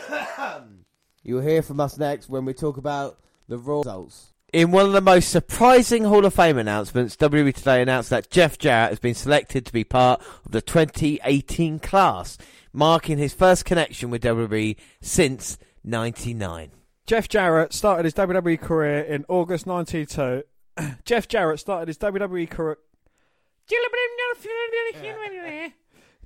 you 1.22 1.34
will 1.34 1.42
hear 1.42 1.62
from 1.62 1.80
us 1.80 1.98
next 1.98 2.28
when 2.28 2.44
we 2.44 2.54
talk 2.54 2.76
about 2.76 3.18
the 3.48 3.58
Raw 3.58 3.78
results. 3.78 4.32
In 4.50 4.70
one 4.70 4.86
of 4.86 4.92
the 4.92 5.02
most 5.02 5.28
surprising 5.28 6.04
Hall 6.04 6.24
of 6.24 6.32
Fame 6.32 6.56
announcements, 6.56 7.16
WWE 7.16 7.54
today 7.54 7.82
announced 7.82 8.08
that 8.08 8.30
Jeff 8.30 8.56
Jarrett 8.56 8.88
has 8.88 8.98
been 8.98 9.14
selected 9.14 9.66
to 9.66 9.72
be 9.74 9.84
part 9.84 10.22
of 10.46 10.52
the 10.52 10.62
2018 10.62 11.78
class, 11.80 12.38
marking 12.72 13.18
his 13.18 13.34
first 13.34 13.66
connection 13.66 14.08
with 14.08 14.22
WWE 14.22 14.76
since 15.02 15.58
99. 15.84 16.70
Jeff 17.06 17.28
Jarrett 17.28 17.74
started 17.74 18.06
his 18.06 18.14
WWE 18.14 18.58
career 18.58 19.00
in 19.00 19.26
August 19.28 19.66
92. 19.66 20.44
Jeff 21.04 21.28
Jarrett 21.28 21.60
started 21.60 21.88
his 21.88 21.98
WWE 21.98 22.48
career. 22.48 22.78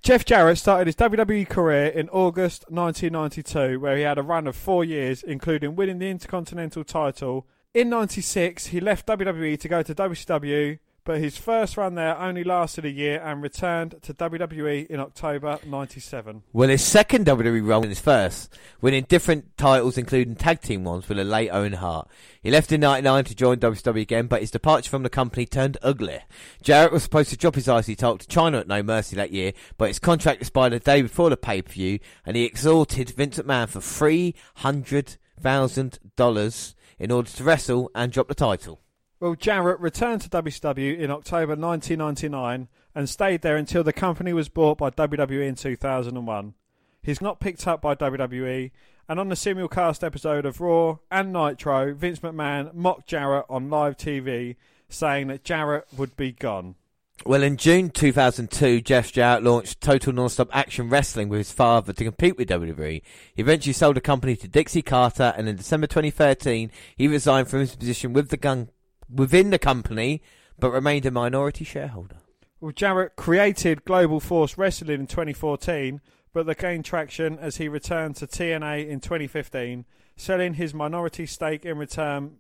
Jeff 0.00 0.24
Jarrett 0.24 0.58
started 0.58 0.86
his 0.86 0.96
WWE 0.96 1.48
career 1.48 1.86
in 1.86 2.08
August 2.10 2.66
1992, 2.68 3.80
where 3.80 3.96
he 3.96 4.04
had 4.04 4.18
a 4.18 4.22
run 4.22 4.46
of 4.46 4.54
four 4.54 4.84
years, 4.84 5.24
including 5.24 5.74
winning 5.74 5.98
the 5.98 6.08
Intercontinental 6.08 6.84
title. 6.84 7.48
In 7.74 7.88
96, 7.88 8.66
he 8.66 8.80
left 8.80 9.06
WWE 9.06 9.58
to 9.58 9.66
go 9.66 9.82
to 9.82 9.94
WCW, 9.94 10.78
but 11.04 11.20
his 11.20 11.38
first 11.38 11.78
run 11.78 11.94
there 11.94 12.18
only 12.18 12.44
lasted 12.44 12.84
a 12.84 12.90
year 12.90 13.18
and 13.24 13.40
returned 13.40 13.94
to 14.02 14.12
WWE 14.12 14.86
in 14.88 15.00
October 15.00 15.58
97. 15.64 16.42
Well, 16.52 16.68
his 16.68 16.84
second 16.84 17.24
WWE 17.24 17.66
run 17.66 17.80
was 17.80 17.88
his 17.88 17.98
first, 17.98 18.54
winning 18.82 19.06
different 19.08 19.56
titles, 19.56 19.96
including 19.96 20.34
tag 20.36 20.60
team 20.60 20.84
ones 20.84 21.08
with 21.08 21.18
a 21.18 21.24
late 21.24 21.48
Owen 21.48 21.72
Hart. 21.72 22.10
He 22.42 22.50
left 22.50 22.72
in 22.72 22.82
'99 22.82 23.24
to 23.24 23.34
join 23.34 23.56
WWE 23.56 24.02
again, 24.02 24.26
but 24.26 24.42
his 24.42 24.50
departure 24.50 24.90
from 24.90 25.02
the 25.02 25.08
company 25.08 25.46
turned 25.46 25.78
ugly. 25.80 26.18
Jarrett 26.62 26.92
was 26.92 27.04
supposed 27.04 27.30
to 27.30 27.38
drop 27.38 27.54
his 27.54 27.68
IC 27.68 27.96
title 27.96 28.18
to 28.18 28.26
Chyna 28.26 28.60
at 28.60 28.68
No 28.68 28.82
Mercy 28.82 29.16
that 29.16 29.32
year, 29.32 29.54
but 29.78 29.88
his 29.88 29.98
contract 29.98 30.42
expired 30.42 30.74
the 30.74 30.78
day 30.78 31.00
before 31.00 31.30
the 31.30 31.38
pay 31.38 31.62
per 31.62 31.72
view, 31.72 32.00
and 32.26 32.36
he 32.36 32.44
extorted 32.44 33.08
Vince 33.08 33.38
McMahon 33.38 33.70
for 33.70 33.80
three 33.80 34.34
hundred 34.56 35.16
thousand 35.40 35.98
dollars 36.16 36.74
in 37.02 37.10
order 37.10 37.28
to 37.28 37.42
wrestle 37.42 37.90
and 37.96 38.12
drop 38.12 38.28
the 38.28 38.34
title. 38.34 38.80
Well, 39.18 39.34
Jarrett 39.34 39.80
returned 39.80 40.20
to 40.22 40.28
WCW 40.28 40.96
in 40.96 41.10
October 41.10 41.56
1999 41.56 42.68
and 42.94 43.08
stayed 43.08 43.42
there 43.42 43.56
until 43.56 43.82
the 43.82 43.92
company 43.92 44.32
was 44.32 44.48
bought 44.48 44.78
by 44.78 44.90
WWE 44.90 45.48
in 45.48 45.56
2001. 45.56 46.54
He's 47.02 47.20
not 47.20 47.40
picked 47.40 47.66
up 47.66 47.82
by 47.82 47.96
WWE, 47.96 48.70
and 49.08 49.18
on 49.18 49.28
the 49.28 49.34
simulcast 49.34 50.04
episode 50.04 50.46
of 50.46 50.60
Raw 50.60 50.98
and 51.10 51.32
Nitro, 51.32 51.92
Vince 51.92 52.20
McMahon 52.20 52.72
mocked 52.72 53.08
Jarrett 53.08 53.46
on 53.50 53.68
live 53.68 53.96
TV, 53.96 54.54
saying 54.88 55.26
that 55.26 55.42
Jarrett 55.42 55.88
would 55.96 56.16
be 56.16 56.30
gone. 56.30 56.76
Well, 57.24 57.44
in 57.44 57.56
June 57.56 57.90
2002, 57.90 58.80
Jeff 58.80 59.12
Jarrett 59.12 59.44
launched 59.44 59.80
Total 59.80 60.12
Nonstop 60.12 60.48
Action 60.52 60.88
Wrestling 60.88 61.28
with 61.28 61.38
his 61.38 61.52
father 61.52 61.92
to 61.92 62.04
compete 62.04 62.36
with 62.36 62.48
WWE. 62.48 63.00
He 63.34 63.42
eventually 63.42 63.72
sold 63.72 63.94
the 63.94 64.00
company 64.00 64.34
to 64.34 64.48
Dixie 64.48 64.82
Carter, 64.82 65.32
and 65.36 65.48
in 65.48 65.54
December 65.54 65.86
2013, 65.86 66.72
he 66.96 67.06
resigned 67.06 67.46
from 67.46 67.60
his 67.60 67.76
position 67.76 68.12
with 68.12 68.30
the 68.30 68.36
gun 68.36 68.70
within 69.08 69.50
the 69.50 69.58
company, 69.60 70.20
but 70.58 70.72
remained 70.72 71.06
a 71.06 71.12
minority 71.12 71.64
shareholder. 71.64 72.16
Well, 72.60 72.72
Jarrett 72.72 73.14
created 73.14 73.84
Global 73.84 74.18
Force 74.18 74.58
Wrestling 74.58 75.00
in 75.00 75.06
2014, 75.06 76.00
but 76.32 76.46
they 76.46 76.54
gained 76.56 76.84
traction 76.84 77.38
as 77.38 77.58
he 77.58 77.68
returned 77.68 78.16
to 78.16 78.26
TNA 78.26 78.88
in 78.88 78.98
2015, 78.98 79.84
selling 80.16 80.54
his 80.54 80.74
minority 80.74 81.26
stake 81.26 81.64
in 81.64 81.78
return 81.78 82.38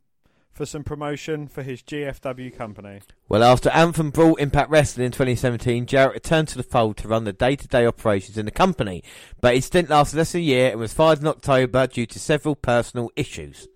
for 0.52 0.66
some 0.66 0.84
promotion 0.84 1.48
for 1.48 1.62
his 1.62 1.82
GFW 1.82 2.54
company. 2.56 3.00
Well, 3.28 3.42
after 3.42 3.70
Anthem 3.70 4.10
brought 4.10 4.40
Impact 4.40 4.70
Wrestling 4.70 5.06
in 5.06 5.12
2017, 5.12 5.86
Jarrett 5.86 6.14
returned 6.14 6.48
to 6.48 6.56
the 6.56 6.62
fold 6.62 6.98
to 6.98 7.08
run 7.08 7.24
the 7.24 7.32
day-to-day 7.32 7.86
operations 7.86 8.36
in 8.36 8.44
the 8.44 8.50
company, 8.50 9.02
but 9.40 9.54
his 9.54 9.64
stint 9.64 9.88
lasted 9.88 10.18
less 10.18 10.32
than 10.32 10.42
a 10.42 10.44
year 10.44 10.70
and 10.70 10.80
was 10.80 10.92
fired 10.92 11.20
in 11.20 11.26
October 11.26 11.86
due 11.86 12.06
to 12.06 12.18
several 12.18 12.54
personal 12.54 13.10
issues. 13.16 13.66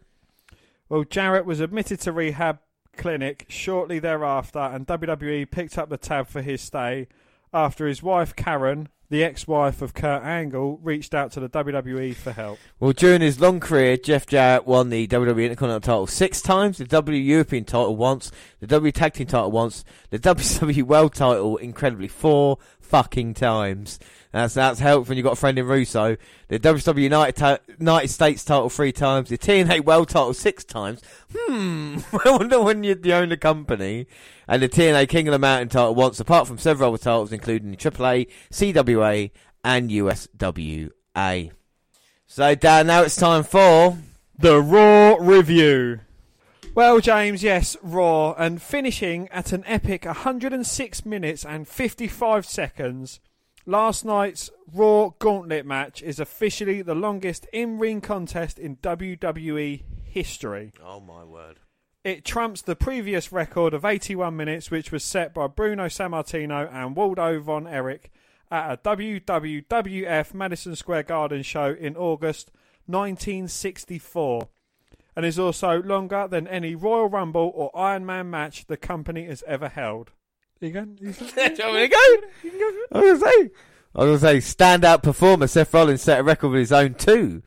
Well, 0.88 1.04
Jarrett 1.04 1.46
was 1.46 1.60
admitted 1.60 2.00
to 2.00 2.12
rehab 2.12 2.58
clinic 2.96 3.46
shortly 3.48 3.98
thereafter, 3.98 4.58
and 4.58 4.86
WWE 4.86 5.50
picked 5.50 5.78
up 5.78 5.88
the 5.88 5.96
tab 5.96 6.28
for 6.28 6.42
his 6.42 6.60
stay 6.60 7.08
after 7.52 7.86
his 7.86 8.02
wife 8.02 8.36
Karen, 8.36 8.88
the 9.08 9.22
ex-wife 9.22 9.82
of 9.82 9.94
Kurt 9.94 10.22
Angle, 10.22 10.78
reached 10.82 11.14
out 11.14 11.32
to 11.32 11.40
the 11.40 11.48
WWE 11.48 12.14
for 12.14 12.32
help. 12.32 12.58
Well, 12.80 12.92
during 12.92 13.20
his 13.20 13.40
long 13.40 13.60
career, 13.60 13.96
Jeff 13.96 14.26
Jarrett 14.26 14.66
won 14.66 14.90
the 14.90 15.06
WWE 15.06 15.44
Intercontinental 15.44 15.80
title 15.80 16.06
six 16.06 16.42
times, 16.42 16.78
the 16.78 16.84
W 16.84 17.18
European 17.20 17.64
title 17.64 17.96
once, 17.96 18.30
the 18.60 18.66
W 18.66 18.92
Tag 18.92 19.14
Team 19.14 19.26
title 19.26 19.50
once, 19.50 19.84
the 20.10 20.18
WWE 20.18 20.82
World 20.82 21.14
title 21.14 21.56
incredibly 21.56 22.08
four 22.08 22.58
fucking 22.86 23.34
times. 23.34 23.98
That's 24.32 24.54
that's 24.54 24.80
helpful 24.80 25.10
when 25.10 25.16
you've 25.16 25.24
got 25.24 25.32
a 25.32 25.36
friend 25.36 25.58
in 25.58 25.66
Russo. 25.66 26.16
The 26.48 26.58
WWE 26.58 27.02
United, 27.02 27.60
United 27.78 28.08
States 28.08 28.44
title 28.44 28.68
three 28.68 28.92
times, 28.92 29.28
the 29.28 29.38
TNA 29.38 29.84
World 29.84 30.08
title 30.08 30.34
six 30.34 30.64
times. 30.64 31.00
Hmm, 31.34 31.98
I 32.24 32.30
wonder 32.30 32.60
when 32.60 32.84
you 32.84 32.96
own 33.12 33.30
the 33.30 33.36
company. 33.36 34.06
And 34.48 34.62
the 34.62 34.68
TNA 34.68 35.08
King 35.08 35.26
of 35.28 35.32
the 35.32 35.38
Mountain 35.38 35.70
title 35.70 35.94
once, 35.94 36.20
apart 36.20 36.46
from 36.46 36.58
several 36.58 36.90
other 36.94 37.02
titles, 37.02 37.32
including 37.32 37.70
the 37.72 37.76
AAA, 37.76 38.28
CWA, 38.52 39.30
and 39.64 39.90
USWA. 39.90 41.50
So, 42.28 42.54
Dan, 42.54 42.86
now 42.86 43.02
it's 43.02 43.16
time 43.16 43.42
for 43.42 43.98
the 44.38 44.60
Raw 44.60 45.16
review. 45.18 46.00
Well, 46.76 47.00
James, 47.00 47.42
yes, 47.42 47.74
Raw, 47.80 48.34
and 48.34 48.60
finishing 48.60 49.30
at 49.30 49.50
an 49.50 49.64
epic 49.64 50.04
106 50.04 51.06
minutes 51.06 51.42
and 51.42 51.66
55 51.66 52.44
seconds. 52.44 53.18
Last 53.64 54.04
night's 54.04 54.50
Raw 54.70 55.08
Gauntlet 55.18 55.64
match 55.64 56.02
is 56.02 56.20
officially 56.20 56.82
the 56.82 56.94
longest 56.94 57.46
in 57.50 57.78
ring 57.78 58.02
contest 58.02 58.58
in 58.58 58.76
WWE 58.76 59.84
history. 60.04 60.72
Oh, 60.84 61.00
my 61.00 61.24
word. 61.24 61.60
It 62.04 62.26
trumps 62.26 62.60
the 62.60 62.76
previous 62.76 63.32
record 63.32 63.72
of 63.72 63.86
81 63.86 64.36
minutes, 64.36 64.70
which 64.70 64.92
was 64.92 65.02
set 65.02 65.32
by 65.32 65.46
Bruno 65.46 65.86
Sammartino 65.86 66.70
and 66.70 66.94
Waldo 66.94 67.40
Von 67.40 67.66
Erich 67.66 68.10
at 68.50 68.70
a 68.70 68.76
WWF 68.76 70.34
Madison 70.34 70.76
Square 70.76 71.04
Garden 71.04 71.42
show 71.42 71.72
in 71.72 71.96
August 71.96 72.50
1964, 72.84 74.50
and 75.16 75.24
is 75.24 75.38
also 75.38 75.82
longer 75.82 76.28
than 76.28 76.46
any 76.46 76.74
Royal 76.74 77.08
Rumble 77.08 77.50
or 77.54 77.76
Iron 77.76 78.04
Man 78.04 78.30
match 78.30 78.66
the 78.66 78.76
company 78.76 79.24
has 79.26 79.42
ever 79.46 79.68
held. 79.68 80.12
You 80.60 80.70
go? 80.70 80.86
You 81.00 81.12
Do 81.12 81.24
you 81.24 81.56
want 81.58 81.74
me 81.74 81.82
to 81.82 81.88
go? 81.88 81.98
I 82.92 83.00
was 83.00 83.20
gonna 83.20 83.32
say, 83.32 83.50
I 83.94 84.04
was 84.04 84.22
gonna 84.22 84.40
say, 84.40 84.54
standout 84.54 85.02
performer 85.02 85.46
Seth 85.46 85.72
Rollins 85.72 86.02
set 86.02 86.20
a 86.20 86.22
record 86.22 86.50
with 86.50 86.60
his 86.60 86.72
own 86.72 86.94
two, 86.94 87.42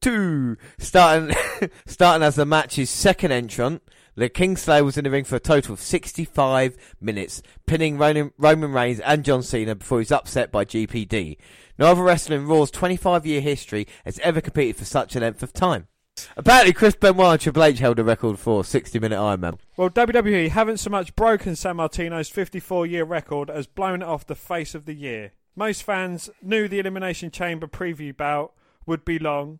two 0.00 0.56
starting 0.78 1.34
starting 1.86 2.22
as 2.22 2.36
the 2.36 2.46
match's 2.46 2.90
second 2.90 3.32
entrant. 3.32 3.82
The 4.14 4.28
Kingslayer 4.28 4.84
was 4.84 4.98
in 4.98 5.04
the 5.04 5.10
ring 5.10 5.22
for 5.22 5.36
a 5.36 5.40
total 5.40 5.74
of 5.74 5.80
65 5.80 6.76
minutes, 7.00 7.40
pinning 7.66 7.98
Roman, 7.98 8.32
Roman 8.36 8.72
Reigns 8.72 8.98
and 8.98 9.24
John 9.24 9.44
Cena 9.44 9.76
before 9.76 9.98
he 9.98 10.00
was 10.00 10.10
upset 10.10 10.50
by 10.50 10.64
GPD. 10.64 11.36
No 11.78 11.86
other 11.86 12.02
wrestler 12.02 12.34
in 12.34 12.48
Raw's 12.48 12.72
25 12.72 13.24
year 13.24 13.40
history 13.40 13.86
has 14.04 14.18
ever 14.18 14.40
competed 14.40 14.74
for 14.74 14.84
such 14.84 15.14
a 15.14 15.20
length 15.20 15.44
of 15.44 15.52
time. 15.52 15.86
Apparently, 16.36 16.72
Chris 16.72 16.94
Benoit 16.94 17.32
and 17.32 17.40
Triple 17.40 17.64
H 17.64 17.78
held 17.78 17.98
a 17.98 18.04
record 18.04 18.38
for 18.38 18.64
60 18.64 18.98
minute 18.98 19.20
Iron 19.20 19.40
Man. 19.40 19.58
Well, 19.76 19.90
WWE 19.90 20.48
haven't 20.48 20.78
so 20.78 20.90
much 20.90 21.14
broken 21.14 21.52
Sammartino's 21.52 22.28
54 22.28 22.86
year 22.86 23.04
record 23.04 23.50
as 23.50 23.66
blown 23.66 24.02
it 24.02 24.06
off 24.06 24.26
the 24.26 24.34
face 24.34 24.74
of 24.74 24.84
the 24.84 24.94
year. 24.94 25.32
Most 25.54 25.82
fans 25.82 26.30
knew 26.40 26.68
the 26.68 26.78
Elimination 26.78 27.30
Chamber 27.30 27.66
preview 27.66 28.16
bout 28.16 28.52
would 28.86 29.04
be 29.04 29.18
long, 29.18 29.58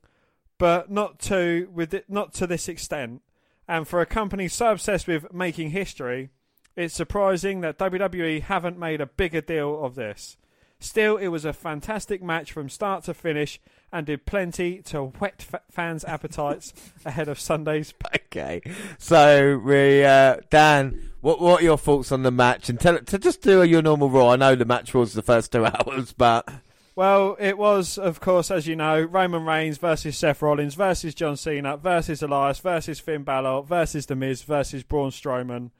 but 0.56 0.90
not 0.90 1.18
to 1.20 1.68
with 1.72 1.92
it, 1.94 2.04
not 2.08 2.32
to 2.34 2.46
this 2.46 2.68
extent. 2.68 3.22
And 3.66 3.86
for 3.86 4.00
a 4.00 4.06
company 4.06 4.48
so 4.48 4.72
obsessed 4.72 5.06
with 5.06 5.32
making 5.32 5.70
history, 5.70 6.30
it's 6.76 6.94
surprising 6.94 7.60
that 7.60 7.78
WWE 7.78 8.42
haven't 8.42 8.78
made 8.78 9.00
a 9.00 9.06
bigger 9.06 9.40
deal 9.40 9.84
of 9.84 9.96
this. 9.96 10.36
Still, 10.80 11.16
it 11.16 11.28
was 11.28 11.44
a 11.44 11.52
fantastic 11.52 12.22
match 12.22 12.52
from 12.52 12.68
start 12.68 13.04
to 13.04 13.14
finish 13.14 13.60
and 13.92 14.06
did 14.06 14.26
plenty 14.26 14.82
to 14.82 15.04
whet 15.04 15.46
f- 15.52 15.62
fans' 15.70 16.04
appetites 16.04 16.72
ahead 17.04 17.28
of 17.28 17.40
Sunday's. 17.40 17.94
Okay, 18.14 18.60
so 18.98 19.58
we, 19.58 20.04
uh, 20.04 20.36
Dan, 20.50 21.10
what 21.20 21.40
what 21.40 21.60
are 21.60 21.64
your 21.64 21.78
thoughts 21.78 22.12
on 22.12 22.22
the 22.22 22.30
match? 22.30 22.68
And 22.68 22.78
tell 22.78 22.98
to 22.98 23.18
just 23.18 23.42
do 23.42 23.62
your 23.62 23.82
normal 23.82 24.10
Raw. 24.10 24.30
I 24.30 24.36
know 24.36 24.54
the 24.54 24.64
match 24.64 24.94
was 24.94 25.14
the 25.14 25.22
first 25.22 25.52
two 25.52 25.64
hours, 25.66 26.12
but 26.12 26.48
Well, 26.94 27.36
it 27.38 27.56
was, 27.56 27.96
of 27.96 28.20
course, 28.20 28.50
as 28.50 28.66
you 28.66 28.76
know, 28.76 29.00
Roman 29.02 29.44
Reigns 29.44 29.78
versus 29.78 30.18
Seth 30.18 30.42
Rollins 30.42 30.74
versus 30.74 31.14
John 31.14 31.36
Cena 31.36 31.76
versus 31.76 32.22
Elias 32.22 32.58
versus 32.58 33.00
Finn 33.00 33.22
Balor 33.22 33.62
versus 33.62 34.06
The 34.06 34.16
Miz 34.16 34.42
versus 34.42 34.82
Braun 34.82 35.10
Strowman 35.10 35.70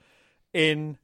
in 0.54 0.96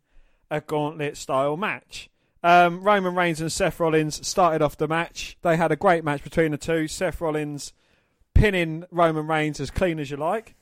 a 0.50 0.60
gauntlet 0.60 1.16
style 1.16 1.57
match. 1.57 2.08
Um, 2.44 2.82
Roman 2.82 3.14
Reigns 3.14 3.40
and 3.40 3.50
Seth 3.50 3.81
Rollins 3.81 4.24
started 4.26 4.60
off 4.60 4.76
the 4.76 4.86
match. 4.86 5.39
They 5.40 5.56
had 5.56 5.73
a 5.73 5.76
great 5.76 6.05
match 6.05 6.23
between 6.23 6.50
the 6.50 6.58
two. 6.58 6.86
Seth 6.86 7.23
Rollins 7.23 7.73
pinning 8.34 8.84
Roman 8.90 9.26
Reigns 9.26 9.60
as 9.60 9.70
clean 9.70 9.98
as 9.98 10.10
you 10.10 10.18
like. 10.18 10.55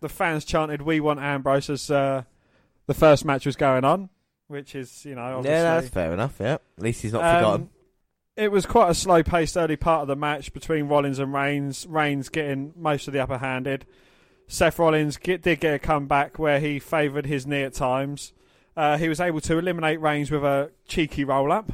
The 0.00 0.08
fans 0.08 0.44
chanted, 0.44 0.82
"We 0.82 0.98
want 0.98 1.20
Ambrose" 1.20 1.70
as 1.70 1.88
uh, 1.88 2.24
the 2.88 2.94
first 2.94 3.24
match 3.24 3.46
was 3.46 3.54
going 3.54 3.84
on, 3.84 4.08
which 4.48 4.74
is, 4.74 5.04
you 5.04 5.14
know, 5.14 5.38
obviously 5.38 5.50
yeah, 5.52 5.80
that's 5.80 5.88
fair 5.88 6.12
enough. 6.12 6.34
Yeah, 6.40 6.54
at 6.54 6.62
least 6.78 7.02
he's 7.02 7.12
not 7.12 7.22
um, 7.22 7.36
forgotten. 7.36 7.70
It 8.36 8.50
was 8.50 8.66
quite 8.66 8.90
a 8.90 8.94
slow 8.94 9.22
paced 9.22 9.56
early 9.56 9.76
part 9.76 10.02
of 10.02 10.08
the 10.08 10.16
match 10.16 10.52
between 10.52 10.88
Rollins 10.88 11.20
and 11.20 11.32
Reigns. 11.32 11.86
Reigns 11.86 12.28
getting 12.28 12.72
most 12.74 13.06
of 13.06 13.12
the 13.12 13.20
upper 13.20 13.38
handed. 13.38 13.86
Seth 14.48 14.80
Rollins 14.80 15.16
get, 15.16 15.42
did 15.42 15.60
get 15.60 15.74
a 15.74 15.78
comeback 15.78 16.40
where 16.40 16.58
he 16.58 16.80
favoured 16.80 17.26
his 17.26 17.46
knee 17.46 17.62
at 17.62 17.74
times. 17.74 18.32
Uh, 18.80 18.96
he 18.96 19.10
was 19.10 19.20
able 19.20 19.42
to 19.42 19.58
eliminate 19.58 20.00
Reigns 20.00 20.30
with 20.30 20.42
a 20.42 20.70
cheeky 20.88 21.22
roll 21.22 21.52
up. 21.52 21.70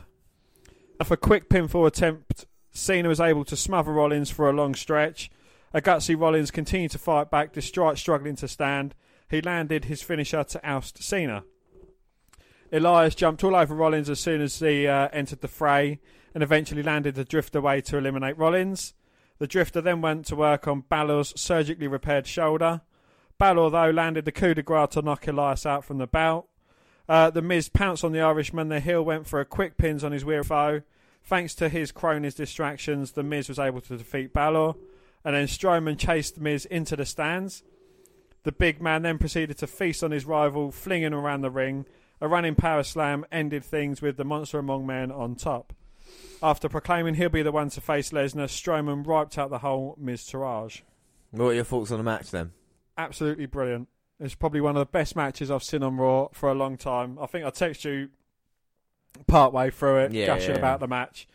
For 1.04 1.14
a 1.14 1.16
quick 1.16 1.48
pinfall 1.48 1.86
attempt, 1.86 2.46
Cena 2.72 3.08
was 3.08 3.20
able 3.20 3.44
to 3.44 3.54
smother 3.54 3.92
Rollins 3.92 4.28
for 4.28 4.50
a 4.50 4.52
long 4.52 4.74
stretch. 4.74 5.30
A 5.72 5.80
gutsy 5.80 6.20
Rollins 6.20 6.50
continued 6.50 6.90
to 6.90 6.98
fight 6.98 7.30
back 7.30 7.52
despite 7.52 7.98
struggling 7.98 8.34
to 8.34 8.48
stand. 8.48 8.96
He 9.30 9.40
landed 9.40 9.84
his 9.84 10.02
finisher 10.02 10.42
to 10.42 10.68
oust 10.68 11.00
Cena. 11.00 11.44
Elias 12.72 13.14
jumped 13.14 13.44
all 13.44 13.54
over 13.54 13.72
Rollins 13.72 14.10
as 14.10 14.18
soon 14.18 14.40
as 14.40 14.58
he 14.58 14.88
uh, 14.88 15.08
entered 15.12 15.42
the 15.42 15.48
fray 15.48 16.00
and 16.34 16.42
eventually 16.42 16.82
landed 16.82 17.14
the 17.14 17.24
Drift 17.24 17.54
Away 17.54 17.82
to 17.82 17.98
eliminate 17.98 18.36
Rollins. 18.36 18.94
The 19.38 19.46
drifter 19.46 19.80
then 19.80 20.00
went 20.00 20.26
to 20.26 20.34
work 20.34 20.66
on 20.66 20.80
Balor's 20.80 21.40
surgically 21.40 21.86
repaired 21.86 22.26
shoulder. 22.26 22.80
Balor, 23.38 23.70
though, 23.70 23.90
landed 23.90 24.24
the 24.24 24.32
coup 24.32 24.54
de 24.54 24.62
grace 24.64 24.88
to 24.94 25.02
knock 25.02 25.28
Elias 25.28 25.64
out 25.64 25.84
from 25.84 25.98
the 25.98 26.08
bout. 26.08 26.48
Uh, 27.08 27.30
the 27.30 27.42
Miz 27.42 27.68
pounced 27.68 28.04
on 28.04 28.12
the 28.12 28.20
Irishman. 28.20 28.68
The 28.68 28.80
heel 28.80 29.02
went 29.02 29.26
for 29.26 29.40
a 29.40 29.44
quick 29.44 29.76
pins 29.76 30.02
on 30.02 30.12
his 30.12 30.24
weird 30.24 30.46
foe. 30.46 30.82
Thanks 31.24 31.54
to 31.56 31.68
his 31.68 31.92
cronies' 31.92 32.34
distractions, 32.34 33.12
the 33.12 33.22
Miz 33.22 33.48
was 33.48 33.58
able 33.58 33.80
to 33.82 33.96
defeat 33.96 34.32
Balor. 34.32 34.74
And 35.24 35.34
then 35.34 35.46
Strowman 35.46 35.98
chased 35.98 36.36
the 36.36 36.40
Miz 36.40 36.66
into 36.66 36.94
the 36.94 37.04
stands. 37.04 37.64
The 38.44 38.52
big 38.52 38.80
man 38.80 39.02
then 39.02 39.18
proceeded 39.18 39.58
to 39.58 39.66
feast 39.66 40.04
on 40.04 40.12
his 40.12 40.24
rival, 40.24 40.70
flinging 40.70 41.12
him 41.12 41.14
around 41.14 41.40
the 41.40 41.50
ring. 41.50 41.84
A 42.20 42.28
running 42.28 42.54
power 42.54 42.84
slam 42.84 43.26
ended 43.32 43.64
things 43.64 44.00
with 44.00 44.16
the 44.16 44.24
Monster 44.24 44.60
Among 44.60 44.86
Men 44.86 45.10
on 45.10 45.34
top. 45.34 45.72
After 46.40 46.68
proclaiming 46.68 47.14
he'll 47.14 47.28
be 47.28 47.42
the 47.42 47.50
one 47.50 47.70
to 47.70 47.80
face 47.80 48.10
Lesnar, 48.10 48.46
Strowman 48.46 49.04
wiped 49.04 49.36
out 49.36 49.50
the 49.50 49.58
whole 49.58 49.96
Miztourage. 50.00 50.82
What 51.32 51.48
are 51.48 51.54
your 51.54 51.64
thoughts 51.64 51.90
on 51.90 51.98
the 51.98 52.04
match 52.04 52.30
then? 52.30 52.52
Absolutely 52.96 53.46
brilliant. 53.46 53.88
It's 54.18 54.34
probably 54.34 54.60
one 54.60 54.76
of 54.76 54.80
the 54.80 54.86
best 54.90 55.14
matches 55.14 55.50
I've 55.50 55.62
seen 55.62 55.82
on 55.82 55.96
Raw 55.96 56.28
for 56.32 56.50
a 56.50 56.54
long 56.54 56.76
time. 56.76 57.18
I 57.20 57.26
think 57.26 57.44
I 57.44 57.50
text 57.50 57.84
you 57.84 58.08
part 59.26 59.52
way 59.52 59.70
through 59.70 59.98
it, 59.98 60.12
Yeah, 60.12 60.26
gushing 60.26 60.52
yeah, 60.52 60.58
about 60.58 60.80
the 60.80 60.88
match. 60.88 61.26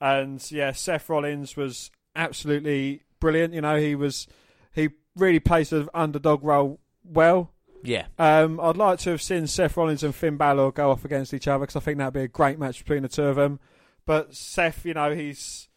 And 0.00 0.44
yeah, 0.50 0.72
Seth 0.72 1.08
Rollins 1.08 1.56
was 1.56 1.90
absolutely 2.14 3.02
brilliant. 3.20 3.54
You 3.54 3.60
know, 3.60 3.76
he 3.76 3.94
was 3.94 4.26
he 4.74 4.90
really 5.14 5.40
plays 5.40 5.70
the 5.70 5.88
underdog 5.94 6.42
role 6.42 6.80
well. 7.04 7.52
Yeah. 7.82 8.06
Um, 8.18 8.58
I'd 8.60 8.76
like 8.76 8.98
to 9.00 9.10
have 9.10 9.22
seen 9.22 9.46
Seth 9.46 9.76
Rollins 9.76 10.02
and 10.02 10.14
Finn 10.14 10.36
Balor 10.36 10.72
go 10.72 10.90
off 10.90 11.04
against 11.04 11.32
each 11.32 11.46
other 11.46 11.60
because 11.62 11.76
I 11.76 11.80
think 11.80 11.98
that'd 11.98 12.14
be 12.14 12.20
a 12.22 12.28
great 12.28 12.58
match 12.58 12.78
between 12.78 13.02
the 13.02 13.08
two 13.08 13.24
of 13.24 13.36
them. 13.36 13.60
But 14.06 14.34
Seth, 14.34 14.84
you 14.84 14.94
know, 14.94 15.14
he's 15.14 15.68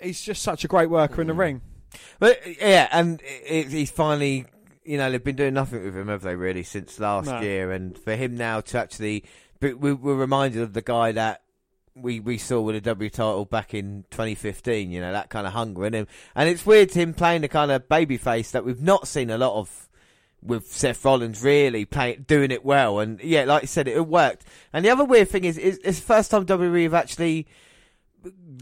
he's 0.00 0.20
just 0.20 0.42
such 0.42 0.64
a 0.64 0.68
great 0.68 0.90
worker 0.90 1.20
in 1.20 1.26
the 1.26 1.34
ring. 1.34 1.60
But 2.18 2.40
yeah, 2.60 2.88
and 2.90 3.20
it, 3.24 3.68
he's 3.68 3.90
finally, 3.90 4.46
you 4.84 4.98
know, 4.98 5.10
they've 5.10 5.22
been 5.22 5.36
doing 5.36 5.54
nothing 5.54 5.84
with 5.84 5.96
him, 5.96 6.08
have 6.08 6.22
they? 6.22 6.34
Really, 6.34 6.62
since 6.62 6.98
last 6.98 7.26
No. 7.26 7.40
year, 7.40 7.70
and 7.72 7.96
for 7.96 8.16
him 8.16 8.36
now 8.36 8.60
to 8.60 8.78
actually, 8.78 9.24
but 9.60 9.78
we, 9.78 9.92
we're 9.92 10.14
reminded 10.14 10.62
of 10.62 10.72
the 10.72 10.82
guy 10.82 11.12
that 11.12 11.42
we 11.94 12.20
we 12.20 12.38
saw 12.38 12.60
with 12.60 12.74
a 12.76 12.80
W 12.80 13.10
title 13.10 13.44
back 13.44 13.74
in 13.74 14.04
2015. 14.10 14.90
You 14.90 15.00
know, 15.00 15.12
that 15.12 15.28
kind 15.30 15.46
of 15.46 15.52
hunger 15.52 15.86
in 15.86 15.92
him, 15.94 16.06
and 16.34 16.48
it's 16.48 16.64
weird 16.66 16.90
to 16.92 16.98
him 17.00 17.14
playing 17.14 17.42
the 17.42 17.48
kind 17.48 17.70
of 17.70 17.88
baby 17.88 18.16
face 18.16 18.50
that 18.52 18.64
we've 18.64 18.80
not 18.82 19.08
seen 19.08 19.30
a 19.30 19.38
lot 19.38 19.58
of. 19.58 19.88
With 20.44 20.66
Seth 20.72 21.04
Rollins 21.04 21.40
really 21.40 21.84
playing, 21.84 22.24
doing 22.26 22.50
it 22.50 22.64
well, 22.64 22.98
and 22.98 23.20
yeah, 23.22 23.44
like 23.44 23.62
you 23.62 23.68
said, 23.68 23.86
it, 23.86 23.96
it 23.96 24.08
worked. 24.08 24.44
And 24.72 24.84
the 24.84 24.90
other 24.90 25.04
weird 25.04 25.28
thing 25.28 25.44
is, 25.44 25.56
is 25.56 25.78
it's 25.84 26.00
the 26.00 26.04
first 26.04 26.32
time 26.32 26.46
WWE 26.46 26.82
have 26.82 26.94
actually 26.94 27.46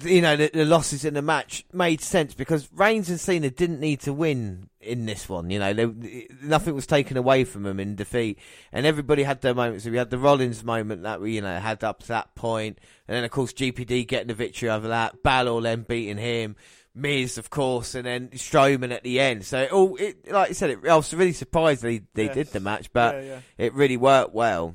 you 0.04 0.20
know, 0.22 0.36
the, 0.36 0.50
the 0.52 0.64
losses 0.64 1.04
in 1.04 1.14
the 1.14 1.22
match 1.22 1.64
made 1.72 2.00
sense 2.00 2.34
because 2.34 2.68
Reigns 2.72 3.10
and 3.10 3.20
Cena 3.20 3.50
didn't 3.50 3.80
need 3.80 4.00
to 4.00 4.12
win 4.12 4.68
in 4.80 5.06
this 5.06 5.28
one. 5.28 5.50
You 5.50 5.58
know, 5.58 5.72
they, 5.72 6.26
nothing 6.42 6.74
was 6.74 6.86
taken 6.86 7.16
away 7.16 7.44
from 7.44 7.62
them 7.64 7.78
in 7.80 7.96
defeat, 7.96 8.38
and 8.72 8.86
everybody 8.86 9.22
had 9.22 9.40
their 9.42 9.54
moments. 9.54 9.84
We 9.84 9.96
had 9.96 10.10
the 10.10 10.18
Rollins 10.18 10.64
moment 10.64 11.02
that 11.02 11.20
we, 11.20 11.34
you 11.34 11.40
know, 11.42 11.58
had 11.58 11.84
up 11.84 12.00
to 12.00 12.08
that 12.08 12.34
point, 12.34 12.78
and 13.08 13.16
then 13.16 13.24
of 13.24 13.30
course 13.30 13.52
GPD 13.52 14.06
getting 14.08 14.28
the 14.28 14.34
victory 14.34 14.68
over 14.70 14.88
that, 14.88 15.22
Balor 15.22 15.60
then 15.62 15.82
beating 15.82 16.18
him. 16.18 16.56
Miz, 16.92 17.38
of 17.38 17.50
course, 17.50 17.94
and 17.94 18.04
then 18.04 18.28
Strowman 18.30 18.90
at 18.92 19.04
the 19.04 19.20
end. 19.20 19.44
So 19.44 19.60
it 19.60 19.70
all, 19.72 19.94
it, 19.96 20.28
like 20.30 20.48
you 20.48 20.54
said, 20.54 20.70
it, 20.70 20.78
I 20.88 20.96
was 20.96 21.14
really 21.14 21.32
surprised 21.32 21.82
they, 21.82 22.02
they 22.14 22.24
Yes. 22.24 22.34
did 22.34 22.46
the 22.48 22.58
match, 22.58 22.92
but 22.92 23.14
Yeah, 23.14 23.20
yeah. 23.22 23.40
it 23.58 23.74
really 23.74 23.96
worked 23.96 24.34
well. 24.34 24.74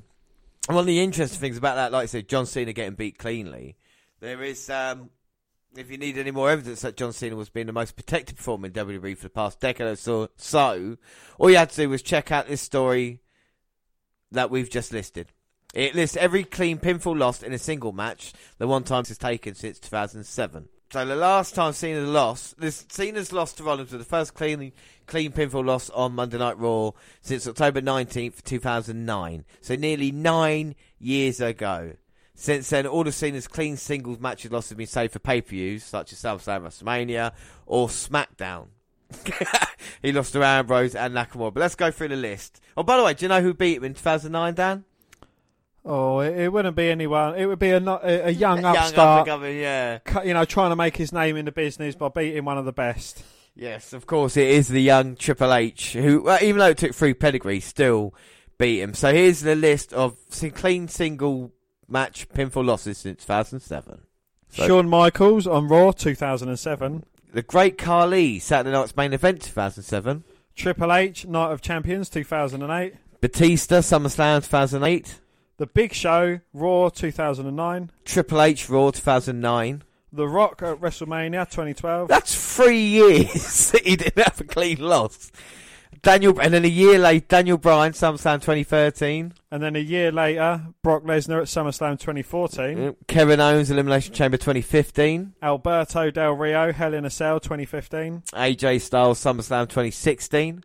And 0.69 0.75
one 0.75 0.83
of 0.83 0.87
the 0.87 1.01
interesting 1.01 1.41
things 1.41 1.57
about 1.57 1.75
that, 1.75 1.91
like 1.91 2.03
I 2.03 2.05
said, 2.05 2.29
John 2.29 2.45
Cena 2.45 2.71
getting 2.71 2.95
beat 2.95 3.17
cleanly. 3.17 3.75
There 4.21 4.41
is, 4.43 4.69
um, 4.69 5.09
if 5.77 5.91
you 5.91 5.97
need 5.97 6.17
any 6.17 6.31
more 6.31 6.49
evidence 6.49 6.81
that 6.81 6.97
John 6.97 7.13
Cena 7.13 7.35
was 7.35 7.49
being 7.49 7.67
the 7.67 7.73
most 7.73 7.95
protected 7.95 8.37
performer 8.37 8.67
in 8.67 8.73
WWE 8.73 9.17
for 9.17 9.23
the 9.23 9.29
past 9.29 9.59
decade 9.59 9.87
or 9.87 9.95
so, 9.95 10.29
so 10.37 10.97
all 11.37 11.49
you 11.49 11.57
had 11.57 11.69
to 11.71 11.75
do 11.75 11.89
was 11.89 12.01
check 12.01 12.31
out 12.31 12.47
this 12.47 12.61
story 12.61 13.21
that 14.31 14.49
we've 14.49 14.69
just 14.69 14.91
listed. 14.91 15.31
It 15.73 15.93
lists 15.95 16.17
every 16.17 16.43
clean 16.43 16.77
pinfall 16.77 17.17
lost 17.17 17.43
in 17.43 17.53
a 17.53 17.57
single 17.57 17.91
match 17.91 18.33
the 18.57 18.67
one 18.67 18.83
time 18.83 19.03
has 19.05 19.17
taken 19.17 19.55
since 19.55 19.77
2007. 19.79 20.69
So 20.91 21.03
the 21.03 21.15
last 21.15 21.55
time 21.55 21.73
Cena 21.73 22.01
lost, 22.01 22.57
this 22.59 22.85
Cena's 22.89 23.33
lost 23.33 23.57
to 23.57 23.63
Rollins 23.63 23.91
was 23.91 23.99
the 23.99 24.05
first 24.05 24.33
clean 24.33 24.71
clean 25.07 25.31
pinfall 25.31 25.65
loss 25.65 25.89
on 25.89 26.13
Monday 26.13 26.37
Night 26.37 26.57
Raw 26.57 26.91
since 27.21 27.47
October 27.47 27.81
19th, 27.81 28.43
2009. 28.43 29.43
So 29.61 29.75
nearly 29.75 30.11
nine 30.11 30.75
years 30.99 31.41
ago. 31.41 31.93
Since 32.35 32.69
then, 32.69 32.85
all 32.85 33.07
of 33.07 33.15
Cena's 33.15 33.47
clean 33.47 33.77
singles 33.77 34.19
matches 34.19 34.51
lost 34.51 34.69
have 34.69 34.77
been 34.77 34.87
saved 34.87 35.13
for 35.13 35.19
pay-per-views, 35.19 35.83
such 35.83 36.11
as 36.11 36.21
SummerSlam, 36.21 36.63
WrestleMania, 36.63 37.31
or 37.65 37.87
SmackDown. 37.87 38.67
he 40.01 40.11
lost 40.11 40.33
to 40.33 40.43
Ambrose 40.43 40.95
and 40.95 41.13
Nakamura. 41.13 41.53
But 41.53 41.61
let's 41.61 41.75
go 41.75 41.91
through 41.91 42.09
the 42.09 42.15
list. 42.17 42.59
Oh, 42.75 42.83
by 42.83 42.97
the 42.97 43.03
way, 43.03 43.13
do 43.13 43.25
you 43.25 43.29
know 43.29 43.41
who 43.41 43.53
beat 43.53 43.77
him 43.77 43.85
in 43.85 43.93
2009, 43.93 44.53
Dan? 44.53 44.83
Oh, 45.85 46.19
it, 46.19 46.37
it 46.37 46.51
wouldn't 46.51 46.75
be 46.75 46.89
anyone. 46.89 47.35
It 47.35 47.45
would 47.45 47.59
be 47.59 47.69
a, 47.69 47.77
a, 47.77 48.27
a 48.27 48.29
young 48.31 48.61
Young 48.61 48.75
upstart, 48.75 49.21
up-and-coming, 49.21 49.57
yeah. 49.57 49.99
you 50.23 50.33
know, 50.33 50.43
trying 50.43 50.71
to 50.71 50.75
make 50.75 50.97
his 50.97 51.13
name 51.13 51.37
in 51.37 51.45
the 51.45 51.51
business 51.51 51.95
by 51.95 52.09
beating 52.09 52.43
one 52.43 52.57
of 52.57 52.65
the 52.65 52.73
best. 52.73 53.23
Yes, 53.55 53.93
of 53.93 54.05
course, 54.05 54.35
it 54.35 54.47
is 54.47 54.67
the 54.67 54.81
young 54.81 55.15
Triple 55.15 55.53
H, 55.53 55.93
who, 55.93 56.23
well, 56.23 56.39
even 56.41 56.59
though 56.59 56.69
it 56.69 56.77
took 56.77 56.93
three 56.93 57.13
pedigree, 57.13 57.61
still 57.61 58.13
beat 58.57 58.81
him. 58.81 58.93
So 58.93 59.13
here's 59.13 59.41
the 59.41 59.55
list 59.55 59.93
of 59.93 60.17
clean 60.55 60.89
single 60.89 61.53
match 61.87 62.27
pinfall 62.29 62.65
losses 62.65 62.97
since 62.97 63.21
2007. 63.25 64.01
So- 64.49 64.67
Shawn 64.67 64.89
Michaels 64.89 65.47
on 65.47 65.67
Raw 65.67 65.91
2007. 65.91 67.05
The 67.33 67.41
Great 67.41 67.77
Khali, 67.77 68.39
Saturday 68.39 68.71
Night's 68.71 68.95
main 68.95 69.11
event 69.13 69.41
2007. 69.41 70.23
Triple 70.55 70.93
H 70.93 71.25
Night 71.25 71.51
of 71.51 71.61
Champions 71.61 72.09
2008. 72.09 72.93
Batista, 73.19 73.79
SummerSlam 73.79 74.41
2008. 74.43 75.19
The 75.57 75.67
Big 75.67 75.93
Show 75.93 76.39
Raw 76.53 76.89
2009. 76.89 77.91
Triple 78.05 78.41
H, 78.41 78.69
Raw 78.69 78.91
2009. 78.91 79.83
The 80.13 80.27
Rock 80.27 80.61
at 80.61 80.79
WrestleMania 80.79 81.49
2012. 81.49 82.07
That's 82.07 82.55
three 82.55 82.79
years 82.79 83.71
that 83.71 83.85
he 83.85 83.97
didn't 83.97 84.23
have 84.23 84.39
a 84.39 84.45
clean 84.45 84.77
loss. 84.79 85.31
Daniel, 86.05 86.39
and 86.39 86.53
then 86.53 86.63
a 86.63 86.69
year 86.69 86.99
later, 86.99 87.25
Daniel 87.27 87.57
Bryan, 87.57 87.91
SummerSlam 87.91 88.35
2013. 88.35 89.33
And 89.49 89.63
then 89.63 89.75
a 89.75 89.79
year 89.79 90.11
later, 90.11 90.61
Brock 90.83 91.03
Lesnar 91.03 91.39
at 91.39 91.47
SummerSlam 91.47 91.99
2014. 91.99 92.95
Kevin 93.07 93.39
Owens, 93.39 93.71
Elimination 93.71 94.13
Chamber 94.13 94.37
2015. 94.37 95.33
Alberto 95.41 96.11
Del 96.11 96.33
Rio, 96.33 96.71
Hell 96.71 96.93
in 96.93 97.05
a 97.05 97.09
Cell 97.09 97.39
2015. 97.39 98.21
AJ 98.33 98.81
Styles, 98.81 99.19
SummerSlam 99.19 99.67
2016. 99.67 100.63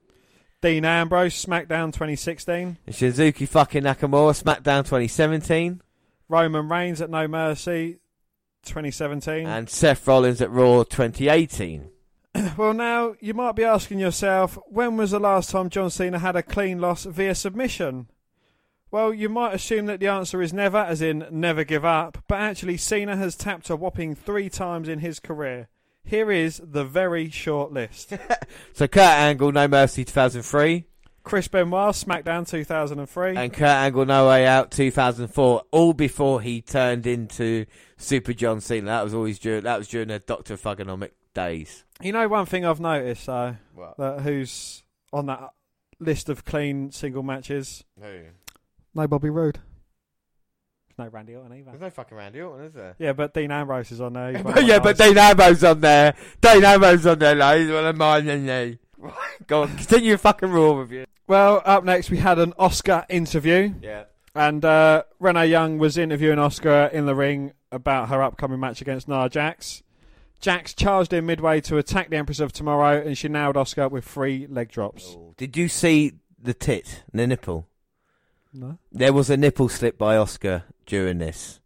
Dean 0.60 0.85
Ambrose, 0.85 1.43
SmackDown 1.43 1.86
2016. 1.86 2.77
And 2.86 2.94
Shinsuke 2.94 3.49
fucking 3.49 3.85
Nakamura, 3.85 4.39
SmackDown 4.39 4.85
2017. 4.85 5.81
Roman 6.28 6.69
Reigns 6.69 7.01
at 7.01 7.09
No 7.09 7.27
Mercy 7.27 7.97
2017. 8.67 9.47
And 9.47 9.70
Seth 9.70 10.07
Rollins 10.07 10.43
at 10.43 10.51
Raw 10.51 10.85
2018. 10.85 11.89
Well, 12.57 12.75
now 12.75 13.15
you 13.20 13.35
might 13.35 13.57
be 13.57 13.65
asking 13.65 13.99
yourself, 13.99 14.59
when 14.67 14.97
was 14.97 15.10
the 15.10 15.20
last 15.20 15.51
time 15.51 15.70
John 15.70 15.91
Cena 15.91 16.19
had 16.19 16.36
a 16.36 16.43
clean 16.43 16.81
loss 16.81 17.05
via 17.05 17.35
submission? 17.35 18.09
Well, 18.91 19.15
you 19.15 19.28
might 19.28 19.55
assume 19.55 19.86
that 19.86 20.01
the 20.01 20.09
answer 20.09 20.43
is 20.43 20.52
never, 20.52 20.78
as 20.78 21.01
in 21.01 21.27
never 21.31 21.65
give 21.65 21.85
up, 21.85 22.25
but 22.27 22.41
actually, 22.41 22.77
Cena 22.77 23.17
has 23.17 23.36
tapped 23.36 23.70
a 23.70 23.77
whopping 23.77 24.15
three 24.15 24.49
times 24.49 24.89
in 24.89 24.99
his 24.99 25.20
career. 25.20 25.69
Here 26.05 26.31
is 26.31 26.60
the 26.65 26.85
very 26.85 27.31
short 27.31 27.73
list 27.73 28.15
So 28.73 28.89
Kurt 28.89 29.02
Angle, 29.05 29.52
No 29.52 29.69
Mercy 29.69 30.05
2003. 30.05 30.86
Chris 31.23 31.47
Benoit, 31.47 31.94
SmackDown 31.94 32.49
2003. 32.49 33.36
And 33.36 33.52
Kurt 33.52 33.62
Angle, 33.62 34.07
No 34.07 34.28
Way 34.28 34.47
Out 34.47 34.70
2004. 34.70 35.62
All 35.70 35.93
before 35.93 36.41
he 36.41 36.62
turned 36.62 37.07
into 37.07 37.67
Super 37.99 38.33
John 38.33 38.60
Cena. 38.60 38.86
That 38.86 39.05
was 39.05 39.15
always 39.15 39.39
during, 39.39 39.65
that 39.65 39.78
was 39.78 39.86
during 39.86 40.09
the 40.09 40.19
Dr. 40.19 40.57
Thuganomic 40.57 41.10
days. 41.35 41.85
You 42.02 42.12
know, 42.12 42.26
one 42.28 42.46
thing 42.46 42.64
I've 42.64 42.80
noticed, 42.80 43.26
though, 43.26 43.56
What? 43.74 43.96
that 43.98 44.20
who's 44.20 44.82
on 45.12 45.26
that 45.26 45.50
list 45.98 46.28
of 46.28 46.44
clean 46.44 46.90
single 46.92 47.22
matches? 47.22 47.84
Who? 48.00 48.20
No 48.94 49.06
Bobby 49.06 49.30
Roode. 49.30 49.58
No 50.98 51.06
Randy 51.08 51.34
Orton 51.34 51.52
either. 51.58 51.70
There's 51.70 51.80
no 51.80 51.90
fucking 51.90 52.16
Randy 52.16 52.40
Orton, 52.42 52.66
is 52.66 52.72
there? 52.74 52.94
Yeah, 52.98 53.12
but 53.14 53.32
Dean 53.32 53.50
Ambrose 53.50 53.90
is 53.92 54.00
on 54.00 54.12
there. 54.12 54.32
He's 54.32 54.44
one 54.44 54.58
of 54.58 54.64
yeah, 54.66 54.78
but 54.78 54.98
guys. 54.98 55.08
Dean 55.08 55.18
Ambrose 55.18 55.64
on 55.64 55.80
there. 55.80 56.14
Dean 56.40 56.64
Ambrose 56.64 57.06
on 57.06 57.18
there, 57.18 57.34
like, 57.34 57.60
he's 57.60 57.70
one 57.70 57.86
of 57.86 57.96
mine, 57.96 58.28
and 58.28 58.46
me. 58.46 58.78
Go 59.46 59.62
on, 59.62 59.76
continue 59.76 60.10
your 60.10 60.18
fucking 60.18 60.50
raw 60.50 60.76
review. 60.78 61.06
Well, 61.26 61.62
up 61.64 61.84
next 61.84 62.10
we 62.10 62.18
had 62.18 62.38
an 62.38 62.52
Asuka 62.58 63.06
interview. 63.08 63.72
Yeah. 63.82 64.04
And 64.34 64.64
uh, 64.64 65.04
Renee 65.18 65.46
Young 65.46 65.78
was 65.78 65.96
interviewing 65.96 66.38
Asuka 66.38 66.92
in 66.92 67.06
the 67.06 67.14
ring 67.14 67.52
about 67.72 68.08
her 68.10 68.22
upcoming 68.22 68.60
match 68.60 68.80
against 68.82 69.08
Nia 69.08 69.28
Jax. 69.28 69.82
Jax 70.41 70.73
charged 70.73 71.12
in 71.12 71.27
midway 71.27 71.60
to 71.62 71.77
attack 71.77 72.10
the 72.10 72.17
Empress 72.17 72.41
of 72.41 72.52
Tomorrow, 72.52 73.02
and 73.02 73.17
she 73.17 73.28
nailed 73.28 73.57
Asuka 73.57 73.91
with 73.91 74.05
three 74.05 74.47
leg 74.47 74.70
drops. 74.70 75.17
Did 75.36 75.57
you 75.57 75.69
see 75.69 76.15
the 76.43 76.55
tit, 76.55 77.02
the 77.12 77.27
nipple? 77.27 77.67
No. 78.52 78.78
There 78.91 79.12
was 79.12 79.31
a 79.31 79.36
nipple 79.36 79.69
slip 79.69 79.99
by 79.99 80.17
Asuka 80.17 80.65
during 80.86 81.19
this. 81.19 81.60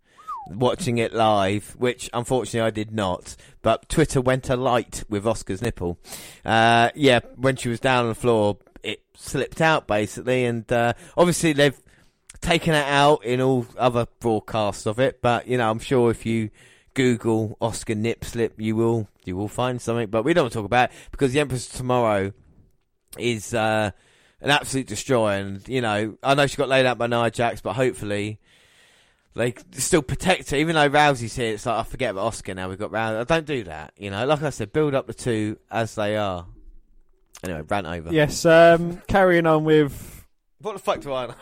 Watching 0.51 0.99
it 0.99 1.15
live, 1.15 1.75
which 1.79 2.11
unfortunately 2.13 2.67
I 2.67 2.71
did 2.71 2.93
not, 2.93 3.37
but 3.63 3.89
Twitter 3.89 4.21
went 4.21 4.51
alight 4.51 5.05
with 5.09 5.25
Asuka's 5.25 5.63
nipple. 5.63 5.99
Uh, 6.45 6.91
yeah, 6.95 7.21
when 7.37 7.57
she 7.57 7.71
was 7.71 7.81
down 7.81 8.03
on 8.03 8.09
the 8.11 8.15
floor, 8.15 8.59
it 8.83 9.03
slipped 9.17 9.63
out 9.63 9.87
basically, 9.87 10.45
and 10.45 10.71
uh, 10.71 10.93
obviously 11.17 11.55
they've 11.55 11.81
taken 12.43 12.75
it 12.75 12.85
out 12.85 13.25
in 13.25 13.41
all 13.41 13.67
other 13.79 14.07
broadcasts 14.21 14.85
of 14.85 14.99
it. 14.99 15.23
But 15.23 15.49
you 15.49 15.57
know, 15.57 15.71
I'm 15.71 15.79
sure 15.79 16.11
if 16.11 16.27
you 16.27 16.51
Google 16.95 17.57
Asuka 17.61 17.97
nip 17.97 18.25
slip, 18.25 18.61
you 18.61 18.77
will 18.77 19.09
you 19.25 19.37
will 19.37 19.49
find 19.49 19.81
something. 19.81 20.09
But 20.09 20.25
we 20.25 20.33
don't 20.33 20.53
talk 20.53 20.65
about 20.65 20.91
it 20.91 20.97
because 21.11 21.33
the 21.33 21.41
Empress 21.41 21.69
tomorrow 21.69 22.33
is 23.19 23.53
uh, 23.55 23.91
an 24.41 24.51
absolute 24.51 24.87
destroyer. 24.87 25.39
And 25.39 25.69
you 25.69 25.81
know, 25.81 26.17
I 26.23 26.35
know 26.35 26.47
she 26.47 26.57
got 26.57 26.69
laid 26.69 26.87
out 26.87 26.99
by 26.99 27.07
Nia 27.07 27.31
Jax, 27.31 27.61
but 27.61 27.75
hopefully 27.75 28.39
they 29.35 29.55
still 29.73 30.03
protect 30.03 30.51
her. 30.51 30.57
Even 30.57 30.75
though 30.77 30.89
Rousey's 30.89 31.35
here, 31.37 31.55
it's 31.55 31.67
like 31.67 31.77
I 31.77 31.83
forget 31.83 32.13
about 32.13 32.33
Asuka 32.33 32.55
now. 32.55 32.69
We've 32.69 32.79
got 32.79 32.93
Rousey. 32.93 33.21
I 33.21 33.25
don't 33.25 33.47
do 33.47 33.65
that. 33.65 33.93
You 33.99 34.11
know, 34.11 34.25
like 34.27 34.43
I 34.43 34.51
said, 34.51 34.73
build 34.73 34.95
up 34.95 35.07
the 35.07 35.15
two 35.15 35.59
as 35.71 35.95
they 35.95 36.17
are. 36.17 36.47
Anyway, 37.43 37.63
rant 37.69 37.87
over. 37.87 38.13
Yes, 38.13 38.47
um, 38.47 39.03
carrying 39.07 39.47
on 39.47 39.65
with 39.65 40.25
What 40.61 40.75
the 40.75 40.79
fuck 40.79 41.01
do 41.01 41.13
I 41.13 41.27
know? 41.27 41.35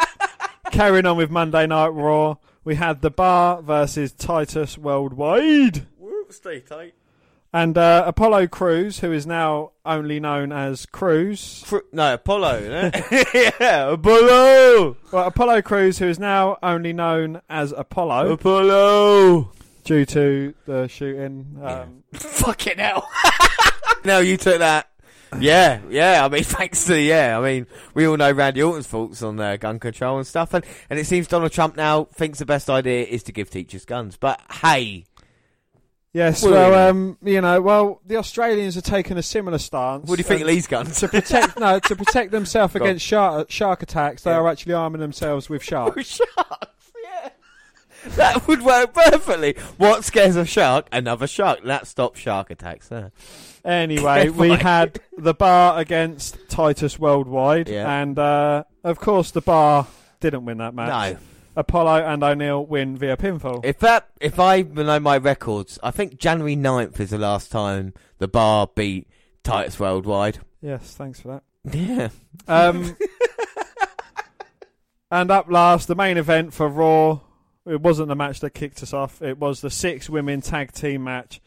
carrying 0.70 1.06
on 1.06 1.16
with 1.16 1.30
Monday 1.30 1.66
Night 1.66 1.88
Raw. 1.88 2.36
We 2.64 2.74
had 2.74 3.00
the 3.00 3.10
Bar 3.10 3.62
versus 3.62 4.12
Titus 4.12 4.76
Worldwide. 4.76 5.86
Stay 6.28 6.60
tight. 6.60 6.94
And 7.52 7.76
uh, 7.76 8.04
Apollo 8.06 8.46
Crews, 8.48 9.00
who 9.00 9.10
is 9.12 9.26
now 9.26 9.72
only 9.84 10.20
known 10.20 10.52
as 10.52 10.86
Crews. 10.86 11.64
no, 11.90 12.14
Apollo, 12.14 12.58
isn't 12.58 13.34
yeah, 13.34 13.90
Apollo. 13.90 14.96
Well, 15.10 15.26
Apollo 15.26 15.62
Crews, 15.62 15.98
who 15.98 16.06
is 16.06 16.20
now 16.20 16.58
only 16.62 16.92
known 16.92 17.40
as 17.48 17.72
Apollo. 17.72 18.32
Apollo. 18.32 19.50
Due 19.82 20.04
to 20.04 20.54
the 20.66 20.86
shooting. 20.86 21.58
Um, 21.60 22.04
Fucking 22.12 22.78
hell. 22.78 23.08
no, 24.04 24.20
you 24.20 24.36
took 24.36 24.58
that. 24.60 24.89
Yeah, 25.38 25.80
yeah. 25.88 26.24
I 26.24 26.28
mean, 26.28 26.42
thanks 26.44 26.84
to 26.86 26.98
yeah. 27.00 27.38
I 27.38 27.42
mean, 27.42 27.66
we 27.94 28.06
all 28.06 28.16
know 28.16 28.32
Randy 28.32 28.62
Orton's 28.62 28.86
thoughts 28.86 29.22
on 29.22 29.38
uh, 29.38 29.56
gun 29.56 29.78
control 29.78 30.18
and 30.18 30.26
stuff, 30.26 30.54
and 30.54 30.64
and 30.88 30.98
it 30.98 31.06
seems 31.06 31.28
Donald 31.28 31.52
Trump 31.52 31.76
now 31.76 32.04
thinks 32.04 32.38
the 32.40 32.46
best 32.46 32.68
idea 32.68 33.04
is 33.04 33.22
to 33.24 33.32
give 33.32 33.50
teachers 33.50 33.84
guns. 33.84 34.16
But 34.16 34.40
hey, 34.62 35.04
Yes, 36.12 36.42
What 36.42 36.48
do 36.48 36.54
we 36.54 36.60
well, 36.60 36.70
know? 36.72 36.90
um, 36.90 37.18
you 37.22 37.40
know, 37.40 37.60
well, 37.60 38.00
the 38.04 38.16
Australians 38.16 38.76
are 38.76 38.80
taking 38.80 39.16
a 39.16 39.22
similar 39.22 39.58
stance. 39.58 40.08
What 40.08 40.16
do 40.16 40.20
you 40.20 40.24
think 40.24 40.40
of 40.40 40.48
these 40.48 40.66
guns? 40.66 40.98
To 40.98 41.06
protect, 41.08 41.56
no, 41.60 41.78
to 41.78 41.94
protect 41.94 42.32
themselves 42.32 42.74
against 42.74 43.06
shark, 43.06 43.48
shark 43.48 43.84
attacks, 43.84 44.24
they 44.24 44.32
are 44.32 44.48
actually 44.48 44.72
arming 44.74 45.00
themselves 45.00 45.48
with 45.48 45.62
sharks. 45.70 46.16
sharks, 46.34 46.92
yeah. 47.04 47.28
that 48.16 48.48
would 48.48 48.62
work 48.62 48.92
perfectly. 48.92 49.54
What 49.76 50.04
scares 50.04 50.34
a 50.34 50.44
shark? 50.44 50.88
Another 50.90 51.28
shark. 51.28 51.60
That 51.64 51.86
stops 51.86 52.18
shark 52.18 52.50
attacks. 52.50 52.88
There. 52.88 53.12
Anyway, 53.64 54.28
we 54.30 54.50
had 54.50 55.00
the 55.16 55.34
bar 55.34 55.78
against 55.78 56.38
Titus 56.48 56.98
Worldwide, 56.98 57.68
Yeah. 57.68 58.00
and 58.00 58.18
uh, 58.18 58.64
of 58.84 58.98
course, 58.98 59.30
the 59.30 59.40
bar 59.40 59.86
didn't 60.20 60.44
win 60.44 60.58
that 60.58 60.74
match. 60.74 61.14
No. 61.14 61.18
Apollo 61.56 62.04
and 62.06 62.22
O'Neil 62.22 62.64
win 62.64 62.96
via 62.96 63.16
pinfall. 63.16 63.64
If 63.64 63.80
that, 63.80 64.08
if 64.20 64.38
I 64.38 64.62
know 64.62 65.00
my 65.00 65.18
records, 65.18 65.78
I 65.82 65.90
think 65.90 66.18
January 66.18 66.56
9th 66.56 67.00
is 67.00 67.10
the 67.10 67.18
last 67.18 67.50
time 67.50 67.92
the 68.18 68.28
bar 68.28 68.68
beat 68.74 69.08
Titus 69.42 69.78
Worldwide. 69.78 70.38
Yes, 70.62 70.94
thanks 70.94 71.20
for 71.20 71.28
that. 71.28 71.42
Yeah. 71.76 72.08
Um, 72.46 72.96
and 75.10 75.30
up 75.30 75.50
last, 75.50 75.88
the 75.88 75.94
main 75.94 76.16
event 76.18 76.54
for 76.54 76.68
Raw. 76.68 77.20
It 77.66 77.80
wasn't 77.80 78.08
the 78.08 78.16
match 78.16 78.40
that 78.40 78.50
kicked 78.50 78.82
us 78.82 78.94
off. 78.94 79.20
It 79.20 79.38
was 79.38 79.60
the 79.60 79.70
six 79.70 80.08
women 80.08 80.40
tag 80.40 80.72
team 80.72 81.04
match, 81.04 81.40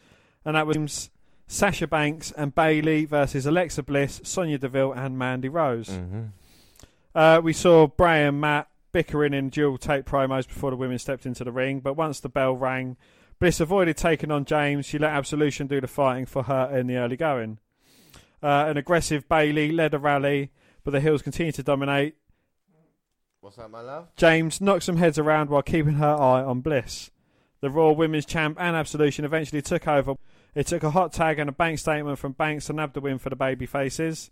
and 0.44 0.54
that 0.54 0.66
was 0.66 1.10
Sasha 1.54 1.86
Banks 1.86 2.32
and 2.32 2.52
Bayley 2.52 3.04
versus 3.04 3.46
Alexa 3.46 3.84
Bliss, 3.84 4.20
Sonya 4.24 4.58
Deville, 4.58 4.90
and 4.92 5.16
Mandy 5.16 5.48
Rose. 5.48 5.88
Mhm. 5.88 6.30
Uh, 7.14 7.40
we 7.44 7.52
saw 7.52 7.86
Bray 7.86 8.26
and 8.26 8.40
Matt 8.40 8.68
bickering 8.90 9.32
in 9.32 9.50
dual 9.50 9.78
tape 9.78 10.04
promos 10.04 10.48
before 10.48 10.70
the 10.72 10.76
women 10.76 10.98
stepped 10.98 11.26
into 11.26 11.44
the 11.44 11.52
ring, 11.52 11.78
but 11.78 11.94
once 11.94 12.18
the 12.18 12.28
bell 12.28 12.56
rang, 12.56 12.96
Bliss 13.38 13.60
avoided 13.60 13.96
taking 13.96 14.32
on 14.32 14.44
James. 14.44 14.84
She 14.84 14.98
let 14.98 15.12
Absolution 15.12 15.68
do 15.68 15.80
the 15.80 15.86
fighting 15.86 16.26
for 16.26 16.42
her 16.42 16.76
in 16.76 16.88
the 16.88 16.96
early 16.96 17.16
going. 17.16 17.58
Uh, 18.42 18.66
an 18.68 18.76
aggressive 18.76 19.28
Bayley 19.28 19.70
led 19.70 19.94
a 19.94 19.98
rally, 20.00 20.50
but 20.82 20.90
the 20.90 21.00
Hills 21.00 21.22
continued 21.22 21.54
to 21.54 21.62
dominate. 21.62 22.16
What's 23.40 23.56
that, 23.58 23.70
my 23.70 23.80
love? 23.80 24.08
James 24.16 24.60
knocked 24.60 24.82
some 24.82 24.96
heads 24.96 25.18
around 25.20 25.50
while 25.50 25.62
keeping 25.62 25.94
her 25.94 26.14
eye 26.14 26.42
on 26.42 26.62
Bliss. 26.62 27.12
The 27.60 27.70
Raw 27.70 27.92
Women's 27.92 28.26
Champ 28.26 28.56
and 28.60 28.74
Absolution 28.74 29.24
eventually 29.24 29.62
took 29.62 29.86
over. 29.86 30.14
It 30.54 30.66
took 30.66 30.82
a 30.82 30.90
hot 30.90 31.12
tag 31.12 31.38
and 31.38 31.48
a 31.48 31.52
bank 31.52 31.78
statement 31.78 32.18
from 32.18 32.32
Banks 32.32 32.66
to 32.66 32.72
nab 32.72 32.92
the 32.92 33.00
win 33.00 33.18
for 33.18 33.30
the 33.30 33.36
baby 33.36 33.66
faces. 33.66 34.30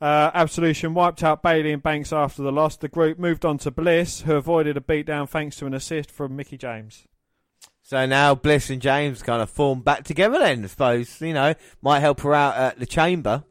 Uh, 0.00 0.30
Absolution 0.32 0.94
wiped 0.94 1.22
out 1.22 1.42
Bayley 1.42 1.72
and 1.72 1.82
Banks 1.82 2.12
after 2.12 2.42
the 2.42 2.52
loss. 2.52 2.76
The 2.76 2.88
group 2.88 3.18
moved 3.18 3.44
on 3.44 3.58
to 3.58 3.70
Bliss, 3.70 4.22
who 4.22 4.34
avoided 4.34 4.76
a 4.76 4.80
beatdown 4.80 5.28
thanks 5.28 5.56
to 5.56 5.66
an 5.66 5.74
assist 5.74 6.10
from 6.10 6.36
Mickie 6.36 6.56
James. 6.56 7.04
So 7.82 8.06
now 8.06 8.34
Bliss 8.34 8.70
and 8.70 8.82
James 8.82 9.22
kind 9.22 9.42
of 9.42 9.50
form 9.50 9.80
back 9.80 10.04
together 10.04 10.38
then, 10.38 10.62
I 10.62 10.66
suppose. 10.68 11.20
You 11.20 11.32
know, 11.32 11.54
might 11.82 12.00
help 12.00 12.20
her 12.20 12.34
out 12.34 12.56
at 12.56 12.78
the 12.78 12.86
chamber. 12.86 13.44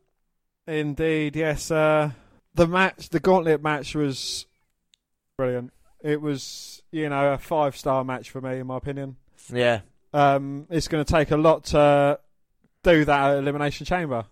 Indeed, 0.68 1.36
yes. 1.36 1.72
Uh, 1.72 2.12
the 2.54 2.68
match, 2.68 3.10
the 3.10 3.20
gauntlet 3.20 3.62
match, 3.62 3.96
was 3.96 4.46
brilliant. 5.38 5.74
It 6.02 6.22
was, 6.22 6.82
you 6.92 7.10
know, 7.10 7.34
a 7.34 7.38
five 7.38 7.76
star 7.76 8.04
match 8.04 8.30
for 8.30 8.40
me, 8.40 8.60
in 8.60 8.68
my 8.68 8.78
opinion. 8.78 9.18
Yeah. 9.52 9.82
Um, 10.14 10.68
it's 10.70 10.88
going 10.88 11.04
to 11.04 11.12
take 11.12 11.32
a 11.32 11.38
lot 11.38 11.66
to 11.66 12.20
do 12.84 13.06
that 13.06 13.32
at 13.32 13.38
Elimination 13.38 13.86
Chamber. 13.86 14.26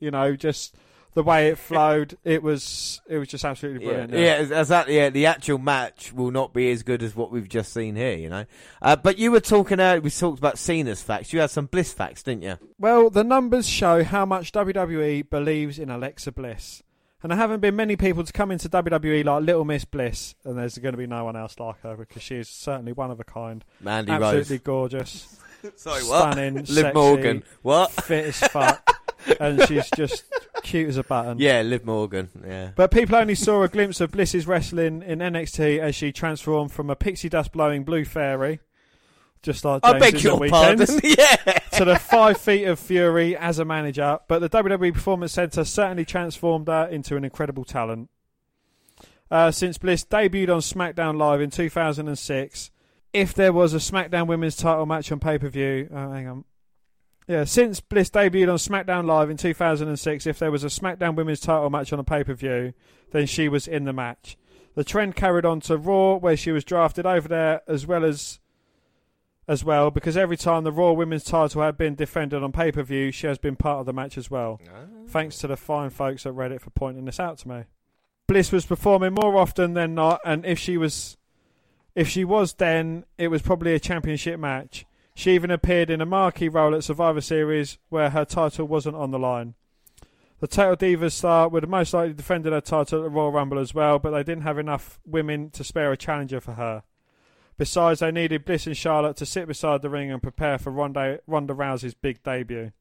You 0.00 0.10
know, 0.10 0.34
just 0.34 0.74
the 1.14 1.22
way 1.22 1.48
it 1.48 1.58
flowed, 1.58 2.16
it 2.24 2.42
was 2.42 3.00
it 3.08 3.18
was 3.18 3.28
just 3.28 3.44
absolutely 3.44 3.84
Yeah, 3.84 4.06
brilliant. 4.06 4.12
yeah, 4.52 4.58
exactly. 4.60 4.96
Yeah, 4.96 5.10
the 5.10 5.26
actual 5.26 5.58
match 5.58 6.12
will 6.12 6.30
not 6.30 6.54
be 6.54 6.70
as 6.70 6.82
good 6.82 7.02
as 7.02 7.14
what 7.14 7.30
we've 7.30 7.48
just 7.48 7.72
seen 7.72 7.96
here, 7.96 8.16
you 8.16 8.28
know. 8.30 8.44
Uh, 8.80 8.96
but 8.96 9.18
you 9.18 9.30
were 9.30 9.40
talking, 9.40 9.78
uh, 9.80 10.00
we 10.02 10.08
talked 10.10 10.38
about 10.38 10.56
Cena's 10.56 11.02
facts. 11.02 11.32
You 11.32 11.40
had 11.40 11.50
some 11.50 11.66
Bliss 11.66 11.92
facts, 11.92 12.22
didn't 12.22 12.42
you? 12.44 12.56
Well, 12.78 13.10
the 13.10 13.24
numbers 13.24 13.68
show 13.68 14.04
how 14.04 14.24
much 14.24 14.52
WWE 14.52 15.28
believes 15.28 15.78
in 15.78 15.90
Alexa 15.90 16.32
Bliss. 16.32 16.82
And 17.22 17.30
there 17.30 17.36
haven't 17.36 17.60
been 17.60 17.76
many 17.76 17.96
people 17.96 18.24
to 18.24 18.32
come 18.32 18.50
into 18.50 18.68
WWE 18.68 19.24
like 19.24 19.42
Little 19.44 19.64
Miss 19.64 19.84
Bliss, 19.84 20.34
and 20.44 20.56
there's 20.56 20.78
going 20.78 20.94
to 20.94 20.98
be 20.98 21.06
no 21.06 21.24
one 21.24 21.36
else 21.36 21.58
like 21.58 21.80
her 21.82 21.96
because 21.96 22.22
she 22.22 22.36
is 22.36 22.48
certainly 22.48 22.92
one 22.92 23.10
of 23.10 23.20
a 23.20 23.24
kind. 23.24 23.62
Mandy 23.80 24.12
Absolutely 24.12 24.56
Rose. 24.56 24.62
gorgeous. 24.62 25.38
Sorry, 25.76 26.02
what? 26.04 26.32
Stunning, 26.32 26.54
Liv 26.54 26.66
sexy, 26.66 26.92
Morgan. 26.94 27.42
What? 27.60 27.92
Fit 27.92 28.26
as 28.26 28.38
fuck. 28.38 28.96
and 29.40 29.62
she's 29.68 29.88
just 29.94 30.24
cute 30.62 30.88
as 30.88 30.96
a 30.96 31.02
button. 31.02 31.38
Yeah, 31.38 31.60
Liv 31.60 31.84
Morgan. 31.84 32.30
Yeah. 32.46 32.70
But 32.74 32.90
people 32.90 33.16
only 33.16 33.34
saw 33.34 33.62
a 33.62 33.68
glimpse 33.68 34.00
of 34.00 34.12
Bliss's 34.12 34.46
wrestling 34.46 35.02
in 35.02 35.18
NXT 35.18 35.78
as 35.78 35.94
she 35.94 36.12
transformed 36.12 36.72
from 36.72 36.88
a 36.88 36.96
pixie 36.96 37.28
dust 37.28 37.52
blowing 37.52 37.84
blue 37.84 38.06
fairy, 38.06 38.60
just 39.42 39.64
like 39.64 39.80
I 39.84 39.92
James 39.92 40.02
beg 40.02 40.14
in 40.14 40.20
your 40.20 40.34
the 40.36 40.40
weekends, 40.40 40.90
pardon. 40.90 41.14
Yeah. 41.18 41.58
To 41.72 41.84
the 41.84 41.96
five 41.96 42.38
feet 42.38 42.64
of 42.64 42.78
fury 42.78 43.36
as 43.36 43.58
a 43.58 43.64
manager. 43.64 44.18
But 44.28 44.40
the 44.40 44.48
WWE 44.48 44.92
Performance 44.92 45.32
Center 45.32 45.64
certainly 45.64 46.04
transformed 46.04 46.68
her 46.68 46.86
into 46.86 47.16
an 47.16 47.24
incredible 47.24 47.64
talent. 47.64 48.10
Uh, 49.30 49.50
since 49.50 49.78
Bliss 49.78 50.04
debuted 50.04 50.52
on 50.52 50.60
SmackDown 50.60 51.16
Live 51.16 51.40
in 51.40 51.50
2006, 51.50 52.70
if 53.12 53.34
there 53.34 53.52
was 53.52 53.74
a 53.74 53.78
SmackDown 53.78 54.26
Women's 54.26 54.56
Title 54.56 54.86
match 54.86 55.12
on 55.12 55.20
pay 55.20 55.38
per 55.38 55.48
view, 55.48 55.88
oh, 55.92 56.10
hang 56.10 56.26
on. 56.26 56.44
Yeah, 57.30 57.44
since 57.44 57.78
Bliss 57.78 58.10
debuted 58.10 58.50
on 58.50 58.56
SmackDown 58.56 59.06
Live 59.06 59.30
in 59.30 59.36
2006, 59.36 60.26
if 60.26 60.40
there 60.40 60.50
was 60.50 60.64
a 60.64 60.66
SmackDown 60.66 61.14
Women's 61.14 61.38
title 61.38 61.70
match 61.70 61.92
on 61.92 62.00
a 62.00 62.04
pay 62.04 62.24
per 62.24 62.34
view, 62.34 62.72
then 63.12 63.26
she 63.26 63.48
was 63.48 63.68
in 63.68 63.84
the 63.84 63.92
match. 63.92 64.36
The 64.74 64.82
trend 64.82 65.14
carried 65.14 65.44
on 65.44 65.60
to 65.60 65.76
Raw, 65.76 66.16
where 66.16 66.36
she 66.36 66.50
was 66.50 66.64
drafted 66.64 67.06
over 67.06 67.28
there 67.28 67.62
as 67.68 67.86
well 67.86 68.04
as 68.04 68.40
as 69.50 69.64
well, 69.64 69.90
because 69.90 70.16
every 70.16 70.36
time 70.36 70.62
the 70.62 70.70
Raw 70.70 70.92
Women's 70.92 71.24
title 71.24 71.60
had 71.62 71.76
been 71.76 71.96
defended 71.96 72.40
on 72.40 72.52
pay 72.52 72.70
per 72.70 72.84
view, 72.84 73.10
she 73.10 73.26
has 73.26 73.36
been 73.36 73.56
part 73.56 73.80
of 73.80 73.86
the 73.86 73.92
match 73.92 74.16
as 74.16 74.30
well. 74.30 74.60
Ah. 74.68 74.86
Thanks 75.08 75.38
to 75.38 75.48
the 75.48 75.56
fine 75.56 75.90
folks 75.90 76.24
at 76.24 76.34
Reddit 76.34 76.60
for 76.60 76.70
pointing 76.70 77.04
this 77.04 77.18
out 77.18 77.38
to 77.38 77.48
me. 77.48 77.64
Bliss 78.28 78.52
was 78.52 78.64
performing 78.64 79.12
more 79.12 79.36
often 79.36 79.74
than 79.74 79.92
not, 79.96 80.20
and 80.24 80.46
if 80.46 80.56
she 80.56 80.76
was, 80.76 81.16
if 81.96 82.06
she 82.06 82.24
was, 82.24 82.52
then 82.54 83.04
it 83.18 83.26
was 83.26 83.42
probably 83.42 83.74
a 83.74 83.80
championship 83.80 84.38
match. 84.38 84.86
She 85.16 85.34
even 85.34 85.50
appeared 85.50 85.90
in 85.90 86.00
a 86.00 86.06
marquee 86.06 86.48
role 86.48 86.76
at 86.76 86.84
Survivor 86.84 87.20
Series 87.20 87.78
where 87.88 88.10
her 88.10 88.24
title 88.24 88.68
wasn't 88.68 88.94
on 88.94 89.10
the 89.10 89.18
line. 89.18 89.54
The 90.38 90.46
Total 90.46 90.76
Divas 90.76 91.10
star 91.10 91.48
would 91.48 91.64
have 91.64 91.70
most 91.70 91.92
likely 91.92 92.14
defended 92.14 92.52
her 92.52 92.60
title 92.60 93.00
at 93.00 93.02
the 93.02 93.10
Royal 93.10 93.32
Rumble 93.32 93.58
as 93.58 93.74
well, 93.74 93.98
but 93.98 94.12
they 94.12 94.22
didn't 94.22 94.44
have 94.44 94.58
enough 94.58 95.00
women 95.04 95.50
to 95.50 95.64
spare 95.64 95.90
a 95.90 95.96
challenger 95.96 96.40
for 96.40 96.52
her. 96.52 96.84
Besides, 97.60 98.00
they 98.00 98.10
needed 98.10 98.46
Bliss 98.46 98.66
and 98.66 98.74
Charlotte 98.74 99.18
to 99.18 99.26
sit 99.26 99.46
beside 99.46 99.82
the 99.82 99.90
ring 99.90 100.10
and 100.10 100.22
prepare 100.22 100.56
for 100.56 100.70
Ronda, 100.70 101.20
Ronda 101.26 101.52
Rousey's 101.52 101.92
big 101.92 102.22
debut. 102.22 102.72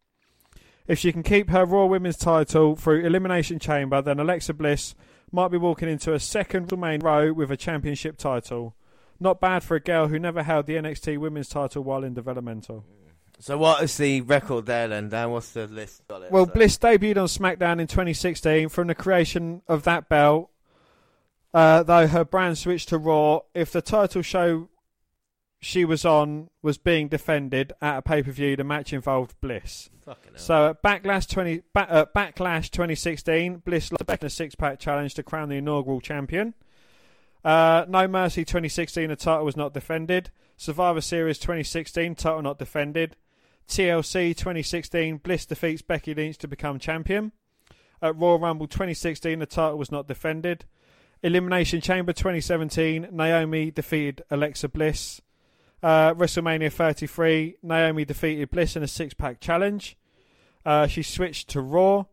If 0.88 0.98
she 1.00 1.12
can 1.12 1.22
keep 1.22 1.50
her 1.50 1.66
Raw 1.66 1.86
Women's 1.88 2.16
title 2.16 2.78
through 2.78 3.06
Elimination 3.06 3.60
Chamber, 3.60 4.02
then 4.02 4.22
Alexa 4.22 4.54
Bliss 4.54 4.96
might 5.34 5.50
be 5.50 5.58
walking 5.58 5.90
into 5.90 6.14
a 6.14 6.20
second 6.22 6.72
main 6.80 7.02
row 7.02 7.34
with 7.34 7.52
a 7.52 7.58
championship 7.58 8.16
title. 8.18 8.74
Not 9.20 9.42
bad 9.42 9.64
for 9.64 9.76
a 9.76 9.82
girl 9.82 10.08
who 10.08 10.18
never 10.18 10.44
held 10.44 10.66
the 10.66 10.76
NXT 10.76 11.18
Women's 11.18 11.50
title 11.50 11.84
while 11.84 12.06
in 12.06 12.14
developmental. 12.14 12.86
So 13.38 13.58
what 13.58 13.84
is 13.84 13.98
the 13.98 14.22
record 14.22 14.66
there 14.66 14.88
then, 14.88 15.10
Dan? 15.10 15.32
What's 15.32 15.52
the 15.52 15.68
list? 15.68 16.08
Got 16.08 16.22
it, 16.22 16.32
Well, 16.32 16.46
so. 16.46 16.54
Bliss 16.54 16.78
debuted 16.78 17.18
on 17.18 17.28
SmackDown 17.28 17.82
in 17.82 17.88
2016 17.88 18.70
from 18.70 18.88
the 18.88 18.96
creation 18.96 19.62
of 19.68 19.84
that 19.84 20.08
belt. 20.08 20.50
Uh, 21.54 21.84
though 21.84 22.08
her 22.08 22.24
brand 22.24 22.58
switched 22.58 22.90
to 22.90 22.98
Raw, 22.98 23.40
if 23.54 23.72
the 23.72 23.82
title 23.82 24.22
show 24.22 24.70
she 25.62 25.84
was 25.84 26.06
on 26.06 26.50
was 26.62 26.78
being 26.78 27.08
defended 27.08 27.74
at 27.82 27.98
a 27.98 28.02
pay 28.02 28.24
per 28.24 28.32
view, 28.32 28.56
the 28.56 28.64
match 28.64 28.94
involved 28.94 29.36
Bliss. 29.42 29.90
So 30.40 30.70
at 30.70 30.82
Backlash 30.82 31.28
20, 31.28 31.62
ba- 31.74 31.92
uh, 31.92 32.06
Backlash 32.16 32.70
2016, 32.72 33.58
Bliss 33.58 33.92
lost 33.92 34.22
the 34.22 34.30
six 34.30 34.56
pack 34.56 34.80
challenge 34.80 35.16
to 35.16 35.24
crown 35.24 35.50
the 35.50 35.56
inaugural 35.58 36.02
champion. 36.02 36.54
Uh, 37.44 37.86
no 37.88 38.08
Mercy 38.08 38.44
2016, 38.44 39.10
the 39.10 39.16
title 39.16 39.46
was 39.46 39.58
not 39.58 39.74
defended. 39.74 40.30
Survivor 40.58 41.02
Series 41.02 41.38
2016, 41.40 42.16
title 42.16 42.42
not 42.42 42.60
defended. 42.60 43.16
TLC 43.68 44.36
2016, 44.36 45.18
Bliss 45.18 45.46
defeats 45.46 45.82
Becky 45.82 46.14
Lynch 46.14 46.38
to 46.40 46.48
become 46.48 46.80
champion. 46.80 47.32
At 48.02 48.16
Royal 48.16 48.40
Rumble 48.40 48.68
2016, 48.68 49.40
the 49.40 49.46
title 49.46 49.78
was 49.78 49.92
not 49.92 50.08
defended. 50.08 50.66
Elimination 51.22 51.82
Chamber 51.82 52.14
2017, 52.14 53.10
Naomi 53.12 53.72
defeated 53.72 54.24
Alexa 54.32 54.70
Bliss. 54.70 55.22
Uh, 55.82 56.14
WrestleMania 56.14 56.72
33, 56.72 57.58
Naomi 57.64 58.06
defeated 58.06 58.52
Bliss 58.52 58.76
in 58.76 58.84
a 58.84 58.88
six 58.88 59.14
pack 59.14 59.40
challenge. 59.40 59.98
Uh, 60.66 60.88
she 60.88 61.04
switched 61.04 61.50
to 61.50 61.62
Raw. 61.62 62.06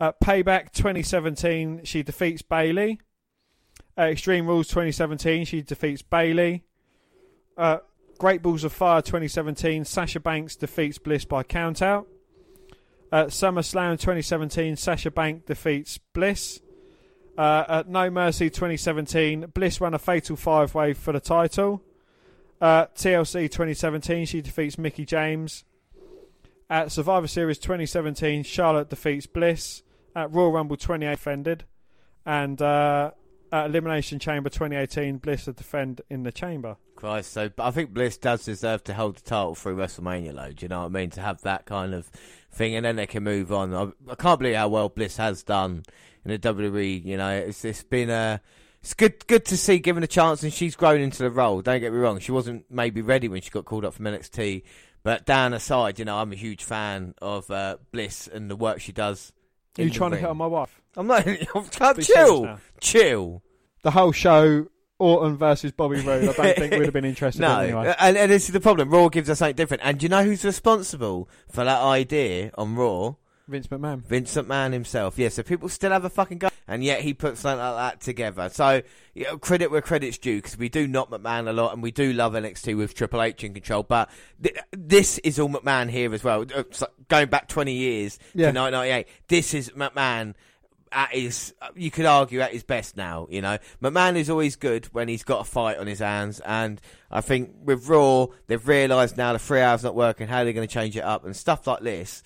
At 0.00 0.20
Payback 0.20 0.72
2017, 0.72 1.82
she 1.84 2.02
defeats 2.02 2.42
Bayley. 2.42 3.00
At 3.96 4.10
Extreme 4.10 4.46
Rules 4.46 4.68
2017, 4.68 5.44
she 5.44 5.62
defeats 5.62 6.02
Bayley. 6.02 6.62
Uh, 7.56 7.78
Great 8.18 8.42
Balls 8.42 8.64
of 8.64 8.72
Fire 8.72 9.02
2017, 9.02 9.84
Sasha 9.84 10.20
Banks 10.20 10.56
defeats 10.56 10.98
Bliss 10.98 11.24
by 11.24 11.42
countout. 11.42 12.06
At 13.10 13.28
SummerSlam 13.28 13.92
2017, 13.92 14.76
Sasha 14.76 15.10
Banks 15.10 15.46
defeats 15.46 15.98
Bliss. 16.12 16.60
Uh, 17.38 17.64
at 17.68 17.88
No 17.88 18.10
Mercy 18.10 18.50
2017, 18.50 19.52
Bliss 19.54 19.80
won 19.80 19.94
a 19.94 19.98
fatal 19.98 20.34
five 20.34 20.74
way 20.74 20.92
for 20.92 21.12
the 21.12 21.20
title. 21.20 21.80
Uh, 22.60 22.86
TLC 22.86 23.42
2017, 23.42 24.26
she 24.26 24.42
defeats 24.42 24.76
Mickie 24.76 25.06
James. 25.06 25.64
At 26.68 26.90
Survivor 26.90 27.28
Series 27.28 27.58
2017, 27.58 28.42
Charlotte 28.42 28.90
defeats 28.90 29.26
Bliss. 29.26 29.84
At 30.16 30.32
Royal 30.32 30.50
Rumble 30.50 30.76
28, 30.76 31.10
defended. 31.12 31.64
And 32.26 32.60
uh, 32.60 33.12
at 33.52 33.66
Elimination 33.66 34.18
Chamber 34.18 34.50
2018, 34.50 35.18
Bliss 35.18 35.44
to 35.44 35.52
defend 35.52 36.00
in 36.10 36.24
the 36.24 36.32
chamber. 36.32 36.76
Christ, 36.96 37.32
so 37.32 37.50
I 37.58 37.70
think 37.70 37.94
Bliss 37.94 38.16
does 38.16 38.44
deserve 38.44 38.82
to 38.84 38.94
hold 38.94 39.16
the 39.16 39.20
title 39.20 39.54
through 39.54 39.76
WrestleMania, 39.76 40.34
though. 40.34 40.50
Do 40.50 40.64
you 40.64 40.68
know 40.68 40.80
what 40.80 40.86
I 40.86 40.88
mean? 40.88 41.10
To 41.10 41.20
have 41.20 41.40
that 41.42 41.66
kind 41.66 41.94
of 41.94 42.10
thing, 42.50 42.74
and 42.74 42.84
then 42.84 42.96
they 42.96 43.06
can 43.06 43.22
move 43.22 43.52
on. 43.52 43.72
I, 43.72 44.10
I 44.10 44.16
can't 44.16 44.40
believe 44.40 44.56
how 44.56 44.66
well 44.66 44.88
Bliss 44.88 45.16
has 45.18 45.44
done 45.44 45.84
in 46.30 46.40
the 46.40 46.54
WWE. 46.54 47.04
You 47.04 47.16
know, 47.16 47.30
it's 47.30 47.64
it's 47.64 47.82
been 47.82 48.10
a 48.10 48.40
it's 48.82 48.94
good 48.94 49.26
good 49.26 49.44
to 49.46 49.56
see 49.56 49.78
given 49.78 50.02
a 50.02 50.06
chance, 50.06 50.42
and 50.42 50.52
she's 50.52 50.76
grown 50.76 51.00
into 51.00 51.22
the 51.22 51.30
role. 51.30 51.62
Don't 51.62 51.80
get 51.80 51.92
me 51.92 51.98
wrong, 51.98 52.18
she 52.18 52.32
wasn't 52.32 52.64
maybe 52.70 53.02
ready 53.02 53.28
when 53.28 53.40
she 53.40 53.50
got 53.50 53.64
called 53.64 53.84
up 53.84 53.94
from 53.94 54.06
NXT. 54.06 54.62
But 55.02 55.24
down 55.24 55.54
aside, 55.54 55.98
you 55.98 56.04
know, 56.04 56.18
I'm 56.18 56.32
a 56.32 56.36
huge 56.36 56.64
fan 56.64 57.14
of 57.22 57.50
uh, 57.50 57.78
Bliss 57.92 58.28
and 58.28 58.50
the 58.50 58.56
work 58.56 58.80
she 58.80 58.92
does. 58.92 59.32
Are 59.78 59.82
you 59.82 59.90
trying 59.90 60.10
to 60.10 60.16
hit 60.16 60.28
on 60.28 60.36
my 60.36 60.46
wife? 60.46 60.80
I'm 60.96 61.06
not. 61.06 61.26
I'm 61.54 61.96
chill, 62.00 62.58
chill. 62.80 63.42
The 63.82 63.92
whole 63.92 64.10
show, 64.10 64.66
Orton 64.98 65.36
versus 65.36 65.70
Bobby 65.70 66.00
Roode, 66.00 66.28
I 66.28 66.32
don't 66.32 66.56
think 66.56 66.72
we'd 66.72 66.84
have 66.84 66.92
been 66.92 67.04
interested 67.04 67.40
no, 67.42 67.60
in 67.60 67.66
anyway. 67.66 67.94
and, 67.98 68.16
and 68.16 68.30
this 68.30 68.46
is 68.46 68.52
the 68.52 68.60
problem. 68.60 68.90
Raw 68.90 69.08
gives 69.08 69.30
us 69.30 69.38
something 69.38 69.54
different. 69.54 69.84
And 69.84 69.98
do 69.98 70.04
you 70.04 70.08
know 70.08 70.24
who's 70.24 70.44
responsible 70.44 71.28
for 71.48 71.64
that 71.64 71.80
idea 71.80 72.50
on 72.58 72.74
Raw? 72.74 73.14
Vince 73.48 73.66
McMahon. 73.68 74.04
Vince 74.04 74.34
McMahon 74.34 74.72
himself. 74.72 75.18
Yeah, 75.18 75.30
so 75.30 75.42
people 75.42 75.68
still 75.68 75.90
have 75.90 76.04
a 76.04 76.10
fucking 76.10 76.38
go, 76.38 76.48
and 76.68 76.84
yet 76.84 77.00
he 77.00 77.14
puts 77.14 77.40
something 77.40 77.58
like 77.58 77.76
that 77.94 78.00
together. 78.00 78.48
So 78.50 78.82
you 79.14 79.24
know, 79.24 79.38
credit 79.38 79.70
where 79.70 79.80
credit's 79.80 80.18
due 80.18 80.36
because 80.36 80.58
we 80.58 80.68
do 80.68 80.86
knock 80.86 81.10
McMahon 81.10 81.48
a 81.48 81.52
lot, 81.52 81.72
and 81.72 81.82
we 81.82 81.90
do 81.90 82.12
love 82.12 82.34
NXT 82.34 82.76
with 82.76 82.94
Triple 82.94 83.22
H 83.22 83.42
in 83.44 83.54
control. 83.54 83.82
But 83.82 84.10
th- 84.42 84.56
this 84.72 85.18
is 85.18 85.38
all 85.40 85.48
McMahon 85.48 85.88
here 85.90 86.12
as 86.14 86.22
well. 86.22 86.44
Uh, 86.54 86.62
going 87.08 87.28
back 87.28 87.48
twenty 87.48 87.72
years 87.74 88.18
Yeah. 88.34 88.52
to 88.52 88.58
1998, 88.60 89.08
this 89.28 89.54
is 89.54 89.70
McMahon. 89.70 90.34
At 90.90 91.10
his, 91.12 91.52
you 91.76 91.90
could 91.90 92.06
argue 92.06 92.40
at 92.40 92.50
his 92.50 92.62
best 92.62 92.96
now. 92.96 93.26
You 93.28 93.42
know, 93.42 93.58
McMahon 93.82 94.16
is 94.16 94.30
always 94.30 94.56
good 94.56 94.86
when 94.86 95.06
he's 95.06 95.22
got 95.22 95.42
a 95.42 95.44
fight 95.44 95.76
on 95.76 95.86
his 95.86 95.98
hands, 95.98 96.40
and 96.40 96.80
I 97.10 97.20
think 97.20 97.50
with 97.62 97.88
Raw, 97.88 98.28
they've 98.46 98.66
realised 98.66 99.18
now 99.18 99.34
the 99.34 99.38
three 99.38 99.60
hours 99.60 99.82
not 99.84 99.94
working, 99.94 100.28
how 100.28 100.44
they're 100.44 100.54
going 100.54 100.66
to 100.66 100.72
change 100.72 100.96
it 100.96 101.04
up, 101.04 101.26
and 101.26 101.36
stuff 101.36 101.66
like 101.66 101.80
this 101.80 102.22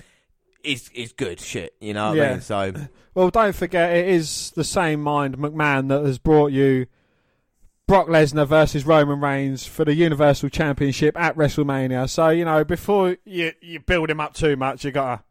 is 0.65 0.89
is 0.95 1.13
good 1.13 1.41
shit. 1.41 1.75
You 1.81 1.95
know 1.95 2.11
what 2.11 2.19
I 2.19 2.23
Yeah. 2.23 2.33
mean? 2.33 2.41
So 2.41 2.73
Well, 3.15 3.31
don't 3.31 3.55
forget, 3.55 3.95
it 3.95 4.09
is 4.09 4.53
the 4.57 4.65
same 4.65 5.03
mind 5.03 5.37
McMahon 5.37 5.89
that 5.89 6.03
has 6.05 6.19
brought 6.19 6.51
you 6.53 6.87
Brock 7.87 8.07
Lesnar 8.07 8.47
versus 8.47 8.87
Roman 8.87 9.21
Reigns 9.21 9.67
for 9.67 9.85
the 9.85 9.95
Universal 9.95 10.49
Championship 10.49 11.19
at 11.19 11.37
WrestleMania. 11.37 12.09
So 12.09 12.29
you 12.31 12.45
know, 12.45 12.65
before 12.65 13.17
you 13.25 13.53
you 13.61 13.81
build 13.81 14.09
him 14.11 14.21
up 14.21 14.35
too 14.35 14.57
much, 14.57 14.85
you 14.85 14.93
gotta. 14.93 15.23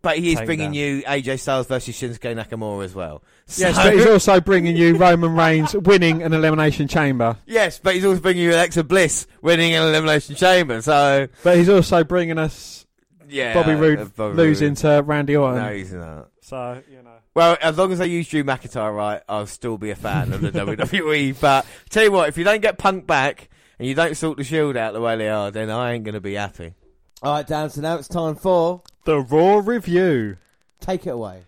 But 0.00 0.18
he 0.18 0.32
is 0.32 0.40
bringing 0.40 0.74
you 0.74 1.02
AJ 1.02 1.38
Styles 1.38 1.68
versus 1.68 1.94
Shinsuke 1.94 2.34
Nakamura 2.34 2.84
as 2.84 2.92
well. 2.94 3.22
Yes, 3.56 3.76
but 3.76 3.94
he's 3.94 4.06
also 4.08 4.40
bringing 4.40 4.74
you 4.76 4.96
Roman 4.96 5.36
Reigns 5.36 5.74
winning 5.76 6.22
an 6.24 6.32
Elimination 6.32 6.88
Chamber. 6.88 7.36
yes, 7.46 7.78
but 7.78 7.94
he's 7.94 8.04
also 8.04 8.20
bringing 8.20 8.42
you 8.42 8.50
Alexa 8.52 8.82
Bliss 8.82 9.28
winning 9.42 9.74
an 9.74 9.82
elimination 9.86 10.34
chamber. 10.34 10.80
So 10.82 11.28
But 11.44 11.58
he's 11.58 11.68
also 11.68 12.02
bringing 12.02 12.38
us 12.38 12.84
yeah, 13.28 13.54
Bobby 13.54 13.74
Roode 13.74 13.98
uh, 14.00 14.04
Bobby 14.16 14.36
losing 14.36 14.68
Roode. 14.68 14.76
to 14.78 15.02
Randy 15.04 15.36
Orton. 15.36 15.62
No, 15.62 15.72
he's 15.72 15.92
not. 15.92 16.28
So 16.40 16.82
you 16.90 17.02
know. 17.02 17.10
Well, 17.34 17.56
as 17.62 17.78
long 17.78 17.92
as 17.92 17.98
they 17.98 18.08
use 18.08 18.28
Drew 18.28 18.44
McIntyre 18.44 18.94
right, 18.94 19.22
I'll 19.28 19.46
still 19.46 19.78
be 19.78 19.90
a 19.90 19.94
fan 19.94 20.32
of 20.32 20.40
the 20.42 20.50
WWE. 20.52 21.40
But 21.40 21.66
tell 21.88 22.04
you 22.04 22.12
what, 22.12 22.28
if 22.28 22.36
you 22.36 22.44
don't 22.44 22.60
get 22.60 22.76
Punk 22.78 23.06
back 23.06 23.48
and 23.78 23.88
you 23.88 23.94
don't 23.94 24.16
sort 24.16 24.36
the 24.36 24.44
Shield 24.44 24.76
out 24.76 24.92
the 24.92 25.00
way 25.00 25.16
they 25.16 25.28
are, 25.30 25.50
then 25.50 25.70
I 25.70 25.92
ain't 25.92 26.04
going 26.04 26.14
to 26.14 26.20
be 26.20 26.34
happy. 26.34 26.74
All 27.22 27.32
right, 27.34 27.46
Dan. 27.46 27.70
So 27.70 27.80
now 27.80 27.96
it's 27.96 28.08
time 28.08 28.34
for 28.34 28.82
the 29.04 29.20
Raw 29.20 29.62
review. 29.64 30.36
Take 30.80 31.06
it 31.06 31.10
away. 31.10 31.44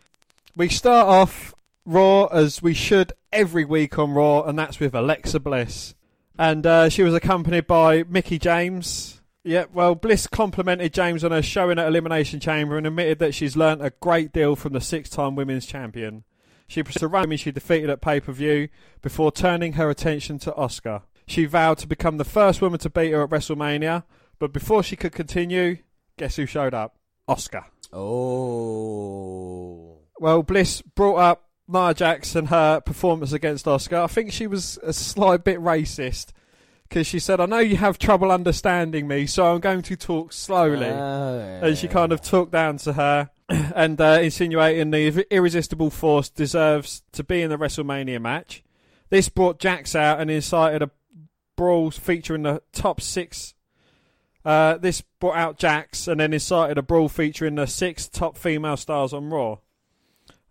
We 0.56 0.68
start 0.68 1.06
off 1.08 1.52
Raw 1.84 2.26
as 2.26 2.62
we 2.62 2.72
should 2.72 3.12
every 3.32 3.64
week 3.64 3.98
on 3.98 4.12
Raw, 4.12 4.42
and 4.44 4.58
that's 4.58 4.80
with 4.80 4.94
Alexa 4.94 5.40
Bliss. 5.40 5.94
And 6.38 6.66
uh, 6.66 6.88
she 6.88 7.02
was 7.02 7.12
accompanied 7.14 7.66
by 7.66 8.04
Mickie 8.04 8.38
James. 8.38 9.20
Yeah, 9.46 9.66
well, 9.72 9.94
Bliss 9.94 10.26
complimented 10.26 10.94
James 10.94 11.22
on 11.22 11.30
her 11.30 11.42
showing 11.42 11.78
at 11.78 11.86
Elimination 11.86 12.40
Chamber 12.40 12.78
and 12.78 12.86
admitted 12.86 13.18
that 13.18 13.34
she's 13.34 13.56
learnt 13.56 13.84
a 13.84 13.92
great 14.00 14.32
deal 14.32 14.56
from 14.56 14.72
the 14.72 14.80
six 14.80 15.10
time 15.10 15.36
women's 15.36 15.66
champion. 15.66 16.24
She 16.66 16.82
surrounded 16.82 17.12
Roman 17.12 17.36
she 17.36 17.52
defeated 17.52 17.90
at 17.90 18.00
pay 18.00 18.20
per 18.20 18.32
view 18.32 18.68
before 19.02 19.30
turning 19.30 19.74
her 19.74 19.90
attention 19.90 20.38
to 20.40 20.52
Asuka. 20.52 21.02
She 21.26 21.44
vowed 21.44 21.76
to 21.78 21.86
become 21.86 22.16
the 22.16 22.24
first 22.24 22.62
woman 22.62 22.78
to 22.80 22.88
beat 22.88 23.12
her 23.12 23.22
at 23.22 23.28
WrestleMania, 23.28 24.04
but 24.38 24.50
before 24.50 24.82
she 24.82 24.96
could 24.96 25.12
continue, 25.12 25.76
guess 26.16 26.36
who 26.36 26.46
showed 26.46 26.72
up? 26.72 26.96
Asuka. 27.28 27.64
Oh. 27.92 28.88
Well, 30.18 30.42
Bliss 30.42 30.80
brought 30.80 31.16
up 31.16 31.50
Nia 31.68 31.92
Jax 31.92 32.34
and 32.34 32.48
her 32.48 32.80
performance 32.80 33.32
against 33.32 33.66
Asuka. 33.66 34.04
I 34.04 34.06
think 34.06 34.32
she 34.32 34.46
was 34.46 34.78
a 34.82 34.94
slight 34.94 35.44
bit 35.44 35.60
racist 35.60 36.32
because 36.94 37.08
she 37.08 37.18
said, 37.18 37.40
I 37.40 37.46
know 37.46 37.58
you 37.58 37.76
have 37.76 37.98
trouble 37.98 38.30
understanding 38.30 39.08
me, 39.08 39.26
so 39.26 39.52
I'm 39.52 39.58
going 39.58 39.82
to 39.82 39.96
talk 39.96 40.32
slowly. 40.32 40.86
Oh, 40.86 41.58
And 41.60 41.76
she 41.76 41.88
kind 41.88 42.12
of 42.12 42.22
talked 42.22 42.52
down 42.52 42.76
to 42.78 42.92
her 42.92 43.30
and 43.48 44.00
uh, 44.00 44.20
insinuating 44.22 44.92
the 44.92 45.26
irresistible 45.28 45.90
force 45.90 46.30
deserves 46.30 47.02
to 47.10 47.24
be 47.24 47.42
in 47.42 47.50
the 47.50 47.58
WrestleMania 47.58 48.22
match. 48.22 48.62
This 49.10 49.28
brought 49.28 49.58
Jax 49.58 49.96
out 49.96 50.20
and 50.20 50.30
incited 50.30 50.82
a 50.82 50.90
brawl 51.56 51.90
featuring 51.90 52.44
the 52.44 52.62
top 52.72 53.00
six. 53.00 53.54
Uh, 54.44 54.76
this 54.76 55.00
brought 55.18 55.36
out 55.36 55.58
Jax 55.58 56.06
and 56.06 56.20
then 56.20 56.32
incited 56.32 56.78
a 56.78 56.82
brawl 56.82 57.08
featuring 57.08 57.56
the 57.56 57.66
six 57.66 58.06
top 58.06 58.38
female 58.38 58.76
stars 58.76 59.12
on 59.12 59.30
Raw. 59.30 59.54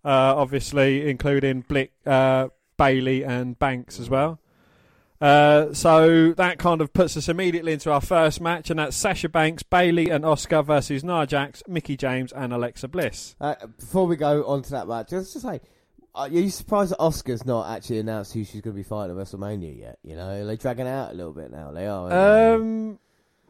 Uh, 0.03 0.35
obviously, 0.35 1.09
including 1.09 1.61
Blick, 1.61 1.93
uh, 2.05 2.49
Bayley, 2.75 3.23
and 3.23 3.57
Banks 3.57 3.97
as 3.97 4.09
well. 4.09 4.41
Uh, 5.21 5.73
so 5.73 6.33
that 6.33 6.57
kind 6.59 6.81
of 6.81 6.91
puts 6.93 7.15
us 7.15 7.29
immediately 7.29 7.71
into 7.73 7.91
our 7.91 8.01
first 8.01 8.41
match, 8.41 8.69
and 8.69 8.79
that's 8.79 8.95
Sasha 8.97 9.29
Banks, 9.29 9.63
Bayley, 9.63 10.09
and 10.09 10.25
Asuka 10.25 10.65
versus 10.65 11.03
Nia 11.03 11.25
Jax, 11.25 11.63
Mickie 11.67 11.95
James, 11.95 12.33
and 12.33 12.51
Alexa 12.51 12.87
Bliss. 12.89 13.35
Uh, 13.39 13.55
before 13.79 14.05
we 14.05 14.15
go 14.17 14.43
on 14.45 14.61
to 14.63 14.71
that 14.71 14.87
match, 14.87 15.11
let's 15.11 15.31
just 15.33 15.45
say, 15.45 15.61
Are 16.13 16.27
you 16.27 16.49
surprised 16.49 16.91
that 16.91 16.99
Asuka's 16.99 17.45
not 17.45 17.69
actually 17.75 17.99
announced 17.99 18.33
who 18.33 18.43
she's 18.43 18.59
going 18.61 18.75
to 18.75 18.79
be 18.79 18.83
fighting 18.83 19.17
at 19.17 19.23
WrestleMania 19.25 19.79
yet? 19.79 19.97
You 20.03 20.15
know, 20.17 20.41
are 20.41 20.45
they 20.45 20.57
dragging 20.57 20.87
out 20.87 21.11
a 21.11 21.13
little 21.13 21.33
bit 21.33 21.51
now? 21.51 21.71
They 21.71 21.87
are. 21.87 22.53
Um, 22.55 22.99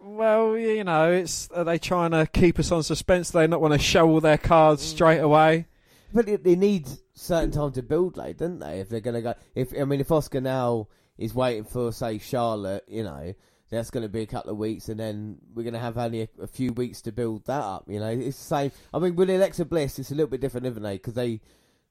well, 0.03 0.55
you 0.57 0.83
know, 0.83 1.11
it's 1.11 1.49
are 1.55 1.63
they 1.63 1.79
trying 1.79 2.11
to 2.11 2.27
keep 2.31 2.59
us 2.59 2.71
on 2.71 2.83
suspense? 2.83 3.31
Do 3.31 3.39
they 3.39 3.47
not 3.47 3.61
want 3.61 3.73
to 3.73 3.79
show 3.79 4.07
all 4.07 4.21
their 4.21 4.37
cards 4.37 4.81
straight 4.83 5.19
away? 5.19 5.65
But 6.13 6.27
they- 6.27 6.35
they 6.35 6.55
need 6.55 6.87
certain 7.15 7.49
time 7.51 7.71
to 7.71 7.81
build, 7.81 8.15
like, 8.17 8.37
don't 8.37 8.59
they? 8.59 8.79
If 8.79 8.89
they're 8.89 8.99
going 8.99 9.15
to 9.15 9.21
go, 9.21 9.33
if 9.55 9.73
I 9.79 9.85
mean, 9.85 9.99
if 10.01 10.09
Asuka 10.09 10.41
now 10.43 10.87
is 11.23 11.33
waiting 11.33 11.63
for, 11.63 11.91
say, 11.91 12.17
Charlotte, 12.17 12.83
you 12.87 13.03
know, 13.03 13.33
that's 13.69 13.89
going 13.89 14.03
to 14.03 14.09
be 14.09 14.21
a 14.21 14.27
couple 14.27 14.51
of 14.51 14.57
weeks, 14.57 14.89
and 14.89 14.99
then 14.99 15.37
we're 15.53 15.63
going 15.63 15.73
to 15.73 15.79
have 15.79 15.97
only 15.97 16.21
a, 16.21 16.27
a 16.41 16.47
few 16.47 16.71
weeks 16.73 17.01
to 17.01 17.11
build 17.11 17.45
that 17.45 17.61
up. 17.61 17.85
You 17.87 17.99
know, 17.99 18.09
it's 18.09 18.37
the 18.37 18.43
same. 18.43 18.71
I 18.93 18.99
mean, 18.99 19.15
with 19.15 19.29
Alexa 19.29 19.65
Bliss, 19.65 19.99
it's 19.99 20.11
a 20.11 20.15
little 20.15 20.29
bit 20.29 20.41
different, 20.41 20.67
isn't 20.67 20.83
they? 20.83 20.95
Because 20.95 21.13
they 21.13 21.41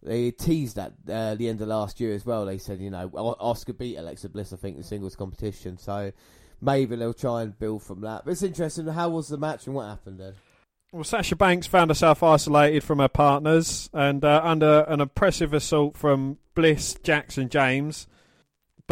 they 0.03 0.31
teased 0.33 0.77
that 0.77 0.93
uh, 1.09 1.35
the 1.37 1.49
end 1.49 1.61
of 1.61 1.69
last 1.69 2.01
year 2.01 2.15
as 2.15 2.27
well. 2.27 2.45
They 2.45 2.59
said, 2.59 2.81
you 2.81 2.91
know, 2.91 3.09
Asuka 3.09 3.77
beat 3.77 3.97
Alexa 3.97 4.29
Bliss, 4.29 4.53
I 4.53 4.57
think, 4.57 4.77
in 4.77 4.83
the 4.83 4.87
singles 4.87 5.17
competition. 5.17 5.79
So 5.79 6.13
maybe 6.61 6.97
they'll 6.97 7.15
try 7.15 7.43
and 7.43 7.57
build 7.59 7.83
from 7.83 8.01
that. 8.03 8.25
But 8.25 8.33
it's 8.33 8.43
interesting. 8.43 8.87
How 8.87 9.09
was 9.11 9.29
the 9.29 9.39
match 9.39 9.67
and 9.67 9.75
what 9.75 9.87
happened 9.87 10.19
then? 10.19 10.35
Well, 10.93 11.05
Sasha 11.05 11.37
Banks 11.37 11.67
found 11.67 11.91
herself 11.91 12.23
isolated 12.23 12.85
from 12.85 12.99
her 12.99 13.09
partners 13.09 13.89
and 13.95 14.25
uh, 14.25 14.41
under 14.45 14.81
an 14.89 15.01
impressive 15.01 15.55
assault 15.55 15.97
from 15.97 16.39
Bliss, 16.55 16.97
Jackson, 17.03 17.49
James. 17.49 18.07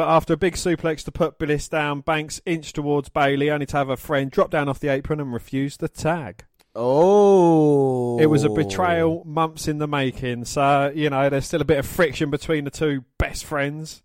But 0.01 0.09
after 0.09 0.33
a 0.33 0.39
big 0.39 0.55
suplex 0.55 1.05
to 1.05 1.13
put 1.13 1.39
Bliss 1.39 1.69
down, 1.69 2.01
Banks 2.01 2.41
inched 2.47 2.75
towards 2.75 3.11
Bayley, 3.11 3.51
only 3.51 3.67
to 3.67 3.77
have 3.77 3.89
her 3.89 3.99
friend 3.99 4.31
drop 4.31 4.49
down 4.51 4.67
off 4.67 4.81
the 4.81 4.89
apron 4.89 5.21
and 5.21 5.31
refuse 5.31 5.77
the 5.77 5.91
tag. 5.91 6.47
Oh, 6.75 8.19
It 8.19 8.25
was 8.25 8.43
a 8.43 8.49
betrayal 8.49 9.23
months 9.27 9.69
in 9.69 9.77
the 9.77 9.87
making, 9.87 10.47
so, 10.47 10.91
you 10.95 11.11
know, 11.11 11.29
there's 11.29 11.45
still 11.45 11.61
a 11.61 11.67
bit 11.67 11.79
of 11.79 11.85
friction 11.85 12.31
between 12.31 12.65
the 12.65 12.71
two 12.71 13.05
best 13.19 13.45
friends. 13.45 14.03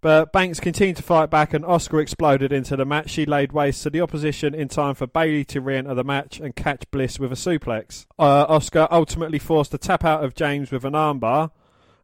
But 0.00 0.32
Banks 0.32 0.58
continued 0.58 0.96
to 0.96 1.04
fight 1.04 1.30
back 1.30 1.54
and 1.54 1.64
Asuka 1.64 2.02
exploded 2.02 2.52
into 2.52 2.74
the 2.74 2.84
match. 2.84 3.10
She 3.10 3.26
laid 3.26 3.52
waste 3.52 3.84
to 3.84 3.90
the 3.90 4.00
opposition 4.00 4.56
in 4.56 4.66
time 4.66 4.96
for 4.96 5.06
Bayley 5.06 5.44
to 5.44 5.60
re 5.60 5.76
enter 5.76 5.94
the 5.94 6.02
match 6.02 6.40
and 6.40 6.56
catch 6.56 6.90
Bliss 6.90 7.20
with 7.20 7.30
a 7.30 7.36
suplex. 7.36 8.06
Uh, 8.18 8.44
Asuka 8.48 8.88
ultimately 8.90 9.38
forced 9.38 9.72
a 9.72 9.78
tap 9.78 10.04
out 10.04 10.24
of 10.24 10.34
James 10.34 10.72
with 10.72 10.84
an 10.84 10.94
armbar, 10.94 11.52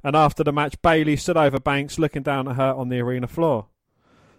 and 0.05 0.16
after 0.16 0.42
the 0.44 0.52
match, 0.52 0.81
Bayley 0.82 1.16
stood 1.16 1.36
over 1.36 1.58
Banks 1.60 1.98
looking 1.98 2.22
down 2.22 2.48
at 2.48 2.56
her 2.56 2.72
on 2.74 2.89
the 2.89 3.00
arena 3.00 3.26
floor. 3.26 3.66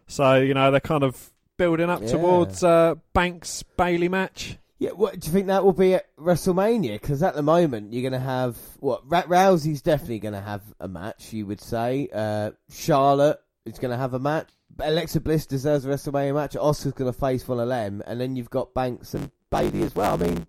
So, 0.07 0.35
you 0.35 0.53
know, 0.53 0.71
they're 0.71 0.79
kind 0.79 1.03
of 1.03 1.31
building 1.57 1.89
up 1.89 2.01
Yeah. 2.01 2.11
towards 2.11 2.63
uh, 2.63 2.95
Banks 3.13 3.63
Bayley 3.77 4.09
match. 4.09 4.57
Yeah, 4.79 4.89
what 4.91 5.17
do 5.19 5.27
you 5.27 5.31
think 5.33 5.47
that 5.47 5.63
will 5.63 5.71
be 5.71 5.93
at 5.93 6.13
WrestleMania? 6.17 6.93
Because 6.99 7.23
at 7.23 7.35
the 7.35 7.41
moment 7.41 7.93
you're 7.93 8.01
going 8.01 8.19
to 8.19 8.25
have 8.25 8.57
what 8.79 9.01
Ra- 9.09 9.21
Rousey's 9.23 9.81
definitely 9.81 10.19
going 10.19 10.33
to 10.33 10.41
have 10.41 10.61
a 10.81 10.89
match. 10.89 11.31
You 11.31 11.45
would 11.45 11.61
say 11.61 12.09
uh, 12.13 12.51
Charlotte 12.69 13.39
is 13.65 13.79
going 13.79 13.91
to 13.91 13.97
have 13.97 14.13
a 14.13 14.19
match. 14.19 14.49
Alexa 14.79 15.21
Bliss 15.21 15.45
deserves 15.45 15.85
a 15.85 15.89
WrestleMania 15.89 16.33
match. 16.33 16.53
Asuka's 16.55 16.93
going 16.93 17.13
to 17.13 17.17
face 17.17 17.47
one 17.47 17.59
of 17.59 17.69
them, 17.69 18.03
and 18.07 18.19
then 18.19 18.35
you've 18.35 18.49
got 18.49 18.73
Banks 18.73 19.13
and 19.13 19.31
Bayley 19.51 19.83
as 19.83 19.95
well. 19.95 20.15
I 20.15 20.17
mean, 20.17 20.47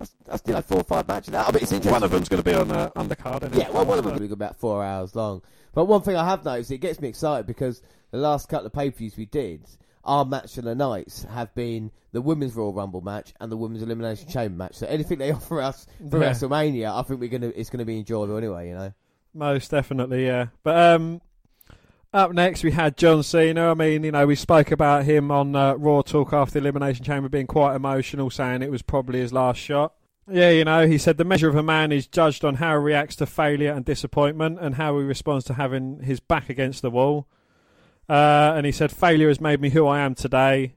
that's, 0.00 0.16
that's 0.26 0.42
you 0.46 0.54
know 0.54 0.62
four 0.62 0.78
or 0.78 0.84
five 0.84 1.06
matches. 1.06 1.30
Now. 1.32 1.44
I 1.44 1.52
mean, 1.52 1.62
it's 1.62 1.70
interesting. 1.70 1.92
One 1.92 2.02
of 2.02 2.10
them's 2.10 2.28
going 2.28 2.42
to 2.42 2.50
be 2.50 2.56
on 2.56 2.66
the 2.68 2.90
undercard. 2.96 3.44
isn't 3.44 3.54
it? 3.54 3.58
Yeah, 3.58 3.70
well, 3.70 3.84
one 3.84 3.98
of 3.98 4.04
them 4.04 4.14
will 4.14 4.20
be 4.26 4.32
about 4.32 4.56
four 4.58 4.82
hours 4.84 5.14
long. 5.14 5.42
But 5.74 5.84
one 5.84 6.02
thing 6.02 6.16
I 6.16 6.24
have 6.24 6.44
noticed, 6.44 6.72
it 6.72 6.78
gets 6.78 7.00
me 7.00 7.08
excited 7.08 7.46
because 7.46 7.80
the 8.10 8.18
last 8.18 8.48
couple 8.48 8.66
of 8.66 8.72
pay 8.72 8.90
per 8.90 8.96
views 8.98 9.16
we 9.16 9.26
did, 9.26 9.64
our 10.04 10.24
match 10.24 10.58
of 10.58 10.64
the 10.64 10.74
nights 10.74 11.22
have 11.24 11.54
been 11.54 11.92
the 12.12 12.20
women's 12.20 12.56
Royal 12.56 12.72
Rumble 12.72 13.02
match 13.02 13.32
and 13.38 13.52
the 13.52 13.56
women's 13.56 13.82
Elimination 13.82 14.28
Chamber 14.28 14.56
match. 14.56 14.74
So 14.74 14.86
anything 14.88 15.18
they 15.18 15.30
offer 15.32 15.60
us 15.60 15.86
for 16.10 16.18
Yeah. 16.20 16.30
WrestleMania, 16.30 16.92
I 16.92 17.02
think 17.02 17.20
we're 17.20 17.28
gonna 17.28 17.52
it's 17.54 17.70
gonna 17.70 17.84
be 17.84 17.98
enjoyable 17.98 18.36
anyway. 18.36 18.68
You 18.70 18.74
know. 18.74 18.92
Most 19.34 19.70
definitely, 19.70 20.26
yeah. 20.26 20.46
But 20.64 20.76
um, 20.96 21.20
up 22.12 22.32
next 22.32 22.64
we 22.64 22.72
had 22.72 22.96
John 22.96 23.22
Cena. 23.22 23.70
I 23.70 23.74
mean, 23.74 24.04
you 24.04 24.12
know, 24.12 24.26
we 24.26 24.34
spoke 24.34 24.70
about 24.70 25.04
him 25.04 25.30
on 25.30 25.54
uh, 25.54 25.74
Raw 25.74 26.02
Talk 26.02 26.32
after 26.32 26.54
the 26.54 26.58
Elimination 26.60 27.04
Chamber 27.04 27.28
being 27.28 27.46
quite 27.46 27.74
emotional, 27.74 28.30
saying 28.30 28.62
it 28.62 28.70
was 28.70 28.82
probably 28.82 29.20
his 29.20 29.32
last 29.32 29.58
shot. 29.58 29.94
Yeah, 30.30 30.50
you 30.50 30.64
know, 30.64 30.86
he 30.86 30.98
said 30.98 31.16
the 31.16 31.24
measure 31.24 31.48
of 31.48 31.56
a 31.56 31.62
man 31.62 31.90
is 31.90 32.06
judged 32.06 32.44
on 32.44 32.56
how 32.56 32.78
he 32.78 32.84
reacts 32.84 33.16
to 33.16 33.26
failure 33.26 33.72
and 33.72 33.84
disappointment 33.84 34.58
and 34.60 34.76
how 34.76 34.98
he 34.98 35.04
responds 35.04 35.44
to 35.46 35.54
having 35.54 36.00
his 36.00 36.20
back 36.20 36.48
against 36.48 36.82
the 36.82 36.90
wall. 36.90 37.26
Uh, 38.08 38.52
and 38.56 38.66
he 38.66 38.72
said, 38.72 38.92
failure 38.92 39.28
has 39.28 39.40
made 39.40 39.60
me 39.60 39.70
who 39.70 39.86
I 39.86 40.00
am 40.00 40.14
today. 40.14 40.74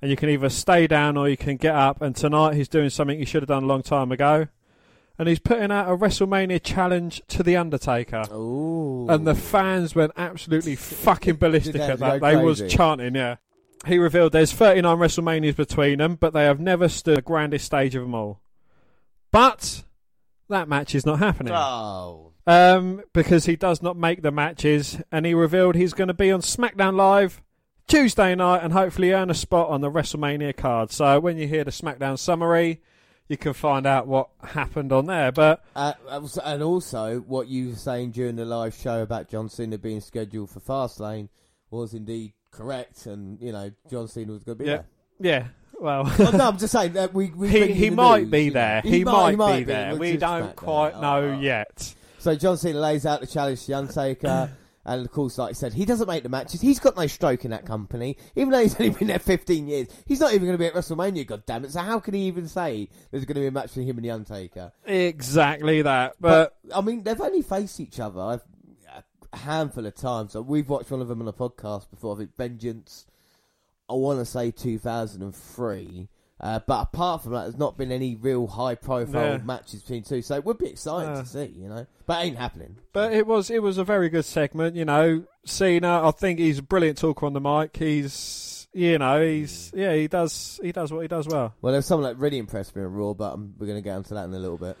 And 0.00 0.10
you 0.10 0.16
can 0.16 0.28
either 0.28 0.48
stay 0.48 0.86
down 0.88 1.16
or 1.16 1.28
you 1.28 1.36
can 1.36 1.56
get 1.56 1.74
up. 1.74 2.02
And 2.02 2.14
tonight 2.14 2.54
he's 2.54 2.68
doing 2.68 2.90
something 2.90 3.18
he 3.18 3.24
should 3.24 3.42
have 3.42 3.48
done 3.48 3.64
a 3.64 3.66
long 3.66 3.82
time 3.82 4.12
ago. 4.12 4.48
And 5.18 5.28
he's 5.28 5.38
putting 5.38 5.70
out 5.70 5.88
a 5.88 5.96
WrestleMania 5.96 6.62
challenge 6.62 7.22
to 7.28 7.42
The 7.42 7.56
Undertaker. 7.56 8.24
Ooh. 8.32 9.06
And 9.08 9.26
the 9.26 9.34
fans 9.34 9.94
went 9.94 10.12
absolutely 10.16 10.74
fucking 10.76 11.36
ballistic 11.36 11.80
at 11.80 11.98
that. 11.98 12.20
They 12.20 12.36
was 12.36 12.62
chanting, 12.68 13.14
yeah. 13.14 13.36
He 13.86 13.98
revealed 13.98 14.32
there's 14.32 14.52
39 14.52 14.96
WrestleManias 14.96 15.56
between 15.56 15.98
them, 15.98 16.16
but 16.16 16.32
they 16.32 16.44
have 16.44 16.60
never 16.60 16.88
stood 16.88 17.18
the 17.18 17.22
grandest 17.22 17.66
stage 17.66 17.94
of 17.94 18.02
them 18.02 18.14
all. 18.14 18.40
But 19.32 19.82
that 20.48 20.68
match 20.68 20.94
is 20.94 21.04
not 21.04 21.18
happening. 21.18 21.52
Oh. 21.54 22.32
Um, 22.46 23.02
because 23.12 23.46
he 23.46 23.56
does 23.56 23.82
not 23.82 23.96
make 23.96 24.22
the 24.22 24.30
matches, 24.30 25.00
and 25.10 25.26
he 25.26 25.34
revealed 25.34 25.74
he's 25.74 25.94
going 25.94 26.08
to 26.08 26.14
be 26.14 26.30
on 26.30 26.40
SmackDown 26.40 26.96
Live 26.96 27.42
Tuesday 27.88 28.34
night 28.34 28.62
and 28.62 28.72
hopefully 28.72 29.12
earn 29.12 29.30
a 29.30 29.34
spot 29.34 29.68
on 29.68 29.80
the 29.80 29.90
WrestleMania 29.90 30.56
card. 30.56 30.90
So 30.90 31.20
when 31.20 31.36
you 31.36 31.48
hear 31.48 31.64
the 31.64 31.70
SmackDown 31.70 32.18
summary, 32.18 32.80
you 33.32 33.38
can 33.38 33.54
find 33.54 33.86
out 33.86 34.06
what 34.06 34.28
happened 34.44 34.92
on 34.92 35.06
there. 35.06 35.32
But 35.32 35.64
Uh, 35.74 35.94
and 36.44 36.62
also, 36.62 37.20
what 37.20 37.48
you 37.48 37.70
were 37.70 37.76
saying 37.76 38.12
during 38.12 38.36
the 38.36 38.44
live 38.44 38.74
show 38.74 39.02
about 39.02 39.28
John 39.28 39.48
Cena 39.48 39.78
being 39.78 40.00
scheduled 40.00 40.50
for 40.50 40.60
Fastlane 40.60 41.28
was 41.70 41.94
indeed 41.94 42.34
correct, 42.50 43.06
and 43.06 43.40
you 43.40 43.50
know 43.50 43.72
John 43.90 44.06
Cena 44.06 44.32
was 44.32 44.44
going 44.44 44.58
to 44.58 44.64
be 44.64 44.70
yeah, 44.70 44.82
there. 45.18 45.32
yeah. 45.32 45.46
Well, 45.80 46.04
Well, 46.18 46.32
no, 46.32 46.48
I'm 46.48 46.58
just 46.58 46.72
saying 46.72 46.92
that 46.92 47.12
we. 47.12 47.30
we 47.30 47.48
he 47.48 47.72
he 47.72 47.90
might 47.90 48.30
be 48.30 48.50
there. 48.50 48.82
He, 48.82 49.02
might, 49.02 49.36
be 49.36 49.58
be. 49.58 49.64
there. 49.64 49.96
We 49.96 50.16
don't 50.16 50.54
quite 50.54 51.00
know 51.00 51.38
yet. 51.40 51.94
So 52.18 52.36
John 52.36 52.56
Cena 52.56 52.78
lays 52.78 53.04
out 53.04 53.20
the 53.20 53.26
challenge 53.26 53.62
to 53.62 53.66
The 53.68 53.74
Undertaker, 53.74 54.50
and 54.84 55.04
of 55.04 55.10
course, 55.12 55.38
like 55.38 55.50
I 55.50 55.52
said, 55.52 55.74
he 55.74 55.84
doesn't 55.84 56.08
make 56.08 56.22
the 56.22 56.28
matches. 56.28 56.60
He's 56.60 56.80
got 56.80 56.96
no 56.96 57.06
stroke 57.06 57.44
in 57.44 57.50
that 57.52 57.66
company, 57.66 58.16
even 58.34 58.50
though 58.50 58.60
he's 58.60 58.74
only 58.80 58.90
been 58.90 59.08
there 59.08 59.18
15 59.18 59.68
years. 59.68 59.88
He's 60.06 60.20
not 60.20 60.32
even 60.32 60.46
going 60.46 60.54
to 60.54 60.58
be 60.58 60.66
at 60.66 60.74
WrestleMania, 60.74 61.26
God 61.26 61.44
damn 61.46 61.64
it! 61.64 61.72
So 61.72 61.80
how 61.80 62.00
can 62.00 62.14
he 62.14 62.22
even 62.22 62.48
say 62.48 62.88
there's 63.10 63.24
going 63.24 63.36
to 63.36 63.40
be 63.40 63.46
a 63.46 63.52
match 63.52 63.72
for 63.72 63.80
him 63.80 63.96
and 63.96 64.04
The 64.04 64.10
Undertaker? 64.10 64.72
Exactly 64.84 65.82
that. 65.82 66.14
But, 66.20 66.56
I 66.74 66.80
mean, 66.80 67.02
they've 67.02 67.20
only 67.20 67.42
faced 67.42 67.80
each 67.80 68.00
other 68.00 68.40
a 69.32 69.36
handful 69.36 69.86
of 69.86 69.94
times. 69.94 70.32
So 70.32 70.42
we've 70.42 70.68
watched 70.68 70.90
one 70.90 71.00
of 71.00 71.08
them 71.08 71.20
on 71.22 71.28
a 71.28 71.32
podcast 71.32 71.90
before. 71.90 72.14
I 72.14 72.18
think 72.18 72.36
Vengeance. 72.36 73.06
I 73.88 73.94
want 73.94 74.20
to 74.20 74.24
say 74.24 74.50
2003. 74.50 76.08
Uh, 76.42 76.58
but 76.66 76.82
apart 76.82 77.22
from 77.22 77.32
that, 77.32 77.42
there's 77.42 77.56
not 77.56 77.78
been 77.78 77.92
any 77.92 78.16
real 78.16 78.48
high-profile 78.48 79.32
Yeah. 79.34 79.44
matches 79.44 79.82
between 79.82 80.02
two. 80.02 80.22
So 80.22 80.34
it 80.34 80.44
would 80.44 80.58
be 80.58 80.66
exciting 80.70 81.14
to 81.22 81.24
see, 81.24 81.54
you 81.56 81.68
know. 81.68 81.86
But 82.04 82.20
it 82.20 82.28
ain't 82.28 82.38
happening. 82.38 82.76
but 82.92 83.12
it 83.12 83.26
was 83.26 83.48
it 83.48 83.62
was 83.62 83.78
a 83.78 83.84
very 83.84 84.08
good 84.08 84.24
segment. 84.24 84.74
You 84.74 84.84
know, 84.84 85.22
Cena. 85.44 86.06
I 86.06 86.10
think 86.10 86.40
he's 86.40 86.58
a 86.58 86.62
brilliant 86.62 86.98
talker 86.98 87.26
on 87.26 87.32
the 87.32 87.40
mic. 87.40 87.76
He's 87.76 88.66
you 88.74 88.98
know 88.98 89.22
he's 89.24 89.70
yeah 89.74 89.94
he 89.94 90.08
does 90.08 90.58
he 90.62 90.72
does 90.72 90.92
what 90.92 91.00
he 91.02 91.08
does 91.08 91.28
well. 91.28 91.54
Well, 91.62 91.72
there's 91.72 91.86
someone 91.86 92.10
that 92.10 92.18
really 92.18 92.38
impressed 92.38 92.74
me 92.74 92.82
on 92.82 92.92
Raw, 92.92 93.12
but 93.14 93.34
um, 93.34 93.54
we're 93.58 93.66
going 93.68 93.78
to 93.78 93.82
get 93.82 93.94
onto 93.94 94.14
that 94.14 94.24
in 94.24 94.34
a 94.34 94.38
little 94.38 94.58
bit. 94.58 94.76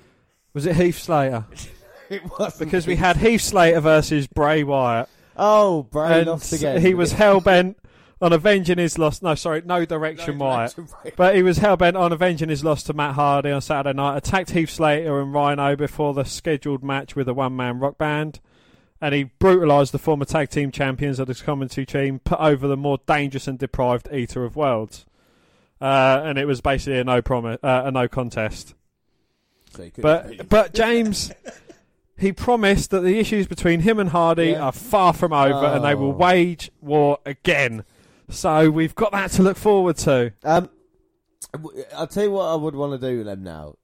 Was 0.54 0.66
it 0.66 0.74
Heath 0.74 0.98
Slater? 0.98 1.44
it 2.10 2.22
was 2.38 2.58
because 2.58 2.86
we 2.88 2.96
had 2.96 3.16
Heath 3.16 3.40
Slater 3.42 3.80
versus 3.80 4.26
Bray 4.26 4.64
Wyatt. 4.64 5.08
Oh, 5.36 5.84
Bray 5.84 6.18
and 6.20 6.26
lost 6.26 6.52
again. 6.52 6.80
He 6.82 6.94
was 6.94 7.12
hell 7.12 7.40
bent 7.40 7.78
on 8.22 8.32
avenging 8.32 8.78
his 8.78 8.96
loss. 8.98 9.20
No, 9.20 9.34
sorry, 9.34 9.62
no 9.66 9.84
direction 9.84 10.38
Wyatt. 10.38 10.74
Direction 10.76 10.96
Bray. 11.02 11.12
But 11.16 11.34
he 11.34 11.42
was 11.42 11.58
hell 11.58 11.76
bent 11.76 11.96
on 11.96 12.12
avenging 12.12 12.48
his 12.48 12.64
loss 12.64 12.82
to 12.84 12.94
Matt 12.94 13.16
Hardy 13.16 13.50
on 13.50 13.60
Saturday 13.60 13.94
night. 13.96 14.16
Attacked 14.16 14.52
Heath 14.52 14.70
Slater 14.70 15.20
and 15.20 15.34
Rhino 15.34 15.76
before 15.76 16.14
the 16.14 16.24
scheduled 16.24 16.82
match 16.84 17.14
with 17.16 17.28
a 17.28 17.34
one 17.34 17.56
man 17.56 17.80
rock 17.80 17.98
band. 17.98 18.40
And 19.00 19.14
he 19.14 19.24
brutalised 19.24 19.92
the 19.92 19.98
former 19.98 20.24
tag 20.24 20.48
team 20.50 20.70
champions 20.70 21.18
of 21.18 21.26
this 21.26 21.42
commentary 21.42 21.84
team, 21.84 22.20
put 22.20 22.38
over 22.38 22.68
the 22.68 22.76
more 22.76 22.98
dangerous 23.06 23.48
and 23.48 23.58
deprived 23.58 24.08
Eater 24.12 24.44
of 24.44 24.54
Worlds. 24.54 25.04
Uh, 25.80 26.22
and 26.24 26.38
it 26.38 26.46
was 26.46 26.60
basically 26.60 27.00
a 27.00 27.04
no 27.04 27.20
promise, 27.20 27.58
uh, 27.64 27.82
a 27.86 27.90
no 27.90 28.06
contest. 28.06 28.74
So 29.72 29.90
But 29.98 30.48
but 30.48 30.74
James, 30.74 31.32
he 32.16 32.30
promised 32.30 32.90
that 32.92 33.00
the 33.00 33.18
issues 33.18 33.48
between 33.48 33.80
him 33.80 33.98
and 33.98 34.10
Hardy 34.10 34.50
Yeah. 34.50 34.66
are 34.66 34.72
far 34.72 35.12
from 35.12 35.32
over, 35.32 35.66
and 35.66 35.84
they 35.84 35.96
will 35.96 36.10
Oh. 36.12 36.16
wage 36.16 36.70
war 36.80 37.18
again. 37.26 37.84
So 38.32 38.70
we've 38.70 38.94
got 38.94 39.12
that 39.12 39.30
to 39.32 39.42
look 39.42 39.58
forward 39.58 39.98
to. 39.98 40.32
Um, 40.42 40.70
I'll 41.94 42.06
tell 42.06 42.24
you 42.24 42.30
what 42.30 42.46
I 42.46 42.54
would 42.54 42.74
want 42.74 42.98
to 42.98 43.10
do 43.10 43.18
with 43.18 43.26
them 43.26 43.42
now. 43.42 43.76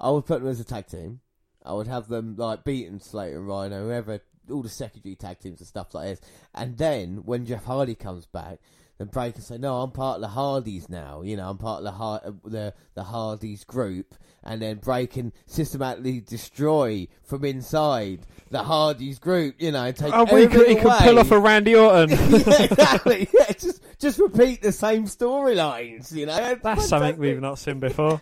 I 0.00 0.10
would 0.10 0.24
put 0.24 0.40
them 0.40 0.50
as 0.50 0.58
a 0.58 0.64
tag 0.64 0.86
team. 0.86 1.20
I 1.64 1.74
would 1.74 1.86
have 1.86 2.08
them 2.08 2.34
like 2.36 2.64
beating 2.64 2.98
Slater 2.98 3.36
and 3.36 3.46
Rhino, 3.46 3.84
whoever, 3.84 4.20
all 4.50 4.62
the 4.62 4.68
secondary 4.68 5.16
tag 5.16 5.38
teams 5.38 5.60
and 5.60 5.68
stuff 5.68 5.94
like 5.94 6.06
this. 6.06 6.20
And 6.54 6.78
then 6.78 7.24
when 7.24 7.46
Jeff 7.46 7.64
Hardy 7.64 7.94
comes 7.94 8.26
back, 8.26 8.58
then 8.98 9.08
break 9.08 9.34
and 9.34 9.44
say, 9.44 9.58
"No, 9.58 9.80
I'm 9.80 9.90
part 9.90 10.16
of 10.16 10.22
the 10.22 10.28
Hardys 10.28 10.88
now. 10.88 11.22
You 11.22 11.36
know, 11.36 11.48
I'm 11.48 11.58
part 11.58 11.78
of 11.78 11.84
the 11.84 11.92
Har- 11.92 12.34
the 12.44 12.74
the 12.94 13.04
Hardys 13.04 13.64
group." 13.64 14.14
And 14.44 14.60
then 14.60 14.76
break 14.76 15.16
and 15.16 15.32
systematically 15.46 16.20
destroy 16.20 17.08
from 17.22 17.44
inside 17.44 18.20
the 18.50 18.62
Hardys 18.62 19.18
group. 19.18 19.56
You 19.58 19.72
know, 19.72 19.90
take 19.92 20.12
Oh, 20.12 20.24
we 20.32 20.46
could, 20.46 20.68
he 20.68 20.74
could 20.76 20.92
pull 20.98 21.18
off 21.18 21.30
a 21.30 21.38
Randy 21.38 21.74
Orton. 21.74 22.10
yeah, 22.30 22.62
exactly. 22.62 23.28
Yeah, 23.32 23.52
just 23.52 23.82
just 23.98 24.18
repeat 24.18 24.60
the 24.62 24.72
same 24.72 25.04
storylines. 25.04 26.12
You 26.12 26.26
know, 26.26 26.56
That's 26.62 26.86
something 26.88 27.16
we've 27.18 27.40
not 27.40 27.58
seen 27.58 27.80
before. 27.80 28.20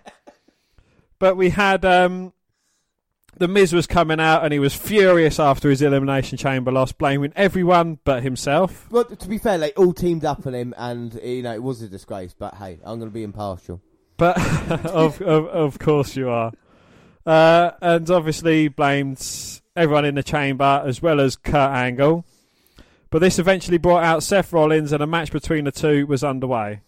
But 1.18 1.36
we 1.36 1.51
had 1.51 1.84
um, 1.84 2.33
the 3.36 3.49
Miz 3.49 3.73
was 3.73 3.86
coming 3.86 4.20
out 4.20 4.44
and 4.44 4.52
he 4.52 4.59
was 4.59 4.75
furious 4.75 5.41
after 5.41 5.70
his 5.70 5.83
elimination 5.83 6.39
chamber 6.39 6.70
loss, 6.70 6.92
blaming 6.92 7.33
everyone 7.36 7.99
but 8.05 8.23
himself. 8.23 8.91
Well, 8.91 9.05
to 9.05 9.28
be 9.28 9.39
fair, 9.39 9.59
they 9.59 9.73
all 9.73 9.92
teamed 9.92 10.25
up 10.25 10.47
on 10.47 10.55
him, 10.55 10.75
and 10.76 11.15
you 11.23 11.42
know 11.42 11.52
it 11.52 11.62
was 11.62 11.83
a 11.83 11.89
disgrace. 11.89 12.34
But 12.39 12.55
hey, 12.55 12.78
I'm 12.84 12.99
going 12.99 13.10
to 13.10 13.15
be 13.15 13.23
impartial. 13.23 13.81
But 14.17 14.39
of, 14.87 15.21
of 15.23 15.47
of 15.47 15.79
course 15.79 16.17
you 16.17 16.29
are, 16.29 16.53
uh, 17.27 17.73
and 17.81 18.11
obviously 18.11 18.69
blamed 18.69 19.61
everyone 19.75 20.05
in 20.05 20.15
the 20.15 20.23
chamber 20.23 20.83
as 20.85 21.01
well 21.01 21.21
as 21.21 21.37
Kurt 21.37 21.55
Angle. 21.55 22.25
But 23.11 23.19
this 23.19 23.39
eventually 23.39 23.79
brought 23.79 24.05
out 24.05 24.23
Seth 24.23 24.53
Rollins, 24.53 24.93
and 24.93 25.03
a 25.03 25.07
match 25.07 25.33
between 25.33 25.65
the 25.65 25.73
two 25.73 26.07
was 26.07 26.25
underway. 26.25 26.81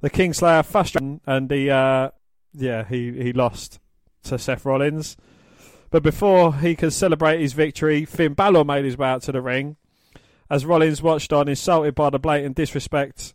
The 0.00 0.10
Kingslayer 0.10 0.64
frustrated, 0.64 1.20
and 1.26 1.50
he 1.50 1.70
uh, 1.70 2.10
yeah 2.54 2.84
he 2.84 3.12
he 3.12 3.32
lost 3.32 3.78
to 4.24 4.38
Seth 4.38 4.64
Rollins. 4.64 5.16
But 5.90 6.02
before 6.02 6.54
he 6.56 6.76
could 6.76 6.92
celebrate 6.92 7.40
his 7.40 7.54
victory, 7.54 8.04
Finn 8.04 8.34
Balor 8.34 8.64
made 8.64 8.84
his 8.84 8.98
way 8.98 9.08
out 9.08 9.22
to 9.22 9.32
the 9.32 9.40
ring. 9.40 9.76
As 10.50 10.66
Rollins 10.66 11.02
watched 11.02 11.32
on, 11.32 11.48
insulted 11.48 11.94
by 11.94 12.10
the 12.10 12.18
blatant 12.18 12.56
disrespect 12.56 13.34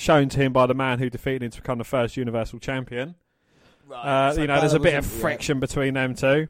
shown 0.00 0.30
to 0.30 0.38
him 0.38 0.52
by 0.52 0.66
the 0.66 0.74
man 0.74 0.98
who 0.98 1.10
defeated 1.10 1.42
him 1.42 1.50
to 1.50 1.60
become 1.60 1.78
the 1.78 1.84
first 1.84 2.16
Universal 2.16 2.58
Champion. 2.60 3.14
Uh, 3.92 4.32
so 4.32 4.40
you 4.40 4.46
know, 4.46 4.58
there's 4.60 4.72
a 4.72 4.80
bit 4.80 4.94
of 4.94 5.04
wasn't- 5.04 5.14
yeah. 5.16 5.20
friction 5.20 5.60
between 5.60 5.94
them 5.94 6.14
two. 6.14 6.48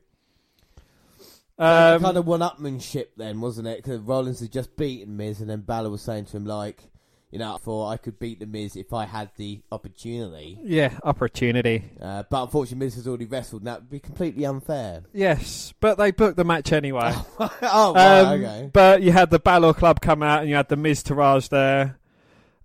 Um, 1.59 1.67
Um, 1.97 2.03
kind 2.03 2.17
of 2.17 2.27
one-upmanship 2.27 3.07
then, 3.17 3.41
wasn't 3.41 3.67
it? 3.69 3.79
Because 3.79 4.01
Rollins 4.01 4.41
had 4.41 4.53
just 4.53 4.77
beaten 4.77 5.17
Miz, 5.17 5.41
and 5.41 5.51
then 5.51 5.61
Balor 5.61 5.91
was 5.91 6.01
saying 6.01 6.27
to 6.27 6.37
him 6.37 6.47
like, 6.47 6.85
you 7.31 7.39
know, 7.39 7.59
for 7.63 7.91
I 7.91 7.97
could 7.97 8.19
beat 8.19 8.41
the 8.41 8.47
Miz 8.47 8.77
if 8.77 8.93
I 8.93 9.05
had 9.05 9.31
the 9.37 9.61
opportunity. 9.73 10.59
Yeah, 10.63 10.99
opportunity. 11.03 11.91
Uh, 12.01 12.23
but 12.31 12.45
unfortunately, 12.45 12.87
Miz 12.87 12.95
has 12.97 13.07
already 13.09 13.27
wrestled, 13.27 13.63
and 13.63 13.67
that 13.69 13.81
would 13.81 13.91
be 13.91 14.01
completely 14.01 14.45
unfair. 14.47 15.03
Yes, 15.13 15.75
but 15.81 15.99
they 15.99 16.11
booked 16.13 16.37
the 16.37 16.45
match 16.45 16.73
anyway. 16.73 17.15
oh, 17.41 17.95
right, 17.95 18.35
okay. 18.39 18.71
But 18.73 19.03
you 19.03 19.13
had 19.13 19.31
the 19.31 19.39
Balor 19.39 19.75
Club 19.75 20.01
come 20.01 20.23
out, 20.23 20.41
and 20.43 20.49
you 20.51 20.57
had 20.57 20.69
the 20.69 20.77
Miztourage 20.77 21.49
there. 21.49 21.99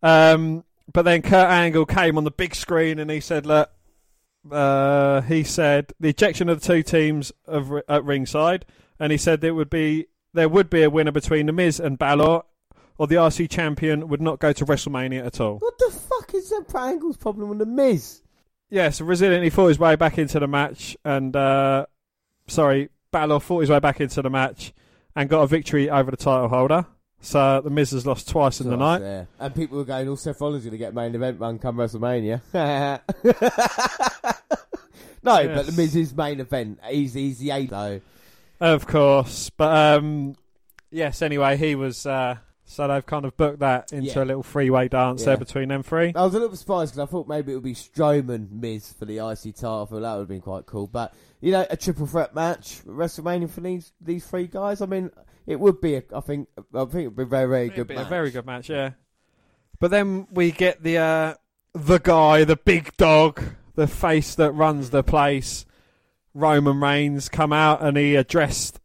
Um, 0.03 0.63
but 0.91 1.03
then 1.03 1.21
Kurt 1.21 1.49
Angle 1.49 1.85
came 1.85 2.17
on 2.17 2.23
the 2.23 2.31
big 2.31 2.55
screen, 2.55 2.99
and 2.99 3.09
he 3.09 3.19
said, 3.19 3.45
"Look, 3.45 3.69
uh, 4.51 5.21
he 5.21 5.43
said 5.43 5.93
the 5.99 6.09
ejection 6.09 6.49
of 6.49 6.61
the 6.61 6.67
two 6.67 6.83
teams 6.83 7.31
of, 7.45 7.71
at 7.87 8.03
ringside, 8.03 8.65
and 8.99 9.11
he 9.11 9.17
said 9.17 9.41
there 9.41 9.53
would 9.53 9.69
be 9.69 10.07
there 10.33 10.49
would 10.49 10.69
be 10.69 10.83
a 10.83 10.89
winner 10.89 11.11
between 11.11 11.45
the 11.45 11.53
Miz 11.53 11.79
and 11.79 11.97
Balor, 11.97 12.41
or 12.97 13.07
the 13.07 13.23
IC 13.23 13.49
champion 13.49 14.07
would 14.09 14.21
not 14.21 14.39
go 14.39 14.53
to 14.53 14.65
WrestleMania 14.65 15.25
at 15.25 15.39
all." 15.39 15.57
What 15.57 15.77
the 15.77 15.91
fuck 15.91 16.33
is 16.33 16.49
that 16.49 16.73
Angle's 16.75 17.17
problem 17.17 17.49
with 17.49 17.59
the 17.59 17.65
Miz? 17.65 18.21
Yeah, 18.69 18.89
so 18.89 19.05
resilient, 19.05 19.43
he 19.43 19.49
fought 19.49 19.67
his 19.67 19.79
way 19.79 19.95
back 19.95 20.17
into 20.17 20.39
the 20.39 20.47
match, 20.47 20.97
and 21.05 21.35
uh, 21.35 21.85
sorry, 22.47 22.89
Balor 23.11 23.39
fought 23.39 23.61
his 23.61 23.69
way 23.69 23.79
back 23.79 24.01
into 24.01 24.21
the 24.21 24.29
match 24.29 24.73
and 25.15 25.29
got 25.29 25.41
a 25.41 25.47
victory 25.47 25.89
over 25.89 26.11
the 26.11 26.17
title 26.17 26.49
holder. 26.49 26.85
So 27.21 27.59
the 27.61 27.69
Miz 27.71 27.91
has 27.91 28.05
lost 28.05 28.29
twice 28.29 28.61
in 28.61 28.69
the 28.69 28.77
night. 28.77 29.01
Yeah. 29.01 29.25
And 29.39 29.55
people 29.55 29.77
were 29.79 29.83
going, 29.85 30.07
"Oh, 30.07 30.15
Seth 30.15 30.39
Rollins 30.39 30.63
going 30.63 30.71
to 30.73 30.77
get 30.77 30.93
main 30.93 31.15
event 31.15 31.39
run 31.39 31.57
come 31.57 31.77
WrestleMania." 31.77 32.41
no, 35.23 35.47
but 35.47 35.65
the 35.65 35.73
Miz's 35.75 36.15
main 36.15 36.39
event. 36.39 36.79
He's 36.87 37.13
he's 37.13 37.39
the 37.39 37.51
eight 37.51 37.69
though. 37.69 38.01
Of 38.59 38.87
course, 38.87 39.49
but 39.49 39.97
um, 39.97 40.35
yes. 40.91 41.21
Anyway, 41.21 41.57
he 41.57 41.75
was. 41.75 42.05
Uh, 42.05 42.37
so 42.67 42.87
they've 42.87 43.05
kind 43.05 43.25
of 43.25 43.37
booked 43.37 43.59
that 43.59 43.93
into 43.93 44.07
Yeah. 44.07 44.23
a 44.23 44.25
little 44.25 44.41
three-way 44.41 44.87
dance 44.87 45.21
Yeah. 45.21 45.25
there 45.27 45.37
between 45.37 45.69
them 45.69 45.83
three. 45.83 46.11
I 46.15 46.23
was 46.23 46.33
a 46.33 46.37
little 46.37 46.49
bit 46.49 46.57
surprised 46.57 46.93
because 46.95 47.07
I 47.07 47.11
thought 47.11 47.27
maybe 47.27 47.51
it 47.51 47.55
would 47.55 47.63
be 47.63 47.75
Strowman 47.75 48.49
Miz 48.51 48.91
for 48.91 49.05
the 49.05 49.17
IC 49.19 49.53
title. 49.55 49.83
I 49.83 49.85
thought 49.85 49.99
that 50.01 50.13
would 50.13 50.19
have 50.21 50.27
been 50.27 50.41
quite 50.41 50.65
cool. 50.65 50.87
But 50.87 51.13
you 51.41 51.51
know, 51.51 51.65
a 51.69 51.77
triple 51.77 52.07
threat 52.07 52.33
match 52.33 52.81
WrestleMania 52.85 53.49
for 53.51 53.61
these 53.61 53.93
these 54.01 54.25
three 54.25 54.47
guys. 54.47 54.81
I 54.81 54.87
mean, 54.87 55.11
it 55.47 55.59
would 55.59 55.81
be. 55.81 55.95
A, 55.95 56.03
I 56.15 56.21
think. 56.21 56.49
I 56.73 56.85
think 56.85 57.03
it 57.05 57.07
would 57.07 57.15
be 57.17 57.23
a 57.23 57.25
very 57.25 57.47
very 57.47 57.63
It'd 57.65 57.75
good 57.75 57.87
be 57.87 57.95
match. 57.95 58.05
a 58.05 58.09
very 58.09 58.31
good 58.31 58.45
match, 58.45 58.69
yeah. 58.69 58.91
But 59.79 59.91
then 59.91 60.27
we 60.31 60.51
get 60.51 60.83
the 60.83 60.97
uh, 60.97 61.33
the 61.73 61.99
guy, 61.99 62.43
the 62.43 62.55
big 62.55 62.95
dog, 62.97 63.41
the 63.75 63.87
face 63.87 64.35
that 64.35 64.51
runs 64.53 64.89
the 64.89 65.03
place, 65.03 65.65
Roman 66.33 66.79
Reigns, 66.79 67.29
come 67.29 67.51
out 67.53 67.81
and 67.81 67.97
he 67.97 68.15
addressed 68.15 68.79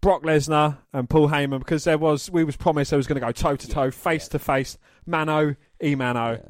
Brock 0.00 0.22
Lesnar 0.22 0.78
and 0.92 1.10
Paul 1.10 1.28
Heyman 1.28 1.58
because 1.58 1.84
there 1.84 1.98
was 1.98 2.30
we 2.30 2.44
was 2.44 2.56
promised 2.56 2.90
there 2.90 2.96
was 2.96 3.06
going 3.06 3.20
to 3.20 3.26
go 3.26 3.32
toe 3.32 3.56
to 3.56 3.68
toe, 3.68 3.90
face 3.90 4.28
to 4.28 4.38
face, 4.38 4.78
mano 5.06 5.56
e 5.82 5.94
mano. 5.94 6.42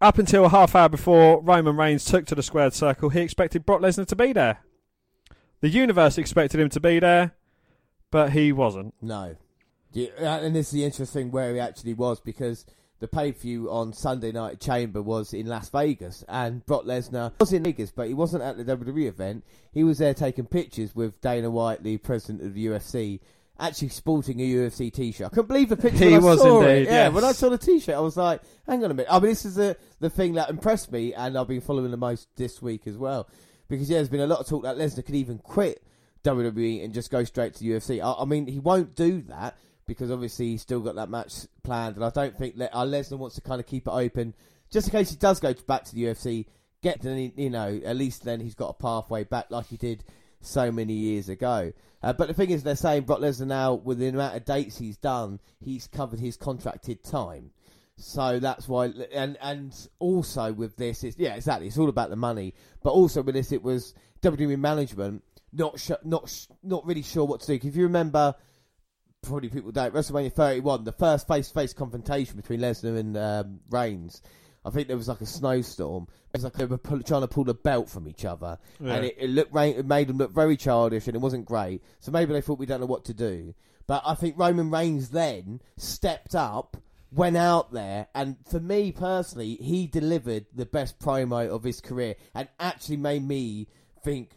Up 0.00 0.18
until 0.18 0.46
a 0.46 0.48
half 0.48 0.74
hour 0.74 0.88
before 0.88 1.40
Roman 1.42 1.76
Reigns 1.76 2.04
took 2.04 2.26
to 2.26 2.34
the 2.34 2.42
squared 2.42 2.74
circle, 2.74 3.10
he 3.10 3.20
expected 3.20 3.64
Brock 3.64 3.80
Lesnar 3.80 4.06
to 4.06 4.16
be 4.16 4.32
there. 4.32 4.58
The 5.60 5.68
universe 5.68 6.18
expected 6.18 6.60
him 6.60 6.68
to 6.70 6.80
be 6.80 6.98
there, 6.98 7.32
but 8.14 8.30
he 8.30 8.52
wasn't. 8.52 8.94
No. 9.02 9.34
Yeah, 9.92 10.10
uh, 10.20 10.38
and 10.38 10.54
this 10.54 10.68
is 10.68 10.72
the 10.72 10.84
interesting 10.84 11.32
where 11.32 11.52
he 11.52 11.58
actually 11.58 11.94
was 11.94 12.20
because 12.20 12.64
the 13.00 13.08
pay 13.08 13.32
per 13.32 13.40
view 13.40 13.68
on 13.72 13.92
Sunday 13.92 14.30
Night 14.30 14.60
Chamber 14.60 15.02
was 15.02 15.34
in 15.34 15.46
Las 15.48 15.68
Vegas, 15.70 16.22
and 16.28 16.64
Brock 16.64 16.84
Lesnar 16.84 17.32
was 17.40 17.52
in 17.52 17.64
Vegas, 17.64 17.90
but 17.90 18.06
he 18.06 18.14
wasn't 18.14 18.44
at 18.44 18.56
the 18.56 18.64
WWE 18.64 19.08
event. 19.08 19.44
He 19.72 19.82
was 19.82 19.98
there 19.98 20.14
taking 20.14 20.46
pictures 20.46 20.94
with 20.94 21.20
Dana 21.22 21.50
White, 21.50 21.82
the 21.82 21.96
president 21.96 22.44
of 22.44 22.54
the 22.54 22.66
UFC, 22.66 23.18
actually 23.58 23.88
sporting 23.88 24.38
a 24.40 24.44
UFC 24.44 24.92
T-shirt. 24.92 25.26
I 25.26 25.30
couldn't 25.30 25.48
believe 25.48 25.68
the 25.68 25.76
picture. 25.76 26.04
He 26.04 26.14
I 26.14 26.18
was 26.18 26.38
saw 26.38 26.60
indeed, 26.60 26.82
It. 26.82 26.84
Yeah, 26.84 27.06
yes. 27.06 27.12
when 27.12 27.24
I 27.24 27.32
saw 27.32 27.48
the 27.48 27.58
T-shirt, 27.58 27.96
I 27.96 28.00
was 28.00 28.16
like, 28.16 28.42
"Hang 28.68 28.84
on 28.84 28.92
a 28.92 28.94
minute." 28.94 29.12
I 29.12 29.18
mean, 29.18 29.30
this 29.30 29.44
is 29.44 29.56
the 29.56 29.76
the 29.98 30.08
thing 30.08 30.34
that 30.34 30.50
impressed 30.50 30.92
me, 30.92 31.14
and 31.14 31.36
I've 31.36 31.48
been 31.48 31.60
following 31.60 31.90
the 31.90 31.96
most 31.96 32.28
this 32.36 32.62
week 32.62 32.86
as 32.86 32.96
well, 32.96 33.28
because 33.68 33.90
yeah, 33.90 33.96
there's 33.98 34.08
been 34.08 34.20
a 34.20 34.28
lot 34.28 34.38
of 34.38 34.46
talk 34.46 34.62
that 34.62 34.76
Lesnar 34.76 35.04
could 35.04 35.16
even 35.16 35.38
quit 35.38 35.82
WWE 36.24 36.84
and 36.84 36.92
just 36.92 37.10
go 37.10 37.24
straight 37.24 37.54
to 37.54 37.64
UFC. 37.64 38.02
I, 38.02 38.22
I 38.22 38.24
mean, 38.24 38.46
he 38.46 38.58
won't 38.58 38.94
do 38.94 39.22
that 39.28 39.56
because 39.86 40.10
obviously 40.10 40.52
he's 40.52 40.62
still 40.62 40.80
got 40.80 40.94
that 40.96 41.10
match 41.10 41.46
planned, 41.62 41.96
and 41.96 42.04
I 42.04 42.10
don't 42.10 42.36
think 42.36 42.56
Le- 42.56 42.66
uh, 42.66 42.84
Lesnar 42.84 43.18
wants 43.18 43.36
to 43.36 43.42
kind 43.42 43.60
of 43.60 43.66
keep 43.66 43.86
it 43.86 43.90
open 43.90 44.34
just 44.70 44.88
in 44.88 44.92
case 44.92 45.10
he 45.10 45.16
does 45.16 45.40
go 45.40 45.52
to, 45.52 45.62
back 45.64 45.84
to 45.84 45.94
the 45.94 46.04
UFC. 46.04 46.46
Get 46.82 47.00
to, 47.02 47.32
you 47.36 47.48
know, 47.48 47.80
at 47.84 47.96
least 47.96 48.24
then 48.24 48.40
he's 48.40 48.54
got 48.54 48.70
a 48.70 48.74
pathway 48.74 49.24
back 49.24 49.46
like 49.50 49.66
he 49.66 49.76
did 49.76 50.04
so 50.40 50.70
many 50.70 50.92
years 50.92 51.28
ago. 51.28 51.72
Uh, 52.02 52.12
but 52.12 52.28
the 52.28 52.34
thing 52.34 52.50
is, 52.50 52.62
they're 52.62 52.76
saying 52.76 53.04
Brock 53.04 53.20
Lesnar 53.20 53.46
now, 53.46 53.74
with 53.74 53.98
the 53.98 54.08
amount 54.08 54.36
of 54.36 54.44
dates 54.44 54.76
he's 54.76 54.98
done, 54.98 55.40
he's 55.60 55.86
covered 55.86 56.20
his 56.20 56.36
contracted 56.36 57.02
time. 57.02 57.50
So 57.96 58.40
that's 58.40 58.68
why, 58.68 58.92
and 59.12 59.38
and 59.40 59.72
also 60.00 60.52
with 60.52 60.76
this, 60.76 61.04
it's, 61.04 61.16
yeah, 61.16 61.36
exactly. 61.36 61.68
It's 61.68 61.78
all 61.78 61.88
about 61.88 62.10
the 62.10 62.16
money. 62.16 62.52
But 62.82 62.90
also 62.90 63.22
with 63.22 63.34
this, 63.34 63.52
it 63.52 63.62
was 63.62 63.94
WWE 64.22 64.58
management 64.58 65.22
not 65.54 65.78
sh- 65.78 65.90
not 66.04 66.28
sh- 66.28 66.46
not 66.62 66.84
really 66.86 67.02
sure 67.02 67.24
what 67.24 67.40
to 67.40 67.46
do. 67.58 67.68
If 67.68 67.76
you 67.76 67.84
remember, 67.84 68.34
probably 69.22 69.48
people 69.48 69.72
don't. 69.72 69.94
WrestleMania 69.94 70.32
31, 70.32 70.84
the 70.84 70.92
first 70.92 71.26
face-to-face 71.26 71.72
confrontation 71.72 72.36
between 72.36 72.60
Lesnar 72.60 72.98
and 72.98 73.16
um, 73.16 73.60
Reigns. 73.70 74.20
I 74.66 74.70
think 74.70 74.88
there 74.88 74.96
was 74.96 75.08
like 75.08 75.20
a 75.20 75.26
snowstorm. 75.26 76.06
It 76.32 76.38
was 76.38 76.44
like 76.44 76.54
they 76.54 76.64
were 76.64 76.78
pull, 76.78 77.02
trying 77.02 77.20
to 77.20 77.28
pull 77.28 77.44
the 77.44 77.52
belt 77.54 77.88
from 77.90 78.08
each 78.08 78.24
other, 78.24 78.58
Yeah. 78.80 78.94
and 78.94 79.04
it, 79.04 79.14
it 79.18 79.30
looked 79.30 79.54
it 79.54 79.86
made 79.86 80.08
them 80.08 80.16
look 80.18 80.32
very 80.34 80.56
childish, 80.56 81.06
and 81.06 81.14
it 81.14 81.20
wasn't 81.20 81.44
great. 81.44 81.82
So 82.00 82.10
maybe 82.10 82.32
they 82.32 82.40
thought 82.40 82.58
we 82.58 82.66
don't 82.66 82.80
know 82.80 82.86
what 82.86 83.04
to 83.06 83.14
do. 83.14 83.54
But 83.86 84.02
I 84.06 84.14
think 84.14 84.38
Roman 84.38 84.70
Reigns 84.70 85.10
then 85.10 85.60
stepped 85.76 86.34
up, 86.34 86.78
went 87.12 87.36
out 87.36 87.72
there, 87.72 88.08
and 88.14 88.36
for 88.50 88.58
me 88.58 88.90
personally, 88.90 89.56
he 89.56 89.86
delivered 89.86 90.46
the 90.54 90.64
best 90.66 90.98
promo 90.98 91.46
of 91.48 91.62
his 91.62 91.82
career, 91.82 92.14
and 92.34 92.48
actually 92.58 92.96
made 92.96 93.26
me 93.26 93.68
think. 94.02 94.30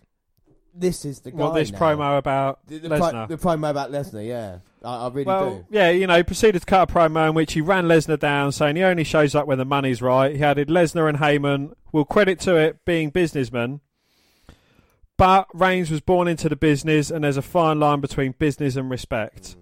This 0.80 1.06
is 1.06 1.22
the 1.22 1.31
guy. 1.31 1.38
Well, 1.38 1.51
this 1.53 1.72
now. 1.72 1.80
promo 1.80 2.17
about 2.17 2.59
the, 2.67 2.77
the, 2.77 2.89
pro- 2.89 2.99
Lesnar. 2.99 3.27
the 3.27 3.38
promo 3.38 3.69
about 3.72 3.91
Lesnar, 3.91 4.25
yeah, 4.25 4.59
I, 4.83 5.06
I 5.06 5.07
really 5.09 5.23
well, 5.23 5.49
do. 5.56 5.65
yeah, 5.69 5.89
you 5.89 6.06
know, 6.06 6.17
he 6.17 6.23
proceeded 6.23 6.59
to 6.59 6.65
cut 6.65 6.89
a 6.89 6.93
promo 6.93 7.30
in 7.30 7.33
which 7.33 7.53
he 7.53 7.61
ran 7.61 7.85
Lesnar 7.85 8.19
down, 8.19 8.51
saying 8.51 8.75
he 8.75 8.83
only 8.83 9.03
shows 9.03 9.33
up 9.33 9.47
when 9.47 9.57
the 9.57 9.65
money's 9.65 10.01
right. 10.01 10.35
He 10.35 10.43
added 10.43 10.67
Lesnar 10.67 11.09
and 11.09 11.17
Heyman 11.17 11.73
will 11.91 12.06
credit 12.06 12.39
to 12.41 12.56
it 12.56 12.85
being 12.85 13.09
businessmen, 13.09 13.81
but 15.17 15.47
Reigns 15.53 15.89
was 15.89 16.01
born 16.01 16.27
into 16.27 16.47
the 16.47 16.56
business, 16.56 17.09
and 17.09 17.23
there's 17.23 17.38
a 17.38 17.41
fine 17.41 17.80
line 17.80 18.01
between 18.01 18.33
business 18.38 18.75
and 18.75 18.89
respect. 18.89 19.56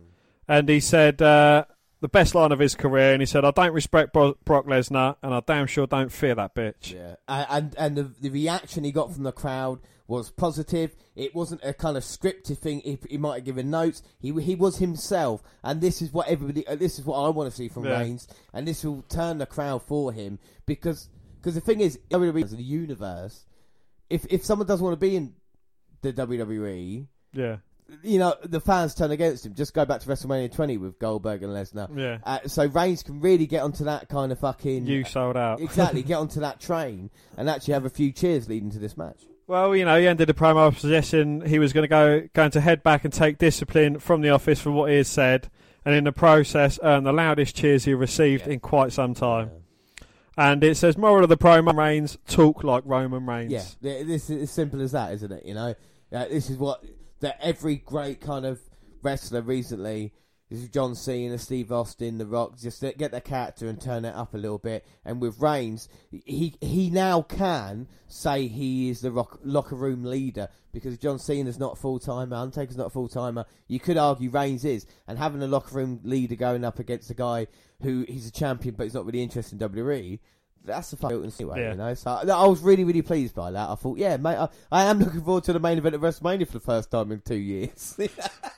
And 0.47 0.67
he 0.67 0.79
said 0.81 1.21
uh, 1.21 1.65
the 2.01 2.09
best 2.09 2.35
line 2.35 2.51
of 2.51 2.59
his 2.59 2.75
career, 2.75 3.13
and 3.13 3.21
he 3.21 3.25
said, 3.25 3.45
"I 3.45 3.51
don't 3.51 3.73
respect 3.73 4.11
Bro- 4.11 4.37
Brock 4.43 4.65
Lesnar, 4.67 5.15
and 5.23 5.33
I 5.33 5.39
damn 5.39 5.65
sure 5.65 5.87
don't 5.87 6.11
fear 6.11 6.35
that 6.35 6.53
bitch." 6.53 6.93
Yeah, 6.93 7.15
and 7.27 7.47
and, 7.49 7.75
and 7.77 7.97
the, 7.97 8.03
the 8.21 8.29
reaction 8.29 8.83
he 8.83 8.91
got 8.91 9.13
from 9.13 9.23
the 9.23 9.31
crowd 9.31 9.79
was 10.07 10.29
positive. 10.29 10.95
It 11.15 11.33
wasn't 11.33 11.61
a 11.63 11.73
kind 11.73 11.97
of 11.97 12.03
scripted 12.03 12.57
thing. 12.59 12.81
He, 12.81 12.97
he 13.09 13.17
might 13.17 13.35
have 13.35 13.43
given 13.45 13.69
notes. 13.69 14.03
He 14.19 14.31
he 14.41 14.55
was 14.55 14.77
himself, 14.77 15.41
and 15.63 15.81
this 15.81 16.01
is 16.01 16.11
what 16.13 16.27
everybody. 16.27 16.65
Uh, 16.67 16.75
this 16.75 16.99
is 16.99 17.05
what 17.05 17.17
I 17.19 17.29
want 17.29 17.49
to 17.49 17.55
see 17.55 17.67
from 17.69 17.85
Yeah. 17.85 17.99
Reigns, 17.99 18.27
and 18.53 18.67
this 18.67 18.83
will 18.83 19.03
turn 19.09 19.37
the 19.39 19.45
crowd 19.45 19.81
for 19.83 20.11
him 20.13 20.39
because 20.65 21.09
because 21.37 21.55
the 21.55 21.61
thing 21.61 21.79
is, 21.81 21.97
WWE 22.09 22.43
is 22.43 22.51
the 22.51 22.61
universe. 22.63 23.45
If 24.09 24.25
if 24.29 24.45
someone 24.45 24.67
doesn't 24.67 24.83
want 24.83 24.93
to 24.99 25.03
be 25.05 25.15
in 25.15 25.33
the 26.01 26.13
WWE, 26.13 27.07
Yeah. 27.33 27.57
you 28.03 28.19
know, 28.19 28.35
the 28.43 28.59
fans 28.59 28.93
turn 28.93 29.09
against 29.11 29.45
him. 29.45 29.55
Just 29.55 29.73
go 29.73 29.85
back 29.85 30.01
to 30.01 30.07
WrestleMania 30.07 30.53
20 30.53 30.77
with 30.77 30.99
Goldberg 30.99 31.41
and 31.41 31.51
Lesnar. 31.51 31.89
Yeah. 31.97 32.17
Uh, 32.23 32.47
so 32.47 32.65
Reigns 32.67 33.01
can 33.01 33.21
really 33.21 33.47
get 33.47 33.63
onto 33.63 33.85
that 33.85 34.09
kind 34.09 34.31
of 34.31 34.39
fucking. 34.39 34.85
You 34.85 35.03
sold 35.05 35.37
out. 35.37 35.61
exactly, 35.61 36.03
get 36.03 36.15
onto 36.19 36.41
that 36.41 36.59
train 36.59 37.09
and 37.37 37.49
actually 37.49 37.73
have 37.73 37.85
a 37.85 37.89
few 37.89 38.11
cheers 38.11 38.47
leading 38.47 38.69
to 38.71 38.79
this 38.79 38.95
match. 38.97 39.23
Well, 39.47 39.75
you 39.75 39.85
know, 39.85 39.99
he 39.99 40.07
ended 40.07 40.27
the 40.27 40.33
promo 40.33 40.75
suggesting 40.75 41.41
he 41.45 41.59
was 41.59 41.71
going 41.71 41.83
to 41.83 41.87
go 41.87 42.27
going 42.33 42.51
to 42.51 42.61
head 42.61 42.81
back 42.81 43.05
and 43.05 43.13
take 43.13 43.37
discipline 43.37 43.99
from 43.99 44.21
the 44.21 44.29
office 44.29 44.59
for 44.59 44.71
what 44.71 44.89
he 44.89 44.97
has 44.97 45.07
said, 45.07 45.49
and 45.83 45.93
in 45.93 46.03
the 46.03 46.11
process 46.11 46.79
earn 46.81 47.03
the 47.03 47.13
loudest 47.13 47.55
cheers 47.55 47.85
he 47.85 47.93
received 47.93 48.47
in 48.47 48.59
quite 48.59 48.91
some 48.91 49.13
time. 49.13 49.51
And 50.37 50.63
it 50.63 50.75
says, 50.75 50.97
moral 50.97 51.23
of 51.23 51.29
the 51.29 51.37
promo, 51.37 51.73
Reigns, 51.75 52.17
talk 52.27 52.63
like 52.63 52.83
Roman 52.85 53.25
Reigns. 53.25 53.51
Yeah, 53.51 54.03
this 54.03 54.29
is 54.29 54.43
as 54.43 54.51
simple 54.51 54.81
as 54.81 54.91
that, 54.91 55.13
isn't 55.13 55.31
it? 55.31 55.45
You 55.45 55.53
know, 55.53 55.75
uh, 56.11 56.25
this 56.25 56.49
is 56.49 56.57
what 56.57 56.83
that 57.21 57.37
every 57.41 57.77
great 57.77 58.21
kind 58.21 58.45
of 58.45 58.59
wrestler 59.01 59.41
recently. 59.41 60.13
This 60.47 60.59
is 60.59 60.69
John 60.69 60.93
Cena, 60.93 61.39
Steve 61.39 61.71
Austin, 61.71 62.19
The 62.19 62.25
Rock. 62.27 62.59
Just 62.59 62.79
get 62.99 63.09
their 63.09 63.19
character 63.19 63.67
and 63.67 63.81
turn 63.81 64.05
it 64.05 64.13
up 64.13 64.35
a 64.35 64.37
little 64.37 64.59
bit. 64.59 64.85
And 65.03 65.19
with 65.19 65.39
Reigns, 65.39 65.89
he 66.11 66.53
he 66.61 66.91
now 66.91 67.23
can 67.23 67.87
say 68.07 68.47
he 68.47 68.91
is 68.91 69.01
the 69.01 69.11
rock, 69.11 69.39
locker 69.43 69.75
room 69.75 70.03
leader 70.03 70.49
because 70.71 70.99
John 70.99 71.17
Cena's 71.17 71.57
not 71.57 71.73
a 71.73 71.75
full 71.77 71.97
timer, 71.97 72.35
Undertaker's 72.35 72.77
not 72.77 72.87
a 72.87 72.91
full 72.91 73.07
timer. 73.07 73.45
You 73.67 73.79
could 73.79 73.97
argue 73.97 74.29
Reigns 74.29 74.65
is, 74.65 74.85
and 75.07 75.17
having 75.17 75.41
a 75.41 75.47
locker 75.47 75.75
room 75.75 75.99
leader 76.03 76.35
going 76.35 76.63
up 76.63 76.77
against 76.77 77.09
a 77.09 77.15
guy 77.15 77.47
who 77.81 78.05
he's 78.07 78.27
a 78.27 78.31
champion 78.31 78.75
but 78.75 78.83
he's 78.83 78.93
not 78.93 79.05
really 79.05 79.23
interested 79.23 79.59
in 79.59 79.69
WWE. 79.69 80.19
That's 80.65 80.89
the 80.91 80.97
fucking 80.97 81.31
anyway, 81.39 81.61
Yeah. 81.61 81.71
you 81.71 81.77
know. 81.77 81.93
So 81.93 82.11
I, 82.11 82.21
I 82.27 82.45
was 82.47 82.61
really, 82.61 82.83
really 82.83 83.01
pleased 83.01 83.35
by 83.35 83.51
that. 83.51 83.69
I 83.69 83.75
thought, 83.75 83.97
yeah, 83.97 84.17
mate, 84.17 84.37
I, 84.37 84.49
I 84.71 84.83
am 84.85 84.99
looking 84.99 85.21
forward 85.23 85.43
to 85.45 85.53
the 85.53 85.59
main 85.59 85.77
event 85.77 85.95
of 85.95 86.01
WrestleMania 86.01 86.47
for 86.47 86.53
the 86.53 86.59
first 86.59 86.91
time 86.91 87.11
in 87.11 87.21
two 87.21 87.35
years. 87.35 87.97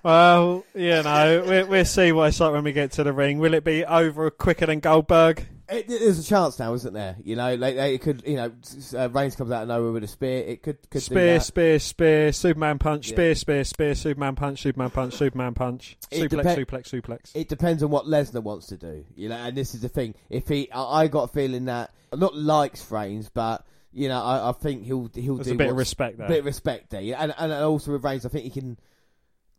Well, 0.03 0.63
you 0.73 1.03
know, 1.03 1.43
we, 1.45 1.63
we'll 1.63 1.83
see 1.83 2.11
what 2.13 2.29
it's 2.29 2.39
like 2.39 2.53
when 2.53 2.63
we 2.63 2.71
get 2.71 2.91
to 2.93 3.03
the 3.03 3.11
ring. 3.11 3.39
Will 3.39 3.53
it 3.55 3.65
be 3.65 3.83
over 3.83 4.29
quicker 4.29 4.65
than 4.67 4.79
Goldberg? 4.79 5.45
It, 5.69 5.87
there's 5.87 6.19
a 6.19 6.23
chance 6.23 6.57
now, 6.59 6.73
isn't 6.73 6.93
there? 6.93 7.17
You 7.23 7.35
know, 7.35 7.55
like, 7.55 7.75
like 7.75 7.93
it 7.93 8.01
could, 8.01 8.23
you 8.25 8.35
know, 8.37 8.53
uh, 8.95 9.09
Reigns 9.09 9.35
comes 9.35 9.51
out 9.51 9.63
of 9.63 9.67
nowhere 9.67 9.91
with 9.91 10.03
a 10.03 10.07
spear. 10.07 10.43
It 10.47 10.63
could, 10.63 10.89
could 10.89 11.01
Spear, 11.03 11.41
spear, 11.41 11.77
spear, 11.79 12.31
Superman 12.31 12.79
punch, 12.79 13.09
Yeah. 13.09 13.15
spear, 13.15 13.35
spear, 13.35 13.63
spear, 13.65 13.95
Superman 13.95 14.35
punch, 14.35 14.61
Superman 14.61 14.91
punch, 14.91 15.15
Superman 15.15 15.53
punch, 15.53 15.97
suplex, 16.09 16.29
depe- 16.29 16.65
suplex, 16.65 16.89
suplex. 16.89 17.35
It 17.35 17.49
depends 17.49 17.83
on 17.83 17.89
what 17.89 18.05
Lesnar 18.05 18.41
wants 18.41 18.67
to 18.67 18.77
do, 18.77 19.03
you 19.15 19.27
know. 19.27 19.35
And 19.35 19.57
this 19.57 19.75
is 19.75 19.81
the 19.81 19.89
thing: 19.89 20.15
if 20.29 20.47
he, 20.47 20.71
I, 20.71 21.01
I 21.01 21.07
got 21.07 21.23
a 21.23 21.33
feeling 21.33 21.65
that 21.65 21.93
not 22.15 22.35
likes 22.35 22.89
Reigns, 22.89 23.29
but 23.29 23.65
you 23.91 24.07
know, 24.07 24.21
I, 24.21 24.49
I 24.49 24.51
think 24.53 24.85
he'll 24.85 25.09
he'll 25.13 25.35
There's 25.35 25.47
do 25.47 25.53
a 25.53 25.57
bit 25.57 25.69
of 25.69 25.75
respect 25.77 26.17
there. 26.17 26.27
A 26.27 26.29
bit 26.29 26.39
of 26.39 26.45
respect 26.45 26.91
there, 26.91 27.01
yeah. 27.01 27.21
And, 27.21 27.33
and 27.37 27.51
also 27.51 27.91
with 27.91 28.05
Reigns, 28.05 28.25
I 28.25 28.29
think 28.29 28.45
he 28.45 28.51
can 28.51 28.77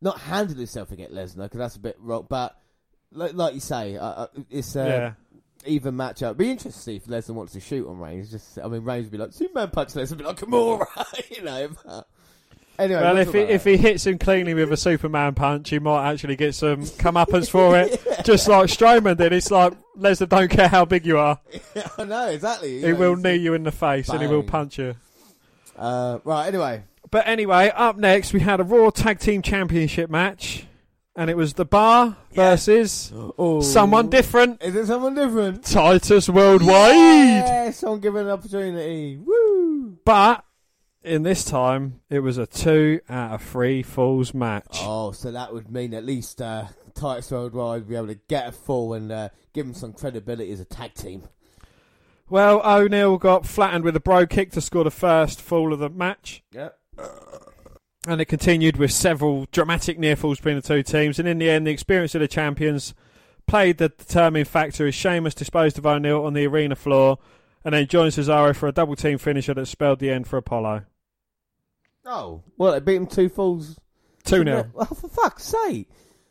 not 0.00 0.18
handle 0.20 0.56
himself 0.56 0.90
against 0.90 1.14
Lesnar 1.14 1.44
because 1.44 1.58
that's 1.58 1.76
a 1.76 1.80
bit 1.80 1.96
wrong. 1.98 2.26
But 2.28 2.56
like, 3.12 3.34
like 3.34 3.54
you 3.54 3.60
say, 3.60 3.96
uh, 3.96 4.26
it's 4.50 4.76
uh, 4.76 4.84
Yeah. 4.84 5.12
Even 5.68 5.94
matchup. 5.94 6.36
Be 6.36 6.50
interesting 6.50 6.72
to 6.72 6.78
see 6.78 6.96
if 6.96 7.06
Lesnar 7.06 7.34
wants 7.34 7.52
to 7.52 7.60
shoot 7.60 7.86
on 7.86 7.98
Reigns. 7.98 8.30
Just, 8.30 8.58
I 8.58 8.68
mean, 8.68 8.82
Reigns 8.84 9.04
would 9.04 9.12
be 9.12 9.18
like 9.18 9.32
Superman 9.32 9.70
punch 9.70 9.90
Lesnar, 9.90 10.10
would 10.10 10.18
be 10.18 10.24
like 10.24 10.36
Kimura, 10.36 10.86
you 11.36 11.42
know. 11.42 11.68
But 11.84 12.06
anyway, 12.78 13.00
well, 13.00 13.16
if 13.18 13.32
he, 13.32 13.40
if 13.40 13.64
he 13.64 13.76
hits 13.76 14.06
him 14.06 14.18
cleanly 14.18 14.54
with 14.54 14.72
a 14.72 14.76
Superman 14.76 15.34
punch, 15.34 15.70
he 15.70 15.78
might 15.78 16.10
actually 16.10 16.36
get 16.36 16.54
some 16.54 16.82
comeuppance 16.82 17.50
for 17.50 17.76
it. 17.76 18.00
Just 18.24 18.48
like 18.48 18.66
Strowman 18.66 19.16
did. 19.16 19.32
It's 19.32 19.50
like, 19.50 19.74
Lesnar 19.98 20.28
don't 20.28 20.50
care 20.50 20.68
how 20.68 20.84
big 20.84 21.04
you 21.04 21.18
are. 21.18 21.38
that. 21.74 21.92
I 21.98 22.04
know 22.04 22.28
exactly. 22.28 22.80
He 22.80 22.92
know, 22.92 22.94
will 22.94 23.16
knee 23.16 23.36
you 23.36 23.54
in 23.54 23.64
the 23.64 23.72
face 23.72 24.08
and 24.08 24.22
he 24.22 24.28
will 24.28 24.42
punch 24.44 24.78
you. 24.78 24.94
Uh, 25.76 26.18
right. 26.24 26.46
Anyway, 26.46 26.82
But 27.10 27.26
anyway, 27.28 27.70
up 27.74 27.96
next 27.96 28.32
we 28.32 28.40
had 28.40 28.60
a 28.60 28.64
Raw 28.64 28.90
Tag 28.90 29.18
Team 29.18 29.42
Championship 29.42 30.10
match, 30.10 30.66
and 31.18 31.28
it 31.28 31.36
was 31.36 31.54
the 31.54 31.64
Bar 31.64 32.16
versus 32.32 33.12
someone 33.60 34.08
different. 34.08 34.62
Is 34.62 34.76
it 34.76 34.86
someone 34.86 35.16
different? 35.16 35.64
Titus 35.64 36.28
Worldwide. 36.28 36.94
Yeah, 36.94 37.70
someone 37.72 37.98
given 37.98 38.26
an 38.26 38.32
opportunity. 38.32 39.16
Woo! 39.16 39.98
But 40.04 40.44
in 41.02 41.24
this 41.24 41.44
time, 41.44 42.02
it 42.08 42.20
was 42.20 42.38
a 42.38 42.46
two 42.46 43.00
out 43.08 43.32
of 43.32 43.42
three 43.42 43.82
falls 43.82 44.32
match. 44.32 44.78
Oh, 44.82 45.10
so 45.10 45.32
that 45.32 45.52
would 45.52 45.72
mean 45.72 45.92
at 45.92 46.04
least 46.04 46.40
uh, 46.40 46.66
Titus 46.94 47.32
Worldwide 47.32 47.80
would 47.80 47.88
be 47.88 47.96
able 47.96 48.06
to 48.06 48.20
get 48.28 48.46
a 48.46 48.52
fall 48.52 48.94
and 48.94 49.10
uh, 49.10 49.30
give 49.52 49.66
them 49.66 49.74
some 49.74 49.94
credibility 49.94 50.52
as 50.52 50.60
a 50.60 50.64
tag 50.64 50.94
team. 50.94 51.24
Well, 52.30 52.62
O'Neil 52.64 53.18
got 53.18 53.44
flattened 53.44 53.84
with 53.84 53.96
a 53.96 54.00
brogue 54.00 54.30
kick 54.30 54.52
to 54.52 54.60
score 54.60 54.84
the 54.84 54.92
first 54.92 55.40
fall 55.40 55.72
of 55.72 55.80
the 55.80 55.90
match. 55.90 56.44
Yep. 56.52 56.78
And 58.06 58.20
it 58.20 58.26
continued 58.26 58.76
with 58.76 58.92
several 58.92 59.46
dramatic 59.50 59.98
near 59.98 60.16
falls 60.16 60.38
between 60.38 60.56
the 60.56 60.62
two 60.62 60.82
teams. 60.82 61.18
And 61.18 61.28
in 61.28 61.38
the 61.38 61.50
end, 61.50 61.66
the 61.66 61.70
experience 61.72 62.14
of 62.14 62.20
the 62.20 62.28
champions 62.28 62.94
played 63.46 63.78
the 63.78 63.88
determining 63.88 64.44
factor 64.44 64.86
as 64.86 64.94
Sheamus 64.94 65.34
disposed 65.34 65.78
of 65.78 65.86
O'Neil 65.86 66.24
on 66.24 66.34
the 66.34 66.46
arena 66.46 66.76
floor 66.76 67.18
and 67.64 67.74
then 67.74 67.86
joined 67.86 68.12
Cesaro 68.12 68.54
for 68.54 68.68
a 68.68 68.72
double 68.72 68.94
team 68.96 69.18
finisher 69.18 69.52
that 69.54 69.66
spelled 69.66 69.98
the 69.98 70.10
end 70.10 70.26
for 70.26 70.36
Apollo. 70.36 70.84
Oh, 72.06 72.42
well, 72.56 72.72
they 72.72 72.80
beat 72.80 72.96
him 72.96 73.06
two 73.06 73.28
falls. 73.28 73.78
2 74.24 74.44
0. 74.44 74.70
Well, 74.74 74.86
for 74.86 75.08
fuck's 75.08 75.44
sake! 75.44 75.88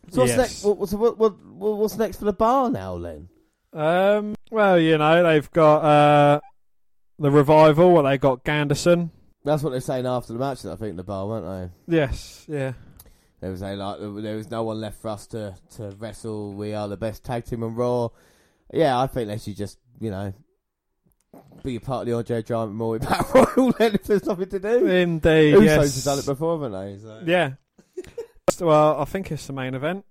So 0.10 0.22
what's 0.22 0.30
Yes. 0.32 0.38
next? 0.38 0.64
What, 0.64 0.78
what's, 0.78 0.94
what, 0.94 1.18
what, 1.18 1.34
what's 1.38 1.98
next 1.98 2.18
for 2.18 2.26
the 2.26 2.34
bar 2.34 2.70
now 2.70 2.98
then? 2.98 3.30
Um, 3.74 4.36
well, 4.52 4.80
you 4.80 4.98
know, 4.98 5.24
they've 5.24 5.52
got 5.52 5.78
uh, 5.84 6.40
the 7.20 7.32
revival, 7.32 7.92
what 7.92 8.04
they 8.04 8.18
got 8.18 8.44
Ganderson. 8.44 9.10
That's 9.48 9.64
what 9.64 9.70
they're 9.70 9.80
saying 9.80 10.06
after 10.06 10.34
the 10.34 10.40
match. 10.40 10.66
I 10.66 10.76
think 10.76 10.98
the 10.98 11.04
bar, 11.04 11.26
weren't 11.26 11.72
they? 11.88 11.96
Yes, 11.98 12.46
yeah. 12.50 12.74
There 13.40 13.50
was 13.50 13.62
a 13.62 13.76
like 13.76 14.00
there 14.00 14.36
was 14.36 14.52
no 14.52 14.64
one 14.64 14.82
left 14.82 15.02
for 15.02 15.10
us 15.10 15.26
to, 15.28 15.56
to 15.76 15.92
wrestle. 16.00 16.54
We 16.54 16.74
are 16.74 16.88
the 16.90 16.98
best 16.98 17.24
tag 17.24 17.46
team 17.46 17.64
on 17.64 17.74
Raw. 17.76 18.10
Yeah, 18.74 19.00
I 19.00 19.08
think 19.08 19.30
they 19.30 19.38
should 19.38 19.56
just 19.56 19.78
you 20.02 20.12
know 20.12 20.34
be 21.64 21.78
a 21.78 21.80
part 21.80 22.02
of 22.02 22.08
the 22.08 22.18
Andre 22.18 22.42
Giant 22.42 22.72
Memorial 22.72 23.08
Battle 23.08 23.48
Royal. 23.56 23.72
then 23.72 23.96
if 23.96 24.04
there's 24.04 24.26
nothing 24.26 24.50
to 24.50 24.60
do. 24.60 24.86
Indeed, 24.86 25.56
Usos 25.56 25.64
yes. 25.64 25.96
have 25.96 26.04
done 26.04 26.20
it 26.20 26.26
before, 26.26 26.58
haven't 26.58 26.72
they? 26.74 27.02
So. 27.02 27.22
Yeah. 27.26 27.52
well, 28.60 29.00
I 29.00 29.06
think 29.06 29.32
it's 29.32 29.48
the 29.48 29.54
main 29.54 29.76
event. 29.76 30.06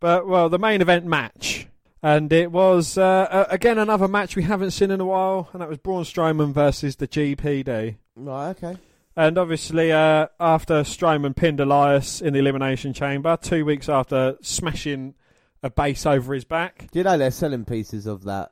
But, 0.00 0.26
well, 0.26 0.48
the 0.48 0.58
main 0.58 0.80
event 0.82 1.06
match. 1.06 1.68
And 2.04 2.30
it 2.34 2.52
was, 2.52 2.98
uh, 2.98 3.46
again, 3.48 3.78
another 3.78 4.08
match 4.08 4.36
we 4.36 4.42
haven't 4.42 4.72
seen 4.72 4.90
in 4.90 5.00
a 5.00 5.06
while, 5.06 5.48
and 5.54 5.62
that 5.62 5.70
was 5.70 5.78
Braun 5.78 6.04
Strowman 6.04 6.52
versus 6.52 6.96
the 6.96 7.08
GPD. 7.08 7.96
Right. 8.14 8.50
Okay. 8.50 8.76
And 9.16 9.38
obviously, 9.38 9.90
uh, 9.90 10.26
after 10.38 10.82
Strowman 10.82 11.34
pinned 11.34 11.60
Elias 11.60 12.20
in 12.20 12.34
the 12.34 12.40
Elimination 12.40 12.92
Chamber, 12.92 13.38
two 13.40 13.64
weeks 13.64 13.88
after 13.88 14.36
smashing 14.42 15.14
a 15.62 15.70
base 15.70 16.04
over 16.04 16.34
his 16.34 16.44
back. 16.44 16.88
Do 16.90 16.98
you 16.98 17.04
know 17.04 17.16
they're 17.16 17.30
selling 17.30 17.64
pieces 17.64 18.04
of 18.04 18.24
that 18.24 18.50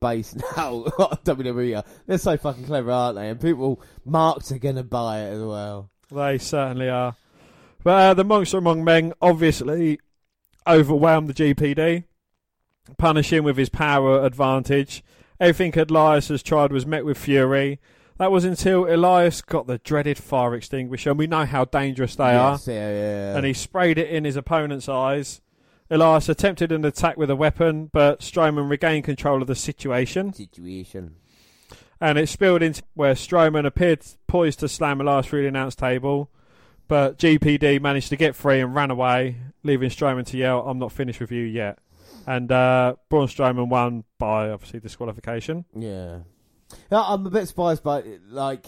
base 0.00 0.34
now? 0.56 0.82
WWE, 1.24 1.84
they're 2.08 2.18
so 2.18 2.36
fucking 2.36 2.64
clever, 2.64 2.90
aren't 2.90 3.14
they? 3.14 3.28
And 3.28 3.40
people, 3.40 3.80
marks 4.04 4.50
are 4.50 4.58
gonna 4.58 4.82
buy 4.82 5.20
it 5.20 5.34
as 5.34 5.42
well. 5.42 5.88
They 6.10 6.38
certainly 6.38 6.88
are. 6.88 7.14
But 7.84 7.90
uh, 7.90 8.14
the 8.14 8.24
Monster 8.24 8.58
Among 8.58 8.82
Men 8.82 9.12
obviously 9.22 10.00
overwhelmed 10.66 11.28
the 11.28 11.54
GPD, 11.54 12.02
punishing 12.96 13.42
with 13.42 13.56
his 13.56 13.68
power 13.68 14.24
advantage. 14.24 15.02
Everything 15.40 15.78
Elias 15.78 16.28
has 16.28 16.42
tried 16.42 16.72
was 16.72 16.86
met 16.86 17.04
with 17.04 17.18
fury. 17.18 17.78
That 18.18 18.32
was 18.32 18.44
until 18.44 18.92
Elias 18.92 19.42
got 19.42 19.66
the 19.68 19.78
dreaded 19.78 20.18
fire 20.18 20.54
extinguisher, 20.54 21.10
and 21.10 21.18
we 21.18 21.28
know 21.28 21.44
how 21.44 21.64
dangerous 21.66 22.16
they 22.16 22.24
Yes, 22.32 22.66
are. 22.66 22.72
yeah, 22.72 22.90
yeah. 22.90 23.36
And 23.36 23.46
he 23.46 23.52
sprayed 23.52 23.96
it 23.98 24.08
in 24.10 24.24
his 24.24 24.34
opponent's 24.36 24.88
eyes. 24.88 25.40
Elias 25.90 26.28
attempted 26.28 26.72
an 26.72 26.84
attack 26.84 27.16
with 27.16 27.30
a 27.30 27.36
weapon, 27.36 27.90
but 27.92 28.20
Strowman 28.20 28.68
regained 28.68 29.04
control 29.04 29.40
of 29.40 29.46
the 29.46 29.54
situation. 29.54 30.32
Situation. 30.32 31.14
And 32.00 32.18
it 32.18 32.28
spilled 32.28 32.62
into 32.62 32.82
where 32.94 33.14
Strowman 33.14 33.64
appeared 33.66 34.04
poised 34.26 34.60
to 34.60 34.68
slam 34.68 35.00
Elias 35.00 35.26
through 35.26 35.42
the 35.42 35.48
announce 35.48 35.74
table, 35.76 36.28
but 36.88 37.18
GPD 37.18 37.80
managed 37.80 38.08
to 38.08 38.16
get 38.16 38.34
free 38.36 38.60
and 38.60 38.74
ran 38.74 38.90
away, 38.90 39.36
leaving 39.62 39.90
Strowman 39.90 40.26
to 40.26 40.36
yell, 40.36 40.60
"I'm 40.68 40.78
not 40.78 40.92
finished 40.92 41.20
with 41.20 41.30
you 41.32 41.44
yet." 41.44 41.78
And 42.26 42.50
uh, 42.52 42.96
Braun 43.08 43.28
Strowman 43.28 43.68
won 43.68 44.04
by 44.18 44.50
obviously 44.50 44.80
disqualification. 44.80 45.64
Yeah. 45.74 46.20
Yeah, 46.90 47.02
I'm 47.02 47.26
a 47.26 47.30
bit 47.30 47.48
surprised 47.48 47.82
by 47.82 48.02
like, 48.28 48.66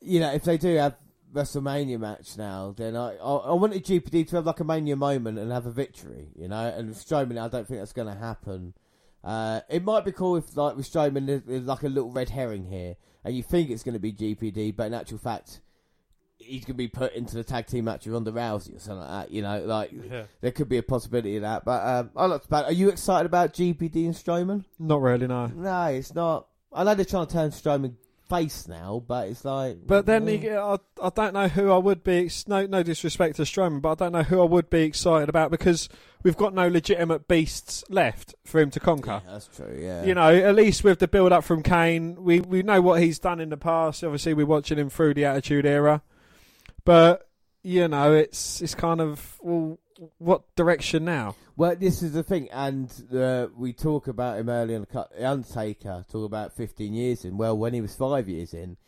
you 0.00 0.20
know, 0.20 0.32
if 0.32 0.44
they 0.44 0.58
do 0.58 0.74
have 0.76 0.96
WrestleMania 1.32 1.98
match 2.00 2.36
now, 2.36 2.74
then 2.76 2.96
I 2.96 3.16
I, 3.16 3.34
I 3.34 3.52
wanted 3.52 3.84
GPD 3.84 4.28
to 4.28 4.36
have 4.36 4.46
like 4.46 4.60
a 4.60 4.64
Mania 4.64 4.96
moment 4.96 5.38
and 5.38 5.52
have 5.52 5.66
a 5.66 5.70
victory, 5.70 6.28
you 6.34 6.48
know. 6.48 6.66
And 6.66 6.88
with 6.88 6.98
Strowman, 6.98 7.38
I 7.38 7.48
don't 7.48 7.66
think 7.66 7.80
that's 7.80 7.92
going 7.92 8.08
to 8.08 8.18
happen. 8.18 8.74
Uh, 9.22 9.60
it 9.68 9.84
might 9.84 10.04
be 10.04 10.12
cool 10.12 10.36
if, 10.36 10.56
like, 10.56 10.76
with 10.76 10.90
Strowman, 10.90 11.26
there's, 11.26 11.42
there's 11.42 11.64
like 11.64 11.82
a 11.82 11.88
little 11.88 12.10
red 12.10 12.30
herring 12.30 12.66
here, 12.66 12.96
and 13.24 13.36
you 13.36 13.42
think 13.42 13.68
it's 13.68 13.82
going 13.82 13.94
to 13.94 14.00
be 14.00 14.12
GPD, 14.12 14.74
but 14.74 14.86
in 14.86 14.94
actual 14.94 15.18
fact, 15.18 15.60
he's 16.38 16.62
going 16.62 16.74
to 16.74 16.74
be 16.74 16.88
put 16.88 17.12
into 17.14 17.36
the 17.36 17.44
tag 17.44 17.66
team 17.66 17.84
match 17.84 18.06
with 18.06 18.14
Ronda 18.14 18.32
Rousey 18.32 18.76
or 18.76 18.78
something 18.78 19.06
like 19.06 19.28
that. 19.28 19.30
You 19.32 19.42
know, 19.42 19.64
like 19.64 19.90
Yeah. 19.92 20.24
there 20.40 20.52
could 20.52 20.68
be 20.68 20.78
a 20.78 20.82
possibility 20.82 21.36
of 21.36 21.42
that. 21.42 21.64
But 21.64 21.84
um, 21.86 22.10
I 22.16 22.26
like 22.26 22.44
about. 22.44 22.66
Are 22.66 22.72
you 22.72 22.88
excited 22.88 23.26
about 23.26 23.52
GPD 23.52 24.04
and 24.06 24.14
Strowman? 24.14 24.64
Not 24.78 25.02
really, 25.02 25.26
no. 25.26 25.46
No, 25.46 25.84
it's 25.86 26.14
not. 26.14 26.46
I 26.72 26.84
know 26.84 26.94
they're 26.94 27.04
trying 27.04 27.26
to 27.26 27.32
turn 27.32 27.50
Strowman 27.50 27.94
face 28.28 28.68
now, 28.68 29.02
but 29.06 29.28
it's 29.28 29.44
like. 29.44 29.78
But 29.86 30.06
then 30.06 30.26
mm. 30.26 30.42
you, 30.42 30.56
I, 30.56 30.76
I 31.02 31.10
don't 31.14 31.34
know 31.34 31.48
who 31.48 31.72
I 31.72 31.78
would 31.78 32.04
be. 32.04 32.30
No, 32.46 32.66
no 32.66 32.82
disrespect 32.82 33.36
to 33.36 33.42
Strowman, 33.42 33.80
but 33.80 33.92
I 33.92 34.04
don't 34.04 34.12
know 34.12 34.22
who 34.22 34.40
I 34.40 34.44
would 34.44 34.70
be 34.70 34.82
excited 34.82 35.28
about 35.28 35.50
because 35.50 35.88
we've 36.22 36.36
got 36.36 36.54
no 36.54 36.68
legitimate 36.68 37.26
beasts 37.26 37.84
left 37.88 38.34
for 38.44 38.60
him 38.60 38.70
to 38.72 38.80
conquer. 38.80 39.22
that's 39.26 39.48
true. 39.48 39.78
Yeah, 39.80 40.04
You 40.04 40.14
know, 40.14 40.28
at 40.34 40.54
least 40.54 40.84
with 40.84 40.98
the 40.98 41.08
build 41.08 41.32
up 41.32 41.44
from 41.44 41.62
Kane, 41.62 42.22
we 42.22 42.40
we 42.40 42.62
know 42.62 42.80
what 42.80 43.02
he's 43.02 43.18
done 43.18 43.40
in 43.40 43.48
the 43.48 43.56
past. 43.56 44.04
Obviously, 44.04 44.34
we're 44.34 44.46
watching 44.46 44.78
him 44.78 44.90
through 44.90 45.14
the 45.14 45.24
Attitude 45.24 45.66
Era, 45.66 46.02
but 46.88 47.28
you 47.62 47.86
know, 47.86 48.14
it's 48.14 48.62
it's 48.62 48.74
kind 48.74 49.02
of 49.02 49.36
well, 49.42 49.78
what 50.16 50.54
direction 50.56 51.04
now? 51.04 51.36
Well, 51.54 51.76
this 51.76 52.02
is 52.02 52.14
the 52.14 52.22
thing, 52.22 52.48
and 52.50 52.90
uh, 53.14 53.48
we 53.54 53.74
talk 53.74 54.08
about 54.08 54.38
him 54.38 54.48
early 54.48 54.74
on 54.74 54.80
the 54.80 54.86
cut. 54.86 55.10
The 55.14 55.28
Undertaker 55.28 56.06
talk 56.10 56.24
about 56.24 56.56
15 56.56 56.94
years 56.94 57.26
in. 57.26 57.36
Well, 57.36 57.58
when 57.58 57.74
he 57.74 57.82
was 57.82 57.94
five 57.94 58.26
years 58.26 58.54
in, 58.54 58.78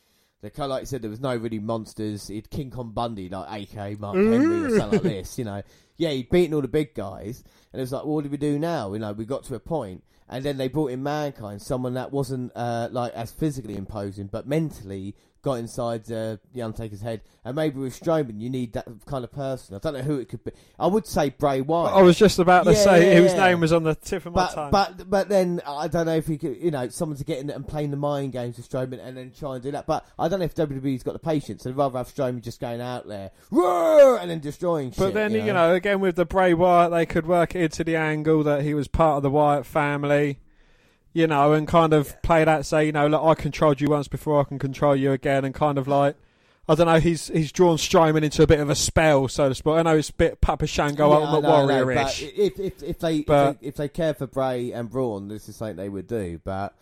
the 0.41 0.49
kind 0.49 0.65
of 0.65 0.71
like 0.71 0.83
you 0.83 0.87
said, 0.87 1.03
there 1.03 1.11
was 1.11 1.21
no 1.21 1.37
really 1.37 1.59
monsters. 1.59 2.29
He'd 2.29 2.49
King 2.49 2.71
Kong 2.71 2.93
Bundy, 2.93 3.29
like 3.29 3.71
AK 3.71 4.01
Mark 4.01 4.17
Henry 4.17 4.73
or 4.73 4.79
something 4.79 5.03
like 5.03 5.03
this. 5.17 5.39
You 5.39 5.45
know, 5.45 5.63
yeah, 5.99 6.09
he'd 6.09 6.31
beaten 6.31 6.55
all 6.55 6.63
the 6.63 6.69
big 6.69 6.95
guys, 6.95 7.45
and 7.71 7.81
it 7.81 7.83
was 7.83 7.93
like, 7.93 8.05
well, 8.05 8.15
what 8.15 8.25
do 8.25 8.31
we 8.31 8.39
do 8.39 8.59
now? 8.59 8.95
You 8.95 9.01
know, 9.01 9.13
we 9.13 9.27
got 9.27 9.45
to 9.45 9.57
a 9.57 9.61
point, 9.61 10.05
and 10.27 10.43
then 10.43 10.57
they 10.57 10.69
brought 10.69 10.93
in 10.93 11.03
Mankind, 11.03 11.61
someone 11.61 11.93
that 11.95 12.13
wasn't 12.13 12.51
uh, 12.55 12.89
like 12.91 13.13
as 13.13 13.31
physically 13.31 13.77
imposing, 13.77 14.29
but 14.29 14.49
mentally 14.49 15.17
got 15.43 15.55
inside 15.55 16.11
uh, 16.13 16.37
the 16.53 16.63
Undertaker's 16.63 17.01
head. 17.01 17.23
And 17.45 17.57
maybe 17.57 17.79
with 17.81 17.99
Strowman, 17.99 18.39
you 18.41 18.51
need 18.51 18.75
that 18.75 18.87
kind 19.07 19.25
of 19.25 19.33
person. 19.33 19.75
I 19.75 19.79
don't 19.79 19.95
know 19.95 20.03
who 20.03 20.19
it 20.19 20.29
could 20.29 20.45
be. 20.45 20.53
I 20.79 20.87
would 20.87 21.07
say 21.07 21.31
Bray 21.31 21.63
Wyatt. 21.63 21.95
I 21.95 22.03
was 22.03 22.19
just 22.19 22.39
about 22.39 22.65
to 22.65 22.73
Yeah, 22.73 22.85
say 22.85 23.15
yeah, 23.15 23.21
whose 23.21 23.33
yeah. 23.33 23.47
name 23.47 23.61
was 23.61 23.73
on 23.73 23.83
the 23.83 23.95
tip 23.95 24.27
of 24.27 24.35
my 24.35 24.43
But, 24.47 24.55
tongue. 24.55 24.71
but 24.71 25.09
but 25.11 25.29
then 25.31 25.63
I 25.67 25.89
don't 25.89 26.05
know 26.07 26.17
if 26.17 26.29
you 26.29 26.39
could, 26.39 26.59
you 26.59 26.71
know, 26.71 26.89
someone 26.89 27.17
to 27.17 27.25
get 27.25 27.39
in 27.39 27.49
and 27.49 27.67
playing 27.67 27.91
the 27.93 27.97
mind 27.97 28.33
games 28.33 28.59
with 28.59 28.69
Strowman 28.69 29.01
and 29.03 29.17
then 29.17 29.33
try 29.33 29.55
and 29.55 29.63
do 29.63 29.71
that. 29.71 29.87
But 29.87 30.05
I 30.19 30.29
don't 30.29 30.41
know 30.41 30.45
if 30.45 30.55
WWE's 30.55 31.03
got 31.03 31.13
the 31.15 31.19
patience. 31.19 31.67
I'd 31.67 31.77
rather 31.77 31.97
have 31.97 32.09
Strowman 32.15 32.43
just 32.43 32.61
going 32.61 32.81
out 32.83 33.09
there, 33.09 33.31
and 33.51 34.31
then 34.31 34.41
destroying 34.41 34.91
shit. 34.91 34.99
But 34.99 35.15
then, 35.15 35.33
you 35.33 35.43
you 35.43 35.53
know, 35.55 35.75
again 35.75 36.01
with 36.01 36.17
the 36.17 36.27
Bray 36.27 36.53
Wyatt, 36.53 36.91
they 36.93 37.07
could 37.07 37.27
work 37.27 37.55
it 37.55 37.63
into 37.63 37.85
the 37.85 37.97
angle 37.97 38.43
that 38.43 38.63
he 38.63 38.75
was 38.75 38.87
part 38.89 39.17
of 39.17 39.23
the 39.23 39.31
Wyatt 39.31 39.65
family, 39.65 40.39
you 41.13 41.27
know, 41.27 41.53
and 41.53 41.67
kind 41.67 41.93
of 41.93 42.21
play 42.23 42.45
that, 42.45 42.67
say, 42.67 42.87
you 42.87 42.93
know, 42.93 43.07
look, 43.07 43.23
I 43.23 43.35
controlled 43.35 43.81
you 43.81 43.89
once 43.89 44.09
before, 44.09 44.41
I 44.41 44.45
can 44.45 44.59
control 44.59 44.95
you 44.95 45.13
again, 45.13 45.45
and 45.45 45.55
kind 45.55 45.79
of 45.79 45.89
like, 45.89 46.17
I 46.69 46.75
don't 46.77 46.87
know, 46.87 47.01
he's 47.01 47.27
he's 47.29 47.51
drawn 47.51 47.79
Strowman 47.79 48.23
into 48.23 48.43
a 48.45 48.47
bit 48.47 48.61
of 48.61 48.71
a 48.71 48.77
spell, 48.77 49.27
so 49.27 49.49
to 49.49 49.55
speak. 49.55 49.73
I 49.75 49.83
know 49.83 49.97
it's 49.97 50.11
a 50.11 50.15
bit 50.15 50.41
Papa 50.41 50.67
Shango 50.69 51.09
Yeah, 51.11 51.17
Ultimate 51.17 51.39
I 51.39 51.41
know, 51.41 51.55
I 51.55 51.67
know, 51.67 51.85
Warrior 51.85 52.07
ish. 52.07 52.23
If, 52.23 52.61
if, 52.61 52.83
if, 52.83 52.99
they, 53.01 53.23
But- 53.23 53.57
if 53.57 53.61
they 53.61 53.67
if 53.69 53.75
they 53.77 53.89
care 53.89 54.15
for 54.15 54.27
Bray 54.29 54.71
and 54.73 54.89
Braun, 54.89 55.27
this 55.29 55.49
is 55.49 55.57
something 55.57 55.77
they 55.77 55.89
would 55.89 56.07
do. 56.07 56.41
But 56.45 56.75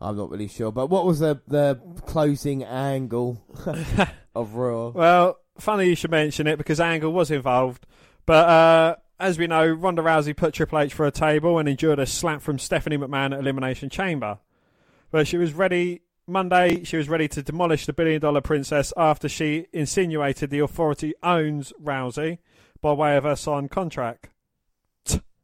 I'm 0.00 0.16
not 0.16 0.30
really 0.30 0.46
sure. 0.46 0.70
But 0.70 0.88
what 0.90 1.04
was 1.04 1.18
the 1.18 1.40
the 1.48 1.80
closing 2.06 2.62
angle 2.62 3.42
of 4.34 4.54
Raw? 4.54 4.90
Well, 4.90 5.38
funny 5.58 5.86
you 5.88 5.96
should 5.96 6.10
mention 6.12 6.46
it 6.46 6.56
because 6.58 6.78
Angle 6.78 7.12
was 7.12 7.30
involved. 7.32 7.84
But 8.26 8.48
uh, 8.48 8.96
as 9.18 9.38
we 9.38 9.46
know, 9.46 9.66
Ronda 9.66 10.02
Rousey 10.02 10.36
put 10.36 10.54
Triple 10.54 10.78
H 10.78 10.94
for 10.94 11.06
a 11.06 11.10
table 11.10 11.58
and 11.58 11.68
endured 11.68 11.98
a 11.98 12.06
slap 12.06 12.42
from 12.42 12.58
Stephanie 12.58 12.98
McMahon 12.98 13.32
at 13.32 13.40
Elimination 13.40 13.88
Chamber. 13.88 14.38
But 15.10 15.26
she 15.26 15.36
was 15.36 15.52
ready. 15.52 16.02
Monday, 16.26 16.82
she 16.82 16.96
was 16.96 17.08
ready 17.08 17.28
to 17.28 17.42
demolish 17.42 17.86
the 17.86 17.92
billion 17.92 18.20
dollar 18.20 18.40
princess 18.40 18.92
after 18.96 19.28
she 19.28 19.66
insinuated 19.72 20.50
the 20.50 20.58
authority 20.58 21.14
owns 21.22 21.72
Rousey 21.80 22.38
by 22.80 22.92
way 22.92 23.16
of 23.16 23.24
her 23.24 23.36
signed 23.36 23.70
contract. 23.70 24.28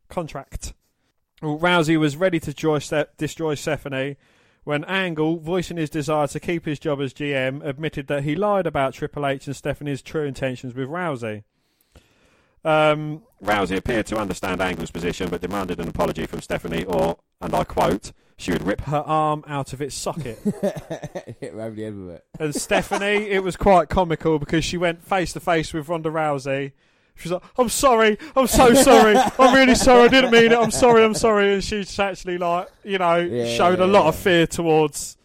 Contract. 0.09 0.75
Well, 1.41 1.59
Rousey 1.59 1.99
was 1.99 2.17
ready 2.17 2.41
to 2.41 2.81
Ste- 2.81 3.17
destroy 3.17 3.55
Stephanie 3.55 4.17
when 4.65 4.85
Angle, 4.85 5.39
voicing 5.39 5.77
his 5.77 5.91
desire 5.91 6.29
to 6.29 6.41
keep 6.41 6.67
his 6.67 6.79
job 6.79 7.01
as 7.01 7.13
GM, 7.13 7.65
admitted 7.65 8.07
that 8.07 8.23
he 8.25 8.37
lied 8.37 8.67
about 8.67 8.95
Triple 8.95 9.27
H 9.27 9.47
and 9.47 9.57
Stephanie's 9.57 10.03
true 10.03 10.25
intentions 10.25 10.75
with 10.75 10.89
Rousey. 10.89 11.45
Um, 12.65 13.23
Rousey 13.43 13.77
appeared 13.77 14.07
to 14.07 14.19
understand 14.19 14.61
Angle's 14.61 14.91
position 14.91 15.29
but 15.29 15.41
demanded 15.41 15.81
an 15.81 15.89
apology 15.89 16.27
from 16.27 16.41
Stephanie, 16.41 16.85
or, 16.85 17.19
and 17.41 17.55
I 17.55 17.65
quote, 17.65 18.13
she 18.37 18.51
would 18.53 18.63
rip 18.63 18.81
her 18.83 18.99
arm 19.07 19.45
out 19.47 19.73
of 19.73 19.81
its 19.83 19.95
socket. 19.95 20.39
Hit 21.41 21.53
her 21.53 21.61
over 21.61 21.75
the 21.75 21.83
head 21.85 21.97
with 21.97 22.11
it. 22.17 22.25
And 22.41 22.55
Stephanie, 22.55 23.29
it 23.31 23.43
was 23.43 23.57
quite 23.57 23.89
comical 23.89 24.39
because 24.39 24.65
she 24.65 24.77
went 24.77 25.05
face 25.05 25.33
to 25.35 25.41
face 25.41 25.73
with 25.73 25.89
Ronda 25.89 26.09
Rousey. 26.11 26.73
She 27.15 27.29
was 27.29 27.33
like, 27.35 27.43
"I'm 27.59 27.69
sorry, 27.69 28.17
I'm 28.35 28.47
so 28.47 28.73
sorry, 28.89 29.17
I'm 29.17 29.55
really 29.55 29.75
sorry, 29.75 30.05
I 30.05 30.09
didn't 30.09 30.31
mean 30.31 30.51
it, 30.51 30.59
I'm 30.59 30.71
sorry, 30.71 31.05
I'm 31.05 31.15
sorry." 31.15 31.53
And 31.53 31.63
she's 31.63 31.99
actually 31.99 32.39
like, 32.39 32.69
you 32.85 32.99
know, 32.99 33.17
Yeah, 33.19 33.47
showed 33.47 33.81
a 33.81 33.87
lot 33.87 34.05
yeah. 34.05 34.09
of 34.09 34.17
fear 34.17 34.47
towards 34.47 35.19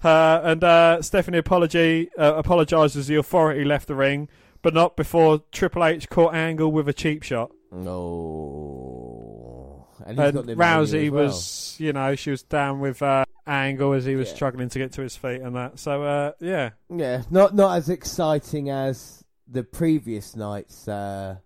her. 0.00 0.40
And 0.42 0.64
uh, 0.64 1.02
Stephanie 1.02 1.38
apology 1.38 2.08
uh, 2.18 2.34
apologised 2.36 2.96
as 2.96 3.06
the 3.06 3.16
authority 3.16 3.64
left 3.64 3.86
the 3.86 3.94
ring, 3.94 4.28
but 4.66 4.74
not 4.74 4.96
before 4.96 5.44
Triple 5.52 5.84
H 5.84 6.08
caught 6.08 6.34
Angle 6.34 6.72
with 6.72 6.88
a 6.88 6.92
cheap 6.92 7.22
shot. 7.22 7.52
No, 7.70 7.86
and, 10.04 10.18
he's 10.18 10.34
And 10.34 10.48
Rousey 10.58 11.08
well. 11.08 11.26
was, 11.26 11.76
you 11.78 11.92
know, 11.92 12.16
she 12.16 12.32
was 12.32 12.42
down 12.42 12.80
with 12.80 13.00
uh, 13.00 13.26
Angle 13.46 13.92
as 13.92 14.04
he 14.04 14.16
was 14.16 14.28
Yeah. 14.28 14.34
struggling 14.34 14.68
to 14.70 14.78
get 14.80 14.90
to 14.94 15.02
his 15.02 15.16
feet 15.16 15.40
and 15.40 15.54
that. 15.54 15.78
So, 15.78 16.02
uh, 16.02 16.32
yeah. 16.40 16.70
Yeah, 16.92 17.22
not 17.30 17.54
not 17.54 17.76
as 17.76 17.88
exciting 17.88 18.68
as 18.68 19.22
the 19.46 19.62
previous 19.62 20.34
night's 20.34 20.88
uh, 20.88 21.36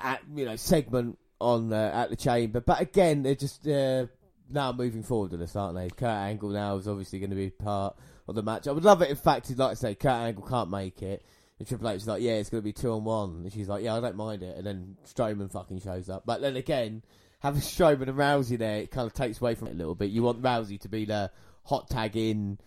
at, 0.00 0.22
you 0.34 0.46
know 0.46 0.56
segment 0.56 1.18
on 1.38 1.70
uh, 1.70 1.90
at 1.92 2.08
the 2.08 2.16
chamber, 2.16 2.62
but 2.62 2.80
again 2.80 3.22
they're 3.24 3.34
just 3.34 3.68
uh, 3.68 4.06
now 4.48 4.72
moving 4.72 5.02
forward 5.02 5.32
with 5.32 5.40
this, 5.40 5.54
aren't 5.54 5.76
they? 5.76 5.90
Kurt 5.90 6.08
Angle 6.08 6.48
now 6.48 6.76
is 6.76 6.88
obviously 6.88 7.18
going 7.18 7.28
to 7.28 7.36
be 7.36 7.50
part 7.50 7.94
of 8.26 8.34
the 8.36 8.42
match. 8.42 8.66
I 8.66 8.72
would 8.72 8.84
love 8.84 9.02
it. 9.02 9.10
In 9.10 9.16
fact, 9.16 9.48
he'd 9.48 9.58
like 9.58 9.72
to 9.72 9.76
say 9.76 9.94
Kurt 9.94 10.12
Angle 10.12 10.44
can't 10.46 10.70
make 10.70 11.02
it. 11.02 11.22
And 11.58 11.66
Triple 11.66 11.88
H 11.88 11.96
is 11.96 12.06
like, 12.06 12.22
yeah, 12.22 12.32
it's 12.34 12.50
going 12.50 12.60
to 12.62 12.64
be 12.64 12.72
two 12.72 12.92
on 12.92 13.04
one. 13.04 13.40
And 13.44 13.52
she's 13.52 13.68
like, 13.68 13.82
yeah, 13.82 13.96
I 13.96 14.00
don't 14.00 14.16
mind 14.16 14.42
it. 14.42 14.56
And 14.56 14.66
then 14.66 14.96
Strowman 15.06 15.50
fucking 15.50 15.80
shows 15.80 16.08
up. 16.08 16.22
But 16.24 16.40
then 16.40 16.56
again, 16.56 17.02
having 17.40 17.60
Strowman 17.62 18.02
and 18.08 18.16
Rousey 18.16 18.56
there, 18.58 18.76
it 18.78 18.90
kind 18.90 19.06
of 19.06 19.12
takes 19.12 19.40
away 19.40 19.54
from 19.56 19.68
it 19.68 19.72
a 19.72 19.76
little 19.76 19.94
bit. 19.96 20.10
You 20.10 20.22
want 20.22 20.40
Rousey 20.42 20.78
to 20.80 20.88
be 20.88 21.04
the 21.04 21.30
hot 21.64 21.90
tag 21.90 22.16
in, 22.16 22.58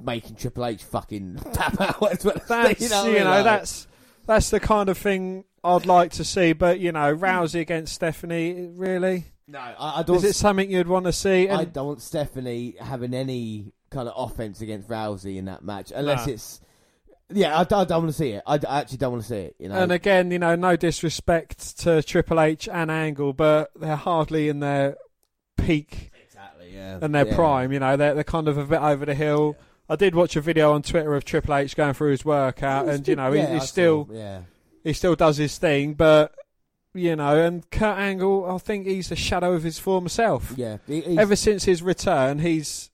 making 0.00 0.36
Triple 0.36 0.66
H 0.66 0.84
fucking 0.84 1.36
tap 1.52 1.80
out 1.80 2.12
as 2.12 2.24
well. 2.24 2.36
as- 2.36 2.46
That's 2.48 2.80
you 2.80 2.88
know, 2.88 3.06
you 3.06 3.18
know. 3.20 3.30
Like- 3.30 3.44
that's 3.44 3.86
that's 4.26 4.50
the 4.50 4.60
kind 4.60 4.88
of 4.88 4.98
thing 4.98 5.44
I'd 5.64 5.86
like 5.86 6.12
to 6.12 6.24
see. 6.24 6.52
But 6.52 6.78
you 6.80 6.92
know, 6.92 7.16
Rousey 7.16 7.60
against 7.60 7.94
Stephanie, 7.94 8.68
really? 8.72 9.24
No, 9.48 9.58
I, 9.58 10.00
I 10.00 10.02
don't. 10.04 10.16
Is 10.16 10.24
it 10.24 10.34
something 10.36 10.70
you'd 10.70 10.86
want 10.86 11.06
to 11.06 11.12
see? 11.12 11.48
I 11.48 11.64
don't 11.64 11.86
want 11.86 12.02
Stephanie 12.02 12.76
having 12.78 13.14
any 13.14 13.72
kind 13.90 14.06
of 14.08 14.14
offense 14.16 14.60
against 14.60 14.88
Rousey 14.88 15.38
in 15.38 15.46
that 15.46 15.64
match, 15.64 15.90
unless 15.94 16.26
No. 16.26 16.34
it's. 16.34 16.60
Yeah, 17.30 17.58
I, 17.58 17.64
don't- 17.64 17.80
I 17.80 17.84
don't 17.84 18.02
want 18.04 18.12
to 18.14 18.18
see 18.18 18.30
it. 18.30 18.42
I, 18.46 18.54
I 18.68 18.80
actually 18.80 18.98
don't 18.98 19.12
want 19.12 19.22
to 19.24 19.28
see 19.28 19.36
it. 19.36 19.56
You 19.58 19.68
know, 19.68 19.74
and 19.76 19.92
again, 19.92 20.30
you 20.30 20.38
know, 20.38 20.54
no 20.56 20.76
disrespect 20.76 21.78
to 21.80 22.02
Triple 22.02 22.40
H 22.40 22.68
and 22.68 22.90
Angle, 22.90 23.32
but 23.34 23.70
they're 23.78 23.96
hardly 23.96 24.48
in 24.48 24.60
their 24.60 24.96
peak 25.56 26.10
exactly, 26.24 26.70
yeah, 26.74 26.98
and 27.02 27.14
their 27.14 27.26
Yeah. 27.26 27.34
prime. 27.34 27.72
You 27.72 27.80
know, 27.80 27.96
they're 27.96 28.14
they're 28.14 28.24
kind 28.24 28.48
of 28.48 28.56
a 28.58 28.64
bit 28.64 28.80
over 28.80 29.04
the 29.04 29.14
hill. 29.14 29.56
I 29.90 29.96
did 29.96 30.14
watch 30.14 30.36
a 30.36 30.40
video 30.40 30.72
on 30.72 30.82
Twitter 30.82 31.14
of 31.14 31.24
Triple 31.24 31.54
H 31.54 31.74
going 31.76 31.94
through 31.94 32.10
his 32.12 32.24
workout, 32.24 32.88
and 32.88 33.06
you 33.08 33.16
know, 33.16 33.32
yeah, 33.32 33.46
he, 33.48 33.54
he's 33.54 33.68
still 33.68 34.08
yeah. 34.10 34.40
he 34.84 34.92
still 34.92 35.14
does 35.14 35.36
his 35.36 35.58
thing, 35.58 35.94
but. 35.94 36.34
You 36.94 37.14
know, 37.14 37.38
and 37.44 37.70
Kurt 37.70 37.98
Angle, 37.98 38.50
I 38.50 38.56
think 38.58 38.86
he's 38.86 39.12
a 39.12 39.14
shadow 39.14 39.52
of 39.52 39.62
his 39.62 39.78
former 39.78 40.08
self. 40.08 40.54
Yeah, 40.56 40.78
he- 40.86 41.18
Ever 41.18 41.36
since 41.36 41.64
his 41.64 41.80
return, 41.82 42.38
he's, 42.40 42.90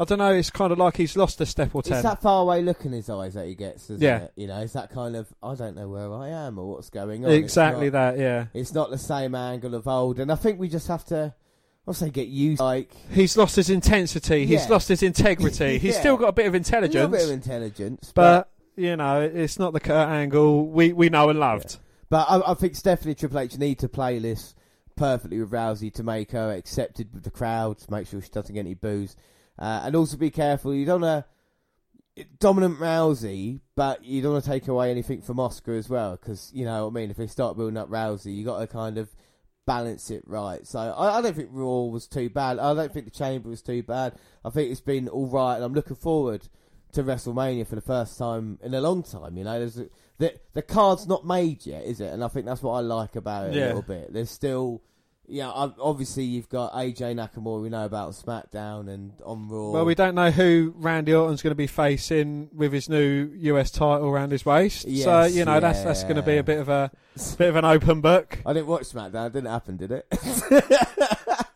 I 0.00 0.04
don't 0.04 0.18
know, 0.18 0.32
it's 0.32 0.50
kind 0.50 0.70
of 0.72 0.78
like 0.78 0.96
he's 0.96 1.16
lost 1.16 1.40
a 1.40 1.46
step 1.46 1.74
or 1.74 1.82
ten. 1.82 1.94
It's 1.94 2.02
that 2.04 2.22
far 2.22 2.42
away 2.42 2.62
look 2.62 2.84
in 2.84 2.92
his 2.92 3.10
eyes 3.10 3.34
that 3.34 3.46
he 3.46 3.54
gets, 3.56 3.84
isn't 3.90 4.00
Yeah. 4.00 4.18
it? 4.24 4.32
You 4.36 4.46
know, 4.46 4.60
it's 4.60 4.74
that 4.74 4.90
kind 4.90 5.16
of 5.16 5.26
I 5.42 5.54
don't 5.56 5.74
know 5.76 5.88
where 5.88 6.12
I 6.12 6.28
am 6.28 6.58
or 6.58 6.70
what's 6.70 6.88
going 6.90 7.24
on. 7.24 7.32
Exactly 7.32 7.86
not- 7.90 8.14
that, 8.14 8.18
yeah. 8.18 8.46
It's 8.54 8.72
not 8.72 8.90
the 8.90 8.98
same 8.98 9.34
angle 9.34 9.74
of 9.74 9.88
old, 9.88 10.20
and 10.20 10.30
I 10.30 10.36
think 10.36 10.60
we 10.60 10.68
just 10.68 10.86
have 10.88 11.04
to, 11.06 11.34
I'll 11.86 11.94
say, 11.94 12.10
get 12.10 12.28
used. 12.28 12.60
Like 12.60 12.92
He's 13.10 13.36
lost 13.36 13.56
his 13.56 13.70
intensity. 13.70 14.46
He's 14.46 14.68
lost 14.70 14.86
his 14.88 15.02
integrity. 15.02 15.78
He's 15.80 15.98
still 15.98 16.16
got 16.16 16.28
a 16.28 16.32
bit 16.32 16.46
of 16.46 16.54
a 16.54 16.58
intelligence. 16.58 16.94
little 16.94 17.08
bit 17.10 17.24
of 17.24 17.30
intelligence, 17.30 18.12
but, 18.14 18.50
you 18.76 18.94
know, 18.96 19.20
it's 19.22 19.58
not 19.58 19.72
the 19.72 19.80
Kurt 19.80 20.08
Angle 20.08 20.68
we, 20.68 20.92
we 20.92 21.08
know 21.08 21.28
and 21.30 21.40
loved. 21.40 21.78
But 22.10 22.26
I, 22.30 22.52
I 22.52 22.54
think 22.54 22.76
Stephanie 22.76 23.14
Triple 23.16 23.40
H 23.40 23.58
need 23.58 23.80
to 23.80 23.88
play 23.88 24.18
this 24.20 24.54
perfectly 24.96 25.40
with 25.40 25.50
Rousey 25.50 25.92
to 25.94 26.02
make 26.02 26.30
her 26.32 26.52
accepted 26.52 27.12
with 27.12 27.24
the 27.24 27.30
crowd, 27.30 27.78
to 27.78 27.90
make 27.90 28.06
sure 28.06 28.20
she 28.22 28.28
doesn't 28.30 28.54
get 28.54 28.60
any 28.60 28.74
boos, 28.74 29.16
uh, 29.58 29.82
and 29.84 29.96
also 29.96 30.16
be 30.16 30.30
careful. 30.30 30.74
You 30.74 30.84
don't 30.86 31.00
want 31.00 31.24
to 31.24 32.24
dominant 32.40 32.78
Rousey, 32.78 33.60
but 33.76 34.04
you 34.04 34.22
don't 34.22 34.32
want 34.32 34.44
to 34.44 34.50
take 34.50 34.66
away 34.68 34.90
anything 34.90 35.22
from 35.22 35.36
Asuka 35.36 35.78
as 35.78 35.88
well, 35.88 36.12
because 36.16 36.50
you 36.54 36.64
know 36.64 36.84
what 36.86 36.90
I 36.90 36.94
mean. 36.94 37.10
If 37.10 37.16
they 37.16 37.26
start 37.26 37.56
building 37.56 37.76
up 37.76 37.88
Rousey, 37.88 38.34
you 38.34 38.44
got 38.44 38.58
to 38.58 38.66
kind 38.66 38.98
of 38.98 39.08
balance 39.66 40.10
it 40.10 40.24
right. 40.26 40.66
So 40.66 40.78
I, 40.80 41.18
I 41.18 41.22
don't 41.22 41.36
think 41.36 41.50
Raw 41.52 41.82
was 41.84 42.06
too 42.08 42.28
bad. 42.28 42.58
I 42.58 42.74
don't 42.74 42.92
think 42.92 43.04
the 43.04 43.10
Chamber 43.12 43.48
was 43.48 43.62
too 43.62 43.82
bad. 43.82 44.14
I 44.44 44.50
think 44.50 44.70
it's 44.70 44.80
been 44.80 45.08
all 45.08 45.28
right, 45.28 45.56
and 45.56 45.64
I'm 45.64 45.74
looking 45.74 45.96
forward 45.96 46.48
to 46.92 47.02
WrestleMania 47.04 47.66
for 47.66 47.74
the 47.74 47.82
first 47.82 48.18
time 48.18 48.58
in 48.62 48.72
a 48.74 48.80
long 48.80 49.02
time. 49.02 49.36
You 49.36 49.44
know, 49.44 49.58
there's 49.58 49.78
a, 49.78 49.88
the 50.18 50.34
the 50.54 50.62
card's 50.62 51.06
not 51.06 51.24
made 51.26 51.66
yet, 51.66 51.84
is 51.84 52.00
it? 52.00 52.12
And 52.12 52.24
I 52.24 52.28
think 52.28 52.46
that's 52.46 52.62
what 52.62 52.72
I 52.72 52.80
like 52.80 53.14
about 53.14 53.48
it 53.50 53.54
Yeah. 53.54 53.64
a 53.64 53.66
little 53.66 53.82
bit. 53.82 54.12
There's 54.12 54.30
still. 54.30 54.82
Yeah, 55.30 55.50
obviously 55.50 56.24
you've 56.24 56.48
got 56.48 56.72
AJ 56.72 57.14
Nakamura. 57.14 57.60
We 57.60 57.68
know 57.68 57.84
about 57.84 58.12
SmackDown 58.12 58.88
and 58.88 59.12
on 59.22 59.46
Raw. 59.48 59.70
Well, 59.72 59.84
we 59.84 59.94
don't 59.94 60.14
know 60.14 60.30
who 60.30 60.72
Randy 60.76 61.12
Orton's 61.12 61.42
going 61.42 61.50
to 61.50 61.54
be 61.54 61.66
facing 61.66 62.48
with 62.54 62.72
his 62.72 62.88
new 62.88 63.30
US 63.34 63.70
title 63.70 64.08
around 64.08 64.32
his 64.32 64.46
waist. 64.46 64.82
so 64.82 65.24
you 65.24 65.44
know 65.44 65.60
that's 65.60 65.82
that's 65.82 66.02
going 66.04 66.16
to 66.16 66.22
be 66.22 66.38
a 66.38 66.42
bit 66.42 66.58
of 66.58 66.70
a 66.70 66.90
bit 67.36 67.48
of 67.48 67.56
an 67.56 67.66
open 67.66 68.00
book. 68.00 68.38
I 68.46 68.54
didn't 68.54 68.68
watch 68.68 68.84
SmackDown. 68.84 69.26
It 69.26 69.32
didn't 69.34 69.50
happen, 69.50 69.76
did 69.76 69.92
it? 69.92 70.06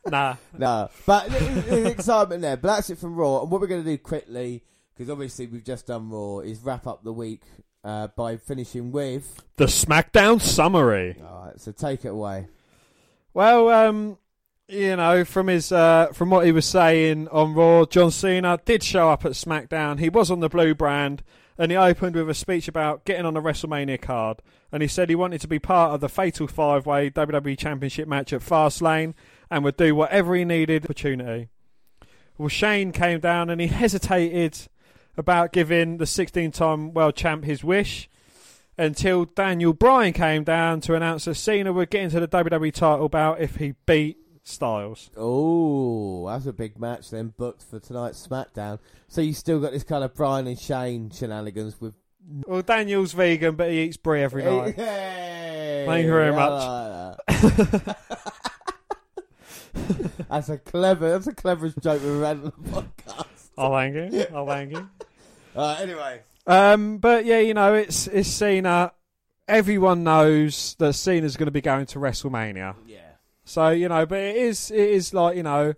nah, 0.06 0.36
no. 0.58 0.90
But 1.06 1.30
there's 1.30 1.86
excitement 1.86 2.42
there. 2.42 2.58
But 2.58 2.76
that's 2.76 2.90
it 2.90 2.98
from 2.98 3.14
Raw. 3.14 3.40
And 3.40 3.50
what 3.50 3.62
we're 3.62 3.68
going 3.68 3.84
to 3.84 3.90
do 3.90 3.96
quickly, 3.96 4.64
because 4.94 5.08
obviously 5.08 5.46
we've 5.46 5.64
just 5.64 5.86
done 5.86 6.10
Raw, 6.10 6.40
is 6.40 6.60
wrap 6.60 6.86
up 6.86 7.04
the 7.04 7.12
week 7.12 7.42
uh, 7.84 8.08
by 8.08 8.36
finishing 8.36 8.92
with. 8.92 9.42
The 9.56 9.64
SmackDown 9.64 10.42
summary. 10.42 11.16
All 11.26 11.46
right, 11.46 11.58
so 11.60 11.72
take 11.72 12.04
it 12.04 12.08
away. 12.08 12.48
Well, 13.34 13.68
um, 13.70 14.18
you 14.68 14.96
know, 14.96 15.24
from 15.24 15.46
his 15.46 15.72
uh, 15.72 16.08
from 16.12 16.30
what 16.30 16.44
he 16.44 16.52
was 16.52 16.66
saying 16.66 17.28
on 17.28 17.54
Raw, 17.54 17.86
John 17.86 18.10
Cena 18.10 18.60
did 18.64 18.82
show 18.82 19.10
up 19.10 19.24
at 19.24 19.32
SmackDown. 19.32 19.98
He 19.98 20.08
was 20.08 20.30
on 20.30 20.40
the 20.40 20.48
blue 20.48 20.74
brand, 20.74 21.22
and 21.56 21.70
he 21.70 21.76
opened 21.76 22.16
with 22.16 22.28
a 22.28 22.34
speech 22.34 22.68
about 22.68 23.04
getting 23.04 23.24
on 23.24 23.36
a 23.36 23.42
WrestleMania 23.42 24.00
card. 24.00 24.40
And 24.70 24.82
he 24.82 24.88
said 24.88 25.08
he 25.08 25.14
wanted 25.14 25.40
to 25.42 25.48
be 25.48 25.58
part 25.58 25.94
of 25.94 26.00
the 26.00 26.08
Fatal 26.08 26.46
Five 26.46 26.86
Way 26.86 27.10
WWE 27.10 27.58
Championship 27.58 28.06
match 28.06 28.32
at 28.32 28.42
Fastlane, 28.42 29.14
and 29.50 29.64
would 29.64 29.76
do 29.76 29.94
whatever 29.94 30.34
he 30.34 30.44
needed 30.44 30.84
opportunity. 30.84 31.48
Well, 32.36 32.48
Shane 32.48 32.92
came 32.92 33.20
down 33.20 33.50
and 33.50 33.60
he 33.60 33.66
hesitated 33.66 34.68
about 35.16 35.52
giving 35.52 35.98
the 35.98 36.06
16-time 36.06 36.94
world 36.94 37.14
champ 37.14 37.44
his 37.44 37.62
wish 37.62 38.08
until 38.82 39.24
Daniel 39.26 39.72
Bryan 39.72 40.12
came 40.12 40.44
down 40.44 40.80
to 40.82 40.94
announce 40.94 41.24
that 41.26 41.36
Cena 41.36 41.72
would 41.72 41.90
get 41.90 42.02
into 42.02 42.20
the 42.20 42.28
WWE 42.28 42.72
title 42.72 43.08
bout 43.08 43.40
if 43.40 43.56
he 43.56 43.74
beat 43.86 44.18
Styles. 44.44 45.10
Oh, 45.16 46.26
that's 46.28 46.46
a 46.46 46.52
big 46.52 46.78
match 46.78 47.10
then 47.10 47.32
booked 47.36 47.62
for 47.62 47.78
tonight's 47.78 48.26
SmackDown. 48.26 48.80
So 49.08 49.20
you 49.20 49.34
still 49.34 49.60
got 49.60 49.72
this 49.72 49.84
kind 49.84 50.02
of 50.02 50.14
Bryan 50.14 50.48
and 50.48 50.58
Shane 50.58 51.10
shenanigans 51.10 51.80
with. 51.80 51.94
Well, 52.46 52.62
Daniel's 52.62 53.12
vegan, 53.12 53.54
but 53.56 53.70
he 53.70 53.82
eats 53.82 53.96
brie 53.96 54.22
every 54.22 54.44
night. 54.44 54.74
Hey, 55.72 55.84
Thank 55.86 56.04
you 56.04 56.12
very 56.12 56.32
much. 56.32 57.18
like 57.28 57.96
that. 57.96 57.98
that's 60.30 60.48
a 60.48 60.58
clever. 60.58 61.10
That's 61.10 61.26
the 61.26 61.34
cleverest 61.34 61.78
joke 61.80 62.02
we've 62.02 62.20
had 62.20 62.36
on 62.36 62.44
the 62.44 62.50
podcast. 62.70 63.50
I'll 63.58 63.74
hang 63.76 63.94
you. 63.94 64.26
I'll 64.34 64.46
hang 64.46 64.70
you. 64.70 64.88
Uh, 65.56 65.76
anyway, 65.80 66.20
Um, 66.46 66.98
but 66.98 67.24
yeah, 67.24 67.38
you 67.38 67.54
know, 67.54 67.74
it's 67.74 68.06
it's 68.08 68.28
Cena. 68.28 68.92
Everyone 69.48 70.04
knows 70.04 70.76
that 70.78 70.94
Cena's 70.94 71.36
going 71.36 71.46
to 71.46 71.52
be 71.52 71.60
going 71.60 71.86
to 71.86 71.98
WrestleMania. 71.98 72.74
Yeah. 72.86 72.98
So 73.44 73.70
you 73.70 73.88
know, 73.88 74.06
but 74.06 74.18
it 74.18 74.36
is 74.36 74.70
it 74.70 74.78
is 74.78 75.12
like 75.14 75.36
you 75.36 75.42
know, 75.42 75.74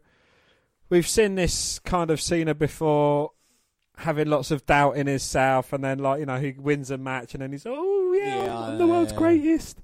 we've 0.91 1.09
seen 1.09 1.35
this 1.35 1.79
kind 1.81 2.11
of 2.11 2.21
Cena 2.21 2.55
before, 2.55 3.33
having 3.99 4.29
lots 4.29 4.51
of 4.51 4.65
doubt 4.67 4.97
in 4.97 5.07
himself, 5.07 5.73
and 5.73 5.83
then 5.85 5.99
like 5.99 6.21
you 6.21 6.27
know 6.27 6.39
he 6.39 6.53
wins 6.53 6.91
a 6.91 6.99
match, 6.99 7.35
and 7.35 7.43
then 7.43 7.53
he's 7.53 7.67
oh 7.67 8.13
yeah, 8.13 8.45
Yeah, 8.45 8.59
I'm 8.59 8.79
the 8.79 8.87
world's 8.87 9.13
yeah. 9.13 9.19
greatest. 9.19 9.81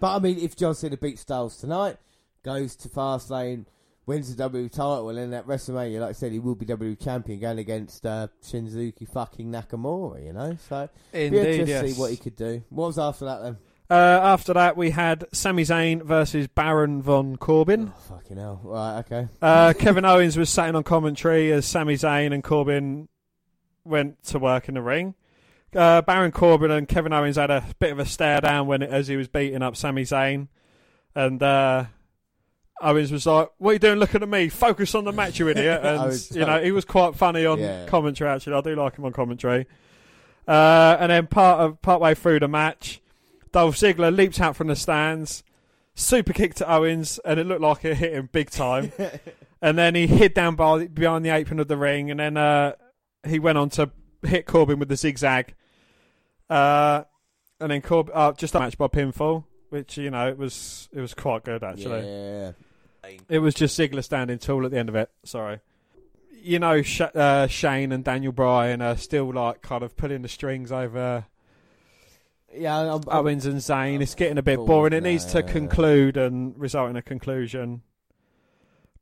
but 0.00 0.16
I 0.16 0.18
mean, 0.18 0.38
if 0.38 0.56
John 0.56 0.74
Cena 0.74 0.96
beats 0.96 1.22
Styles 1.22 1.56
tonight, 1.56 1.96
goes 2.42 2.76
to 2.76 2.88
Fastlane, 2.88 3.66
wins 4.06 4.34
the 4.34 4.48
WWE 4.48 4.70
title, 4.70 5.08
and 5.10 5.34
at 5.34 5.46
WrestleMania, 5.46 6.00
like 6.00 6.10
I 6.10 6.12
said, 6.12 6.32
he 6.32 6.38
will 6.38 6.54
be 6.54 6.66
WWE 6.66 7.02
champion 7.02 7.40
going 7.40 7.58
against 7.58 8.04
uh, 8.04 8.28
Shinsuke 8.42 9.08
fucking 9.08 9.50
Nakamura. 9.50 10.24
You 10.24 10.32
know, 10.32 10.56
so 10.68 10.88
be 11.12 11.26
Indeed, 11.26 11.38
interested 11.38 11.66
to 11.66 11.70
yes. 11.70 11.94
see 11.94 12.00
what 12.00 12.10
he 12.10 12.16
could 12.16 12.36
do. 12.36 12.62
What 12.70 12.88
was 12.88 12.98
after 12.98 13.24
that 13.26 13.42
then? 13.42 13.58
Uh, 13.90 14.20
after 14.22 14.54
that, 14.54 14.76
we 14.76 14.90
had 14.90 15.26
Sami 15.32 15.62
Zayn 15.62 16.02
versus 16.02 16.46
Baron 16.48 17.02
von 17.02 17.36
Corbin. 17.36 17.92
Fucking 18.08 18.38
hell! 18.38 18.60
Right, 18.62 18.98
okay. 19.00 19.28
Uh, 19.42 19.74
Kevin 19.78 20.04
Owens 20.04 20.36
was 20.36 20.48
sat 20.48 20.68
in 20.68 20.76
on 20.76 20.84
commentary 20.84 21.52
as 21.52 21.66
Sami 21.66 21.94
Zayn 21.94 22.32
and 22.32 22.42
Corbin 22.42 23.08
went 23.84 24.22
to 24.24 24.38
work 24.38 24.68
in 24.68 24.74
the 24.74 24.82
ring. 24.82 25.14
Uh, 25.74 26.00
Baron 26.02 26.32
Corbin 26.32 26.70
and 26.70 26.88
Kevin 26.88 27.12
Owens 27.12 27.36
had 27.36 27.50
a 27.50 27.64
bit 27.78 27.92
of 27.92 27.98
a 27.98 28.06
stare 28.06 28.40
down 28.40 28.66
when 28.66 28.82
as 28.82 29.08
he 29.08 29.16
was 29.16 29.28
beating 29.28 29.62
up 29.62 29.76
Sami 29.76 30.04
Zayn, 30.04 30.48
and 31.14 31.42
uh, 31.42 31.84
Owens 32.84 33.10
was 33.10 33.26
like, 33.26 33.50
"What 33.58 33.70
are 33.70 33.72
you 33.74 33.78
doing 33.78 33.98
looking 33.98 34.22
at 34.22 34.28
me? 34.28 34.48
Focus 34.48 34.94
on 34.94 35.04
the 35.04 35.12
match, 35.20 35.38
you 35.38 35.48
idiot!" 35.48 35.80
And 35.82 36.12
you 36.32 36.44
know 36.44 36.62
he 36.62 36.70
was 36.72 36.84
quite 36.84 37.16
funny 37.16 37.44
on 37.46 37.58
Yeah. 37.58 37.86
commentary. 37.86 38.30
Actually, 38.30 38.56
I 38.56 38.60
do 38.60 38.74
like 38.76 38.96
him 38.96 39.04
on 39.04 39.12
commentary. 39.12 39.66
Uh, 40.46 40.96
and 41.00 41.10
then 41.10 41.26
part 41.26 41.60
of 41.60 41.80
part 41.82 42.00
way 42.00 42.14
through 42.14 42.40
the 42.40 42.48
match, 42.48 43.00
Dolph 43.52 43.76
Ziggler 43.76 44.14
leaps 44.14 44.40
out 44.40 44.54
from 44.56 44.66
the 44.66 44.76
stands, 44.76 45.42
super 45.94 46.32
kick 46.32 46.54
to 46.56 46.70
Owens, 46.70 47.18
and 47.24 47.40
it 47.40 47.46
looked 47.46 47.62
like 47.62 47.84
it 47.84 47.96
hit 47.96 48.12
him 48.12 48.28
big 48.30 48.50
time. 48.50 48.92
and 49.62 49.78
then 49.78 49.94
he 49.94 50.06
hid 50.06 50.34
down 50.34 50.54
by, 50.54 50.86
behind 50.86 51.24
the 51.24 51.30
apron 51.30 51.60
of 51.60 51.68
the 51.68 51.76
ring, 51.78 52.10
and 52.10 52.20
then 52.20 52.36
uh, 52.36 52.72
he 53.26 53.38
went 53.38 53.56
on 53.56 53.70
to 53.70 53.90
hit 54.22 54.44
Corbin 54.46 54.78
with 54.78 54.88
the 54.90 54.96
zigzag. 54.96 55.54
Uh, 56.50 57.04
and 57.60 57.70
then 57.70 57.80
Corbin 57.80 58.12
uh, 58.14 58.32
just 58.32 58.54
a 58.54 58.58
match 58.60 58.76
by 58.76 58.88
pinfall, 58.88 59.44
which 59.70 59.96
you 59.96 60.10
know 60.10 60.28
it 60.28 60.36
was 60.36 60.88
it 60.92 61.00
was 61.00 61.14
quite 61.14 61.44
good 61.44 61.64
actually. 61.64 62.06
Yeah. 62.06 62.52
It 63.28 63.38
was 63.38 63.54
just 63.54 63.78
Ziggler 63.78 64.04
standing 64.04 64.38
tall 64.38 64.64
at 64.64 64.70
the 64.70 64.78
end 64.78 64.88
of 64.88 64.94
it. 64.94 65.10
Sorry. 65.24 65.60
You 66.42 66.58
know, 66.58 66.82
Sh- 66.82 67.00
uh, 67.00 67.46
Shane 67.46 67.92
and 67.92 68.04
Daniel 68.04 68.32
Bryan 68.32 68.82
are 68.82 68.96
still 68.96 69.32
like 69.32 69.62
kind 69.62 69.82
of 69.82 69.96
pulling 69.96 70.22
the 70.22 70.28
strings 70.28 70.70
over 70.70 71.24
Yeah, 72.54 72.94
I'm, 72.94 73.02
Owens 73.08 73.46
and 73.46 73.56
Zayn. 73.58 74.00
It's 74.00 74.14
getting 74.14 74.38
a 74.38 74.42
bit 74.42 74.58
boring. 74.58 74.92
It 74.92 75.02
needs 75.02 75.24
to 75.32 75.42
conclude 75.42 76.16
and 76.16 76.58
result 76.58 76.90
in 76.90 76.96
a 76.96 77.02
conclusion. 77.02 77.82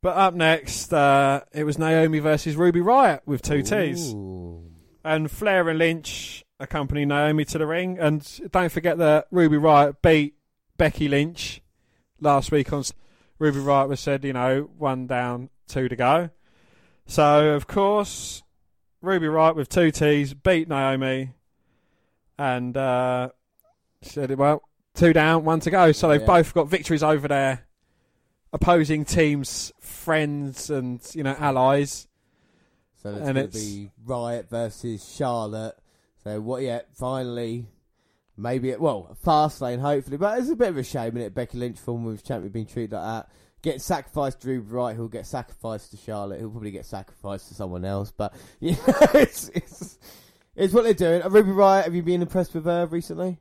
But 0.01 0.17
up 0.17 0.33
next, 0.33 0.91
uh, 0.91 1.41
it 1.53 1.63
was 1.63 1.77
Naomi 1.77 2.19
versus 2.19 2.55
Ruby 2.57 2.81
Riott 2.81 3.21
with 3.25 3.41
two 3.41 3.61
T's. 3.61 4.13
Ooh. 4.13 4.69
And 5.03 5.29
Flair 5.31 5.69
and 5.69 5.79
Lynch 5.79 6.43
accompany 6.59 7.05
Naomi 7.05 7.45
to 7.45 7.57
the 7.57 7.65
ring. 7.67 7.99
And 7.99 8.25
don't 8.51 8.71
forget 8.71 8.97
that 8.97 9.27
Ruby 9.31 9.57
Riott 9.57 9.97
beat 10.01 10.35
Becky 10.77 11.07
Lynch 11.07 11.61
last 12.19 12.51
week 12.51 12.73
on. 12.73 12.83
Ruby 13.39 13.59
Riott 13.59 13.89
was 13.89 13.99
said, 13.99 14.23
you 14.23 14.33
know, 14.33 14.69
one 14.77 15.07
down, 15.07 15.49
two 15.67 15.89
to 15.89 15.95
go. 15.95 16.29
So, 17.05 17.49
of 17.49 17.67
course, 17.67 18.43
Ruby 19.01 19.27
Riott 19.27 19.55
with 19.55 19.69
two 19.69 19.91
T's 19.91 20.33
beat 20.33 20.67
Naomi. 20.67 21.31
And 22.37 22.75
uh, 22.75 23.29
said, 24.01 24.31
well, 24.37 24.63
two 24.95 25.13
down, 25.13 25.45
one 25.45 25.59
to 25.61 25.69
go. 25.71 25.91
So 25.91 26.07
they've 26.07 26.21
Yeah. 26.21 26.27
both 26.27 26.53
got 26.53 26.67
victories 26.67 27.03
over 27.03 27.27
their 27.27 27.67
opposing 28.51 29.05
teams, 29.05 29.71
friends, 29.79 30.69
and, 30.69 30.99
you 31.13 31.23
know, 31.23 31.35
allies. 31.37 32.07
So 33.01 33.11
that's 33.11 33.27
And 33.27 33.37
going 33.37 33.49
to 33.49 33.53
be 33.53 33.91
Riot 34.05 34.49
versus 34.49 35.07
Charlotte. 35.15 35.77
So 36.23 36.39
what? 36.39 36.61
Yeah, 36.63 36.81
finally, 36.93 37.67
maybe 38.37 38.69
it. 38.69 38.79
Well, 38.79 39.17
Fastlane, 39.25 39.79
hopefully. 39.79 40.17
But 40.17 40.39
it's 40.39 40.49
a 40.49 40.55
bit 40.55 40.69
of 40.69 40.77
a 40.77 40.83
shame, 40.83 41.17
is 41.17 41.25
it? 41.25 41.35
Becky 41.35 41.57
Lynch, 41.57 41.79
former 41.79 42.05
women's 42.05 42.23
champion, 42.23 42.51
being 42.51 42.65
treated 42.65 42.93
like 42.93 43.03
that. 43.03 43.29
Get 43.61 43.81
sacrificed 43.81 44.41
to 44.41 44.49
Ruby 44.49 44.71
Riott, 44.71 44.95
who'll 44.95 45.07
get 45.07 45.25
sacrificed 45.25 45.91
to 45.91 45.97
Charlotte, 45.97 46.39
who'll 46.41 46.51
probably 46.51 46.71
get 46.71 46.85
sacrificed 46.85 47.47
to 47.47 47.53
someone 47.53 47.85
else. 47.85 48.11
But 48.11 48.33
yeah, 48.59 48.75
it's, 49.13 49.49
it's 49.49 49.97
it's 50.55 50.73
what 50.73 50.83
they're 50.83 50.93
doing. 50.93 51.21
Ruby 51.29 51.51
Riott, 51.51 51.85
have 51.85 51.95
you 51.95 52.03
been 52.03 52.21
impressed 52.21 52.53
with 52.53 52.65
her 52.65 52.85
recently? 52.85 53.39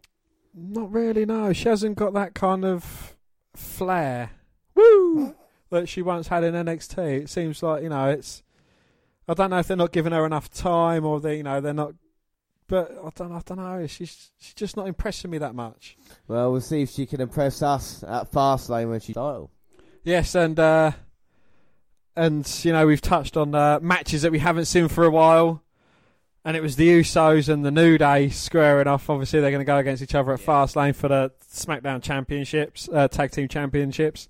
Not 0.54 0.92
really, 0.92 1.26
no. 1.26 1.52
She 1.52 1.68
hasn't 1.68 1.96
got 1.96 2.14
that 2.14 2.34
kind 2.34 2.64
of 2.64 3.16
flair. 3.54 4.30
Woo! 4.74 5.34
that 5.72 5.88
she 5.88 6.02
once 6.02 6.28
had 6.28 6.44
in 6.44 6.54
NXT. 6.54 7.22
It 7.22 7.30
seems 7.30 7.62
like, 7.62 7.82
you 7.82 7.88
know, 7.88 8.10
it's. 8.10 8.42
I 9.28 9.34
don't 9.34 9.50
know 9.50 9.58
if 9.58 9.68
they're 9.68 9.76
not 9.76 9.92
giving 9.92 10.12
her 10.12 10.26
enough 10.26 10.50
time 10.50 11.04
or 11.04 11.20
they, 11.20 11.38
you 11.38 11.42
know, 11.42 11.60
they're 11.60 11.72
not. 11.72 11.94
But 12.68 12.92
I 13.04 13.10
don't, 13.14 13.32
I 13.32 13.42
don't 13.44 13.58
know. 13.58 13.86
She's 13.86 14.30
she's 14.38 14.54
just 14.54 14.76
not 14.76 14.86
impressing 14.86 15.30
me 15.30 15.38
that 15.38 15.54
much. 15.54 15.96
Well, 16.28 16.52
we'll 16.52 16.60
see 16.60 16.82
if 16.82 16.90
she 16.90 17.06
can 17.06 17.20
impress 17.20 17.62
us 17.62 18.02
at 18.02 18.30
Fastlane 18.32 18.88
when 18.88 19.00
she 19.00 19.12
title. 19.12 19.50
Yes, 20.04 20.34
and 20.34 20.58
uh, 20.58 20.92
and 22.16 22.48
you 22.64 22.72
know 22.72 22.86
we've 22.86 23.00
touched 23.00 23.36
on 23.36 23.54
uh, 23.54 23.80
matches 23.80 24.22
that 24.22 24.32
we 24.32 24.38
haven't 24.38 24.66
seen 24.66 24.88
for 24.88 25.04
a 25.04 25.10
while, 25.10 25.62
and 26.44 26.56
it 26.56 26.62
was 26.62 26.76
the 26.76 26.88
Usos 26.88 27.48
and 27.48 27.64
the 27.64 27.70
New 27.70 27.98
Day 27.98 28.28
squaring 28.30 28.86
off. 28.86 29.10
Obviously, 29.10 29.40
they're 29.40 29.50
going 29.50 29.60
to 29.60 29.66
go 29.66 29.78
against 29.78 30.02
each 30.02 30.14
other 30.14 30.32
at 30.32 30.40
Fastlane 30.40 30.94
for 30.94 31.08
the 31.08 31.32
SmackDown 31.52 32.02
Championships, 32.02 32.88
uh, 32.92 33.08
Tag 33.08 33.32
Team 33.32 33.48
Championships. 33.48 34.28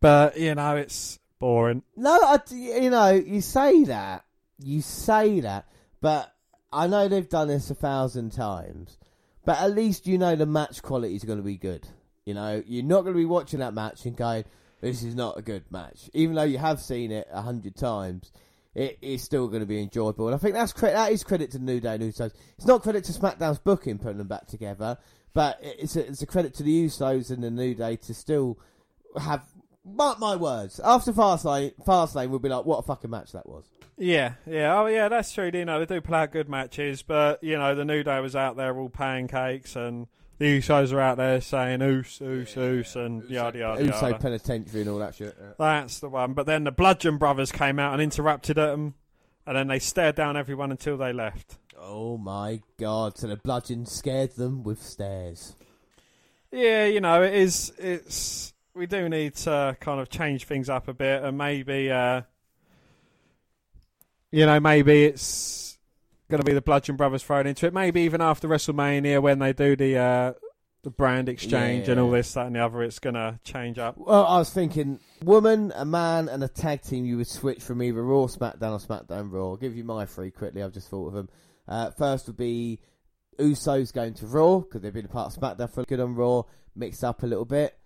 But 0.00 0.38
you 0.38 0.54
know 0.54 0.76
it's 0.76 1.18
boring. 1.38 1.82
No, 1.96 2.18
I, 2.20 2.40
you 2.50 2.90
know, 2.90 3.10
you 3.10 3.40
say 3.40 3.84
that, 3.84 4.24
you 4.58 4.82
say 4.82 5.40
that, 5.40 5.66
but 6.00 6.32
I 6.72 6.86
know 6.86 7.08
they've 7.08 7.28
done 7.28 7.48
this 7.48 7.70
a 7.70 7.74
thousand 7.74 8.30
times. 8.30 8.98
But 9.44 9.60
at 9.60 9.74
least 9.74 10.06
you 10.06 10.18
know 10.18 10.36
the 10.36 10.46
match 10.46 10.82
quality 10.82 11.14
is 11.14 11.24
going 11.24 11.38
to 11.38 11.44
be 11.44 11.56
good. 11.56 11.88
You 12.24 12.34
know, 12.34 12.62
you're 12.66 12.84
not 12.84 13.02
going 13.02 13.14
to 13.14 13.18
be 13.18 13.24
watching 13.24 13.60
that 13.60 13.74
match 13.74 14.04
and 14.04 14.16
going, 14.16 14.44
"This 14.80 15.02
is 15.02 15.14
not 15.14 15.38
a 15.38 15.42
good 15.42 15.64
match," 15.70 16.10
even 16.12 16.36
though 16.36 16.42
you 16.42 16.58
have 16.58 16.80
seen 16.80 17.10
it 17.10 17.26
a 17.32 17.42
hundred 17.42 17.76
times. 17.76 18.32
It 18.72 18.98
is 19.02 19.22
still 19.22 19.48
going 19.48 19.60
to 19.60 19.66
be 19.66 19.82
enjoyable, 19.82 20.28
and 20.28 20.34
I 20.34 20.38
think 20.38 20.54
that's 20.54 20.72
cre- 20.72 20.86
that 20.86 21.10
is 21.10 21.24
credit 21.24 21.50
to 21.52 21.58
New 21.58 21.80
Day 21.80 21.94
and 21.94 22.04
Usos. 22.04 22.32
It's 22.56 22.66
not 22.66 22.82
credit 22.82 23.02
to 23.04 23.12
SmackDown's 23.12 23.58
booking 23.58 23.98
putting 23.98 24.18
them 24.18 24.28
back 24.28 24.46
together, 24.46 24.96
but 25.34 25.58
it's 25.60 25.96
a, 25.96 26.06
it's 26.06 26.22
a 26.22 26.26
credit 26.26 26.54
to 26.54 26.62
the 26.62 26.86
Usos 26.86 27.30
and 27.30 27.42
the 27.42 27.50
New 27.50 27.74
Day 27.74 27.96
to 27.96 28.14
still 28.14 28.58
have. 29.20 29.42
Mark 29.84 30.18
my 30.18 30.36
words. 30.36 30.78
After 30.80 31.12
Fastlane, 31.12 31.72
Fastlane 31.86 32.28
will 32.30 32.38
be 32.38 32.48
like, 32.48 32.64
"What 32.64 32.78
a 32.78 32.82
fucking 32.82 33.10
match 33.10 33.32
that 33.32 33.48
was." 33.48 33.64
Yeah, 33.96 34.34
yeah, 34.46 34.78
oh 34.78 34.86
yeah, 34.86 35.08
that's 35.08 35.32
true. 35.32 35.50
You 35.52 35.64
know, 35.64 35.82
they 35.84 35.94
do 35.94 36.00
play 36.00 36.20
out 36.20 36.32
good 36.32 36.48
matches, 36.48 37.02
but 37.02 37.42
you 37.42 37.56
know, 37.58 37.74
the 37.74 37.84
New 37.84 38.02
Day 38.02 38.20
was 38.20 38.34
out 38.36 38.56
there 38.56 38.78
all 38.78 38.88
pancakes, 38.88 39.76
and 39.76 40.06
the 40.38 40.58
Usos 40.58 40.92
are 40.92 41.00
out 41.00 41.16
there 41.18 41.40
saying 41.40 41.82
"oos, 41.82 42.20
oos, 42.22 42.54
oos," 42.56 42.96
and 42.96 43.28
yada 43.28 43.58
yada 43.58 43.84
Uso 43.84 44.08
yada. 44.08 44.18
penitentiary 44.18 44.82
and 44.82 44.90
all 44.90 44.98
that 44.98 45.14
shit. 45.14 45.36
yeah. 45.40 45.52
That's 45.58 46.00
the 46.00 46.08
one. 46.08 46.32
But 46.34 46.46
then 46.46 46.64
the 46.64 46.72
Bludgeon 46.72 47.18
Brothers 47.18 47.52
came 47.52 47.78
out 47.78 47.92
and 47.92 48.00
interrupted 48.02 48.56
them, 48.56 48.94
and 49.46 49.56
then 49.56 49.68
they 49.68 49.78
stared 49.78 50.14
down 50.14 50.36
everyone 50.36 50.70
until 50.70 50.96
they 50.96 51.12
left. 51.12 51.56
Oh 51.78 52.16
my 52.18 52.60
god! 52.78 53.16
So 53.18 53.26
the 53.28 53.36
bludgeon 53.36 53.86
scared 53.86 54.36
them 54.36 54.62
with 54.62 54.82
stares. 54.82 55.56
Yeah, 56.52 56.84
you 56.86 57.00
know, 57.00 57.22
it 57.22 57.32
is. 57.34 57.72
It's 57.78 58.52
we 58.74 58.86
do 58.86 59.08
need 59.08 59.34
to 59.36 59.76
kind 59.80 60.00
of 60.00 60.08
change 60.08 60.44
things 60.44 60.68
up 60.68 60.88
a 60.88 60.94
bit, 60.94 61.22
and 61.22 61.36
maybe, 61.36 61.90
uh, 61.90 62.22
you 64.30 64.46
know, 64.46 64.60
maybe 64.60 65.04
it's 65.04 65.78
going 66.28 66.40
to 66.40 66.46
be 66.46 66.54
the 66.54 66.62
Bludgeon 66.62 66.96
Brothers 66.96 67.22
thrown 67.22 67.46
into 67.46 67.66
it. 67.66 67.74
Maybe 67.74 68.02
even 68.02 68.20
after 68.20 68.48
WrestleMania 68.48 69.20
when 69.20 69.38
they 69.40 69.52
do 69.52 69.76
the 69.76 69.96
uh, 69.96 70.32
the 70.82 70.90
brand 70.90 71.28
exchange 71.28 71.88
and 71.88 72.00
all 72.00 72.10
this, 72.10 72.32
that, 72.34 72.46
and 72.46 72.56
the 72.56 72.64
other, 72.64 72.82
it's 72.82 72.98
going 72.98 73.14
to 73.14 73.38
change 73.44 73.78
up. 73.78 73.98
Well, 73.98 74.24
I 74.24 74.38
was 74.38 74.50
thinking, 74.50 74.98
woman, 75.22 75.72
a 75.76 75.84
man, 75.84 76.28
and 76.28 76.42
a 76.42 76.48
tag 76.48 76.82
team. 76.82 77.04
You 77.04 77.18
would 77.18 77.26
switch 77.26 77.62
from 77.62 77.82
either 77.82 78.02
Raw, 78.02 78.26
SmackDown, 78.26 78.72
or 78.72 78.78
SmackDown 78.78 79.30
Raw. 79.30 79.50
I'll 79.50 79.56
give 79.56 79.76
you 79.76 79.84
my 79.84 80.06
three 80.06 80.30
quickly. 80.30 80.62
I've 80.62 80.72
just 80.72 80.88
thought 80.88 81.08
of 81.08 81.14
them. 81.14 81.28
Uh, 81.68 81.90
first 81.90 82.28
would 82.28 82.36
be 82.36 82.80
Usos 83.38 83.92
going 83.92 84.14
to 84.14 84.26
Raw 84.26 84.60
because 84.60 84.80
they've 84.80 84.92
been 84.92 85.04
a 85.04 85.08
part 85.08 85.34
of 85.34 85.40
SmackDown 85.40 85.70
for 85.70 85.84
good 85.84 86.00
on 86.00 86.14
Raw, 86.14 86.44
mixed 86.74 87.04
up 87.04 87.22
a 87.22 87.26
little 87.26 87.44
bit. 87.44 87.76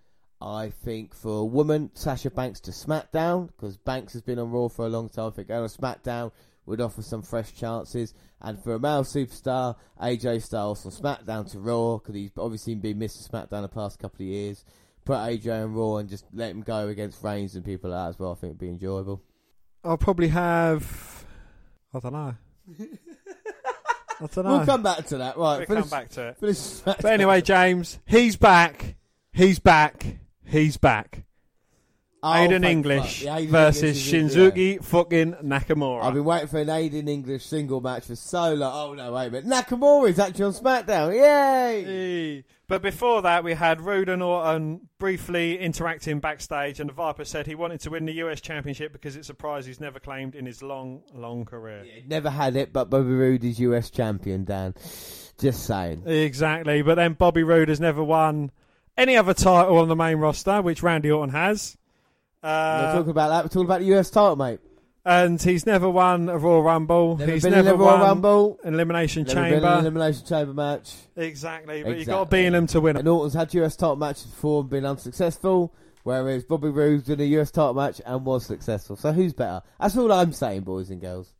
I 0.44 0.70
think 0.84 1.14
for 1.14 1.38
a 1.40 1.44
woman, 1.44 1.90
Sasha 1.94 2.30
Banks 2.30 2.60
to 2.60 2.70
SmackDown 2.70 3.46
because 3.46 3.78
Banks 3.78 4.12
has 4.12 4.20
been 4.22 4.38
on 4.38 4.50
Raw 4.50 4.68
for 4.68 4.84
a 4.84 4.88
long 4.90 5.08
time. 5.08 5.28
I 5.28 5.30
think 5.30 5.48
going 5.48 5.66
to 5.68 5.78
SmackDown 5.78 6.32
would 6.66 6.80
offer 6.82 7.00
some 7.02 7.22
fresh 7.22 7.54
chances. 7.54 8.12
And 8.42 8.62
for 8.62 8.74
a 8.74 8.78
male 8.78 9.04
superstar, 9.04 9.76
AJ 10.02 10.42
Styles 10.42 10.82
from 10.82 10.90
SmackDown 10.90 11.50
to 11.52 11.58
Raw 11.60 11.96
because 11.96 12.14
he's 12.14 12.30
obviously 12.36 12.74
been 12.74 12.98
missed 12.98 13.24
to 13.24 13.30
SmackDown 13.30 13.62
the 13.62 13.68
past 13.68 13.98
couple 13.98 14.16
of 14.24 14.28
years. 14.28 14.64
Put 15.06 15.16
AJ 15.16 15.64
on 15.64 15.72
Raw 15.72 15.96
and 15.96 16.08
just 16.10 16.24
let 16.32 16.50
him 16.50 16.60
go 16.62 16.88
against 16.88 17.22
Reigns 17.22 17.54
and 17.56 17.64
people 17.64 17.90
like 17.90 18.04
that 18.04 18.08
as 18.10 18.18
well. 18.18 18.32
I 18.32 18.34
think 18.34 18.50
it'd 18.52 18.58
be 18.58 18.68
enjoyable. 18.68 19.22
I'll 19.82 19.96
probably 19.98 20.28
have. 20.28 21.24
I 21.94 22.00
don't 22.00 22.12
know. 22.12 22.34
I 24.20 24.26
don't 24.26 24.44
know. 24.44 24.56
We'll 24.58 24.66
come 24.66 24.82
back 24.82 25.06
to 25.06 25.18
that. 25.18 25.36
Right, 25.36 25.58
We'll 25.58 25.66
finish- 25.66 25.82
come 25.82 25.90
back 25.90 26.08
to 26.10 26.28
it. 26.28 26.38
finish 26.38 26.56
SmackDown. 26.56 27.02
But 27.02 27.12
anyway, 27.12 27.40
James, 27.40 27.98
he's 28.06 28.36
back. 28.36 28.96
He's 29.32 29.58
back. 29.58 30.18
He's 30.46 30.76
back. 30.76 31.24
Oh, 32.22 32.28
Aiden 32.28 32.64
English. 32.64 33.22
Yeah, 33.22 33.38
Aiden 33.38 33.48
versus 33.50 33.82
English 33.82 34.12
is 34.14 34.36
in- 34.36 34.50
Shinsuke 34.52 34.82
fucking 34.84 35.32
Nakamura. 35.44 36.04
I've 36.04 36.14
been 36.14 36.24
waiting 36.24 36.48
for 36.48 36.58
an 36.58 36.68
Aiden 36.68 37.06
English 37.06 37.44
single 37.44 37.82
match 37.82 38.04
for 38.06 38.16
so 38.16 38.54
long. 38.54 38.72
Oh 38.74 38.94
no, 38.94 39.12
wait 39.12 39.26
a 39.26 39.30
minute. 39.30 39.46
Nakamura 39.46 40.08
is 40.08 40.18
actually 40.18 40.44
on 40.46 40.52
SmackDown. 40.54 41.12
Yay! 41.14 42.44
But 42.66 42.80
before 42.80 43.20
that, 43.22 43.44
we 43.44 43.52
had 43.52 43.82
Roode 43.82 44.08
and 44.08 44.22
Orton 44.22 44.88
briefly 44.98 45.58
interacting 45.58 46.18
backstage, 46.20 46.80
and 46.80 46.88
the 46.88 46.94
Viper 46.94 47.26
said 47.26 47.46
he 47.46 47.54
wanted 47.54 47.80
to 47.80 47.90
win 47.90 48.06
the 48.06 48.14
US 48.14 48.40
Championship 48.40 48.94
because 48.94 49.16
it's 49.16 49.28
a 49.28 49.34
prize 49.34 49.66
he's 49.66 49.80
never 49.80 50.00
claimed 50.00 50.34
in 50.34 50.46
his 50.46 50.62
long, 50.62 51.02
long 51.12 51.44
career. 51.44 51.84
He 51.84 52.08
never 52.08 52.30
had 52.30 52.56
it, 52.56 52.72
but 52.72 52.88
Bobby 52.88 53.10
Roode 53.12 53.44
is 53.44 53.60
US 53.60 53.90
champion, 53.90 54.44
Dan. 54.44 54.72
Just 55.38 55.64
saying. 55.66 56.04
Exactly. 56.06 56.80
But 56.80 56.94
then 56.94 57.12
Bobby 57.12 57.42
Roode 57.42 57.68
has 57.68 57.80
never 57.80 58.02
won 58.02 58.50
any 58.96 59.16
other 59.16 59.34
title 59.34 59.78
on 59.78 59.88
the 59.88 59.96
main 59.96 60.16
roster, 60.18 60.62
which 60.62 60.82
Randy 60.82 61.10
Orton 61.10 61.30
has. 61.34 61.76
We're 62.42 62.48
Uh, 62.50 62.92
talking 62.94 63.10
about 63.10 63.28
that. 63.28 63.44
We're 63.44 63.48
talking 63.48 63.64
about 63.64 63.80
the 63.80 63.86
US 63.96 64.10
title, 64.10 64.36
mate. 64.36 64.60
and 65.06 65.40
he's 65.42 65.66
never 65.66 65.88
won 65.88 66.28
a 66.30 66.38
Royal 66.38 66.62
Rumble. 66.62 67.16
Never 67.18 67.32
he's 67.32 67.42
been 67.42 67.52
never 67.52 67.68
in 67.70 67.74
a 67.74 67.78
Royal 67.78 67.90
won 67.98 68.00
Rumble. 68.00 68.58
an 68.64 68.72
Elimination 68.74 69.24
Never 69.24 69.34
been 69.34 69.50
Chamber. 69.52 69.66
in 69.66 69.72
an 69.72 69.78
elimination 69.80 70.26
chamber 70.26 70.54
match. 70.54 70.94
Exactly, 71.16 71.82
but 71.82 71.92
Exactly. 71.92 72.04
got 72.06 72.24
to 72.24 72.30
be 72.30 72.46
in 72.46 72.52
them 72.54 72.66
to 72.68 72.80
win. 72.80 72.96
And 72.96 73.06
Orton's 73.08 73.34
had 73.34 73.52
US 73.54 73.76
title 73.76 73.96
matches 73.96 74.24
before 74.26 74.62
and 74.62 74.70
been 74.70 74.86
unsuccessful, 74.86 75.74
whereas 76.04 76.44
Bobby 76.44 76.70
Roode's 76.70 77.10
in 77.10 77.20
a 77.20 77.24
US 77.24 77.50
title 77.50 77.74
match 77.74 78.00
and 78.06 78.24
was 78.24 78.46
successful. 78.46 78.96
So 78.96 79.12
who's 79.12 79.34
better? 79.34 79.60
That's 79.78 79.94
all 79.96 80.10
I'm 80.10 80.32
saying, 80.32 80.62
boys 80.62 80.88
and 80.90 81.00
girls. 81.02 81.34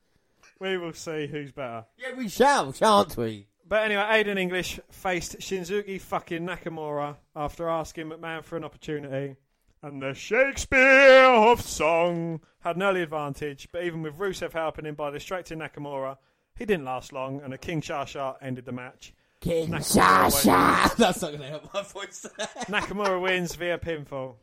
We 0.61 0.77
will 0.77 0.93
see 0.93 1.27
who's 1.27 1.51
better. 1.53 1.85
Yeah, 1.99 2.15
we 2.19 2.29
shall, 2.29 2.73
shan't 2.73 3.17
we? 3.17 3.47
But 3.67 3.85
anyway, 3.85 4.03
Aiden 4.03 4.39
English 4.39 4.79
faced 4.91 5.39
Shinsuke 5.39 6.01
fucking 6.01 6.47
Nakamura 6.47 7.17
after 7.35 7.69
asking 7.69 8.11
McMahon 8.11 8.45
for 8.45 8.57
an 8.57 8.65
opportunity. 8.65 9.37
And 9.83 10.03
the 10.03 10.15
Shakespeare 10.15 11.25
of 11.25 11.61
Song 11.61 12.41
had 12.61 12.77
an 12.77 12.83
early 12.83 13.03
advantage, 13.03 13.69
but 13.73 13.85
even 13.85 14.03
with 14.03 14.19
Rusev 14.19 14.53
helping 14.53 14.87
him 14.87 14.95
by 14.95 15.11
distracting 15.11 15.59
Nakamura, 15.59 16.17
he 16.57 16.67
didn't 16.67 16.85
last 16.85 17.13
long, 17.13 17.41
and 17.43 17.53
a 17.53 17.59
Kinshasa 17.59 18.37
ended 18.41 18.65
the 18.65 18.73
match. 18.73 19.15
Kinshasa! 19.41 20.95
That's 20.97 21.23
not 21.23 21.29
going 21.29 21.41
to 21.41 21.49
help 21.49 21.73
my 21.75 21.83
voice. 21.83 22.27
Nakamura 22.69 23.21
wins 23.21 23.55
via 23.57 23.79
pinfall. 23.79 24.37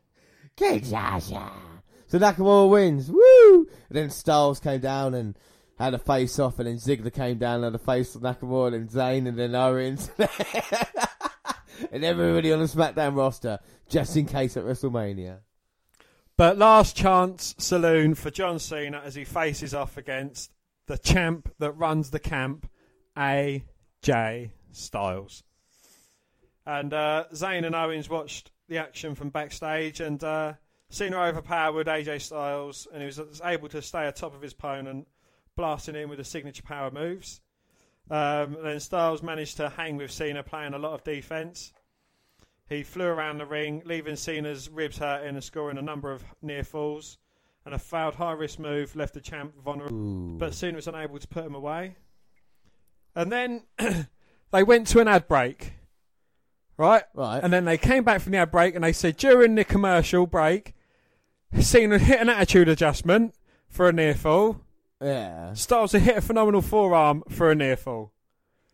King 0.55 0.81
Shasha! 0.81 1.49
So 2.07 2.19
Nakamura 2.19 2.69
wins. 2.69 3.09
Woo! 3.09 3.67
And 3.89 3.97
then 3.97 4.09
Styles 4.09 4.59
came 4.59 4.81
down 4.81 5.13
and 5.13 5.37
had 5.81 5.93
a 5.93 5.99
face 5.99 6.39
off, 6.39 6.59
and 6.59 6.67
then 6.67 6.75
Ziggler 6.75 7.13
came 7.13 7.37
down 7.37 7.55
and 7.55 7.65
had 7.65 7.75
a 7.75 7.79
face 7.79 8.13
with 8.13 8.23
Nakamura, 8.23 8.75
and 8.75 8.89
Zayn, 8.89 9.27
and 9.27 9.37
then 9.37 9.55
Owens. 9.55 10.11
and 11.91 12.03
everybody 12.03 12.51
on 12.53 12.59
the 12.59 12.65
SmackDown 12.65 13.15
roster, 13.15 13.59
just 13.89 14.15
in 14.15 14.25
case 14.25 14.57
at 14.57 14.63
WrestleMania. 14.63 15.39
But 16.37 16.57
last 16.57 16.95
chance 16.95 17.55
saloon 17.57 18.15
for 18.15 18.31
John 18.31 18.59
Cena 18.59 19.01
as 19.03 19.15
he 19.15 19.23
faces 19.23 19.73
off 19.73 19.97
against 19.97 20.51
the 20.87 20.97
champ 20.97 21.53
that 21.59 21.73
runs 21.73 22.09
the 22.09 22.19
camp, 22.19 22.69
AJ 23.15 24.51
Styles. 24.71 25.43
And 26.65 26.93
uh, 26.93 27.25
Zayn 27.33 27.65
and 27.65 27.75
Owens 27.75 28.09
watched 28.09 28.51
the 28.67 28.77
action 28.77 29.15
from 29.15 29.29
backstage, 29.29 29.99
and 29.99 30.23
uh, 30.23 30.53
Cena 30.89 31.17
overpowered 31.17 31.87
AJ 31.87 32.21
Styles, 32.21 32.87
and 32.91 33.01
he 33.01 33.05
was 33.05 33.41
able 33.43 33.69
to 33.69 33.81
stay 33.81 34.07
atop 34.07 34.35
of 34.35 34.41
his 34.41 34.53
opponent, 34.53 35.07
blasting 35.61 35.95
in 35.95 36.09
with 36.09 36.17
the 36.17 36.23
signature 36.23 36.63
power 36.63 36.89
moves. 36.89 37.39
Um, 38.09 38.57
then 38.63 38.79
Styles 38.79 39.21
managed 39.21 39.57
to 39.57 39.69
hang 39.69 39.95
with 39.95 40.09
Cena, 40.09 40.41
playing 40.41 40.73
a 40.73 40.79
lot 40.79 40.93
of 40.93 41.03
defense. 41.03 41.71
He 42.67 42.81
flew 42.81 43.05
around 43.05 43.37
the 43.37 43.45
ring, 43.45 43.83
leaving 43.85 44.15
Cena's 44.15 44.69
ribs 44.69 44.97
hurting 44.97 45.35
and 45.35 45.43
scoring 45.43 45.77
a 45.77 45.83
number 45.83 46.11
of 46.11 46.23
near 46.41 46.63
falls. 46.63 47.19
And 47.63 47.75
a 47.75 47.77
failed 47.77 48.15
high 48.15 48.31
risk 48.31 48.57
move 48.57 48.95
left 48.95 49.13
the 49.13 49.21
champ 49.21 49.53
vulnerable, 49.63 50.39
but 50.39 50.55
Cena 50.55 50.77
was 50.77 50.87
unable 50.87 51.19
to 51.19 51.27
put 51.27 51.45
him 51.45 51.53
away. 51.53 51.95
And 53.15 53.31
then 53.31 53.61
they 54.51 54.63
went 54.63 54.87
to 54.87 54.99
an 54.99 55.07
ad 55.07 55.27
break, 55.27 55.73
right? 56.75 57.03
Right. 57.13 57.39
And 57.43 57.53
then 57.53 57.65
they 57.65 57.77
came 57.77 58.03
back 58.03 58.21
from 58.21 58.31
the 58.31 58.39
ad 58.39 58.49
break 58.49 58.73
and 58.73 58.83
they 58.83 58.93
said 58.93 59.15
during 59.15 59.53
the 59.53 59.63
commercial 59.63 60.25
break, 60.25 60.73
Cena 61.59 61.99
hit 61.99 62.19
an 62.19 62.29
attitude 62.29 62.67
adjustment 62.67 63.35
for 63.69 63.87
a 63.87 63.93
near 63.93 64.15
fall. 64.15 64.61
Yeah. 65.01 65.53
Styles 65.53 65.91
had 65.93 66.01
hit 66.03 66.17
a 66.17 66.21
phenomenal 66.21 66.61
forearm 66.61 67.23
for 67.29 67.51
a 67.51 67.55
near 67.55 67.75
fall. 67.75 68.13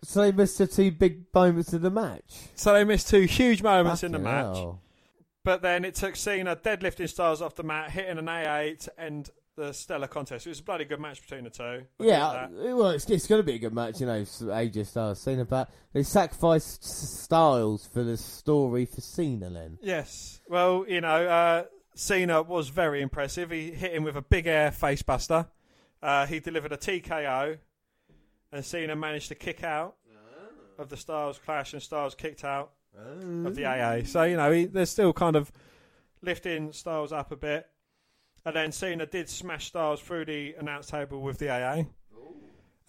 So 0.03 0.21
they 0.21 0.31
missed 0.31 0.57
the 0.57 0.67
two 0.67 0.91
big 0.91 1.25
moments 1.33 1.73
of 1.73 1.81
the 1.81 1.89
match. 1.89 2.49
So 2.55 2.73
they 2.73 2.83
missed 2.83 3.09
two 3.09 3.21
huge 3.21 3.63
moments 3.63 4.03
in 4.03 4.11
the 4.11 4.19
match. 4.19 4.55
hell. 4.57 4.81
But 5.43 5.61
then 5.61 5.85
it 5.85 5.95
took 5.95 6.15
Cena 6.15 6.55
deadlifting 6.55 7.09
Styles 7.09 7.41
off 7.41 7.55
the 7.55 7.63
mat, 7.63 7.91
hitting 7.91 8.17
an 8.17 8.27
AA 8.27 8.75
to 8.79 8.91
end 8.99 9.29
the 9.55 9.73
stellar 9.73 10.07
contest. 10.07 10.45
It 10.45 10.49
was 10.49 10.59
a 10.59 10.63
bloody 10.63 10.85
good 10.85 10.99
match 10.99 11.21
between 11.21 11.45
the 11.45 11.49
two. 11.49 11.83
Yeah, 11.99 12.19
that. 12.19 12.51
uh, 12.51 12.75
well, 12.75 12.89
it's, 12.89 13.09
it's 13.09 13.25
going 13.27 13.39
to 13.39 13.45
be 13.45 13.55
a 13.55 13.57
good 13.59 13.73
match, 13.73 13.99
you 13.99 14.05
know. 14.05 14.21
AJ 14.21 14.85
Styles, 14.87 15.19
Cena, 15.19 15.45
but 15.45 15.69
they 15.93 16.03
sacrificed 16.03 16.83
S- 16.83 17.21
Styles 17.23 17.87
for 17.87 18.03
the 18.03 18.17
story 18.17 18.85
for 18.85 19.01
Cena. 19.01 19.49
Then 19.49 19.79
Yes. 19.81 20.41
Well, 20.47 20.85
you 20.87 21.01
know, 21.01 21.27
uh, 21.27 21.63
Cena 21.95 22.43
was 22.43 22.69
very 22.69 23.01
impressive. 23.01 23.49
He 23.49 23.71
hit 23.71 23.93
him 23.93 24.03
with 24.03 24.15
a 24.15 24.21
big 24.21 24.45
air 24.47 24.69
facebuster. 24.69 25.47
Uh, 26.01 26.25
he 26.25 26.39
delivered 26.39 26.71
a 26.71 26.77
TKO, 26.77 27.57
and 28.51 28.65
Cena 28.65 28.95
managed 28.95 29.29
to 29.29 29.35
kick 29.35 29.63
out 29.63 29.95
of 30.77 30.89
the 30.89 30.97
Styles 30.97 31.39
clash, 31.39 31.73
and 31.73 31.81
Styles 31.81 32.15
kicked 32.15 32.43
out 32.43 32.71
of 33.45 33.55
the 33.55 33.65
AA. 33.65 34.03
So 34.05 34.23
you 34.23 34.37
know, 34.37 34.51
he, 34.51 34.65
they're 34.65 34.85
still 34.85 35.13
kind 35.13 35.35
of 35.35 35.51
lifting 36.21 36.71
Styles 36.71 37.11
up 37.11 37.31
a 37.31 37.35
bit, 37.35 37.67
and 38.45 38.55
then 38.55 38.71
Cena 38.71 39.05
did 39.05 39.29
smash 39.29 39.67
Styles 39.67 40.01
through 40.01 40.25
the 40.25 40.53
announce 40.59 40.87
table 40.87 41.21
with 41.21 41.39
the 41.39 41.49
AA. 41.49 41.83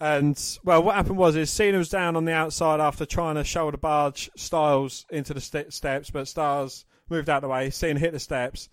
And 0.01 0.41
well, 0.63 0.81
what 0.81 0.95
happened 0.95 1.17
was 1.17 1.35
is 1.35 1.49
Cena 1.49 1.77
was 1.77 1.89
down 1.89 2.15
on 2.15 2.23
the 2.23 2.31
outside 2.31 2.79
after 2.79 3.05
trying 3.05 3.35
to 3.35 3.43
shoulder 3.43 3.75
barge 3.77 4.29
Styles 4.37 5.05
into 5.09 5.33
the 5.33 5.41
st- 5.41 5.73
steps, 5.73 6.09
but 6.09 6.27
Styles 6.27 6.85
moved 7.09 7.29
out 7.29 7.37
of 7.37 7.41
the 7.41 7.47
way. 7.49 7.69
Cena 7.69 7.99
hit 7.99 8.13
the 8.13 8.19
steps, 8.19 8.69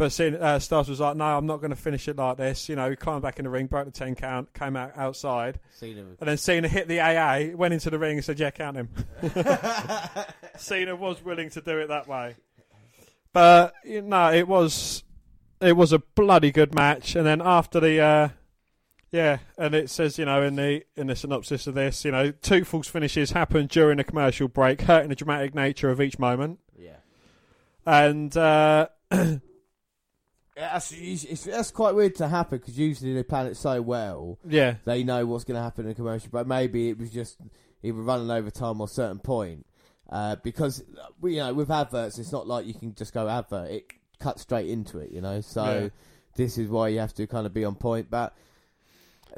but 0.00 0.12
Cena, 0.12 0.38
uh, 0.38 0.58
Styles 0.58 0.88
was 0.88 0.98
like, 0.98 1.14
"No, 1.14 1.26
I'm 1.26 1.44
not 1.44 1.58
going 1.58 1.72
to 1.72 1.76
finish 1.76 2.08
it 2.08 2.16
like 2.16 2.38
this." 2.38 2.70
You 2.70 2.76
know, 2.76 2.88
he 2.88 2.96
climbed 2.96 3.20
back 3.20 3.38
in 3.38 3.44
the 3.44 3.50
ring, 3.50 3.66
broke 3.66 3.84
the 3.84 3.90
ten 3.90 4.14
count, 4.14 4.54
came 4.54 4.74
out 4.74 4.96
outside, 4.96 5.60
Cena- 5.74 6.00
and 6.00 6.26
then 6.26 6.38
Cena 6.38 6.68
hit 6.68 6.88
the 6.88 7.00
AA, 7.00 7.54
went 7.54 7.74
into 7.74 7.90
the 7.90 7.98
ring, 7.98 8.16
and 8.16 8.24
said, 8.24 8.40
"Yeah, 8.40 8.50
count 8.50 8.78
him." 8.78 8.88
Cena 10.56 10.96
was 10.96 11.22
willing 11.22 11.50
to 11.50 11.60
do 11.60 11.76
it 11.80 11.88
that 11.88 12.08
way, 12.08 12.36
but 13.34 13.74
you 13.84 14.00
know, 14.00 14.32
it 14.32 14.48
was 14.48 15.04
it 15.60 15.76
was 15.76 15.92
a 15.92 15.98
bloody 15.98 16.50
good 16.50 16.74
match. 16.74 17.14
And 17.14 17.26
then 17.26 17.42
after 17.42 17.78
the 17.78 18.00
uh, 18.00 18.28
yeah, 19.10 19.40
and 19.58 19.74
it 19.74 19.90
says 19.90 20.18
you 20.18 20.24
know 20.24 20.42
in 20.42 20.56
the 20.56 20.82
in 20.96 21.08
the 21.08 21.14
synopsis 21.14 21.66
of 21.66 21.74
this, 21.74 22.06
you 22.06 22.10
know, 22.10 22.30
two 22.30 22.64
false 22.64 22.88
finishes 22.88 23.32
happened 23.32 23.68
during 23.68 23.98
a 23.98 24.04
commercial 24.04 24.48
break, 24.48 24.80
hurting 24.80 25.10
the 25.10 25.14
dramatic 25.14 25.54
nature 25.54 25.90
of 25.90 26.00
each 26.00 26.18
moment. 26.18 26.58
Yeah. 26.74 26.96
And 27.84 28.34
uh, 28.34 28.88
that's, 30.60 30.92
it's, 30.92 31.24
it's- 31.24 31.44
that's 31.44 31.70
quite 31.70 31.94
weird 31.94 32.14
to 32.16 32.28
happen 32.28 32.58
because 32.58 32.78
usually 32.78 33.14
they 33.14 33.22
plan 33.22 33.46
it 33.46 33.56
so 33.56 33.80
well. 33.82 34.38
Yeah. 34.48 34.74
They 34.84 35.02
know 35.04 35.26
what's 35.26 35.44
going 35.44 35.56
to 35.56 35.62
happen 35.62 35.84
in 35.86 35.92
a 35.92 35.94
commercial, 35.94 36.28
but 36.32 36.46
maybe 36.46 36.88
it 36.88 36.98
was 36.98 37.10
just 37.10 37.38
either 37.82 38.00
running 38.00 38.30
over 38.30 38.50
time 38.50 38.80
or 38.80 38.84
a 38.84 38.88
certain 38.88 39.18
point. 39.18 39.66
Uh, 40.08 40.36
because 40.42 40.82
uh, 41.00 41.26
you 41.28 41.36
know, 41.36 41.54
with 41.54 41.70
adverts, 41.70 42.18
it's 42.18 42.32
not 42.32 42.46
like 42.48 42.66
you 42.66 42.74
can 42.74 42.94
just 42.96 43.14
go 43.14 43.28
advert; 43.28 43.70
it 43.70 43.84
cuts 44.18 44.42
straight 44.42 44.68
into 44.68 44.98
it. 44.98 45.10
You 45.12 45.20
know, 45.20 45.40
so 45.40 45.64
Yeah. 45.64 45.88
this 46.34 46.58
is 46.58 46.68
why 46.68 46.88
you 46.88 46.98
have 46.98 47.14
to 47.14 47.26
kind 47.28 47.46
of 47.46 47.54
be 47.54 47.64
on 47.64 47.76
point. 47.76 48.10
But 48.10 48.34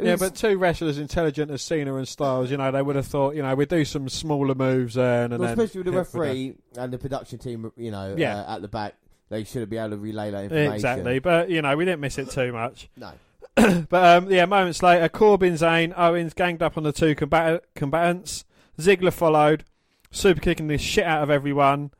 yeah, 0.00 0.16
but 0.16 0.34
two 0.34 0.56
wrestlers 0.56 0.96
intelligent 0.96 1.50
as 1.50 1.60
Cena 1.60 1.94
and 1.96 2.08
Styles, 2.08 2.50
you 2.50 2.56
know, 2.56 2.70
they 2.70 2.80
would 2.80 2.96
have 2.96 3.06
thought, 3.06 3.34
you 3.36 3.42
know, 3.42 3.54
we'd 3.54 3.68
do 3.68 3.84
some 3.84 4.08
smaller 4.08 4.54
moves 4.54 4.94
there, 4.94 5.24
and 5.24 5.32
well, 5.38 5.40
then 5.40 5.60
especially 5.60 5.80
with 5.82 5.92
the 5.92 5.98
referee 5.98 6.54
and 6.78 6.90
the 6.90 6.96
production 6.98 7.38
team, 7.38 7.70
you 7.76 7.90
know, 7.90 8.14
Yeah. 8.16 8.40
uh, 8.40 8.54
at 8.56 8.62
the 8.62 8.68
back, 8.68 8.94
they 9.32 9.44
should 9.44 9.60
have 9.60 9.70
be 9.70 9.78
able 9.78 9.90
to 9.90 9.96
relay 9.96 10.30
that 10.30 10.44
information. 10.44 10.74
Exactly, 10.74 11.18
but 11.18 11.50
you 11.50 11.62
know 11.62 11.76
we 11.76 11.84
didn't 11.84 12.00
miss 12.00 12.18
it 12.18 12.30
too 12.30 12.52
much. 12.52 12.88
No. 12.96 13.12
but 13.88 13.92
um, 13.92 14.30
yeah, 14.30 14.46
moments 14.46 14.82
later, 14.82 15.08
Corbin, 15.08 15.54
Zayn, 15.54 15.92
Owens 15.96 16.34
ganged 16.34 16.62
up 16.62 16.76
on 16.76 16.84
the 16.84 16.92
two 16.92 17.14
combat- 17.14 17.64
combatants. 17.74 18.44
Ziggler 18.78 19.12
followed, 19.12 19.64
super 20.10 20.40
kicking 20.40 20.68
the 20.68 20.78
shit 20.78 21.04
out 21.04 21.22
of 21.22 21.30
everyone. 21.30 21.90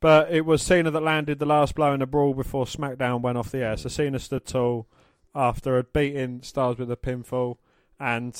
But 0.00 0.30
it 0.30 0.44
was 0.46 0.62
Cena 0.62 0.90
that 0.92 1.02
landed 1.02 1.38
the 1.38 1.46
last 1.46 1.74
blow 1.74 1.92
in 1.92 2.00
the 2.00 2.06
brawl 2.06 2.34
before 2.34 2.66
SmackDown 2.66 3.20
went 3.20 3.36
off 3.36 3.50
the 3.50 3.64
air. 3.64 3.76
So 3.76 3.88
Cena 3.88 4.20
stood 4.20 4.46
tall 4.46 4.86
after 5.34 5.76
had 5.76 5.92
beaten 5.92 6.42
Styles 6.42 6.78
with 6.78 6.90
a 6.90 6.96
pinfall 6.96 7.56
and 7.98 8.34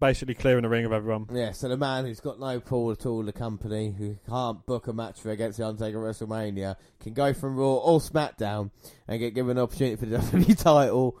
basically 0.00 0.34
clearing 0.34 0.62
the 0.62 0.68
ring 0.68 0.84
of 0.84 0.92
everyone. 0.92 1.26
Yeah, 1.32 1.52
so 1.52 1.68
the 1.68 1.76
man 1.76 2.04
who's 2.06 2.20
got 2.20 2.40
no 2.40 2.58
pull 2.60 2.90
at 2.90 3.04
all, 3.06 3.22
the 3.22 3.32
company, 3.32 3.94
who 3.96 4.16
can't 4.28 4.64
book 4.66 4.86
a 4.88 4.92
match 4.92 5.20
for 5.20 5.30
against 5.30 5.58
the 5.58 5.66
Undertaker 5.66 6.08
at 6.08 6.16
WrestleMania, 6.16 6.76
can 7.00 7.12
go 7.12 7.32
from 7.34 7.56
Raw 7.56 7.74
or 7.74 8.00
SmackDown 8.00 8.70
and 9.06 9.20
get 9.20 9.34
given 9.34 9.56
an 9.58 9.62
opportunity 9.62 9.96
for 9.96 10.06
the 10.06 10.16
WWE 10.18 10.58
title 10.62 11.18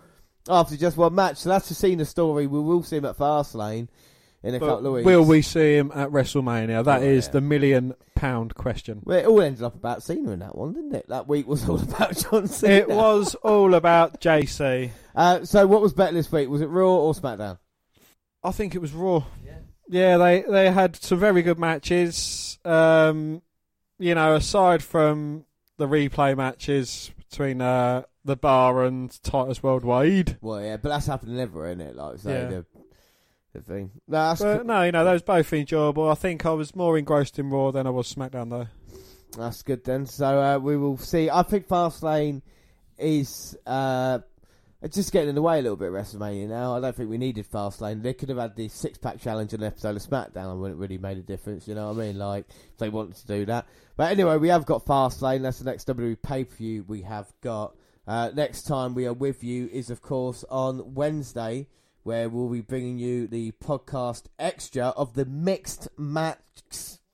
after 0.48 0.76
just 0.76 0.96
one 0.96 1.14
match. 1.14 1.36
So 1.38 1.50
that's 1.50 1.68
the 1.68 1.74
scene 1.74 1.90
Cena 1.92 2.04
story. 2.06 2.46
We 2.46 2.58
will 2.60 2.82
see 2.82 2.96
him 2.96 3.04
at 3.04 3.16
Fastlane 3.18 3.88
in 4.42 4.54
a 4.54 4.58
But 4.58 4.66
couple 4.68 4.86
of 4.86 4.92
weeks. 4.94 5.04
will 5.04 5.24
we 5.24 5.42
see 5.42 5.76
him 5.76 5.92
at 5.94 6.08
WrestleMania? 6.08 6.82
That 6.84 7.02
is 7.02 7.26
Yeah. 7.26 7.32
the 7.32 7.40
million 7.42 7.94
pound 8.14 8.54
question. 8.54 9.02
Well, 9.04 9.18
it 9.18 9.26
all 9.26 9.42
ended 9.42 9.62
up 9.62 9.74
about 9.74 10.02
Cena 10.02 10.30
in 10.30 10.38
that 10.38 10.56
one, 10.56 10.72
didn't 10.72 10.94
it? 10.94 11.08
That 11.08 11.28
week 11.28 11.46
was 11.46 11.68
all 11.68 11.78
about 11.82 12.16
John 12.16 12.46
Cena. 12.48 12.74
It 12.74 12.88
was 12.88 13.34
all 13.36 13.74
about 13.74 14.20
JC. 14.22 14.90
Uh, 15.14 15.44
so 15.44 15.66
what 15.66 15.82
was 15.82 15.92
better 15.92 16.14
this 16.14 16.32
week? 16.32 16.48
Was 16.48 16.62
it 16.62 16.66
Raw 16.68 16.88
or 16.96 17.12
SmackDown? 17.12 17.58
I 18.42 18.52
think 18.52 18.74
it 18.74 18.78
was 18.80 18.92
Raw. 18.92 19.24
Yeah, 19.88 20.18
they 20.18 20.42
they 20.48 20.70
had 20.70 20.94
some 20.96 21.18
very 21.18 21.42
good 21.42 21.58
matches. 21.58 22.58
Um, 22.64 23.42
you 23.98 24.14
know, 24.14 24.34
aside 24.36 24.82
from 24.82 25.44
the 25.78 25.86
replay 25.88 26.36
matches 26.36 27.10
between 27.28 27.60
uh, 27.60 28.02
the 28.24 28.36
Bar 28.36 28.84
and 28.84 29.10
Titus 29.22 29.62
Worldwide. 29.62 30.38
Well, 30.40 30.62
yeah, 30.62 30.76
but 30.76 30.90
that's 30.90 31.06
happening 31.06 31.40
everywhere, 31.40 31.70
isn't 31.70 31.80
it? 31.80 31.96
Like, 31.96 32.18
so 32.18 32.30
Yeah. 32.30 32.48
the, 32.48 32.66
the 33.54 33.60
thing. 33.62 33.90
No, 34.06 34.34
But 34.38 34.66
no, 34.66 34.82
you 34.84 34.92
know, 34.92 35.04
those 35.04 35.22
both 35.22 35.52
enjoyable. 35.52 36.08
I 36.08 36.14
think 36.14 36.46
I 36.46 36.50
was 36.52 36.76
more 36.76 36.96
engrossed 36.98 37.38
in 37.38 37.50
Raw 37.50 37.70
than 37.72 37.86
I 37.86 37.90
was 37.90 38.12
SmackDown, 38.14 38.50
though. 38.50 38.68
That's 39.36 39.62
good 39.62 39.84
then. 39.84 40.06
So 40.06 40.40
uh, 40.40 40.58
we 40.58 40.76
will 40.76 40.98
see. 40.98 41.30
I 41.30 41.42
think 41.42 41.66
Fastlane 41.66 42.42
is 42.98 43.56
uh, 43.66 44.20
just 44.88 45.12
getting 45.12 45.28
in 45.28 45.34
the 45.34 45.42
way 45.42 45.58
a 45.58 45.62
little 45.62 45.76
bit 45.76 45.88
of 45.88 45.94
WrestleMania 45.94 46.48
now. 46.48 46.74
I 46.74 46.80
don't 46.80 46.96
think 46.96 47.10
we 47.10 47.18
needed 47.18 47.46
Fastlane. 47.50 48.02
They 48.02 48.14
could 48.14 48.30
have 48.30 48.38
had 48.38 48.56
the 48.56 48.68
six 48.68 48.96
pack 48.96 49.20
challenge 49.20 49.52
on 49.52 49.60
an 49.60 49.66
episode 49.66 49.96
of 49.96 50.02
SmackDown 50.02 50.50
and 50.50 50.60
wouldn't 50.60 50.80
really 50.80 50.96
made 50.96 51.18
a 51.18 51.22
difference. 51.22 51.68
You 51.68 51.74
know 51.74 51.88
what 51.88 52.02
I 52.02 52.06
mean? 52.06 52.18
Like 52.18 52.46
if 52.48 52.78
they 52.78 52.88
wanted 52.88 53.16
to 53.16 53.26
do 53.26 53.44
that. 53.46 53.66
But 53.96 54.12
anyway, 54.12 54.38
we 54.38 54.48
have 54.48 54.64
got 54.64 54.86
Fastlane. 54.86 55.42
That's 55.42 55.58
the 55.58 55.70
next 55.70 55.86
WWE 55.86 56.22
pay 56.22 56.44
per 56.44 56.54
view 56.54 56.84
we 56.88 57.02
have 57.02 57.30
got. 57.42 57.76
Uh, 58.06 58.30
next 58.34 58.62
time 58.62 58.94
we 58.94 59.06
are 59.06 59.12
with 59.12 59.44
you 59.44 59.68
is 59.70 59.90
of 59.90 60.00
course 60.00 60.44
on 60.50 60.94
Wednesday. 60.94 61.68
Where 62.02 62.30
we'll 62.30 62.48
be 62.48 62.62
bringing 62.62 62.98
you 62.98 63.26
the 63.26 63.52
podcast 63.62 64.24
extra 64.38 64.86
of 64.88 65.12
the 65.12 65.26
mixed 65.26 65.88
match. 65.98 66.38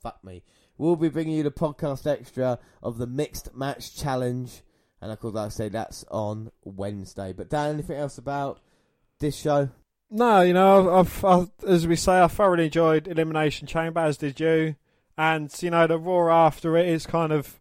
Fuck 0.01 0.23
me. 0.23 0.45
We'll 0.79 0.95
be 0.95 1.09
bringing 1.09 1.35
you 1.35 1.43
the 1.43 1.51
podcast 1.51 2.07
extra 2.07 2.61
of 2.83 2.99
the 2.99 3.07
mixed 3.07 3.55
match 3.55 3.97
challenge, 3.97 4.63
and 5.01 5.13
of 5.13 5.21
course, 5.21 5.35
like 5.35 5.47
I 5.47 5.49
say, 5.51 5.69
that's 5.69 6.05
on 6.11 6.51
Wednesday. 6.65 7.33
But 7.33 7.49
Dan, 7.51 7.75
anything 7.75 7.97
else 7.97 8.19
about 8.19 8.61
this 9.19 9.37
show? 9.37 9.71
No, 10.11 10.41
you 10.43 10.53
know, 10.53 10.99
I've, 10.99 11.25
I've, 11.25 11.51
as 11.67 11.87
we 11.87 11.97
say, 11.97 12.21
I 12.21 12.29
thoroughly 12.29 12.67
enjoyed 12.67 13.09
Elimination 13.09 13.67
Chamber, 13.67 14.01
as 14.01 14.17
did 14.17 14.39
you. 14.39 14.77
And, 15.19 15.51
you 15.63 15.71
know, 15.71 15.87
the 15.87 15.99
Raw 15.99 16.47
after 16.47 16.77
it 16.77 16.89
is 16.89 17.07
kind 17.07 17.33
of. 17.33 17.59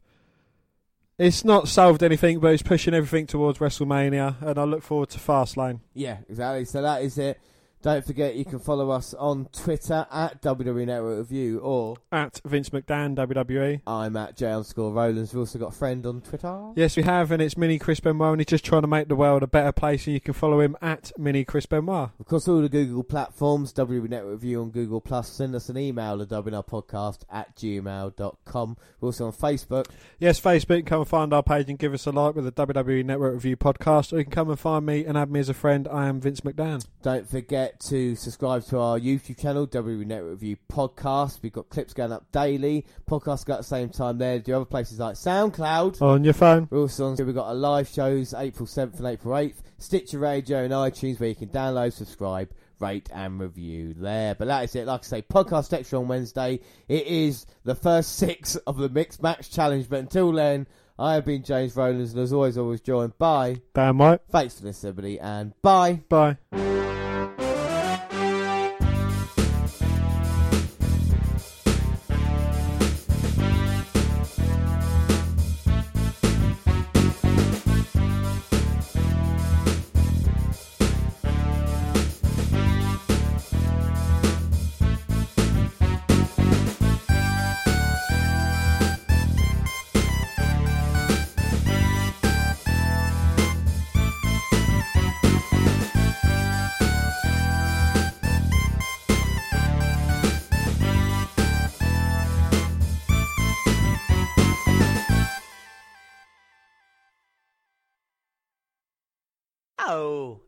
It's 1.17 1.45
not 1.45 1.69
solved 1.69 2.03
anything, 2.03 2.39
but 2.41 2.51
it's 2.53 2.61
pushing 2.61 2.93
everything 2.93 3.25
towards 3.25 3.59
WrestleMania, 3.59 4.41
and 4.41 4.59
I 4.59 4.63
look 4.65 4.83
forward 4.83 5.09
to 5.11 5.17
Fastlane. 5.17 5.79
Yeah, 5.93 6.17
exactly. 6.27 6.65
So 6.65 6.81
that 6.81 7.03
is 7.03 7.17
it. 7.17 7.39
Don't 7.85 8.03
forget, 8.03 8.33
you 8.33 8.45
can 8.45 8.57
follow 8.57 8.89
us 8.89 9.13
on 9.13 9.45
Twitter 9.53 10.07
at 10.11 10.41
WWE 10.41 10.87
Network 10.87 11.19
Review 11.19 11.59
or 11.59 11.97
At 12.11 12.41
Vince 12.43 12.69
McDan, 12.71 13.15
WWE. 13.15 13.81
I'm 13.85 14.17
at 14.17 14.35
J 14.35 14.53
underscore 14.53 14.91
Rollins. 14.91 15.31
We've 15.31 15.41
also 15.41 15.59
got 15.59 15.67
a 15.67 15.77
friend 15.77 16.03
on 16.07 16.21
Twitter. 16.21 16.71
Yes, 16.75 16.97
we 16.97 17.03
have, 17.03 17.29
and 17.29 17.43
it's 17.43 17.55
Mini 17.55 17.77
Chris 17.77 17.99
Benoit, 17.99 18.31
and 18.31 18.41
he's 18.41 18.47
just 18.47 18.65
trying 18.65 18.81
to 18.81 18.87
make 18.87 19.07
the 19.07 19.15
world 19.15 19.43
a 19.43 19.47
better 19.47 19.71
place, 19.71 20.07
and 20.07 20.15
you 20.15 20.19
can 20.19 20.33
follow 20.33 20.61
him 20.61 20.75
at 20.81 21.11
Mini 21.15 21.45
Chris 21.45 21.67
Benoit. 21.67 22.09
Of 22.19 22.25
course, 22.25 22.47
all 22.47 22.59
the 22.59 22.69
Google 22.69 23.03
platforms, 23.03 23.71
WWE 23.73 24.09
Network 24.09 24.31
Review 24.41 24.63
on 24.63 24.71
Google 24.71 24.99
Plus. 24.99 25.29
Send 25.29 25.53
us 25.53 25.69
an 25.69 25.77
email 25.77 26.19
at 26.19 26.29
podcast 26.29 27.19
at 27.31 27.55
gmail.com. 27.55 28.77
We're 28.99 29.07
also 29.09 29.27
on 29.27 29.33
Facebook. 29.33 29.85
Yes, 30.17 30.41
Facebook, 30.41 30.87
come 30.87 31.01
and 31.01 31.07
find 31.07 31.31
our 31.35 31.43
page 31.43 31.69
and 31.69 31.77
give 31.77 31.93
us 31.93 32.07
a 32.07 32.11
like 32.11 32.33
with 32.33 32.45
the 32.45 32.65
WWE 32.65 33.05
Network 33.05 33.35
Review 33.35 33.57
podcast, 33.57 34.11
or 34.11 34.17
you 34.17 34.23
can 34.23 34.31
come 34.31 34.49
and 34.49 34.59
find 34.59 34.87
me 34.87 35.05
and 35.05 35.15
add 35.15 35.29
me 35.29 35.39
as 35.39 35.49
a 35.49 35.53
friend. 35.53 35.87
I 35.87 36.07
am 36.07 36.19
Vince 36.19 36.41
McDan. 36.41 36.83
Don't 37.03 37.29
forget 37.29 37.74
to 37.81 38.15
subscribe 38.15 38.63
to 38.65 38.79
our 38.79 38.99
YouTube 38.99 39.39
channel, 39.39 39.67
WWE 39.67 40.05
Network 40.05 40.31
Review 40.31 40.57
Podcast. 40.71 41.41
We've 41.41 41.51
got 41.51 41.69
clips 41.69 41.93
going 41.93 42.11
up 42.11 42.31
daily. 42.31 42.85
Podcasts 43.09 43.45
go 43.45 43.53
at 43.53 43.59
the 43.59 43.63
same 43.63 43.89
time 43.89 44.17
there. 44.17 44.39
Do 44.39 44.55
other 44.55 44.65
places 44.65 44.99
like 44.99 45.15
SoundCloud. 45.15 46.01
On 46.01 46.23
your 46.23 46.33
phone. 46.33 46.67
We're 46.69 46.79
also 46.79 47.07
on, 47.07 47.15
we've 47.17 47.35
got 47.35 47.47
our 47.47 47.55
live 47.55 47.87
shows 47.87 48.33
April 48.33 48.67
7th 48.67 48.97
and 48.97 49.07
April 49.07 49.33
8th. 49.33 49.55
Stitcher 49.77 50.19
Radio 50.19 50.63
and 50.63 50.73
iTunes 50.73 51.19
where 51.19 51.29
you 51.29 51.35
can 51.35 51.49
download, 51.49 51.93
subscribe, 51.93 52.49
rate 52.79 53.09
and 53.13 53.39
review 53.39 53.93
there. 53.93 54.35
But 54.35 54.47
that 54.47 54.63
is 54.63 54.75
it. 54.75 54.85
Like 54.85 55.01
I 55.01 55.03
say, 55.03 55.21
podcast 55.21 55.73
extra 55.73 55.99
on 55.99 56.07
Wednesday. 56.07 56.61
It 56.87 57.07
is 57.07 57.45
the 57.63 57.75
first 57.75 58.15
six 58.17 58.55
of 58.55 58.77
the 58.77 58.89
Mixed 58.89 59.21
Match 59.21 59.51
Challenge. 59.51 59.87
But 59.89 59.99
until 59.99 60.31
then, 60.31 60.67
I 60.97 61.15
have 61.15 61.25
been 61.25 61.43
James 61.43 61.75
Rowlands 61.75 62.13
and 62.13 62.21
as 62.21 62.31
always, 62.31 62.57
always 62.57 62.81
joined 62.81 63.17
by 63.17 63.61
Dan 63.73 63.97
White. 63.97 64.21
Thanks 64.29 64.59
for 64.59 64.65
listening, 64.65 64.89
everybody, 64.91 65.19
and 65.19 65.53
bye. 65.61 66.01
Bye. 66.07 66.37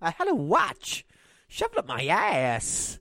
I 0.07 0.11
had 0.11 0.29
a 0.29 0.35
watch. 0.35 1.05
Shoved 1.49 1.77
up 1.77 1.85
my 1.85 2.05
ass. 2.05 2.95